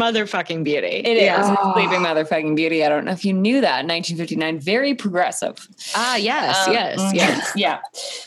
motherfucking 0.00 0.64
Beauty. 0.64 0.86
It 0.86 1.16
is 1.16 1.30
oh. 1.34 1.72
Sleeping 1.74 2.00
Motherfucking 2.00 2.56
Beauty. 2.56 2.84
I 2.84 2.88
don't 2.88 3.04
know 3.04 3.12
if 3.12 3.24
you 3.24 3.32
knew 3.32 3.60
that. 3.60 3.86
1959, 3.86 4.58
very 4.58 4.94
progressive. 4.94 5.68
Ah, 5.94 6.16
yes, 6.16 6.66
um, 6.66 6.72
yes, 6.72 7.00
mm-hmm. 7.00 7.14
yes. 7.16 7.52
Yeah. 7.54 7.78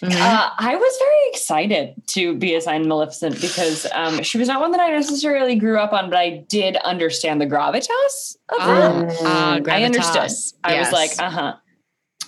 Mm-hmm. 0.02 0.22
Uh, 0.22 0.50
I 0.58 0.76
was 0.76 0.98
very 1.00 1.30
excited 1.32 2.02
to 2.08 2.36
be 2.36 2.56
assigned 2.56 2.88
Maleficent 2.88 3.42
because 3.42 3.86
um, 3.94 4.24
she 4.24 4.38
was 4.38 4.48
not 4.48 4.62
one 4.62 4.72
that 4.72 4.80
I 4.80 4.90
necessarily 4.92 5.56
grew 5.56 5.78
up 5.78 5.92
on, 5.92 6.10
but 6.10 6.18
I 6.18 6.46
did 6.48 6.78
understand 6.78 7.42
the 7.42 7.48
gravitas 7.48 8.38
of 8.50 8.62
her. 8.62 9.08
Uh, 9.26 9.60
I 9.68 9.84
understood. 9.84 10.24
Yes. 10.24 10.54
I 10.64 10.80
was 10.80 10.92
like, 10.92 11.12
uh-huh. 11.20 11.56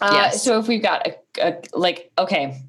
Uh, 0.01 0.09
yes. 0.13 0.43
So 0.43 0.59
if 0.59 0.67
we've 0.67 0.81
got 0.81 1.07
a, 1.07 1.17
a 1.41 1.61
like, 1.73 2.11
okay, 2.17 2.61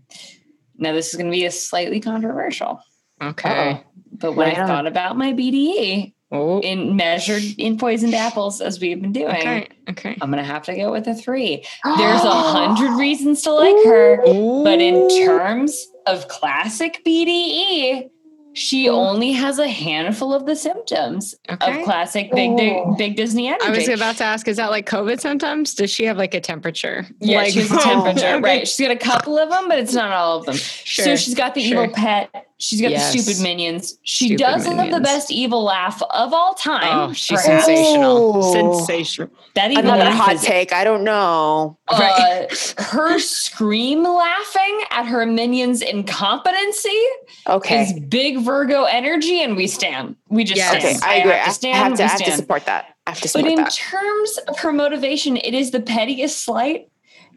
now, 0.80 0.92
this 0.92 1.10
is 1.10 1.14
going 1.16 1.30
to 1.30 1.36
be 1.36 1.44
a 1.44 1.50
slightly 1.50 2.00
controversial. 2.00 2.80
Okay. 3.22 3.72
Uh-oh. 3.72 3.84
But 4.12 4.32
when 4.32 4.48
I 4.48 4.66
thought 4.66 4.86
about 4.86 5.16
my 5.16 5.32
BDE, 5.32 6.14
oh. 6.32 6.60
in 6.60 6.96
measured 6.96 7.42
in 7.58 7.78
poisoned 7.78 8.14
apples 8.14 8.60
as 8.60 8.80
we've 8.80 9.00
been 9.00 9.12
doing, 9.12 9.28
okay. 9.28 9.68
Okay. 9.88 10.16
I'm 10.20 10.30
gonna 10.30 10.44
have 10.44 10.64
to 10.64 10.76
go 10.76 10.90
with 10.90 11.06
a 11.06 11.14
three. 11.14 11.64
There's 11.84 12.24
a 12.24 12.30
hundred 12.30 12.98
reasons 12.98 13.42
to 13.42 13.52
like 13.52 13.76
her, 13.84 14.22
Ooh. 14.26 14.64
but 14.64 14.80
in 14.80 15.08
terms 15.26 15.86
of 16.06 16.28
classic 16.28 17.02
BDE, 17.06 18.10
she 18.52 18.86
mm-hmm. 18.86 18.94
only 18.94 19.32
has 19.32 19.58
a 19.58 19.68
handful 19.68 20.34
of 20.34 20.46
the 20.46 20.56
symptoms 20.56 21.34
okay. 21.48 21.80
of 21.80 21.84
classic 21.84 22.32
big 22.32 22.56
big 22.56 22.74
oh. 23.12 23.14
Disney 23.14 23.48
energy. 23.48 23.64
I 23.64 23.70
was 23.70 23.88
about 23.88 24.16
to 24.16 24.24
ask, 24.24 24.48
is 24.48 24.56
that 24.56 24.70
like 24.70 24.88
COVID 24.88 25.20
symptoms? 25.20 25.74
Does 25.74 25.90
she 25.90 26.04
have 26.04 26.16
like 26.16 26.34
a 26.34 26.40
temperature? 26.40 27.06
Yeah, 27.20 27.38
like, 27.38 27.52
she 27.52 27.60
has 27.60 27.70
a 27.70 27.78
temperature, 27.78 28.26
oh, 28.26 28.36
okay. 28.36 28.40
right? 28.40 28.68
She's 28.68 28.86
got 28.86 28.94
a 28.94 28.98
couple 28.98 29.38
of 29.38 29.50
them, 29.50 29.68
but 29.68 29.78
it's 29.78 29.94
not 29.94 30.10
all 30.10 30.38
of 30.38 30.46
them. 30.46 30.56
Sure, 30.56 31.04
so 31.04 31.16
she's 31.16 31.34
got 31.34 31.54
the 31.54 31.62
sure. 31.62 31.84
evil 31.84 31.94
pet. 31.94 32.49
She's 32.60 32.82
got 32.82 32.90
yes. 32.90 33.12
the 33.12 33.18
stupid 33.18 33.42
minions. 33.42 33.98
She 34.02 34.26
stupid 34.26 34.38
does 34.38 34.64
minions. 34.64 34.92
have 34.92 34.92
the 34.92 35.00
best 35.00 35.32
evil 35.32 35.64
laugh 35.64 36.02
of 36.02 36.34
all 36.34 36.52
time. 36.52 37.10
Oh, 37.10 37.12
she's 37.14 37.42
sensational. 37.42 38.32
Oh. 38.36 38.52
Sensational. 38.78 39.30
That 39.54 39.70
even 39.70 39.86
another 39.86 40.10
hot 40.10 40.34
is, 40.34 40.42
take. 40.42 40.70
I 40.70 40.84
don't 40.84 41.02
know. 41.02 41.78
Uh, 41.88 42.44
her 42.78 43.18
scream 43.18 44.02
laughing 44.02 44.80
at 44.90 45.06
her 45.06 45.24
minions' 45.24 45.80
incompetency. 45.80 47.02
Okay, 47.48 47.84
is 47.84 47.98
big 47.98 48.40
Virgo 48.40 48.84
energy, 48.84 49.42
and 49.42 49.56
we 49.56 49.66
stand. 49.66 50.16
We 50.28 50.44
just 50.44 50.58
yes. 50.58 50.70
stand. 50.70 50.98
Okay, 50.98 51.06
I, 51.06 51.14
I 51.14 51.16
agree. 51.16 51.32
Have 51.32 51.46
to 51.46 51.52
stand. 51.54 51.76
I 51.76 51.88
have 51.88 51.96
to, 51.96 52.04
I 52.04 52.08
have 52.08 52.24
to 52.24 52.32
support 52.32 52.66
that. 52.66 52.94
I 53.06 53.10
have 53.10 53.20
to 53.22 53.28
support 53.28 53.44
but 53.46 53.52
in 53.52 53.64
that. 53.64 53.72
terms 53.72 54.38
of 54.48 54.58
her 54.58 54.72
motivation, 54.72 55.38
it 55.38 55.54
is 55.54 55.70
the 55.70 55.80
pettiest 55.80 56.44
slight 56.44 56.90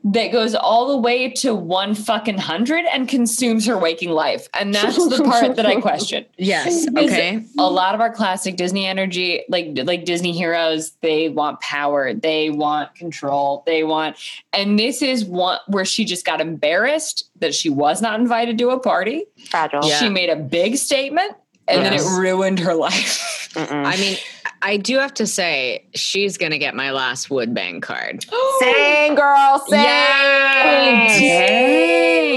that 0.05 0.34
goes 0.34 0.53
all 0.53 0.89
the 0.89 0.97
way 0.97 1.30
to 1.30 1.55
one 1.55 1.95
fucking 1.95 2.38
hundred 2.38 2.85
and 2.91 3.07
consumes 3.07 3.65
her 3.65 3.77
waking 3.77 4.09
life. 4.09 4.49
And 4.53 4.73
that's 4.73 4.97
the 4.97 5.23
part 5.23 5.55
that 5.55 5.65
I 5.65 5.80
question. 5.80 6.25
Yes. 6.38 6.88
Okay. 6.89 7.45
A 7.57 7.69
lot 7.69 7.95
of 7.95 8.01
our 8.01 8.11
classic 8.11 8.57
Disney 8.57 8.85
energy, 8.85 9.43
like 9.47 9.71
like 9.84 10.03
Disney 10.03 10.34
heroes, 10.34 10.91
they 11.01 11.30
want 11.30 11.61
power, 11.61 12.13
they 12.13 12.49
want 12.49 12.93
control, 12.95 13.63
they 13.65 13.84
want 13.84 14.17
and 14.51 14.77
this 14.77 15.01
is 15.01 15.23
one 15.23 15.59
where 15.67 15.85
she 15.85 16.03
just 16.03 16.25
got 16.25 16.41
embarrassed 16.41 17.30
that 17.39 17.53
she 17.55 17.69
was 17.69 18.01
not 18.01 18.19
invited 18.19 18.57
to 18.57 18.71
a 18.71 18.80
party. 18.80 19.25
Fragile. 19.49 19.85
Yeah. 19.85 19.99
She 19.99 20.09
made 20.09 20.30
a 20.30 20.35
big 20.35 20.75
statement 20.77 21.34
and 21.67 21.81
yes. 21.81 22.03
then 22.03 22.15
it 22.15 22.19
ruined 22.19 22.59
her 22.59 22.73
life. 22.73 23.53
I 23.55 23.95
mean, 23.97 24.17
I 24.64 24.77
do 24.77 24.98
have 24.98 25.14
to 25.15 25.27
say, 25.27 25.85
she's 25.94 26.38
gonna 26.38 26.57
get 26.57 26.73
my 26.73 26.91
last 26.91 27.30
wood 27.30 27.53
bang 27.53 27.81
card. 27.81 28.23
sing, 28.60 29.14
girl, 29.14 29.61
sing. 29.68 29.81
Yeah. 29.81 31.07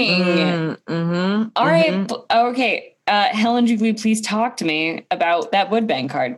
Mm-hmm. 0.09 0.93
mm-hmm. 0.93 1.49
All 1.55 1.65
mm-hmm. 1.65 2.05
right. 2.05 2.11
Okay. 2.47 2.95
Uh, 3.07 3.29
Helen 3.29 3.65
Jubilee, 3.65 3.93
please 3.93 4.19
talk 4.19 4.57
to 4.57 4.65
me 4.65 5.05
about 5.09 5.53
that 5.53 5.71
wood 5.71 5.87
bang 5.87 6.09
card. 6.09 6.37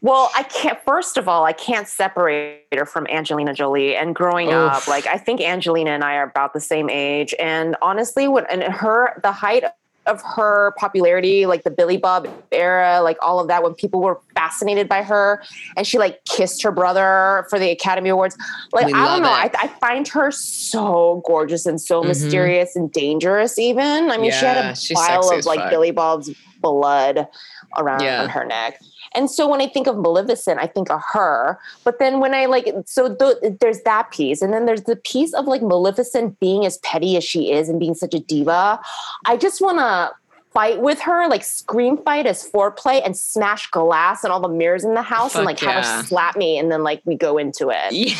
Well, 0.00 0.30
I 0.36 0.44
can't. 0.44 0.78
First 0.84 1.16
of 1.16 1.26
all, 1.26 1.44
I 1.44 1.52
can't 1.52 1.88
separate 1.88 2.62
her 2.72 2.86
from 2.86 3.08
Angelina 3.08 3.52
Jolie. 3.52 3.96
And 3.96 4.14
growing 4.14 4.48
Oof. 4.48 4.54
up, 4.54 4.86
like 4.86 5.08
I 5.08 5.18
think 5.18 5.40
Angelina 5.40 5.90
and 5.90 6.04
I 6.04 6.14
are 6.14 6.30
about 6.30 6.52
the 6.52 6.60
same 6.60 6.88
age. 6.88 7.34
And 7.40 7.74
honestly, 7.82 8.28
when 8.28 8.46
and 8.46 8.62
her 8.62 9.18
the 9.22 9.32
height 9.32 9.64
of 10.08 10.22
her 10.22 10.74
popularity, 10.78 11.46
like 11.46 11.62
the 11.62 11.70
Billy 11.70 11.96
Bob 11.96 12.28
era, 12.50 13.00
like 13.02 13.18
all 13.22 13.38
of 13.38 13.48
that, 13.48 13.62
when 13.62 13.74
people 13.74 14.00
were 14.00 14.20
fascinated 14.34 14.88
by 14.88 15.02
her 15.02 15.42
and 15.76 15.86
she 15.86 15.98
like 15.98 16.24
kissed 16.24 16.62
her 16.62 16.72
brother 16.72 17.46
for 17.50 17.58
the 17.58 17.70
Academy 17.70 18.08
Awards. 18.08 18.36
Like, 18.72 18.86
we 18.86 18.92
I 18.94 19.06
don't 19.06 19.22
know. 19.22 19.28
I, 19.28 19.50
I, 19.54 19.68
find 19.68 20.08
her 20.08 20.30
so 20.30 21.22
gorgeous 21.26 21.66
and 21.66 21.80
so 21.80 22.00
mm-hmm. 22.00 22.08
mysterious 22.08 22.74
and 22.74 22.90
dangerous, 22.90 23.58
even. 23.58 24.10
I 24.10 24.16
mean, 24.16 24.30
yeah, 24.30 24.72
she 24.74 24.94
had 24.94 25.10
a 25.10 25.20
pile 25.20 25.30
of 25.30 25.44
like 25.44 25.70
Billy 25.70 25.90
Bob's 25.90 26.30
blood 26.60 27.28
around 27.76 28.02
yeah. 28.02 28.26
her 28.28 28.44
neck. 28.44 28.80
And 29.14 29.30
so 29.30 29.48
when 29.48 29.60
I 29.60 29.68
think 29.68 29.86
of 29.86 29.96
Maleficent, 29.96 30.60
I 30.60 30.66
think 30.66 30.90
of 30.90 31.00
her. 31.12 31.58
But 31.84 31.98
then 31.98 32.20
when 32.20 32.34
I 32.34 32.46
like, 32.46 32.72
so 32.86 33.14
th- 33.14 33.58
there's 33.60 33.80
that 33.82 34.10
piece. 34.10 34.42
And 34.42 34.52
then 34.52 34.66
there's 34.66 34.84
the 34.84 34.96
piece 34.96 35.32
of 35.34 35.46
like 35.46 35.62
Maleficent 35.62 36.38
being 36.40 36.66
as 36.66 36.78
petty 36.78 37.16
as 37.16 37.24
she 37.24 37.52
is 37.52 37.68
and 37.68 37.78
being 37.78 37.94
such 37.94 38.14
a 38.14 38.20
diva. 38.20 38.80
I 39.26 39.36
just 39.36 39.60
want 39.60 39.78
to 39.78 40.12
fight 40.52 40.80
with 40.80 41.00
her, 41.00 41.28
like 41.28 41.44
scream 41.44 41.98
fight 41.98 42.26
as 42.26 42.48
foreplay 42.48 43.04
and 43.04 43.16
smash 43.16 43.70
glass 43.70 44.24
and 44.24 44.32
all 44.32 44.40
the 44.40 44.48
mirrors 44.48 44.84
in 44.84 44.94
the 44.94 45.02
house 45.02 45.32
Fuck 45.32 45.40
and 45.40 45.46
like 45.46 45.60
yeah. 45.62 45.72
have 45.72 45.84
her 45.84 46.06
slap 46.06 46.36
me. 46.36 46.58
And 46.58 46.70
then 46.70 46.82
like 46.82 47.02
we 47.04 47.14
go 47.14 47.38
into 47.38 47.70
it. 47.70 47.92
Yeah. 47.92 48.14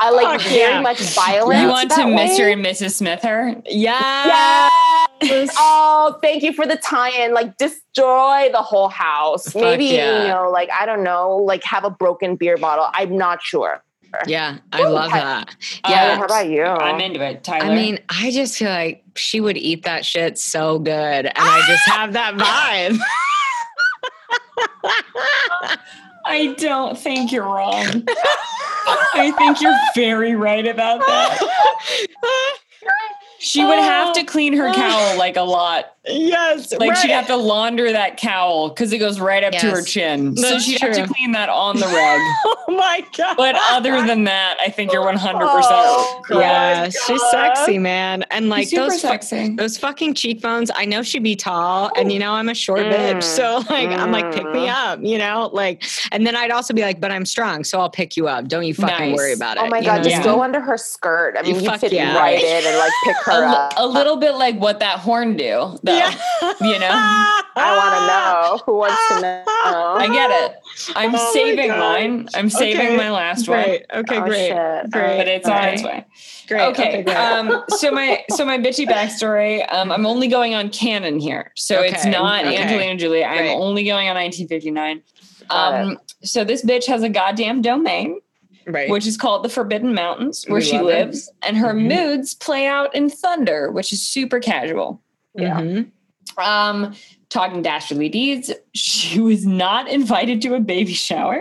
I 0.00 0.10
like 0.10 0.40
Fuck 0.40 0.50
very 0.50 0.72
yeah. 0.72 0.80
much 0.80 1.00
violence. 1.14 1.60
You 1.60 1.68
want 1.68 1.90
to 1.90 1.96
Mr. 1.96 2.52
and 2.52 2.64
Mrs. 2.64 2.94
Smith 2.94 3.22
her? 3.22 3.54
Yeah. 3.66 4.26
Yes. 4.26 5.08
Oh, 5.56 6.18
thank 6.22 6.42
you 6.42 6.52
for 6.52 6.66
the 6.66 6.76
tie-in. 6.76 7.34
Like 7.34 7.56
destroy 7.56 8.48
the 8.52 8.62
whole 8.62 8.88
house. 8.88 9.44
Fuck 9.52 9.62
Maybe, 9.62 9.86
yeah. 9.86 10.22
you 10.22 10.28
know, 10.28 10.50
like 10.50 10.70
I 10.70 10.86
don't 10.86 11.04
know, 11.04 11.36
like 11.36 11.62
have 11.64 11.84
a 11.84 11.90
broken 11.90 12.36
beer 12.36 12.56
bottle. 12.56 12.88
I'm 12.92 13.16
not 13.16 13.42
sure. 13.42 13.82
Yeah, 14.26 14.58
I 14.72 14.82
Ooh, 14.82 14.88
love 14.90 15.10
that. 15.12 15.56
Yeah, 15.88 16.12
uh, 16.12 16.16
how 16.16 16.24
about 16.24 16.48
you? 16.48 16.64
I'm 16.64 17.00
into 17.00 17.24
it, 17.24 17.42
Tyler. 17.44 17.64
I 17.64 17.74
mean, 17.74 17.98
I 18.10 18.30
just 18.30 18.58
feel 18.58 18.68
like 18.68 19.04
she 19.16 19.40
would 19.40 19.56
eat 19.56 19.84
that 19.84 20.04
shit 20.04 20.38
so 20.38 20.78
good, 20.78 20.92
and 20.92 21.32
I 21.34 21.64
just 21.66 21.88
have 21.88 22.12
that 22.12 22.34
vibe. 22.94 23.00
I 26.26 26.54
don't 26.58 26.98
think 26.98 27.32
you're 27.32 27.44
wrong. 27.44 28.04
I 29.14 29.32
think 29.38 29.60
you're 29.60 29.78
very 29.94 30.34
right 30.34 30.66
about 30.66 31.00
that. 31.00 31.38
She 33.42 33.64
would 33.64 33.78
have 33.78 34.14
to 34.14 34.20
oh. 34.20 34.24
clean 34.24 34.52
her 34.52 34.72
cowl 34.72 35.18
like 35.18 35.36
a 35.36 35.42
lot. 35.42 35.96
Yes. 36.04 36.72
Like 36.72 36.90
right. 36.90 36.98
she'd 36.98 37.10
have 37.10 37.26
to 37.28 37.36
launder 37.36 37.92
that 37.92 38.16
cowl 38.16 38.70
because 38.70 38.92
it 38.92 38.98
goes 38.98 39.20
right 39.20 39.44
up 39.44 39.52
yes. 39.52 39.62
to 39.62 39.70
her 39.70 39.82
chin. 39.82 40.34
That's 40.34 40.48
so 40.48 40.58
she'd 40.58 40.78
true. 40.78 40.88
have 40.88 41.08
to 41.08 41.14
clean 41.14 41.32
that 41.32 41.48
on 41.48 41.76
the 41.76 41.86
rug. 41.86 41.94
oh 41.94 42.64
my 42.68 43.06
God. 43.16 43.36
But 43.36 43.56
other 43.70 44.04
than 44.04 44.24
that, 44.24 44.56
I 44.60 44.68
think 44.68 44.92
you're 44.92 45.04
100% 45.04 45.38
oh, 45.42 46.22
Yeah, 46.30 46.88
she's 46.88 47.22
sexy, 47.30 47.78
man. 47.78 48.24
And 48.30 48.48
like 48.48 48.70
those, 48.70 49.00
fu- 49.00 49.56
those 49.56 49.78
fucking 49.78 50.14
cheekbones, 50.14 50.70
I 50.74 50.86
know 50.86 51.02
she'd 51.02 51.22
be 51.22 51.36
tall 51.36 51.90
and 51.96 52.10
you 52.10 52.18
know, 52.18 52.32
I'm 52.32 52.48
a 52.48 52.54
short 52.54 52.80
mm. 52.80 52.92
bitch. 52.92 53.22
So 53.22 53.58
like, 53.70 53.88
mm. 53.88 53.98
I'm 53.98 54.10
like, 54.10 54.34
pick 54.34 54.44
me 54.46 54.66
mm. 54.66 54.74
up, 54.74 55.00
you 55.02 55.18
know, 55.18 55.50
like, 55.52 55.84
and 56.10 56.26
then 56.26 56.34
I'd 56.34 56.50
also 56.50 56.74
be 56.74 56.82
like, 56.82 57.00
but 57.00 57.12
I'm 57.12 57.26
strong. 57.26 57.64
So 57.64 57.80
I'll 57.80 57.90
pick 57.90 58.16
you 58.16 58.28
up. 58.28 58.48
Don't 58.48 58.64
you 58.64 58.74
fucking 58.74 59.10
nice. 59.10 59.16
worry 59.16 59.32
about 59.32 59.56
it. 59.56 59.62
Oh 59.62 59.68
my 59.68 59.82
God. 59.82 59.98
Just 59.98 60.10
yeah. 60.16 60.24
go 60.24 60.42
under 60.42 60.60
her 60.60 60.76
skirt. 60.76 61.36
I 61.38 61.42
mean, 61.42 61.56
you, 61.56 61.60
you 61.60 61.78
fit 61.78 61.92
yeah. 61.92 62.18
right 62.18 62.42
in 62.42 62.66
and 62.66 62.78
like 62.78 62.92
pick 63.04 63.16
her 63.24 63.32
her 63.32 63.44
a, 63.44 63.50
up. 63.50 63.72
a 63.76 63.86
little 63.86 64.16
bit 64.16 64.34
like 64.34 64.58
what 64.58 64.80
that 64.80 64.98
horn 64.98 65.36
do, 65.36 65.78
though. 65.92 66.46
Yeah. 66.68 66.72
You 66.72 66.78
know, 66.78 66.88
I 67.56 67.76
want 67.76 67.94
to 67.94 68.06
know. 68.06 68.62
Who 68.66 68.78
wants 68.78 69.00
to 69.08 69.20
know? 69.20 69.44
I 69.98 70.08
get 70.12 70.30
it. 70.30 70.56
I'm 70.96 71.14
Oh 71.14 71.30
saving 71.32 71.68
mine. 71.70 72.28
I'm 72.34 72.48
saving 72.50 72.80
Okay. 72.86 72.96
my 72.96 73.10
last 73.10 73.48
one, 73.48 73.60
Okay, 73.60 73.84
Oh, 74.18 74.22
great. 74.22 74.48
shit. 74.48 74.90
Great. 74.90 75.18
but 75.18 75.28
it's 75.28 75.48
on 75.48 75.64
its 75.68 75.82
way. 75.82 76.04
Great. 76.48 76.62
Okay. 76.68 77.02
great. 77.02 77.16
um, 77.16 77.62
so 77.68 77.90
my 77.90 78.24
so 78.30 78.44
my 78.44 78.58
bitchy 78.58 78.86
backstory. 78.86 79.70
Um, 79.72 79.92
I'm 79.92 80.06
only 80.06 80.28
going 80.28 80.54
on 80.54 80.70
canon 80.70 81.18
here, 81.20 81.52
so 81.56 81.80
it's 81.80 82.04
not 82.06 82.44
okay. 82.46 82.56
Angelina 82.56 82.96
Jolie. 82.98 83.24
I'm 83.24 83.38
Right. 83.38 83.50
only 83.50 83.84
going 83.84 84.08
on 84.08 84.16
1959. 84.16 85.02
Um, 85.50 85.98
so 86.22 86.44
this 86.44 86.64
bitch 86.64 86.86
has 86.86 87.02
a 87.02 87.08
goddamn 87.08 87.62
domain, 87.62 88.20
right. 88.66 88.88
which 88.88 89.06
is 89.06 89.16
called 89.16 89.44
the 89.44 89.48
Forbidden 89.48 89.92
Mountains, 89.94 90.44
where 90.48 90.60
We 90.60 90.64
she 90.66 90.78
love 90.78 90.88
it. 90.88 91.06
lives, 91.06 91.30
and 91.42 91.56
her 91.58 91.74
Mhm. 91.74 91.88
moods 91.88 92.34
play 92.34 92.66
out 92.66 92.94
in 92.94 93.10
thunder, 93.10 93.70
which 93.70 93.92
is 93.92 94.06
super 94.06 94.40
casual. 94.40 95.02
Yeah. 95.34 95.60
Mhm. 95.60 95.90
Um, 96.38 96.94
talking 97.28 97.62
dastardly 97.62 98.08
deeds, 98.08 98.50
she 98.74 99.20
was 99.30 99.46
not 99.46 99.88
invited 99.88 100.40
to 100.42 100.54
a 100.54 100.60
baby 100.60 100.92
shower, 100.94 101.40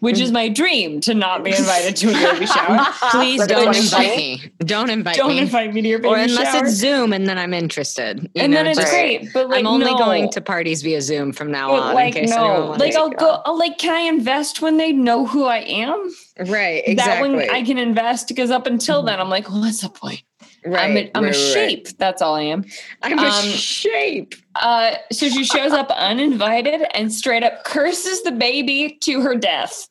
which 0.00 0.16
Mm. 0.16 0.22
is 0.22 0.32
my 0.32 0.48
dream 0.48 1.00
to 1.02 1.14
not 1.14 1.44
be 1.44 1.50
invited 1.54 1.94
to 1.96 2.08
a 2.10 2.32
baby 2.32 2.46
shower. 2.46 2.78
Please 3.10 3.38
Look, 3.40 3.48
don't 3.48 3.74
invite 3.76 4.16
me. 4.16 4.52
Don't 4.60 4.90
invite 4.90 5.16
Don't 5.16 5.30
me. 5.30 5.38
invite 5.38 5.72
me 5.74 5.82
to 5.82 5.88
your 5.88 5.98
baby 6.00 6.14
or 6.14 6.16
unless 6.18 6.52
shower. 6.52 6.64
it's 6.64 6.74
Zoom, 6.74 7.12
and 7.12 7.26
then 7.26 7.38
I'm 7.38 7.54
interested. 7.54 8.20
you 8.34 8.42
and 8.42 8.52
know, 8.52 8.58
then 8.58 8.66
it's 8.68 8.80
just- 8.80 8.90
great, 8.92 9.28
but 9.32 9.48
like 9.48 9.60
I'm 9.60 9.66
only 9.66 9.92
no. 9.92 9.98
going 9.98 10.30
to 10.32 10.40
parties 10.40 10.82
via 10.82 11.00
Zoom 11.02 11.32
from 11.32 11.50
now 11.50 11.68
But 11.70 11.82
on. 11.82 11.94
like 11.94 12.16
in 12.16 12.22
case 12.24 12.30
no, 12.30 12.74
like 12.78 12.94
I'll 12.96 13.10
go. 13.10 13.16
go. 13.16 13.42
I'll, 13.46 13.58
like, 13.58 13.78
can 13.78 13.94
I 13.94 14.00
invest 14.00 14.60
when 14.62 14.76
they 14.78 14.92
know 14.92 15.24
who 15.26 15.44
I 15.44 15.58
am? 15.58 16.10
Right. 16.46 16.82
That 16.86 16.90
Exactly. 16.92 17.30
when 17.36 17.50
I 17.50 17.62
can 17.62 17.78
invest 17.78 18.28
because 18.28 18.50
up 18.50 18.66
until 18.66 19.02
then 19.02 19.20
I'm 19.20 19.28
like, 19.30 19.48
well, 19.48 19.60
what's 19.60 19.82
the 19.82 19.88
point? 19.90 20.22
Right. 20.64 20.90
I'm 20.90 20.96
a, 20.96 21.10
I'm 21.14 21.24
right, 21.24 21.34
a 21.34 21.38
right, 21.38 21.52
shape. 21.70 21.88
That's 21.98 22.22
all 22.22 22.34
I 22.34 22.42
am. 22.42 22.64
I'm 23.02 23.18
a 23.18 23.22
Um, 23.22 23.44
shape. 23.44 24.34
Uh, 24.54 24.94
so 25.12 25.28
she 25.28 25.44
shows 25.44 25.72
up 25.72 25.90
uninvited 25.90 26.82
and 26.94 27.12
straight 27.12 27.42
up 27.42 27.64
curses 27.64 28.22
the 28.22 28.32
baby 28.32 28.98
to 29.02 29.20
her 29.22 29.34
death, 29.34 29.88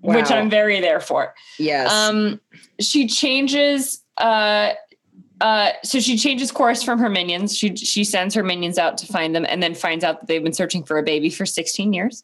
which 0.00 0.30
I'm 0.30 0.50
very 0.50 0.80
there 0.80 1.00
for. 1.00 1.34
Yes. 1.58 1.90
Um, 1.92 2.40
she 2.80 3.06
changes. 3.06 4.02
Uh, 4.16 4.72
uh, 5.40 5.70
so 5.82 5.98
she 5.98 6.16
changes 6.16 6.52
course 6.52 6.82
from 6.82 6.98
her 7.00 7.08
minions. 7.08 7.56
She 7.56 7.74
she 7.74 8.04
sends 8.04 8.34
her 8.34 8.44
minions 8.44 8.78
out 8.78 8.96
to 8.98 9.06
find 9.06 9.34
them, 9.34 9.44
and 9.48 9.62
then 9.62 9.74
finds 9.74 10.04
out 10.04 10.20
that 10.20 10.26
they've 10.28 10.42
been 10.42 10.52
searching 10.52 10.84
for 10.84 10.98
a 10.98 11.02
baby 11.02 11.30
for 11.30 11.44
16 11.44 11.92
years. 11.92 12.22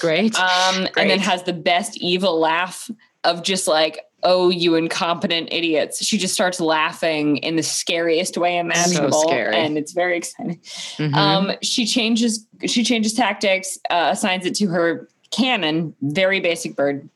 Great. 0.00 0.38
Um, 0.38 0.88
and 0.96 1.10
then 1.10 1.18
has 1.18 1.42
the 1.42 1.52
best 1.52 1.96
evil 1.98 2.38
laugh 2.38 2.90
of 3.24 3.42
just 3.42 3.66
like, 3.66 4.00
"Oh, 4.22 4.50
you 4.50 4.74
incompetent 4.74 5.48
idiots!" 5.52 6.04
She 6.04 6.18
just 6.18 6.34
starts 6.34 6.60
laughing 6.60 7.38
in 7.38 7.56
the 7.56 7.62
scariest 7.62 8.36
way 8.36 8.58
imaginable, 8.58 9.22
scary. 9.22 9.56
and 9.56 9.76
it's 9.78 9.92
very 9.92 10.16
exciting. 10.16 10.60
Mhm. 10.98 11.14
Um, 11.14 11.52
she 11.62 11.86
changes 11.86 12.46
she 12.66 12.84
changes 12.84 13.14
tactics, 13.14 13.78
uh, 13.90 14.10
assigns 14.12 14.46
it 14.46 14.54
to 14.56 14.68
her 14.68 15.08
cannon, 15.30 15.94
very 16.00 16.40
basic 16.40 16.76
bird. 16.76 17.08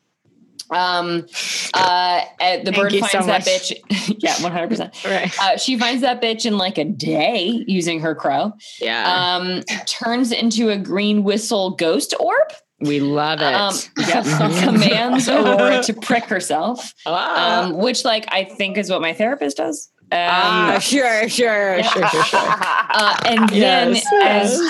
Um, 0.69 1.25
uh, 1.73 2.21
uh, 2.41 2.57
the 2.57 2.71
Thank 2.71 2.75
bird 2.75 2.91
finds 2.95 3.11
so 3.11 3.21
that 3.23 3.43
bitch. 3.43 3.73
yeah, 4.19 4.41
one 4.41 4.51
hundred 4.51 4.69
percent. 4.69 4.93
right. 5.05 5.33
Uh, 5.41 5.57
she 5.57 5.77
finds 5.77 6.01
that 6.01 6.21
bitch 6.21 6.45
in 6.45 6.57
like 6.57 6.77
a 6.77 6.83
day 6.83 7.63
using 7.67 8.01
her 8.01 8.13
crow. 8.13 8.51
Yeah. 8.81 9.35
Um, 9.37 9.63
turns 9.85 10.31
into 10.31 10.69
a 10.69 10.77
green 10.77 11.23
whistle 11.23 11.71
ghost 11.71 12.13
orb. 12.19 12.51
We 12.79 12.99
love 12.99 13.39
it. 13.41 13.53
Um, 13.53 13.73
yeah, 13.97 14.21
Mhm. 14.23 14.63
commands 14.63 15.27
Aurora 15.29 15.81
to 15.83 15.93
prick 15.93 16.25
herself, 16.25 16.93
Ah. 17.05 17.63
um, 17.65 17.77
which 17.77 18.05
like 18.05 18.25
I 18.31 18.43
think 18.43 18.77
is 18.77 18.89
what 18.89 19.01
my 19.01 19.13
therapist 19.13 19.57
does. 19.57 19.89
Um, 20.09 20.17
ah, 20.19 20.79
sure, 20.81 21.27
sure, 21.27 21.83
sure, 21.83 22.07
sure, 22.07 22.23
sure. 22.23 22.39
uh, 22.39 23.17
and 23.25 23.49
then 23.49 23.95
Yes, 23.95 24.05
as 24.23 24.61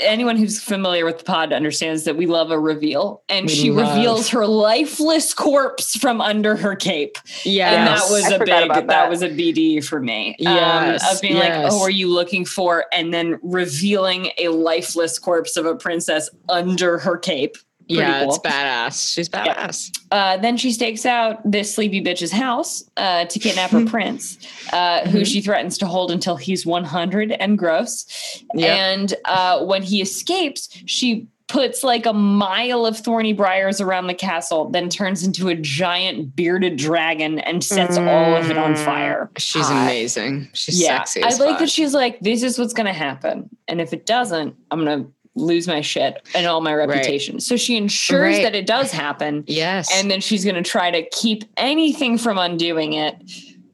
anyone 0.00 0.36
who's 0.36 0.58
familiar 0.62 1.04
with 1.04 1.18
the 1.18 1.24
pod 1.24 1.52
understands 1.52 2.04
that 2.04 2.16
we 2.16 2.24
love 2.24 2.50
a 2.50 2.58
reveal 2.58 3.22
and 3.28 3.44
We 3.46 3.52
she 3.52 3.70
love- 3.70 3.94
reveals 3.94 4.30
her 4.30 4.46
lifeless 4.46 5.34
corpse 5.34 5.96
from 5.96 6.22
under 6.22 6.56
her 6.56 6.74
cape 6.76 7.18
Yeah, 7.44 7.72
and 7.72 7.86
that 7.88 8.10
was 8.10 8.24
I 8.32 8.36
a 8.36 8.38
big 8.38 8.48
that. 8.48 8.86
that. 8.86 9.10
was 9.10 9.20
a 9.20 9.28
bd 9.28 9.84
for 9.84 10.00
me 10.00 10.34
Yeah, 10.38 10.96
um, 10.98 11.14
of 11.14 11.20
being 11.20 11.36
like 11.36 11.52
oh 11.70 11.82
are 11.82 11.90
you 11.90 12.08
looking 12.08 12.46
for 12.46 12.86
and 12.92 13.12
then 13.12 13.38
revealing 13.42 14.30
a 14.38 14.48
lifeless 14.48 15.18
corpse 15.18 15.58
of 15.58 15.66
a 15.66 15.74
princess 15.76 16.30
under 16.48 16.98
her 16.98 17.18
cape 17.18 17.52
Pretty 17.52 17.69
yeah, 17.98 18.20
cool. 18.24 18.28
it's 18.34 18.38
badass. 18.38 19.12
She's 19.14 19.28
badass. 19.28 19.90
uh, 20.10 20.36
then 20.38 20.56
she 20.56 20.72
stakes 20.72 21.04
out 21.06 21.38
this 21.50 21.74
sleepy 21.74 22.02
bitch's 22.02 22.32
house 22.32 22.84
uh, 22.96 23.24
to 23.26 23.38
kidnap 23.38 23.70
her 23.70 23.84
prince, 23.86 24.38
uh, 24.72 25.08
who 25.08 25.20
Mhm. 25.20 25.26
she 25.26 25.40
threatens 25.40 25.78
to 25.78 25.86
hold 25.86 26.10
until 26.10 26.36
he's 26.36 26.64
100 26.66 27.32
and 27.32 27.58
gross. 27.58 28.06
Yep. 28.54 28.70
And 28.70 29.14
uh, 29.24 29.64
when 29.64 29.82
he 29.82 30.00
escapes, 30.02 30.68
she 30.86 31.26
puts 31.48 31.82
like 31.82 32.06
a 32.06 32.12
mile 32.12 32.86
of 32.86 32.96
thorny 32.96 33.32
briars 33.32 33.80
around 33.80 34.06
the 34.06 34.14
castle, 34.14 34.70
then 34.70 34.88
turns 34.88 35.24
into 35.24 35.48
a 35.48 35.54
giant 35.56 36.36
bearded 36.36 36.76
dragon 36.76 37.40
and 37.40 37.64
sets 37.64 37.96
all 37.98 38.36
of 38.36 38.48
it 38.52 38.56
on 38.56 38.74
Mm. 38.74 38.84
fire. 38.84 39.30
She's 39.36 39.66
Hot. 39.66 39.82
amazing. 39.82 40.48
She's 40.52 40.80
yeah, 40.80 41.02
sexy. 41.02 41.24
I 41.24 41.28
like 41.30 41.38
fuck. 41.38 41.58
that 41.58 41.70
she's 41.70 41.92
like, 41.92 42.20
this 42.20 42.44
is 42.44 42.56
what's 42.56 42.72
going 42.72 42.86
to 42.86 42.92
happen. 42.92 43.50
And 43.66 43.80
if 43.80 43.92
it 43.92 44.06
doesn't, 44.06 44.54
I'm 44.70 44.84
going 44.84 45.02
to 45.06 45.10
lose 45.36 45.66
my 45.68 45.80
shit 45.80 46.26
and 46.34 46.46
all 46.46 46.60
my 46.60 46.74
reputation. 46.74 47.40
So 47.40 47.56
she 47.56 47.76
ensures 47.76 48.36
Right. 48.36 48.42
that 48.42 48.54
it 48.54 48.66
does 48.66 48.90
happen 48.90 49.44
Yes. 49.46 49.88
and 49.94 50.10
then 50.10 50.20
she's 50.20 50.44
going 50.44 50.56
to 50.56 50.62
try 50.68 50.90
to 50.90 51.08
keep 51.10 51.44
anything 51.56 52.18
from 52.18 52.36
undoing 52.38 52.94
it 52.94 53.14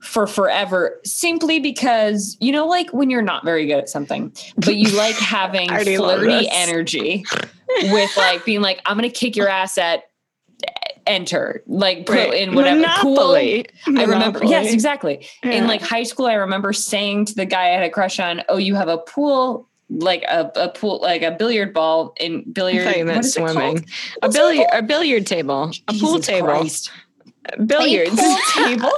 for 0.00 0.26
forever 0.26 1.00
simply 1.04 1.58
because 1.58 2.36
you 2.40 2.52
know 2.52 2.66
like 2.68 2.90
when 2.92 3.10
you're 3.10 3.22
not 3.22 3.44
very 3.44 3.66
good 3.66 3.78
at 3.78 3.88
something 3.88 4.32
but 4.58 4.76
you 4.76 4.88
like 4.96 5.16
having 5.16 5.68
I 5.70 5.74
already 5.74 5.98
love 5.98 6.20
flirty 6.20 6.48
energy 6.52 7.24
with 7.90 8.16
like 8.16 8.44
being 8.44 8.60
like 8.60 8.80
i'm 8.86 8.96
going 8.96 9.10
to 9.10 9.14
kick 9.18 9.34
your 9.34 9.48
ass 9.48 9.76
at 9.78 10.04
enter 11.06 11.62
like 11.66 12.06
put 12.06 12.14
Right. 12.16 12.34
in 12.34 12.54
whatever 12.54 12.80
Monopoly. 12.80 13.66
cool 13.84 13.98
I 13.98 14.04
remember, 14.04 14.40
yes, 14.40 14.48
Monopoly. 14.50 14.72
exactly. 14.72 15.26
In 15.42 15.66
like 15.66 15.80
high 15.82 16.02
school, 16.02 16.26
I 16.26 16.34
remember 16.34 16.72
saying 16.72 17.26
to 17.26 17.34
the 17.34 17.44
guy 17.46 17.66
I 17.70 17.72
had 17.74 17.82
a 17.84 17.90
crush 17.90 18.18
on, 18.18 18.42
"Oh, 18.48 18.56
you 18.56 18.74
have 18.74 18.88
a 18.88 18.98
pool, 18.98 19.68
like 19.88 20.22
a, 20.24 20.50
a 20.56 20.68
pool, 20.70 21.00
like 21.02 21.22
a 21.22 21.30
billiard 21.32 21.72
ball 21.72 22.14
in 22.18 22.40
I 22.40 22.50
billiard. 22.52 22.84
thought 22.86 22.96
you 22.98 23.04
what 23.06 23.14
meant 23.14 23.26
it 23.26 23.28
swimming. 23.30 23.76
A 23.78 24.26
What's 24.26 24.34
it 24.36 24.38
billiard, 24.38 24.68
called? 24.70 24.84
a 24.84 24.86
billiard 24.86 25.26
table, 25.26 25.70
a 25.88 25.92
pool 25.94 26.18
table, 26.20 26.46
Christ. 26.48 26.90
billiards. 27.66 28.12
A 28.12 28.16
pool 28.22 28.38
table 28.66 28.90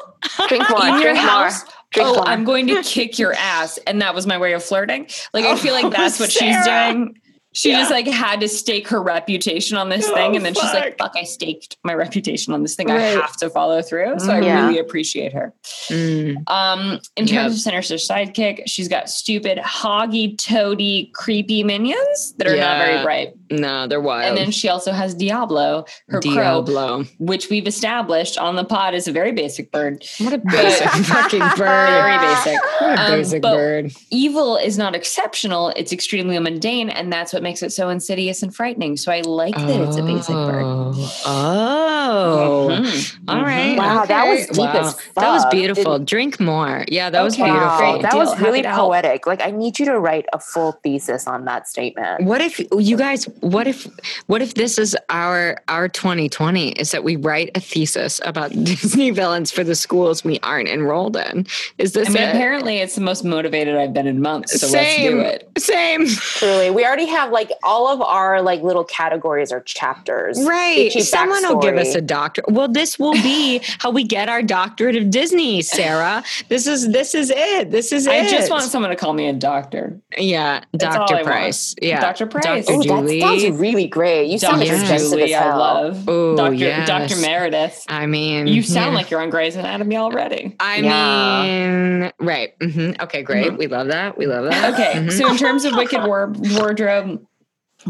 Drink 0.48 0.70
more. 0.70 0.86
in 0.86 0.92
your 0.94 1.00
drink 1.02 1.16
more. 1.18 1.26
house. 1.28 1.64
Drink 1.90 2.08
oh, 2.08 2.14
more. 2.16 2.28
I'm 2.28 2.44
going 2.44 2.66
to 2.68 2.82
kick 2.82 3.18
your 3.18 3.32
ass, 3.34 3.78
and 3.86 4.00
that 4.02 4.14
was 4.14 4.26
my 4.26 4.38
way 4.38 4.52
of 4.52 4.62
flirting. 4.64 5.08
Like 5.32 5.44
I 5.44 5.56
feel 5.56 5.74
Oh, 5.74 5.80
like 5.82 5.92
that's 5.96 6.18
what 6.20 6.30
she's 6.30 6.56
doing. 6.64 7.18
She 7.58 7.70
Yeah. 7.70 7.80
just 7.80 7.90
like 7.90 8.06
had 8.06 8.38
to 8.42 8.48
stake 8.48 8.86
her 8.86 9.02
reputation 9.02 9.76
on 9.76 9.88
this 9.88 10.08
Oh, 10.08 10.14
thing, 10.14 10.36
and 10.36 10.44
then 10.44 10.54
she's 10.54 10.62
like, 10.72 10.96
fuck. 10.96 11.12
"Fuck! 11.14 11.16
I 11.16 11.24
staked 11.24 11.76
my 11.82 11.92
reputation 11.92 12.54
on 12.54 12.62
this 12.62 12.76
thing. 12.76 12.86
Right. 12.86 13.00
I 13.00 13.06
have 13.20 13.36
to 13.38 13.50
follow 13.50 13.82
through." 13.82 14.20
So 14.20 14.30
I 14.32 14.40
Yeah. 14.40 14.64
really 14.66 14.78
appreciate 14.78 15.32
her. 15.32 15.52
Mm. 15.88 16.48
Um, 16.48 17.00
in 17.16 17.26
terms 17.26 17.32
Yep. 17.32 17.46
of 17.46 17.58
Sinister 17.58 17.94
sidekick, 17.96 18.62
she's 18.66 18.86
got 18.86 19.10
stupid, 19.10 19.58
hoggy, 19.58 20.38
toady, 20.38 21.10
creepy 21.14 21.64
minions 21.64 22.34
that 22.38 22.46
are 22.46 22.56
not 22.56 22.78
very 22.78 23.02
bright. 23.02 23.32
No, 23.50 23.86
they're 23.86 24.00
wild. 24.00 24.28
And 24.28 24.36
then 24.36 24.50
she 24.50 24.68
also 24.68 24.92
has 24.92 25.14
Diablo, 25.14 25.84
her 26.08 26.20
crow, 26.20 26.32
Diablo. 26.34 27.04
which 27.18 27.48
we've 27.50 27.66
established 27.66 28.36
on 28.38 28.56
the 28.56 28.64
pod 28.64 28.94
is 28.94 29.08
a 29.08 29.12
very 29.12 29.32
basic 29.32 29.70
bird. 29.72 30.04
What 30.18 30.32
a 30.32 30.38
basic 30.38 30.88
fucking 31.06 31.40
bird. 31.40 31.56
Very 31.58 32.18
basic. 32.18 32.58
What 32.80 32.98
a 32.98 33.02
Um, 33.02 33.10
basic 33.18 33.42
but- 33.42 33.54
bird. 33.54 33.92
Evil 34.10 34.56
is 34.56 34.76
not 34.78 34.94
exceptional; 34.94 35.70
it's 35.76 35.92
extremely 35.92 36.38
mundane, 36.38 36.90
and 36.90 37.12
that's 37.12 37.32
what 37.32 37.42
makes 37.42 37.62
it 37.62 37.72
so 37.72 37.88
insidious 37.88 38.42
and 38.42 38.54
frightening. 38.54 38.96
So 38.96 39.12
I 39.12 39.20
like 39.22 39.54
that 39.56 39.80
it's 39.80 39.96
a 39.96 40.02
basic 40.02 40.34
bird. 40.34 40.62
Oh. 40.64 41.10
Oh. 41.26 42.68
Mhm. 42.70 43.18
All 43.28 43.42
right. 43.42 43.76
Wow, 43.76 44.04
that 44.06 44.26
was 44.26 44.44
Okay. 44.44 44.52
deep 44.52 44.74
as 44.74 44.96
That 45.16 45.30
was 45.32 45.42
fuck. 45.42 45.50
beautiful. 45.52 45.98
Drink 45.98 46.40
more. 46.40 46.84
Yeah, 46.88 47.10
that 47.10 47.22
was 47.22 47.36
beautiful. 47.36 47.58
Wow, 47.58 47.98
that 48.02 48.10
deal. 48.12 48.20
was 48.20 48.40
really 48.40 48.62
to 48.62 48.68
help. 48.68 48.88
poetic. 48.88 49.26
Like, 49.26 49.42
I 49.42 49.50
need 49.50 49.78
you 49.78 49.84
to 49.86 49.98
write 49.98 50.26
a 50.32 50.38
full 50.38 50.72
thesis 50.82 51.26
on 51.26 51.44
that 51.44 51.68
statement. 51.68 52.24
What 52.24 52.40
if 52.40 52.60
you 52.76 52.96
guys? 52.96 53.28
What 53.40 53.66
if? 53.66 53.86
What 54.26 54.42
if 54.42 54.54
this 54.54 54.78
is 54.78 54.96
our 55.08 55.58
our 55.68 55.88
2020? 55.88 56.70
Is 56.72 56.90
that 56.90 57.04
we 57.04 57.16
write 57.16 57.50
a 57.54 57.60
thesis 57.60 58.20
about 58.24 58.50
Disney 58.64 59.10
villains 59.10 59.50
for 59.50 59.64
the 59.64 59.74
schools 59.74 60.24
we 60.24 60.38
aren't 60.42 60.68
enrolled 60.68 61.16
in? 61.16 61.46
Is 61.78 61.92
this 61.92 62.08
I 62.08 62.12
mean, 62.12 62.22
it? 62.22 62.34
apparently, 62.34 62.78
it's 62.78 62.94
the 62.94 63.00
most 63.00 63.24
motivated 63.24 63.76
I've 63.76 63.92
been 63.92 64.06
in 64.06 64.20
months. 64.20 64.60
So 64.60 64.68
let's 64.68 64.96
do 64.96 65.20
it. 65.20 65.50
Same. 65.58 66.06
Truly, 66.06 66.70
we 66.70 66.84
already 66.84 67.06
have 67.06 67.30
like 67.30 67.50
all 67.62 67.88
of 67.88 68.00
our 68.00 68.42
like 68.42 68.62
little 68.62 68.84
categories 68.84 69.52
or 69.52 69.60
chapters. 69.60 70.42
Right. 70.44 70.94
Each 70.94 71.02
Someone 71.02 71.42
will 71.42 71.60
give 71.60 71.76
us 71.76 71.94
a 71.94 72.00
doctor. 72.00 72.42
Well, 72.48 72.68
this 72.68 72.98
will 72.98 73.12
be 73.12 73.60
how 73.78 73.90
we 73.90 74.04
get 74.04 74.28
our 74.28 74.42
doctorate 74.42 74.96
of 74.96 75.10
Disney, 75.10 75.62
Sarah. 75.62 76.24
This 76.48 76.66
is 76.66 76.90
this 76.90 77.14
is 77.14 77.30
it. 77.34 77.70
This 77.70 77.92
is 77.92 78.06
I 78.06 78.16
it. 78.16 78.26
I 78.26 78.30
just 78.30 78.50
want 78.50 78.64
someone 78.64 78.90
to 78.90 78.96
call 78.96 79.12
me 79.12 79.28
a 79.28 79.32
doctor. 79.32 79.98
Yeah, 80.16 80.62
Dr. 80.76 81.22
Price. 81.24 81.74
Yeah, 81.80 82.00
Dr. 82.00 82.26
Price. 82.26 82.66
Dr. 82.66 82.78
Oh, 82.78 82.82
that 82.82 83.27
sounds 83.28 83.58
really 83.58 83.86
great. 83.86 84.30
You 84.30 84.38
sound 84.38 84.60
Dr. 84.60 84.74
expensive 84.74 85.18
Julie, 85.18 85.34
as 85.34 85.40
hell. 85.40 85.52
I 85.52 85.56
love. 85.56 86.08
Ooh, 86.08 86.36
Dr. 86.36 86.54
Yes. 86.54 86.88
Dr. 86.88 87.20
Meredith. 87.20 87.84
I 87.88 88.06
mean, 88.06 88.46
you 88.46 88.62
sound 88.62 88.92
yeah. 88.92 88.98
like 88.98 89.10
you're 89.10 89.20
on 89.20 89.30
Grey's 89.30 89.56
Anatomy 89.56 89.96
already. 89.96 90.56
I 90.60 90.76
yeah. 90.76 91.42
mean, 91.42 92.12
right. 92.18 92.58
Mm-hmm. 92.58 93.02
Okay, 93.02 93.22
great. 93.22 93.46
Mm-hmm. 93.46 93.56
We 93.56 93.66
love 93.66 93.88
that. 93.88 94.16
We 94.16 94.26
love 94.26 94.44
that. 94.50 94.74
Okay, 94.74 94.92
mm-hmm. 94.94 95.10
so 95.10 95.30
in 95.30 95.36
terms 95.36 95.64
of 95.64 95.74
Wicked 95.74 96.04
war- 96.04 96.32
wardrobe, 96.36 97.26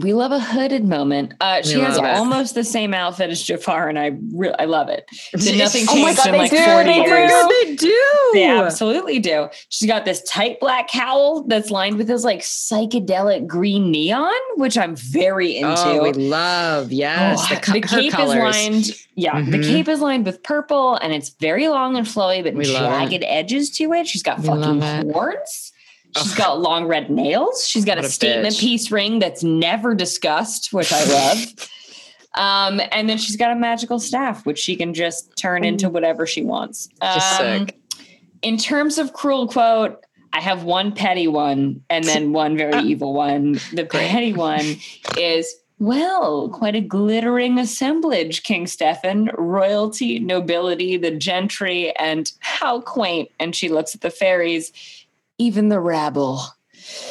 we 0.00 0.12
love 0.12 0.32
a 0.32 0.38
hooded 0.38 0.84
moment. 0.84 1.34
Uh, 1.40 1.62
she 1.62 1.80
has 1.80 1.98
almost 1.98 2.54
the 2.54 2.64
same 2.64 2.94
outfit 2.94 3.30
as 3.30 3.42
Jafar, 3.42 3.88
and 3.88 3.98
I 3.98 4.18
re- 4.32 4.54
I 4.58 4.64
love 4.64 4.88
it. 4.88 5.08
Nothing 5.32 5.86
changed 5.86 5.90
oh 5.90 6.02
my 6.02 6.14
God, 6.14 6.26
in 6.28 6.36
like 6.36 6.50
do, 6.50 6.56
40 6.56 6.88
they 6.88 6.96
years. 6.96 7.30
Do, 7.30 7.48
they 7.64 7.74
do. 7.76 8.30
They 8.34 8.48
absolutely 8.48 9.18
do. 9.18 9.48
She's 9.68 9.88
got 9.88 10.04
this 10.04 10.22
tight 10.22 10.60
black 10.60 10.88
cowl 10.88 11.44
that's 11.44 11.70
lined 11.70 11.98
with 11.98 12.06
this 12.06 12.24
like 12.24 12.40
psychedelic 12.40 13.46
green 13.46 13.90
neon, 13.90 14.32
which 14.56 14.76
I'm 14.76 14.96
very 14.96 15.56
into. 15.56 15.74
Oh, 15.76 16.02
we 16.02 16.12
love. 16.12 16.92
Yes. 16.92 17.40
Oh, 17.40 17.54
the, 17.54 17.60
co- 17.60 17.72
the 17.72 17.80
cape 17.80 18.12
colors. 18.12 18.56
is 18.56 18.62
lined. 18.62 18.90
Yeah. 19.14 19.34
Mm-hmm. 19.34 19.50
The 19.50 19.62
cape 19.62 19.88
is 19.88 20.00
lined 20.00 20.26
with 20.26 20.42
purple 20.42 20.96
and 20.96 21.12
it's 21.12 21.30
very 21.30 21.68
long 21.68 21.96
and 21.96 22.06
flowy, 22.06 22.42
but 22.42 22.54
we 22.54 22.64
jagged 22.64 23.24
edges 23.26 23.70
to 23.70 23.92
it. 23.92 24.06
She's 24.06 24.22
got 24.22 24.40
we 24.40 24.46
fucking 24.46 24.80
horns. 25.12 25.72
She's 26.16 26.34
got 26.34 26.60
long 26.60 26.86
red 26.86 27.10
nails. 27.10 27.66
She's 27.66 27.84
got 27.84 27.98
a, 27.98 28.02
a, 28.02 28.08
statement 28.08 28.54
bitch. 28.54 28.60
piece 28.60 28.90
ring 28.90 29.18
that's 29.18 29.42
never 29.42 29.94
discussed, 29.94 30.72
which 30.72 30.92
I 30.92 31.04
love. 31.04 31.68
um, 32.34 32.80
and 32.92 33.08
then 33.08 33.18
she's 33.18 33.36
got 33.36 33.50
a 33.50 33.54
magical 33.54 33.98
staff, 33.98 34.46
which 34.46 34.58
she 34.58 34.76
can 34.76 34.94
just 34.94 35.36
turn 35.36 35.64
into 35.64 35.88
mm. 35.88 35.92
whatever 35.92 36.26
she 36.26 36.42
wants. 36.42 36.88
Um, 37.00 37.20
sick. 37.20 37.78
In 38.42 38.56
terms 38.56 38.98
of 38.98 39.12
cruel 39.12 39.48
quote, 39.48 40.04
I 40.32 40.40
have 40.40 40.64
one 40.64 40.92
petty 40.92 41.28
one 41.28 41.82
and 41.90 42.04
then 42.04 42.32
one 42.32 42.56
very 42.56 42.72
uh, 42.72 42.82
evil 42.82 43.12
one. 43.12 43.60
The 43.72 43.84
petty 43.84 44.32
one 44.32 44.76
is 45.16 45.54
well, 45.80 46.48
quite 46.48 46.74
a 46.74 46.80
glittering 46.80 47.58
assemblage, 47.58 48.42
King 48.42 48.66
Stefan. 48.66 49.30
Royalty, 49.38 50.18
nobility, 50.18 50.96
the 50.96 51.12
gentry, 51.12 51.94
and 51.96 52.32
how 52.40 52.80
quaint. 52.80 53.30
And 53.38 53.54
she 53.54 53.68
looks 53.68 53.94
at 53.94 54.00
the 54.00 54.10
fairies 54.10 54.72
even 55.38 55.68
the 55.68 55.80
rabble. 55.80 56.42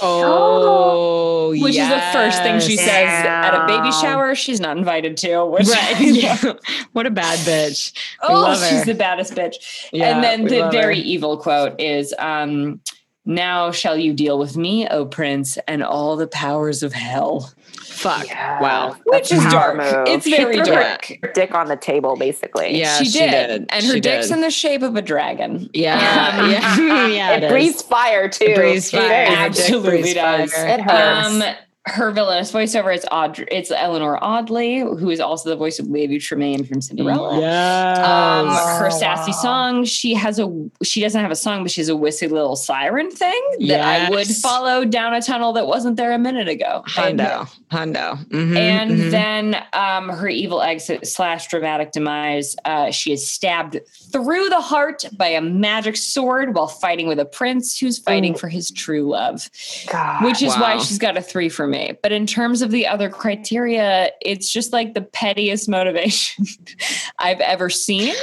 Oh, 0.02 1.50
which 1.52 1.76
yes. 1.76 1.92
is 1.92 1.96
the 1.96 2.20
first 2.20 2.42
thing 2.42 2.60
she 2.60 2.78
says 2.78 2.88
yeah. 2.88 3.44
at 3.46 3.64
a 3.64 3.68
baby 3.68 3.92
shower. 3.92 4.36
She's 4.36 4.60
not 4.60 4.78
invited 4.78 5.18
to. 5.18 5.46
Which, 5.46 5.68
right? 5.68 5.96
yeah. 6.00 6.38
what 6.94 7.06
a 7.06 7.12
bad 7.12 7.40
bitch. 7.40 7.94
We 8.22 8.30
oh, 8.30 8.70
she's 8.70 8.86
the 8.86 8.94
baddest 8.94 9.34
bitch. 9.34 9.56
Yeah, 9.92 10.16
and 10.16 10.24
then 10.24 10.46
the 10.46 10.70
very 10.70 10.98
her. 10.98 11.06
evil 11.06 11.38
quote 11.38 11.80
is, 11.80 12.14
um, 12.20 12.82
"Now 13.26 13.72
shall 13.72 13.98
you 13.98 14.14
deal 14.14 14.38
with 14.40 14.58
me, 14.58 14.88
O 14.88 15.06
prince, 15.06 15.58
and 15.68 15.84
all 15.84 16.16
the 16.16 16.28
powers 16.28 16.84
of 16.84 16.94
hell." 16.94 17.52
Fuck. 17.98 18.28
Yeah. 18.28 18.62
Wow. 18.62 18.96
Which 19.06 19.32
is 19.32 19.44
dark. 19.46 19.78
Move. 19.78 20.08
It's 20.08 20.28
very 20.28 20.62
dark. 20.62 21.12
dick 21.34 21.56
on 21.56 21.68
the 21.68 21.76
table, 21.76 22.16
basically. 22.16 22.78
Yeah, 22.78 22.98
she, 22.98 23.06
she 23.06 23.20
did. 23.20 23.32
did. 23.32 23.66
And 23.70 23.86
her 23.86 23.94
she 23.94 24.00
dick's 24.00 24.28
did. 24.28 24.36
in 24.36 24.42
the 24.42 24.52
shape 24.52 24.84
of 24.84 24.96
a 24.96 25.02
dragon. 25.02 25.70
Yeah. 25.74 25.96
Um, 25.96 26.52
yeah. 26.52 27.08
yeah. 27.08 27.32
it, 27.38 27.44
it 27.46 27.50
breathes 27.50 27.82
fire 27.82 28.30
too. 28.30 28.46
It 28.46 28.56
breathes 28.56 28.92
fire. 28.92 29.24
It 29.24 29.30
absolutely 29.32 30.14
does. 30.14 30.54
It 30.54 30.80
hurts. 30.80 31.44
Um, 31.44 31.56
her 31.88 32.12
villainous 32.12 32.52
voiceover 32.52 32.94
is 32.94 33.06
Audrey, 33.12 33.48
it's 33.52 33.72
Eleanor 33.72 34.22
Audley, 34.24 34.80
who 34.80 35.10
is 35.10 35.20
also 35.20 35.50
the 35.50 35.56
voice 35.56 35.80
of 35.80 35.88
Lady 35.88 36.20
Tremaine 36.20 36.64
from 36.64 36.82
Cinderella. 36.82 37.40
Yes. 37.40 37.98
Um, 38.00 38.48
her 38.48 38.92
sassy 38.92 39.32
song, 39.32 39.86
she 39.86 40.14
has 40.14 40.40
a 40.40 40.48
she 40.84 41.02
doesn't 41.02 41.20
have 41.20 41.32
a 41.32 41.36
song, 41.36 41.64
but 41.64 41.72
she 41.72 41.82
has 41.82 41.90
a 41.90 41.96
whistly 41.96 42.28
little 42.28 42.56
siren 42.56 43.10
thing 43.10 43.42
yes. 43.60 43.82
that 43.82 44.12
I 44.12 44.16
would 44.16 44.28
follow 44.28 44.86
down 44.86 45.14
a 45.14 45.22
tunnel 45.22 45.54
that 45.54 45.68
wasn't 45.68 45.98
there 45.98 46.12
a 46.12 46.20
minute 46.20 46.48
ago. 46.48 46.84
Hondo. 46.86 47.48
Hondo. 47.72 48.16
Mm-hmm, 48.16 48.58
and 48.58 48.92
mm-hmm. 48.92 49.10
then 49.10 49.64
um, 49.74 50.10
her 50.10 50.28
evil 50.28 50.62
exit 50.62 51.08
slash 51.08 51.48
dramatic 51.48 51.92
demise. 51.92 52.56
Uh, 52.66 52.92
she 52.92 53.14
is 53.14 53.30
stabbed 53.30 53.80
through 54.12 54.50
the 54.50 54.62
heart 54.62 55.06
by 55.14 55.28
a 55.28 55.42
magic 55.42 55.96
sword 55.96 56.56
while 56.56 56.68
fighting 56.68 57.08
with 57.08 57.20
a 57.20 57.26
prince 57.26 57.78
who's 57.78 57.98
fighting 57.98 58.34
Ooh. 58.34 58.38
for 58.38 58.48
his 58.48 58.72
true 58.72 59.08
love. 59.10 59.50
God, 59.90 60.24
which 60.24 60.42
is 60.42 60.54
wow. 60.56 60.62
why 60.62 60.78
she's 60.80 60.98
got 60.98 61.18
a 61.18 61.22
three 61.22 61.50
for 61.50 61.68
me 61.68 61.77
me. 61.78 61.98
But 62.02 62.12
in 62.12 62.26
terms 62.26 62.62
of 62.62 62.72
the 62.72 62.88
other 62.88 63.10
criteria, 63.10 64.12
it's 64.22 64.52
just 64.52 64.74
like 64.74 64.94
the 64.94 65.02
pettiest 65.02 65.70
motivation 65.70 66.46
I've 67.20 67.40
ever 67.40 67.70
seen, 67.70 68.16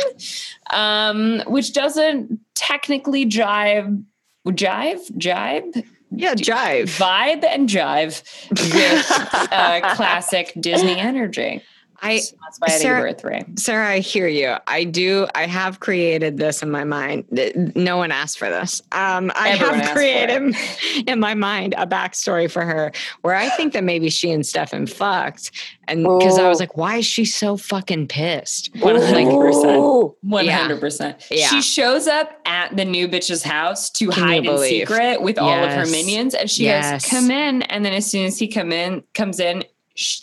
um, 0.70 1.42
which 1.46 1.72
doesn't 1.72 2.40
technically 2.54 3.26
jive, 3.26 4.04
jive, 4.46 5.12
jive. 5.12 5.86
Yeah, 6.16 6.34
jive. 6.34 6.96
Vibe 6.96 7.44
and 7.44 7.68
jive 7.68 8.22
with 8.50 9.52
uh, 9.52 9.80
classic 9.96 10.52
Disney 10.60 10.96
energy. 10.96 11.62
I 12.04 12.18
so 12.18 12.36
that's 12.42 12.58
why 12.58 12.74
I 12.74 12.78
Sarah, 12.78 13.10
a 13.10 13.14
three. 13.14 13.40
Sarah, 13.56 13.88
I 13.88 14.00
hear 14.00 14.28
you. 14.28 14.56
I 14.66 14.84
do. 14.84 15.26
I 15.34 15.46
have 15.46 15.80
created 15.80 16.36
this 16.36 16.62
in 16.62 16.70
my 16.70 16.84
mind. 16.84 17.24
No 17.74 17.96
one 17.96 18.12
asked 18.12 18.38
for 18.38 18.50
this. 18.50 18.82
Um, 18.92 19.32
I 19.34 19.50
Everyone 19.50 19.80
have 19.80 19.96
created 19.96 20.54
in 21.06 21.18
my 21.18 21.32
mind 21.32 21.74
a 21.78 21.86
backstory 21.86 22.50
for 22.50 22.62
her 22.62 22.92
where 23.22 23.34
I 23.34 23.48
think 23.50 23.72
that 23.72 23.84
maybe 23.84 24.10
she 24.10 24.30
and 24.30 24.44
Stefan 24.44 24.86
fucked, 24.86 25.50
and 25.88 26.04
because 26.04 26.38
I 26.38 26.46
was 26.46 26.60
like, 26.60 26.76
why 26.76 26.96
is 26.96 27.06
she 27.06 27.24
so 27.24 27.56
fucking 27.56 28.08
pissed? 28.08 28.70
One 28.80 28.96
hundred 28.96 29.40
percent. 29.40 30.14
One 30.20 30.46
hundred 30.46 30.80
percent. 30.80 31.22
She 31.22 31.62
shows 31.62 32.06
up 32.06 32.38
at 32.44 32.76
the 32.76 32.84
new 32.84 33.08
bitch's 33.08 33.42
house 33.42 33.88
to 33.92 34.08
Can 34.10 34.22
hide 34.22 34.44
in 34.44 34.58
secret 34.58 35.22
with 35.22 35.36
yes. 35.36 35.42
all 35.42 35.64
of 35.64 35.72
her 35.72 35.90
minions, 35.90 36.34
and 36.34 36.50
she 36.50 36.64
yes. 36.64 37.04
goes, 37.04 37.10
"Come 37.10 37.30
in." 37.30 37.62
And 37.62 37.82
then 37.82 37.94
as 37.94 38.10
soon 38.10 38.26
as 38.26 38.38
he 38.38 38.46
come 38.46 38.72
in, 38.72 39.02
comes 39.14 39.40
in, 39.40 39.64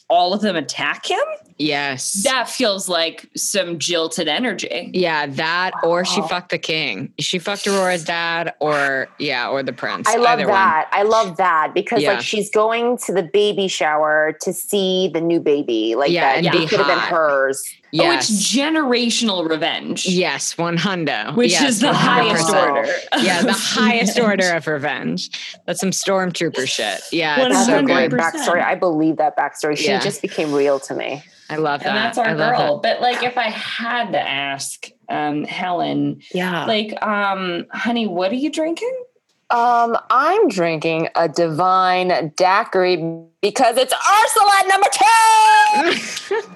all 0.10 0.34
of 0.34 0.42
them 0.42 0.56
attack 0.56 1.10
him. 1.10 1.20
Yes. 1.62 2.24
That 2.24 2.50
feels 2.50 2.90
like 2.90 3.30
some 3.36 3.78
jilted 3.78 4.28
energy. 4.28 4.90
Yeah, 4.94 5.28
that 5.28 5.72
wow. 5.84 5.90
or 5.90 6.06
she 6.06 6.22
fucked 6.24 6.50
the 6.50 6.58
king. 6.58 7.14
She 7.20 7.40
fucked 7.40 7.68
Aurora's 7.68 8.04
dad 8.04 8.54
or 8.60 9.08
yeah, 9.20 9.48
or 9.50 9.64
the 9.64 9.74
prince. 9.74 10.08
I 10.08 10.16
love 10.16 10.40
that. 10.40 10.48
One. 10.48 11.00
I 11.00 11.04
love 11.04 11.38
that 11.38 11.74
because 11.74 12.02
yeah. 12.02 12.14
like 12.14 12.22
she's 12.22 12.50
going 12.50 12.98
to 13.06 13.14
the 13.14 13.24
baby 13.24 13.68
shower 13.68 14.36
to 14.42 14.54
see 14.54 15.10
the 15.14 15.22
new 15.22 15.40
baby. 15.40 15.96
Like 15.96 16.12
yeah, 16.12 16.42
that 16.42 16.44
yeah. 16.44 16.68
could 16.68 16.80
have 16.80 16.88
been 16.88 16.98
hers. 16.98 17.64
Yes. 17.92 18.32
Oh, 18.32 18.36
it's 18.36 18.56
generational 18.56 19.48
revenge. 19.48 20.06
Yes, 20.06 20.58
one 20.58 20.78
hundo. 20.78 21.36
Which 21.36 21.52
yes, 21.52 21.70
is 21.70 21.80
the 21.82 21.88
100. 21.88 22.00
highest 22.00 22.50
order. 22.50 22.94
Yeah, 23.22 23.42
the 23.42 23.52
highest 23.58 24.18
order 24.18 24.54
of 24.54 24.66
revenge. 24.66 25.58
That's 25.66 25.82
some 25.82 25.92
stormtrooper 25.92 26.68
shit. 26.68 27.02
Yeah, 27.12 27.38
100%. 27.38 27.50
that's 27.50 27.68
a 27.68 27.84
great 27.84 28.12
backstory. 28.12 28.64
I 28.64 28.76
believe 28.76 29.18
that 29.18 29.38
backstory. 29.38 29.78
She 29.78 29.88
yeah. 29.88 30.00
just 30.00 30.22
became 30.22 30.54
real 30.54 30.80
to 30.80 30.96
me. 30.96 31.22
I 31.52 31.58
love 31.58 31.82
that. 31.82 31.90
And 31.90 31.98
that's 31.98 32.18
our 32.18 32.28
I 32.28 32.34
girl. 32.34 32.80
But 32.82 33.02
like 33.02 33.24
if 33.24 33.38
I 33.38 33.50
had 33.50 34.14
to 34.14 34.20
ask 34.20 34.90
um, 35.10 35.44
Helen, 35.44 36.22
yeah, 36.34 36.66
like, 36.66 36.94
um, 37.04 37.66
honey, 37.72 38.08
what 38.08 38.32
are 38.32 38.36
you 38.36 38.50
drinking? 38.50 39.04
Um, 39.50 39.98
I'm 40.10 40.48
drinking 40.48 41.10
a 41.16 41.28
divine 41.28 42.32
daiquiri 42.38 42.96
because 43.42 43.76
it's 43.76 43.94
Ursula 43.94 44.62
number 44.70 44.88
two. 44.94 46.42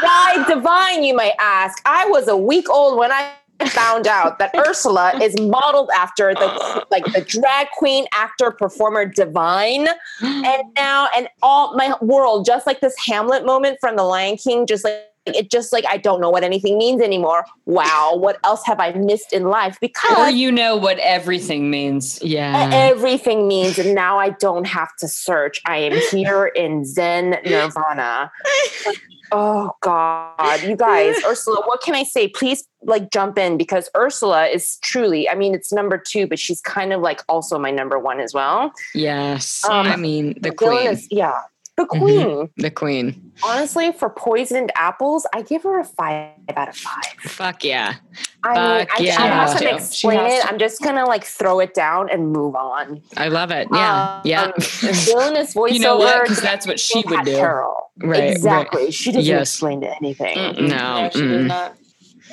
Why 0.00 0.44
divine, 0.48 1.02
you 1.02 1.16
may 1.16 1.32
ask? 1.40 1.82
I 1.84 2.06
was 2.06 2.28
a 2.28 2.36
week 2.36 2.70
old 2.70 2.98
when 2.98 3.10
I 3.10 3.32
found 3.68 4.06
out 4.06 4.38
that 4.38 4.54
Ursula 4.68 5.18
is 5.22 5.38
modeled 5.40 5.90
after 5.96 6.34
the 6.34 6.86
like 6.90 7.04
the 7.12 7.20
drag 7.22 7.68
queen 7.76 8.06
actor 8.14 8.50
performer 8.50 9.06
Divine, 9.06 9.88
and 10.20 10.62
now 10.76 11.08
and 11.16 11.28
all 11.42 11.76
my 11.76 11.94
world 12.00 12.46
just 12.46 12.66
like 12.66 12.80
this 12.80 12.94
Hamlet 13.06 13.44
moment 13.44 13.78
from 13.80 13.96
The 13.96 14.04
Lion 14.04 14.36
King, 14.36 14.66
just 14.66 14.84
like 14.84 15.10
it 15.26 15.50
just 15.50 15.72
like 15.72 15.84
I 15.88 15.96
don't 15.96 16.20
know 16.20 16.30
what 16.30 16.44
anything 16.44 16.78
means 16.78 17.02
anymore. 17.02 17.44
Wow, 17.64 18.12
what 18.14 18.38
else 18.44 18.62
have 18.64 18.80
I 18.80 18.92
missed 18.92 19.32
in 19.32 19.44
life? 19.44 19.78
Because 19.80 20.16
or 20.16 20.30
you 20.30 20.52
know 20.52 20.76
what 20.76 20.98
everything 21.00 21.70
means. 21.70 22.22
Yeah, 22.22 22.70
everything 22.72 23.48
means, 23.48 23.78
and 23.78 23.94
now 23.94 24.18
I 24.18 24.30
don't 24.30 24.66
have 24.66 24.94
to 24.98 25.08
search. 25.08 25.60
I 25.66 25.78
am 25.78 26.00
here 26.10 26.46
in 26.46 26.84
Zen 26.84 27.38
Nirvana. 27.44 28.30
Oh 29.32 29.72
God, 29.80 30.62
you 30.62 30.76
guys, 30.76 31.16
Ursula, 31.26 31.62
what 31.66 31.82
can 31.82 31.94
I 31.94 32.04
say? 32.04 32.28
Please 32.28 32.66
like 32.82 33.10
jump 33.10 33.38
in 33.38 33.56
because 33.56 33.88
Ursula 33.96 34.46
is 34.46 34.78
truly, 34.82 35.28
I 35.28 35.34
mean, 35.34 35.54
it's 35.54 35.72
number 35.72 35.98
two, 35.98 36.26
but 36.26 36.38
she's 36.38 36.60
kind 36.60 36.92
of 36.92 37.00
like 37.00 37.22
also 37.28 37.58
my 37.58 37.70
number 37.70 37.98
one 37.98 38.20
as 38.20 38.32
well. 38.32 38.72
Yes. 38.94 39.64
Um, 39.64 39.86
I 39.86 39.96
mean, 39.96 40.34
the 40.40 40.52
queen. 40.52 40.90
Is, 40.90 41.08
yeah. 41.10 41.40
The 41.76 41.84
mm-hmm. 41.84 41.98
queen. 41.98 42.26
Mm-hmm. 42.26 42.62
The 42.62 42.70
queen. 42.70 43.32
Honestly, 43.44 43.92
for 43.92 44.08
poisoned 44.08 44.72
apples, 44.76 45.26
I 45.34 45.42
give 45.42 45.62
her 45.64 45.78
a 45.78 45.84
five 45.84 46.30
out 46.56 46.68
of 46.70 46.76
five. 46.76 47.04
Fuck 47.20 47.64
yeah. 47.64 47.96
I 48.42 48.54
Fuck 48.54 48.88
mean, 48.88 48.88
I, 48.98 49.02
yeah. 49.02 49.22
I 49.22 49.26
have 49.26 49.58
to 49.58 49.74
explain 49.74 50.20
it. 50.20 50.40
To. 50.40 50.48
I'm 50.48 50.58
just 50.58 50.80
gonna 50.82 51.04
like 51.04 51.24
throw 51.24 51.60
it 51.60 51.74
down 51.74 52.08
and 52.10 52.32
move 52.32 52.54
on. 52.54 53.02
I 53.18 53.28
love 53.28 53.50
it. 53.50 53.68
Yeah. 53.70 54.14
Um, 54.16 54.22
yeah. 54.24 54.52
villainous 54.58 55.54
voiceover. 55.54 55.72
You 55.72 55.80
know 55.80 55.96
what? 55.98 56.22
Because 56.22 56.40
that's 56.40 56.66
what 56.66 56.80
she 56.80 57.02
would 57.06 57.24
do. 57.26 57.36
Carol. 57.36 57.90
Right. 57.98 58.30
Exactly. 58.30 58.84
Right. 58.84 58.94
She 58.94 59.12
doesn't 59.12 59.26
yes. 59.26 59.52
explain 59.52 59.82
to 59.82 59.94
anything. 59.96 60.38
Mm-mm. 60.38 60.68
No. 60.68 61.02
no 61.02 61.10
she 61.10 61.20
does 61.20 61.46
not. 61.46 61.76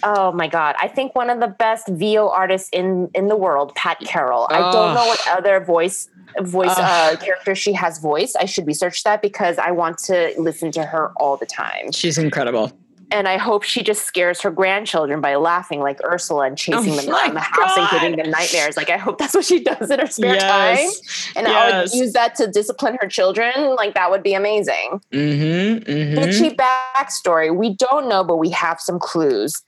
oh 0.03 0.32
my 0.32 0.48
god, 0.48 0.76
I 0.82 0.88
think 0.88 1.15
one 1.15 1.30
of 1.30 1.41
the 1.41 1.48
best 1.48 1.90
VO 1.90 2.30
artists 2.30 2.70
in 2.72 3.10
in 3.14 3.28
the 3.28 3.36
world, 3.36 3.76
Pat 3.76 3.99
Carroll. 3.99 4.48
I 4.49 4.60
don't 4.60 4.94
know 4.95 5.06
what 5.06 5.28
other 5.28 5.60
voice 5.60 6.07
voice 6.41 6.77
uh, 6.77 7.15
character 7.19 7.55
she 7.55 7.73
has 7.73 7.99
voiced. 7.99 8.35
I 8.39 8.45
should 8.45 8.68
research 8.68 9.03
that 9.03 9.22
because 9.22 9.57
I 9.57 9.72
want 9.72 9.97
to 9.99 10.34
listen 10.38 10.72
to 10.73 10.84
her 10.84 11.11
all 11.18 11.38
the 11.38 11.45
time. 11.45 11.91
She's 11.91 12.18
incredible 12.18 12.72
and 13.14 13.27
I 13.27 13.38
hope 13.38 13.61
she 13.61 13.84
just 13.84 14.05
scares 14.05 14.41
her 14.41 14.49
grandchildren 14.49 15.22
by 15.22 15.35
laughing 15.35 15.80
like 15.81 15.99
Ursula 16.03 16.47
and 16.47 16.57
chasing 16.57 16.93
oh 16.93 16.95
them 16.95 17.14
around 17.14 17.35
the 17.35 17.41
house 17.41 17.76
God. 17.76 17.77
and 17.77 18.01
giving 18.01 18.18
them 18.18 18.31
nightmares. 18.31 18.76
Like 18.76 18.89
I 18.89 18.97
hope 18.97 19.19
that's 19.19 19.35
what 19.35 19.45
she 19.45 19.64
does 19.64 19.91
in 19.91 19.99
her 19.99 20.07
spare 20.07 20.34
yes. 20.34 20.99
time, 21.31 21.35
and 21.38 21.47
yes. 21.47 21.73
I 21.73 21.80
would 21.80 21.93
use 21.93 22.14
that 22.14 22.34
to 22.35 22.47
discipline 22.47 22.97
her 22.99 23.07
children. 23.07 23.76
Like 23.76 23.93
that 23.93 24.10
would 24.10 24.23
be 24.23 24.34
amazing. 24.34 24.99
Mm-hmm, 25.11 25.91
mm-hmm. 25.91 26.18
Bitchy 26.18 26.55
backstory. 26.55 27.55
We 27.55 27.76
don't 27.76 28.10
know, 28.10 28.23
but 28.23 28.38
we 28.38 28.49
have 28.49 28.81
some 28.81 28.97
clues 28.99 29.61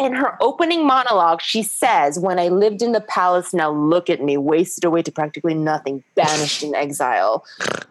in 0.00 0.12
her 0.14 0.36
opening 0.40 0.86
monologue, 0.86 1.42
she 1.42 1.62
says, 1.62 2.18
When 2.18 2.38
I 2.38 2.48
lived 2.48 2.82
in 2.82 2.92
the 2.92 3.00
palace, 3.00 3.52
now 3.52 3.70
look 3.70 4.08
at 4.08 4.22
me, 4.22 4.36
wasted 4.36 4.84
away 4.84 5.02
to 5.02 5.12
practically 5.12 5.54
nothing, 5.54 6.04
banished 6.14 6.62
in 6.62 6.74
exile. 6.74 7.44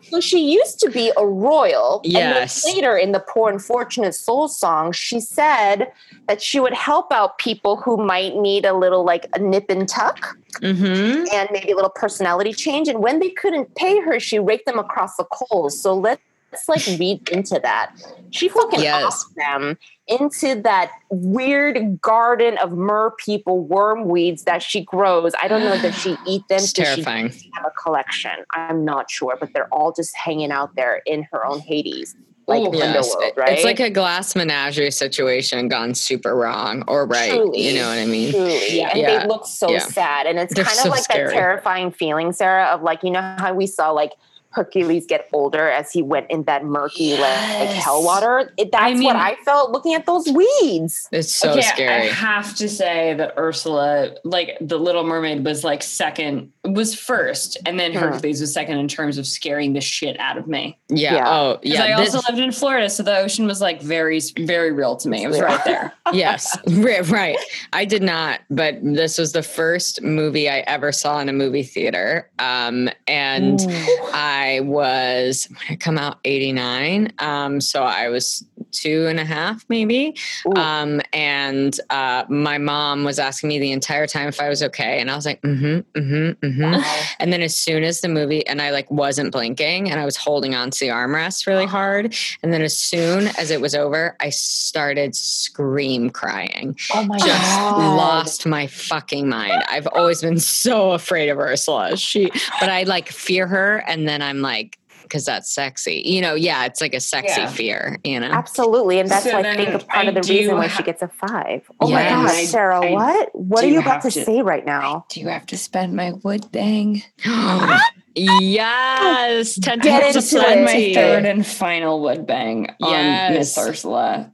So 0.09 0.21
she 0.21 0.51
used 0.51 0.79
to 0.79 0.89
be 0.89 1.11
a 1.17 1.25
royal. 1.25 2.01
Yes. 2.03 2.65
And 2.65 2.75
later 2.75 2.97
in 2.97 3.11
the 3.11 3.19
Poor 3.19 3.51
Unfortunate 3.51 4.13
Soul 4.13 4.47
song, 4.47 4.91
she 4.91 5.19
said 5.19 5.91
that 6.27 6.41
she 6.41 6.59
would 6.59 6.73
help 6.73 7.11
out 7.11 7.37
people 7.37 7.77
who 7.77 7.97
might 7.97 8.35
need 8.35 8.65
a 8.65 8.73
little 8.73 9.03
like 9.03 9.27
a 9.33 9.39
nip 9.39 9.65
and 9.69 9.87
tuck. 9.87 10.37
Mm-hmm. 10.61 11.25
And 11.33 11.49
maybe 11.51 11.71
a 11.71 11.75
little 11.75 11.91
personality 11.91 12.51
change. 12.53 12.87
And 12.87 12.99
when 12.99 13.19
they 13.19 13.29
couldn't 13.29 13.75
pay 13.75 13.99
her, 14.01 14.19
she 14.19 14.39
raked 14.39 14.65
them 14.65 14.79
across 14.79 15.15
the 15.17 15.25
coals. 15.25 15.79
So 15.79 15.93
let's 15.93 16.21
like 16.67 16.85
read 16.99 17.27
into 17.29 17.59
that. 17.61 17.95
She 18.31 18.49
fucking 18.49 18.81
yes. 18.81 19.25
them 19.35 19.77
into 20.07 20.61
that 20.61 20.91
weird 21.09 22.01
garden 22.01 22.57
of 22.57 22.73
mer 22.73 23.11
people 23.11 23.63
worm 23.63 24.07
weeds 24.07 24.43
that 24.43 24.61
she 24.61 24.83
grows. 24.83 25.33
I 25.41 25.47
don't 25.47 25.61
know 25.61 25.73
if 25.73 25.97
she 25.97 26.17
eat 26.27 26.47
them. 26.47 26.59
It's 26.59 26.73
terrifying. 26.73 27.31
She 27.31 27.51
have 27.55 27.65
a 27.65 27.71
collection. 27.71 28.31
I'm 28.53 28.85
not 28.85 29.09
sure, 29.09 29.37
but 29.39 29.53
they're 29.53 29.73
all 29.73 29.91
just 29.91 30.15
hanging 30.15 30.51
out 30.51 30.75
there 30.75 31.01
in 31.05 31.27
her 31.31 31.45
own 31.45 31.59
Hades. 31.59 32.15
Like 32.47 32.61
Ooh, 32.61 32.77
yes. 32.77 33.13
World, 33.13 33.33
right? 33.35 33.49
It's 33.49 33.65
like 33.65 33.81
a 33.81 33.89
glass 33.89 34.33
menagerie 34.33 34.89
situation 34.91 35.67
gone 35.67 35.93
super 35.93 36.33
wrong 36.33 36.85
or 36.87 37.05
right. 37.05 37.31
Truly, 37.31 37.67
you 37.67 37.75
know 37.75 37.89
what 37.89 37.97
I 37.97 38.05
mean? 38.05 38.31
Truly. 38.31 38.77
Yeah. 38.77 38.89
And 38.91 38.99
yeah. 39.01 39.19
they 39.19 39.27
look 39.27 39.45
so 39.45 39.69
yeah. 39.69 39.79
sad. 39.79 40.27
And 40.27 40.39
it's 40.39 40.53
they're 40.53 40.63
kind 40.63 40.77
of 40.77 40.83
so 40.83 40.89
like 40.89 41.03
scary. 41.03 41.27
that 41.27 41.33
terrifying 41.33 41.91
feeling, 41.91 42.31
Sarah, 42.31 42.67
of 42.67 42.83
like, 42.83 43.03
you 43.03 43.11
know 43.11 43.35
how 43.37 43.53
we 43.53 43.67
saw 43.67 43.91
like 43.91 44.13
Hercules 44.57 45.05
get 45.05 45.29
older 45.33 45.69
as 45.69 45.91
he 45.91 46.01
went 46.01 46.31
in 46.31 46.43
that 46.45 46.65
murky 46.65 47.05
yes. 47.05 47.19
like 47.59 47.69
hell 47.69 48.03
water. 48.03 48.51
It, 48.57 48.71
that's 48.71 48.83
I 48.83 48.95
mean, 48.95 49.03
what 49.03 49.15
I 49.15 49.35
felt 49.45 49.71
looking 49.71 49.93
at 49.93 50.07
those 50.07 50.27
weeds. 50.27 51.07
It's 51.11 51.31
so 51.31 51.51
okay, 51.51 51.61
scary. 51.61 52.09
I 52.09 52.11
have 52.11 52.55
to 52.55 52.67
say 52.67 53.13
that 53.13 53.35
Ursula, 53.37 54.15
like 54.23 54.57
the 54.59 54.79
Little 54.79 55.03
Mermaid, 55.03 55.45
was 55.45 55.63
like 55.63 55.83
second, 55.83 56.51
was 56.73 56.95
first, 56.95 57.57
and 57.65 57.79
then. 57.79 57.93
Hercules 57.93 58.41
was 58.41 58.53
second 58.53 58.77
in 58.77 58.87
terms 58.87 59.17
of 59.17 59.25
scaring 59.25 59.73
the 59.73 59.81
shit 59.81 60.19
out 60.19 60.37
of 60.37 60.47
me. 60.47 60.77
Yeah. 60.89 61.15
yeah. 61.15 61.29
Oh, 61.29 61.59
yeah. 61.63 61.83
I 61.83 62.03
this, 62.03 62.13
also 62.13 62.31
lived 62.31 62.43
in 62.43 62.51
Florida, 62.51 62.89
so 62.89 63.03
the 63.03 63.17
ocean 63.17 63.45
was 63.47 63.59
like 63.59 63.81
very, 63.81 64.19
very 64.39 64.71
real 64.71 64.95
to 64.97 65.09
me. 65.09 65.23
It 65.23 65.27
was 65.27 65.39
right 65.39 65.63
there. 65.65 65.93
yes, 66.13 66.57
right. 66.67 67.37
I 67.73 67.85
did 67.85 68.03
not, 68.03 68.41
but 68.49 68.77
this 68.81 69.17
was 69.17 69.31
the 69.33 69.43
first 69.43 70.01
movie 70.01 70.49
I 70.49 70.59
ever 70.59 70.91
saw 70.91 71.19
in 71.19 71.29
a 71.29 71.33
movie 71.33 71.63
theater, 71.63 72.29
um, 72.39 72.89
and 73.07 73.61
Ooh. 73.61 74.09
I. 74.13 74.37
I 74.47 74.61
was 74.61 75.47
when 75.49 75.59
I 75.69 75.75
come 75.75 75.97
out 75.97 76.19
89. 76.23 77.11
Um, 77.19 77.59
so 77.59 77.83
I 77.83 78.09
was 78.09 78.45
two 78.71 79.07
and 79.07 79.19
a 79.19 79.25
half, 79.25 79.65
maybe. 79.69 80.15
Um, 80.55 81.01
and 81.13 81.79
uh, 81.89 82.25
my 82.29 82.57
mom 82.57 83.03
was 83.03 83.19
asking 83.19 83.49
me 83.49 83.59
the 83.59 83.71
entire 83.71 84.07
time 84.07 84.27
if 84.27 84.39
I 84.39 84.49
was 84.49 84.63
okay. 84.63 84.99
And 84.99 85.09
I 85.09 85.15
was 85.15 85.25
like, 85.25 85.41
mm-hmm, 85.41 85.99
mm-hmm, 85.99 86.45
mm-hmm. 86.45 86.61
Wow. 86.61 87.03
And 87.19 87.31
then 87.33 87.41
as 87.41 87.55
soon 87.55 87.83
as 87.83 88.01
the 88.01 88.07
movie, 88.07 88.45
and 88.47 88.61
I 88.61 88.71
like 88.71 88.89
wasn't 88.91 89.31
blinking 89.31 89.89
and 89.89 89.99
I 89.99 90.05
was 90.05 90.17
holding 90.17 90.55
on 90.55 90.71
to 90.71 90.79
the 90.79 90.87
armrest 90.87 91.47
really 91.47 91.65
hard. 91.65 92.15
And 92.43 92.53
then 92.53 92.61
as 92.61 92.77
soon 92.77 93.27
as 93.37 93.51
it 93.51 93.61
was 93.61 93.75
over, 93.75 94.15
I 94.19 94.29
started 94.29 95.15
scream 95.15 96.09
crying. 96.09 96.77
Oh 96.93 97.03
my 97.03 97.17
Just 97.17 97.57
God. 97.57 97.97
lost 97.97 98.45
my 98.45 98.67
fucking 98.67 99.27
mind. 99.27 99.63
I've 99.69 99.87
always 99.87 100.21
been 100.21 100.39
so 100.39 100.91
afraid 100.91 101.29
of 101.29 101.39
Ursula. 101.39 101.97
She, 101.97 102.29
but 102.59 102.69
I 102.69 102.83
like 102.83 103.09
fear 103.09 103.47
her. 103.47 103.83
And 103.87 104.07
then 104.07 104.21
I'm 104.21 104.41
like, 104.41 104.77
because 105.07 105.25
that's 105.25 105.51
sexy. 105.51 106.01
You 106.05 106.21
know, 106.21 106.35
yeah, 106.35 106.65
it's 106.65 106.81
like 106.81 106.93
a 106.93 106.99
sexy 106.99 107.41
yeah. 107.41 107.49
fear, 107.49 107.99
you 108.03 108.19
know? 108.19 108.27
Absolutely. 108.27 108.99
And 108.99 109.09
that's 109.09 109.23
so 109.23 109.33
why 109.33 109.49
I 109.49 109.55
think 109.55 109.87
part 109.87 110.05
I 110.05 110.09
of 110.09 110.15
the 110.15 110.33
reason 110.33 110.55
ha- 110.55 110.61
why 110.61 110.67
she 110.67 110.83
gets 110.83 111.01
a 111.01 111.07
five. 111.07 111.69
Oh 111.79 111.89
yes. 111.89 112.11
my 112.11 112.31
God, 112.31 112.45
Sarah, 112.45 112.85
I, 112.85 112.91
what? 112.91 113.29
What 113.33 113.63
are 113.63 113.67
you 113.67 113.79
about 113.79 114.01
to, 114.03 114.11
to, 114.11 114.25
say 114.25 114.41
right 114.41 114.65
now? 114.65 115.05
Do 115.09 115.19
you 115.19 115.27
have 115.29 115.45
to 115.47 115.57
spend 115.57 115.95
my 115.95 116.13
wood 116.23 116.51
bang? 116.51 117.03
yes. 118.15 119.59
Ten 119.61 119.79
Get 119.79 120.13
to 120.13 120.21
spend 120.21 120.65
my 120.65 120.93
third 120.93 121.25
and 121.25 121.45
final 121.45 122.01
wood 122.01 122.27
bang 122.27 122.75
yes. 122.79 123.29
on 123.29 123.33
Miss 123.33 123.57
Ursula. 123.57 124.33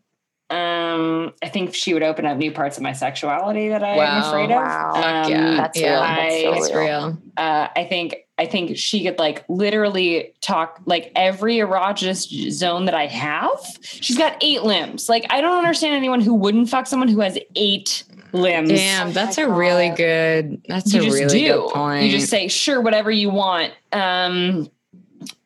Um, 0.49 1.33
I 1.41 1.49
think 1.49 1.73
she 1.73 1.95
would 1.95 2.03
open 2.03 2.27
up 2.27 2.37
new 2.37 2.51
parts 2.51 2.77
of 2.77 2.83
my 2.83 2.93
sexuality 2.93 3.69
that 3.69 3.83
I 3.83 3.97
wow, 3.97 4.03
am 4.03 4.23
afraid 4.23 4.51
of. 4.51 4.61
Wow, 4.61 4.91
um, 4.95 5.31
yeah, 5.31 5.55
that's 5.55 5.79
yeah, 5.79 5.91
real. 5.91 6.51
That's 6.51 6.67
so 6.67 6.75
real. 6.75 6.85
real. 6.85 7.17
Uh, 7.37 7.67
I 7.75 7.85
think 7.85 8.17
I 8.37 8.45
think 8.47 8.77
she 8.77 9.03
could 9.03 9.19
like 9.19 9.45
literally 9.47 10.33
talk 10.41 10.81
like 10.85 11.11
every 11.15 11.57
erogenous 11.57 12.51
zone 12.51 12.85
that 12.85 12.95
I 12.95 13.05
have. 13.05 13.59
She's 13.81 14.17
got 14.17 14.37
eight 14.41 14.63
limbs. 14.63 15.07
Like 15.07 15.25
I 15.29 15.39
don't 15.39 15.57
understand 15.57 15.95
anyone 15.95 16.19
who 16.19 16.33
wouldn't 16.33 16.69
fuck 16.69 16.87
someone 16.87 17.09
who 17.09 17.19
has 17.19 17.37
eight 17.55 18.03
limbs. 18.31 18.69
Damn, 18.69 19.13
that's 19.13 19.37
oh 19.37 19.43
a 19.43 19.47
God. 19.47 19.57
really 19.57 19.89
good. 19.89 20.61
That's 20.67 20.93
you 20.93 21.03
a 21.03 21.05
really 21.05 21.39
do. 21.39 21.53
good 21.53 21.69
point. 21.73 22.05
You 22.05 22.11
just 22.11 22.29
say 22.29 22.47
sure, 22.47 22.81
whatever 22.81 23.11
you 23.11 23.29
want. 23.29 23.73
Um, 23.91 24.67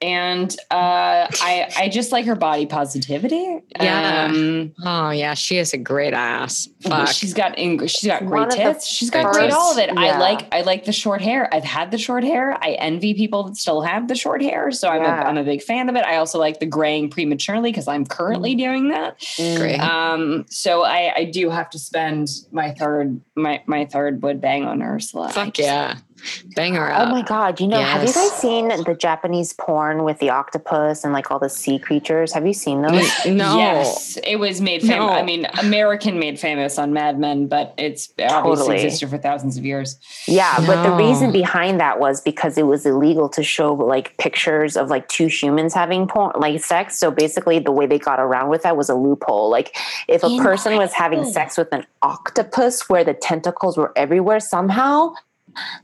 and 0.02 0.56
uh, 0.70 1.28
I 1.42 1.72
I 1.76 1.90
just 1.90 2.12
like 2.12 2.26
her 2.26 2.36
body 2.36 2.66
positivity. 2.66 3.62
Yeah. 3.80 4.28
Um, 4.30 4.74
oh 4.84 5.10
yeah, 5.10 5.34
she 5.34 5.56
has 5.56 5.74
a 5.74 5.78
great 5.78 6.14
ass. 6.14 6.70
Fuck. 6.82 7.10
She's 7.10 7.34
got 7.34 7.58
English. 7.58 7.96
She's 7.96 8.10
got 8.10 8.26
great 8.26 8.52
tits. 8.52 8.86
She's 8.88 9.10
got 9.10 9.34
great 9.34 9.52
all 9.52 9.72
of 9.72 9.78
it. 9.80 9.90
Yeah. 9.92 10.00
I 10.00 10.20
like 10.20 10.54
I 10.54 10.62
like 10.62 10.86
the 10.86 10.92
short 10.92 11.22
hair. 11.22 11.54
I've 11.54 11.64
had 11.64 11.90
the 11.92 11.98
short 11.98 12.24
hair. 12.24 12.58
I 12.64 12.74
envy 12.74 13.16
people 13.16 13.44
that 13.46 13.58
still 13.58 13.82
have 13.82 14.08
the 14.08 14.16
short 14.16 14.42
hair. 14.42 14.72
So 14.72 14.88
I'm 14.88 15.02
yeah. 15.02 15.24
a, 15.24 15.26
I'm 15.26 15.38
a 15.38 15.44
big 15.44 15.64
fan 15.64 15.90
of 15.90 15.96
it. 15.96 16.06
I 16.06 16.18
also 16.18 16.38
like 16.38 16.60
the 16.60 16.68
graying 16.68 17.10
prematurely 17.10 17.72
because 17.72 17.88
I'm 17.88 18.06
currently 18.06 18.56
mm. 18.56 18.60
doing 18.60 18.90
that. 18.90 19.20
Mm. 19.20 19.58
Great. 19.58 19.80
Um. 19.80 20.46
So 20.50 20.84
I 20.84 21.14
I 21.16 21.24
do 21.24 21.50
have 21.50 21.70
to 21.72 21.80
spend 21.80 22.30
my 22.52 22.72
third 22.72 23.20
my 23.36 23.64
my 23.66 23.86
third 23.86 24.22
wood 24.22 24.42
bang 24.42 24.64
on 24.64 24.84
Ursula. 24.84 25.30
Fuck 25.30 25.58
yeah. 25.58 25.98
Bang 26.56 26.74
her 26.76 26.92
oh 26.92 26.96
up. 26.96 27.08
Oh 27.08 27.12
my 27.12 27.22
god! 27.22 27.60
You 27.60 27.68
know, 27.68 27.80
yes. 27.80 27.92
have 27.92 28.08
you 28.08 28.14
guys 28.14 28.40
seen 28.40 28.68
the 28.84 28.96
Japanese 28.96 29.54
porn 29.54 30.04
with 30.04 30.20
the 30.20 30.30
octopus 30.30 31.04
and 31.04 31.14
like 31.14 31.30
all 31.32 31.40
the 31.40 31.50
sea 31.50 31.80
creatures? 31.80 32.34
Have 32.34 32.46
you 32.46 32.54
seen 32.54 32.82
those? 32.82 33.26
no. 33.26 33.58
Yes, 33.58 34.18
it 34.24 34.38
was 34.38 34.60
made 34.62 34.82
famous. 34.82 34.98
No. 34.98 35.10
I 35.10 35.24
mean, 35.24 35.48
American 35.60 36.20
made 36.20 36.40
famous 36.40 36.78
on 36.78 36.94
Mad 36.94 37.20
Men, 37.20 37.48
but 37.48 37.74
it's 37.78 38.10
obviously 38.20 38.66
totally. 38.66 38.76
existed 38.76 39.10
for 39.10 39.18
thousands 39.18 39.58
of 39.58 39.66
years. 39.66 39.98
Yeah, 40.28 40.56
no. 40.60 40.68
but 40.68 40.84
the 40.84 40.96
reason 40.96 41.32
behind 41.32 41.80
that 41.80 42.00
was 42.00 42.22
because 42.22 42.58
it 42.58 42.66
was 42.66 42.86
illegal 42.86 43.30
to 43.30 43.44
show 43.44 43.74
like 43.74 44.18
pictures 44.18 44.76
of 44.76 44.90
like 44.90 45.08
two 45.10 45.28
humans 45.28 45.74
having 45.74 46.08
porn, 46.08 46.34
like 46.36 46.64
sex. 46.64 46.98
So 46.98 47.12
basically, 47.12 47.60
the 47.60 47.72
way 47.72 47.86
they 47.86 48.00
got 48.00 48.20
around 48.20 48.50
with 48.50 48.64
that 48.64 48.76
was 48.76 48.90
a 48.90 48.96
loophole. 48.96 49.50
Like 49.50 49.76
if 50.08 50.24
a 50.24 50.38
person 50.40 50.78
was 50.78 50.94
having 50.94 51.24
sex 51.26 51.58
with 51.58 51.72
an 51.72 51.86
octopus 52.02 52.90
where 52.90 53.04
the 53.04 53.14
tentacles 53.14 53.78
were 53.78 53.94
everywhere, 53.96 54.40
somehow 54.40 55.14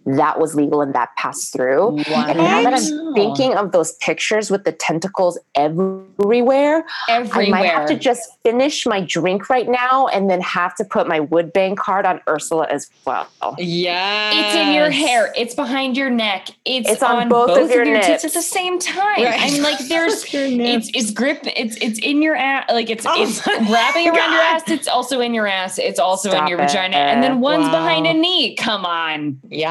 that 0.06 0.40
was 0.40 0.56
legal 0.56 0.82
and 0.82 0.94
that 0.94 1.16
passed 1.18 1.54
through. 1.54 1.92
What? 1.92 2.30
And 2.30 2.38
now 2.38 2.64
that 2.64 2.74
I'm 2.74 3.14
thinking 3.14 3.56
of 3.56 3.72
those 3.72 3.94
pictures 3.94 4.50
with 4.50 4.64
the 4.64 4.72
tentacles 4.72 5.40
everywhere, 5.56 6.86
everywhere, 7.10 7.46
I 7.46 7.50
might 7.50 7.70
have 7.70 7.88
to 7.88 7.96
just 7.96 8.30
finish 8.44 8.86
my 8.86 9.02
drink 9.02 9.50
right 9.50 9.68
now 9.68 10.08
and 10.08 10.30
then 10.30 10.42
have 10.42 10.76
to 10.76 10.86
put 10.86 11.08
my 11.08 11.20
wood 11.20 11.54
bang 11.54 11.76
card 11.76 12.06
on 12.06 12.22
Ursula 12.28 12.68
as 12.70 12.90
well. 13.06 13.28
Yeah. 13.58 14.32
It's 14.34 14.56
in 14.56 14.74
your 14.74 14.90
hair. 14.90 15.34
It's 15.36 15.56
behind 15.56 15.98
your 15.98 16.10
neck. 16.10 16.50
It's, 16.66 16.90
it's 16.90 17.04
on, 17.04 17.24
on, 17.24 17.30
both, 17.30 17.48
both 17.48 17.70
of 17.70 17.72
your, 17.72 17.86
your 17.86 18.02
tits 18.02 18.26
at 18.26 18.34
the 18.34 18.42
same 18.42 18.80
time. 18.80 19.24
Right. 19.24 19.40
I'm 19.40 19.62
like, 19.62 19.80
there's 19.88 20.26
it's 20.34 20.90
it's 20.94 21.12
grip, 21.12 21.40
it's 21.44 21.78
it's 21.78 22.00
in 22.00 22.22
your 22.22 22.36
ass, 22.36 22.66
like 22.70 22.90
it's 22.90 23.06
oh 23.06 23.14
it's 23.22 23.46
wrapping 23.48 24.08
around 24.08 24.16
God. 24.16 24.34
your 24.34 24.42
ass. 24.42 24.64
It's 24.68 24.88
also 24.88 25.20
in 25.20 25.34
your 25.34 25.48
ass. 25.48 25.78
It's 25.78 26.00
also 26.00 26.30
Stop 26.30 26.44
in 26.44 26.48
your 26.48 26.60
it. 26.60 26.68
vagina. 26.68 26.98
And 26.98 27.24
then 27.24 27.40
one's 27.40 27.66
wow. 27.66 27.72
behind 27.72 28.08
a 28.08 28.14
knee. 28.14 28.56
Come 28.56 28.86
on. 28.86 29.40
Yeah. 29.50 29.63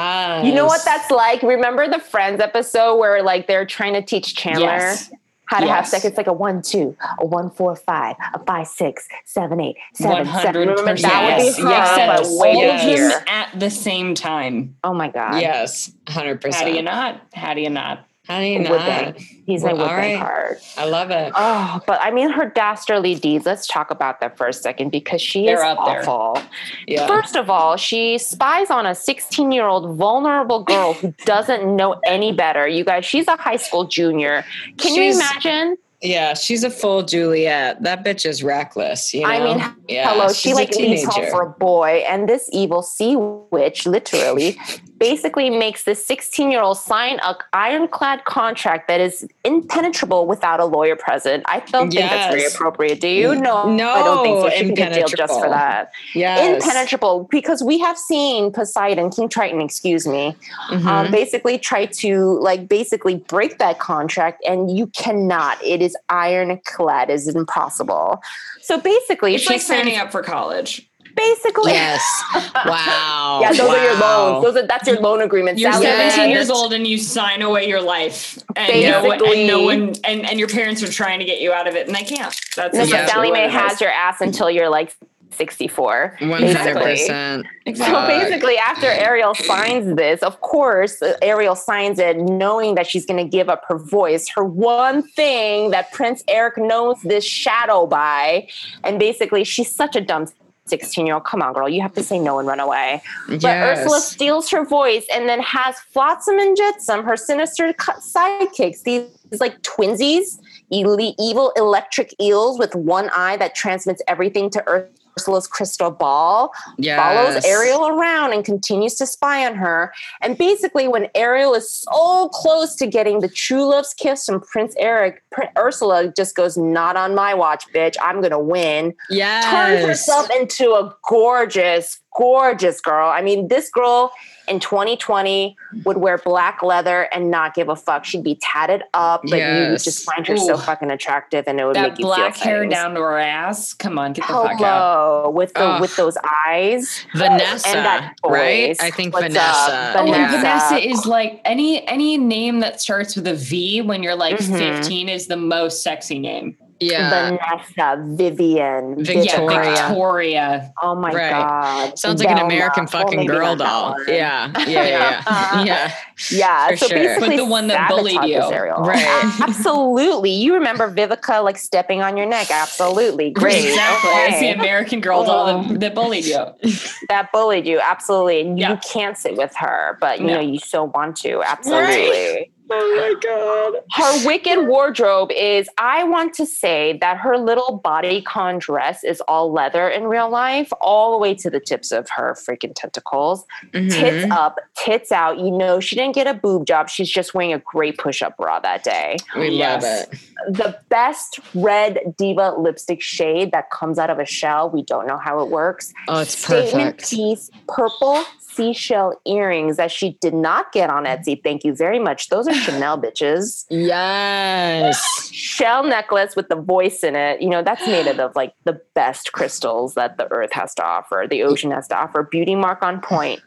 You 0.45 0.55
know 0.55 0.67
what 0.67 0.85
that's 0.85 1.11
like? 1.11 1.43
Remember 1.43 1.89
the 1.89 1.99
Friends 1.99 2.41
episode 2.41 2.97
where 2.97 3.23
like 3.23 3.47
they're 3.47 3.67
trying 3.67 3.95
to 3.95 4.03
teach 4.03 4.35
Chandler 4.35 4.65
yes. 4.65 5.13
how 5.47 5.61
to 5.61 5.67
yes. 5.67 5.75
have 5.75 5.89
sex? 5.89 6.05
It's 6.05 6.17
like 6.17 6.27
a 6.27 6.33
one, 6.33 6.63
two, 6.63 6.97
a 7.19 7.27
one, 7.27 7.51
four, 7.51 7.77
five, 7.77 8.17
a 8.35 8.39
five, 8.45 8.67
six, 8.67 9.09
seven, 9.25 9.61
eight, 9.61 9.77
seven, 9.95 10.27
seven. 10.27 10.69
Remember 10.69 10.97
that 10.97 11.39
yes. 11.39 11.59
would 11.59 11.65
be 11.65 11.69
yes. 11.69 12.39
all 12.39 12.87
yes. 12.87 13.25
at 13.27 13.61
the 13.61 13.71
same 13.71 14.15
time. 14.15 14.77
Oh 14.85 14.95
my 14.95 15.09
God. 15.09 15.41
Yes. 15.41 15.93
100%. 16.07 16.55
How 16.55 16.65
do 16.65 16.73
you 16.73 16.83
not? 16.83 17.21
How 17.35 17.55
do 17.55 17.61
you 17.61 17.71
not? 17.71 18.07
How 18.29 18.39
do 18.39 18.47
you 18.47 18.61
not? 18.61 19.19
He's 19.19 19.65
well, 19.65 19.77
my 19.77 19.83
wood 19.83 19.89
bang 19.89 20.13
right. 20.13 20.19
heart. 20.19 20.59
I 20.77 20.85
love 20.85 21.11
it. 21.11 21.33
Oh, 21.35 21.81
but 21.89 21.99
I 22.01 22.13
mean 22.13 22.31
her 22.31 22.49
dastardly 22.49 23.17
deeds. 23.17 23.45
Let's 23.45 23.67
talk 23.67 23.91
about 23.91 24.21
that 24.21 24.37
for 24.37 24.47
a 24.47 24.53
second 24.53 24.91
because 24.91 25.21
she 25.21 25.47
They're 25.47 25.57
is 25.57 25.77
awful. 25.77 26.41
Yeah. 26.87 27.09
First 27.09 27.35
of 27.35 27.51
all, 27.51 27.77
she 27.77 28.19
spies 28.19 28.71
on 28.71 28.87
a 28.87 28.95
16 28.95 29.51
year 29.51 29.67
old 29.67 29.97
vulnerable 29.97 30.63
girl 30.63 30.93
who 30.93 31.13
doesn't 31.25 31.75
know 31.75 32.01
any 32.05 32.33
better. 32.33 32.69
You 32.69 32.85
guys, 32.85 33.05
she's 33.05 33.27
a 33.27 33.37
high 33.37 33.57
school 33.57 33.87
junior. 33.87 34.45
Can 34.79 34.95
she's, 34.95 35.17
you 35.17 35.21
imagine? 35.21 35.77
Yeah, 36.03 36.35
she's 36.35 36.65
a 36.65 36.71
full 36.71 37.05
Juliet. 37.05 37.83
That 37.83 38.05
bitch 38.05 38.27
is 38.27 38.43
reckless. 38.43 39.15
You 39.15 39.21
know? 39.21 39.29
I 39.29 39.39
mean, 39.45 39.77
yeah, 39.89 40.13
hello, 40.13 40.33
she 40.33 40.53
like 40.53 40.75
leaves 40.75 41.05
home 41.05 41.27
for 41.31 41.43
a 41.43 41.51
boy, 41.51 42.05
and 42.09 42.29
this 42.29 42.49
evil 42.53 42.83
sea 42.83 43.15
witch 43.17 43.87
literally 43.87 44.59
basically 44.99 45.51
makes 45.51 45.83
this 45.83 46.05
16 46.07 46.51
year 46.51 46.63
old 46.63 46.79
sign 46.79 47.19
a 47.25 47.37
ironclad 47.53 48.25
contract 48.25 48.87
that 48.87 49.01
is 49.01 49.27
impenetrable 49.45 50.27
without 50.27 50.61
a 50.61 50.65
lawyer 50.65 50.97
present. 50.97 51.45
I 51.47 51.61
don't 51.61 51.93
yes. 51.93 52.03
think 52.03 52.11
that's 52.11 52.35
very 52.35 52.47
appropriate. 52.47 53.01
Do 53.01 53.09
you? 53.09 53.35
No, 53.35 53.69
no, 53.69 53.91
I 53.91 54.03
don't 54.03 54.25
think 54.25 54.41
so. 54.41 54.51
She 54.51 54.65
can 54.67 54.75
get 54.75 54.95
jailed 54.95 55.15
just 55.17 55.35
for 55.41 55.49
that. 55.49 55.93
Yeah, 56.15 56.55
impenetrable 56.55 57.29
because 57.31 57.63
we 57.63 57.79
have 57.79 57.97
seen 57.97 58.53
Poseidon, 58.53 59.11
King 59.11 59.29
Triton, 59.29 59.61
excuse 59.61 60.07
me, 60.07 60.37
mm-hmm. 60.71 60.87
um, 60.89 61.11
basically 61.11 61.59
try 61.59 61.87
to 61.87 62.39
like 62.41 62.69
basically 62.69 63.17
break 63.17 63.59
that 63.59 63.79
contract, 63.79 64.43
and 64.47 64.77
you 64.77 64.89
cannot. 64.89 65.63
It 65.65 65.83
is 65.83 65.92
ironclad. 66.09 67.11
is 67.11 67.29
impossible. 67.29 68.23
So 68.61 68.79
basically, 68.79 69.35
it's 69.35 69.49
like 69.49 69.61
signing 69.61 69.99
up 69.99 70.13
for 70.13 70.23
college 70.23 70.89
basically. 71.15 71.73
Yes. 71.73 72.03
Wow. 72.65 73.41
yeah, 73.43 73.51
those 73.51 73.61
wow. 73.61 73.75
are 73.75 73.83
your 73.83 73.99
loans. 73.99 74.45
Those 74.45 74.57
are 74.57 74.67
that's 74.67 74.87
your 74.87 75.01
loan 75.01 75.21
agreement. 75.21 75.59
You're 75.59 75.73
17 75.73 76.31
years 76.31 76.49
old 76.49 76.73
and 76.73 76.87
you 76.87 76.97
sign 76.97 77.43
away 77.43 77.69
your 77.69 77.81
life, 77.81 78.39
and 78.55 78.69
basically, 78.69 78.87
no, 78.87 79.03
one, 79.09 79.37
and 79.37 79.47
no 79.47 79.63
one, 79.63 79.95
and, 80.05 80.29
and 80.29 80.39
your 80.39 80.49
parents 80.49 80.83
are 80.83 80.91
trying 80.91 81.19
to 81.19 81.25
get 81.25 81.41
you 81.41 81.53
out 81.53 81.67
of 81.67 81.75
it, 81.75 81.87
and 81.87 81.97
they 81.97 82.05
can't. 82.05 82.35
That's 82.57 82.77
no, 82.77 82.85
yeah. 82.85 83.07
Sallie 83.07 83.33
Mae 83.33 83.49
has 83.49 83.81
your 83.81 83.91
ass 83.91 84.21
until 84.21 84.51
you're 84.51 84.69
like 84.69 84.97
64. 85.33 86.17
100%. 86.21 87.45
Exactly. 87.65 87.75
So 87.75 88.07
basically, 88.07 88.57
after 88.59 88.87
Ariel 88.87 89.35
signs 89.35 89.97
this, 89.97 90.23
of 90.23 90.41
course, 90.41 91.03
Ariel 91.21 91.55
signs 91.55 91.99
it 91.99 92.17
knowing 92.19 92.75
that 92.75 92.87
she's 92.87 93.07
going 93.07 93.23
to 93.23 93.29
give 93.29 93.49
up 93.49 93.65
her 93.69 93.79
voice, 93.79 94.29
her 94.31 94.45
one 94.45 95.03
thing 95.03 95.71
that 95.71 95.93
Prince 95.93 96.23
Eric 96.29 96.59
knows 96.59 97.01
this 97.03 97.25
shadow 97.25 97.87
by. 97.87 98.49
And 98.85 98.99
basically, 98.99 99.45
she's 99.45 99.75
such 99.75 99.97
a 99.97 100.01
dumb 100.01 100.27
16 100.67 101.07
year 101.07 101.17
old, 101.17 101.25
come 101.25 101.43
on, 101.43 101.53
girl, 101.53 101.69
you 101.69 101.83
have 101.83 101.93
to 101.95 102.03
say 102.03 102.19
no 102.19 102.39
and 102.39 102.47
run 102.47 102.61
away. 102.61 103.03
Yes. 103.29 103.43
But 103.43 103.57
Ursula 103.57 104.01
steals 104.01 104.49
her 104.51 104.65
voice 104.65 105.05
and 105.13 105.29
then 105.29 105.41
has 105.41 105.79
Flotsam 105.93 106.39
and 106.39 106.57
Jetsam, 106.57 107.05
her 107.05 107.17
sinister 107.17 107.73
sidekicks, 107.75 108.83
these 108.85 109.09
like 109.41 109.61
twinsies, 109.63 110.39
evil 110.71 111.53
electric 111.57 112.15
eels 112.21 112.59
with 112.59 112.75
one 112.75 113.11
eye 113.15 113.37
that 113.39 113.55
transmits 113.55 114.03
everything 114.07 114.51
to 114.51 114.63
Earth 114.67 114.89
Ursula's 115.19 115.47
crystal 115.47 115.91
ball, 115.91 116.53
yes. 116.79 116.99
follows 116.99 117.45
Ariel 117.45 117.89
around 117.89 118.33
and 118.33 118.45
continues 118.45 118.95
to 118.97 119.07
spy 119.07 119.47
on 119.47 119.55
her. 119.55 119.93
And 120.21 120.37
basically, 120.39 120.89
when 120.89 121.09
Ariel 121.15 121.55
is 121.55 121.73
so 121.73 122.29
close 122.31 122.75
to 122.77 122.87
getting 122.87 123.21
the 123.21 123.29
true 123.29 123.65
love's 123.65 123.95
kiss 123.95 124.25
from 124.25 124.41
Prince 124.41 124.75
Eric, 124.79 125.23
Prince 125.31 125.53
Ursula 125.59 126.13
just 126.17 126.35
goes, 126.35 126.57
Not 126.57 126.97
on 126.97 127.15
my 127.15 127.35
watch, 127.35 127.65
bitch. 127.73 127.97
I'm 128.03 128.21
going 128.21 128.31
to 128.31 128.39
win. 128.39 128.95
Yeah. 129.11 129.43
Turns 129.51 129.87
herself 129.87 130.29
into 130.31 130.71
a 130.73 130.95
gorgeous, 131.09 132.01
gorgeous 132.17 132.81
girl. 132.81 133.09
I 133.09 133.23
mean, 133.23 133.49
this 133.49 133.71
girl 133.71 134.13
in 134.49 134.61
2020 134.61 135.57
would 135.85 135.99
wear 135.99 136.19
black 136.19 136.63
leather 136.63 137.03
and 137.13 137.31
not 137.31 137.55
give 137.55 137.69
a 137.69 137.77
fuck. 137.77 138.05
She'd 138.05 138.25
be 138.25 138.37
tatted 138.37 138.83
up, 138.95 139.23
but 139.23 139.39
yes. 139.39 139.59
you 139.59 139.71
would 139.73 139.83
just 139.83 140.05
find 140.05 140.27
her 140.27 140.35
Ooh. 140.35 140.39
so 140.39 140.57
fucking 140.57 140.91
attractive, 140.91 141.45
and 141.47 141.61
it 141.61 141.65
would 141.65 141.77
that 141.77 141.91
make 141.91 141.99
you 141.99 142.07
black 142.07 142.35
feel 142.35 142.45
hair 142.45 142.67
down 142.67 142.95
to 142.95 143.01
her 143.01 143.19
ass. 143.19 143.75
Come 143.75 143.99
on, 143.99 144.13
get 144.13 144.27
the 144.27 144.33
Hello, 144.33 144.49
fuck 144.49 144.61
out. 144.61 145.35
with 145.35 145.55
the 145.55 145.79
with 145.81 145.95
those 145.97 146.17
eyes, 146.47 147.07
Vanessa, 147.15 147.69
and 147.69 147.79
that 147.79 148.15
voice. 148.23 148.31
right? 148.33 148.77
I 148.81 148.91
think 148.91 149.15
What's 149.15 149.27
Vanessa. 149.27 149.95
Oh, 149.97 150.05
yeah. 150.07 150.31
Vanessa 150.31 150.77
is 150.77 151.07
like 151.07 151.41
any 151.45 151.87
any 151.87 152.19
name 152.19 152.61
that 152.61 152.81
starts 152.81 153.17
with 153.17 153.27
a 153.27 153.35
V 153.35 153.83
when 153.83 154.03
you're 154.03 154.17
like 154.17 154.37
mm-hmm. 154.37 154.57
15 154.57 155.09
is 155.09 155.27
the 155.27 155.37
most 155.37 155.83
sexy 155.83 156.19
name 156.19 156.57
yeah. 156.83 157.39
Vanessa, 157.39 158.03
Vivian, 158.17 159.05
Victoria. 159.05 159.63
Victoria. 159.63 160.73
Oh 160.83 160.95
my 160.95 161.13
right. 161.13 161.31
god! 161.31 161.99
Sounds 161.99 162.23
like 162.23 162.31
an 162.31 162.45
American 162.45 162.87
fucking 162.87 163.27
girl 163.27 163.57
doll. 163.57 163.97
Yeah, 164.07 164.53
yeah, 164.59 164.67
yeah, 164.67 164.85
yeah. 164.87 165.65
yeah. 165.65 165.95
yeah. 166.31 166.75
so 166.75 166.89
sure. 166.89 166.99
basically, 166.99 167.29
but 167.29 167.37
the 167.37 167.45
one 167.45 167.67
that 167.69 167.89
bullied 167.89 168.25
you, 168.25 168.39
right? 168.41 169.41
Absolutely. 169.41 170.31
You 170.31 170.55
remember 170.55 170.91
Vivica 170.91 171.43
like 171.43 171.59
stepping 171.59 172.03
on 172.03 172.17
your 172.17 172.27
neck? 172.27 172.51
Absolutely, 172.51 173.31
great. 173.33 173.65
Exactly. 173.65 174.11
Okay. 174.11 174.29
It's 174.29 174.41
the 174.41 174.51
American 174.51 175.01
girl 175.01 175.25
doll 175.25 175.47
that, 175.47 175.55
um, 175.55 175.79
that, 175.79 175.95
bullied 175.95 176.25
you. 176.25 176.45
that 177.09 177.31
bullied 177.33 177.67
you, 177.67 177.81
absolutely. 177.81 178.61
Yeah. 178.61 178.73
You 178.73 178.79
can't 178.79 179.17
sit 179.17 179.37
with 179.37 179.55
her, 179.57 179.99
but 180.01 180.21
you 180.21 180.27
no. 180.27 180.35
know 180.35 180.41
you 180.41 180.59
so 180.59 180.85
want 180.85 181.17
to, 181.19 181.43
absolutely. 181.43 181.87
Right. 181.87 182.53
Oh 182.75 182.97
my 182.97 183.15
God. 183.21 183.83
Her 183.93 184.27
wicked 184.27 184.67
wardrobe 184.67 185.31
is, 185.33 185.69
I 185.79 186.05
want 186.05 186.35
to 186.35 186.47
say 186.47 186.99
that 187.01 187.19
her 187.19 187.37
little 187.37 187.81
bodycon 187.85 188.61
dress 188.61 189.05
is 189.05 189.21
all 189.29 189.53
leather 189.53 189.89
in 189.89 190.05
real 190.05 190.31
life, 190.31 190.73
all 190.81 191.13
the 191.13 191.19
way 191.19 191.35
to 191.35 191.51
the 191.51 191.61
tips 191.61 191.93
of 191.93 192.09
her 192.11 192.35
freaking 192.35 192.73
tentacles. 192.75 193.45
Mm-hmm. 193.73 193.89
Tits 193.89 194.31
up, 194.31 194.59
tits 194.77 195.13
out. 195.13 195.39
You 195.39 195.51
know, 195.51 195.81
she 195.81 195.97
didn't 195.97 196.15
get 196.15 196.27
a 196.27 196.35
boob 196.35 196.67
job. 196.67 196.89
She's 196.89 197.11
just 197.11 197.35
wearing 197.35 197.53
a 197.53 197.59
great 197.59 197.99
push 197.99 198.23
up 198.23 198.37
bra 198.37 198.61
that 198.61 198.85
day. 198.85 199.17
We 199.37 199.51
yes. 199.51 199.83
love 199.83 199.93
it. 199.93 200.57
The 200.57 200.79
best 200.89 201.41
red 201.55 201.99
diva 202.17 202.55
lipstick 202.59 203.03
shade 203.03 203.53
that 203.53 203.71
comes 203.71 203.99
out 203.99 204.11
of 204.11 204.19
a 204.19 204.27
shell. 204.27 204.71
We 204.71 204.83
don't 204.83 205.07
know 205.07 205.19
how 205.19 205.41
it 205.41 205.51
works. 205.51 205.93
Oh, 206.09 206.21
it's 206.21 206.39
Statement 206.39 206.97
perfect. 206.97 207.11
piece, 207.11 207.51
purple 207.69 208.25
seashell 208.55 209.19
earrings 209.25 209.79
that 209.79 209.91
she 209.91 210.11
did 210.21 210.35
not 210.35 210.73
get 210.73 210.91
on 210.91 211.05
Etsy. 211.05 211.43
Thank 211.43 211.65
you 211.65 211.75
very 211.75 211.99
much. 211.99 212.29
Those 212.29 212.47
are 212.47 212.55
Chanel 212.63 212.99
bitches. 212.99 213.65
Yes. 213.71 215.31
Shell 215.33 215.85
necklace 215.85 216.37
with 216.37 216.49
the 216.49 216.57
voice 216.57 217.03
in 217.03 217.17
it. 217.17 217.41
You 217.41 217.49
know, 217.51 217.63
that's 217.63 217.87
made 217.87 218.07
out 218.07 218.21
of 218.21 218.37
like 218.37 218.55
the 218.65 218.81
best 218.95 219.33
crystals 219.33 219.95
that 219.95 220.19
the 220.19 220.31
earth 220.33 220.53
has 220.53 220.75
to 220.75 220.85
offer, 220.85 221.27
the 221.29 221.43
ocean 221.43 221.71
has 221.71 221.89
to 221.89 221.97
offer. 221.97 222.23
Beauty 222.23 222.55
mark 222.55 222.83
on 222.83 223.01
point. 223.01 223.41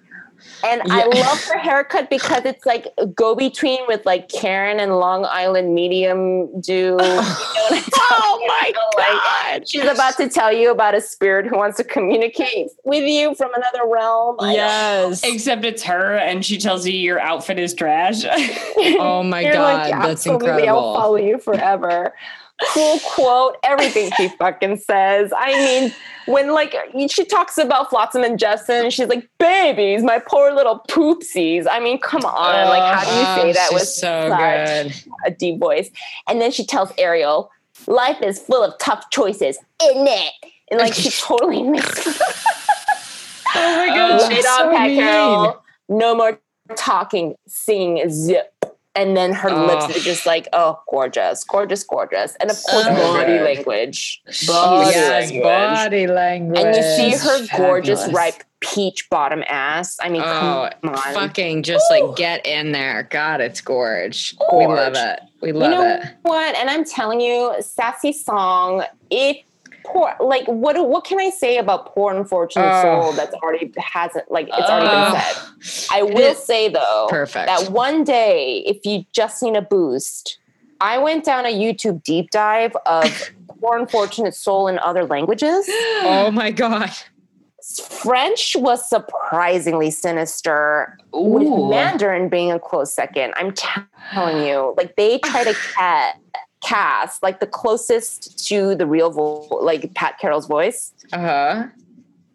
And 0.63 0.81
yeah. 0.85 0.93
I 0.93 1.05
love 1.05 1.43
her 1.45 1.57
haircut 1.57 2.09
because 2.09 2.45
it's 2.45 2.65
like 2.65 2.87
go 3.13 3.35
between 3.35 3.79
with 3.87 4.05
like 4.05 4.29
Karen 4.29 4.79
and 4.79 4.97
Long 4.97 5.25
Island 5.25 5.73
medium 5.73 6.61
do. 6.61 6.97
oh 7.01 8.45
my 8.47 8.71
god! 8.73 9.53
Like, 9.53 9.67
she's 9.67 9.83
about 9.83 10.17
to 10.17 10.29
tell 10.29 10.51
you 10.51 10.71
about 10.71 10.95
a 10.95 11.01
spirit 11.01 11.47
who 11.47 11.57
wants 11.57 11.77
to 11.77 11.83
communicate 11.83 12.69
with 12.83 13.03
you 13.03 13.35
from 13.35 13.51
another 13.53 13.89
realm. 13.89 14.37
Yes, 14.41 15.23
except 15.23 15.65
it's 15.65 15.83
her, 15.83 16.15
and 16.15 16.45
she 16.45 16.57
tells 16.57 16.87
you 16.87 16.93
your 16.93 17.19
outfit 17.19 17.59
is 17.59 17.73
trash. 17.73 18.23
oh 18.99 19.23
my 19.23 19.43
god, 19.43 19.91
like, 19.91 20.01
that's 20.01 20.25
incredible! 20.25 20.69
I'll 20.69 20.95
follow 20.95 21.17
you 21.17 21.37
forever 21.37 22.13
cool 22.63 22.99
quote, 22.99 23.57
everything 23.63 24.11
she 24.17 24.29
fucking 24.29 24.77
says. 24.77 25.31
I 25.35 25.53
mean, 25.53 25.93
when 26.25 26.53
like 26.53 26.75
she 27.09 27.25
talks 27.25 27.57
about 27.57 27.89
Flotsam 27.89 28.23
and 28.23 28.39
Jetsam, 28.39 28.89
she's 28.89 29.07
like, 29.07 29.27
babies, 29.37 30.03
my 30.03 30.19
poor 30.19 30.53
little 30.53 30.81
poopsies. 30.89 31.65
I 31.69 31.79
mean, 31.79 31.99
come 31.99 32.23
on. 32.23 32.69
like, 32.69 32.93
how 32.93 33.03
do 33.03 33.15
you 33.15 33.25
oh, 33.27 33.35
say 33.35 33.49
oh, 33.49 33.53
that 33.53 33.69
with 33.73 33.83
so 33.83 34.29
good. 34.29 35.13
a 35.25 35.31
deep 35.31 35.59
voice? 35.59 35.89
And 36.27 36.39
then 36.41 36.51
she 36.51 36.65
tells 36.65 36.91
Ariel, 36.97 37.51
life 37.87 38.21
is 38.21 38.39
full 38.39 38.63
of 38.63 38.77
tough 38.79 39.09
choices, 39.09 39.57
isn't 39.83 40.07
it? 40.07 40.33
And 40.71 40.79
like 40.79 40.93
she 40.93 41.09
totally 41.09 41.63
makes 41.69 42.07
Oh 43.57 43.77
my 43.77 43.87
god, 43.95 44.31
she's 44.31 44.43
so. 44.43 45.61
No 45.87 46.15
more 46.15 46.39
talking, 46.75 47.35
singing, 47.47 48.09
zip 48.09 48.54
and 48.95 49.15
then 49.15 49.33
her 49.33 49.49
oh. 49.49 49.65
lips 49.65 49.97
are 49.97 50.01
just 50.01 50.25
like 50.25 50.47
oh 50.53 50.79
gorgeous 50.89 51.43
gorgeous 51.43 51.83
gorgeous 51.83 52.35
and 52.39 52.49
of 52.49 52.57
course 52.69 52.85
oh, 52.87 52.95
body 52.95 53.39
language 53.39 54.21
body, 54.47 54.89
yes, 54.91 55.29
language. 55.29 55.43
body 55.43 56.07
language 56.07 56.59
and 56.59 56.75
you 56.75 56.81
see 56.81 57.11
her 57.11 57.57
gorgeous 57.57 58.01
Fabulous. 58.01 58.15
ripe 58.15 58.43
peach 58.61 59.09
bottom 59.09 59.43
ass 59.47 59.97
i 60.01 60.09
mean 60.09 60.21
oh, 60.21 60.69
come 60.81 60.91
on 60.91 61.13
fucking 61.13 61.61
just 61.61 61.85
Ooh. 61.91 62.07
like 62.07 62.15
get 62.15 62.45
in 62.45 62.71
there 62.71 63.03
god 63.03 63.41
it's 63.41 63.61
gorge. 63.61 64.35
gorge. 64.37 64.67
we 64.67 64.73
love 64.73 64.93
it 64.95 65.19
we 65.41 65.51
love 65.51 65.71
you 65.71 65.77
know 65.77 65.95
it 65.95 66.03
what 66.23 66.55
and 66.55 66.69
i'm 66.69 66.85
telling 66.85 67.21
you 67.21 67.53
sassy 67.59 68.13
song 68.13 68.83
it 69.09 69.43
poor 69.85 70.15
like 70.19 70.45
what 70.47 70.75
what 70.87 71.05
can 71.05 71.19
I 71.19 71.29
say 71.29 71.57
about 71.57 71.93
poor 71.93 72.13
unfortunate 72.13 72.65
uh, 72.65 72.81
soul 72.81 73.13
that's 73.13 73.33
already 73.35 73.71
hasn't 73.77 74.29
like 74.31 74.47
it's 74.47 74.69
uh, 74.69 74.71
already 74.71 75.11
been 75.11 75.21
said. 75.21 75.87
I 75.91 76.03
will 76.03 76.35
say 76.35 76.69
though 76.69 77.07
perfect 77.09 77.47
that 77.47 77.71
one 77.71 78.03
day 78.03 78.63
if 78.65 78.85
you 78.85 79.05
just 79.11 79.41
need 79.43 79.55
a 79.55 79.61
boost, 79.61 80.39
I 80.81 80.97
went 80.97 81.25
down 81.25 81.45
a 81.45 81.53
YouTube 81.53 82.03
deep 82.03 82.31
dive 82.31 82.75
of 82.85 83.31
poor 83.47 83.77
unfortunate 83.77 84.35
soul 84.35 84.67
in 84.67 84.79
other 84.79 85.05
languages. 85.05 85.65
Oh 85.69 86.29
my 86.31 86.51
god. 86.51 86.91
French 87.89 88.55
was 88.55 88.87
surprisingly 88.87 89.89
sinister, 89.89 90.95
Ooh. 91.15 91.21
with 91.21 91.69
Mandarin 91.71 92.29
being 92.29 92.51
a 92.51 92.59
close 92.59 92.93
second. 92.93 93.33
I'm 93.37 93.55
telling 94.13 94.45
you, 94.45 94.75
like 94.77 94.95
they 94.95 95.17
try 95.17 95.43
to 95.43 95.53
cat 95.75 96.19
cast 96.65 97.21
like 97.21 97.39
the 97.39 97.47
closest 97.47 98.47
to 98.47 98.75
the 98.75 98.85
real 98.85 99.11
vo- 99.11 99.47
like 99.61 99.93
Pat 99.93 100.17
Carroll's 100.19 100.47
voice. 100.47 100.93
Uh 101.13 101.19
huh. 101.19 101.67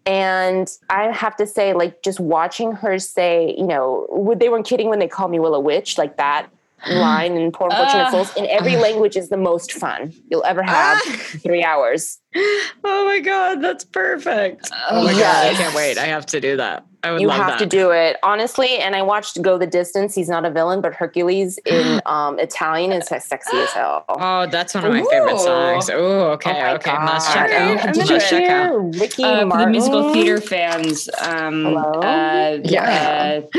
And 0.07 0.71
I 0.89 1.13
have 1.13 1.37
to 1.37 1.47
say, 1.47 1.75
like, 1.75 2.03
just 2.03 2.19
watching 2.21 2.73
her 2.73 2.99
say, 2.99 3.55
you 3.57 3.67
know, 3.67 4.35
they 4.39 4.49
weren't 4.49 4.67
kidding 4.67 4.89
when 4.89 4.99
they 4.99 5.07
called 5.07 5.31
me 5.31 5.39
Willow 5.39 5.61
Witch, 5.61 5.99
like 5.99 6.17
that 6.17 6.49
line 6.91 7.37
in 7.37 7.53
Poor 7.53 7.69
Unfortunate 7.71 8.05
uh, 8.05 8.11
Souls 8.11 8.37
in 8.37 8.47
every 8.47 8.77
uh, 8.77 8.81
language 8.81 9.17
is 9.17 9.29
the 9.29 9.37
most 9.37 9.73
fun 9.73 10.15
you'll 10.31 10.45
ever 10.45 10.63
have. 10.63 10.99
Uh, 11.07 11.11
three 11.39 11.63
hours. 11.63 12.19
Oh 12.83 13.05
my 13.05 13.21
god, 13.21 13.61
that's 13.61 13.85
perfect! 13.85 14.71
Oh 14.89 15.05
my 15.05 15.11
yes. 15.11 15.21
god, 15.21 15.55
I 15.55 15.63
can't 15.63 15.75
wait. 15.75 15.99
I 15.99 16.07
have 16.07 16.27
to 16.27 16.41
do 16.41 16.57
that. 16.57 16.87
I 17.03 17.13
would. 17.13 17.21
You 17.21 17.29
have 17.31 17.53
that. 17.53 17.59
to 17.61 17.67
do 17.67 17.91
it 17.91 18.17
honestly. 18.23 18.79
And 18.79 18.95
I 18.95 19.03
watched 19.03 19.41
Go 19.43 19.59
the 19.59 19.67
Distance. 19.67 20.15
He's 20.15 20.29
not 20.29 20.45
a 20.45 20.51
villain, 20.51 20.81
but 20.81 20.95
Hercules 20.95 21.59
in 21.67 22.01
um, 22.07 22.39
Italian 22.39 22.93
is 22.93 23.07
sexy 23.07 23.57
as 23.57 23.71
hell. 23.71 24.05
Oh, 24.09 24.47
that's 24.47 24.75
one 24.75 24.85
of 24.85 24.93
my 24.93 25.01
Ooh. 25.01 25.09
favorite 25.11 25.39
songs. 25.39 25.91
Oh, 25.91 26.31
okay, 26.33 26.63
oh 26.63 26.75
okay, 26.75 26.93
must 26.93 27.33
check 27.33 27.51
out. 27.51 27.97
Must 27.97 28.31
check 28.31 28.51
out. 28.51 28.95
Ricky 28.97 29.25
uh, 29.25 29.45
the 29.45 29.67
musical 29.67 30.13
theater 30.13 30.41
fans. 30.41 31.09
Um, 31.23 31.65
Hello. 31.65 32.01
Uh, 32.01 32.59
yeah. 32.65 33.41
Uh, 33.45 33.59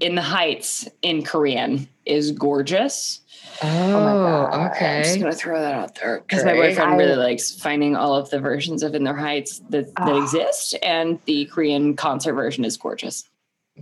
in 0.00 0.14
the 0.16 0.22
Heights 0.22 0.88
in 1.02 1.22
Korean 1.24 1.88
is 2.04 2.32
gorgeous. 2.32 3.20
Oh, 3.62 4.48
oh 4.52 4.66
okay. 4.70 4.98
I'm 4.98 5.04
just 5.04 5.20
gonna 5.20 5.32
throw 5.32 5.60
that 5.60 5.74
out 5.74 5.94
there 5.96 6.20
because 6.20 6.44
my 6.44 6.54
boyfriend 6.54 6.98
really 6.98 7.16
likes 7.16 7.54
finding 7.54 7.96
all 7.96 8.14
of 8.14 8.30
the 8.30 8.40
versions 8.40 8.82
of 8.82 8.94
In 8.94 9.04
the 9.04 9.14
Heights 9.14 9.60
that, 9.70 9.94
that 9.94 10.08
oh. 10.08 10.22
exist, 10.22 10.74
and 10.82 11.18
the 11.26 11.46
Korean 11.46 11.94
concert 11.94 12.34
version 12.34 12.64
is 12.64 12.76
gorgeous. 12.76 13.28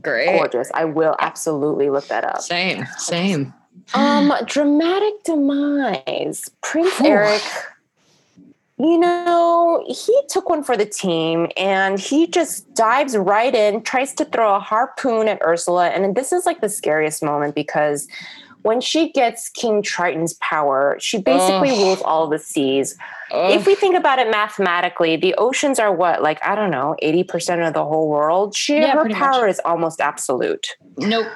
Great, 0.01 0.37
gorgeous. 0.37 0.71
I 0.75 0.85
will 0.85 1.17
absolutely 1.21 1.91
look 1.91 2.07
that 2.09 2.25
up. 2.25 2.41
Same, 2.41 2.87
same. 2.99 3.53
Um, 3.95 4.33
dramatic 4.47 5.23
demise. 5.25 6.51
Prince 6.61 7.01
Eric 7.01 7.43
you 8.83 8.99
know, 8.99 9.85
he 9.87 10.19
took 10.29 10.49
one 10.49 10.65
for 10.65 10.77
the 10.77 10.87
team 10.87 11.49
and 11.57 12.01
he 12.01 12.27
just 12.27 12.75
dives 12.75 13.17
right 13.17 13.55
in, 13.55 13.83
tries 13.83 14.13
to 14.15 14.25
throw 14.25 14.57
a 14.57 14.59
harpoon 14.59 15.29
at 15.29 15.41
Ursula. 15.43 15.91
And 15.91 16.17
this 16.17 16.33
is 16.33 16.47
like 16.47 16.61
the 16.61 16.69
scariest 16.69 17.23
moment 17.23 17.55
because 17.55 18.09
when 18.63 18.81
she 18.81 19.11
gets 19.13 19.49
King 19.51 19.83
Triton's 19.83 20.35
power, 20.35 20.97
she 21.01 21.19
basically 21.19 21.71
rules 21.71 22.01
all 22.03 22.29
the 22.29 22.39
seas. 22.39 22.97
If 23.31 23.67
we 23.67 23.75
think 23.75 23.97
about 23.97 24.19
it 24.19 24.31
mathematically, 24.31 25.17
the 25.17 25.35
oceans 25.37 25.79
are 25.79 25.93
what, 25.93 26.23
like, 26.23 26.45
I 26.45 26.55
don't 26.55 26.71
know, 26.71 26.97
80% 27.03 27.67
of 27.67 27.75
the 27.75 27.85
whole 27.85 28.09
world. 28.09 28.55
She, 28.55 28.77
yeah, 28.77 28.93
her 28.93 29.09
power 29.11 29.43
much. 29.43 29.51
is 29.51 29.61
almost 29.65 30.01
absolute. 30.01 30.67
Nope. 30.97 31.27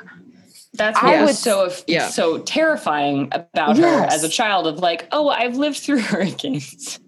That's 0.75 1.03
what 1.03 1.21
was 1.23 1.39
so 1.39 1.73
yeah. 1.87 2.09
so 2.09 2.39
terrifying 2.39 3.31
about 3.33 3.77
yes. 3.77 3.79
her 3.79 4.15
as 4.15 4.25
a 4.25 4.29
child 4.29 4.67
of 4.67 4.79
like, 4.79 5.09
oh, 5.11 5.31
I've 5.31 5.57
lived 5.57 5.79
through 5.79 6.01
hurricanes. 6.03 7.01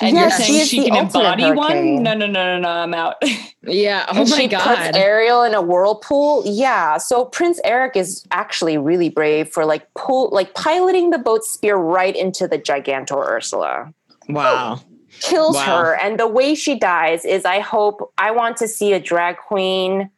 And 0.00 0.16
yes, 0.16 0.38
you're 0.38 0.46
saying 0.46 0.66
she, 0.66 0.82
she 0.82 0.88
can 0.88 0.96
embody 0.96 1.42
hurricane. 1.42 1.56
one? 1.56 2.02
No, 2.02 2.14
no, 2.14 2.26
no, 2.26 2.56
no, 2.56 2.58
no. 2.60 2.68
I'm 2.68 2.94
out. 2.94 3.16
yeah. 3.62 4.06
Oh 4.08 4.20
and 4.20 4.30
my 4.30 4.36
she 4.36 4.48
god. 4.48 4.62
Puts 4.62 4.96
Ariel 4.96 5.42
in 5.42 5.54
a 5.54 5.62
whirlpool. 5.62 6.42
Yeah. 6.46 6.98
So 6.98 7.24
Prince 7.24 7.60
Eric 7.64 7.96
is 7.96 8.24
actually 8.30 8.78
really 8.78 9.08
brave 9.08 9.48
for 9.48 9.64
like 9.64 9.92
pull, 9.94 10.30
like 10.30 10.54
piloting 10.54 11.10
the 11.10 11.18
boat 11.18 11.44
spear 11.44 11.76
right 11.76 12.14
into 12.14 12.46
the 12.46 12.58
Gigantor 12.58 13.26
Ursula. 13.26 13.92
Wow. 14.28 14.80
Kills 15.20 15.56
wow. 15.56 15.82
her, 15.82 15.96
and 15.96 16.20
the 16.20 16.28
way 16.28 16.54
she 16.54 16.78
dies 16.78 17.24
is. 17.24 17.44
I 17.44 17.60
hope 17.60 18.12
I 18.18 18.30
want 18.30 18.56
to 18.58 18.68
see 18.68 18.92
a 18.92 19.00
drag 19.00 19.38
queen 19.38 20.10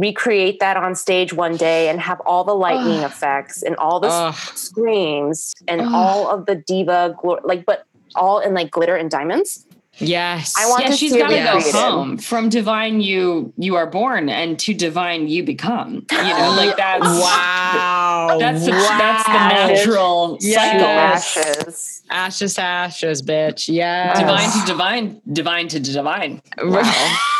recreate 0.00 0.60
that 0.60 0.76
on 0.76 0.94
stage 0.94 1.32
one 1.32 1.56
day 1.56 1.88
and 1.90 2.00
have 2.00 2.20
all 2.20 2.42
the 2.42 2.54
lightning 2.54 3.02
effects 3.02 3.62
and 3.62 3.76
all 3.76 4.00
the 4.00 4.32
screams 4.32 5.54
and 5.68 5.82
all 5.82 6.30
of 6.30 6.46
the 6.46 6.54
diva 6.54 7.14
glory 7.20 7.40
like 7.44 7.66
but 7.66 7.84
all 8.14 8.40
in 8.40 8.54
like 8.54 8.70
glitter 8.70 8.96
and 8.96 9.10
diamonds. 9.10 9.66
Yes. 10.00 10.54
I 10.56 10.68
want 10.68 10.84
yeah, 10.84 10.90
to 10.90 10.96
she's 10.96 11.14
got 11.14 11.28
to 11.28 11.36
go 11.36 11.60
home 11.72 12.16
from 12.16 12.48
divine 12.48 13.00
you 13.00 13.52
you 13.58 13.76
are 13.76 13.86
born 13.86 14.28
and 14.28 14.58
to 14.60 14.72
divine 14.72 15.28
you 15.28 15.44
become. 15.44 16.06
You 16.10 16.22
know, 16.22 16.54
like 16.56 16.76
that's 16.76 17.04
wow. 17.04 18.36
That's 18.38 18.64
the, 18.64 18.72
wow. 18.72 18.96
that's 18.98 19.26
the 19.26 19.32
natural 19.32 20.38
yes. 20.40 20.54
cycle. 20.54 20.86
Ashes. 20.86 22.02
Ashes 22.10 22.58
ashes, 22.58 23.22
bitch. 23.22 23.68
Yeah. 23.72 24.18
Divine 24.18 24.50
to 24.50 24.66
divine, 24.66 25.22
divine 25.32 25.68
to 25.68 25.80
divine. 25.80 26.42
Wow. 26.62 27.18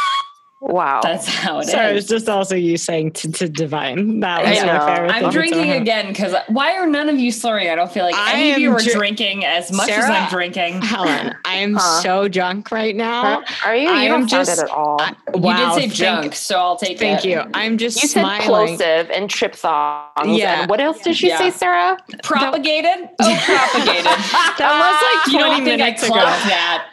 Wow. 0.60 1.00
That's 1.02 1.26
how 1.26 1.60
it 1.60 1.68
Sorry, 1.68 1.96
is. 1.96 2.04
it's 2.04 2.10
just 2.10 2.28
also 2.28 2.54
you 2.54 2.76
saying 2.76 3.12
to, 3.12 3.32
to 3.32 3.48
divine. 3.48 4.20
That 4.20 4.44
was 4.44 4.62
my 4.62 4.94
favorite. 4.94 5.10
I'm 5.10 5.30
drinking 5.30 5.70
again 5.70 6.08
because 6.08 6.34
why 6.48 6.76
are 6.76 6.86
none 6.86 7.08
of 7.08 7.18
you 7.18 7.32
slurring? 7.32 7.70
I 7.70 7.74
don't 7.74 7.90
feel 7.90 8.04
like 8.04 8.14
I 8.14 8.34
any 8.34 8.52
of 8.52 8.58
you 8.58 8.70
are 8.72 8.78
dr- 8.78 8.92
drinking 8.92 9.46
as 9.46 9.72
much 9.72 9.88
Sarah, 9.88 10.04
as 10.04 10.10
I'm 10.10 10.28
drinking. 10.28 10.82
Helen, 10.82 11.34
I 11.46 11.54
am 11.54 11.74
huh? 11.74 12.02
so 12.02 12.28
drunk 12.28 12.70
right 12.70 12.94
now. 12.94 13.40
Huh? 13.42 13.68
Are 13.68 13.74
you? 13.74 13.88
I 13.88 14.04
you 14.04 14.12
am 14.12 14.26
just 14.26 14.62
at 14.62 14.68
all. 14.68 15.00
I, 15.00 15.14
wow, 15.32 15.74
you 15.74 15.80
did 15.80 15.92
say 15.92 15.96
junk, 15.96 16.34
so 16.34 16.58
I'll 16.58 16.76
take 16.76 16.98
thank 16.98 17.24
it. 17.24 17.30
you. 17.30 17.42
I'm 17.54 17.78
just 17.78 18.02
you 18.02 18.08
smiling. 18.08 18.76
said 18.76 19.06
plosive 19.06 19.10
and 19.16 19.30
triphthongs. 19.30 20.36
Yeah. 20.36 20.60
And 20.60 20.70
what 20.70 20.80
else 20.80 21.00
did 21.00 21.16
she 21.16 21.28
yeah. 21.28 21.38
say, 21.38 21.50
Sarah? 21.52 21.96
Propagated. 22.22 23.08
oh, 23.18 23.42
propagated. 23.46 24.04
that 24.58 25.24
was 25.24 25.32
like 25.32 25.40
20 25.40 25.56
you 25.56 25.64
minutes 25.64 26.02
ago. 26.02 26.16
That. 26.16 26.89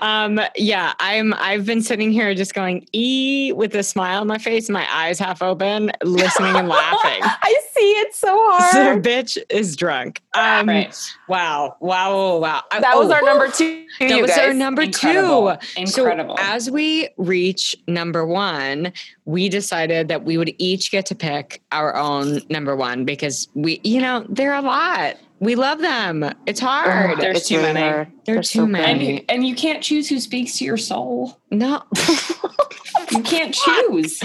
Um, 0.00 0.40
yeah, 0.56 0.92
I'm. 0.98 1.34
I've 1.34 1.66
been 1.66 1.82
sitting 1.82 2.10
here 2.10 2.34
just 2.34 2.54
going 2.54 2.86
e 2.92 3.52
with 3.52 3.74
a 3.74 3.82
smile 3.82 4.20
on 4.20 4.26
my 4.26 4.38
face, 4.38 4.68
my 4.68 4.86
eyes 4.92 5.18
half 5.18 5.42
open, 5.42 5.92
listening 6.02 6.54
and 6.56 6.68
laughing. 6.68 7.20
I 7.22 7.60
see 7.72 7.92
it 7.92 8.14
so 8.14 8.28
hard. 8.34 9.02
The 9.02 9.08
bitch 9.08 9.38
is 9.50 9.76
drunk. 9.76 10.22
Um, 10.34 10.68
right. 10.68 10.96
Wow, 11.28 11.76
wow, 11.80 12.38
wow. 12.38 12.62
That 12.70 12.96
was 12.96 13.10
oh, 13.10 13.14
our 13.14 13.22
number 13.22 13.50
two. 13.50 13.86
That 14.00 14.20
was 14.20 14.30
guys. 14.30 14.38
our 14.38 14.54
number 14.54 14.82
Incredible. 14.82 15.56
two. 15.56 15.80
Incredible. 15.80 16.36
So 16.36 16.42
as 16.42 16.70
we 16.70 17.08
reach 17.16 17.76
number 17.86 18.26
one, 18.26 18.92
we 19.24 19.48
decided 19.48 20.08
that 20.08 20.24
we 20.24 20.36
would 20.36 20.54
each 20.58 20.90
get 20.90 21.06
to 21.06 21.14
pick 21.14 21.62
our 21.72 21.94
own 21.96 22.40
number 22.48 22.76
one 22.76 23.04
because 23.04 23.48
we, 23.54 23.80
you 23.84 24.00
know, 24.00 24.26
they're 24.28 24.54
a 24.54 24.62
lot. 24.62 25.16
We 25.44 25.56
love 25.56 25.80
them. 25.80 26.24
It's 26.46 26.60
hard. 26.60 27.18
Oh, 27.18 27.20
there's 27.20 27.38
it's 27.38 27.48
too 27.48 27.58
really 27.58 27.74
many. 27.74 27.88
Hard. 27.88 28.12
There's 28.24 28.50
too 28.50 28.60
so 28.60 28.66
many. 28.66 28.92
And 28.92 29.02
you, 29.02 29.24
and 29.28 29.46
you 29.46 29.54
can't 29.54 29.82
choose 29.82 30.08
who 30.08 30.18
speaks 30.18 30.58
to 30.58 30.64
your 30.64 30.78
soul. 30.78 31.38
No. 31.50 31.82
you 33.10 33.22
can't 33.22 33.54
choose. 33.54 34.22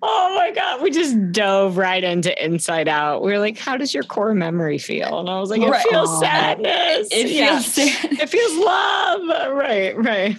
Oh 0.00 0.34
my 0.36 0.50
God. 0.50 0.82
We 0.82 0.90
just 0.90 1.32
dove 1.32 1.76
right 1.76 2.02
into 2.02 2.44
Inside 2.44 2.88
Out. 2.88 3.22
We 3.22 3.32
are 3.32 3.38
like, 3.38 3.58
how 3.58 3.76
does 3.76 3.92
your 3.92 4.04
core 4.04 4.34
memory 4.34 4.78
feel? 4.78 5.20
And 5.20 5.28
I 5.28 5.38
was 5.38 5.50
like, 5.50 5.60
it 5.60 5.68
right. 5.68 5.86
feels 5.88 6.18
sadness. 6.20 7.08
It 7.10 7.30
yeah. 7.30 7.60
feels 7.60 7.66
sad. 7.74 8.12
It 8.12 8.28
feels 8.28 8.56
love. 8.56 9.54
Right, 9.54 9.96
right. 9.96 10.36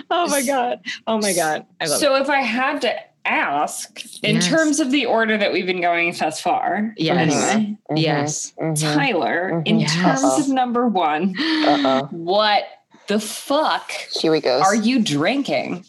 Oh 0.09 0.29
my 0.29 0.43
God. 0.43 0.79
Oh 1.09 1.19
my 1.19 1.33
God. 1.33 1.67
I 1.81 1.87
love 1.87 1.99
so 1.99 2.15
it. 2.15 2.21
if 2.21 2.31
I 2.31 2.43
had 2.43 2.83
to 2.83 2.97
ask 3.25 4.05
in 4.23 4.37
yes. 4.37 4.47
terms 4.47 4.81
of 4.81 4.91
the 4.91 5.07
order 5.07 5.37
that 5.37 5.53
we've 5.53 5.67
been 5.67 5.81
going 5.81 6.15
thus 6.15 6.41
far. 6.41 6.93
Yes. 6.97 7.17
Anyway, 7.17 7.77
mm-hmm. 7.91 7.97
Yes. 7.97 8.53
Mm-hmm. 8.61 8.95
Tyler, 8.95 9.51
mm-hmm. 9.53 9.67
in 9.67 9.81
yes. 9.81 9.95
terms 9.95 10.25
Uh-oh. 10.25 10.41
of 10.41 10.49
number 10.49 10.87
one, 10.87 11.35
Uh-oh. 11.39 12.09
what 12.11 12.65
the 13.07 13.21
fuck 13.21 13.91
Here 13.91 14.33
we 14.33 14.41
go. 14.41 14.61
are 14.61 14.75
you 14.75 15.03
drinking? 15.03 15.85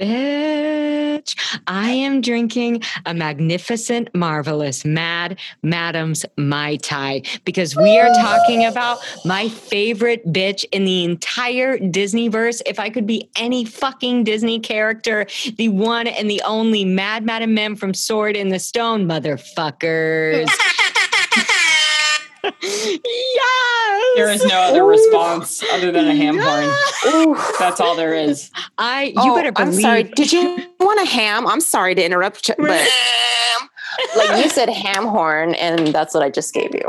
Bitch, 0.00 1.36
I 1.66 1.90
am 1.90 2.22
drinking 2.22 2.82
a 3.04 3.12
magnificent, 3.12 4.08
marvelous 4.14 4.82
Mad 4.82 5.38
Madam's 5.62 6.24
Mai 6.38 6.76
Tai 6.76 7.20
because 7.44 7.76
we 7.76 7.98
are 7.98 8.08
talking 8.14 8.64
about 8.64 8.98
my 9.26 9.50
favorite 9.50 10.26
bitch 10.32 10.64
in 10.72 10.86
the 10.86 11.04
entire 11.04 11.78
Disney 11.78 12.28
verse. 12.28 12.62
If 12.64 12.78
I 12.78 12.88
could 12.88 13.06
be 13.06 13.28
any 13.36 13.66
fucking 13.66 14.24
Disney 14.24 14.58
character, 14.58 15.26
the 15.58 15.68
one 15.68 16.06
and 16.06 16.30
the 16.30 16.40
only 16.46 16.86
Mad 16.86 17.26
Madam 17.26 17.52
Mim 17.52 17.76
from 17.76 17.92
Sword 17.92 18.36
in 18.36 18.48
the 18.48 18.58
Stone, 18.58 19.06
motherfuckers. 19.06 20.48
yes. 22.62 23.69
There 24.20 24.30
is 24.30 24.44
no 24.44 24.60
other 24.60 24.82
Ooh. 24.82 24.88
response 24.88 25.62
other 25.72 25.90
than 25.90 26.06
a 26.06 26.14
ham 26.14 26.38
horn. 26.38 27.36
That's 27.58 27.80
all 27.80 27.96
there 27.96 28.14
is. 28.14 28.50
I 28.76 29.04
you 29.04 29.14
oh, 29.16 29.34
better 29.34 29.50
believe. 29.50 29.74
I'm 29.74 29.80
sorry. 29.80 30.02
Did 30.02 30.30
you 30.30 30.58
want 30.78 31.00
a 31.00 31.10
ham? 31.10 31.46
I'm 31.46 31.62
sorry 31.62 31.94
to 31.94 32.04
interrupt, 32.04 32.50
but 32.58 32.68
like 34.16 34.44
you 34.44 34.50
said 34.50 34.68
ham 34.68 35.06
horn, 35.06 35.54
and 35.54 35.88
that's 35.88 36.12
what 36.12 36.22
I 36.22 36.28
just 36.28 36.52
gave 36.52 36.74
you 36.74 36.84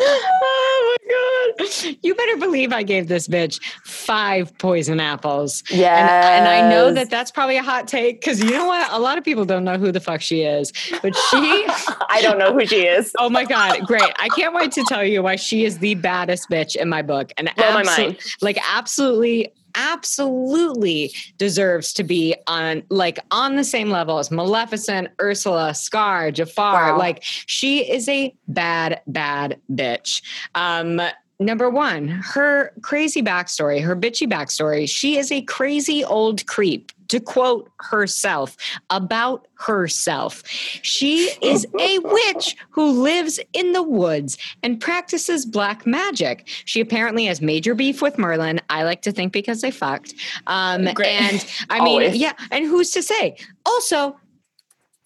oh 0.00 0.96
my 0.96 1.56
god! 1.58 1.96
You 2.02 2.14
better 2.14 2.36
believe 2.36 2.72
I 2.72 2.82
gave 2.82 3.08
this 3.08 3.28
bitch 3.28 3.62
five 3.84 4.56
poison 4.58 5.00
apples. 5.00 5.62
Yeah, 5.70 6.38
and, 6.38 6.46
and, 6.46 6.48
I 6.48 6.68
know 6.68 6.92
that 6.92 7.10
that's 7.10 7.30
probably 7.30 7.56
a 7.56 7.62
hot 7.62 7.88
take 7.88 8.20
because 8.20 8.42
you 8.42 8.50
know 8.50 8.66
what? 8.66 8.90
A 8.92 8.98
lot 8.98 9.18
of 9.18 9.24
people 9.24 9.44
don't 9.44 9.64
know 9.64 9.78
who 9.78 9.92
the 9.92 10.00
fuck 10.00 10.20
she 10.20 10.42
is, 10.42 10.72
but 11.02 11.14
she. 11.14 11.66
I 12.10 12.20
don't 12.22 12.38
know 12.38 12.52
who 12.52 12.66
she 12.66 12.86
is. 12.86 13.12
oh 13.18 13.30
my 13.30 13.44
god! 13.44 13.86
Great! 13.86 14.12
I 14.18 14.28
can't 14.30 14.54
wait 14.54 14.72
to 14.72 14.84
tell 14.84 15.04
you 15.04 15.22
why 15.22 15.36
she 15.36 15.64
is 15.64 15.78
the 15.78 15.94
baddest 15.94 16.48
bitch 16.50 16.76
in 16.76 16.88
my 16.88 17.02
book, 17.02 17.32
and 17.36 17.50
blow 17.56 17.72
my 17.72 17.82
mind. 17.82 18.18
Like 18.40 18.58
absolutely 18.68 19.52
absolutely 19.74 21.12
deserves 21.38 21.92
to 21.94 22.04
be 22.04 22.34
on 22.46 22.82
like 22.90 23.18
on 23.30 23.56
the 23.56 23.64
same 23.64 23.90
level 23.90 24.18
as 24.18 24.30
Maleficent, 24.30 25.08
Ursula, 25.20 25.74
Scar, 25.74 26.30
Jafar. 26.30 26.92
Wow. 26.92 26.98
Like 26.98 27.22
she 27.22 27.90
is 27.90 28.08
a 28.08 28.34
bad, 28.48 29.00
bad 29.06 29.60
bitch. 29.70 30.22
Um, 30.54 31.00
number 31.38 31.68
one, 31.70 32.08
her 32.08 32.72
crazy 32.82 33.22
backstory, 33.22 33.82
her 33.82 33.96
bitchy 33.96 34.30
backstory. 34.30 34.88
She 34.88 35.18
is 35.18 35.32
a 35.32 35.42
crazy 35.42 36.04
old 36.04 36.46
creep 36.46 36.92
to 37.08 37.20
quote 37.20 37.70
herself 37.80 38.56
about 38.90 39.46
herself. 39.54 40.42
She 40.46 41.30
is 41.42 41.66
a 41.78 41.98
witch 42.02 42.56
who 42.70 43.02
lives 43.02 43.38
in 43.52 43.72
the 43.72 43.82
woods 43.82 44.38
and 44.62 44.80
practices 44.80 45.44
black 45.44 45.86
magic. 45.86 46.48
She 46.64 46.80
apparently 46.80 47.26
has 47.26 47.40
major 47.40 47.74
beef 47.74 48.00
with 48.00 48.18
Merlin. 48.18 48.60
I 48.70 48.84
like 48.84 49.02
to 49.02 49.12
think 49.12 49.32
because 49.32 49.60
they 49.60 49.70
fucked. 49.70 50.14
Um, 50.46 50.88
and 50.88 51.46
I 51.70 51.84
mean, 51.84 52.14
yeah, 52.14 52.32
and 52.50 52.64
who's 52.64 52.90
to 52.92 53.02
say? 53.02 53.36
Also, 53.66 54.18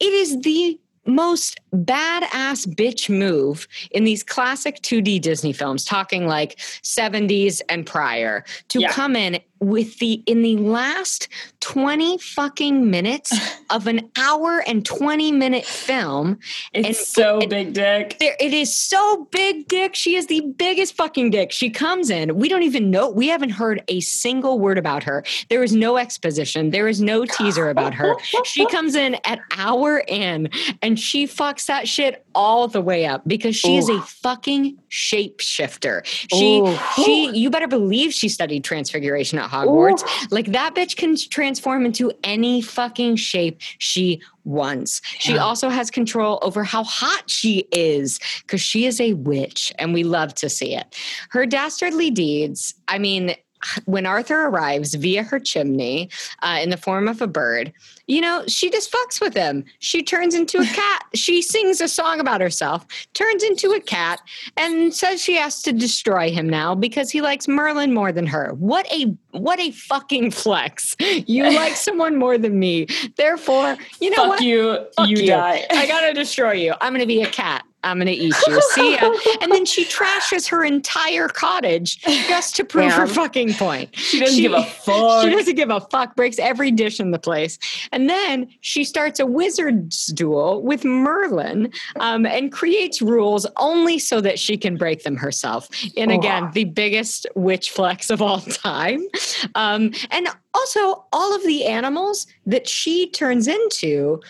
it 0.01 0.13
is 0.13 0.41
the 0.41 0.79
most 1.09 1.59
badass 1.75 2.67
bitch 2.77 3.09
move 3.09 3.67
in 3.91 4.05
these 4.05 4.23
classic 4.23 4.81
2D 4.83 5.21
Disney 5.21 5.53
films, 5.53 5.85
talking 5.85 6.27
like 6.27 6.57
70s 6.59 7.61
and 7.69 7.87
prior, 7.87 8.45
to 8.69 8.81
yeah. 8.81 8.93
come 8.93 9.17
in 9.17 9.41
with 9.61 9.99
the 9.99 10.23
in 10.27 10.43
the 10.43 10.57
last 10.57 11.29
20 11.61 12.19
fucking 12.19 12.91
minutes 12.91 13.33
of 13.71 13.87
an 13.87 14.11
hour 14.17 14.63
and 14.67 14.85
20 14.85 15.33
minute 15.33 15.65
film 15.65 16.39
it's 16.73 16.87
and 16.87 16.97
so 16.97 17.39
it, 17.39 17.51
big 17.51 17.73
dick. 17.73 18.17
it 18.21 18.55
is 18.55 18.75
so 18.75 19.29
big 19.31 19.69
dick. 19.69 19.95
She 19.95 20.17
is 20.17 20.27
the 20.27 20.41
biggest 20.41 20.95
fucking 20.95 21.31
dick. 21.31 21.53
She 21.53 21.71
comes 21.71 22.11
in. 22.11 22.37
We 22.37 22.49
don't 22.49 22.63
even 22.63 22.91
know 22.91 23.11
we 23.11 23.29
haven't 23.29 23.51
heard 23.51 23.83
a 23.89 24.01
single 24.01 24.59
word 24.59 24.79
about 24.79 25.03
her. 25.05 25.25
There 25.49 25.63
is 25.63 25.75
no 25.75 25.97
exposition. 25.97 26.71
There 26.71 26.89
is 26.89 27.01
no 27.01 27.25
teaser 27.25 27.69
about 27.69 27.95
her. 27.95 28.15
She 28.45 28.67
comes 28.67 28.95
in 28.95 29.17
at 29.25 29.41
hour 29.57 30.03
in 30.07 30.51
and 30.83 30.99
she 30.99 31.27
fucks 31.27 31.67
that 31.67 31.89
shit 31.89 32.25
all 32.39 32.69
the 32.69 32.81
way 32.81 33.05
up 33.05 33.27
because 33.27 33.57
she 33.57 33.75
Ooh. 33.75 33.79
is 33.79 33.89
a 33.89 34.01
fucking 34.01 34.79
shapeshifter 34.89 36.07
she 36.07 36.61
Ooh. 36.61 36.79
she 36.95 37.31
you 37.37 37.51
better 37.51 37.67
believe 37.67 38.13
she 38.13 38.29
studied 38.29 38.65
transfiguration 38.65 39.39
at 39.39 39.51
Hogwarts. 39.51 40.03
Ooh. 40.03 40.27
Like 40.31 40.47
that 40.53 40.75
bitch 40.75 40.97
can 40.97 41.17
transform 41.17 41.87
into 41.87 42.13
any 42.23 42.61
fucking 42.63 43.17
shape 43.17 43.61
she 43.79 44.21
wants. 44.45 45.01
She 45.19 45.35
yeah. 45.35 45.45
also 45.45 45.69
has 45.69 45.91
control 45.91 46.39
over 46.43 46.65
how 46.65 46.85
hot 46.85 47.25
she 47.27 47.67
is 47.73 48.19
because 48.43 48.61
she 48.61 48.87
is 48.87 49.01
a 49.01 49.15
witch 49.15 49.73
and 49.79 49.93
we 49.93 50.05
love 50.05 50.35
to 50.37 50.49
see 50.49 50.75
it. 50.75 50.97
Her 51.31 51.47
dastardly 51.47 52.11
deeds, 52.11 52.75
I 52.89 52.99
mean, 52.99 53.35
when 53.85 54.07
Arthur 54.07 54.47
arrives 54.47 54.95
via 54.95 55.23
her 55.23 55.39
chimney 55.39 56.11
uh, 56.43 56.59
in 56.63 56.71
the 56.71 56.77
form 56.77 57.09
of 57.09 57.21
a 57.21 57.27
bird, 57.27 57.73
you 58.07 58.21
know, 58.21 58.43
she 58.49 58.71
just 58.71 58.91
fucks 58.91 59.21
with 59.21 59.35
him. 59.35 59.65
She 59.81 60.03
turns 60.03 60.35
into 60.35 60.59
a 60.59 60.67
cat. 60.67 61.05
she 61.15 61.43
sings 61.43 61.81
a 61.81 61.89
song 61.89 62.21
about 62.21 62.41
herself, 62.41 62.87
turns 63.13 63.43
into 63.43 63.73
a 63.73 63.81
cat, 63.81 64.21
and 64.57 64.95
says 64.95 65.23
she 65.23 65.35
has 65.37 65.63
to 65.63 65.73
destroy 65.73 66.31
him 66.31 66.49
now 66.49 66.75
because 66.75 67.11
he 67.11 67.21
likes 67.21 67.47
Merlin 67.47 67.93
more 67.93 68.11
than 68.11 68.27
her. 68.27 68.55
What 68.55 68.91
a 68.93 69.15
what 69.33 69.61
a 69.61 69.71
fucking 69.73 70.31
flex. 70.31 70.97
You 71.01 71.45
like 71.55 71.77
someone 71.77 72.17
more 72.17 72.39
than 72.39 72.59
me. 72.59 72.87
Therefore, 73.17 73.77
you 74.01 74.11
know 74.11 74.17
Fuck 74.17 74.29
what? 74.29 74.41
you. 74.41 74.87
Fuck 74.97 75.09
you, 75.09 75.19
you 75.19 75.27
die. 75.27 75.67
I 75.71 75.87
gotta 75.87 76.15
destroy 76.15 76.53
you. 76.53 76.75
I'm 76.81 76.93
gonna 76.95 77.07
be 77.07 77.23
a 77.23 77.31
cat. 77.31 77.65
I'm 77.85 77.99
going 77.99 78.07
to 78.07 78.13
eat 78.13 78.35
you. 78.47 78.63
See 78.73 78.95
ya. 78.95 79.13
and 79.41 79.53
then 79.53 79.65
she 79.65 79.85
trashes 79.85 80.49
her 80.49 80.65
entire 80.65 81.29
cottage 81.29 82.01
just 82.03 82.57
to 82.57 82.65
prove 82.65 82.93
her 82.93 83.07
fucking 83.07 83.55
point. 83.55 83.97
She 83.97 84.19
doesn't 84.19 84.35
she, 84.35 84.43
give 84.43 84.53
a 84.53 84.65
fuck. 84.65 85.25
She 85.25 85.31
doesn't 85.31 85.55
give 85.55 85.71
a 85.71 85.81
fuck, 85.81 86.17
breaks 86.17 86.39
every 86.39 86.71
dish 86.71 86.99
in 86.99 87.13
the 87.13 87.19
place. 87.19 87.59
And 87.93 88.11
then 88.11 88.49
she 88.61 88.85
starts 88.85 89.21
a 89.21 89.27
wizard's 89.27 90.07
duel 90.07 90.63
with 90.63 90.85
Merlin 90.85 91.73
um, 92.01 92.27
and 92.27 92.51
creates 92.51 93.01
rules 93.01 93.47
only 93.57 93.99
so 93.99 94.21
that 94.21 94.39
she 94.39 94.57
can 94.57 94.77
break 94.77 95.05
them 95.05 95.17
herself. 95.17 95.69
And 95.97 96.11
again, 96.11 96.45
oh. 96.45 96.51
the 96.53 96.65
biggest 96.65 97.27
witch 97.35 97.71
flex 97.71 98.11
of 98.11 98.21
all 98.21 98.41
time. 98.41 99.03
Um, 99.55 99.93
and 100.11 100.29
also, 100.55 101.05
all 101.13 101.35
of 101.35 101.45
the 101.45 101.67
animals 101.67 102.27
that 102.47 102.69
she 102.69 103.09
turns 103.11 103.47
into 103.47 104.21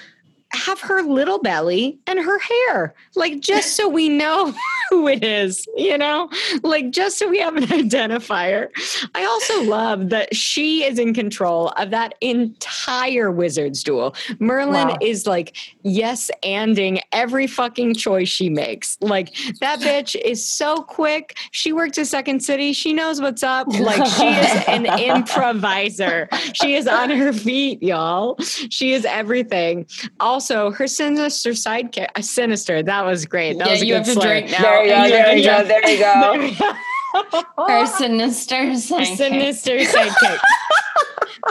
have 0.52 0.80
her 0.80 1.02
little 1.02 1.38
belly 1.38 1.98
and 2.06 2.18
her 2.18 2.38
hair, 2.38 2.94
like 3.14 3.40
just 3.40 3.76
so 3.76 3.88
we 3.88 4.08
know 4.08 4.54
who 4.90 5.06
it 5.06 5.22
is, 5.22 5.66
you 5.76 5.98
know, 5.98 6.30
like 6.62 6.90
just 6.90 7.18
so 7.18 7.28
we 7.28 7.38
have 7.38 7.56
an 7.56 7.64
identifier. 7.64 8.68
I 9.14 9.24
also 9.24 9.62
love 9.64 10.08
that 10.08 10.34
she 10.34 10.84
is 10.84 10.98
in 10.98 11.12
control 11.12 11.68
of 11.76 11.90
that 11.90 12.14
entire 12.20 13.30
wizard's 13.30 13.82
duel. 13.82 14.14
Merlin 14.38 14.88
wow. 14.88 14.98
is 15.02 15.26
like, 15.26 15.56
yes, 15.82 16.30
anding 16.42 17.00
every 17.12 17.46
fucking 17.46 17.94
choice 17.94 18.28
she 18.28 18.48
makes. 18.48 18.96
Like 19.00 19.34
that 19.60 19.80
bitch 19.80 20.18
is 20.20 20.44
so 20.44 20.78
quick. 20.82 21.36
She 21.50 21.72
worked 21.72 21.98
at 21.98 22.06
Second 22.06 22.40
City. 22.40 22.72
She 22.72 22.92
knows 22.94 23.20
what's 23.20 23.42
up. 23.42 23.68
Like 23.68 24.04
she 24.06 24.28
is 24.28 24.64
an 24.66 24.86
improviser. 24.86 26.28
She 26.54 26.74
is 26.74 26.86
on 26.86 27.10
her 27.10 27.32
feet, 27.32 27.82
y'all. 27.82 28.38
She 28.38 28.92
is 28.92 29.04
everything. 29.04 29.86
All 30.20 30.37
also 30.38 30.70
her 30.70 30.86
sinister 30.86 31.50
sidekick, 31.50 32.06
uh, 32.14 32.22
sinister. 32.22 32.80
That 32.80 33.04
was 33.04 33.26
great. 33.26 33.58
That 33.58 33.66
yeah, 33.66 33.72
was 33.72 33.82
you 33.82 33.94
have 33.94 34.04
to 34.04 34.14
drink 34.14 34.52
now. 34.52 34.62
There 34.62 34.84
you 34.84 34.90
go. 34.90 35.08
There 35.08 35.36
you 35.36 35.44
go. 35.44 35.64
There 35.64 36.48
you 36.48 36.56
go. 36.56 36.72
Her 37.14 37.86
sinister 37.98 38.56
sidekick. 38.56 39.16
Sinister 39.16 39.78
sidekick. 39.78 40.38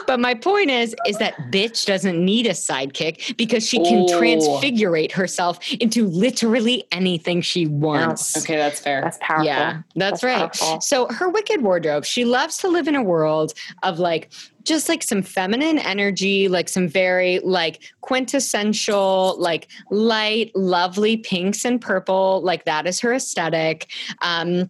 but 0.06 0.20
my 0.20 0.34
point 0.34 0.70
is, 0.70 0.96
is 1.08 1.18
that 1.18 1.36
bitch 1.52 1.86
doesn't 1.86 2.24
need 2.24 2.46
a 2.46 2.52
sidekick 2.52 3.36
because 3.38 3.68
she 3.68 3.78
can 3.84 4.04
Ooh. 4.04 4.18
transfigurate 4.18 5.12
herself 5.12 5.60
into 5.74 6.08
literally 6.08 6.86
anything 6.92 7.42
she 7.42 7.68
wants. 7.68 8.38
Okay, 8.38 8.56
that's 8.56 8.80
fair. 8.80 9.02
That's 9.02 9.18
powerful. 9.22 9.46
Yeah, 9.46 9.82
that's, 9.96 10.22
that's 10.22 10.24
right. 10.24 10.54
Powerful. 10.54 10.82
So 10.82 11.08
her 11.08 11.30
wicked 11.30 11.62
wardrobe, 11.62 12.06
she 12.06 12.26
loves 12.26 12.58
to 12.58 12.68
live 12.68 12.88
in 12.88 12.96
a 12.96 13.04
world 13.04 13.54
of 13.84 14.00
like 14.00 14.32
just 14.64 14.90
like 14.90 15.02
some 15.02 15.22
feminine 15.22 15.80
energy, 15.80 16.50
like 16.50 16.68
some 16.68 16.88
very 16.88 17.40
like 17.40 17.82
quintessential, 18.02 19.36
like 19.40 19.68
light, 19.90 20.52
lovely 20.56 21.18
pinks 21.18 21.64
and 21.64 21.80
purple. 21.80 22.42
Like 22.42 22.66
that 22.66 22.86
is 22.86 23.00
her 23.00 23.14
aesthetic. 23.14 23.90
Um, 24.22 24.70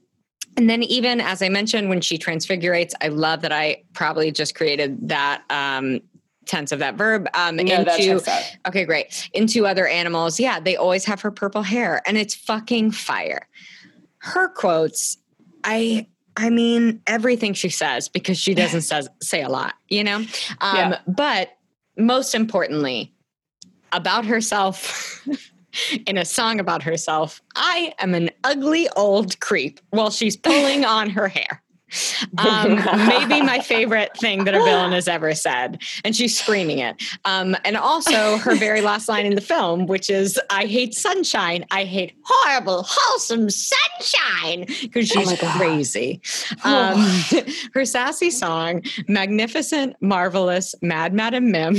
and 0.57 0.69
then 0.69 0.83
even 0.83 1.21
as 1.21 1.41
I 1.41 1.49
mentioned, 1.49 1.89
when 1.89 2.01
she 2.01 2.17
transfigurates, 2.17 2.95
I 3.01 3.09
love 3.09 3.41
that 3.41 3.51
I 3.51 3.83
probably 3.93 4.31
just 4.31 4.55
created 4.55 5.07
that 5.07 5.43
um, 5.49 6.01
tense 6.45 6.71
of 6.71 6.79
that 6.79 6.95
verb 6.95 7.27
um, 7.33 7.57
no, 7.57 7.61
into 7.61 8.23
okay 8.67 8.83
great. 8.83 9.29
Into 9.33 9.67
other 9.67 9.87
animals. 9.87 10.39
Yeah 10.39 10.59
they 10.59 10.75
always 10.75 11.05
have 11.05 11.21
her 11.21 11.31
purple 11.31 11.61
hair 11.61 12.01
and 12.07 12.17
it's 12.17 12.33
fucking 12.33 12.91
fire. 12.91 13.47
Her 14.19 14.49
quotes 14.49 15.17
i 15.63 16.07
I 16.39 16.51
mean, 16.51 17.01
everything 17.07 17.53
she 17.53 17.69
says 17.69 18.09
because 18.09 18.37
she 18.37 18.53
doesn't 18.53 18.81
says, 18.83 19.09
say 19.21 19.41
a 19.41 19.49
lot, 19.49 19.73
you 19.89 20.03
know? 20.03 20.17
Um, 20.17 20.27
yeah. 20.75 20.99
But 21.07 21.57
most 21.97 22.35
importantly, 22.35 23.11
about 23.91 24.23
herself 24.23 25.27
in 26.05 26.17
a 26.17 26.25
song 26.25 26.59
about 26.59 26.83
herself, 26.83 27.41
I 27.55 27.93
am 27.99 28.13
an 28.13 28.29
ugly 28.43 28.87
old 28.95 29.39
creep 29.39 29.79
while 29.89 30.09
she's 30.09 30.37
pulling 30.37 30.85
on 30.97 31.09
her 31.09 31.27
hair. 31.27 31.61
Um, 32.37 32.75
maybe 33.07 33.41
my 33.41 33.59
favorite 33.59 34.15
thing 34.17 34.43
that 34.43 34.53
a 34.53 34.63
villain 34.63 34.91
has 34.91 35.07
ever 35.07 35.33
said. 35.33 35.81
And 36.03 36.15
she's 36.15 36.37
screaming 36.37 36.79
it. 36.79 37.01
Um, 37.23 37.55
and 37.63 37.77
also 37.77 38.37
her 38.37 38.55
very 38.55 38.81
last 38.81 39.07
line 39.07 39.25
in 39.25 39.35
the 39.35 39.41
film, 39.41 39.87
which 39.87 40.09
is, 40.09 40.39
I 40.49 40.65
hate 40.65 40.93
sunshine. 40.93 41.65
I 41.71 41.85
hate 41.85 42.13
horrible, 42.25 42.83
wholesome 42.87 43.49
sunshine. 43.49 44.65
Because 44.81 45.11
oh 45.15 45.19
she's 45.19 45.43
oh 45.43 45.51
crazy. 45.57 46.21
Um, 46.63 46.97
her 47.73 47.85
sassy 47.85 48.31
song, 48.31 48.83
Magnificent, 49.07 49.95
Marvelous, 50.01 50.75
Mad 50.81 51.13
Madam 51.13 51.51
Mim, 51.51 51.77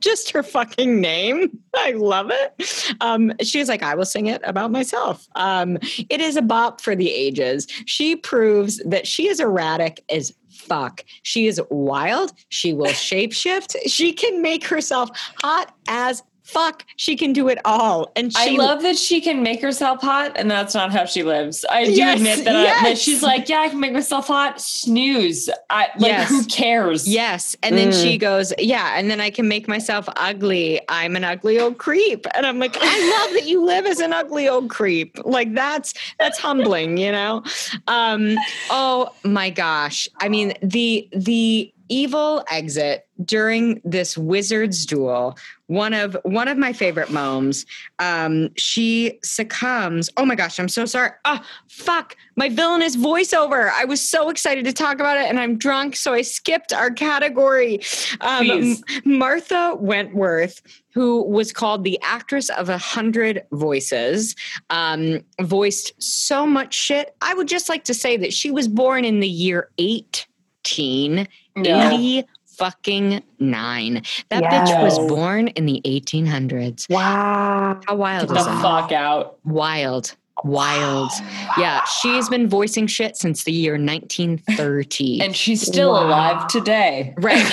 just 0.00 0.30
her 0.30 0.42
fucking 0.42 1.00
name. 1.00 1.58
I 1.76 1.92
love 1.92 2.30
it. 2.30 2.94
Um, 3.00 3.32
she's 3.42 3.68
like, 3.68 3.82
I 3.82 3.94
will 3.94 4.04
sing 4.04 4.26
it 4.26 4.40
about 4.44 4.70
myself. 4.70 5.28
Um, 5.34 5.78
it 6.08 6.20
is 6.20 6.36
a 6.36 6.42
bop 6.42 6.80
for 6.80 6.96
the 6.96 7.10
ages. 7.10 7.66
She 7.86 8.16
proves 8.16 8.78
that 8.84 9.06
she 9.06 9.28
is 9.28 9.40
erratic 9.40 10.04
as 10.10 10.34
fuck. 10.50 11.04
She 11.22 11.46
is 11.46 11.60
wild. 11.70 12.32
She 12.48 12.72
will 12.72 12.86
shapeshift. 12.92 13.76
She 13.86 14.12
can 14.12 14.42
make 14.42 14.64
herself 14.64 15.10
hot 15.40 15.74
as 15.88 16.22
fuck, 16.48 16.84
she 16.96 17.14
can 17.14 17.34
do 17.34 17.48
it 17.48 17.58
all. 17.66 18.10
And 18.16 18.32
she, 18.32 18.54
I 18.54 18.62
love 18.62 18.82
that 18.82 18.96
she 18.96 19.20
can 19.20 19.42
make 19.42 19.60
herself 19.60 20.00
hot, 20.00 20.32
and 20.36 20.50
that's 20.50 20.74
not 20.74 20.90
how 20.90 21.04
she 21.04 21.22
lives. 21.22 21.64
I 21.68 21.84
do 21.84 21.92
yes, 21.92 22.16
admit 22.16 22.44
that, 22.46 22.62
yes. 22.62 22.80
I, 22.80 22.88
that, 22.88 22.98
she's 22.98 23.22
like, 23.22 23.48
yeah, 23.50 23.60
I 23.60 23.68
can 23.68 23.80
make 23.80 23.92
myself 23.92 24.28
hot. 24.28 24.58
Snooze. 24.60 25.50
I, 25.68 25.88
like, 25.98 26.10
yes. 26.10 26.28
who 26.30 26.44
cares? 26.46 27.06
Yes. 27.06 27.54
And 27.62 27.76
then 27.76 27.90
mm. 27.90 28.02
she 28.02 28.16
goes, 28.16 28.54
yeah, 28.58 28.98
and 28.98 29.10
then 29.10 29.20
I 29.20 29.28
can 29.28 29.46
make 29.46 29.68
myself 29.68 30.08
ugly. 30.16 30.80
I'm 30.88 31.16
an 31.16 31.24
ugly 31.24 31.60
old 31.60 31.76
creep. 31.76 32.26
And 32.34 32.46
I'm 32.46 32.58
like, 32.58 32.76
I 32.80 33.24
love 33.26 33.34
that 33.34 33.46
you 33.46 33.64
live 33.64 33.84
as 33.84 34.00
an 34.00 34.14
ugly 34.14 34.48
old 34.48 34.70
creep. 34.70 35.18
Like 35.24 35.52
that's 35.54 35.92
that's 36.18 36.38
humbling, 36.38 36.96
you 36.96 37.12
know? 37.12 37.42
Um, 37.88 38.36
oh 38.70 39.14
my 39.22 39.50
gosh. 39.50 40.08
I 40.20 40.30
mean, 40.30 40.54
the 40.62 41.08
the 41.12 41.72
evil 41.88 42.44
exit 42.50 43.06
during 43.24 43.80
this 43.84 44.16
wizard's 44.16 44.86
duel 44.86 45.36
one 45.66 45.92
of 45.92 46.16
one 46.22 46.48
of 46.48 46.56
my 46.56 46.72
favorite 46.72 47.10
moms 47.10 47.66
um 47.98 48.48
she 48.56 49.18
succumbs 49.24 50.08
oh 50.16 50.24
my 50.24 50.34
gosh 50.34 50.58
i'm 50.58 50.68
so 50.68 50.86
sorry 50.86 51.10
oh 51.24 51.40
fuck 51.68 52.16
my 52.36 52.48
villainous 52.48 52.96
voiceover 52.96 53.70
i 53.74 53.84
was 53.84 54.00
so 54.00 54.30
excited 54.30 54.64
to 54.64 54.72
talk 54.72 54.94
about 54.94 55.16
it 55.16 55.26
and 55.26 55.40
i'm 55.40 55.58
drunk 55.58 55.96
so 55.96 56.12
i 56.12 56.22
skipped 56.22 56.72
our 56.72 56.90
category. 56.90 57.80
Um, 58.20 58.76
martha 59.04 59.74
wentworth 59.78 60.62
who 60.94 61.22
was 61.24 61.52
called 61.52 61.84
the 61.84 61.98
actress 62.02 62.50
of 62.50 62.68
a 62.68 62.78
hundred 62.78 63.42
voices 63.52 64.36
um 64.70 65.20
voiced 65.40 65.92
so 66.02 66.46
much 66.46 66.72
shit 66.72 67.14
i 67.20 67.34
would 67.34 67.48
just 67.48 67.68
like 67.68 67.84
to 67.84 67.94
say 67.94 68.16
that 68.16 68.32
she 68.32 68.50
was 68.50 68.68
born 68.68 69.04
in 69.04 69.20
the 69.20 69.28
year 69.28 69.70
18 69.78 71.26
yeah. 71.64 71.90
80 71.92 72.24
fucking 72.58 73.22
nine. 73.38 74.02
That 74.30 74.42
yes. 74.42 74.70
bitch 74.70 74.82
was 74.82 74.98
born 75.08 75.48
in 75.48 75.66
the 75.66 75.80
1800s. 75.84 76.90
Wow. 76.90 77.80
How 77.86 77.94
wild 77.94 78.28
Get 78.28 78.36
is 78.38 78.44
the 78.44 78.50
that? 78.50 78.62
fuck 78.62 78.92
out. 78.92 79.38
Wild. 79.44 80.14
Wild. 80.44 81.10
Yeah, 81.56 81.84
she's 81.84 82.28
been 82.28 82.48
voicing 82.48 82.86
shit 82.86 83.16
since 83.16 83.44
the 83.44 83.52
year 83.52 83.72
1930. 83.72 85.20
and 85.20 85.34
she's 85.34 85.62
still 85.62 85.92
wow. 85.92 86.06
alive 86.06 86.48
today. 86.48 87.14
Right. 87.18 87.44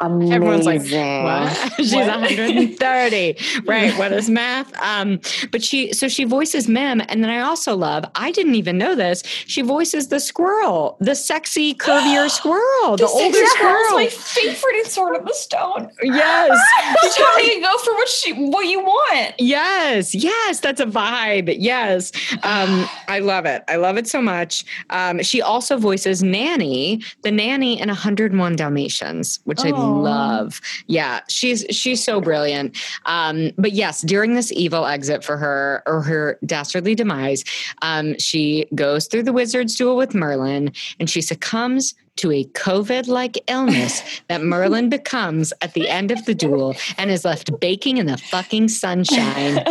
Amazing. 0.00 0.32
Everyone's 0.34 0.66
like, 0.66 0.82
what? 0.82 1.72
She's 1.76 1.94
what? 1.94 2.06
130. 2.06 3.36
right. 3.66 3.96
What 3.98 4.12
is 4.12 4.28
math? 4.28 4.70
Um, 4.82 5.20
but 5.50 5.64
she, 5.64 5.92
so 5.92 6.06
she 6.08 6.24
voices 6.24 6.68
Mim. 6.68 7.00
And 7.08 7.24
then 7.24 7.30
I 7.30 7.40
also 7.40 7.74
love, 7.74 8.04
I 8.14 8.30
didn't 8.30 8.56
even 8.56 8.76
know 8.76 8.94
this. 8.94 9.22
She 9.24 9.62
voices 9.62 10.08
the 10.08 10.20
squirrel, 10.20 10.98
the 11.00 11.14
sexy, 11.14 11.74
curvier 11.74 12.30
squirrel, 12.30 12.96
the, 12.96 13.06
the 13.06 13.08
older 13.08 13.46
squirrel. 13.46 13.94
my 13.94 14.08
favorite 14.08 14.76
in 14.76 14.84
Sword 14.84 15.16
of 15.16 15.26
the 15.26 15.34
Stone. 15.34 15.90
Yes. 16.02 16.58
She's 17.02 17.16
trying 17.16 17.54
to 17.54 17.60
go 17.60 17.78
for 17.78 17.94
what 17.94 18.08
she, 18.08 18.32
what 18.34 18.66
you 18.66 18.80
want. 18.80 19.34
Yes. 19.38 20.14
Yes. 20.14 20.60
That's 20.60 20.80
a 20.80 20.86
vibe. 20.86 21.56
Yes. 21.58 21.95
Um, 22.42 22.88
I 23.08 23.20
love 23.20 23.46
it. 23.46 23.62
I 23.68 23.76
love 23.76 23.96
it 23.96 24.06
so 24.06 24.20
much. 24.20 24.64
Um, 24.90 25.22
she 25.22 25.42
also 25.42 25.78
voices 25.78 26.22
Nanny, 26.22 27.02
the 27.22 27.30
nanny 27.30 27.80
in 27.80 27.88
101 27.88 28.56
Dalmatians, 28.56 29.40
which 29.44 29.60
oh. 29.64 29.68
I 29.68 29.70
love. 29.70 30.60
Yeah, 30.86 31.20
she's 31.28 31.64
she's 31.70 32.02
so 32.02 32.20
brilliant. 32.20 32.76
Um, 33.06 33.52
but 33.56 33.72
yes, 33.72 34.02
during 34.02 34.34
this 34.34 34.52
evil 34.52 34.86
exit 34.86 35.24
for 35.24 35.36
her 35.36 35.82
or 35.86 36.02
her 36.02 36.38
dastardly 36.44 36.94
demise, 36.94 37.44
um, 37.82 38.18
she 38.18 38.66
goes 38.74 39.06
through 39.06 39.24
the 39.24 39.32
wizard's 39.32 39.74
duel 39.74 39.96
with 39.96 40.14
Merlin, 40.14 40.72
and 40.98 41.08
she 41.08 41.20
succumbs 41.20 41.94
to 42.16 42.32
a 42.32 42.44
COVID 42.44 43.08
like 43.08 43.38
illness 43.48 44.02
that 44.28 44.42
Merlin 44.42 44.88
becomes 44.88 45.52
at 45.60 45.74
the 45.74 45.88
end 45.88 46.10
of 46.10 46.24
the 46.24 46.34
duel 46.34 46.74
and 46.98 47.10
is 47.10 47.24
left 47.24 47.58
baking 47.60 47.98
in 47.98 48.06
the 48.06 48.16
fucking 48.16 48.68
sunshine 48.68 49.64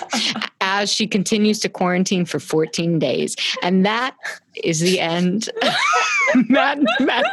as 0.60 0.92
she 0.92 1.06
continues 1.06 1.58
to 1.60 1.68
quarantine 1.68 2.24
for 2.24 2.40
14 2.40 2.98
days. 2.98 3.36
And 3.62 3.84
that 3.84 4.16
is 4.62 4.80
the 4.80 5.00
end. 5.00 5.48
Matt, 6.48 6.78
Matt, 7.00 7.24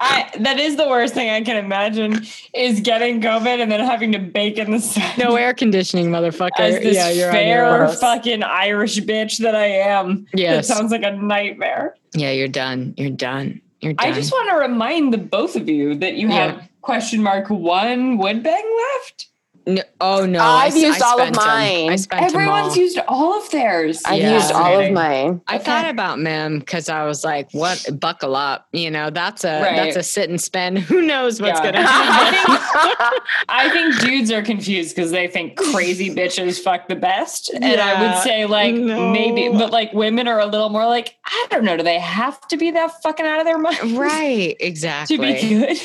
I, 0.00 0.30
that 0.40 0.58
is 0.58 0.76
the 0.76 0.88
worst 0.88 1.14
thing 1.14 1.30
I 1.30 1.42
can 1.42 1.56
imagine 1.56 2.24
is 2.54 2.80
getting 2.80 3.20
COVID 3.20 3.60
and 3.60 3.70
then 3.70 3.80
having 3.80 4.12
to 4.12 4.18
bake 4.18 4.58
in 4.58 4.70
the 4.70 4.80
sun. 4.80 5.04
No 5.18 5.36
air 5.36 5.54
conditioning, 5.54 6.10
motherfucker. 6.10 6.58
As 6.58 6.74
this 6.76 6.94
yeah, 6.94 7.10
you're 7.10 7.32
fair 7.32 7.88
fucking 7.88 8.42
Irish 8.42 8.98
bitch 9.00 9.38
that 9.38 9.54
I 9.54 9.66
am. 9.66 10.26
Yes. 10.34 10.68
It 10.68 10.74
sounds 10.74 10.92
like 10.92 11.02
a 11.02 11.12
nightmare. 11.12 11.96
Yeah, 12.14 12.30
you're 12.30 12.48
done. 12.48 12.94
You're 12.96 13.10
done. 13.10 13.60
You're 13.80 13.92
done. 13.92 14.08
I 14.08 14.12
just 14.12 14.32
want 14.32 14.48
to 14.50 14.56
remind 14.56 15.12
the 15.12 15.18
both 15.18 15.56
of 15.56 15.68
you 15.68 15.94
that 15.96 16.14
you 16.14 16.28
yeah. 16.28 16.52
have 16.52 16.68
question 16.80 17.22
mark 17.22 17.48
one 17.50 18.18
wood 18.18 18.42
bang 18.42 18.76
left. 18.94 19.27
No, 19.68 19.82
oh 20.00 20.24
no! 20.24 20.40
I've 20.40 20.72
I, 20.72 20.78
used 20.78 21.02
I 21.02 21.06
all 21.06 21.20
of 21.20 21.36
mine. 21.36 21.90
I 21.90 21.96
spent 21.96 22.22
Everyone's 22.22 22.74
used 22.74 22.98
all 23.06 23.38
of 23.38 23.50
theirs. 23.50 24.00
I've 24.06 24.18
yeah. 24.18 24.32
used 24.32 24.50
all 24.50 24.80
of 24.80 24.90
mine. 24.92 25.42
I 25.46 25.56
okay. 25.56 25.64
thought 25.64 25.90
about 25.90 26.18
Mim 26.18 26.60
because 26.60 26.88
I 26.88 27.04
was 27.04 27.22
like, 27.22 27.50
"What? 27.52 27.86
Buckle 28.00 28.34
up!" 28.34 28.66
You 28.72 28.90
know, 28.90 29.10
that's 29.10 29.44
a 29.44 29.60
right. 29.60 29.76
that's 29.76 29.96
a 29.96 30.02
sit 30.02 30.30
and 30.30 30.40
spend. 30.40 30.78
Who 30.88 31.02
knows 31.02 31.42
what's 31.42 31.60
yeah. 31.60 31.72
gonna 31.72 31.86
happen? 31.86 32.38
I 32.48 32.88
think, 32.88 33.22
I 33.50 33.70
think 33.70 34.00
dudes 34.00 34.30
are 34.30 34.40
confused 34.40 34.96
because 34.96 35.10
they 35.10 35.28
think 35.28 35.58
crazy 35.58 36.14
bitches 36.14 36.58
fuck 36.58 36.88
the 36.88 36.96
best, 36.96 37.50
and 37.50 37.62
yeah. 37.62 37.84
I 37.84 38.02
would 38.02 38.22
say 38.22 38.46
like 38.46 38.74
no. 38.74 39.12
maybe, 39.12 39.50
but 39.50 39.70
like 39.70 39.92
women 39.92 40.28
are 40.28 40.40
a 40.40 40.46
little 40.46 40.70
more 40.70 40.86
like 40.86 41.14
I 41.26 41.46
don't 41.50 41.64
know. 41.64 41.76
Do 41.76 41.82
they 41.82 41.98
have 41.98 42.40
to 42.48 42.56
be 42.56 42.70
that 42.70 43.02
fucking 43.02 43.26
out 43.26 43.40
of 43.40 43.44
their 43.44 43.58
mind? 43.58 43.98
Right. 43.98 44.56
Exactly. 44.60 45.16
to 45.16 45.22
be 45.22 45.48
good. 45.48 45.78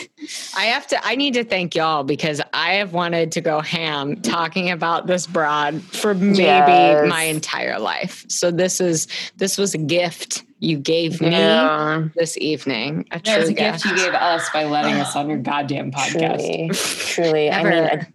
I 0.56 0.66
have 0.68 0.88
to. 0.88 1.06
I 1.06 1.16
need 1.16 1.34
to 1.34 1.44
thank 1.44 1.76
y'all 1.76 2.06
because 2.06 2.42
I 2.54 2.76
have 2.76 2.94
wanted 2.94 3.34
to 3.34 3.42
go 3.42 3.60
ham 3.74 4.22
talking 4.22 4.70
about 4.70 5.08
this 5.08 5.26
broad 5.26 5.82
for 5.82 6.14
maybe 6.14 6.44
yes. 6.44 7.10
my 7.10 7.24
entire 7.24 7.80
life. 7.80 8.24
So 8.30 8.52
this 8.52 8.80
is 8.80 9.08
this 9.38 9.58
was 9.58 9.74
a 9.74 9.80
gift 9.80 10.44
you 10.60 10.78
gave 10.78 11.20
me 11.20 11.32
yeah. 11.32 12.08
this 12.16 12.38
evening. 12.38 13.08
A 13.12 13.20
no, 13.26 13.36
it 13.36 13.40
was 13.40 13.50
a 13.50 13.54
gift. 13.54 13.84
gift 13.84 13.86
you 13.86 14.06
gave 14.06 14.14
us 14.14 14.48
by 14.52 14.66
letting 14.66 14.96
us 14.96 15.16
on 15.16 15.28
your 15.28 15.38
goddamn 15.40 15.92
podcast. 15.92 16.38
Truly, 16.38 16.70
truly. 16.74 17.52
I 17.52 17.64
mean. 17.64 17.74
A, 17.74 18.08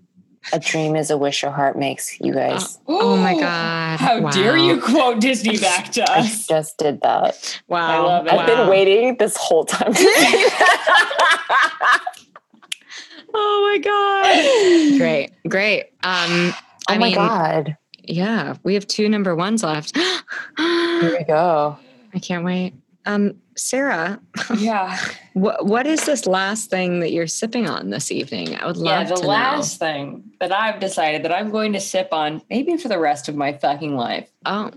a 0.50 0.60
dream 0.60 0.96
is 0.96 1.10
a 1.10 1.18
wish 1.18 1.42
your 1.42 1.50
heart 1.50 1.76
makes, 1.76 2.18
you 2.20 2.32
uh, 2.32 2.52
guys. 2.52 2.78
oh 2.86 3.18
my 3.18 3.34
God. 3.34 3.98
How 3.98 4.18
wow. 4.18 4.30
dare 4.30 4.56
you 4.56 4.80
quote 4.80 5.20
Disney 5.20 5.58
back 5.58 5.92
to 5.92 6.02
us? 6.02 6.48
I 6.48 6.54
just 6.54 6.78
did 6.78 7.02
that. 7.02 7.60
Wow. 7.68 7.86
I 7.86 7.98
love 7.98 8.26
it. 8.26 8.32
I've 8.32 8.38
wow. 8.38 8.46
been 8.46 8.68
waiting 8.68 9.16
this 9.18 9.36
whole 9.36 9.66
time. 9.66 9.92
oh 13.34 13.70
my 13.70 13.78
god! 13.78 14.98
Great, 14.98 15.30
great. 15.48 15.84
Um, 16.02 16.52
oh 16.52 16.54
I 16.88 16.98
my 16.98 17.06
mean, 17.06 17.14
god! 17.14 17.76
Yeah, 18.04 18.56
we 18.62 18.74
have 18.74 18.86
two 18.86 19.08
number 19.08 19.34
ones 19.34 19.62
left. 19.62 19.96
Here 20.56 21.18
we 21.18 21.24
go. 21.24 21.76
I 22.14 22.18
can't 22.18 22.44
wait. 22.44 22.74
Um, 23.04 23.36
Sarah. 23.56 24.20
Yeah. 24.56 24.98
what 25.32 25.66
What 25.66 25.86
is 25.86 26.04
this 26.04 26.26
last 26.26 26.70
thing 26.70 27.00
that 27.00 27.12
you're 27.12 27.26
sipping 27.26 27.68
on 27.68 27.90
this 27.90 28.10
evening? 28.10 28.56
I 28.56 28.66
would 28.66 28.76
love 28.76 29.02
yeah, 29.02 29.14
the 29.14 29.20
to 29.20 29.26
last 29.26 29.80
know. 29.80 29.86
thing 29.86 30.32
that 30.40 30.52
I've 30.52 30.80
decided 30.80 31.24
that 31.24 31.32
I'm 31.32 31.50
going 31.50 31.72
to 31.72 31.80
sip 31.80 32.08
on, 32.12 32.42
maybe 32.50 32.76
for 32.76 32.88
the 32.88 32.98
rest 32.98 33.28
of 33.28 33.34
my 33.34 33.52
fucking 33.52 33.96
life. 33.96 34.30
Oh. 34.46 34.70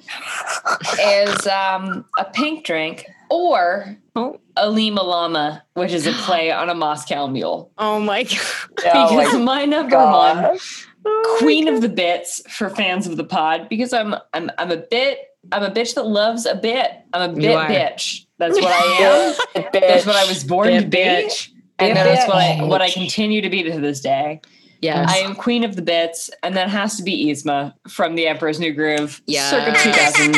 is 1.02 1.48
um, 1.48 2.06
a 2.18 2.26
pink 2.26 2.66
drink 2.66 3.06
or 3.32 3.98
oh. 4.16 4.40
a 4.58 4.70
Lima 4.70 5.02
Llama, 5.02 5.64
which 5.74 5.94
is 5.94 6.06
a 6.06 6.12
play 6.26 6.52
on 6.52 6.70
a 6.70 6.76
Moscow 6.76 7.28
mule. 7.28 7.72
Oh 7.78 8.00
my 8.00 8.24
god! 8.76 8.92
Oh 8.94 9.18
because 9.18 9.34
my, 9.34 9.40
my 9.40 9.66
number 9.66 9.98
one 9.98 10.60
oh 11.06 11.38
queen 11.40 11.68
of 11.68 11.82
the 11.82 11.90
bits 11.90 12.44
for 12.52 12.70
fans 12.70 13.08
of 13.08 13.18
the 13.18 13.24
pod, 13.24 13.70
because 13.70 13.94
I'm 13.94 14.14
I'm 14.34 14.52
I'm 14.58 14.70
a 14.70 14.78
bit 14.78 15.20
I'm 15.52 15.64
a 15.64 15.72
bitch 15.72 15.96
that 15.96 16.06
loves 16.06 16.46
a 16.46 16.56
bit. 16.56 16.92
I'm 17.14 17.32
a 17.32 17.34
bit 17.34 17.58
bitch. 17.58 18.26
That's 18.38 18.56
what 18.56 18.72
I 18.72 19.36
am. 19.56 19.66
that's 19.74 20.06
what 20.06 20.16
I 20.16 20.28
was 20.28 20.44
born 20.44 20.68
bit 20.68 20.82
to 20.82 20.88
be. 20.88 20.98
Bitch. 20.98 21.50
And 21.80 21.98
that's 21.98 22.28
what 22.28 22.38
I 22.38 22.64
what 22.64 22.82
I 22.82 22.92
continue 22.92 23.42
to 23.42 23.50
be 23.50 23.64
to 23.64 23.80
this 23.80 24.02
day. 24.02 24.42
Yes. 24.82 25.10
I 25.12 25.18
am 25.18 25.36
queen 25.36 25.64
of 25.64 25.76
the 25.76 25.84
bits, 25.84 26.30
and 26.42 26.58
that 26.58 26.70
has 26.70 26.98
to 26.98 27.04
be 27.04 27.28
Yzma 27.28 27.74
from 27.88 28.16
The 28.16 28.28
Emperor's 28.28 28.60
New 28.60 28.74
Groove, 28.74 29.22
yeah. 29.28 29.48
circa 29.48 29.78
2000 29.78 30.36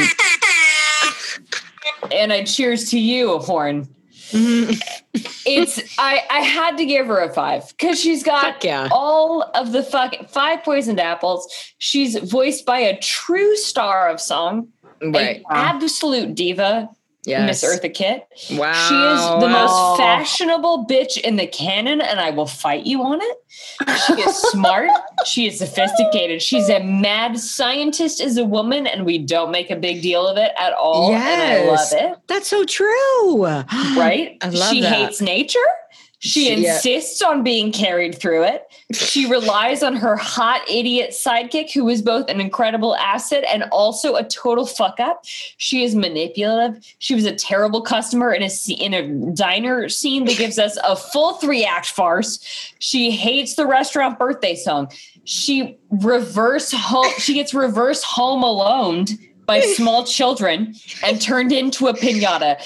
and 2.12 2.34
I 2.34 2.44
cheers 2.44 2.90
to 2.92 3.00
you, 3.00 3.38
Horn. 3.40 3.88
Mm-hmm. 4.32 4.72
it's 5.46 5.80
I 6.00 6.22
I 6.30 6.40
had 6.40 6.78
to 6.78 6.86
give 6.86 7.06
her 7.08 7.20
a 7.20 7.32
five 7.32 7.70
because 7.78 8.00
she's 8.00 8.24
got 8.24 8.64
yeah. 8.64 8.90
all 8.92 9.44
of 9.54 9.72
the 9.72 9.84
fucking 9.84 10.26
five 10.26 10.64
poisoned 10.64 11.00
apples. 11.00 11.48
She's 11.78 12.18
voiced 12.18 12.66
by 12.66 12.80
a 12.80 13.00
true 13.00 13.56
star 13.58 14.10
of 14.10 14.20
song, 14.20 14.70
right? 15.04 15.44
absolute 15.52 16.34
diva. 16.34 16.90
Yes. 17.26 17.48
Miss 17.48 17.64
Eartha 17.64 17.94
Kitt. 17.94 18.28
Wow. 18.52 18.74
She 18.74 18.96
is 18.96 19.42
the 19.42 19.48
wow. 19.48 19.66
most 19.66 19.98
fashionable 19.98 20.86
bitch 20.90 21.18
in 21.18 21.38
the 21.38 21.48
canon, 21.48 22.02
and 22.02 22.20
I 22.20 22.32
will 22.32 22.48
fight 22.48 22.86
you 22.86 23.02
on 23.02 23.20
it. 23.22 23.38
She 24.06 24.14
is 24.22 24.36
smart. 24.36 24.90
she 25.26 25.48
is 25.48 25.58
sophisticated. 25.58 26.42
She's 26.42 26.68
a 26.70 26.84
mad 26.84 27.40
scientist 27.40 28.20
as 28.20 28.38
a 28.38 28.44
woman, 28.44 28.88
and 28.88 29.06
we 29.06 29.18
don't 29.18 29.52
make 29.52 29.72
a 29.72 29.78
big 29.78 30.02
deal 30.02 30.28
of 30.28 30.38
it 30.38 30.52
at 30.60 30.74
all. 30.74 31.12
Yes. 31.12 31.94
And 31.94 32.02
I 32.02 32.08
love 32.10 32.14
it. 32.14 32.20
That's 32.28 32.48
so 32.48 32.66
true. 32.66 33.46
Right? 33.94 34.38
I 34.42 34.50
love 34.50 34.70
she 34.70 34.82
that. 34.82 34.92
hates 34.92 35.22
nature. 35.22 35.60
She, 36.24 36.54
insists 36.54 37.20
yeah. 37.20 37.28
on 37.28 37.44
being 37.44 37.74
carried 37.74 38.18
through 38.18 38.44
it. 38.44 38.72
She 38.94 39.26
relies 39.30 39.84
on 39.84 39.98
her 39.98 40.16
hot 40.16 40.62
idiot 40.70 41.10
sidekick, 41.10 41.74
who 41.74 41.90
is 41.90 42.02
both 42.02 42.30
an 42.30 42.40
incredible 42.40 42.96
asset 42.96 43.44
and 43.52 43.64
also 43.74 44.16
a 44.16 44.24
total 44.24 44.66
fuck 44.66 45.02
up. 45.02 45.26
She 45.58 45.84
is 45.84 45.96
manipulative. 45.96 46.82
She 47.00 47.14
was 47.14 47.26
a 47.26 47.36
terrible 47.36 47.82
customer 47.82 48.34
in 48.34 48.42
a 48.42 48.50
in 48.72 48.94
a 48.94 49.34
diner 49.34 49.90
scene 49.90 50.24
that 50.26 50.38
gives 50.38 50.58
us 50.58 50.78
a 50.88 50.96
full 50.96 51.34
three 51.34 51.66
act 51.66 51.88
farce. 51.88 52.40
She 52.80 53.12
hates 53.12 53.56
the 53.56 53.68
restaurant 53.68 54.18
birthday 54.18 54.56
song. 54.56 54.90
She 55.26 55.78
reverse 55.90 56.72
home. 56.72 57.12
She 57.18 57.34
gets 57.34 57.54
reverse 57.54 58.02
home 58.02 58.44
alone 58.44 59.08
by 59.46 59.60
small 59.60 60.06
children 60.06 60.74
and 61.04 61.22
turned 61.22 61.52
into 61.52 61.88
a 61.88 61.94
pinata. 61.94 62.62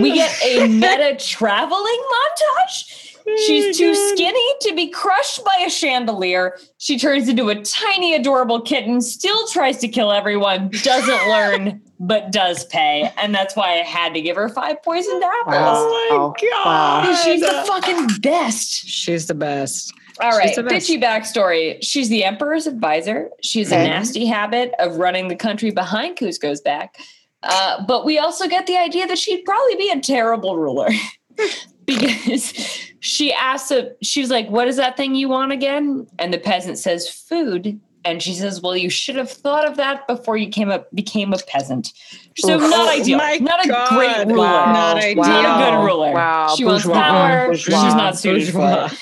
We 0.00 0.14
get 0.14 0.34
a 0.42 0.66
meta 0.68 1.16
traveling 1.18 2.02
montage. 2.10 3.01
She's 3.46 3.78
too 3.78 3.94
skinny 3.94 4.54
to 4.62 4.74
be 4.74 4.88
crushed 4.88 5.44
by 5.44 5.64
a 5.66 5.70
chandelier. 5.70 6.58
She 6.78 6.98
turns 6.98 7.28
into 7.28 7.48
a 7.48 7.62
tiny, 7.62 8.14
adorable 8.14 8.60
kitten, 8.60 9.00
still 9.00 9.46
tries 9.48 9.78
to 9.78 9.88
kill 9.88 10.12
everyone, 10.12 10.70
doesn't 10.82 11.28
learn, 11.28 11.80
but 12.00 12.32
does 12.32 12.64
pay. 12.66 13.12
And 13.16 13.34
that's 13.34 13.54
why 13.54 13.74
I 13.74 13.84
had 13.84 14.14
to 14.14 14.20
give 14.20 14.36
her 14.36 14.48
five 14.48 14.82
poisoned 14.82 15.22
apples. 15.22 15.54
Oh 15.56 16.34
my 16.40 16.48
God. 16.48 16.66
Wow. 16.66 17.14
She's 17.24 17.40
the 17.40 17.64
fucking 17.66 18.20
best. 18.20 18.70
She's 18.86 19.26
the 19.26 19.34
best. 19.34 19.92
All 20.20 20.36
right, 20.36 20.54
bitchy 20.54 21.02
backstory. 21.02 21.78
She's 21.82 22.08
the 22.08 22.22
emperor's 22.24 22.66
advisor. 22.66 23.30
She's 23.42 23.72
okay. 23.72 23.86
a 23.86 23.88
nasty 23.88 24.26
habit 24.26 24.72
of 24.78 24.96
running 24.96 25.28
the 25.28 25.36
country 25.36 25.70
behind 25.70 26.16
Kuzco's 26.16 26.60
back. 26.60 26.98
Uh, 27.42 27.84
but 27.86 28.04
we 28.04 28.18
also 28.18 28.46
get 28.46 28.66
the 28.66 28.76
idea 28.76 29.06
that 29.06 29.18
she'd 29.18 29.44
probably 29.44 29.76
be 29.76 29.90
a 29.90 30.00
terrible 30.00 30.56
ruler 30.56 30.90
because 31.86 32.52
she 33.02 33.32
asks, 33.32 33.72
a, 33.72 33.92
she's 34.00 34.30
like, 34.30 34.48
What 34.48 34.68
is 34.68 34.76
that 34.76 34.96
thing 34.96 35.16
you 35.16 35.28
want 35.28 35.50
again? 35.50 36.06
And 36.20 36.32
the 36.32 36.38
peasant 36.38 36.78
says, 36.78 37.08
Food. 37.08 37.80
And 38.04 38.22
she 38.22 38.32
says, 38.32 38.62
Well, 38.62 38.76
you 38.76 38.90
should 38.90 39.16
have 39.16 39.30
thought 39.30 39.68
of 39.68 39.76
that 39.76 40.06
before 40.06 40.36
you 40.36 40.48
came 40.48 40.70
up 40.70 40.88
became 40.94 41.32
a 41.32 41.38
peasant. 41.38 41.92
So 42.36 42.54
Oof. 42.54 42.70
not 42.70 42.88
ideal. 42.88 43.18
Oh 43.20 43.36
not 43.40 43.66
God. 43.66 43.92
a 43.92 43.96
great 43.96 44.26
ruler. 44.32 44.46
Wow. 44.46 44.72
Not, 44.72 44.96
ideal. 44.98 45.22
not 45.24 45.44
a 45.44 45.76
good 45.76 45.84
ruler. 45.84 46.12
Wow. 46.12 46.54
She 46.56 46.62
Bourgeois. 46.62 46.92
wants 46.92 47.08
power. 47.08 47.46
Bourgeois. 47.48 47.84
She's 47.84 47.94
not 47.94 48.16
suited 48.16 48.52
for 48.52 48.60
it. 48.60 48.98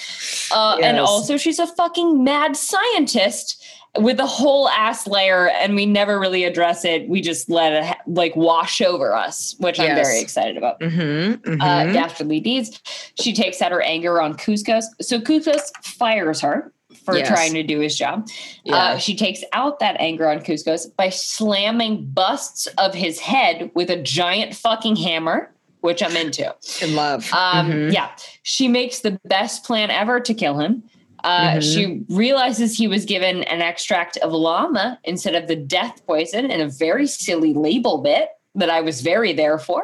Uh, 0.52 0.76
yes. 0.78 0.84
And 0.88 0.98
also, 0.98 1.36
she's 1.36 1.58
a 1.58 1.66
fucking 1.66 2.24
mad 2.24 2.56
scientist 2.56 3.62
with 3.98 4.20
a 4.20 4.26
whole 4.26 4.68
ass 4.68 5.06
layer, 5.06 5.48
and 5.48 5.74
we 5.74 5.86
never 5.86 6.18
really 6.18 6.44
address 6.44 6.84
it. 6.84 7.08
We 7.08 7.20
just 7.20 7.50
let 7.50 7.72
it 7.72 7.96
like 8.06 8.36
wash 8.36 8.80
over 8.80 9.14
us, 9.14 9.56
which 9.58 9.78
yes. 9.78 9.88
I'm 9.88 9.96
very 9.96 10.20
excited 10.20 10.56
about. 10.56 10.80
Mm-hmm, 10.80 11.50
mm-hmm. 11.50 11.60
Uh, 11.60 11.92
dastardly 11.92 12.40
deeds. 12.40 12.80
She 13.20 13.32
takes 13.32 13.60
out 13.60 13.72
her 13.72 13.82
anger 13.82 14.20
on 14.20 14.34
Kuzcos. 14.34 14.84
So 15.00 15.20
Kuzcos 15.20 15.70
fires 15.82 16.40
her 16.40 16.72
for 17.04 17.16
yes. 17.16 17.28
trying 17.28 17.54
to 17.54 17.62
do 17.62 17.80
his 17.80 17.96
job. 17.96 18.28
Yeah. 18.64 18.76
Uh, 18.76 18.98
she 18.98 19.16
takes 19.16 19.42
out 19.52 19.78
that 19.80 19.96
anger 19.98 20.28
on 20.28 20.40
Kuzcos 20.40 20.94
by 20.96 21.08
slamming 21.08 22.06
busts 22.06 22.66
of 22.78 22.94
his 22.94 23.18
head 23.18 23.70
with 23.74 23.90
a 23.90 24.00
giant 24.00 24.54
fucking 24.54 24.96
hammer 24.96 25.52
which 25.80 26.02
I'm 26.02 26.16
into. 26.16 26.54
In 26.82 26.94
love. 26.94 27.32
Um, 27.32 27.70
mm-hmm. 27.70 27.92
Yeah. 27.92 28.10
She 28.42 28.68
makes 28.68 29.00
the 29.00 29.18
best 29.24 29.64
plan 29.64 29.90
ever 29.90 30.20
to 30.20 30.34
kill 30.34 30.58
him. 30.58 30.82
Uh, 31.24 31.54
mm-hmm. 31.54 31.60
She 31.60 32.04
realizes 32.08 32.76
he 32.76 32.88
was 32.88 33.04
given 33.04 33.42
an 33.44 33.62
extract 33.62 34.16
of 34.18 34.32
llama 34.32 34.98
instead 35.04 35.34
of 35.34 35.48
the 35.48 35.56
death 35.56 36.04
poison 36.06 36.50
in 36.50 36.60
a 36.60 36.68
very 36.68 37.06
silly 37.06 37.54
label 37.54 37.98
bit 37.98 38.30
that 38.54 38.70
I 38.70 38.80
was 38.80 39.00
very 39.00 39.32
there 39.32 39.58
for. 39.58 39.82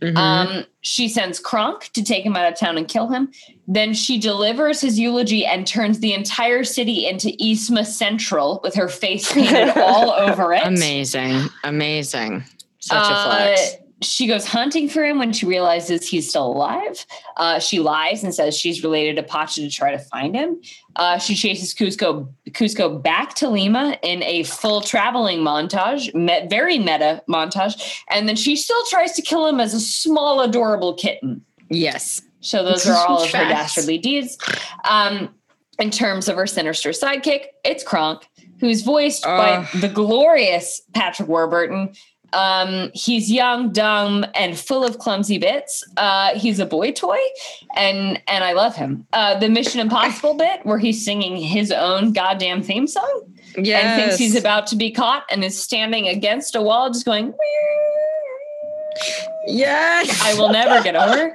Mm-hmm. 0.00 0.16
Um, 0.16 0.64
she 0.80 1.08
sends 1.08 1.38
Kronk 1.38 1.90
to 1.92 2.02
take 2.02 2.24
him 2.24 2.36
out 2.36 2.50
of 2.50 2.58
town 2.58 2.78
and 2.78 2.88
kill 2.88 3.08
him. 3.08 3.30
Then 3.66 3.92
she 3.92 4.18
delivers 4.18 4.80
his 4.80 4.98
eulogy 4.98 5.44
and 5.44 5.66
turns 5.66 6.00
the 6.00 6.14
entire 6.14 6.64
city 6.64 7.06
into 7.06 7.28
Yzma 7.28 7.84
Central 7.84 8.60
with 8.62 8.74
her 8.74 8.88
face 8.88 9.30
painted 9.30 9.70
all 9.76 10.10
over 10.12 10.54
it. 10.54 10.66
Amazing. 10.66 11.48
Amazing. 11.64 12.44
Such 12.78 13.10
a 13.10 13.24
flex. 13.24 13.76
She 14.00 14.28
goes 14.28 14.46
hunting 14.46 14.88
for 14.88 15.04
him 15.04 15.18
when 15.18 15.32
she 15.32 15.44
realizes 15.44 16.06
he's 16.06 16.28
still 16.28 16.46
alive. 16.46 17.04
Uh, 17.36 17.58
she 17.58 17.80
lies 17.80 18.22
and 18.22 18.32
says 18.32 18.56
she's 18.56 18.84
related 18.84 19.16
to 19.16 19.22
Pacha 19.24 19.60
to 19.60 19.70
try 19.70 19.90
to 19.90 19.98
find 19.98 20.36
him. 20.36 20.60
Uh, 20.94 21.18
she 21.18 21.34
chases 21.34 21.74
Kuzco, 21.74 22.28
Kuzco 22.50 23.02
back 23.02 23.34
to 23.34 23.48
Lima 23.48 23.98
in 24.02 24.22
a 24.22 24.44
full 24.44 24.80
traveling 24.82 25.40
montage, 25.40 26.14
met, 26.14 26.48
very 26.48 26.78
meta 26.78 27.22
montage, 27.28 28.00
and 28.08 28.28
then 28.28 28.36
she 28.36 28.54
still 28.54 28.84
tries 28.88 29.12
to 29.14 29.22
kill 29.22 29.46
him 29.46 29.58
as 29.58 29.74
a 29.74 29.80
small, 29.80 30.40
adorable 30.42 30.94
kitten. 30.94 31.44
Yes. 31.68 32.22
So 32.40 32.62
those 32.62 32.86
are 32.86 32.94
all 32.94 33.22
of 33.22 33.30
her 33.32 33.48
dastardly 33.48 33.98
deeds. 33.98 34.38
Um, 34.88 35.34
in 35.78 35.90
terms 35.90 36.28
of 36.28 36.36
her 36.36 36.46
sinister 36.46 36.90
sidekick, 36.90 37.46
it's 37.64 37.82
Kronk, 37.82 38.28
who's 38.60 38.82
voiced 38.82 39.26
uh. 39.26 39.36
by 39.36 39.78
the 39.80 39.88
glorious 39.88 40.82
Patrick 40.94 41.28
Warburton, 41.28 41.94
um, 42.32 42.90
he's 42.94 43.30
young, 43.30 43.72
dumb, 43.72 44.24
and 44.34 44.58
full 44.58 44.84
of 44.84 44.98
clumsy 44.98 45.38
bits. 45.38 45.84
Uh, 45.96 46.38
he's 46.38 46.58
a 46.58 46.66
boy 46.66 46.92
toy, 46.92 47.18
and 47.76 48.20
and 48.28 48.44
I 48.44 48.52
love 48.52 48.76
him. 48.76 49.06
Uh, 49.12 49.38
the 49.38 49.48
Mission 49.48 49.80
Impossible 49.80 50.34
bit 50.38 50.64
where 50.64 50.78
he's 50.78 51.04
singing 51.04 51.36
his 51.36 51.72
own 51.72 52.12
goddamn 52.12 52.62
theme 52.62 52.86
song, 52.86 53.22
yes. 53.56 53.82
and 53.82 54.02
thinks 54.02 54.18
he's 54.18 54.36
about 54.36 54.66
to 54.68 54.76
be 54.76 54.90
caught, 54.90 55.24
and 55.30 55.42
is 55.42 55.60
standing 55.60 56.08
against 56.08 56.54
a 56.54 56.62
wall, 56.62 56.90
just 56.90 57.04
going. 57.04 57.34
Yes, 59.46 60.20
I 60.22 60.34
will 60.34 60.50
never 60.50 60.82
get 60.82 60.96
over. 60.96 61.34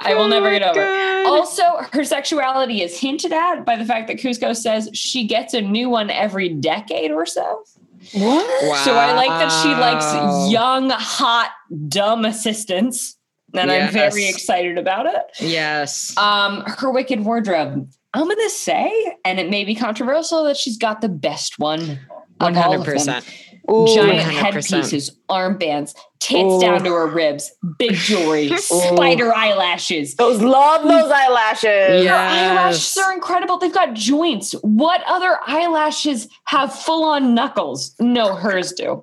I 0.00 0.14
will 0.14 0.22
oh 0.22 0.28
never 0.28 0.50
get 0.50 0.62
over. 0.62 0.80
God. 0.80 1.26
Also, 1.26 1.62
her 1.92 2.04
sexuality 2.04 2.82
is 2.82 2.98
hinted 2.98 3.32
at 3.32 3.64
by 3.64 3.76
the 3.76 3.84
fact 3.84 4.08
that 4.08 4.16
Kuzco 4.16 4.56
says 4.56 4.88
she 4.92 5.26
gets 5.26 5.54
a 5.54 5.60
new 5.60 5.88
one 5.88 6.10
every 6.10 6.48
decade 6.48 7.10
or 7.10 7.26
so. 7.26 7.64
What? 8.12 8.68
Wow. 8.68 8.82
So 8.84 8.94
I 8.94 9.12
like 9.14 9.28
that 9.28 9.62
she 9.62 9.68
likes 9.68 10.50
young, 10.50 10.90
hot, 10.90 11.52
dumb 11.88 12.24
assistants. 12.24 13.16
And 13.54 13.70
yes. 13.70 13.88
I'm 13.88 13.92
very 13.92 14.28
excited 14.28 14.76
about 14.76 15.06
it. 15.06 15.22
Yes. 15.40 16.16
Um, 16.16 16.62
her 16.66 16.90
wicked 16.90 17.24
wardrobe. 17.24 17.90
I'm 18.12 18.28
gonna 18.28 18.50
say, 18.50 19.16
and 19.24 19.38
it 19.38 19.50
may 19.50 19.64
be 19.64 19.74
controversial, 19.74 20.44
that 20.44 20.56
she's 20.56 20.78
got 20.78 21.00
the 21.00 21.08
best 21.08 21.58
one. 21.58 22.00
One 22.38 22.54
hundred 22.54 22.84
percent. 22.84 23.24
Giant 23.68 24.20
100%. 24.20 24.22
headpieces, 24.22 25.18
armbands, 25.28 25.94
tits 26.20 26.54
Ooh. 26.54 26.60
down 26.60 26.84
to 26.84 26.92
her 26.92 27.06
ribs, 27.06 27.52
big 27.78 27.94
jewelry, 27.94 28.48
spider 28.56 29.34
eyelashes. 29.34 30.14
Those 30.14 30.40
love 30.40 30.82
those 30.82 31.10
eyelashes. 31.10 32.04
Yes. 32.04 32.08
Her 32.08 32.60
eyelashes 32.60 32.96
are 32.98 33.12
incredible. 33.12 33.58
They've 33.58 33.72
got 33.72 33.94
joints. 33.94 34.52
What 34.62 35.02
other 35.06 35.38
eyelashes 35.46 36.28
have 36.44 36.74
full 36.74 37.04
on 37.04 37.34
knuckles? 37.34 37.94
No, 38.00 38.34
hers 38.34 38.72
do. 38.72 38.92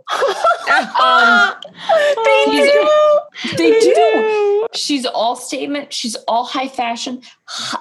um, 1.02 1.54
they 2.24 2.46
do. 2.46 2.90
They, 3.58 3.72
they 3.72 3.80
do. 3.80 3.94
do. 3.94 4.68
She's 4.74 5.06
all 5.06 5.36
statement. 5.36 5.94
She's 5.94 6.16
all 6.28 6.46
high 6.46 6.68
fashion, 6.68 7.22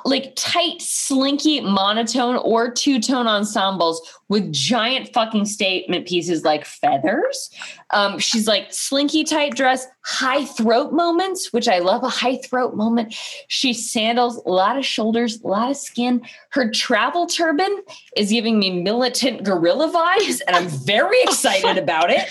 like 0.05 0.35
tight, 0.37 0.81
slinky, 0.81 1.61
monotone 1.61 2.37
or 2.37 2.71
two 2.71 3.01
tone 3.01 3.27
ensembles 3.27 4.01
with 4.29 4.53
giant 4.53 5.13
fucking 5.13 5.45
statement 5.45 6.07
pieces 6.07 6.45
like 6.45 6.65
feathers. 6.65 7.51
Um, 7.93 8.19
she's 8.19 8.47
like 8.47 8.73
slinky 8.73 9.25
tight 9.25 9.55
dress, 9.55 9.87
high 10.05 10.45
throat 10.45 10.93
moments, 10.93 11.53
which 11.53 11.69
I 11.69 11.79
love 11.79 12.03
a 12.03 12.09
high 12.09 12.37
throat 12.37 12.75
moment. 12.75 13.15
She 13.49 13.73
sandals, 13.73 14.37
a 14.45 14.51
lot 14.51 14.77
of 14.77 14.85
shoulders, 14.85 15.41
a 15.41 15.47
lot 15.47 15.71
of 15.71 15.77
skin. 15.77 16.23
Her 16.51 16.71
travel 16.71 17.27
turban 17.27 17.83
is 18.17 18.31
giving 18.31 18.59
me 18.59 18.83
militant 18.83 19.45
gorilla 19.45 19.91
vibes, 19.91 20.41
and 20.47 20.57
I'm 20.57 20.69
very 20.69 21.21
excited 21.23 21.79
about 21.83 22.11
it. 22.11 22.29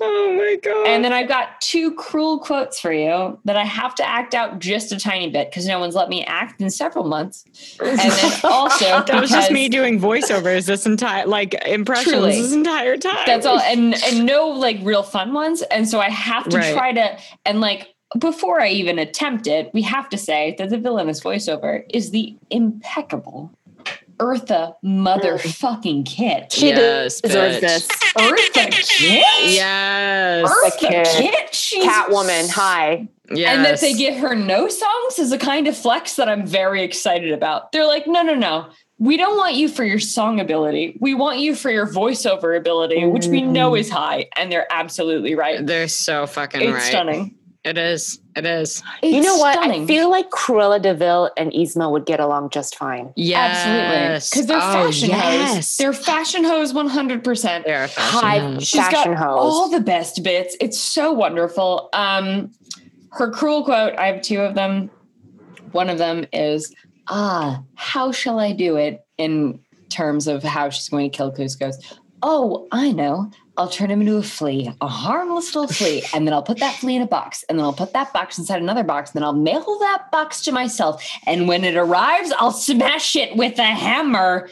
Oh 0.00 0.34
my 0.36 0.58
God. 0.60 0.88
And 0.88 1.04
then 1.04 1.12
I've 1.12 1.28
got 1.28 1.60
two 1.60 1.94
cruel 1.94 2.40
quotes 2.40 2.80
for 2.80 2.92
you 2.92 3.38
that 3.44 3.56
I 3.56 3.64
have 3.64 3.94
to 3.96 4.08
act 4.08 4.34
out 4.34 4.58
just 4.58 4.90
a 4.90 4.98
tiny 4.98 5.30
bit 5.30 5.48
because 5.48 5.66
no 5.66 5.78
one's 5.78 5.94
let 5.94 6.08
me 6.08 6.24
act 6.24 6.60
in 6.60 6.70
several 6.70 7.04
months. 7.04 7.44
And 7.80 7.98
then 7.98 8.40
also, 8.44 9.04
that 9.04 9.20
was 9.20 9.30
just 9.30 9.52
me 9.52 9.68
doing 9.68 10.00
voiceovers 10.00 10.66
this 10.66 10.86
entire, 10.86 11.26
like 11.26 11.54
impressions 11.66 12.14
truly, 12.14 12.32
this 12.32 12.52
entire 12.52 12.96
time. 12.96 13.22
That's 13.26 13.46
all. 13.46 13.60
And, 13.60 13.94
and 14.04 14.26
no 14.26 14.48
like 14.48 14.78
real 14.82 15.04
fun 15.04 15.32
ones. 15.32 15.62
And 15.62 15.88
so 15.88 16.00
I 16.00 16.10
have 16.10 16.48
to 16.48 16.58
right. 16.58 16.74
try 16.74 16.92
to, 16.92 17.11
and 17.44 17.60
like, 17.60 17.94
before 18.18 18.60
I 18.60 18.68
even 18.68 18.98
attempt 18.98 19.46
it, 19.46 19.70
we 19.72 19.82
have 19.82 20.08
to 20.10 20.18
say 20.18 20.54
that 20.58 20.70
the 20.70 20.78
villainous 20.78 21.20
voiceover 21.20 21.84
is 21.90 22.10
the 22.10 22.36
impeccable 22.50 23.50
Eartha 24.18 24.74
motherfucking 24.84 26.06
Kitt. 26.06 26.52
She 26.52 26.68
yes, 26.68 27.20
deserves 27.20 27.60
this. 27.60 27.88
Eartha 27.88 28.70
Kitt? 28.70 29.24
Yes. 29.52 30.48
Eartha 30.48 30.78
Kitt. 30.78 31.06
Kitt? 31.06 31.54
She's 31.54 31.84
Catwoman. 31.84 32.48
Hi. 32.50 33.08
Yes. 33.34 33.56
And 33.56 33.64
that 33.64 33.80
they 33.80 33.94
give 33.94 34.16
her 34.16 34.34
no 34.34 34.68
songs 34.68 35.18
is 35.18 35.32
a 35.32 35.38
kind 35.38 35.66
of 35.66 35.76
flex 35.76 36.16
that 36.16 36.28
I'm 36.28 36.46
very 36.46 36.82
excited 36.82 37.32
about. 37.32 37.72
They're 37.72 37.86
like, 37.86 38.06
no, 38.06 38.22
no, 38.22 38.34
no. 38.34 38.68
We 39.02 39.16
don't 39.16 39.36
want 39.36 39.56
you 39.56 39.68
for 39.68 39.82
your 39.82 39.98
song 39.98 40.38
ability. 40.38 40.96
We 41.00 41.12
want 41.14 41.40
you 41.40 41.56
for 41.56 41.72
your 41.72 41.88
voiceover 41.88 42.56
ability, 42.56 43.04
which 43.04 43.26
we 43.26 43.42
know 43.42 43.74
is 43.74 43.90
high. 43.90 44.28
And 44.36 44.52
they're 44.52 44.68
absolutely 44.70 45.34
right. 45.34 45.66
They're 45.66 45.88
so 45.88 46.24
fucking 46.24 46.60
it's 46.60 46.70
right. 46.70 46.82
stunning. 46.82 47.34
It 47.64 47.78
is. 47.78 48.20
It 48.36 48.46
is. 48.46 48.80
It's 49.02 49.12
you 49.12 49.20
know 49.20 49.38
what? 49.38 49.54
Stunning. 49.54 49.82
I 49.82 49.86
feel 49.88 50.08
like 50.08 50.30
Cruella 50.30 50.80
de 50.80 50.94
Vil 50.94 51.32
and 51.36 51.50
Yzma 51.50 51.90
would 51.90 52.06
get 52.06 52.20
along 52.20 52.50
just 52.50 52.76
fine. 52.76 53.12
Yes. 53.16 53.66
Absolutely. 53.66 54.30
Because 54.30 54.46
they're 54.46 54.56
oh, 54.58 54.86
fashion 54.86 55.08
yes. 55.08 55.54
hoes. 55.54 55.76
They're 55.78 55.92
fashion 55.92 56.44
hoes 56.44 56.72
100%. 56.72 57.64
They're 57.64 57.88
fashion 57.88 58.20
High 58.20 58.38
hoes. 58.38 58.68
She's 58.68 58.80
fashion 58.80 59.14
got 59.14 59.18
hoes. 59.18 59.38
all 59.40 59.68
the 59.68 59.80
best 59.80 60.22
bits. 60.22 60.56
It's 60.60 60.78
so 60.78 61.10
wonderful. 61.10 61.88
Um, 61.92 62.52
her 63.10 63.32
cruel 63.32 63.64
quote, 63.64 63.98
I 63.98 64.06
have 64.06 64.22
two 64.22 64.42
of 64.42 64.54
them. 64.54 64.92
One 65.72 65.90
of 65.90 65.98
them 65.98 66.24
is, 66.32 66.72
ah, 67.08 67.62
how 67.74 68.12
shall 68.12 68.38
I 68.38 68.52
do 68.52 68.76
it 68.76 69.04
in 69.18 69.60
terms 69.88 70.26
of 70.26 70.42
how 70.42 70.70
she's 70.70 70.88
going 70.88 71.10
to 71.10 71.16
kill 71.16 71.32
Kuzco's? 71.32 71.78
oh, 72.22 72.68
I 72.72 72.92
know. 72.92 73.30
I'll 73.56 73.68
turn 73.68 73.90
him 73.90 74.00
into 74.00 74.16
a 74.16 74.22
flea, 74.22 74.72
a 74.80 74.88
harmless 74.88 75.54
little 75.54 75.68
flea, 75.68 76.02
and 76.14 76.26
then 76.26 76.32
I'll 76.32 76.42
put 76.42 76.58
that 76.60 76.76
flea 76.76 76.96
in 76.96 77.02
a 77.02 77.06
box, 77.06 77.44
and 77.48 77.58
then 77.58 77.64
I'll 77.64 77.72
put 77.72 77.92
that 77.92 78.12
box 78.12 78.38
inside 78.38 78.62
another 78.62 78.84
box, 78.84 79.10
and 79.10 79.16
then 79.16 79.24
I'll 79.24 79.34
mail 79.34 79.78
that 79.80 80.10
box 80.10 80.42
to 80.42 80.52
myself. 80.52 81.04
And 81.26 81.48
when 81.48 81.64
it 81.64 81.76
arrives, 81.76 82.32
I'll 82.38 82.52
smash 82.52 83.14
it 83.14 83.36
with 83.36 83.58
a 83.58 83.64
hammer, 83.64 84.48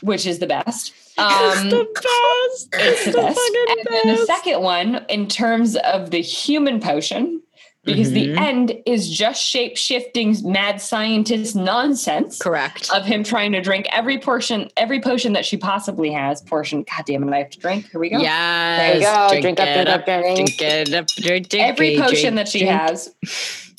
which 0.00 0.26
is 0.26 0.38
the 0.38 0.46
best. 0.46 0.92
Um, 1.18 1.30
it's 1.32 1.62
the 1.62 1.86
best. 1.94 2.68
It's, 2.74 3.04
the, 3.06 3.10
the 3.12 3.16
best. 3.18 3.40
And 3.70 3.84
best. 3.84 4.20
the 4.20 4.26
second 4.26 4.62
one, 4.62 5.04
in 5.08 5.26
terms 5.26 5.74
of 5.76 6.10
the 6.10 6.20
human 6.20 6.78
potion, 6.78 7.42
because 7.86 8.10
mm-hmm. 8.10 8.34
the 8.34 8.40
end 8.40 8.82
is 8.84 9.08
just 9.08 9.40
shape 9.42 9.76
shifting 9.76 10.36
mad 10.42 10.82
scientist 10.82 11.54
nonsense. 11.54 12.38
Correct. 12.38 12.90
Of 12.92 13.04
him 13.04 13.22
trying 13.22 13.52
to 13.52 13.60
drink 13.60 13.86
every 13.92 14.18
portion, 14.18 14.68
every 14.76 15.00
potion 15.00 15.32
that 15.34 15.46
she 15.46 15.56
possibly 15.56 16.10
has. 16.10 16.42
Portion. 16.42 16.82
God 16.82 17.04
damn 17.06 17.26
it! 17.26 17.32
I 17.32 17.38
have 17.38 17.50
to 17.50 17.58
drink. 17.58 17.88
Here 17.90 18.00
we 18.00 18.10
go. 18.10 18.18
Yeah. 18.18 18.76
There 18.76 18.94
you 18.96 19.00
go. 19.02 19.28
Drink, 19.30 19.42
drink 19.42 19.60
up, 19.60 19.74
drink 19.74 19.88
up, 19.88 20.04
drink. 20.04 20.36
Drink 20.36 20.62
it 20.62 20.94
up, 20.94 21.06
drink, 21.06 21.48
drink 21.48 21.64
Every 21.64 21.96
potion 21.96 22.34
drink, 22.34 22.36
that 22.36 22.48
she 22.48 22.66
has, 22.66 23.14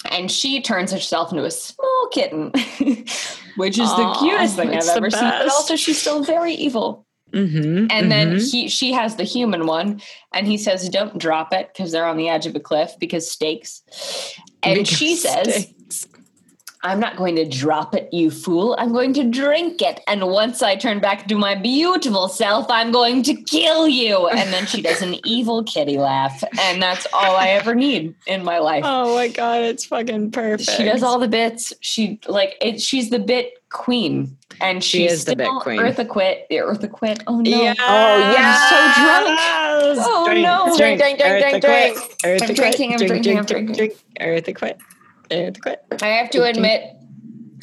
and 0.10 0.32
she 0.32 0.62
turns 0.62 0.92
herself 0.92 1.32
into 1.32 1.44
a 1.44 1.52
small 1.52 2.10
kitten, 2.12 2.52
which 3.58 3.78
is 3.78 3.90
Aww, 3.90 4.14
the 4.14 4.20
cutest 4.20 4.56
thing 4.56 4.70
I've 4.70 4.88
ever 4.88 5.12
seen. 5.12 5.20
But 5.20 5.50
also, 5.50 5.76
she's 5.76 6.00
still 6.00 6.24
very 6.24 6.54
evil. 6.54 7.07
Mm-hmm, 7.34 7.60
and 7.66 7.90
mm-hmm. 7.90 8.10
then 8.10 8.40
he 8.40 8.70
she 8.70 8.94
has 8.94 9.18
the 9.18 9.24
human 9.24 9.66
one, 9.66 10.02
and 10.34 10.48
he 10.48 10.58
says, 10.58 10.88
"Don't 10.88 11.18
drop 11.18 11.54
it 11.54 11.70
because 11.74 11.92
they're 11.92 12.08
on 12.08 12.18
the 12.18 12.30
edge 12.30 12.46
of 12.46 12.56
a 12.56 12.60
cliff 12.60 12.94
because 13.00 13.30
stakes." 13.30 13.84
And 14.64 14.76
because 14.76 14.98
she 14.98 15.16
says, 15.18 15.64
stakes. 15.64 16.08
"I'm 16.84 17.02
not 17.02 17.18
going 17.18 17.36
to 17.36 17.46
drop 17.46 17.94
it, 17.94 18.08
you 18.14 18.32
fool. 18.32 18.78
I'm 18.80 18.94
going 18.94 19.14
to 19.16 19.26
drink 19.26 19.82
it, 19.82 20.00
and 20.08 20.26
once 20.28 20.62
I 20.62 20.78
turn 20.78 21.00
back 21.00 21.28
to 21.28 21.36
my 21.36 21.54
beautiful 21.54 22.30
self, 22.30 22.68
I'm 22.70 22.94
going 22.94 23.24
to 23.24 23.36
kill 23.36 23.90
you." 23.90 24.28
And 24.30 24.54
then 24.54 24.66
she 24.66 24.82
does 24.82 25.02
an 25.02 25.16
evil 25.26 25.66
kitty 25.66 25.98
laugh, 25.98 26.42
and 26.62 26.82
that's 26.82 27.08
all 27.12 27.36
I 27.36 27.50
ever 27.50 27.76
need 27.76 28.16
in 28.26 28.46
my 28.46 28.60
life. 28.60 28.84
Oh 28.86 29.16
my 29.16 29.28
god, 29.28 29.64
it's 29.64 29.84
fucking 29.84 30.32
perfect. 30.32 30.72
She 30.78 30.86
does 30.86 31.04
all 31.04 31.20
the 31.20 31.28
bits. 31.28 31.74
She 31.82 32.22
like 32.26 32.56
it. 32.62 32.82
She's 32.82 33.10
the 33.10 33.20
bit 33.20 33.52
queen 33.70 34.38
and 34.62 34.84
she 34.84 35.06
is 35.06 35.26
the 35.26 35.36
bit 35.36 35.50
queen. 35.62 35.80
Eartha 35.80 36.08
quit. 36.08 36.48
Eartha 36.52 36.92
quit. 36.92 37.24
Oh 37.28 37.42
no. 37.42 37.50
Yes. 37.50 37.78
Oh 37.80 38.18
yeah. 38.34 38.58
I'm 38.60 39.96
so 39.96 39.96
drunk. 39.96 40.08
Oh 40.08 40.26
drink, 40.26 40.44
no. 40.44 40.78
Drink, 40.78 41.00
drink, 41.00 41.20
drink, 41.20 41.42
drink, 41.42 41.64
drink. 41.64 41.98
I'm 42.24 42.56
drinking. 42.56 42.94
I'm 42.94 42.98
drinking. 42.98 43.38
I'm 43.38 43.46
drinking. 43.46 43.92
Eartha 44.20 44.56
quit. 44.56 44.78
Eartha 45.30 45.62
quit. 45.62 45.84
I 46.02 46.08
have 46.08 46.30
to 46.32 46.44
admit, 46.44 46.97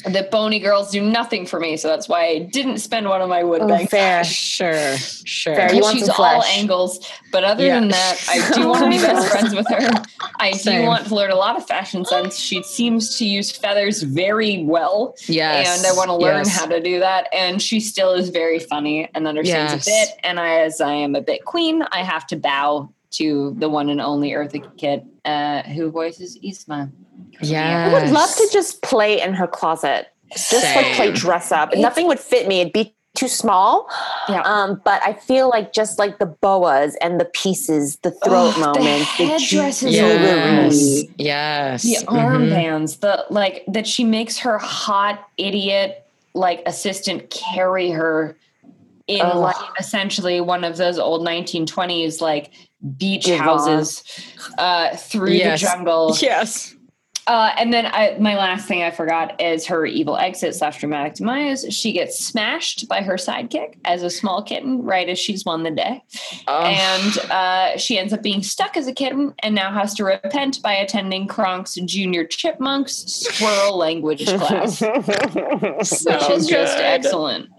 the 0.05 0.27
bony 0.31 0.59
girls 0.59 0.91
do 0.91 1.01
nothing 1.01 1.45
for 1.45 1.59
me, 1.59 1.77
so 1.77 1.87
that's 1.87 2.07
why 2.07 2.25
I 2.25 2.39
didn't 2.39 2.79
spend 2.79 3.07
one 3.07 3.21
of 3.21 3.29
my 3.29 3.43
wood 3.43 3.61
oh, 3.61 3.67
banks. 3.67 3.91
Fair, 3.91 4.23
sure, 4.25 4.97
sure. 4.97 5.55
Fair. 5.55 5.69
She's 5.69 6.09
all 6.09 6.43
angles, 6.43 7.11
but 7.31 7.43
other 7.43 7.65
yeah. 7.65 7.79
than 7.79 7.89
that, 7.89 8.25
I 8.29 8.51
do 8.55 8.67
want 8.67 8.83
to 8.83 8.89
be 8.89 8.97
best 8.97 9.29
friends 9.29 9.55
with 9.55 9.67
her. 9.69 10.03
I 10.39 10.51
Same. 10.51 10.81
do 10.81 10.87
want 10.87 11.07
to 11.07 11.15
learn 11.15 11.31
a 11.31 11.35
lot 11.35 11.55
of 11.55 11.65
fashion 11.65 12.05
sense. 12.05 12.37
She 12.37 12.61
seems 12.63 13.17
to 13.17 13.25
use 13.25 13.51
feathers 13.51 14.03
very 14.03 14.63
well. 14.63 15.15
Yes, 15.27 15.77
and 15.77 15.87
I 15.87 15.95
want 15.95 16.09
to 16.09 16.15
learn 16.15 16.45
yes. 16.45 16.55
how 16.55 16.65
to 16.65 16.81
do 16.81 16.99
that. 16.99 17.27
And 17.33 17.61
she 17.61 17.79
still 17.79 18.13
is 18.13 18.29
very 18.29 18.59
funny 18.59 19.09
and 19.13 19.27
understands 19.27 19.73
yes. 19.73 19.87
a 19.87 19.89
bit. 19.89 20.19
And 20.23 20.39
I, 20.39 20.61
as 20.61 20.81
I 20.81 20.93
am 20.93 21.15
a 21.15 21.21
bit 21.21 21.45
queen, 21.45 21.83
I 21.91 22.03
have 22.03 22.27
to 22.27 22.35
bow 22.35 22.89
to 23.17 23.55
the 23.59 23.69
one 23.69 23.89
and 23.89 24.01
only 24.01 24.31
Eartha 24.31 24.77
Kitt, 24.77 25.05
uh, 25.25 25.63
who 25.63 25.91
voices 25.91 26.37
Yzma. 26.39 26.91
Yeah. 27.41 27.89
I 27.89 27.93
would 27.93 28.11
love 28.11 28.33
to 28.35 28.49
just 28.51 28.81
play 28.81 29.21
in 29.21 29.33
her 29.33 29.47
closet. 29.47 30.07
Just 30.31 30.49
Same. 30.49 30.75
like 30.75 30.95
play 30.95 31.11
dress 31.11 31.51
up. 31.51 31.71
It's, 31.71 31.81
Nothing 31.81 32.07
would 32.07 32.19
fit 32.19 32.47
me. 32.47 32.61
It'd 32.61 32.73
be 32.73 32.95
too 33.15 33.27
small. 33.27 33.89
Yeah. 34.27 34.41
Um, 34.41 34.81
but 34.83 35.01
I 35.03 35.13
feel 35.13 35.49
like 35.49 35.71
just 35.73 35.97
like 35.97 36.19
the 36.19 36.25
boas 36.25 36.95
and 37.01 37.19
the 37.19 37.25
pieces, 37.25 37.97
the 37.97 38.11
throat 38.11 38.53
oh, 38.57 38.59
moments, 38.59 39.17
the 39.17 39.25
headdresses, 39.25 39.95
yes. 39.95 41.05
yes, 41.17 41.83
the 41.83 42.05
mm-hmm. 42.05 42.15
armbands, 42.15 42.99
the 42.99 43.25
like 43.29 43.63
that 43.67 43.87
she 43.87 44.03
makes 44.03 44.37
her 44.39 44.57
hot 44.57 45.27
idiot 45.37 46.05
like 46.33 46.61
assistant 46.65 47.29
carry 47.29 47.89
her 47.91 48.35
in 49.07 49.21
oh. 49.21 49.39
like 49.39 49.55
essentially 49.79 50.41
one 50.41 50.63
of 50.63 50.77
those 50.77 50.97
old 50.97 51.25
1920s 51.25 52.21
like 52.21 52.51
beach 52.97 53.29
houses 53.29 54.03
uh, 54.57 54.95
through 54.95 55.31
yes. 55.31 55.61
the 55.61 55.67
jungle. 55.67 56.15
Yes. 56.21 56.75
Uh, 57.27 57.51
and 57.57 57.73
then 57.73 57.87
I, 57.87 58.15
my 58.19 58.37
last 58.37 58.67
thing 58.67 58.83
I 58.83 58.91
forgot 58.91 59.41
is 59.41 59.65
her 59.65 59.83
evil 59.85 60.15
exit 60.15 60.53
slash 60.53 60.79
dramatic 60.79 61.15
demise. 61.15 61.65
She 61.71 61.91
gets 61.91 62.23
smashed 62.23 62.87
by 62.87 63.01
her 63.01 63.15
sidekick 63.15 63.79
as 63.83 64.03
a 64.03 64.11
small 64.11 64.43
kitten 64.43 64.83
right 64.83 65.09
as 65.09 65.17
she's 65.17 65.43
won 65.43 65.63
the 65.63 65.71
day. 65.71 66.03
Oh. 66.47 66.61
And 66.61 67.31
uh, 67.31 67.77
she 67.77 67.97
ends 67.97 68.13
up 68.13 68.21
being 68.21 68.43
stuck 68.43 68.77
as 68.77 68.85
a 68.85 68.93
kitten 68.93 69.33
and 69.39 69.55
now 69.55 69.73
has 69.73 69.95
to 69.95 70.03
repent 70.03 70.61
by 70.61 70.73
attending 70.73 71.27
Kronk's 71.27 71.73
Junior 71.75 72.25
Chipmunks 72.25 72.93
Squirrel 72.93 73.75
Language 73.75 74.27
class. 74.37 74.77
so 74.77 74.91
which 75.73 76.29
is 76.29 76.45
good. 76.45 76.49
just 76.49 76.77
excellent. 76.77 77.49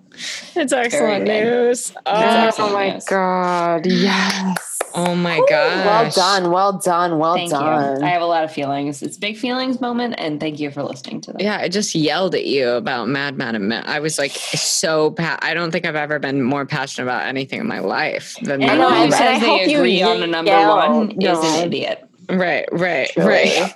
It's 0.55 0.72
excellent 0.72 1.24
news. 1.24 1.93
Oh, 2.06 2.12
excellent 2.14 2.70
oh 2.70 2.74
my 2.74 2.90
news. 2.90 3.05
God. 3.05 3.86
Yes. 3.86 4.76
Oh 4.98 5.14
my 5.14 5.43
god! 5.51 5.84
Well 5.84 6.10
done, 6.10 6.51
well 6.51 6.72
done, 6.78 7.18
well 7.18 7.34
thank 7.34 7.51
done. 7.51 8.01
You. 8.01 8.06
I 8.06 8.09
have 8.09 8.22
a 8.22 8.26
lot 8.26 8.44
of 8.44 8.52
feelings. 8.52 9.02
It's 9.02 9.18
big 9.18 9.36
feelings 9.36 9.78
moment, 9.78 10.14
and 10.16 10.40
thank 10.40 10.59
you 10.59 10.70
for 10.70 10.82
listening 10.82 11.20
to 11.22 11.32
them. 11.32 11.40
Yeah, 11.40 11.59
I 11.59 11.68
just 11.68 11.94
yelled 11.94 12.34
at 12.34 12.47
you 12.47 12.70
about 12.70 13.06
Mad 13.06 13.36
Madam. 13.36 13.70
I 13.72 14.01
was 14.01 14.18
like 14.18 14.30
so. 14.30 15.10
Pa- 15.10 15.38
I 15.43 15.52
don't 15.52 15.70
think 15.70 15.84
I've 15.84 15.97
ever 15.97 16.18
been 16.18 16.43
more 16.43 16.64
passionate 16.64 17.05
about 17.05 17.26
anything 17.26 17.60
in 17.60 17.66
my 17.66 17.80
life 17.80 18.36
than. 18.43 18.62
Anyone 18.62 18.94
who 18.94 19.10
says 19.10 19.43
they 19.43 19.74
agree 19.74 20.01
on 20.01 20.20
the 20.20 20.26
number 20.26 20.51
one 20.52 21.12
no. 21.16 21.32
is 21.32 21.44
an 21.44 21.66
idiot. 21.66 22.05
Right, 22.28 22.69
right, 22.73 23.11
right. 23.16 23.74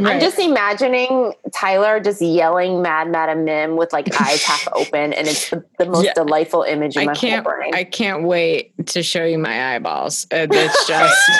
I'm 0.00 0.20
just 0.20 0.38
imagining 0.38 1.32
Tyler 1.54 2.00
just 2.00 2.20
yelling 2.20 2.82
"Mad 2.82 3.08
Madam 3.10 3.44
Mim" 3.44 3.76
with 3.76 3.92
like 3.92 4.08
eyes 4.20 4.42
half 4.42 4.66
open, 4.72 5.12
and 5.12 5.28
it's 5.28 5.50
the, 5.50 5.64
the 5.78 5.86
most 5.86 6.04
yeah. 6.04 6.12
delightful 6.14 6.62
image 6.62 6.96
in 6.96 7.02
I 7.02 7.06
my 7.06 7.14
can't, 7.14 7.46
whole 7.46 7.54
brain. 7.54 7.74
I 7.74 7.84
can't 7.84 8.24
wait 8.24 8.72
to 8.88 9.02
show 9.02 9.24
you 9.24 9.38
my 9.38 9.74
eyeballs. 9.74 10.26
Uh, 10.32 10.46
it's 10.50 10.86
just. 10.86 11.30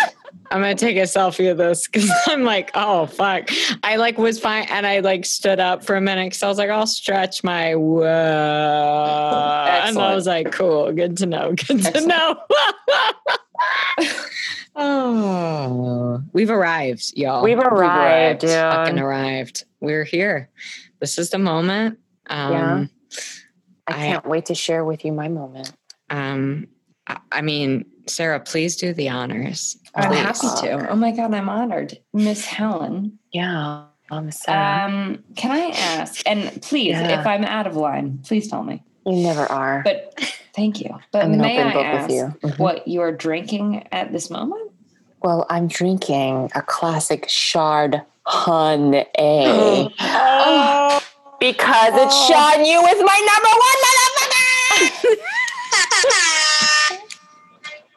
I'm 0.50 0.60
gonna 0.60 0.74
take 0.74 0.96
a 0.96 1.02
selfie 1.02 1.50
of 1.50 1.56
this 1.56 1.88
because 1.88 2.10
I'm 2.28 2.44
like, 2.44 2.70
oh 2.74 3.06
fuck. 3.06 3.48
I 3.82 3.96
like 3.96 4.18
was 4.18 4.38
fine, 4.38 4.66
and 4.70 4.86
I 4.86 5.00
like 5.00 5.24
stood 5.24 5.58
up 5.58 5.84
for 5.84 5.96
a 5.96 6.00
minute 6.00 6.26
because 6.26 6.42
I 6.42 6.48
was 6.48 6.58
like, 6.58 6.70
I'll 6.70 6.86
stretch 6.86 7.42
my 7.42 7.74
whoa, 7.74 8.04
and 8.04 9.98
I 9.98 10.14
was 10.14 10.26
like, 10.26 10.52
cool, 10.52 10.92
good 10.92 11.16
to 11.18 11.26
know, 11.26 11.54
good 11.54 11.84
Excellent. 11.84 11.94
to 11.94 12.06
know. 12.06 12.40
Oh, 14.76 16.22
we've 16.32 16.50
arrived, 16.50 17.12
y'all. 17.16 17.42
We've 17.42 17.58
arrived. 17.58 18.42
We've 18.42 18.52
arrived. 18.52 18.74
Fucking 18.74 18.98
arrived. 18.98 19.64
We're 19.80 20.04
here. 20.04 20.50
This 21.00 21.18
is 21.18 21.30
the 21.30 21.38
moment. 21.38 21.98
Um, 22.28 22.52
yeah. 22.52 22.86
I 23.86 23.92
can't 23.92 24.26
I, 24.26 24.28
wait 24.28 24.46
to 24.46 24.54
share 24.54 24.84
with 24.84 25.04
you 25.04 25.12
my 25.12 25.28
moment. 25.28 25.72
Um, 26.10 26.68
I, 27.06 27.18
I 27.30 27.42
mean, 27.42 27.84
Sarah, 28.06 28.40
please 28.40 28.76
do 28.76 28.94
the 28.94 29.08
honors. 29.10 29.76
I'm 29.94 30.12
happy 30.12 30.48
to. 30.66 30.90
Oh 30.90 30.96
my 30.96 31.12
God, 31.12 31.32
I'm 31.34 31.48
honored. 31.48 31.98
Miss 32.12 32.44
Helen. 32.44 33.18
Yeah. 33.32 33.84
I'm 34.10 34.30
sorry. 34.30 34.92
Um, 34.92 35.24
can 35.34 35.50
I 35.50 35.70
ask, 35.70 36.22
and 36.26 36.60
please, 36.62 36.90
yeah. 36.90 37.20
if 37.20 37.26
I'm 37.26 37.44
out 37.44 37.66
of 37.66 37.74
line, 37.74 38.18
please 38.22 38.48
tell 38.48 38.62
me. 38.62 38.82
You 39.06 39.16
never 39.16 39.50
are. 39.50 39.82
But 39.82 40.38
thank 40.54 40.80
you. 40.80 40.98
But 41.12 41.24
I'm 41.24 41.36
may 41.38 41.60
I 41.60 41.72
ask 41.72 42.10
you. 42.10 42.34
Mm-hmm. 42.42 42.62
what 42.62 42.86
you're 42.88 43.12
drinking 43.12 43.86
at 43.92 44.12
this 44.12 44.30
moment? 44.30 44.70
Well, 45.22 45.46
I'm 45.48 45.68
drinking 45.68 46.50
a 46.54 46.62
classic 46.62 47.28
Shard 47.28 48.02
Hun 48.26 48.94
A. 48.94 49.88
oh. 50.00 51.00
Because 51.40 51.92
oh. 51.94 52.04
it's 52.04 52.26
Shan 52.26 52.64
Yu 52.64 52.82
with 52.82 52.98
my 53.04 53.18
number 53.30 53.48
one 53.64 53.78
motherfucker. 53.96 55.18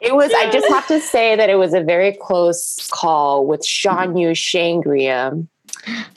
it 0.00 0.14
was, 0.14 0.32
I 0.34 0.50
just 0.50 0.68
have 0.68 0.86
to 0.88 1.00
say 1.00 1.36
that 1.36 1.48
it 1.48 1.56
was 1.56 1.72
a 1.74 1.82
very 1.82 2.12
close 2.20 2.88
call 2.90 3.46
with 3.46 3.64
Shan 3.64 4.16
Yu 4.16 4.30
Shangria 4.30 5.46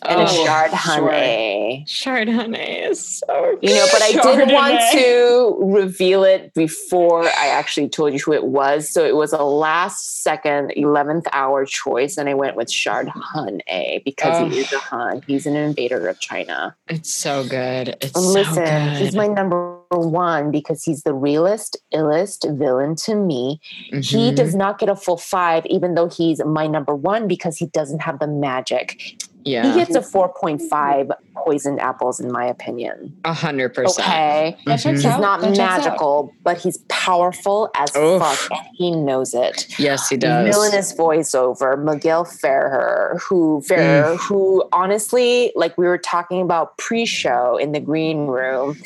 and 0.03 0.19
oh, 0.19 0.23
a 0.23 0.27
Chardonnay. 0.27 1.87
Sure. 1.87 2.11
Chardonnay 2.11 2.89
is 2.89 3.19
so 3.19 3.57
good. 3.61 3.69
You 3.69 3.75
know, 3.75 3.87
but 3.91 4.01
I 4.01 4.11
did 4.11 4.51
want 4.51 4.79
to 4.93 5.57
reveal 5.59 6.23
it 6.23 6.53
before 6.53 7.23
I 7.25 7.47
actually 7.47 7.89
told 7.89 8.13
you 8.13 8.19
who 8.19 8.33
it 8.33 8.45
was. 8.45 8.89
So 8.89 9.05
it 9.05 9.15
was 9.15 9.33
a 9.33 9.43
last 9.43 10.23
second, 10.23 10.73
11th 10.77 11.27
hour 11.33 11.65
choice. 11.65 12.17
And 12.17 12.29
I 12.29 12.33
went 12.33 12.55
with 12.55 12.67
Chardonnay 12.67 14.03
because 14.03 14.41
oh. 14.41 14.49
he 14.49 14.59
is 14.59 14.71
a 14.73 14.79
Hun. 14.79 15.21
He's 15.27 15.45
an 15.45 15.55
invader 15.55 16.07
of 16.07 16.19
China. 16.19 16.75
It's 16.87 17.13
so 17.13 17.47
good. 17.47 17.95
It's 18.01 18.15
Listen, 18.15 18.53
so 18.53 18.65
good. 18.65 18.97
he's 18.97 19.15
my 19.15 19.27
number 19.27 19.77
one 19.89 20.51
because 20.51 20.83
he's 20.83 21.03
the 21.03 21.13
realest, 21.13 21.77
illest 21.93 22.57
villain 22.57 22.95
to 22.95 23.15
me. 23.15 23.59
Mm-hmm. 23.91 23.99
He 23.99 24.33
does 24.33 24.55
not 24.55 24.79
get 24.79 24.89
a 24.89 24.95
full 24.95 25.17
five, 25.17 25.65
even 25.65 25.95
though 25.95 26.07
he's 26.07 26.43
my 26.43 26.67
number 26.67 26.95
one 26.95 27.27
because 27.27 27.57
he 27.57 27.67
doesn't 27.67 27.99
have 27.99 28.19
the 28.19 28.27
magic 28.27 29.21
Yeah. 29.43 29.71
He 29.71 29.79
gets 29.79 29.95
a 29.95 30.01
4.5 30.01 31.11
poisoned 31.35 31.79
apples, 31.79 32.19
in 32.19 32.31
my 32.31 32.45
opinion. 32.45 33.15
A 33.25 33.33
hundred 33.33 33.69
percent. 33.73 34.07
Okay. 34.07 34.57
Mhm. 34.67 34.91
He's 34.91 35.03
not 35.03 35.41
magical, 35.41 36.31
but 36.43 36.57
he's 36.57 36.77
powerful 36.89 37.69
as 37.75 37.95
Oof. 37.95 38.21
fuck, 38.21 38.51
and 38.51 38.67
he 38.75 38.91
knows 38.91 39.33
it. 39.33 39.67
Yes, 39.79 40.07
he 40.09 40.17
does. 40.17 40.53
Villainous 40.53 40.93
voiceover, 40.93 41.81
Miguel 41.81 42.25
Ferrer, 42.25 43.19
who 43.27 43.61
Ferrer, 43.61 44.17
who 44.17 44.63
honestly, 44.71 45.51
like 45.55 45.75
we 45.77 45.85
were 45.87 45.97
talking 45.97 46.41
about 46.41 46.77
pre-show 46.77 47.57
in 47.57 47.71
the 47.71 47.79
green 47.79 48.27
room, 48.27 48.77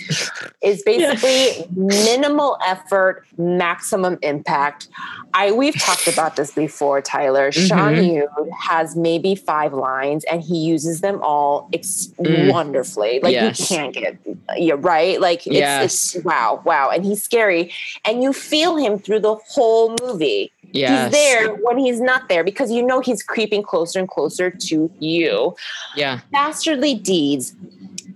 is 0.61 0.81
basically 0.85 1.65
minimal 1.75 2.57
effort, 2.65 3.25
maximum 3.37 4.17
impact. 4.21 4.87
I 5.33 5.51
we've 5.51 5.77
talked 5.77 6.07
about 6.07 6.37
this 6.37 6.51
before, 6.51 7.01
Tyler. 7.01 7.51
Shan 7.51 7.95
Mhm. 7.95 8.13
Yu 8.13 8.51
has 8.57 8.95
maybe 8.95 9.35
five 9.35 9.73
lines, 9.73 10.23
and 10.25 10.41
he 10.45 10.57
uses 10.59 11.01
them 11.01 11.19
all 11.23 11.67
ex- 11.73 12.09
Mm. 12.19 12.51
wonderfully. 12.51 13.19
Like 13.21 13.33
Yes. 13.33 13.59
you 13.59 13.65
can't 13.77 13.93
get, 13.93 14.17
yeah, 14.55 14.75
right. 14.77 15.19
Like 15.19 15.45
it's, 15.47 15.55
Yes. 15.55 16.15
it's 16.15 16.25
wow, 16.25 16.61
wow, 16.65 16.89
and 16.89 17.03
he's 17.05 17.21
scary, 17.23 17.71
and 18.05 18.21
you 18.23 18.31
feel 18.33 18.75
him 18.77 18.99
through 18.99 19.19
the 19.21 19.35
whole 19.47 19.95
movie. 20.01 20.51
Yes. 20.71 21.13
He's 21.13 21.21
there 21.21 21.53
when 21.55 21.77
he's 21.77 22.01
not 22.01 22.27
there 22.29 22.43
because 22.43 22.69
you 22.71 22.83
know 22.85 22.99
he's 22.99 23.23
creeping 23.23 23.63
closer 23.63 23.97
and 23.99 24.07
closer 24.09 24.49
to 24.49 24.91
you. 24.99 25.55
Yeah. 25.95 26.19
Dastardly 26.33 26.93
deeds. 26.95 27.53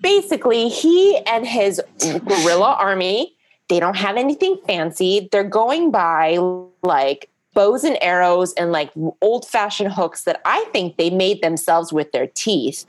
Basically, 0.02 0.70
he 0.70 1.18
and 1.26 1.46
his 1.48 1.82
guerrilla 2.00 2.76
army, 2.80 3.34
they 3.70 3.80
don't 3.80 3.96
have 3.98 4.18
anything 4.18 4.58
fancy. 4.68 5.28
They're 5.32 5.44
going 5.44 5.92
by 5.92 6.38
like 6.84 7.30
bows 7.60 7.84
and 7.84 7.98
arrows 8.02 8.54
and 8.54 8.72
like 8.72 8.90
old 9.22 9.46
fashioned 9.46 9.92
hooks 9.92 10.24
that 10.24 10.40
I 10.46 10.64
think 10.72 10.96
they 10.96 11.10
made 11.10 11.42
themselves 11.42 11.92
with 11.92 12.10
their 12.14 12.28
teeth. 12.28 12.86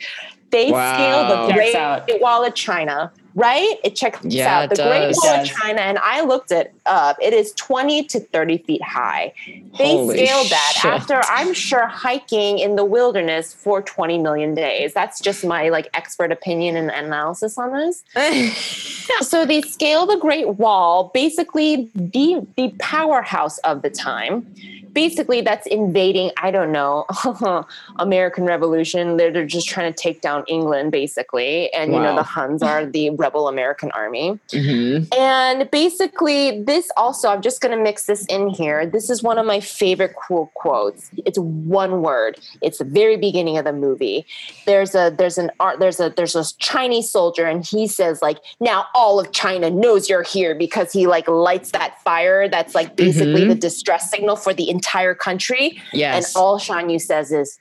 They 0.50 0.72
Wow. 0.72 0.94
scale 0.94 1.46
the 1.46 1.52
Great 1.54 1.76
out. 1.76 2.10
Wall 2.20 2.44
of 2.44 2.54
China, 2.54 3.12
right? 3.34 3.76
It 3.84 3.94
checks 3.94 4.18
Yeah, 4.24 4.58
out. 4.58 4.64
it 4.64 4.70
The 4.70 4.82
Great. 4.82 5.16
Wall 5.22 5.40
of 5.40 5.46
China, 5.46 5.80
and 5.80 5.98
I 5.98 6.22
looked 6.22 6.50
it 6.50 6.72
up. 6.86 7.16
It 7.22 7.32
is 7.32 7.52
20 7.52 8.04
to 8.04 8.20
30 8.20 8.58
feet 8.58 8.82
high. 8.82 9.32
They 9.78 9.96
Holy 9.96 10.16
scaled 10.26 10.48
that 10.50 10.72
shit. 10.74 10.90
after 10.90 11.22
I'm 11.28 11.54
sure 11.54 11.86
hiking 11.86 12.58
in 12.58 12.74
the 12.74 12.84
wilderness 12.84 13.54
for 13.54 13.80
20 13.80 14.18
million 14.18 14.54
days. 14.54 14.92
That's 14.92 15.20
just 15.20 15.44
my 15.44 15.68
like 15.68 15.88
expert 15.94 16.32
opinion 16.32 16.76
and 16.76 16.90
analysis 16.90 17.56
on 17.56 17.72
this. 17.72 18.02
so 19.20 19.46
they 19.46 19.62
scale 19.62 20.06
the 20.06 20.16
Great 20.16 20.56
Wall, 20.56 21.10
basically 21.14 21.88
the 21.94 22.44
the 22.56 22.74
powerhouse 22.80 23.58
of 23.58 23.82
the 23.82 23.90
time. 23.90 24.44
Basically, 24.92 25.40
that's 25.40 25.66
invading. 25.66 26.30
I 26.42 26.50
don't 26.50 26.72
know, 26.72 27.06
American 27.98 28.44
Revolution. 28.44 29.16
They're, 29.16 29.32
they're 29.32 29.46
just 29.46 29.68
trying 29.68 29.92
to 29.92 29.96
take 30.02 30.20
down 30.20 30.44
England, 30.48 30.92
basically, 30.92 31.72
and 31.72 31.92
you 31.92 32.00
know 32.00 32.14
the 32.16 32.22
Huns 32.22 32.62
are 32.62 32.86
the 32.86 33.10
rebel 33.10 33.48
American 33.48 33.90
army. 33.92 34.38
hmm 34.52 34.98
And 35.16 35.70
basically, 35.70 36.62
this 36.62 36.88
also, 36.96 37.28
I'm 37.28 37.42
just 37.42 37.60
going 37.60 37.76
to 37.76 37.82
mix 37.82 38.06
this 38.06 38.24
in 38.26 38.48
here. 38.48 38.86
This 38.86 39.10
is 39.10 39.22
one 39.22 39.38
of 39.38 39.46
my 39.46 39.60
favorite 39.60 40.14
cool 40.16 40.50
quotes. 40.54 41.10
It's 41.26 41.38
one 41.38 42.02
word. 42.02 42.38
It's 42.62 42.78
the 42.78 42.84
very 42.84 43.16
beginning 43.16 43.58
of 43.58 43.64
the 43.64 43.72
movie. 43.72 44.26
There's 44.66 44.94
a 44.94 45.14
there's 45.16 45.38
an 45.38 45.50
art 45.60 45.78
there's 45.80 46.00
a 46.00 46.10
there's 46.16 46.34
a 46.36 46.44
Chinese 46.58 47.10
soldier, 47.10 47.46
and 47.46 47.64
he 47.64 47.86
says 47.86 48.22
like, 48.22 48.38
"Now 48.60 48.86
all 48.94 49.20
of 49.20 49.32
China 49.32 49.70
knows 49.70 50.08
you're 50.08 50.22
here," 50.22 50.54
because 50.54 50.92
he 50.92 51.06
like 51.06 51.26
lights 51.28 51.70
that 51.72 52.00
fire. 52.02 52.48
That's 52.48 52.74
like 52.74 52.96
basically 52.96 53.42
Mhm. 53.42 53.48
the 53.48 53.54
distress 53.54 54.10
signal 54.10 54.36
for 54.36 54.52
the 54.54 54.68
entire 54.80 55.14
country. 55.14 55.80
Yes. 55.92 56.34
And 56.34 56.40
all 56.40 56.58
Shan 56.58 56.88
Yu 56.88 56.98
says 56.98 57.32
is, 57.32 57.58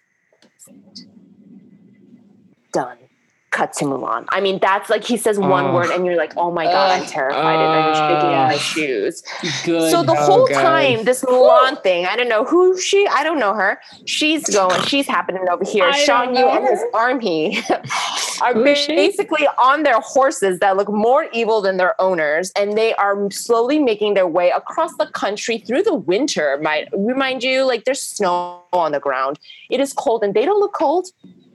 "Done." 2.71 3.09
Cut 3.51 3.73
to 3.73 3.85
Mulan. 3.85 4.26
I 4.30 4.41
mean, 4.41 4.59
that's 4.61 4.91
like 4.91 5.03
he 5.03 5.17
says 5.17 5.39
one 5.39 5.65
Oh. 5.65 5.73
word, 5.73 5.89
and 5.89 6.05
you're 6.05 6.15
like, 6.17 6.34
"Oh 6.38 6.51
my 6.51 6.65
god, 6.65 6.91
I'm 6.91 7.01
Ugh. 7.01 7.07
terrified," 7.07 7.59
and 7.59 7.76
I'm 7.76 7.93
shaking 7.95 8.30
in 8.31 8.38
my 8.38 8.57
shoes. 8.57 9.23
Good. 9.65 9.89
So 9.89 10.03
the 10.03 10.11
Oh, 10.13 10.23
whole 10.23 10.47
God. 10.47 10.61
time, 10.61 11.03
this 11.03 11.23
Mulan 11.23 11.81
thing, 11.81 12.05
I 12.05 12.15
don't 12.15 12.30
know 12.30 12.43
who 12.43 12.80
she, 12.80 13.07
I 13.07 13.23
don't 13.23 13.39
know 13.39 13.53
her. 13.53 13.81
She's 14.05 14.43
going, 14.53 14.84
she's 14.84 15.07
happening 15.07 15.49
over 15.49 15.63
here. 15.65 15.91
Shan 15.93 16.35
Yu 16.35 16.47
and 16.47 16.63
his 16.67 16.84
army 16.93 17.63
are 18.41 18.53
Who 18.53 18.65
is 18.65 18.77
she? 18.77 18.95
basically 18.95 19.47
on 19.57 19.81
their 19.81 19.99
horses 19.99 20.59
that 20.59 20.77
look 20.77 20.89
more 20.91 21.26
evil 21.34 21.59
than 21.61 21.77
their 21.77 21.99
owners, 21.99 22.51
and 22.55 22.77
they 22.77 22.93
are 22.95 23.31
slowly 23.31 23.80
making 23.80 24.13
their 24.13 24.27
way 24.27 24.51
across 24.51 24.95
the 24.97 25.07
country 25.07 25.57
through 25.57 25.84
the 25.84 25.95
winter. 25.95 26.59
Might 26.61 26.88
remind 26.95 27.43
you, 27.43 27.63
like 27.65 27.85
there's 27.85 28.01
snow 28.01 28.61
on 28.73 28.91
the 28.91 28.99
ground. 28.99 29.39
It 29.71 29.80
is 29.80 29.91
cold, 29.91 30.23
and 30.23 30.35
they 30.35 30.45
don't 30.45 30.59
look 30.59 30.73
cold. 30.73 31.07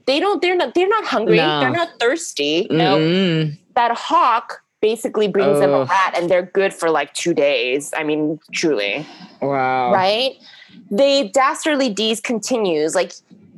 They 0.06 0.20
don't. 0.20 0.40
They're 0.42 0.56
not. 0.56 0.74
They're 0.74 0.88
not 0.88 1.04
hungry. 1.04 1.36
No. 1.36 1.60
They're 1.60 1.70
not 1.70 1.90
thirsty. 1.98 2.66
No, 2.70 2.98
Mm-mm. 2.98 3.58
that 3.74 3.92
hawk 3.96 4.62
basically 4.80 5.28
brings 5.28 5.58
them 5.60 5.70
a 5.70 5.84
rat, 5.84 6.14
and 6.16 6.30
they're 6.30 6.42
good 6.42 6.74
for 6.74 6.90
like 6.90 7.14
two 7.14 7.32
days. 7.32 7.92
I 7.96 8.02
mean, 8.04 8.38
truly 8.52 9.06
Wow. 9.40 9.92
right? 9.92 10.32
The 10.90 11.30
dastardly 11.32 11.88
deeds 11.88 12.20
continues. 12.20 12.94
Like 12.94 13.12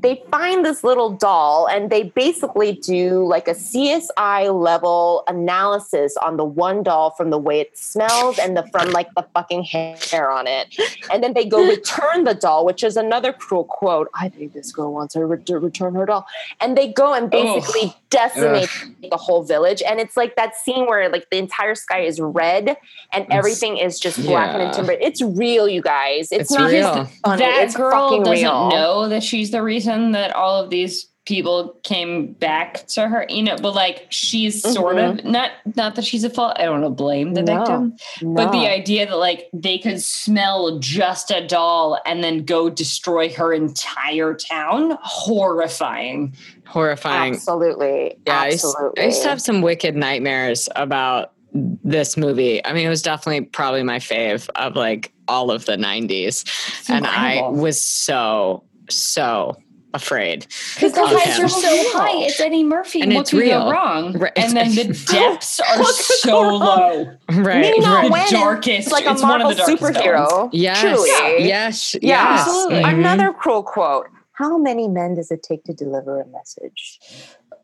they 0.06 0.22
find 0.30 0.64
this 0.64 0.84
little 0.84 1.10
doll 1.10 1.66
and 1.66 1.90
they 1.90 2.04
basically 2.04 2.72
do 2.74 3.26
like 3.26 3.48
a 3.48 3.54
CSI 3.54 4.56
level 4.56 5.24
analysis 5.26 6.16
on 6.18 6.36
the 6.36 6.44
one 6.44 6.84
doll 6.84 7.10
from 7.10 7.30
the 7.30 7.38
way 7.38 7.58
it 7.58 7.76
smells 7.76 8.38
and 8.38 8.56
the 8.56 8.64
from 8.70 8.92
like 8.92 9.12
the 9.16 9.26
fucking 9.34 9.64
hair 9.64 10.30
on 10.30 10.46
it. 10.46 10.76
And 11.12 11.24
then 11.24 11.34
they 11.34 11.44
go 11.44 11.66
return 11.68 12.22
the 12.22 12.34
doll, 12.34 12.64
which 12.64 12.84
is 12.84 12.96
another 12.96 13.32
cruel 13.32 13.64
quote. 13.64 14.08
I 14.14 14.28
think 14.28 14.52
this 14.52 14.70
girl 14.70 14.92
wants 14.92 15.16
her 15.16 15.36
to 15.36 15.58
return 15.58 15.96
her 15.96 16.06
doll. 16.06 16.24
And 16.60 16.78
they 16.78 16.92
go 16.92 17.12
and 17.12 17.28
basically 17.28 17.92
decimate 18.10 18.70
the 19.10 19.16
whole 19.16 19.42
village. 19.42 19.82
And 19.82 19.98
it's 19.98 20.16
like 20.16 20.36
that 20.36 20.54
scene 20.54 20.86
where 20.86 21.08
like 21.08 21.28
the 21.30 21.38
entire 21.38 21.74
sky 21.74 22.02
is 22.02 22.20
red 22.20 22.76
and 23.12 23.26
everything 23.30 23.76
is 23.78 23.98
just 23.98 24.22
blackened 24.22 24.62
and 24.62 24.70
yeah. 24.70 24.76
timbered. 24.76 24.98
It's 25.00 25.20
real, 25.20 25.68
you 25.68 25.82
guys. 25.82 26.30
It's, 26.30 26.42
It's 26.42 26.52
not 26.52 26.70
real. 26.70 26.94
just 26.94 27.20
funny. 27.24 27.40
that 27.40 27.64
it's 27.64 27.76
girl 27.76 27.90
fucking 27.90 28.22
doesn't 28.22 28.44
real. 28.44 28.70
know 28.70 29.08
that 29.08 29.24
she's 29.24 29.50
the 29.50 29.64
reason 29.64 29.95
that 30.12 30.34
all 30.34 30.62
of 30.62 30.70
these 30.70 31.06
people 31.26 31.76
came 31.82 32.32
back 32.34 32.86
to 32.86 33.08
her 33.08 33.26
you 33.28 33.42
know 33.42 33.56
but 33.60 33.74
like 33.74 34.06
she's 34.10 34.62
mm-hmm. 34.62 34.72
sort 34.72 34.96
of 34.96 35.24
not 35.24 35.50
not 35.74 35.96
that 35.96 36.04
she's 36.04 36.22
a 36.22 36.30
fault 36.30 36.56
i 36.56 36.62
don't 36.64 36.80
want 36.80 36.84
to 36.84 36.90
blame 36.90 37.34
the 37.34 37.42
No. 37.42 37.56
victim 37.56 37.96
but 38.32 38.52
the 38.52 38.68
idea 38.68 39.06
that 39.06 39.18
like 39.18 39.48
they 39.52 39.76
could 39.76 40.00
smell 40.00 40.78
just 40.78 41.32
a 41.32 41.44
doll 41.44 41.98
and 42.06 42.22
then 42.22 42.44
go 42.44 42.70
destroy 42.70 43.28
her 43.30 43.52
entire 43.52 44.34
town 44.34 44.96
horrifying 45.02 46.32
Horrifying. 46.66 47.34
Absolutely. 47.34 48.16
Yeah, 48.26 48.40
I 48.40 48.48
used, 48.48 48.76
I 48.98 49.04
used 49.04 49.22
to 49.22 49.28
have 49.28 49.40
some 49.40 49.62
wicked 49.62 49.94
nightmares 49.94 50.68
about 50.74 51.32
this 51.52 52.16
movie. 52.16 52.64
I 52.64 52.72
mean, 52.72 52.86
it 52.86 52.90
was 52.90 53.02
definitely 53.02 53.46
probably 53.46 53.82
my 53.82 53.98
fave 53.98 54.48
of 54.56 54.74
like 54.74 55.12
all 55.28 55.50
of 55.50 55.64
the 55.66 55.76
90s. 55.76 56.90
and 56.90 57.06
I 57.06 57.48
was 57.48 57.80
so, 57.80 58.64
so 58.90 59.56
afraid. 59.96 60.46
because 60.76 60.92
the 60.92 61.00
Okay. 61.02 61.14
heights 61.18 61.40
are 61.40 61.48
so 61.48 61.68
high 61.98 62.24
it's 62.26 62.38
eddie 62.40 62.62
murphy 62.62 63.00
And 63.00 63.12
what 63.12 63.22
it's 63.22 63.30
could 63.30 63.40
real. 63.40 63.64
go 63.64 63.70
wrong 63.72 64.12
Right, 64.16 64.32
and 64.36 64.56
then 64.56 64.70
the 64.74 64.84
depths 65.10 65.58
are 65.58 65.82
so 65.84 66.40
low 66.40 67.10
Right. 67.30 67.60
Ming-Na 67.62 67.94
right. 68.02 68.10
Wen 68.10 68.24
is 68.24 68.30
darkest- 68.30 68.92
like 68.92 69.06
a 69.06 69.10
it's 69.12 69.22
one 69.22 69.40
of 69.40 69.46
Marvel 69.46 69.50
the 69.50 69.54
darkest 69.56 69.82
superhero. 69.82 70.48
Yes. 70.52 70.80
Truly. 70.80 71.48
Yes. 71.48 71.94
Yeah. 71.94 72.00
Yes. 72.02 72.40
Absolutely. 72.46 72.82
Mhm. 72.84 72.94
Another 72.98 73.32
cruel 73.32 73.62
quote. 73.64 74.06
How 74.32 74.56
many 74.58 74.86
men 74.86 75.14
does 75.14 75.30
it 75.30 75.42
take 75.42 75.64
to 75.64 75.72
deliver 75.72 76.20
a 76.20 76.26
message? 76.28 77.00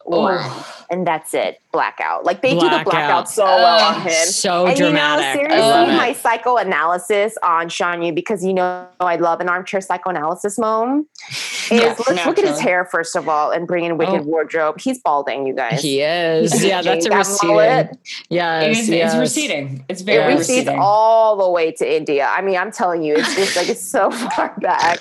One. 0.04 0.38
Oh. 0.40 0.68
And 0.90 1.06
that's 1.06 1.32
it. 1.32 1.58
Blackout. 1.72 2.24
Like 2.24 2.42
they 2.42 2.50
do 2.50 2.60
the 2.60 2.66
Blackout. 2.68 2.84
blackout 2.92 3.28
so 3.30 3.44
well 3.44 3.94
on 3.94 4.02
him. 4.02 4.26
So 4.26 4.66
and 4.66 4.76
dramatic. 4.76 5.40
you 5.42 5.48
know, 5.48 5.54
I 5.54 5.58
love 5.58 5.74
seriously, 5.88 5.94
it. 5.94 5.96
my 5.96 6.12
psychoanalysis 6.12 7.38
on 7.42 7.68
Shan 7.70 8.02
Yu, 8.02 8.12
because 8.12 8.44
you 8.44 8.52
know 8.52 8.86
I 9.00 9.16
love 9.16 9.40
an 9.40 9.48
armchair 9.48 9.80
psychoanalysis 9.80 10.58
mom, 10.58 11.06
is 11.30 11.70
Yeah, 11.70 11.94
let's 12.06 12.26
look 12.26 12.38
at 12.38 12.44
his 12.46 12.60
hair 12.60 12.84
first 12.84 13.16
of 13.16 13.28
all 13.28 13.50
and 13.52 13.66
bring 13.66 13.84
in 13.84 13.96
wicked 13.96 14.20
Oh. 14.20 14.24
wardrobe. 14.24 14.80
He's 14.80 15.00
balding, 15.00 15.46
you 15.46 15.54
guys. 15.54 15.80
He 15.82 16.02
is. 16.02 16.62
Yeah, 16.62 16.82
that's 16.82 17.06
a 17.06 17.08
That 17.08 17.18
receding. 17.18 17.48
mullet. 17.56 17.98
Yes. 18.28 18.64
It 18.64 18.70
is, 18.82 18.88
yes. 18.90 19.12
It's 19.14 19.20
receding. 19.20 19.84
It's 19.88 20.00
It 20.02 20.04
very 20.04 20.32
Yes. 20.32 20.38
recedes 20.40 20.66
receding. 20.66 20.78
all 20.80 21.36
the 21.36 21.48
way 21.50 21.72
to 21.72 21.96
India. 21.96 22.28
I 22.30 22.42
mean, 22.42 22.56
I'm 22.58 22.70
telling 22.70 23.02
you, 23.02 23.14
it's 23.16 23.34
just 23.34 23.56
like 23.56 23.68
it's 23.70 23.80
so 23.80 24.10
far 24.36 24.54
back. 24.60 24.98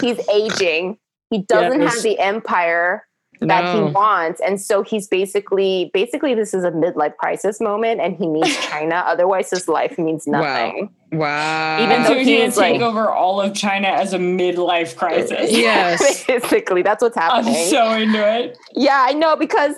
He's 0.00 0.20
aging. 0.28 0.98
He 1.30 1.38
doesn't 1.42 1.80
Yes. 1.82 1.94
have 1.94 2.02
the 2.04 2.18
empire 2.20 3.06
that 3.48 3.74
he 3.74 3.80
wants, 3.80 4.40
and 4.40 4.60
so 4.60 4.82
he's 4.82 5.08
basically 5.08 5.90
basically 5.92 6.34
this 6.34 6.54
is 6.54 6.64
a 6.64 6.70
midlife 6.70 7.16
crisis 7.16 7.60
moment, 7.60 8.00
and 8.00 8.16
he 8.16 8.26
needs 8.26 8.56
China. 8.68 9.04
Otherwise, 9.06 9.50
his 9.50 9.68
life 9.68 9.98
means 9.98 10.26
nothing. 10.26 10.90
Wow. 11.12 11.82
Even 11.82 11.96
and 11.96 12.04
though 12.04 12.08
so 12.08 12.18
he's 12.18 12.56
gonna 12.56 12.72
take 12.72 12.80
over 12.80 13.10
all 13.10 13.40
of 13.40 13.54
China 13.54 13.88
as 13.88 14.14
a 14.14 14.18
midlife 14.18 14.96
crisis. 14.96 15.52
Yes. 15.52 16.24
basically, 16.26 16.82
that's 16.82 17.02
what's 17.02 17.16
happening. 17.16 17.54
I'm 17.54 17.68
so 17.68 17.92
into 17.92 18.26
it. 18.26 18.58
Yeah, 18.74 19.04
I 19.06 19.12
know 19.12 19.36
because 19.36 19.76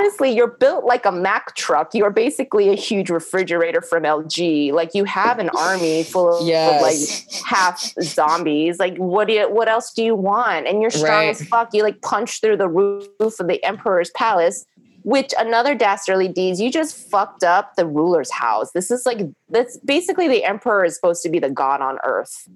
honestly, 0.00 0.30
you're 0.30 0.48
built 0.48 0.84
like 0.84 1.04
a 1.04 1.12
Mack 1.12 1.54
truck. 1.54 1.94
You 1.94 2.04
are 2.04 2.10
basically 2.10 2.70
a 2.70 2.74
huge 2.74 3.10
refrigerator 3.10 3.82
from 3.82 4.04
LG. 4.04 4.72
Like 4.72 4.94
you 4.94 5.04
have 5.04 5.38
an 5.38 5.50
army 5.50 6.02
full 6.02 6.38
of, 6.38 6.46
yes. 6.46 6.76
of 6.76 6.82
like 6.82 7.44
half 7.44 7.92
zombies. 8.02 8.78
Like 8.78 8.96
what 8.96 9.28
do 9.28 9.34
you? 9.34 9.50
What 9.50 9.68
else 9.68 9.92
do 9.92 10.02
you 10.02 10.14
want? 10.14 10.66
And 10.66 10.80
you're 10.80 10.90
strong 10.90 11.10
right. 11.10 11.28
as 11.28 11.42
fuck. 11.46 11.70
You 11.72 11.82
like 11.82 12.00
punch 12.02 12.40
through 12.40 12.56
the 12.56 12.68
roof 12.68 13.08
of 13.20 13.46
the 13.46 13.62
emperor's 13.64 14.10
palace. 14.10 14.64
Which 15.02 15.32
another 15.38 15.74
dastardly 15.74 16.28
deeds, 16.28 16.60
you 16.60 16.70
just 16.70 16.94
fucked 16.94 17.42
up 17.42 17.74
the 17.76 17.86
ruler's 17.86 18.30
house. 18.30 18.72
This 18.72 18.90
is 18.90 19.06
like 19.06 19.20
that's 19.48 19.78
basically 19.78 20.28
the 20.28 20.44
emperor 20.44 20.84
is 20.84 20.94
supposed 20.94 21.22
to 21.22 21.30
be 21.30 21.38
the 21.38 21.48
god 21.48 21.80
on 21.80 21.98
earth. 22.04 22.48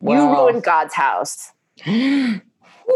Wow. 0.00 0.14
You 0.14 0.36
ruined 0.36 0.62
God's 0.62 0.94
house. 0.94 1.52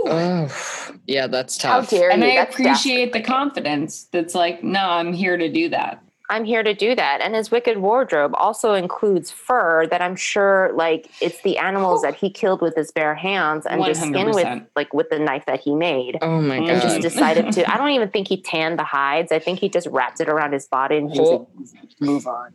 oh, 0.06 0.92
yeah, 1.06 1.26
that's 1.26 1.56
tough. 1.58 1.90
How 1.90 1.98
dare 1.98 2.10
and 2.10 2.22
you? 2.22 2.30
I 2.30 2.36
that's 2.36 2.54
appreciate 2.54 3.12
the 3.12 3.22
confidence 3.22 4.04
that's 4.12 4.34
like, 4.34 4.62
no, 4.62 4.80
I'm 4.80 5.12
here 5.12 5.36
to 5.36 5.50
do 5.50 5.68
that. 5.70 6.02
I'm 6.28 6.44
here 6.44 6.62
to 6.62 6.74
do 6.74 6.94
that. 6.94 7.20
And 7.20 7.34
his 7.34 7.50
wicked 7.50 7.78
wardrobe 7.78 8.34
also 8.36 8.74
includes 8.74 9.30
fur 9.30 9.86
that 9.86 10.02
I'm 10.02 10.16
sure 10.16 10.72
like 10.74 11.08
it's 11.20 11.40
the 11.42 11.58
animals 11.58 12.02
that 12.02 12.16
he 12.16 12.30
killed 12.30 12.60
with 12.60 12.74
his 12.74 12.90
bare 12.90 13.14
hands 13.14 13.64
and 13.64 13.80
100%. 13.80 13.86
just 13.86 14.00
skin 14.02 14.30
with 14.32 14.62
like 14.74 14.92
with 14.92 15.08
the 15.10 15.20
knife 15.20 15.44
that 15.46 15.60
he 15.60 15.74
made. 15.74 16.18
Oh 16.22 16.40
my 16.40 16.58
god. 16.58 16.68
And 16.68 16.82
just 16.82 17.00
decided 17.00 17.52
to 17.52 17.72
I 17.72 17.76
don't 17.76 17.90
even 17.90 18.08
think 18.10 18.26
he 18.26 18.40
tanned 18.40 18.78
the 18.78 18.84
hides. 18.84 19.30
I 19.30 19.38
think 19.38 19.60
he 19.60 19.68
just 19.68 19.86
wrapped 19.86 20.20
it 20.20 20.28
around 20.28 20.52
his 20.52 20.66
body 20.66 20.96
and 20.96 21.10
he 21.10 21.20
was 21.20 21.30
like, 21.30 22.00
move 22.00 22.26
on. 22.26 22.52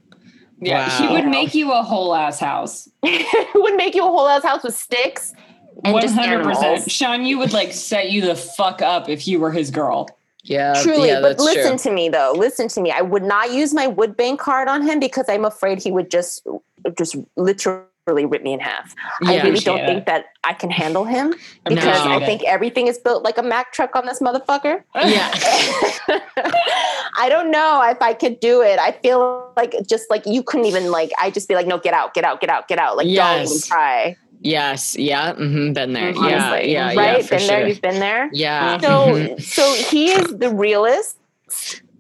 Yeah, 0.60 0.88
wow. 0.88 1.08
he 1.08 1.14
would 1.14 1.28
make 1.28 1.56
you 1.56 1.72
a 1.72 1.82
whole 1.82 2.14
ass 2.14 2.40
house. 2.40 2.90
He 3.04 3.26
would 3.56 3.76
make 3.76 3.96
you 3.96 4.04
a 4.04 4.08
whole 4.08 4.28
ass 4.28 4.44
house 4.44 4.64
with 4.64 4.76
sticks. 4.76 5.34
One 5.74 6.08
hundred 6.08 6.44
percent, 6.44 6.92
Shan. 6.92 7.26
You 7.26 7.38
would 7.40 7.54
like 7.54 7.74
set 7.74 8.12
you 8.12 8.22
the 8.22 8.36
fuck 8.36 8.82
up 8.82 9.10
if 9.10 9.28
you 9.28 9.40
were 9.40 9.52
his 9.52 9.72
girl. 9.72 10.08
Yeah, 10.44 10.74
truly. 10.82 11.10
Yeah, 11.10 11.22
but 11.22 11.40
listen 11.40 11.78
true. 11.78 11.90
to 11.90 11.92
me 11.92 12.10
though. 12.10 12.34
Listen 12.36 12.68
to 12.70 12.82
me. 12.82 12.92
I 12.92 13.02
would 13.02 13.24
not 13.24 13.52
use 13.52 13.74
my 13.74 13.88
wood 13.88 14.18
bang 14.18 14.38
card 14.38 14.68
on 14.68 14.82
him 14.82 15.00
because 15.00 15.26
I'm 15.30 15.46
afraid 15.46 15.82
he 15.82 15.92
would 15.92 16.10
just, 16.10 16.46
just 16.98 17.16
literally 17.36 17.86
rip 18.08 18.42
me 18.42 18.54
in 18.54 18.60
half. 18.60 18.96
Yeah, 19.22 19.32
I 19.32 19.42
really 19.44 19.60
don't 19.60 19.80
it. 19.80 19.86
think 19.86 20.06
that 20.08 20.26
I 20.44 20.54
can 20.54 20.72
handle 20.72 21.06
him 21.06 21.36
because 21.66 22.08
I 22.08 22.26
think 22.26 22.44
everything 22.44 22.88
is 22.88 22.98
built 22.98 23.24
like 23.24 23.38
a 23.38 23.44
Mack 23.44 23.72
truck 23.72 23.96
on 23.96 24.08
this 24.08 24.20
motherfucker. 24.20 24.84
Yeah. 24.96 25.32
I 27.18 27.28
don't 27.30 27.52
know 27.52 27.84
if 27.88 28.02
I 28.02 28.14
could 28.14 28.40
do 28.40 28.62
it. 28.64 28.80
I 28.80 28.94
feel 28.94 29.52
like 29.56 29.76
just 29.88 30.10
like 30.10 30.26
you 30.26 30.42
couldn't 30.42 30.66
even 30.66 30.90
like 30.90 31.12
I 31.20 31.30
just 31.30 31.48
be 31.48 31.54
like, 31.54 31.68
no, 31.68 31.78
get 31.78 31.94
out, 31.94 32.16
get 32.16 32.24
out, 32.24 32.42
get 32.42 32.50
out, 32.50 32.68
get 32.68 32.80
out. 32.80 32.98
Like 32.98 33.08
yes. 33.08 33.48
don't 33.48 33.58
even 33.58 33.68
try. 33.68 34.18
Yes. 34.42 34.98
Yeah. 34.98 35.34
Mm-hmm, 35.34 35.74
been 35.74 35.94
there. 35.94 36.10
Honestly, 36.10 36.72
yeah. 36.72 36.92
Yeah. 36.92 37.00
Right. 37.00 37.24
Yeah, 37.24 37.28
been 37.30 37.40
sure. 37.40 37.48
there. 37.48 37.68
You've 37.68 37.82
been 37.82 38.00
there. 38.00 38.30
Yeah. 38.34 38.80
So, 38.80 38.88
mm-hmm. 38.88 39.40
so 39.40 39.74
he 39.74 40.12
is 40.12 40.38
the 40.38 40.50
realist 40.50 41.18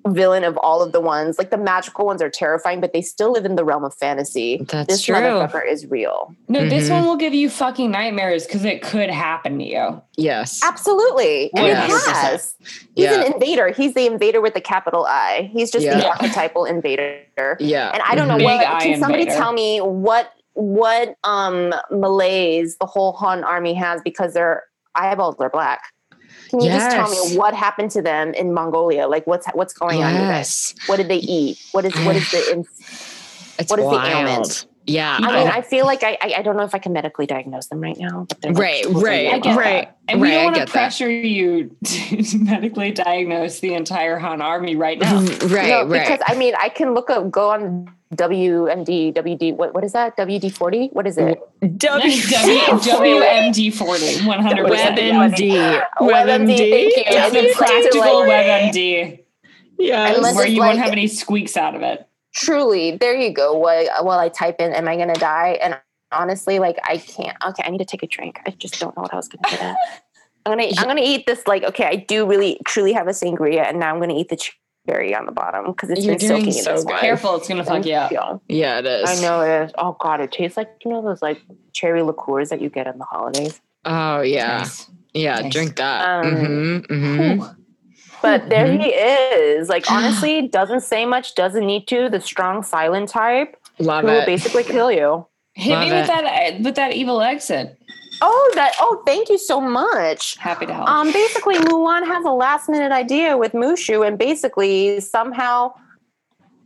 villain 0.08 0.44
of 0.44 0.58
all 0.58 0.82
of 0.82 0.92
the 0.92 1.00
ones. 1.00 1.38
Like 1.38 1.52
the 1.52 1.58
magical 1.58 2.06
ones 2.06 2.22
are 2.22 2.30
terrifying, 2.30 2.82
but 2.82 2.94
they 2.94 3.02
still 3.02 3.32
live 3.32 3.46
in 3.46 3.56
the 3.56 3.64
realm 3.64 3.84
of 3.84 3.94
fantasy. 3.94 4.58
That's 4.68 4.88
this 4.88 5.04
true. 5.04 5.16
motherfucker 5.16 5.68
is 5.68 5.86
real. 5.88 6.36
No, 6.48 6.60
mm-hmm. 6.60 6.70
this 6.70 6.90
one 6.90 7.06
will 7.06 7.18
give 7.18 7.34
you 7.34 7.50
fucking 7.50 7.92
nightmares 7.92 8.46
because 8.46 8.66
it 8.66 8.82
could 8.82 9.10
happen 9.10 9.60
to 9.60 9.66
you. 9.66 10.02
Yes. 10.18 10.62
Absolutely. 10.64 11.54
And 11.54 11.68
yes. 11.68 12.08
it 12.08 12.12
has. 12.12 12.56
He's 12.96 13.06
yeah. 13.06 13.22
an 13.22 13.34
invader. 13.34 13.70
He's 13.70 13.94
the 13.94 14.06
invader 14.06 14.42
with 14.42 14.54
the 14.54 14.62
capital 14.62 15.06
I. 15.06 15.50
He's 15.54 15.72
just 15.72 15.86
yeah. 15.86 16.00
the 16.00 16.08
archetypal 16.08 16.66
invader. 16.66 17.58
Yeah. 17.60 17.92
And 17.92 18.02
I 18.04 18.16
don't 18.16 18.28
know 18.28 18.38
mm-hmm. 18.38 18.44
what 18.44 18.82
can 18.82 19.00
somebody 19.00 19.24
invader. 19.24 19.38
tell 19.38 19.54
me 19.54 19.80
what 19.82 20.34
what 20.54 21.16
um 21.24 21.74
malaise 21.90 22.78
the 22.78 22.86
whole 22.86 23.14
Han 23.14 23.44
army 23.44 23.74
has 23.74 24.02
because 24.04 24.34
their 24.34 24.64
eyeballs 24.96 25.36
are 25.40 25.50
black. 25.50 25.82
Can 26.50 26.60
you 26.60 26.68
yes. 26.68 26.94
just 26.94 26.96
tell 26.96 27.32
me 27.32 27.38
what 27.38 27.54
happened 27.54 27.92
to 27.92 28.02
them 28.02 28.34
in 28.34 28.54
Mongolia? 28.54 29.08
Like 29.08 29.26
what's 29.28 29.48
what's 29.54 29.74
going 29.74 30.00
yes. 30.00 30.74
on 30.74 30.78
with 30.78 30.90
What 30.90 30.98
did 30.98 31.08
they 31.08 31.18
eat? 31.18 31.60
What 31.72 31.86
is 31.86 31.96
what 32.06 32.16
is 32.16 32.30
the 32.32 32.66
it's 33.60 33.70
what 33.70 33.80
is 33.80 33.86
wild. 33.86 34.04
the 34.04 34.18
ailment? 34.18 34.68
Yeah, 34.88 35.20
I 35.22 35.38
mean, 35.38 35.48
I 35.48 35.62
feel 35.62 35.86
like 35.86 36.02
I, 36.04 36.18
I 36.38 36.42
don't 36.42 36.58
know 36.58 36.64
if 36.64 36.74
I 36.74 36.80
can 36.80 36.92
medically 36.92 37.28
diagnose 37.28 37.68
them 37.68 37.80
right 37.80 37.96
now. 37.98 38.26
But 38.42 38.58
right, 38.58 38.84
right, 38.90 39.46
right, 39.46 39.90
and 40.08 40.20
we 40.20 40.32
don't 40.32 40.46
want 40.46 40.56
to 40.56 40.66
pressure 40.66 41.06
that. 41.06 41.14
you 41.14 41.76
to 41.86 42.38
medically 42.40 42.92
diagnose 42.92 43.60
the 43.60 43.76
entire 43.76 44.18
Han 44.18 44.42
army 44.42 44.76
right 44.76 45.00
now. 45.00 45.20
right, 45.22 45.68
no, 45.68 45.86
right. 45.86 46.02
Because 46.02 46.20
I 46.26 46.36
mean, 46.36 46.56
I 46.60 46.70
can 46.70 46.96
look 46.96 47.12
up, 47.12 47.30
go 47.30 47.52
on 47.52 47.94
WMD, 48.16 49.14
WD, 49.14 49.56
what, 49.56 49.74
what 49.74 49.84
is 49.84 49.94
that? 49.94 50.18
WD 50.18 50.52
40? 50.52 50.88
What 50.88 51.08
is 51.08 51.18
it? 51.18 51.40
W, 51.62 52.14
WMD 52.14 53.74
40, 53.74 54.02
100%. 54.02 54.68
WebMD. 54.68 55.84
WebMD. 56.00 56.58
It's 56.58 57.34
the 57.34 57.54
practical 57.56 58.24
WebMD. 58.24 59.24
Yeah. 59.80 60.20
Where 60.20 60.46
you 60.46 60.60
like, 60.60 60.68
won't 60.68 60.80
have 60.80 60.92
any 60.92 61.08
squeaks 61.08 61.56
out 61.56 61.74
of 61.74 61.84
it. 61.84 62.06
Truly. 62.34 62.98
There 62.98 63.16
you 63.16 63.34
go. 63.34 63.54
While, 63.54 63.88
while 64.04 64.20
I 64.20 64.30
type 64.30 64.60
in, 64.60 64.74
am 64.74 64.88
I 64.88 64.98
going 64.98 65.14
to 65.14 65.20
die? 65.20 65.58
And 65.62 65.80
honestly, 66.12 66.60
like, 66.60 66.78
I 66.84 66.98
can't. 66.98 67.38
Okay, 67.46 67.64
I 67.66 67.70
need 67.70 67.80
to 67.80 67.86
take 67.86 68.04
a 68.04 68.08
drink. 68.08 68.40
I 68.46 68.52
just 68.52 68.80
don't 68.80 68.96
know 68.98 69.04
what 69.04 69.14
I 69.14 69.18
was 69.18 69.30
going 69.30 69.44
to 69.44 69.58
do. 69.58 69.76
I'm 70.46 70.58
gonna 70.58 70.72
I'm 70.78 70.88
gonna 70.88 71.02
eat 71.04 71.28
this 71.28 71.46
like 71.46 71.64
okay 71.64 71.86
I 71.86 71.98
do 71.98 72.26
really 72.26 72.60
truly 72.66 72.94
have 72.94 73.08
a 73.08 73.12
sangria 73.12 73.68
and 73.68 73.80
now 73.80 73.94
I'm 73.94 74.00
gonna 74.00 74.18
eat 74.18 74.30
the 74.30 74.38
cherry 74.88 75.16
on 75.16 75.26
the 75.26 75.32
bottom 75.32 75.68
because 75.68 75.90
it's 75.90 76.06
You're 76.06 76.18
been 76.18 76.28
soaking 76.28 76.52
so 76.52 76.72
in 76.72 76.86
this 76.86 77.00
Careful, 77.00 77.36
it's 77.36 77.48
gonna 77.48 77.64
fuck 77.64 77.86
you 77.86 77.96
up. 77.96 78.42
Yeah, 78.48 78.80
it 78.80 78.86
is. 78.86 79.10
I 79.10 79.22
know 79.22 79.42
it 79.42 79.66
is. 79.66 79.72
Oh 79.78 79.96
god, 80.00 80.22
it 80.22 80.32
tastes 80.32 80.58
like 80.58 80.70
you 80.84 80.92
know 80.92 81.02
those 81.02 81.22
like 81.22 81.42
cherry 81.74 82.02
liqueurs 82.02 82.50
that 82.50 82.62
you 82.62 82.70
get 82.70 82.88
in 82.88 82.98
the 82.98 83.06
holidays. 83.06 83.62
Oh 83.86 84.22
yeah, 84.22 84.60
nice. 84.60 84.90
yeah. 85.14 85.40
Nice. 85.42 85.52
Drink 85.52 85.76
that. 85.78 86.26
Um, 86.26 86.36
mm-hmm, 86.36 86.94
mm-hmm. 86.94 87.62
But 88.22 88.50
there 88.50 88.68
mm-hmm. 88.68 88.82
he 88.82 88.90
is. 88.90 89.70
Like 89.70 89.90
honestly, 89.92 90.48
doesn't 90.48 90.82
say 90.82 91.06
much, 91.06 91.36
doesn't 91.36 91.66
need 91.66 91.88
to. 91.88 92.10
The 92.10 92.22
strong, 92.22 92.64
silent 92.64 93.10
type. 93.10 93.58
Love 93.80 94.04
who 94.04 94.10
it. 94.10 94.14
will 94.14 94.26
basically 94.26 94.64
kill 94.64 94.92
you. 94.92 95.26
Hit 95.54 95.72
Love 95.72 95.82
me 95.82 95.92
it. 95.92 95.94
with 95.94 96.08
that 96.08 96.62
with 96.62 96.76
that 96.76 96.94
evil 96.94 97.22
exit. 97.22 97.78
Oh, 98.22 98.52
that! 98.56 98.74
Oh, 98.80 99.02
thank 99.06 99.30
you 99.30 99.38
so 99.38 99.60
much. 99.60 100.38
Happy 100.38 100.66
to 100.66 100.74
help. 100.74 100.88
Um, 100.88 101.12
basically, 101.12 101.56
Mulan 101.56 102.06
has 102.06 102.24
a 102.24 102.32
last 102.32 102.70
minute 102.70 102.92
idea 102.92 103.38
with 103.38 103.54
Mushu, 103.54 104.06
and 104.06 104.18
basically 104.18 105.00
somehow 105.00 105.74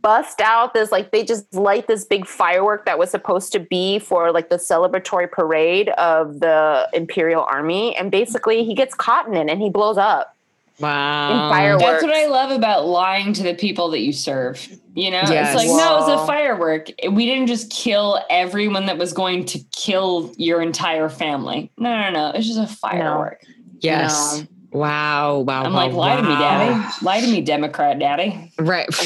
bust 0.02 0.40
out 0.40 0.72
this 0.72 0.92
like 0.92 1.10
they 1.10 1.24
just 1.24 1.52
light 1.52 1.88
this 1.88 2.04
big 2.04 2.26
firework 2.26 2.86
that 2.86 2.96
was 2.96 3.10
supposed 3.10 3.50
to 3.50 3.58
be 3.58 3.98
for 3.98 4.30
like 4.30 4.50
the 4.50 4.56
celebratory 4.56 5.28
parade 5.28 5.88
of 5.88 6.38
the 6.40 6.88
Imperial 6.92 7.42
Army, 7.42 7.96
and 7.96 8.10
basically 8.10 8.64
he 8.64 8.74
gets 8.74 8.94
caught 8.94 9.26
in 9.26 9.34
it 9.34 9.50
and 9.50 9.60
he 9.60 9.70
blows 9.70 9.98
up. 9.98 10.35
Wow. 10.78 11.50
fireworks. 11.50 11.84
That's 11.84 12.02
what 12.02 12.12
I 12.14 12.26
love 12.26 12.50
about 12.50 12.86
lying 12.86 13.32
to 13.34 13.42
the 13.42 13.54
people 13.54 13.90
that 13.90 14.00
you 14.00 14.12
serve. 14.12 14.66
You 14.94 15.10
know, 15.10 15.22
yes. 15.26 15.54
it's 15.54 15.56
like, 15.56 15.68
Whoa. 15.68 15.76
no, 15.76 15.98
it's 15.98 16.22
a 16.22 16.26
firework. 16.26 16.90
We 17.10 17.26
didn't 17.26 17.46
just 17.46 17.70
kill 17.70 18.20
everyone 18.30 18.86
that 18.86 18.98
was 18.98 19.12
going 19.12 19.44
to 19.46 19.58
kill 19.74 20.32
your 20.36 20.62
entire 20.62 21.08
family. 21.08 21.70
No, 21.78 21.98
no, 21.98 22.10
no. 22.10 22.30
It's 22.34 22.46
just 22.46 22.58
a 22.58 22.66
firework. 22.66 23.42
No. 23.46 23.54
Yes. 23.80 24.40
No. 24.40 24.46
Wow. 24.78 25.38
Wow. 25.38 25.64
I'm 25.64 25.72
wow, 25.72 25.86
like, 25.86 25.92
lie 25.94 26.14
wow. 26.16 26.20
to 26.20 26.28
me, 26.28 26.34
daddy. 26.34 26.94
Lie 27.02 27.20
to 27.20 27.26
me, 27.26 27.40
Democrat 27.40 27.98
daddy. 27.98 28.52
Right. 28.58 28.86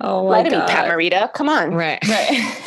oh, 0.00 0.24
lie 0.24 0.42
God. 0.42 0.50
to 0.50 0.50
me, 0.50 0.66
Pat 0.66 0.90
Morita. 0.90 1.32
Come 1.32 1.48
on. 1.48 1.74
Right. 1.74 1.98
Right. 2.06 2.28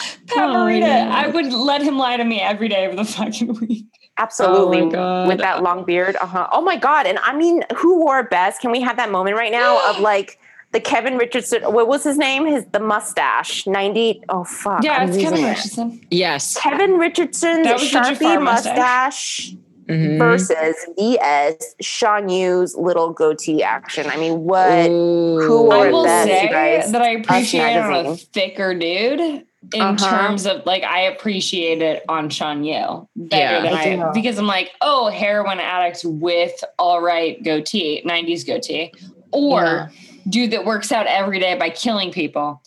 Pat 0.26 0.48
oh, 0.50 0.54
Morita. 0.54 1.10
I 1.10 1.28
would 1.28 1.52
let 1.52 1.82
him 1.82 1.98
lie 1.98 2.16
to 2.16 2.24
me 2.24 2.40
every 2.40 2.68
day 2.68 2.86
of 2.86 2.96
the 2.96 3.04
fucking 3.04 3.54
week. 3.60 3.86
Absolutely. 4.20 4.96
Oh 4.96 5.26
with 5.26 5.38
that 5.38 5.62
long 5.62 5.84
beard. 5.84 6.16
Uh-huh. 6.16 6.46
Oh 6.52 6.60
my 6.60 6.76
God. 6.76 7.06
And 7.06 7.18
I 7.20 7.34
mean, 7.34 7.62
who 7.76 8.00
wore 8.00 8.22
best? 8.24 8.60
Can 8.60 8.70
we 8.70 8.80
have 8.82 8.96
that 8.96 9.10
moment 9.10 9.36
right 9.36 9.52
now 9.52 9.90
of 9.90 9.98
like 10.00 10.38
the 10.72 10.80
Kevin 10.80 11.16
Richardson, 11.16 11.62
what 11.62 11.88
was 11.88 12.04
his 12.04 12.18
name? 12.18 12.46
His 12.46 12.66
the 12.66 12.80
mustache. 12.80 13.66
90. 13.66 14.22
Oh 14.28 14.44
fuck. 14.44 14.84
Yeah, 14.84 14.98
I'm 14.98 15.08
it's 15.08 15.18
Kevin 15.18 15.44
it. 15.44 15.48
Richardson. 15.48 16.06
Yes. 16.10 16.56
Kevin 16.56 16.98
Richardson 16.98 17.64
Sharpie 17.64 18.42
mustache. 18.42 19.54
Mm-hmm. 19.86 20.18
Versus 20.18 20.76
vs 20.96 21.74
Shan 21.80 22.28
Yu's 22.28 22.76
little 22.76 23.10
goatee 23.10 23.60
action. 23.60 24.06
I 24.08 24.18
mean, 24.18 24.44
what? 24.44 24.88
Ooh. 24.88 25.40
Who 25.40 25.62
wore 25.64 25.74
I 25.74 25.90
will 25.90 26.04
best, 26.04 26.28
say 26.28 26.92
that 26.92 27.02
I 27.02 27.08
appreciate 27.08 27.74
a 27.74 28.14
thicker 28.16 28.72
dude 28.72 29.44
in 29.74 29.80
uh-huh. 29.80 30.10
terms 30.10 30.46
of 30.46 30.64
like 30.66 30.82
I 30.82 31.02
appreciate 31.02 31.82
it 31.82 32.02
on 32.08 32.30
Shan 32.30 32.64
Yu 32.64 33.08
better 33.16 33.66
yeah, 33.66 33.86
than 33.86 34.00
I, 34.02 34.08
I 34.08 34.12
because 34.12 34.38
I'm 34.38 34.46
like, 34.46 34.72
oh, 34.80 35.10
heroin 35.10 35.60
addict 35.60 36.00
with 36.04 36.64
all 36.78 37.00
right 37.00 37.42
goatee, 37.42 38.02
90s 38.04 38.46
goatee, 38.46 38.92
or 39.32 39.62
yeah. 39.62 39.88
dude 40.28 40.50
that 40.52 40.64
works 40.64 40.90
out 40.92 41.06
every 41.06 41.38
day 41.38 41.56
by 41.56 41.70
killing 41.70 42.10
people. 42.10 42.62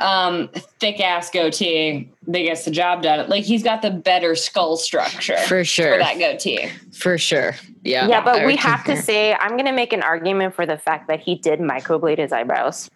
Um, 0.00 0.48
thick 0.78 0.98
ass 1.00 1.30
goatee 1.30 2.10
that 2.26 2.38
gets 2.38 2.64
the 2.64 2.70
job 2.70 3.02
done. 3.02 3.28
Like 3.28 3.44
he's 3.44 3.62
got 3.62 3.82
the 3.82 3.90
better 3.90 4.34
skull 4.34 4.76
structure 4.76 5.36
for 5.38 5.64
sure. 5.64 5.92
For 5.92 5.98
that 5.98 6.18
goatee. 6.18 6.70
For 6.92 7.18
sure. 7.18 7.54
Yeah. 7.82 8.08
Yeah, 8.08 8.24
but 8.24 8.46
we 8.46 8.56
have 8.56 8.84
to 8.84 8.96
say, 8.96 9.34
I'm 9.34 9.52
going 9.52 9.66
to 9.66 9.72
make 9.72 9.92
an 9.92 10.02
argument 10.02 10.54
for 10.54 10.66
the 10.66 10.78
fact 10.78 11.08
that 11.08 11.20
he 11.20 11.34
did 11.34 11.60
microblade 11.60 12.18
his 12.18 12.32
eyebrows. 12.32 12.90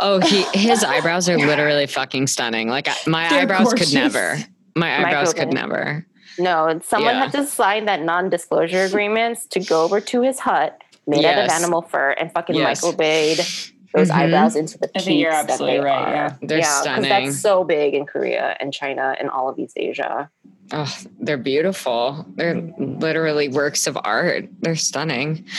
Oh, 0.00 0.20
he 0.20 0.42
his 0.54 0.84
eyebrows 0.84 1.28
are 1.28 1.38
literally 1.38 1.86
fucking 1.86 2.26
stunning. 2.26 2.68
Like 2.68 2.88
my 3.06 3.28
They're 3.28 3.42
eyebrows 3.42 3.66
gorgeous. 3.66 3.90
could 3.90 3.94
never. 3.94 4.38
My 4.74 4.98
eyebrows 4.98 5.34
could 5.34 5.52
never. 5.52 6.06
No, 6.38 6.80
someone 6.84 7.14
yeah. 7.14 7.24
had 7.24 7.32
to 7.32 7.46
sign 7.46 7.86
that 7.86 8.02
non-disclosure 8.02 8.84
agreements 8.84 9.46
to 9.46 9.60
go 9.60 9.82
over 9.82 10.00
to 10.00 10.22
his 10.22 10.38
hut 10.38 10.80
made 11.08 11.22
yes. 11.22 11.36
out 11.36 11.44
of 11.44 11.62
animal 11.62 11.82
fur 11.82 12.10
and 12.10 12.32
fucking 12.32 12.54
yes. 12.54 12.84
microblade 12.84 13.72
those 13.98 14.08
mm-hmm. 14.08 14.20
eyebrows 14.20 14.56
into 14.56 14.78
the 14.78 14.86
cheeks. 14.88 14.96
I 14.96 15.00
think 15.00 15.20
you're 15.20 15.32
absolutely 15.32 15.78
right. 15.78 16.08
Are. 16.08 16.14
Yeah, 16.14 16.36
they're 16.42 16.58
yeah, 16.58 16.80
stunning. 16.80 17.08
That's 17.08 17.40
so 17.40 17.64
big 17.64 17.94
in 17.94 18.06
Korea 18.06 18.56
and 18.60 18.72
China 18.72 19.14
and 19.18 19.30
all 19.30 19.48
of 19.48 19.58
East 19.58 19.74
Asia. 19.76 20.30
Oh, 20.72 20.98
they're 21.20 21.38
beautiful. 21.38 22.26
They're 22.34 22.60
literally 22.78 23.48
works 23.48 23.86
of 23.86 23.98
art. 24.04 24.48
They're 24.60 24.76
stunning. 24.76 25.46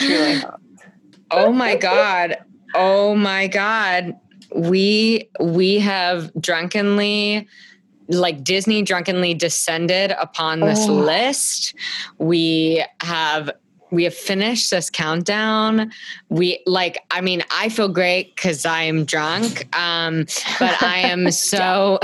oh 1.30 1.52
my 1.52 1.76
god. 1.76 2.38
Oh 2.74 3.14
my 3.14 3.46
god. 3.48 4.16
We 4.54 5.30
we 5.40 5.78
have 5.78 6.32
drunkenly 6.40 7.48
like 8.08 8.42
Disney 8.42 8.82
drunkenly 8.82 9.34
descended 9.34 10.12
upon 10.12 10.60
this 10.60 10.88
oh. 10.88 10.94
list. 10.94 11.74
We 12.18 12.84
have 13.00 13.50
we 13.90 14.04
have 14.04 14.14
finished 14.14 14.70
this 14.70 14.90
countdown. 14.90 15.92
We 16.28 16.62
like, 16.66 17.04
I 17.10 17.20
mean, 17.20 17.42
I 17.50 17.68
feel 17.68 17.88
great 17.88 18.34
because 18.34 18.64
I'm 18.64 19.04
drunk. 19.04 19.74
Um, 19.76 20.26
but 20.58 20.82
I 20.82 20.98
am 20.98 21.30
so 21.30 21.98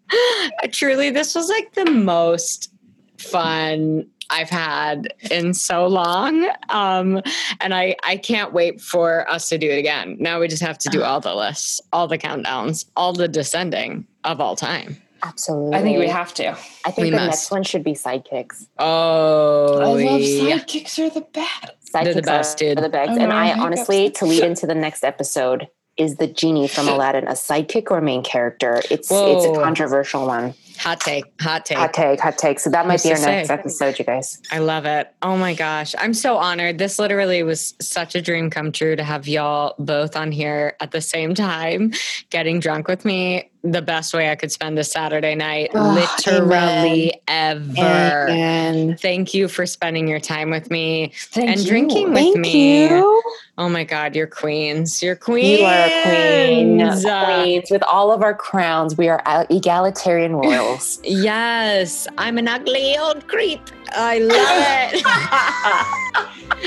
truly, 0.72 1.10
this 1.10 1.34
was 1.34 1.48
like 1.48 1.74
the 1.74 1.90
most 1.90 2.72
fun 3.18 4.06
I've 4.30 4.50
had 4.50 5.12
in 5.30 5.52
so 5.52 5.86
long. 5.86 6.48
Um, 6.70 7.20
and 7.60 7.74
I, 7.74 7.96
I 8.02 8.16
can't 8.16 8.52
wait 8.52 8.80
for 8.80 9.30
us 9.30 9.48
to 9.50 9.58
do 9.58 9.70
it 9.70 9.78
again. 9.78 10.16
Now 10.18 10.40
we 10.40 10.48
just 10.48 10.62
have 10.62 10.78
to 10.78 10.88
do 10.88 11.02
all 11.02 11.20
the 11.20 11.34
lists, 11.34 11.80
all 11.92 12.08
the 12.08 12.18
countdowns, 12.18 12.86
all 12.96 13.12
the 13.12 13.28
descending 13.28 14.06
of 14.24 14.40
all 14.40 14.56
time. 14.56 14.96
Absolutely. 15.22 15.76
I 15.78 15.82
think 15.82 15.98
we 15.98 16.08
have 16.08 16.34
to. 16.34 16.50
I 16.84 16.90
think 16.90 17.04
we 17.04 17.10
the 17.10 17.16
must. 17.16 17.28
next 17.28 17.50
one 17.50 17.62
should 17.62 17.84
be 17.84 17.92
sidekicks. 17.92 18.66
Oh, 18.78 19.78
I 19.80 19.84
love 19.84 20.20
sidekicks 20.20 20.98
are 20.98 21.10
the 21.10 21.20
best. 21.20 21.72
Sidekicks 21.92 22.04
They're 22.04 22.14
the 22.14 22.22
best, 22.22 22.58
dude. 22.58 22.78
Are 22.78 22.82
the 22.82 22.88
best. 22.88 23.10
Oh, 23.12 23.22
and 23.22 23.32
I, 23.32 23.50
I 23.50 23.58
honestly, 23.58 24.10
to 24.10 24.26
lead 24.26 24.42
into 24.44 24.66
the 24.66 24.74
next 24.74 25.04
episode, 25.04 25.68
is 25.96 26.16
the 26.16 26.26
genie 26.26 26.66
from 26.66 26.88
Aladdin 26.88 27.28
a 27.28 27.32
sidekick 27.32 27.90
or 27.90 28.00
main 28.00 28.24
character? 28.24 28.82
It's 28.90 29.10
Whoa. 29.10 29.36
it's 29.36 29.58
a 29.58 29.62
controversial 29.62 30.26
one. 30.26 30.54
Hot 30.78 31.00
take, 31.00 31.24
hot 31.40 31.64
take, 31.64 31.78
hot 31.78 31.92
take, 31.92 32.18
hot 32.18 32.38
take. 32.38 32.58
So 32.58 32.70
that 32.70 32.88
might 32.88 33.00
be 33.02 33.12
our 33.12 33.18
next 33.20 33.50
episode, 33.50 34.00
you 34.00 34.04
guys. 34.04 34.40
I 34.50 34.58
love 34.58 34.86
it. 34.86 35.14
Oh 35.22 35.36
my 35.36 35.54
gosh, 35.54 35.94
I'm 35.96 36.14
so 36.14 36.38
honored. 36.38 36.78
This 36.78 36.98
literally 36.98 37.44
was 37.44 37.74
such 37.80 38.16
a 38.16 38.22
dream 38.22 38.50
come 38.50 38.72
true 38.72 38.96
to 38.96 39.04
have 39.04 39.28
y'all 39.28 39.76
both 39.78 40.16
on 40.16 40.32
here 40.32 40.76
at 40.80 40.90
the 40.90 41.00
same 41.00 41.34
time, 41.34 41.92
getting 42.30 42.58
drunk 42.58 42.88
with 42.88 43.04
me 43.04 43.51
the 43.62 43.82
best 43.82 44.12
way 44.12 44.30
I 44.30 44.34
could 44.34 44.50
spend 44.50 44.78
a 44.78 44.84
Saturday 44.84 45.34
night, 45.34 45.70
oh, 45.74 45.92
literally 45.94 47.20
amen. 47.28 47.74
ever. 47.76 48.28
Amen. 48.28 48.96
Thank 48.96 49.34
you 49.34 49.46
for 49.46 49.66
spending 49.66 50.08
your 50.08 50.18
time 50.20 50.50
with 50.50 50.70
me 50.70 51.12
Thank 51.14 51.50
and 51.50 51.60
you. 51.60 51.66
drinking 51.66 52.12
Thank 52.12 52.34
with 52.34 52.42
me. 52.42 52.88
You. 52.88 53.22
Oh 53.58 53.68
my 53.68 53.84
God, 53.84 54.16
you're 54.16 54.26
queens. 54.26 55.02
You're 55.02 55.14
queens. 55.14 55.60
You 55.60 55.64
are 55.64 55.90
queens. 56.02 57.04
Queens. 57.04 57.70
With 57.70 57.82
all 57.84 58.10
of 58.10 58.22
our 58.22 58.34
crowns, 58.34 58.96
we 58.96 59.08
are 59.08 59.22
egalitarian 59.50 60.34
royals. 60.34 60.98
yes. 61.04 62.08
I'm 62.18 62.38
an 62.38 62.48
ugly 62.48 62.96
old 62.98 63.28
creep. 63.28 63.60
I 63.92 64.18
love 64.18 64.94
it. 64.96 65.02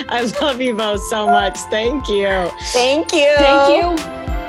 I 0.09 0.31
love 0.41 0.61
you 0.61 0.75
both 0.75 1.01
so 1.03 1.27
much. 1.27 1.57
Thank 1.69 2.07
you. 2.07 2.49
Thank 2.71 3.11
you. 3.13 3.33
Thank 3.37 3.99
you. 3.99 4.44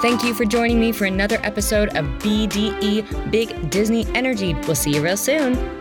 Thank 0.00 0.24
you 0.24 0.32
for 0.32 0.46
joining 0.46 0.80
me 0.80 0.92
for 0.92 1.04
another 1.04 1.38
episode 1.42 1.90
of 1.90 2.06
BDE 2.20 3.30
Big 3.30 3.68
Disney 3.68 4.06
Energy. 4.14 4.54
We'll 4.54 4.74
see 4.74 4.94
you 4.94 5.02
real 5.02 5.18
soon. 5.18 5.79